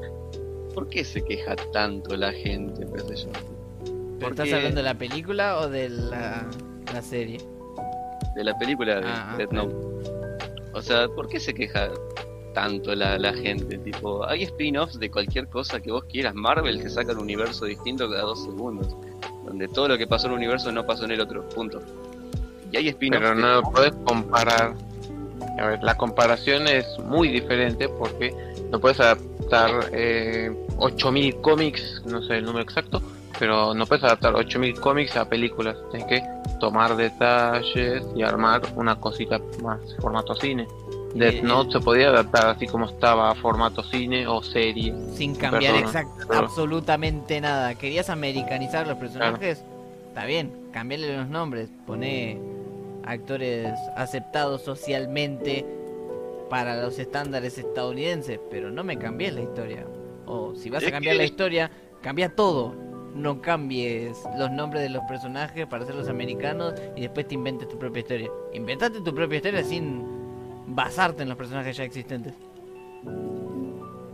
¿por 0.74 0.90
qué 0.90 1.04
se 1.04 1.24
queja 1.24 1.56
tanto 1.74 2.16
la 2.16 2.32
gente? 2.32 2.86
yo? 2.86 3.30
¿Pero 4.20 4.32
estás 4.32 4.54
hablando 4.54 4.78
de 4.78 4.84
la 4.84 4.94
película 4.96 5.60
o 5.60 5.70
de 5.70 5.90
la, 5.90 6.46
la 6.94 7.02
serie? 7.02 7.40
De 8.38 8.43
la 8.43 8.57
película 8.57 9.01
de 9.01 9.07
Ah, 9.07 9.35
Death. 9.38 9.51
Note. 9.51 9.75
O 10.74 10.82
sea, 10.82 11.07
¿por 11.09 11.27
qué 11.27 11.40
se 11.40 11.53
queja 11.53 11.90
tanto 12.53 12.93
la, 12.95 13.17
la 13.17 13.33
gente? 13.33 13.77
Tipo, 13.80 14.25
hay 14.27 14.43
spin-offs 14.43 14.99
de 14.99 15.09
cualquier 15.09 15.48
cosa 15.48 15.80
que 15.82 15.91
vos 15.91 16.03
quieras. 16.06 16.35
Marvel 16.35 16.82
que 16.82 16.90
saca 16.90 17.11
un 17.14 17.19
universo 17.19 17.66
distinto 17.66 18.09
cada 18.09 18.22
dos 18.22 18.43
segundos. 18.43 18.95
Donde 19.45 19.67
todo 19.67 19.88
lo 19.88 19.98
que 19.98 20.06
pasó 20.07 20.27
en 20.27 20.33
un 20.33 20.38
universo 20.38 20.72
no 20.72 20.85
pasó 20.85 21.06
en 21.06 21.11
el 21.11 21.22
otro. 21.22 21.48
Punto. 21.49 21.82
Y 22.72 22.77
hay 22.77 22.88
spin-offs 22.90 23.22
Pero 23.22 23.35
no 23.35 23.64
puedes 23.72 23.93
comparar. 24.06 24.75
A 25.59 25.67
ver, 25.67 25.80
la 25.82 25.95
comparación 25.95 26.67
es 26.67 26.85
muy 26.99 27.30
diferente 27.30 27.90
porque 27.90 28.35
no 28.72 28.80
puedes 28.80 28.99
adaptar 28.99 29.90
eh, 29.91 30.51
8000 30.77 31.41
cómics, 31.41 32.03
no 32.06 32.22
sé 32.22 32.38
el 32.38 32.45
número 32.45 32.61
exacto, 32.64 33.01
pero 33.40 33.74
no 33.74 33.85
puedes 33.85 34.03
adaptar 34.03 34.35
8000 34.35 34.80
cómics 34.80 35.16
a 35.16 35.27
películas. 35.27 35.75
Tienes 35.91 36.07
que 36.07 36.24
tomar 36.59 36.95
detalles 36.95 38.03
y 38.16 38.24
armar 38.24 38.61
una 38.75 38.99
cosita 38.99 39.40
más 39.61 39.80
formato 39.99 40.35
cine. 40.35 40.67
Death 41.14 41.41
Note 41.41 41.72
se 41.72 41.80
podía 41.80 42.09
adaptar 42.09 42.48
así 42.49 42.67
como 42.67 42.85
estaba 42.85 43.32
a 43.32 43.35
formato 43.35 43.82
cine 43.83 44.27
o 44.27 44.43
serie. 44.43 44.93
Sin 45.14 45.35
cambiar 45.35 45.75
exact- 45.75 46.25
claro. 46.27 46.45
absolutamente 46.45 47.41
nada. 47.41 47.75
¿Querías 47.75 48.09
americanizar 48.09 48.88
los 48.88 48.98
personajes? 48.98 49.64
Está 50.09 50.25
bien, 50.25 50.51
cambiarle 50.72 51.17
los 51.17 51.27
nombres. 51.27 51.69
Poné 51.85 52.40
actores 53.06 53.74
aceptados 53.95 54.61
socialmente 54.64 55.66
para 56.49 56.82
los 56.82 56.99
estándares 56.99 57.57
estadounidenses. 57.57 58.40
Pero 58.51 58.69
no 58.69 58.83
me 58.83 58.98
cambies 58.98 59.33
la 59.33 59.41
historia. 59.41 59.85
O 60.25 60.56
si 60.56 60.69
vas 60.69 60.85
a 60.85 60.91
cambiar 60.91 61.16
la 61.16 61.24
historia, 61.24 61.72
cambia 62.01 62.35
todo. 62.35 62.86
No 63.18 63.42
cambies 63.42 64.24
los 64.38 64.52
nombres 64.52 64.84
de 64.84 64.90
los 64.90 65.04
personajes 65.06 65.66
para 65.68 65.84
hacerlos 65.84 66.08
americanos 66.08 66.74
y 66.96 67.02
después 67.02 67.28
te 67.28 67.34
inventes 67.34 67.68
tu 67.68 67.78
propia 67.80 68.02
historia. 68.02 68.30
Inventate 68.54 69.02
tu 69.02 69.14
propia 69.14 69.38
historia 69.38 69.64
sin 69.64 70.04
basarte 70.68 71.24
en 71.24 71.30
los 71.30 71.38
personajes 71.38 71.76
ya 71.76 71.84
existentes. 71.84 72.34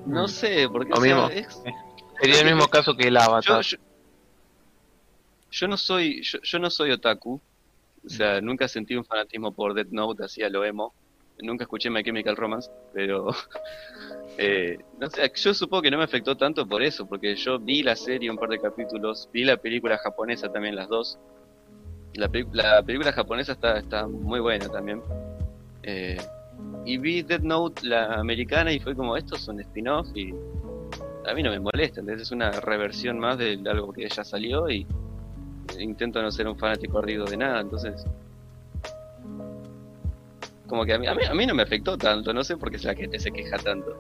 No 0.06 0.28
sé, 0.28 0.68
porque 0.70 0.90
Lo 0.92 0.98
o 0.98 1.02
sea, 1.02 1.16
mismo. 1.16 1.30
es- 1.30 1.64
Sería 2.22 2.40
el 2.40 2.46
mismo 2.46 2.68
caso 2.68 2.96
que 2.96 3.08
el 3.08 3.16
yo, 3.16 3.20
Avatar. 3.22 3.62
yo, 3.64 3.78
yo 5.52 5.68
no 5.68 5.78
soy 5.78 6.22
yo, 6.24 6.40
yo 6.42 6.60
no 6.60 6.70
soy 6.70 6.92
otaku. 6.92 7.42
O 8.06 8.10
sea, 8.10 8.42
nunca 8.42 8.68
sentí 8.68 8.96
un 8.96 9.06
fanatismo 9.06 9.54
por 9.54 9.74
Death 9.74 9.88
Note, 9.92 10.26
así 10.26 10.44
a 10.44 10.50
lo 10.50 10.64
emo. 10.66 10.94
Nunca 11.42 11.64
escuché 11.64 11.90
My 11.90 12.03
Chemical 12.03 12.36
Romance, 12.36 12.70
pero 12.94 13.30
eh, 14.38 14.78
no 15.00 15.10
sé, 15.10 15.32
yo 15.36 15.53
supongo 15.53 15.82
que 15.82 15.92
no 15.92 15.98
me 15.98 16.03
afectó 16.03 16.38
tanto 16.38 16.68
por 16.68 16.84
eso, 16.84 17.06
porque 17.06 17.36
yo 17.36 17.60
vi 17.60 17.84
la 17.84 17.95
serie 17.95 18.30
un 18.30 18.38
par 18.38 18.50
de 18.50 18.60
capítulos, 18.60 19.30
vi 19.34 19.44
la 19.44 19.58
película 19.58 19.98
japonesa 19.98 20.52
también 20.52 20.76
las 20.76 20.88
dos. 20.88 21.18
La, 22.14 22.30
película 22.30 23.12
japonesa 23.12 23.53
está, 23.53 23.80
está 23.80 24.08
muy 24.08 24.40
buena 24.40 24.70
también. 24.70 25.02
Eh, 25.82 26.18
y 26.86 26.98
vi 26.98 27.24
Death 27.24 27.42
Note, 27.42 27.88
la 27.88 28.14
americana, 28.16 28.72
y 28.72 28.80
fue 28.80 28.95
como, 28.95 29.18
esto 29.18 29.36
es 29.36 29.48
un 29.48 29.60
spin-off 29.60 30.08
y 30.16 30.34
a 31.26 31.34
mí 31.34 31.42
no 31.42 31.50
me 31.50 31.60
molesta, 31.60 32.02
entonces 32.02 32.28
es 32.28 32.32
una 32.32 32.52
reversión 32.52 33.18
más 33.18 33.38
de 33.38 33.60
algo 33.66 33.92
que 33.94 34.08
ya 34.08 34.24
salió 34.24 34.70
y 34.70 34.86
intento 35.80 36.22
no 36.22 36.32
ser 36.32 36.48
un 36.48 36.58
fanático 36.58 37.00
ardido 37.00 37.26
de 37.26 37.38
nada, 37.38 37.62
entonces 37.62 38.06
como 40.67 40.85
que 40.85 40.93
a 40.93 41.00
mí, 41.00 41.08
a 41.08 41.16
mí, 41.16 41.24
a 41.30 41.33
mí 41.33 41.45
no 41.45 41.53
me 41.53 41.64
afectó 41.64 41.98
tanto, 41.98 42.33
no 42.33 42.43
sé 42.43 42.58
por 42.58 42.72
qué 42.72 42.77
la 42.80 42.95
gente 42.95 43.19
se 43.19 43.32
queja 43.32 43.58
tanto. 43.58 43.98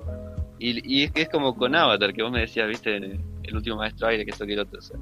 Y, 0.59 0.99
y 0.99 1.03
es 1.03 1.11
que 1.11 1.23
es 1.23 1.29
como 1.29 1.55
con 1.55 1.75
Avatar, 1.75 2.13
que 2.13 2.23
vos 2.23 2.31
me 2.31 2.41
decías, 2.41 2.67
viste, 2.67 2.95
el 2.95 3.55
último 3.55 3.77
maestro 3.77 4.07
aire, 4.07 4.23
que 4.23 4.31
esto 4.31 4.45
que 4.45 4.53
el 4.53 4.59
otro, 4.59 4.79
o 4.79 4.81
sea, 4.81 4.97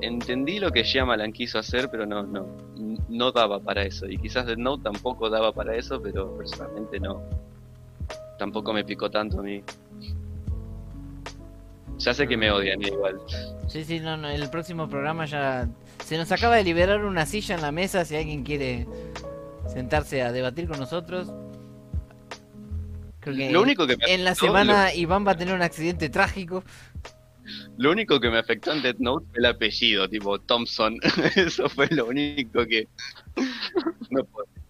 entendí 0.00 0.58
lo 0.58 0.70
que 0.70 0.82
Shyamalan 0.82 1.32
quiso 1.32 1.58
hacer, 1.58 1.88
pero 1.90 2.06
no, 2.06 2.22
no, 2.22 2.46
no 3.08 3.32
daba 3.32 3.58
para 3.60 3.82
eso, 3.82 4.06
y 4.06 4.18
quizás 4.18 4.46
Death 4.46 4.58
Note 4.58 4.84
tampoco 4.84 5.30
daba 5.30 5.52
para 5.52 5.76
eso, 5.76 6.00
pero 6.00 6.36
personalmente 6.36 7.00
no, 7.00 7.22
tampoco 8.38 8.72
me 8.72 8.84
picó 8.84 9.10
tanto 9.10 9.40
a 9.40 9.42
mí. 9.42 9.62
Ya 11.98 12.12
sé 12.12 12.26
que 12.26 12.36
me 12.36 12.50
odian 12.50 12.82
igual. 12.82 13.20
Sí, 13.68 13.84
sí, 13.84 14.00
no, 14.00 14.16
no, 14.16 14.28
el 14.28 14.50
próximo 14.50 14.88
programa 14.88 15.26
ya 15.26 15.68
se 16.04 16.18
nos 16.18 16.30
acaba 16.32 16.56
de 16.56 16.64
liberar 16.64 17.04
una 17.04 17.24
silla 17.24 17.54
en 17.54 17.62
la 17.62 17.72
mesa 17.72 18.04
si 18.04 18.16
alguien 18.16 18.42
quiere 18.42 18.86
sentarse 19.72 20.22
a 20.22 20.32
debatir 20.32 20.68
con 20.68 20.78
nosotros. 20.78 21.32
Creo 23.20 23.36
que 23.36 23.50
Lo 23.50 23.62
único 23.62 23.86
que 23.86 23.96
me 23.96 24.04
en 24.12 24.24
la 24.24 24.34
semana 24.34 24.92
Iván 24.94 25.26
va 25.26 25.32
a 25.32 25.36
tener 25.36 25.54
un 25.54 25.62
accidente 25.62 26.08
trágico. 26.10 26.62
Lo 27.76 27.90
único 27.90 28.20
que 28.20 28.30
me 28.30 28.38
afectó 28.38 28.72
en 28.72 28.82
Death 28.82 28.98
Note 28.98 29.26
fue 29.30 29.38
el 29.38 29.46
apellido, 29.46 30.08
tipo 30.08 30.38
Thompson. 30.40 30.96
Eso 31.36 31.68
fue 31.68 31.88
lo 31.90 32.06
único 32.06 32.64
que. 32.66 32.88
No, 34.10 34.26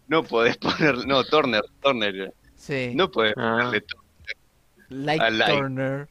no 0.08 0.22
podés 0.22 0.56
poner. 0.56 1.06
No, 1.06 1.22
Turner, 1.24 1.62
Turner. 1.82 2.32
Sí, 2.56 2.92
No 2.94 3.10
podés 3.10 3.34
Ah. 3.36 3.56
ponerle 3.58 3.80
Tu- 3.82 3.96
Light 4.90 5.20
a 5.20 5.30
Light. 5.30 5.54
Turner. 5.58 6.08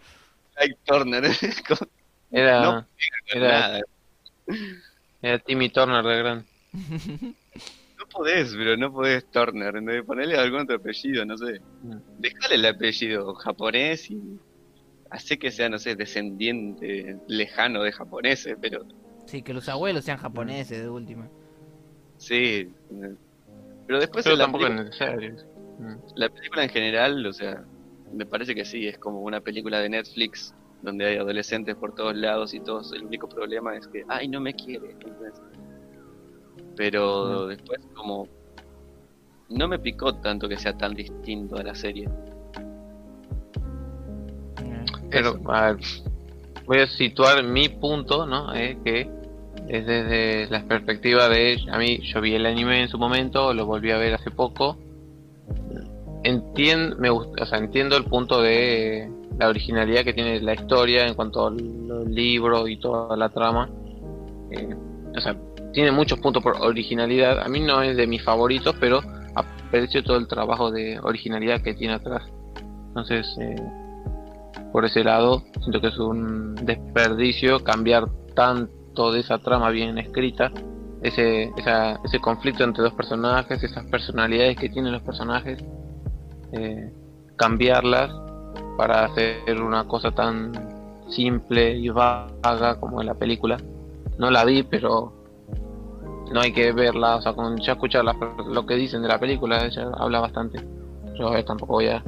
Like 0.59 0.77
Turner. 0.85 1.23
Era, 2.31 2.61
No, 2.63 2.87
era, 3.27 3.47
nada. 3.59 3.81
era 5.21 5.37
Timmy 5.39 5.69
Turner 5.69 6.03
de 6.03 6.17
gran. 6.17 6.45
No 8.13 8.19
podés, 8.19 8.53
pero 8.55 8.77
no 8.77 8.91
podés 8.93 9.25
Turner. 9.31 9.81
¿no? 9.81 10.05
Ponerle 10.05 10.37
algún 10.37 10.61
otro 10.61 10.75
apellido, 10.77 11.25
no 11.25 11.37
sé. 11.37 11.61
Dejale 12.19 12.55
el 12.55 12.65
apellido 12.65 13.33
japonés 13.35 14.09
y. 14.11 14.39
Hace 15.09 15.37
que 15.37 15.51
sea, 15.51 15.69
no 15.69 15.77
sé, 15.77 15.95
descendiente 15.95 17.17
lejano 17.27 17.83
de 17.83 17.91
japoneses, 17.91 18.57
pero. 18.59 18.83
Sí, 19.27 19.41
que 19.43 19.53
los 19.53 19.69
abuelos 19.69 20.03
sean 20.05 20.17
japoneses 20.17 20.81
de 20.81 20.89
última. 20.89 21.29
Sí. 22.17 22.71
Pero 23.87 23.99
después 23.99 24.23
Pero 24.23 24.37
tampoco 24.37 24.65
es 24.65 24.71
película- 24.71 24.85
necesario. 25.15 25.35
La 26.15 26.29
película 26.29 26.63
en 26.63 26.69
general, 26.69 27.25
o 27.25 27.33
sea, 27.33 27.63
me 28.11 28.25
parece 28.25 28.55
que 28.55 28.63
sí, 28.65 28.87
es 28.87 28.97
como 28.97 29.21
una 29.21 29.39
película 29.41 29.79
de 29.81 29.89
Netflix 29.89 30.53
donde 30.81 31.05
hay 31.05 31.17
adolescentes 31.17 31.75
por 31.75 31.93
todos 31.95 32.15
lados 32.15 32.53
y 32.53 32.59
todos, 32.59 32.91
el 32.93 33.03
único 33.05 33.27
problema 33.29 33.75
es 33.77 33.87
que, 33.87 34.03
ay, 34.07 34.27
no 34.27 34.39
me 34.41 34.53
quiere. 34.53 34.95
Pero 36.75 37.47
después 37.47 37.79
como 37.93 38.27
no 39.49 39.67
me 39.67 39.79
picó 39.79 40.15
tanto 40.15 40.49
que 40.49 40.57
sea 40.57 40.77
tan 40.77 40.93
distinto 40.93 41.57
a 41.57 41.63
la 41.63 41.75
serie. 41.75 42.09
Pero, 45.09 45.39
a 45.51 45.73
ver, 45.73 45.77
voy 46.65 46.79
a 46.79 46.87
situar 46.87 47.43
mi 47.43 47.69
punto, 47.69 48.25
¿no? 48.25 48.53
Eh, 48.55 48.77
que 48.83 49.01
es 49.67 49.85
desde 49.85 50.47
la 50.49 50.63
perspectiva 50.63 51.29
de 51.29 51.59
a 51.71 51.77
mí 51.77 51.99
yo 52.01 52.19
vi 52.21 52.35
el 52.35 52.45
anime 52.45 52.81
en 52.81 52.89
su 52.89 52.97
momento 52.97 53.53
lo 53.53 53.65
volví 53.65 53.91
a 53.91 53.97
ver 53.97 54.13
hace 54.13 54.29
poco 54.31 54.77
entiendo 56.23 56.97
me 56.97 57.09
o 57.09 57.45
sea, 57.45 57.59
entiendo 57.59 57.95
el 57.95 58.03
punto 58.03 58.41
de 58.41 59.09
la 59.37 59.47
originalidad 59.47 60.03
que 60.03 60.13
tiene 60.13 60.41
la 60.41 60.53
historia 60.53 61.07
en 61.07 61.13
cuanto 61.13 61.47
al 61.47 62.13
libro 62.13 62.67
y 62.67 62.77
toda 62.77 63.15
la 63.15 63.29
trama 63.29 63.69
eh, 64.51 64.75
o 65.15 65.21
sea 65.21 65.37
tiene 65.73 65.91
muchos 65.91 66.19
puntos 66.19 66.41
por 66.41 66.57
originalidad 66.61 67.39
a 67.39 67.49
mí 67.49 67.59
no 67.59 67.81
es 67.81 67.97
de 67.97 68.07
mis 68.07 68.23
favoritos 68.23 68.75
pero 68.79 69.01
aprecio 69.35 70.03
todo 70.03 70.17
el 70.17 70.27
trabajo 70.27 70.71
de 70.71 70.99
originalidad 71.01 71.61
que 71.61 71.73
tiene 71.73 71.95
atrás 71.95 72.23
entonces 72.87 73.27
eh, 73.39 73.55
por 74.71 74.85
ese 74.85 75.03
lado 75.03 75.43
siento 75.61 75.81
que 75.81 75.87
es 75.87 75.97
un 75.99 76.55
desperdicio 76.55 77.63
cambiar 77.63 78.07
tanto 78.33 79.11
de 79.11 79.19
esa 79.19 79.37
trama 79.39 79.69
bien 79.69 79.97
escrita, 79.97 80.51
ese, 81.01 81.51
ese 82.03 82.19
conflicto 82.19 82.63
entre 82.63 82.83
dos 82.83 82.93
personajes, 82.93 83.63
esas 83.63 83.85
personalidades 83.85 84.57
que 84.57 84.69
tienen 84.69 84.93
los 84.93 85.01
personajes, 85.01 85.63
eh, 86.53 86.91
cambiarlas 87.35 88.11
para 88.77 89.05
hacer 89.05 89.61
una 89.61 89.87
cosa 89.87 90.11
tan 90.11 90.51
simple 91.09 91.77
y 91.77 91.89
vaga 91.89 92.79
como 92.79 93.01
en 93.01 93.07
la 93.07 93.15
película. 93.15 93.57
No 94.17 94.31
la 94.31 94.45
vi, 94.45 94.63
pero 94.63 95.22
no 96.33 96.41
hay 96.41 96.51
que 96.51 96.71
verla, 96.71 97.17
o 97.17 97.21
sea, 97.21 97.33
con 97.33 97.57
ya 97.59 97.73
escuchar 97.73 98.03
lo 98.03 98.65
que 98.65 98.75
dicen 98.75 99.01
de 99.01 99.07
la 99.07 99.19
película, 99.19 99.65
ella 99.65 99.89
habla 99.97 100.19
bastante. 100.19 100.59
Yo 101.15 101.43
tampoco 101.45 101.73
voy 101.73 101.87
a... 101.87 102.03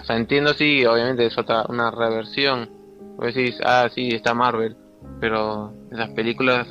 O 0.00 0.04
sea, 0.04 0.16
entiendo 0.16 0.54
si 0.54 0.84
obviamente 0.84 1.26
es 1.26 1.36
otra, 1.36 1.64
una 1.68 1.90
reversión. 1.90 2.70
Vos 3.16 3.34
decís, 3.34 3.58
ah, 3.64 3.88
sí, 3.94 4.08
está 4.08 4.34
Marvel 4.34 4.76
pero 5.20 5.72
esas 5.90 6.10
películas, 6.10 6.66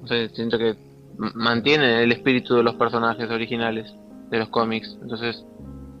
no 0.00 0.08
sé, 0.08 0.28
siento 0.30 0.58
que 0.58 0.76
mantienen 1.16 1.90
el 1.90 2.12
espíritu 2.12 2.56
de 2.56 2.62
los 2.62 2.74
personajes 2.74 3.30
originales 3.30 3.92
de 4.30 4.38
los 4.38 4.48
cómics. 4.48 4.98
Entonces, 5.02 5.44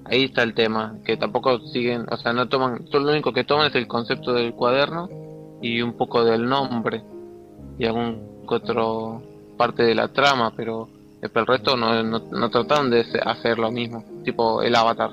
ahí 0.04 0.24
está 0.24 0.42
el 0.42 0.54
tema, 0.54 0.98
que 1.04 1.16
tampoco 1.16 1.60
siguen, 1.60 2.06
o 2.10 2.16
sea, 2.16 2.32
no 2.32 2.48
toman, 2.48 2.84
todo 2.86 3.02
lo 3.02 3.12
único 3.12 3.32
que 3.32 3.44
toman 3.44 3.68
es 3.68 3.74
el 3.74 3.86
concepto 3.86 4.32
del 4.32 4.54
cuaderno 4.54 5.08
y 5.60 5.82
un 5.82 5.94
poco 5.96 6.24
del 6.24 6.48
nombre 6.48 7.02
y 7.78 7.86
algún 7.86 8.42
otro 8.46 9.22
parte 9.58 9.82
de 9.82 9.94
la 9.94 10.08
trama, 10.08 10.54
pero 10.56 10.88
el 11.20 11.46
resto 11.46 11.76
no, 11.76 12.02
no, 12.02 12.20
no 12.30 12.50
trataron 12.50 12.90
de 12.90 13.04
hacer 13.26 13.58
lo 13.58 13.70
mismo, 13.70 14.04
tipo 14.24 14.62
el 14.62 14.74
avatar. 14.74 15.10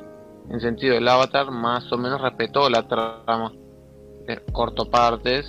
En 0.50 0.62
sentido, 0.62 0.96
el 0.96 1.08
avatar 1.08 1.52
más 1.52 1.92
o 1.92 1.98
menos 1.98 2.22
respetó 2.22 2.70
la 2.70 2.88
trama, 2.88 3.52
eh, 4.28 4.40
corto 4.54 4.90
partes 4.90 5.46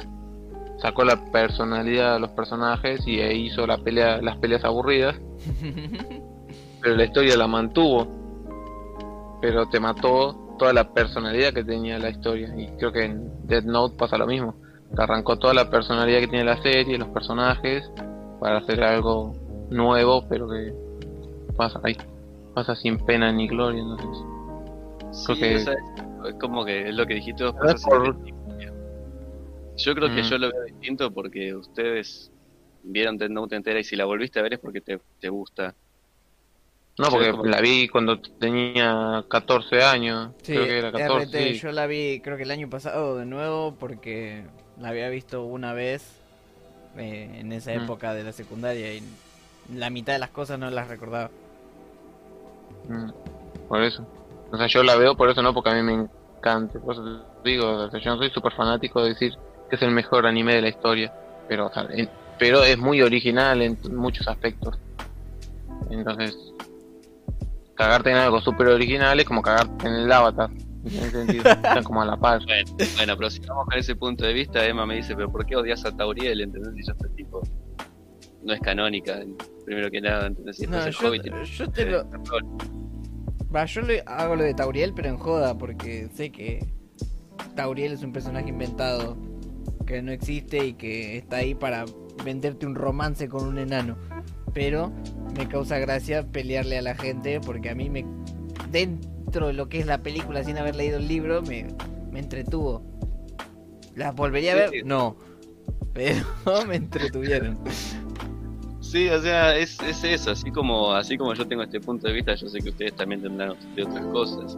sacó 0.78 1.04
la 1.04 1.16
personalidad 1.32 2.14
de 2.14 2.20
los 2.20 2.30
personajes 2.30 3.06
y 3.06 3.20
hizo 3.20 3.66
la 3.66 3.78
pelea, 3.78 4.20
las 4.20 4.36
peleas 4.38 4.64
aburridas. 4.64 5.16
pero 6.82 6.96
la 6.96 7.04
historia 7.04 7.36
la 7.36 7.46
mantuvo. 7.46 8.06
Pero 9.40 9.66
te 9.68 9.80
mató 9.80 10.56
toda 10.58 10.72
la 10.72 10.92
personalidad 10.92 11.52
que 11.52 11.64
tenía 11.64 11.98
la 11.98 12.10
historia. 12.10 12.52
Y 12.56 12.68
creo 12.78 12.92
que 12.92 13.04
en 13.04 13.46
Dead 13.46 13.64
Note 13.64 13.96
pasa 13.96 14.16
lo 14.16 14.26
mismo. 14.26 14.54
Te 14.94 15.02
arrancó 15.02 15.38
toda 15.38 15.54
la 15.54 15.70
personalidad 15.70 16.20
que 16.20 16.28
tiene 16.28 16.44
la 16.44 16.62
serie, 16.62 16.96
los 16.98 17.08
personajes, 17.08 17.90
para 18.40 18.58
hacer 18.58 18.82
algo 18.82 19.34
nuevo, 19.70 20.26
pero 20.28 20.48
que 20.48 20.72
pasa 21.56 21.80
ahí. 21.82 21.96
Pasa 22.54 22.74
sin 22.74 22.98
pena 22.98 23.32
ni 23.32 23.48
gloria. 23.48 23.82
Entonces, 23.82 25.38
que... 25.38 25.54
es 25.56 26.34
como 26.40 26.64
que 26.64 26.88
es 26.88 26.94
lo 26.94 27.06
que 27.06 27.14
dijiste 27.14 27.44
yo 29.76 29.94
creo 29.94 30.08
que 30.08 30.22
mm. 30.22 30.24
yo 30.24 30.38
lo 30.38 30.50
veo 30.50 30.64
distinto 30.64 31.10
porque 31.10 31.54
ustedes 31.54 32.32
vieron 32.82 33.18
Dead 33.18 33.28
Note 33.28 33.56
entera 33.56 33.78
y 33.78 33.84
si 33.84 33.96
la 33.96 34.04
volviste 34.04 34.38
a 34.38 34.42
ver 34.42 34.54
es 34.54 34.58
porque 34.58 34.80
te, 34.80 34.98
te 35.20 35.28
gusta. 35.28 35.74
No, 36.98 37.08
porque 37.10 37.30
la 37.44 37.60
vi 37.60 37.88
cuando 37.88 38.18
tenía 38.20 39.22
14 39.28 39.82
años. 39.82 40.32
Sí, 40.42 40.54
creo 40.54 40.64
que 40.64 40.78
era 40.78 40.92
14, 40.92 41.54
yo 41.54 41.72
la 41.72 41.86
vi 41.86 42.20
creo 42.20 42.38
que 42.38 42.44
el 42.44 42.50
año 42.50 42.70
pasado 42.70 43.18
de 43.18 43.26
nuevo 43.26 43.76
porque 43.78 44.44
la 44.80 44.88
había 44.88 45.10
visto 45.10 45.44
una 45.44 45.74
vez 45.74 46.22
eh, 46.98 47.40
en 47.40 47.52
esa 47.52 47.72
mm. 47.72 47.82
época 47.82 48.14
de 48.14 48.24
la 48.24 48.32
secundaria 48.32 48.94
y 48.94 49.02
la 49.74 49.90
mitad 49.90 50.12
de 50.12 50.18
las 50.18 50.30
cosas 50.30 50.58
no 50.58 50.70
las 50.70 50.88
recordaba. 50.88 51.30
Mm, 52.88 53.10
por 53.68 53.82
eso. 53.82 54.06
O 54.52 54.56
sea, 54.56 54.66
yo 54.66 54.82
la 54.82 54.96
veo 54.96 55.16
por 55.16 55.28
eso 55.28 55.42
no, 55.42 55.52
porque 55.52 55.70
a 55.70 55.74
mí 55.74 55.82
me 55.82 56.08
encanta. 56.38 56.78
Por 56.78 56.94
eso 56.94 57.26
digo, 57.44 57.90
yo 57.90 58.10
no 58.10 58.18
soy 58.18 58.30
súper 58.30 58.52
fanático 58.52 59.02
de 59.02 59.10
decir 59.10 59.34
que 59.68 59.76
es 59.76 59.82
el 59.82 59.90
mejor 59.90 60.26
anime 60.26 60.54
de 60.54 60.62
la 60.62 60.68
historia, 60.68 61.12
pero, 61.48 61.70
pero 62.38 62.62
es 62.62 62.78
muy 62.78 63.02
original 63.02 63.62
en 63.62 63.78
muchos 63.90 64.28
aspectos. 64.28 64.78
Entonces, 65.90 66.36
cagarte 67.74 68.10
en 68.10 68.16
algo 68.16 68.40
súper 68.40 68.68
original 68.68 69.18
es 69.18 69.26
como 69.26 69.42
cagarte 69.42 69.86
en 69.86 69.94
el 69.94 70.12
avatar. 70.12 70.50
En 70.86 70.98
ese 70.98 71.10
sentido, 71.10 71.50
están 71.50 71.82
como 71.82 72.02
a 72.02 72.04
la 72.04 72.16
par. 72.16 72.40
Bueno, 72.96 73.16
pero 73.16 73.30
si 73.30 73.40
vamos 73.40 73.66
con 73.66 73.78
ese 73.78 73.96
punto 73.96 74.24
de 74.24 74.32
vista, 74.32 74.64
Emma 74.64 74.86
me 74.86 74.96
dice, 74.96 75.14
pero 75.16 75.30
¿por 75.30 75.44
qué 75.44 75.56
odias 75.56 75.84
a 75.84 75.96
Tauriel? 75.96 76.40
¿Entendés? 76.40 76.72
Y 76.76 76.86
yo 76.86 76.92
estoy 76.92 77.10
tipo, 77.10 77.42
no 78.42 78.52
es 78.52 78.60
canónica, 78.60 79.20
primero 79.64 79.90
que 79.90 80.00
nada, 80.00 80.28
¿entendés? 80.28 80.56
Si 80.56 80.66
no, 80.66 80.88
yo, 80.88 81.14
yo 81.44 81.70
te 81.70 81.86
lo... 81.86 82.08
Va, 83.54 83.64
yo 83.64 83.80
le 83.80 84.02
hago 84.06 84.36
lo 84.36 84.44
de 84.44 84.54
Tauriel, 84.54 84.92
pero 84.94 85.08
en 85.08 85.16
joda, 85.16 85.58
porque 85.58 86.08
sé 86.14 86.30
que 86.30 86.64
Tauriel 87.54 87.92
es 87.92 88.02
un 88.02 88.12
personaje 88.12 88.48
inventado 88.48 89.16
que 89.86 90.02
no 90.02 90.12
existe 90.12 90.66
y 90.66 90.74
que 90.74 91.18
está 91.18 91.36
ahí 91.38 91.54
para 91.54 91.84
venderte 92.24 92.66
un 92.66 92.74
romance 92.74 93.28
con 93.28 93.46
un 93.46 93.58
enano. 93.58 93.96
Pero 94.52 94.92
me 95.36 95.48
causa 95.48 95.78
gracia 95.78 96.22
pelearle 96.30 96.78
a 96.78 96.82
la 96.82 96.94
gente 96.94 97.40
porque 97.40 97.70
a 97.70 97.74
mí 97.74 97.90
me 97.90 98.04
de 99.30 99.52
lo 99.52 99.68
que 99.68 99.78
es 99.80 99.86
la 99.86 99.98
película 99.98 100.42
sin 100.44 100.58
haber 100.58 100.76
leído 100.76 100.98
el 100.98 101.08
libro 101.08 101.42
me, 101.42 101.66
me 102.10 102.20
entretuvo. 102.20 102.82
¿Las 103.94 104.14
volvería 104.14 104.52
a 104.52 104.56
ver? 104.56 104.84
No. 104.84 105.16
Pero 105.92 106.24
me 106.68 106.76
entretuvieron. 106.76 107.58
Sí, 108.80 109.08
o 109.08 109.20
sea, 109.20 109.56
es, 109.56 109.80
es 109.82 110.04
eso, 110.04 110.30
así 110.30 110.50
como, 110.50 110.92
así 110.92 111.18
como 111.18 111.34
yo 111.34 111.46
tengo 111.46 111.62
este 111.62 111.80
punto 111.80 112.06
de 112.06 112.14
vista, 112.14 112.34
yo 112.34 112.48
sé 112.48 112.60
que 112.60 112.70
ustedes 112.70 112.94
también 112.94 113.20
tendrán 113.20 113.56
de 113.74 113.82
otras 113.82 114.04
cosas 114.06 114.56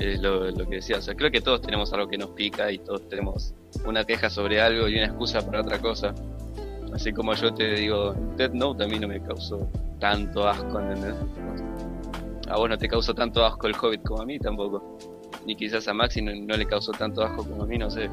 es 0.00 0.20
lo, 0.20 0.52
que 0.68 0.76
decía. 0.76 0.98
O 0.98 1.02
sea, 1.02 1.14
creo 1.14 1.30
que 1.30 1.40
todos 1.40 1.60
tenemos 1.60 1.92
algo 1.92 2.08
que 2.08 2.18
nos 2.18 2.30
pica 2.30 2.72
y 2.72 2.78
todos 2.78 3.08
tenemos 3.08 3.54
una 3.84 4.04
queja 4.04 4.30
sobre 4.30 4.60
algo 4.60 4.88
y 4.88 4.96
una 4.96 5.06
excusa 5.06 5.44
para 5.44 5.60
otra 5.60 5.78
cosa. 5.78 6.14
Así 6.92 7.12
como 7.12 7.34
yo 7.34 7.54
te 7.54 7.74
digo, 7.74 8.14
Dead 8.36 8.52
Note 8.52 8.84
a 8.84 8.88
mí 8.88 8.98
no 8.98 9.06
me 9.06 9.20
causó 9.22 9.68
tanto 10.00 10.48
asco, 10.48 10.80
¿entendés? 10.80 11.14
A 12.50 12.56
vos 12.56 12.68
no 12.68 12.76
te 12.76 12.88
causó 12.88 13.14
tanto 13.14 13.44
asco 13.44 13.66
el 13.68 13.74
Hobbit 13.80 14.02
como 14.02 14.22
a 14.22 14.26
mí 14.26 14.38
tampoco. 14.38 14.98
Ni 15.46 15.54
quizás 15.56 15.86
a 15.88 15.94
Maxi 15.94 16.20
no, 16.20 16.56
le 16.56 16.66
causó 16.66 16.92
tanto 16.92 17.22
asco 17.22 17.44
como 17.44 17.62
a 17.62 17.66
mí, 17.66 17.78
no 17.78 17.90
sé. 17.90 18.10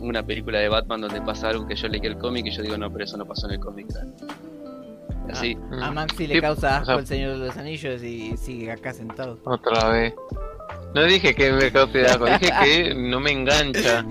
Una 0.00 0.22
película 0.22 0.58
de 0.58 0.68
Batman 0.68 1.02
donde 1.02 1.20
pasa 1.22 1.48
algo 1.48 1.66
que 1.66 1.76
yo 1.76 1.88
leí 1.88 2.00
el 2.02 2.18
cómic 2.18 2.46
y 2.46 2.50
yo 2.50 2.62
digo, 2.62 2.76
no, 2.76 2.90
pero 2.90 3.04
eso 3.04 3.16
no 3.16 3.24
pasó 3.24 3.46
en 3.46 3.54
el 3.54 3.60
cómic. 3.60 3.86
Así. 5.30 5.56
A, 5.80 5.90
Maxi 5.92 6.26
le 6.26 6.40
causa 6.40 6.78
asco 6.78 6.98
el 6.98 7.06
Señor 7.06 7.38
de 7.38 7.46
los 7.46 7.56
Anillos 7.56 8.02
y 8.02 8.36
sigue 8.36 8.70
acá 8.70 8.92
sentado. 8.92 9.38
Otra 9.44 9.88
vez. 9.90 10.14
No 10.94 11.04
dije 11.04 11.34
que 11.34 11.52
me 11.52 11.70
cause 11.70 12.06
algo, 12.06 12.26
dije 12.26 12.50
que 12.64 12.94
no 12.94 13.20
me 13.20 13.30
engancha. 13.30 14.04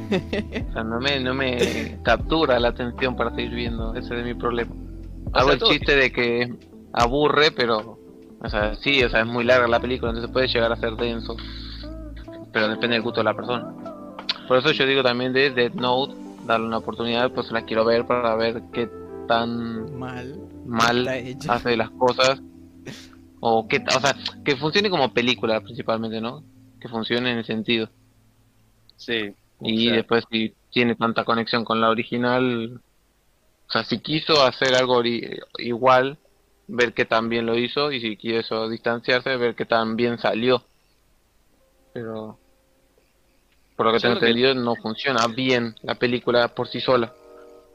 O 0.69 0.73
sea, 0.73 0.83
no 0.83 0.99
me, 0.99 1.19
no 1.19 1.33
me 1.33 1.99
captura 2.03 2.59
la 2.59 2.69
atención 2.69 3.15
para 3.15 3.33
seguir 3.35 3.55
viendo. 3.55 3.95
Ese 3.95 4.17
es 4.17 4.25
mi 4.25 4.33
problema. 4.33 4.73
Hago 5.33 5.51
el 5.51 5.59
chiste 5.61 5.95
de 5.95 6.11
que 6.11 6.53
aburre, 6.93 7.51
pero. 7.51 8.04
O 8.45 8.49
sea, 8.49 8.75
sí, 8.75 9.03
o 9.03 9.09
sea, 9.09 9.21
es 9.21 9.27
muy 9.27 9.43
larga 9.43 9.67
la 9.67 9.79
película, 9.79 10.11
entonces 10.11 10.31
puede 10.31 10.47
llegar 10.47 10.71
a 10.71 10.75
ser 10.75 10.95
denso. 10.95 11.35
Pero 12.51 12.69
depende 12.69 12.95
del 12.95 13.01
gusto 13.01 13.21
de 13.21 13.25
la 13.25 13.33
persona. 13.33 13.73
Por 14.47 14.57
eso 14.57 14.71
yo 14.71 14.85
digo 14.85 15.03
también 15.03 15.33
de 15.33 15.49
Dead 15.49 15.73
Note, 15.73 16.13
darle 16.45 16.67
una 16.67 16.77
oportunidad, 16.77 17.31
pues 17.31 17.51
la 17.51 17.65
quiero 17.65 17.83
ver 17.83 18.05
para 18.05 18.35
ver 18.35 18.61
qué 18.71 18.89
tan 19.27 19.97
mal, 19.97 20.39
mal 20.65 21.07
hace 21.49 21.75
las 21.75 21.89
cosas. 21.91 22.41
O, 23.39 23.67
que, 23.67 23.83
o 23.95 23.99
sea, 23.99 24.15
que 24.43 24.55
funcione 24.55 24.89
como 24.89 25.13
película 25.13 25.59
principalmente, 25.61 26.21
¿no? 26.21 26.43
que 26.85 26.89
funcione 26.89 27.31
en 27.31 27.39
el 27.39 27.45
sentido. 27.45 27.89
Sí. 28.95 29.33
Y 29.61 29.89
después 29.89 30.23
si 30.29 30.53
tiene 30.71 30.95
tanta 30.95 31.23
conexión 31.23 31.65
con 31.65 31.81
la 31.81 31.89
original, 31.89 32.79
o 33.67 33.71
sea, 33.71 33.83
si 33.83 33.99
quiso 33.99 34.43
hacer 34.43 34.75
algo 34.75 35.01
igual, 35.57 36.19
ver 36.67 36.93
que 36.93 37.05
también 37.05 37.45
lo 37.45 37.57
hizo 37.57 37.91
y 37.91 37.99
si 37.99 38.17
quiso 38.17 38.69
distanciarse, 38.69 39.37
ver 39.37 39.55
que 39.55 39.65
también 39.65 40.17
salió. 40.17 40.63
Pero 41.93 42.37
por 43.75 43.87
lo 43.87 43.91
que 43.91 43.99
tengo 43.99 44.15
entendido 44.15 44.53
no 44.55 44.75
funciona 44.75 45.27
bien 45.27 45.75
la 45.83 45.95
película 45.95 46.47
por 46.49 46.67
sí 46.67 46.79
sola. 46.79 47.13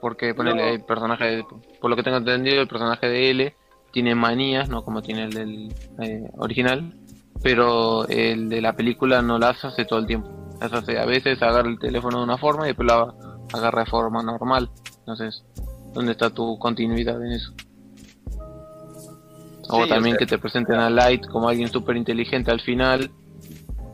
Porque 0.00 0.30
el 0.30 0.84
personaje, 0.84 1.44
por 1.78 1.90
lo 1.90 1.96
que 1.96 2.02
tengo 2.02 2.16
entendido, 2.16 2.62
el 2.62 2.68
personaje 2.68 3.06
de 3.06 3.30
L 3.30 3.54
tiene 3.92 4.14
manías, 4.14 4.70
no 4.70 4.82
como 4.82 5.02
tiene 5.02 5.24
el 5.24 5.30
del 5.30 5.74
eh, 6.00 6.30
original, 6.38 6.94
pero 7.42 8.08
el 8.08 8.48
de 8.48 8.62
la 8.62 8.74
película 8.74 9.20
no 9.20 9.38
las 9.38 9.62
hace 9.64 9.84
todo 9.84 9.98
el 9.98 10.06
tiempo. 10.06 10.30
Eso 10.62 10.80
sí, 10.82 10.96
a 10.96 11.04
veces 11.04 11.42
agarra 11.42 11.68
el 11.68 11.78
teléfono 11.78 12.18
de 12.18 12.24
una 12.24 12.38
forma 12.38 12.64
y 12.64 12.68
después 12.68 12.86
lo 12.86 13.14
agarra 13.52 13.84
de 13.84 13.90
forma 13.90 14.22
normal. 14.22 14.70
Entonces, 15.00 15.44
¿dónde 15.92 16.12
está 16.12 16.30
tu 16.30 16.58
continuidad 16.58 17.22
en 17.22 17.32
eso? 17.32 17.52
O 19.72 19.84
Sí, 19.84 19.88
también 19.88 20.16
o 20.16 20.18
sea- 20.18 20.26
que 20.26 20.30
te 20.30 20.38
presenten 20.38 20.76
a 20.76 20.90
Light 20.90 21.26
como 21.26 21.48
alguien 21.48 21.68
súper 21.68 21.96
inteligente 21.96 22.50
al 22.50 22.60
final, 22.60 23.10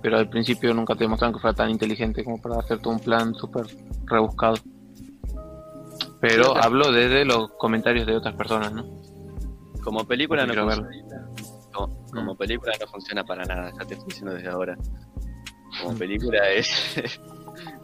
pero 0.03 0.19
al 0.19 0.29
principio 0.29 0.73
nunca 0.75 0.95
te 0.95 1.05
demostraron 1.05 1.35
que 1.35 1.41
fuera 1.41 1.55
tan 1.55 1.71
inteligente 1.71 2.23
como 2.25 2.41
para 2.41 2.59
hacerte 2.61 2.89
un 2.89 2.99
plan 3.01 3.35
súper 3.35 3.67
rebuscado. 4.07 4.57
Pero 6.21 6.45
Sí, 6.45 6.51
o 6.51 6.55
sea- 6.55 6.63
hablo 6.63 6.93
desde 6.93 7.25
los 7.25 7.51
comentarios 7.53 8.07
de 8.07 8.17
otras 8.17 8.35
personas, 8.35 8.73
¿no? 8.73 8.85
Como 9.85 10.05
película 10.05 10.47
no 10.47 10.55
funciona. 10.55 10.89
Como, 11.73 12.07
como 12.11 12.35
Mm. 12.35 12.37
película 12.39 12.73
no 12.81 12.87
funciona 12.87 13.25
para 13.25 13.45
nada, 13.45 13.71
ya 13.79 13.85
te 13.87 13.95
estoy 13.95 14.09
diciendo 14.09 14.35
desde 14.35 14.49
ahora. 14.49 14.77
Como 15.83 15.97
película 15.99 16.49
es. 16.51 16.69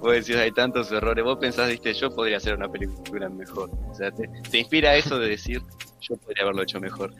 vos 0.00 0.12
decís, 0.12 0.36
hay 0.36 0.50
tantos 0.50 0.90
errores. 0.90 1.22
Vos 1.24 1.38
pensás, 1.38 1.68
viste, 1.68 1.92
yo 1.94 2.10
podría 2.10 2.38
hacer 2.38 2.54
una 2.56 2.68
película 2.68 3.28
mejor. 3.28 3.70
O 3.90 3.94
sea, 3.94 4.10
te, 4.10 4.28
te 4.50 4.58
inspira 4.58 4.96
eso 4.96 5.18
de 5.18 5.28
decir, 5.28 5.60
yo 6.00 6.16
podría 6.16 6.44
haberlo 6.44 6.62
hecho 6.62 6.80
mejor. 6.80 7.12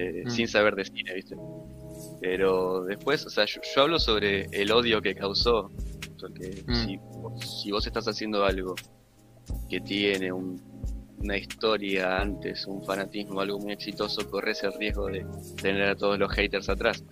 Eh, 0.00 0.22
Mm. 0.26 0.30
Sin 0.30 0.48
saber 0.48 0.74
de 0.76 0.84
cine, 0.84 1.14
viste. 1.14 1.36
Pero 2.20 2.84
después, 2.84 3.24
o 3.26 3.30
sea, 3.30 3.44
yo, 3.44 3.60
yo 3.74 3.82
hablo 3.82 3.98
sobre 3.98 4.46
el 4.52 4.70
odio 4.72 5.00
que 5.02 5.14
causó. 5.14 5.70
Porque 6.20 6.62
Mm. 6.66 6.74
si, 6.74 7.00
si 7.46 7.70
vos 7.70 7.86
estás 7.86 8.06
haciendo 8.08 8.44
algo 8.44 8.74
que 9.68 9.80
tiene 9.80 10.30
un, 10.32 10.60
una 11.18 11.36
historia 11.36 12.18
antes, 12.20 12.66
un 12.66 12.84
fanatismo, 12.84 13.40
algo 13.40 13.58
muy 13.58 13.72
exitoso, 13.72 14.28
corres 14.30 14.62
el 14.62 14.72
riesgo 14.74 15.06
de 15.06 15.26
tener 15.60 15.82
a 15.88 15.96
todos 15.96 16.18
los 16.18 16.30
haters 16.32 16.68
atrás. 16.68 17.04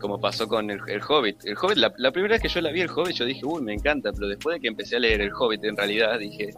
Como 0.00 0.20
pasó 0.20 0.46
con 0.46 0.70
el, 0.70 0.78
el 0.86 1.00
Hobbit. 1.02 1.44
El 1.44 1.56
Hobbit, 1.60 1.76
la, 1.78 1.92
la 1.98 2.12
primera 2.12 2.34
vez 2.34 2.42
que 2.42 2.48
yo 2.48 2.60
la 2.60 2.70
vi, 2.70 2.82
el 2.82 2.90
Hobbit, 2.90 3.16
yo 3.16 3.24
dije, 3.24 3.40
uy, 3.44 3.60
me 3.62 3.74
encanta, 3.74 4.12
pero 4.12 4.28
después 4.28 4.54
de 4.54 4.60
que 4.60 4.68
empecé 4.68 4.94
a 4.96 5.00
leer 5.00 5.20
el 5.20 5.32
Hobbit, 5.32 5.64
en 5.64 5.76
realidad 5.76 6.16
dije, 6.20 6.50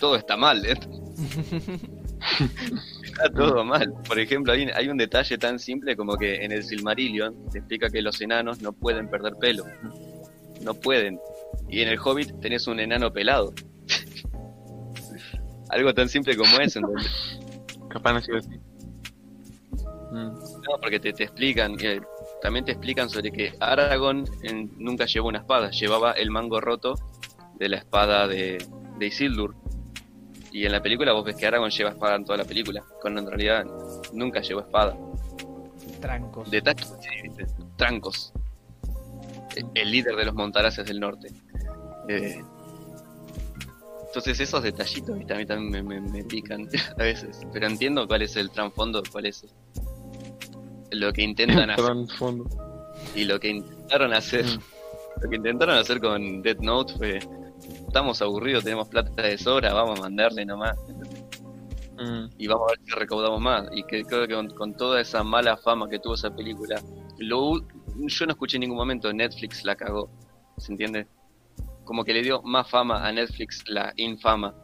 todo 0.00 0.16
está 0.16 0.36
mal, 0.38 0.64
¿eh? 0.64 0.74
está 3.12 3.30
todo 3.30 3.64
mal. 3.64 3.92
Por 4.06 4.18
ejemplo, 4.18 4.52
hay, 4.52 4.68
hay 4.74 4.88
un 4.88 4.96
detalle 4.96 5.38
tan 5.38 5.58
simple 5.58 5.96
como 5.96 6.16
que 6.16 6.44
en 6.44 6.52
el 6.52 6.62
Silmarillion 6.64 7.34
te 7.50 7.58
explica 7.58 7.88
que 7.90 8.02
los 8.02 8.20
enanos 8.20 8.60
no 8.62 8.72
pueden 8.72 9.08
perder 9.08 9.34
pelo. 9.40 9.64
No 10.62 10.74
pueden. 10.74 11.18
Y 11.68 11.80
en 11.82 11.88
el 11.88 11.98
Hobbit 11.98 12.40
tenés 12.40 12.66
un 12.66 12.80
enano 12.80 13.12
pelado. 13.12 13.52
Algo 15.70 15.94
tan 15.94 16.08
simple 16.08 16.36
como 16.36 16.58
eso, 16.58 16.80
¿entendés? 16.80 17.38
Capaz 17.88 18.12
no 18.12 18.18
así. 18.18 18.30
Mm. 20.12 20.32
No, 20.34 20.80
porque 20.82 20.98
te, 20.98 21.12
te 21.12 21.22
explican, 21.24 21.76
eh, 21.80 22.00
también 22.42 22.64
te 22.64 22.72
explican 22.72 23.08
sobre 23.08 23.30
que 23.30 23.52
Aragorn 23.60 24.24
en- 24.42 24.72
nunca 24.78 25.06
llevó 25.06 25.28
una 25.28 25.38
espada, 25.38 25.70
llevaba 25.70 26.12
el 26.12 26.30
mango 26.30 26.60
roto 26.60 26.94
de 27.58 27.68
la 27.68 27.76
espada 27.78 28.26
de, 28.26 28.58
de 28.98 29.06
Isildur. 29.06 29.54
Y 30.52 30.66
en 30.66 30.72
la 30.72 30.82
película 30.82 31.12
vos 31.12 31.24
ves 31.24 31.36
que 31.36 31.46
Aragorn 31.46 31.70
lleva 31.70 31.90
espada 31.90 32.16
en 32.16 32.24
toda 32.24 32.38
la 32.38 32.44
película, 32.44 32.84
cuando 33.00 33.20
en 33.20 33.26
realidad 33.28 33.64
nunca 34.12 34.40
llevó 34.40 34.60
espada. 34.60 34.96
Trancos. 36.00 36.50
Detalles, 36.50 36.92
sí, 37.00 37.08
¿viste? 37.28 37.46
trancos. 37.76 38.32
Eh, 39.56 39.62
El 39.74 39.90
líder 39.90 40.16
de 40.16 40.24
los 40.24 40.34
montaraces 40.34 40.86
del 40.86 40.98
norte. 41.00 41.28
Eh, 42.08 42.40
entonces 44.06 44.40
esos 44.40 44.62
detallitos 44.64 45.16
¿viste? 45.16 45.34
a 45.34 45.36
mí 45.36 45.46
también 45.46 45.86
me, 45.86 46.00
me- 46.00 46.10
me 46.10 46.24
pican 46.24 46.68
a 46.98 47.02
veces. 47.02 47.40
Pero 47.52 47.66
entiendo 47.66 48.06
cuál 48.08 48.22
es 48.22 48.34
el 48.36 48.50
trasfondo, 48.50 49.02
cuál 49.12 49.26
es 49.26 49.44
lo 50.90 51.12
que 51.12 51.22
intentan 51.22 51.70
hacer. 51.70 51.84
Trasfondo. 51.84 52.48
Y 53.14 53.24
lo 53.24 53.38
que 53.38 53.48
intentaron 53.50 54.12
hacer, 54.12 54.44
Mm. 54.46 55.22
lo 55.22 55.30
que 55.30 55.36
intentaron 55.36 55.76
hacer 55.76 56.00
con 56.00 56.42
Death 56.42 56.58
Note 56.60 56.94
fue, 56.96 57.18
estamos 57.90 58.22
aburridos, 58.22 58.62
tenemos 58.62 58.88
plata 58.88 59.22
de 59.22 59.36
sobra, 59.36 59.74
vamos 59.74 59.98
a 59.98 60.02
mandarle 60.02 60.44
nomás 60.46 60.78
Mm. 61.98 62.30
y 62.38 62.46
vamos 62.46 62.66
a 62.68 62.70
ver 62.70 62.80
si 62.86 62.92
recaudamos 62.98 63.40
más. 63.42 63.68
Y 63.72 63.82
que 63.82 64.04
creo 64.04 64.26
que 64.26 64.34
con, 64.34 64.48
con 64.54 64.74
toda 64.74 65.02
esa 65.02 65.22
mala 65.22 65.58
fama 65.58 65.86
que 65.86 65.98
tuvo 65.98 66.14
esa 66.14 66.34
película, 66.34 66.80
lo, 67.18 67.58
yo 67.60 68.26
no 68.26 68.32
escuché 68.32 68.56
en 68.56 68.60
ningún 68.62 68.78
momento 68.78 69.12
Netflix 69.12 69.64
la 69.64 69.76
cagó, 69.76 70.08
¿se 70.56 70.72
entiende? 70.72 71.06
Como 71.84 72.02
que 72.04 72.14
le 72.14 72.22
dio 72.22 72.40
más 72.42 72.70
fama 72.70 73.06
a 73.06 73.12
Netflix 73.12 73.64
la 73.68 73.92
infama. 73.96 74.54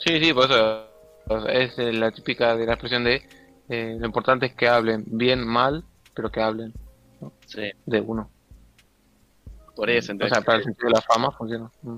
Sí, 0.00 0.22
sí, 0.22 0.34
por 0.34 0.50
eso 0.50 0.84
o 1.30 1.46
es 1.46 1.78
eh, 1.78 1.92
la 1.94 2.10
típica 2.10 2.54
de 2.56 2.66
la 2.66 2.72
expresión 2.74 3.04
de 3.04 3.22
eh, 3.70 3.96
lo 3.98 4.04
importante 4.06 4.46
es 4.46 4.54
que 4.54 4.68
hablen 4.68 5.04
bien, 5.06 5.46
mal, 5.46 5.82
pero 6.14 6.30
que 6.30 6.42
hablen 6.42 6.74
Sí, 7.46 7.70
de 7.86 8.00
uno. 8.02 8.30
por 9.74 9.88
eso, 9.88 10.10
O 10.10 10.12
entonces, 10.12 10.36
sea, 10.36 10.44
para 10.44 10.58
el 10.58 10.64
sentido 10.64 10.88
de 10.88 10.94
la 10.94 11.00
fama 11.00 11.30
funciona. 11.32 11.70
Mm. 11.82 11.96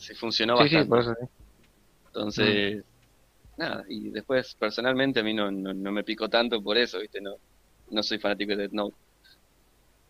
Sí 0.00 0.14
funcionó 0.16 0.56
Sí, 0.56 0.68
sí, 0.68 0.84
bastante. 0.84 0.84
por 0.84 1.00
eso 1.00 1.14
sí. 1.20 1.26
Entonces, 2.12 2.84
nada, 3.56 3.84
y 3.88 4.10
después 4.10 4.56
personalmente 4.56 5.20
a 5.20 5.22
mí 5.24 5.34
no, 5.34 5.50
no, 5.52 5.74
no 5.74 5.92
me 5.92 6.04
picó 6.04 6.28
tanto 6.28 6.62
por 6.62 6.78
eso, 6.78 7.00
¿viste? 7.00 7.20
No, 7.22 7.36
no 7.88 8.02
soy 8.02 8.18
fanático 8.20 8.52
de 8.52 8.58
Death 8.58 8.72
Note. 8.72 8.96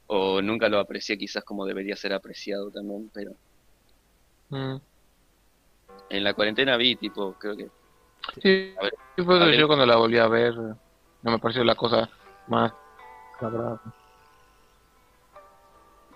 O 0.09 0.43
nunca 0.43 0.69
lo 0.69 0.78
aprecié 0.78 1.17
quizás 1.17 1.43
como 1.43 1.65
debería 1.65 1.97
ser 1.97 2.12
apreciado 2.12 2.70
también, 2.70 3.10
pero 3.15 3.33
Mm. 4.51 4.81
en 6.10 6.23
la 6.25 6.35
cuarentena 6.35 6.77
vi, 6.77 6.94
tipo, 6.97 7.35
creo 7.36 7.57
que 7.57 7.69
Sí, 8.43 8.75
ver, 8.83 8.93
yo 9.59 9.67
cuando 9.67 9.86
la 9.86 9.97
volví 9.97 10.19
a 10.19 10.27
ver 10.28 10.55
no 10.55 11.31
me 11.33 11.39
pareció 11.39 11.65
la 11.65 11.75
cosa 11.77 12.10
más 12.47 12.73
sagrada. 13.41 13.81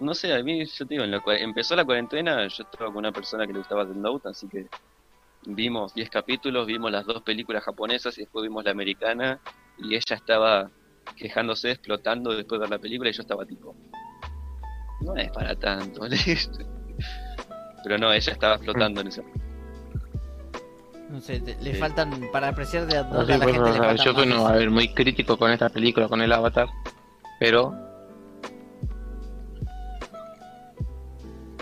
No 0.00 0.14
sé, 0.14 0.32
a 0.34 0.42
mí, 0.42 0.64
yo 0.64 0.86
te 0.86 0.94
digo, 0.94 1.04
en 1.04 1.10
la 1.12 1.22
empezó 1.38 1.76
la 1.76 1.84
cuarentena, 1.84 2.46
yo 2.48 2.62
estaba 2.64 2.86
con 2.90 2.98
una 2.98 3.12
persona 3.12 3.46
que 3.46 3.52
le 3.52 3.58
gustaba 3.60 3.84
Death 3.84 3.96
Note, 3.96 4.28
así 4.28 4.48
que 4.48 4.66
vimos 5.42 5.94
10 5.94 6.10
capítulos, 6.10 6.66
vimos 6.66 6.90
las 6.90 7.06
dos 7.06 7.22
películas 7.22 7.62
japonesas 7.64 8.16
y 8.18 8.22
después 8.22 8.42
vimos 8.42 8.64
la 8.64 8.72
americana, 8.72 9.40
y 9.76 9.94
ella 9.94 10.16
estaba 10.16 10.70
quejándose, 11.16 11.70
explotando 11.70 12.34
después 12.34 12.58
de 12.58 12.64
ver 12.66 12.70
la 12.70 12.78
película, 12.80 13.10
y 13.10 13.12
yo 13.12 13.22
estaba 13.22 13.46
tipo, 13.46 13.76
no 15.02 15.14
es 15.16 15.30
para 15.30 15.54
tanto. 15.54 16.00
Pero 17.84 17.98
no, 17.98 18.12
ella 18.12 18.32
estaba 18.32 18.54
explotando 18.54 19.00
en 19.02 19.08
ese 19.08 19.22
No 21.10 21.20
sé, 21.20 21.38
te- 21.40 21.56
le 21.62 21.74
Sí. 21.74 21.78
faltan, 21.80 22.28
para 22.32 22.48
apreciar 22.48 22.86
de 22.86 22.96
a 22.96 23.02
sí, 23.02 23.08
la 23.10 23.38
bueno, 23.38 23.64
gente 23.66 23.88
le 23.88 23.96
yo 23.98 24.12
soy 24.14 24.26
más. 24.26 24.26
no, 24.26 24.46
a 24.48 24.52
ver, 24.52 24.70
muy 24.70 24.88
crítico 24.88 25.36
con 25.36 25.50
esta 25.52 25.68
película, 25.68 26.08
con 26.08 26.20
el 26.22 26.32
Avatar, 26.32 26.66
pero 27.38 27.72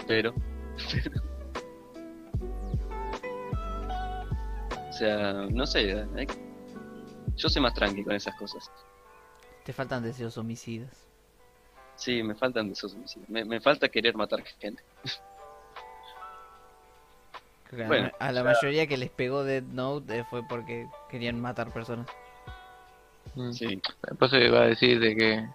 pero, 0.07 0.35
o 4.89 4.93
sea, 4.93 5.33
no 5.51 5.67
sé, 5.67 6.07
hay- 6.17 6.27
yo 7.37 7.49
soy 7.49 7.63
más 7.63 7.75
tranqui 7.75 8.05
con 8.05 8.15
esas 8.15 8.35
cosas. 8.37 8.71
Te 9.65 9.73
faltan 9.73 10.03
deseos 10.03 10.37
homicidas. 10.39 11.09
Sí, 11.97 12.23
me 12.23 12.35
faltan 12.35 12.67
de 12.67 12.73
esos 12.73 12.95
homicidios. 12.95 13.29
Me, 13.31 13.45
me 13.45 13.61
falta 13.61 13.89
querer 13.89 14.15
matar 14.17 14.43
gente. 14.61 14.83
A 17.73 17.87
Bueno, 17.87 18.11
la- 18.19 18.27
a 18.27 18.33
la 18.33 18.45
mayoría 18.45 18.87
que 18.87 18.97
les 18.97 19.11
pegó 19.11 19.45
Dead 19.45 19.63
Note 19.63 20.19
eh, 20.19 20.25
fue 20.29 20.43
porque 20.47 20.87
querían 21.09 21.41
matar 21.41 21.73
personas. 21.73 22.07
mm, 23.35 23.53
Sí, 23.53 23.81
después 24.09 24.31
se 24.31 24.49
va 24.51 24.63
a 24.63 24.67
decir 24.67 25.01
de 25.01 25.17
que 25.17 25.47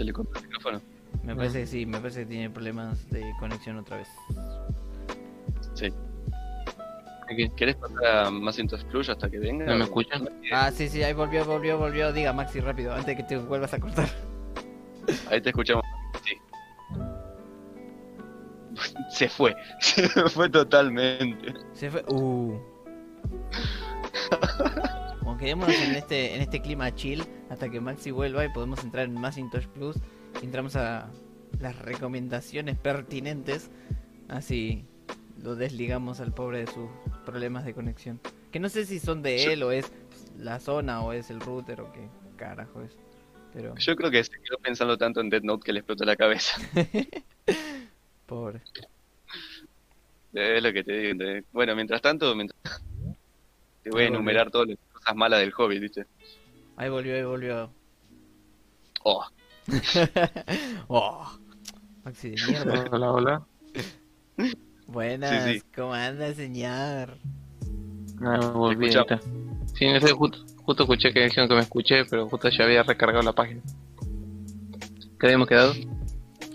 se 0.00 0.04
le 0.04 0.14
cortó 0.14 0.38
el 0.38 0.46
micrófono. 0.46 0.80
me 1.24 1.36
parece 1.36 1.60
que 1.60 1.66
sí, 1.66 1.84
me 1.84 1.98
parece 1.98 2.20
que 2.20 2.26
tiene 2.26 2.48
problemas 2.48 3.10
de 3.10 3.34
conexión 3.38 3.76
otra 3.76 3.98
vez. 3.98 4.08
Sí. 5.74 5.92
Aquí. 7.30 7.50
¿Querés 7.50 7.76
pasar 7.76 8.06
a 8.06 8.30
más 8.30 8.58
Exclusion 8.58 9.14
hasta 9.14 9.28
que 9.28 9.38
venga? 9.38 9.66
¿No 9.66 9.76
me 9.76 9.84
escuchan? 9.84 10.26
Ah, 10.50 10.70
sí, 10.72 10.88
sí, 10.88 11.02
ahí 11.02 11.12
volvió, 11.12 11.44
volvió, 11.44 11.76
volvió. 11.76 12.14
Diga 12.14 12.32
Maxi 12.32 12.60
rápido, 12.60 12.92
antes 12.92 13.08
de 13.08 13.16
que 13.16 13.24
te 13.24 13.36
vuelvas 13.36 13.74
a 13.74 13.78
cortar. 13.78 14.08
Ahí 15.30 15.42
te 15.42 15.50
escuchamos. 15.50 15.84
Sí. 16.24 16.38
Se 19.10 19.28
fue. 19.28 19.54
Se 19.80 20.08
fue 20.08 20.48
totalmente. 20.48 21.52
Se 21.74 21.90
fue. 21.90 22.02
Uh. 22.08 22.58
Quedémonos 25.40 25.74
en 25.74 25.94
este, 25.94 26.34
en 26.34 26.42
este 26.42 26.60
clima 26.60 26.94
chill 26.94 27.24
hasta 27.48 27.70
que 27.70 27.80
Maxi 27.80 28.10
vuelva 28.10 28.44
y 28.44 28.50
podemos 28.50 28.84
entrar 28.84 29.06
en 29.06 29.14
Macintosh 29.14 29.66
Plus. 29.68 29.96
Y 30.42 30.44
entramos 30.44 30.76
a 30.76 31.08
las 31.60 31.78
recomendaciones 31.78 32.76
pertinentes. 32.76 33.70
Así 34.28 34.84
lo 35.42 35.56
desligamos 35.56 36.20
al 36.20 36.32
pobre 36.34 36.58
de 36.58 36.66
sus 36.66 36.90
problemas 37.24 37.64
de 37.64 37.72
conexión. 37.72 38.20
Que 38.52 38.60
no 38.60 38.68
sé 38.68 38.84
si 38.84 38.98
son 38.98 39.22
de 39.22 39.42
Yo- 39.42 39.50
él 39.52 39.62
o 39.62 39.72
es 39.72 39.90
la 40.38 40.60
zona 40.60 41.02
o 41.02 41.12
es 41.14 41.30
el 41.30 41.40
router 41.40 41.80
o 41.80 41.90
qué 41.92 42.06
carajo 42.36 42.82
es. 42.82 42.94
Pero 43.54 43.74
Yo 43.76 43.96
creo 43.96 44.10
que 44.10 44.22
se 44.22 44.32
quedó 44.32 44.58
pensando 44.58 44.98
tanto 44.98 45.20
en 45.22 45.30
Dead 45.30 45.42
Note 45.42 45.64
que 45.64 45.72
le 45.72 45.80
explotó 45.80 46.04
la 46.04 46.16
cabeza. 46.16 46.60
pobre. 48.26 48.60
Es 50.34 50.62
lo 50.62 50.72
que 50.72 50.84
te 50.84 50.92
digo. 51.14 51.46
Bueno, 51.50 51.74
mientras 51.74 52.00
tanto, 52.02 52.34
mientras... 52.36 52.60
te 53.82 53.90
voy 53.90 54.02
a 54.02 54.06
enumerar 54.06 54.50
todas 54.50 54.68
las 54.68 54.78
cosas 55.00 55.16
malas 55.16 55.40
del 55.40 55.52
hobby, 55.52 55.78
¿viste? 55.78 56.06
Ahí 56.76 56.88
volvió, 56.88 57.14
ahí 57.14 57.24
volvió. 57.24 57.70
Oh, 59.02 59.24
oh, 60.88 61.26
Maxi 62.04 62.30
de 62.30 62.46
mierda. 62.46 62.84
Hola, 62.90 63.12
hola. 63.12 63.46
Buenas, 64.86 65.44
Sí, 65.44 65.58
sí. 65.60 65.62
¿cómo 65.74 65.94
anda, 65.94 66.32
señor? 66.34 67.16
Ah, 68.22 68.38
volví 68.52 68.92
ahorita. 68.94 69.20
Sí, 69.74 69.86
no 69.90 70.00
sé, 70.00 70.12
justo, 70.12 70.38
justo 70.64 70.82
escuché 70.82 71.12
que 71.12 71.24
dijeron 71.24 71.48
que 71.48 71.54
me 71.54 71.60
escuché, 71.60 72.04
pero 72.06 72.28
justo 72.28 72.48
ya 72.50 72.64
había 72.64 72.82
recargado 72.82 73.22
la 73.22 73.32
página. 73.32 73.60
¿Qué 75.18 75.26
habíamos 75.26 75.48
quedado? 75.48 75.74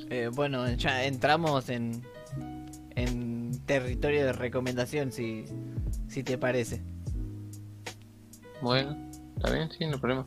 Eh, 0.09 0.29
bueno, 0.33 0.69
ya 0.73 1.05
entramos 1.05 1.69
en, 1.69 2.03
en 2.95 3.65
territorio 3.65 4.25
de 4.25 4.33
recomendación, 4.33 5.11
si, 5.11 5.45
si 6.07 6.23
te 6.23 6.37
parece. 6.37 6.83
Bueno, 8.61 8.95
está 9.37 9.51
bien, 9.51 9.69
sí, 9.71 9.85
no 9.85 9.93
hay 9.93 9.99
problema. 9.99 10.25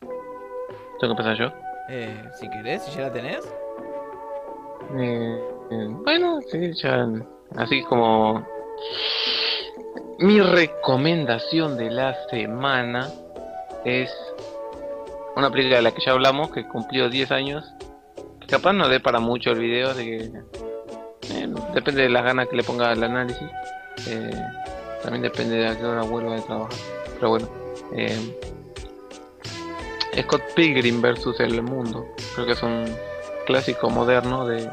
¿Tengo 0.00 1.14
que 1.14 1.22
empezar 1.22 1.36
yo? 1.36 1.52
Eh, 1.88 2.24
si 2.38 2.48
querés, 2.50 2.82
si 2.84 2.96
ya 2.96 3.02
la 3.02 3.12
tenés. 3.12 3.44
Eh, 4.96 5.40
eh, 5.70 5.86
bueno, 5.90 6.40
sí, 6.50 6.72
ya. 6.82 7.06
Así 7.56 7.82
como. 7.84 8.46
Mi 10.18 10.40
recomendación 10.40 11.76
de 11.76 11.90
la 11.90 12.16
semana 12.28 13.08
es 13.84 14.12
una 15.36 15.50
película 15.50 15.76
de 15.76 15.82
la 15.82 15.92
que 15.92 16.00
ya 16.04 16.12
hablamos, 16.12 16.50
que 16.50 16.66
cumplió 16.66 17.08
10 17.08 17.30
años. 17.30 17.64
Que 18.40 18.46
capaz 18.48 18.72
no 18.72 18.88
dé 18.88 18.98
para 18.98 19.20
mucho 19.20 19.50
el 19.52 19.60
video, 19.60 19.94
de 19.94 20.04
que. 20.04 20.16
eh, 21.34 21.48
depende 21.74 22.02
de 22.02 22.08
las 22.08 22.24
ganas 22.24 22.48
que 22.48 22.56
le 22.56 22.64
ponga 22.64 22.90
al 22.90 23.02
análisis. 23.04 23.48
Eh, 24.08 24.30
también 25.02 25.22
depende 25.22 25.56
de 25.56 25.68
a 25.68 25.78
qué 25.78 25.84
hora 25.84 26.02
vuelva 26.02 26.34
de 26.34 26.42
trabajar. 26.42 26.78
Pero 27.14 27.28
bueno. 27.30 27.48
eh, 27.92 28.38
Scott 30.22 30.42
Pilgrim 30.56 31.00
versus 31.00 31.38
el 31.40 31.62
mundo. 31.62 32.06
Creo 32.34 32.46
que 32.46 32.52
es 32.52 32.62
un 32.62 32.84
clásico 33.46 33.88
moderno 33.90 34.46
de 34.46 34.68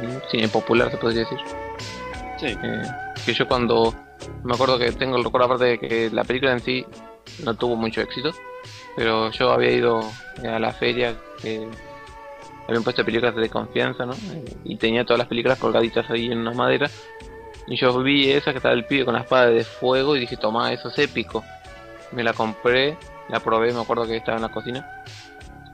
de 0.00 0.20
cine 0.30 0.48
popular, 0.48 0.90
se 0.90 0.96
podría 0.96 1.20
decir. 1.20 1.38
Sí. 2.38 2.46
Eh, 2.62 2.82
que 3.24 3.34
yo 3.34 3.46
cuando 3.46 3.94
me 4.44 4.54
acuerdo 4.54 4.78
que 4.78 4.92
tengo 4.92 5.16
el 5.16 5.24
recuerdo 5.24 5.46
aparte 5.46 5.64
de 5.64 5.78
que 5.78 6.10
la 6.10 6.24
película 6.24 6.52
en 6.52 6.60
sí 6.60 6.86
no 7.44 7.54
tuvo 7.54 7.76
mucho 7.76 8.00
éxito, 8.00 8.30
pero 8.96 9.30
yo 9.30 9.52
había 9.52 9.70
ido 9.70 10.00
a 10.44 10.58
la 10.58 10.72
feria 10.72 11.14
que 11.40 11.66
habían 12.68 12.82
puesto 12.82 13.04
películas 13.04 13.34
de 13.34 13.48
confianza, 13.48 14.06
¿no? 14.06 14.14
Y 14.64 14.76
tenía 14.76 15.04
todas 15.04 15.18
las 15.18 15.28
películas 15.28 15.58
colgaditas 15.58 16.08
ahí 16.10 16.32
en 16.32 16.38
una 16.38 16.52
madera. 16.52 16.90
Y 17.66 17.76
yo 17.76 17.96
vi 18.02 18.30
esa 18.30 18.50
que 18.52 18.58
estaba 18.58 18.74
el 18.74 18.84
pibe 18.84 19.04
con 19.04 19.14
la 19.14 19.20
espada 19.20 19.46
de 19.46 19.64
fuego 19.64 20.16
y 20.16 20.20
dije, 20.20 20.36
toma, 20.36 20.72
eso 20.72 20.88
es 20.88 20.98
épico. 20.98 21.44
Me 22.10 22.22
la 22.22 22.32
compré, 22.32 22.96
la 23.28 23.40
probé, 23.40 23.72
me 23.72 23.80
acuerdo 23.80 24.06
que 24.06 24.16
estaba 24.16 24.36
en 24.36 24.42
la 24.42 24.48
cocina. 24.50 25.02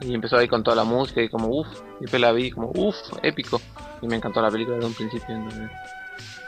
Y 0.01 0.13
empezó 0.13 0.37
ahí 0.37 0.47
con 0.47 0.63
toda 0.63 0.77
la 0.77 0.83
música 0.85 1.21
y 1.21 1.27
como 1.29 1.47
uff, 1.47 1.67
y 1.99 2.03
después 2.03 2.21
la 2.21 2.31
vi 2.31 2.51
como 2.51 2.71
uff, 2.75 2.95
épico. 3.21 3.59
Y 4.01 4.07
me 4.07 4.15
encantó 4.15 4.41
la 4.41 4.49
película 4.49 4.75
desde 4.77 4.87
un 4.87 4.93
principio. 4.93 5.35
entonces- 5.35 5.69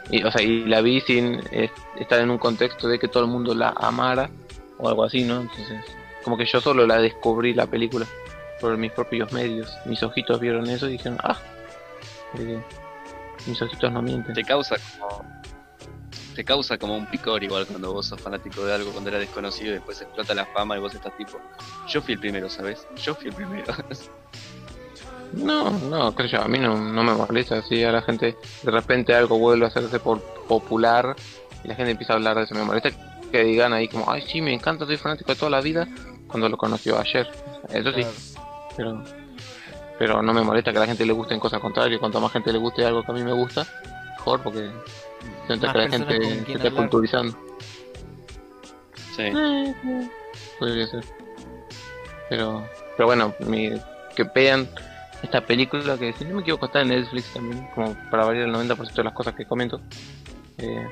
Y, 0.10 0.24
o 0.24 0.32
sea, 0.32 0.42
y 0.42 0.66
la 0.66 0.82
vi 0.82 1.02
sin 1.02 1.42
eh, 1.52 1.70
estar 2.00 2.20
en 2.20 2.30
un 2.32 2.38
contexto 2.38 2.88
de 2.88 2.98
que 3.00 3.08
todo 3.08 3.24
el 3.24 3.30
mundo 3.30 3.54
la 3.54 3.70
amara 3.76 4.30
o 4.78 4.88
algo 4.88 5.04
así, 5.04 5.24
¿no? 5.24 5.42
Entonces, 5.42 5.84
como 6.24 6.38
que 6.38 6.46
yo 6.46 6.62
solo 6.62 6.86
la 6.88 6.98
descubrí 6.98 7.54
la 7.54 7.66
película 7.68 8.06
por 8.60 8.78
mis 8.78 8.92
propios 8.92 9.32
medios. 9.34 9.76
Mis 9.86 10.02
ojitos 10.04 10.40
vieron 10.40 10.70
eso 10.70 10.88
y 10.88 10.94
dijeron, 10.94 11.18
ah, 11.24 11.38
mis 13.48 13.62
ojitos 13.62 13.92
no 13.92 14.02
mienten. 14.02 14.34
Te 14.34 14.44
causa 14.44 14.76
como. 15.00 15.42
Te 16.36 16.46
causa 16.46 16.78
como 16.78 16.96
un 16.96 17.06
picor 17.08 17.44
igual 17.44 17.68
cuando 17.68 17.92
vos 17.92 18.06
sos 18.08 18.22
fanático 18.22 18.66
de 18.66 18.74
algo, 18.74 18.92
cuando 18.92 19.10
era 19.10 19.20
desconocido 19.20 19.72
y 19.72 19.74
después 19.74 20.02
explota 20.02 20.34
la 20.34 20.46
fama 20.46 20.78
y 20.78 20.80
vos 20.80 20.94
estás 20.94 21.16
tipo. 21.18 21.40
Yo 21.90 22.02
fui 22.02 22.14
el 22.14 22.20
primero, 22.20 22.50
¿sabes? 22.50 22.88
Yo 22.96 23.14
fui 23.16 23.30
el 23.30 23.36
primero. 23.36 23.66
No, 25.34 25.70
no, 25.72 26.14
creo 26.14 26.28
yo, 26.28 26.42
a 26.42 26.48
mí 26.50 26.60
no, 26.60 26.76
no 26.76 27.04
me 27.04 27.14
molesta 27.14 27.62
si 27.62 27.82
a 27.84 27.92
la 27.94 28.02
gente 28.02 28.36
de 28.64 28.72
repente 28.72 29.16
algo 29.16 29.40
vuelve 29.40 29.64
a 29.64 29.70
hacerse 29.70 29.98
por 30.00 30.22
popular 30.22 31.16
y 31.64 31.70
la 31.70 31.76
gente 31.76 31.92
empieza 31.92 32.14
a 32.14 32.16
hablar 32.18 32.36
de 32.36 32.44
eso. 32.44 32.54
Me 32.54 32.64
molesta 32.64 32.90
que 33.32 33.44
digan 33.44 33.72
ahí 33.72 33.88
como, 33.88 34.12
ay, 34.12 34.24
sí, 34.28 34.42
me 34.42 34.54
encanta, 34.54 34.86
soy 34.86 34.98
fanático 34.98 35.32
de 35.32 35.40
toda 35.40 35.52
la 35.52 35.62
vida 35.62 35.88
cuando 36.28 36.50
lo 36.50 36.58
conoció 36.58 37.00
ayer. 37.00 37.30
Eso 37.70 37.94
sí, 37.94 38.06
pero, 38.76 39.02
pero 40.02 40.20
no 40.24 40.34
me 40.34 40.42
molesta 40.42 40.72
que 40.72 40.78
a 40.80 40.82
la 40.82 40.88
gente 40.88 41.06
le 41.06 41.14
gusten 41.14 41.40
cosas 41.40 41.60
contrarias. 41.60 42.00
Cuanto 42.00 42.20
más 42.20 42.32
gente 42.32 42.52
le 42.52 42.58
guste 42.58 42.84
algo 42.84 43.04
que 43.04 43.12
a 43.12 43.14
mí 43.14 43.22
me 43.24 43.34
gusta, 43.34 43.68
mejor 44.18 44.42
porque 44.42 44.72
siento 45.46 45.68
que 45.72 45.78
la 45.78 45.90
gente 45.92 46.20
se 46.46 46.54
está 46.54 46.72
culturizando. 46.72 47.38
Sí. 49.16 49.32
Podría 50.58 50.88
ser. 50.88 51.04
Pero, 52.32 52.68
pero 52.98 53.06
bueno, 53.06 53.36
mi- 53.46 53.74
que 54.16 54.24
vean 54.24 54.68
esta 55.22 55.46
película 55.46 56.00
que 56.00 56.14
si 56.14 56.26
no 56.26 56.38
me 56.38 56.42
equivoco 56.42 56.66
está 56.66 56.82
en 56.82 56.88
Netflix 56.88 57.32
también, 57.32 57.68
como 57.76 57.94
para 58.10 58.26
variar 58.26 58.48
el 58.48 58.54
90% 58.56 58.96
de 58.96 59.04
las 59.04 59.14
cosas 59.14 59.36
que 59.36 59.46
comento. 59.46 59.80
Eh, 60.58 60.88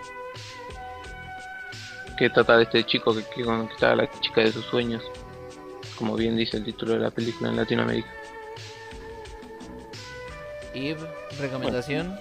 que 2.15 2.29
trata 2.29 2.57
de 2.57 2.63
este 2.65 2.83
chico 2.83 3.15
que 3.15 3.23
quiere 3.23 3.45
conquistar 3.45 3.93
a 3.93 3.95
la 3.95 4.11
chica 4.19 4.41
de 4.41 4.51
sus 4.51 4.65
sueños, 4.65 5.01
como 5.97 6.15
bien 6.15 6.37
dice 6.37 6.57
el 6.57 6.63
título 6.63 6.93
de 6.93 6.99
la 6.99 7.09
película 7.09 7.49
en 7.49 7.55
Latinoamérica. 7.55 8.09
Y 10.73 10.93
recomendación. 11.39 12.19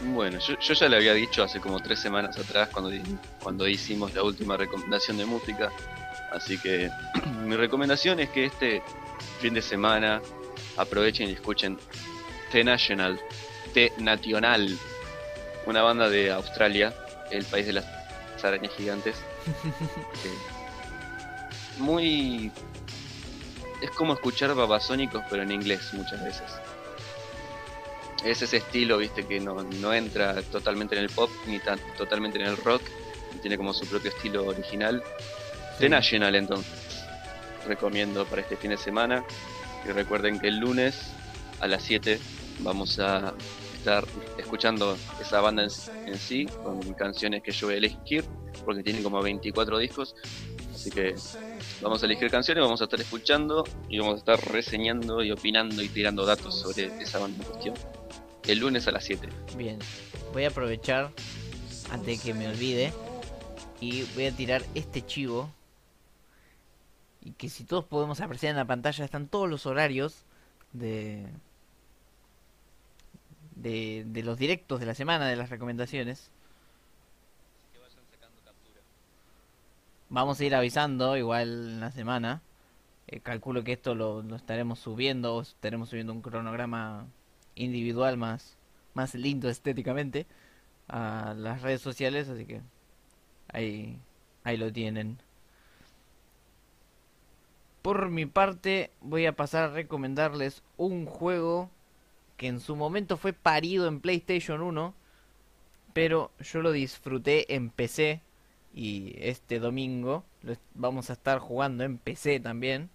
Bueno, 0.00 0.38
yo, 0.38 0.58
yo 0.60 0.74
ya 0.74 0.88
le 0.88 0.96
había 0.96 1.14
dicho 1.14 1.42
hace 1.42 1.60
como 1.60 1.80
tres 1.80 1.98
semanas 1.98 2.38
atrás 2.38 2.68
cuando, 2.72 2.90
cuando 3.42 3.66
hicimos 3.66 4.14
la 4.14 4.22
última 4.22 4.56
recomendación 4.56 5.16
de 5.16 5.26
música. 5.26 5.70
Así 6.30 6.58
que 6.58 6.90
mi 7.44 7.56
recomendación 7.56 8.20
es 8.20 8.30
que 8.30 8.44
este 8.44 8.82
fin 9.40 9.54
de 9.54 9.62
semana 9.62 10.20
aprovechen 10.76 11.28
y 11.28 11.32
escuchen 11.32 11.78
The 12.52 12.64
National, 12.64 13.20
The 13.74 13.92
National, 13.98 14.78
una 15.66 15.82
banda 15.82 16.08
de 16.08 16.30
Australia, 16.30 16.94
el 17.30 17.44
país 17.44 17.66
de 17.66 17.74
las 17.74 17.86
arañas 18.42 18.72
gigantes. 18.76 19.16
Eh, 20.24 20.58
muy... 21.78 22.50
Es 23.80 23.90
como 23.90 24.14
escuchar 24.14 24.54
babasónicos 24.54 25.24
pero 25.30 25.42
en 25.42 25.52
inglés 25.52 25.92
muchas 25.92 26.22
veces 26.24 26.52
es 28.24 28.42
ese 28.42 28.58
estilo, 28.58 28.98
viste, 28.98 29.26
que 29.26 29.40
no, 29.40 29.62
no 29.62 29.94
entra 29.94 30.42
totalmente 30.42 30.96
en 30.96 31.02
el 31.02 31.10
pop 31.10 31.30
ni 31.46 31.58
tan, 31.60 31.78
totalmente 31.96 32.38
en 32.38 32.46
el 32.46 32.56
rock, 32.56 32.82
tiene 33.40 33.56
como 33.56 33.72
su 33.72 33.86
propio 33.86 34.10
estilo 34.10 34.46
original. 34.46 35.02
The 35.78 35.88
National 35.88 36.34
entonces, 36.34 37.04
recomiendo 37.66 38.24
para 38.26 38.42
este 38.42 38.56
fin 38.56 38.70
de 38.70 38.76
semana. 38.76 39.24
Y 39.84 39.92
recuerden 39.92 40.40
que 40.40 40.48
el 40.48 40.58
lunes 40.58 41.12
a 41.60 41.68
las 41.68 41.84
7 41.84 42.18
vamos 42.60 42.98
a 42.98 43.34
estar 43.76 44.04
escuchando 44.36 44.98
esa 45.20 45.40
banda 45.40 45.62
en, 45.62 45.70
en 46.06 46.18
sí, 46.18 46.46
con 46.64 46.80
canciones 46.94 47.42
que 47.44 47.52
yo 47.52 47.68
voy 47.68 47.74
a 47.74 47.78
elegir, 47.78 48.24
porque 48.64 48.82
tienen 48.82 49.04
como 49.04 49.22
24 49.22 49.78
discos. 49.78 50.16
Así 50.74 50.90
que 50.90 51.14
vamos 51.80 52.02
a 52.02 52.06
elegir 52.06 52.30
canciones, 52.30 52.62
vamos 52.62 52.80
a 52.80 52.84
estar 52.84 53.00
escuchando 53.00 53.64
y 53.88 53.98
vamos 53.98 54.14
a 54.14 54.18
estar 54.18 54.52
reseñando 54.52 55.22
y 55.22 55.30
opinando 55.30 55.82
y 55.82 55.88
tirando 55.88 56.24
datos 56.26 56.58
sobre 56.58 56.86
esa 57.02 57.18
banda 57.18 57.42
en 57.42 57.50
cuestión 57.50 57.74
el 58.46 58.58
lunes 58.58 58.88
a 58.88 58.92
las 58.92 59.04
7. 59.04 59.28
Bien, 59.56 59.78
voy 60.32 60.44
a 60.44 60.48
aprovechar 60.48 61.10
antes 61.90 62.18
de 62.18 62.24
que 62.24 62.34
me 62.34 62.48
olvide 62.48 62.92
y 63.80 64.02
voy 64.14 64.26
a 64.26 64.32
tirar 64.32 64.62
este 64.74 65.04
chivo. 65.04 65.52
Y 67.22 67.32
que 67.32 67.48
si 67.48 67.64
todos 67.64 67.84
podemos 67.84 68.20
apreciar 68.20 68.50
en 68.50 68.56
la 68.56 68.64
pantalla 68.64 69.04
están 69.04 69.28
todos 69.28 69.50
los 69.50 69.66
horarios 69.66 70.24
de 70.72 71.26
de, 73.54 74.04
de 74.06 74.22
los 74.22 74.38
directos 74.38 74.80
de 74.80 74.86
la 74.86 74.94
semana 74.94 75.26
de 75.26 75.36
las 75.36 75.50
recomendaciones. 75.50 76.30
Vamos 80.10 80.40
a 80.40 80.44
ir 80.44 80.54
avisando 80.54 81.18
igual 81.18 81.48
en 81.48 81.80
la 81.80 81.90
semana. 81.90 82.40
Eh, 83.08 83.20
calculo 83.20 83.62
que 83.62 83.72
esto 83.72 83.94
lo, 83.94 84.22
estaremos 84.34 84.78
subiendo 84.78 85.36
o 85.36 85.42
estaremos 85.42 85.90
subiendo 85.90 86.14
un 86.14 86.22
cronograma 86.22 87.06
individual 87.56 88.16
más, 88.16 88.56
más 88.94 89.14
lindo 89.14 89.50
estéticamente 89.50 90.26
a 90.88 91.34
las 91.36 91.60
redes 91.62 91.82
sociales, 91.82 92.28
así 92.30 92.46
que 92.46 92.62
ahí, 93.48 93.98
ahí 94.44 94.56
lo 94.56 94.72
tienen. 94.72 95.18
Por 97.82 98.08
mi 98.08 98.24
parte, 98.24 98.90
voy 99.02 99.26
a 99.26 99.36
pasar 99.36 99.64
a 99.64 99.72
recomendarles 99.74 100.62
un 100.78 101.04
juego 101.04 101.70
que 102.38 102.46
en 102.46 102.60
su 102.60 102.76
momento 102.76 103.18
fue 103.18 103.34
parido 103.34 103.88
en 103.88 104.00
PlayStation 104.00 104.62
1, 104.62 104.94
pero 105.92 106.30
yo 106.40 106.62
lo 106.62 106.72
disfruté 106.72 107.54
en 107.54 107.68
PC 107.68 108.22
y 108.74 109.14
este 109.18 109.58
domingo 109.58 110.24
lo 110.42 110.54
vamos 110.74 111.10
a 111.10 111.14
estar 111.14 111.38
jugando 111.38 111.84
en 111.84 111.98
PC 111.98 112.40
también. 112.40 112.90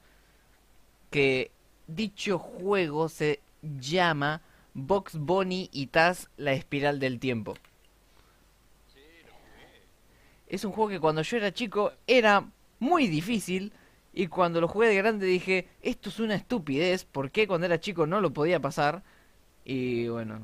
Que 1.10 1.52
dicho 1.88 2.40
juego 2.40 3.10
se 3.10 3.40
llama 3.62 4.42
Box 4.74 5.18
Bunny 5.18 5.70
y 5.72 5.88
Taz 5.88 6.30
la 6.38 6.54
espiral 6.54 7.00
del 7.00 7.20
tiempo. 7.20 7.56
Es 10.48 10.64
un 10.66 10.72
juego 10.72 10.90
que 10.90 11.00
cuando 11.00 11.22
yo 11.22 11.38
era 11.38 11.54
chico 11.54 11.94
era 12.08 12.48
muy 12.80 13.08
difícil. 13.08 13.74
Y 14.16 14.28
cuando 14.28 14.62
lo 14.62 14.68
jugué 14.68 14.90
de 14.90 14.96
grande 14.96 15.26
dije, 15.26 15.68
esto 15.82 16.10
es 16.10 16.20
una 16.20 16.36
estupidez, 16.36 17.04
¿por 17.04 17.32
qué 17.32 17.48
cuando 17.48 17.66
era 17.66 17.80
chico 17.80 18.06
no 18.06 18.22
lo 18.22 18.32
podía 18.32 18.60
pasar? 18.60 19.02
Y 19.66 20.08
bueno, 20.08 20.40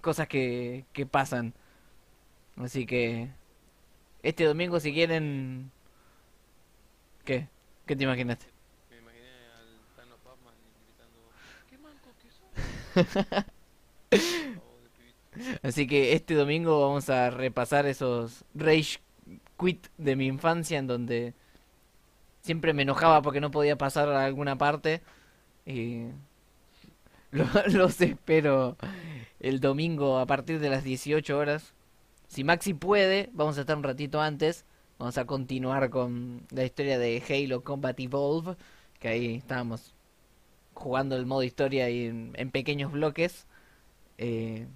cosas 0.00 0.28
que, 0.28 0.84
que 0.92 1.04
pasan. 1.06 1.54
Así 2.56 2.86
que 2.86 3.30
este 4.22 4.44
domingo 4.44 4.80
si 4.80 4.92
quieren... 4.92 5.70
¿Qué? 7.24 7.48
¿Qué 7.86 7.96
te 7.96 8.04
imaginaste? 8.04 8.46
Me 8.90 8.98
imaginé 8.98 9.28
al 9.58 9.80
Tano 9.96 10.16
Papman 10.24 10.54
gritando, 10.84 11.20
¿qué 11.68 11.78
manco 11.78 12.10
que 12.20 12.30
sos? 12.30 13.46
Oh. 14.58 14.72
Así 15.62 15.86
que 15.86 16.12
este 16.14 16.34
domingo 16.34 16.80
vamos 16.80 17.08
a 17.10 17.30
repasar 17.30 17.86
esos 17.86 18.44
rage 18.54 18.98
quit 19.58 19.86
de 19.98 20.16
mi 20.16 20.26
infancia 20.26 20.78
en 20.78 20.86
donde 20.86 21.34
siempre 22.42 22.72
me 22.72 22.82
enojaba 22.82 23.22
porque 23.22 23.40
no 23.40 23.50
podía 23.50 23.76
pasar 23.76 24.08
a 24.08 24.24
alguna 24.24 24.56
parte. 24.58 25.02
Y 25.66 26.06
lo- 27.30 27.46
los 27.68 28.00
espero 28.00 28.76
el 29.40 29.60
domingo 29.60 30.18
a 30.18 30.26
partir 30.26 30.60
de 30.60 30.70
las 30.70 30.84
18 30.84 31.38
horas. 31.38 31.74
Si 32.32 32.44
Maxi 32.44 32.72
puede, 32.72 33.28
vamos 33.34 33.58
a 33.58 33.60
estar 33.60 33.76
un 33.76 33.82
ratito 33.82 34.18
antes. 34.22 34.64
Vamos 34.98 35.18
a 35.18 35.26
continuar 35.26 35.90
con 35.90 36.46
la 36.50 36.64
historia 36.64 36.98
de 36.98 37.22
Halo 37.28 37.62
Combat 37.62 38.00
Evolve. 38.00 38.56
Que 38.98 39.08
ahí 39.08 39.34
estábamos 39.34 39.94
jugando 40.72 41.14
el 41.16 41.26
modo 41.26 41.42
historia 41.42 41.90
y 41.90 42.06
en, 42.06 42.50
pequeños 42.50 42.90
bloques. 42.90 43.46
Eh, 44.16 44.66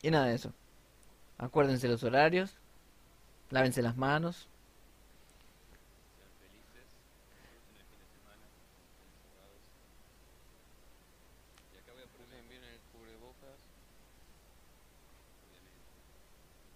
y 0.00 0.10
nada 0.10 0.24
de 0.28 0.36
eso. 0.36 0.54
Acuérdense 1.36 1.86
los 1.86 2.02
horarios. 2.02 2.56
Lávense 3.50 3.82
las 3.82 3.98
manos. 3.98 4.48
Sean 6.16 6.32
felices, 6.40 6.88
disfruten 7.36 7.76
el 7.76 7.84
fin 7.84 8.00
de 8.00 8.08
semana, 8.08 8.44
estén 8.48 9.04
encerrados. 9.04 9.60
Y 11.68 11.76
acá 11.76 11.92
voy 11.92 12.00
a 12.00 12.08
poner 12.08 12.24
Usen 12.32 12.48
bien 12.48 12.64
el 12.64 12.80
cubrebocas. 12.96 13.60
obviamente. 15.44 15.84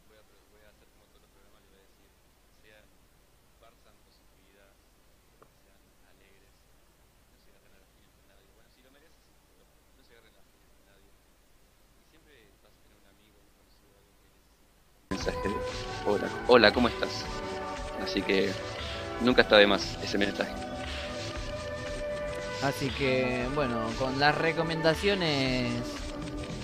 Voy 0.05 0.19
a, 0.21 0.25
pro- 0.29 0.45
voy 0.53 0.61
a 0.61 0.69
hacer 0.69 0.85
como 0.93 1.09
todos 1.09 1.25
los 1.25 1.33
programas, 1.33 1.65
le 1.65 1.69
voy 1.73 1.81
a 1.81 1.89
decir, 1.89 2.09
sean, 2.61 2.85
farzan 3.57 3.97
positividad, 4.05 4.77
sean 5.65 5.81
alegres, 6.13 6.53
no 7.33 7.41
se 7.41 7.49
agarren 7.57 7.73
a 7.73 7.81
las 7.81 7.89
piñas 7.97 8.13
con 8.13 8.25
nadie. 8.29 8.49
Bueno, 8.53 8.69
si 8.69 8.85
lo 8.85 8.91
mereces, 8.93 9.25
pero 9.49 9.65
no 9.97 10.03
se 10.05 10.13
agarren 10.13 10.37
a 10.37 10.45
las 10.45 10.49
piñas 10.53 10.73
con 10.77 10.85
nadie. 10.93 11.09
Y 11.09 12.05
siempre 12.13 12.53
vas 12.61 12.77
a 12.77 12.81
tener 12.85 13.01
un 13.01 13.09
amigo, 13.09 13.41
un 13.41 13.49
conocido, 13.57 13.97
alguien 13.97 14.17
que 14.21 14.29
necesite. 14.29 14.69
Mensaje 15.09 15.49
de, 15.49 15.57
hola, 16.49 16.73
¿cómo 16.73 16.89
estás? 16.89 17.25
Así 18.03 18.23
que 18.23 18.51
nunca 19.21 19.43
está 19.43 19.57
de 19.57 19.67
más 19.67 19.99
ese 20.03 20.19
mensaje. 20.19 20.53
Así 22.63 22.89
que, 22.91 23.47
bueno, 23.55 23.81
con 23.99 24.19
las 24.19 24.37
recomendaciones 24.37 25.73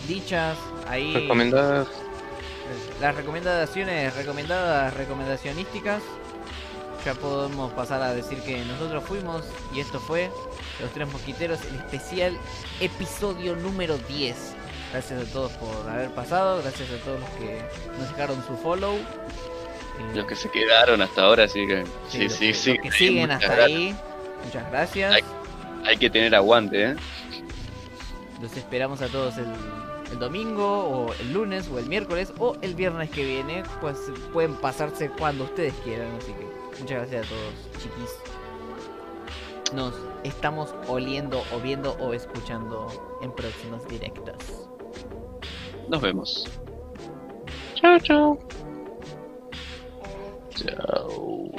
dichas, 0.08 0.56
ahí... 0.88 1.14
Recomendadas. 1.14 1.88
Las 3.00 3.14
recomendaciones 3.14 4.14
recomendadas, 4.14 4.94
recomendacionísticas, 4.94 6.02
ya 7.04 7.14
podemos 7.14 7.72
pasar 7.72 8.00
a 8.00 8.14
decir 8.14 8.40
que 8.42 8.64
nosotros 8.64 9.02
fuimos 9.04 9.42
y 9.74 9.80
esto 9.80 9.98
fue 9.98 10.30
Los 10.80 10.90
Tres 10.92 11.08
Mosquiteros, 11.12 11.58
el 11.66 11.74
especial 11.76 12.38
episodio 12.80 13.56
número 13.56 13.98
10. 13.98 14.36
Gracias 14.92 15.28
a 15.28 15.32
todos 15.32 15.50
por 15.52 15.90
haber 15.90 16.10
pasado, 16.10 16.62
gracias 16.62 16.88
a 16.90 17.04
todos 17.04 17.20
los 17.20 17.30
que 17.30 17.60
nos 17.98 18.08
dejaron 18.10 18.46
su 18.46 18.56
follow. 18.56 18.96
Eh, 19.98 20.16
Los 20.16 20.26
que 20.26 20.34
se 20.36 20.50
quedaron 20.50 21.02
hasta 21.02 21.22
ahora, 21.22 21.44
así 21.44 21.66
que 21.66 21.84
sí, 22.08 22.28
sí, 22.28 22.54
sí. 22.54 22.74
los 22.74 22.82
que 22.82 22.90
siguen 22.92 23.30
hasta 23.30 23.46
gracias. 23.46 23.66
ahí, 23.66 23.96
muchas 24.44 24.70
gracias. 24.70 25.14
Ay. 25.14 25.22
Hay 25.84 25.96
que 25.96 26.08
tener 26.10 26.34
aguante, 26.34 26.90
¿eh? 26.90 26.96
Los 28.40 28.56
esperamos 28.56 29.02
a 29.02 29.08
todos 29.08 29.36
el, 29.38 29.46
el 30.12 30.18
domingo, 30.18 30.84
o 30.88 31.12
el 31.14 31.32
lunes, 31.32 31.68
o 31.68 31.78
el 31.78 31.86
miércoles, 31.86 32.32
o 32.38 32.56
el 32.62 32.74
viernes 32.74 33.10
que 33.10 33.24
viene. 33.24 33.62
Pues 33.80 33.98
pueden 34.32 34.54
pasarse 34.54 35.10
cuando 35.10 35.44
ustedes 35.44 35.74
quieran. 35.84 36.08
Así 36.18 36.32
que 36.32 36.46
muchas 36.80 36.98
gracias 36.98 37.26
a 37.26 37.28
todos, 37.28 37.54
chiquis. 37.82 38.14
Nos 39.74 39.94
estamos 40.22 40.74
oliendo, 40.86 41.42
o 41.52 41.58
viendo, 41.60 41.92
o 41.98 42.12
escuchando 42.14 43.18
en 43.22 43.32
próximos 43.32 43.86
directos. 43.88 44.68
Nos 45.88 46.00
vemos. 46.00 46.48
Chao, 47.74 47.98
chao. 48.00 48.38
Chao. 50.54 51.50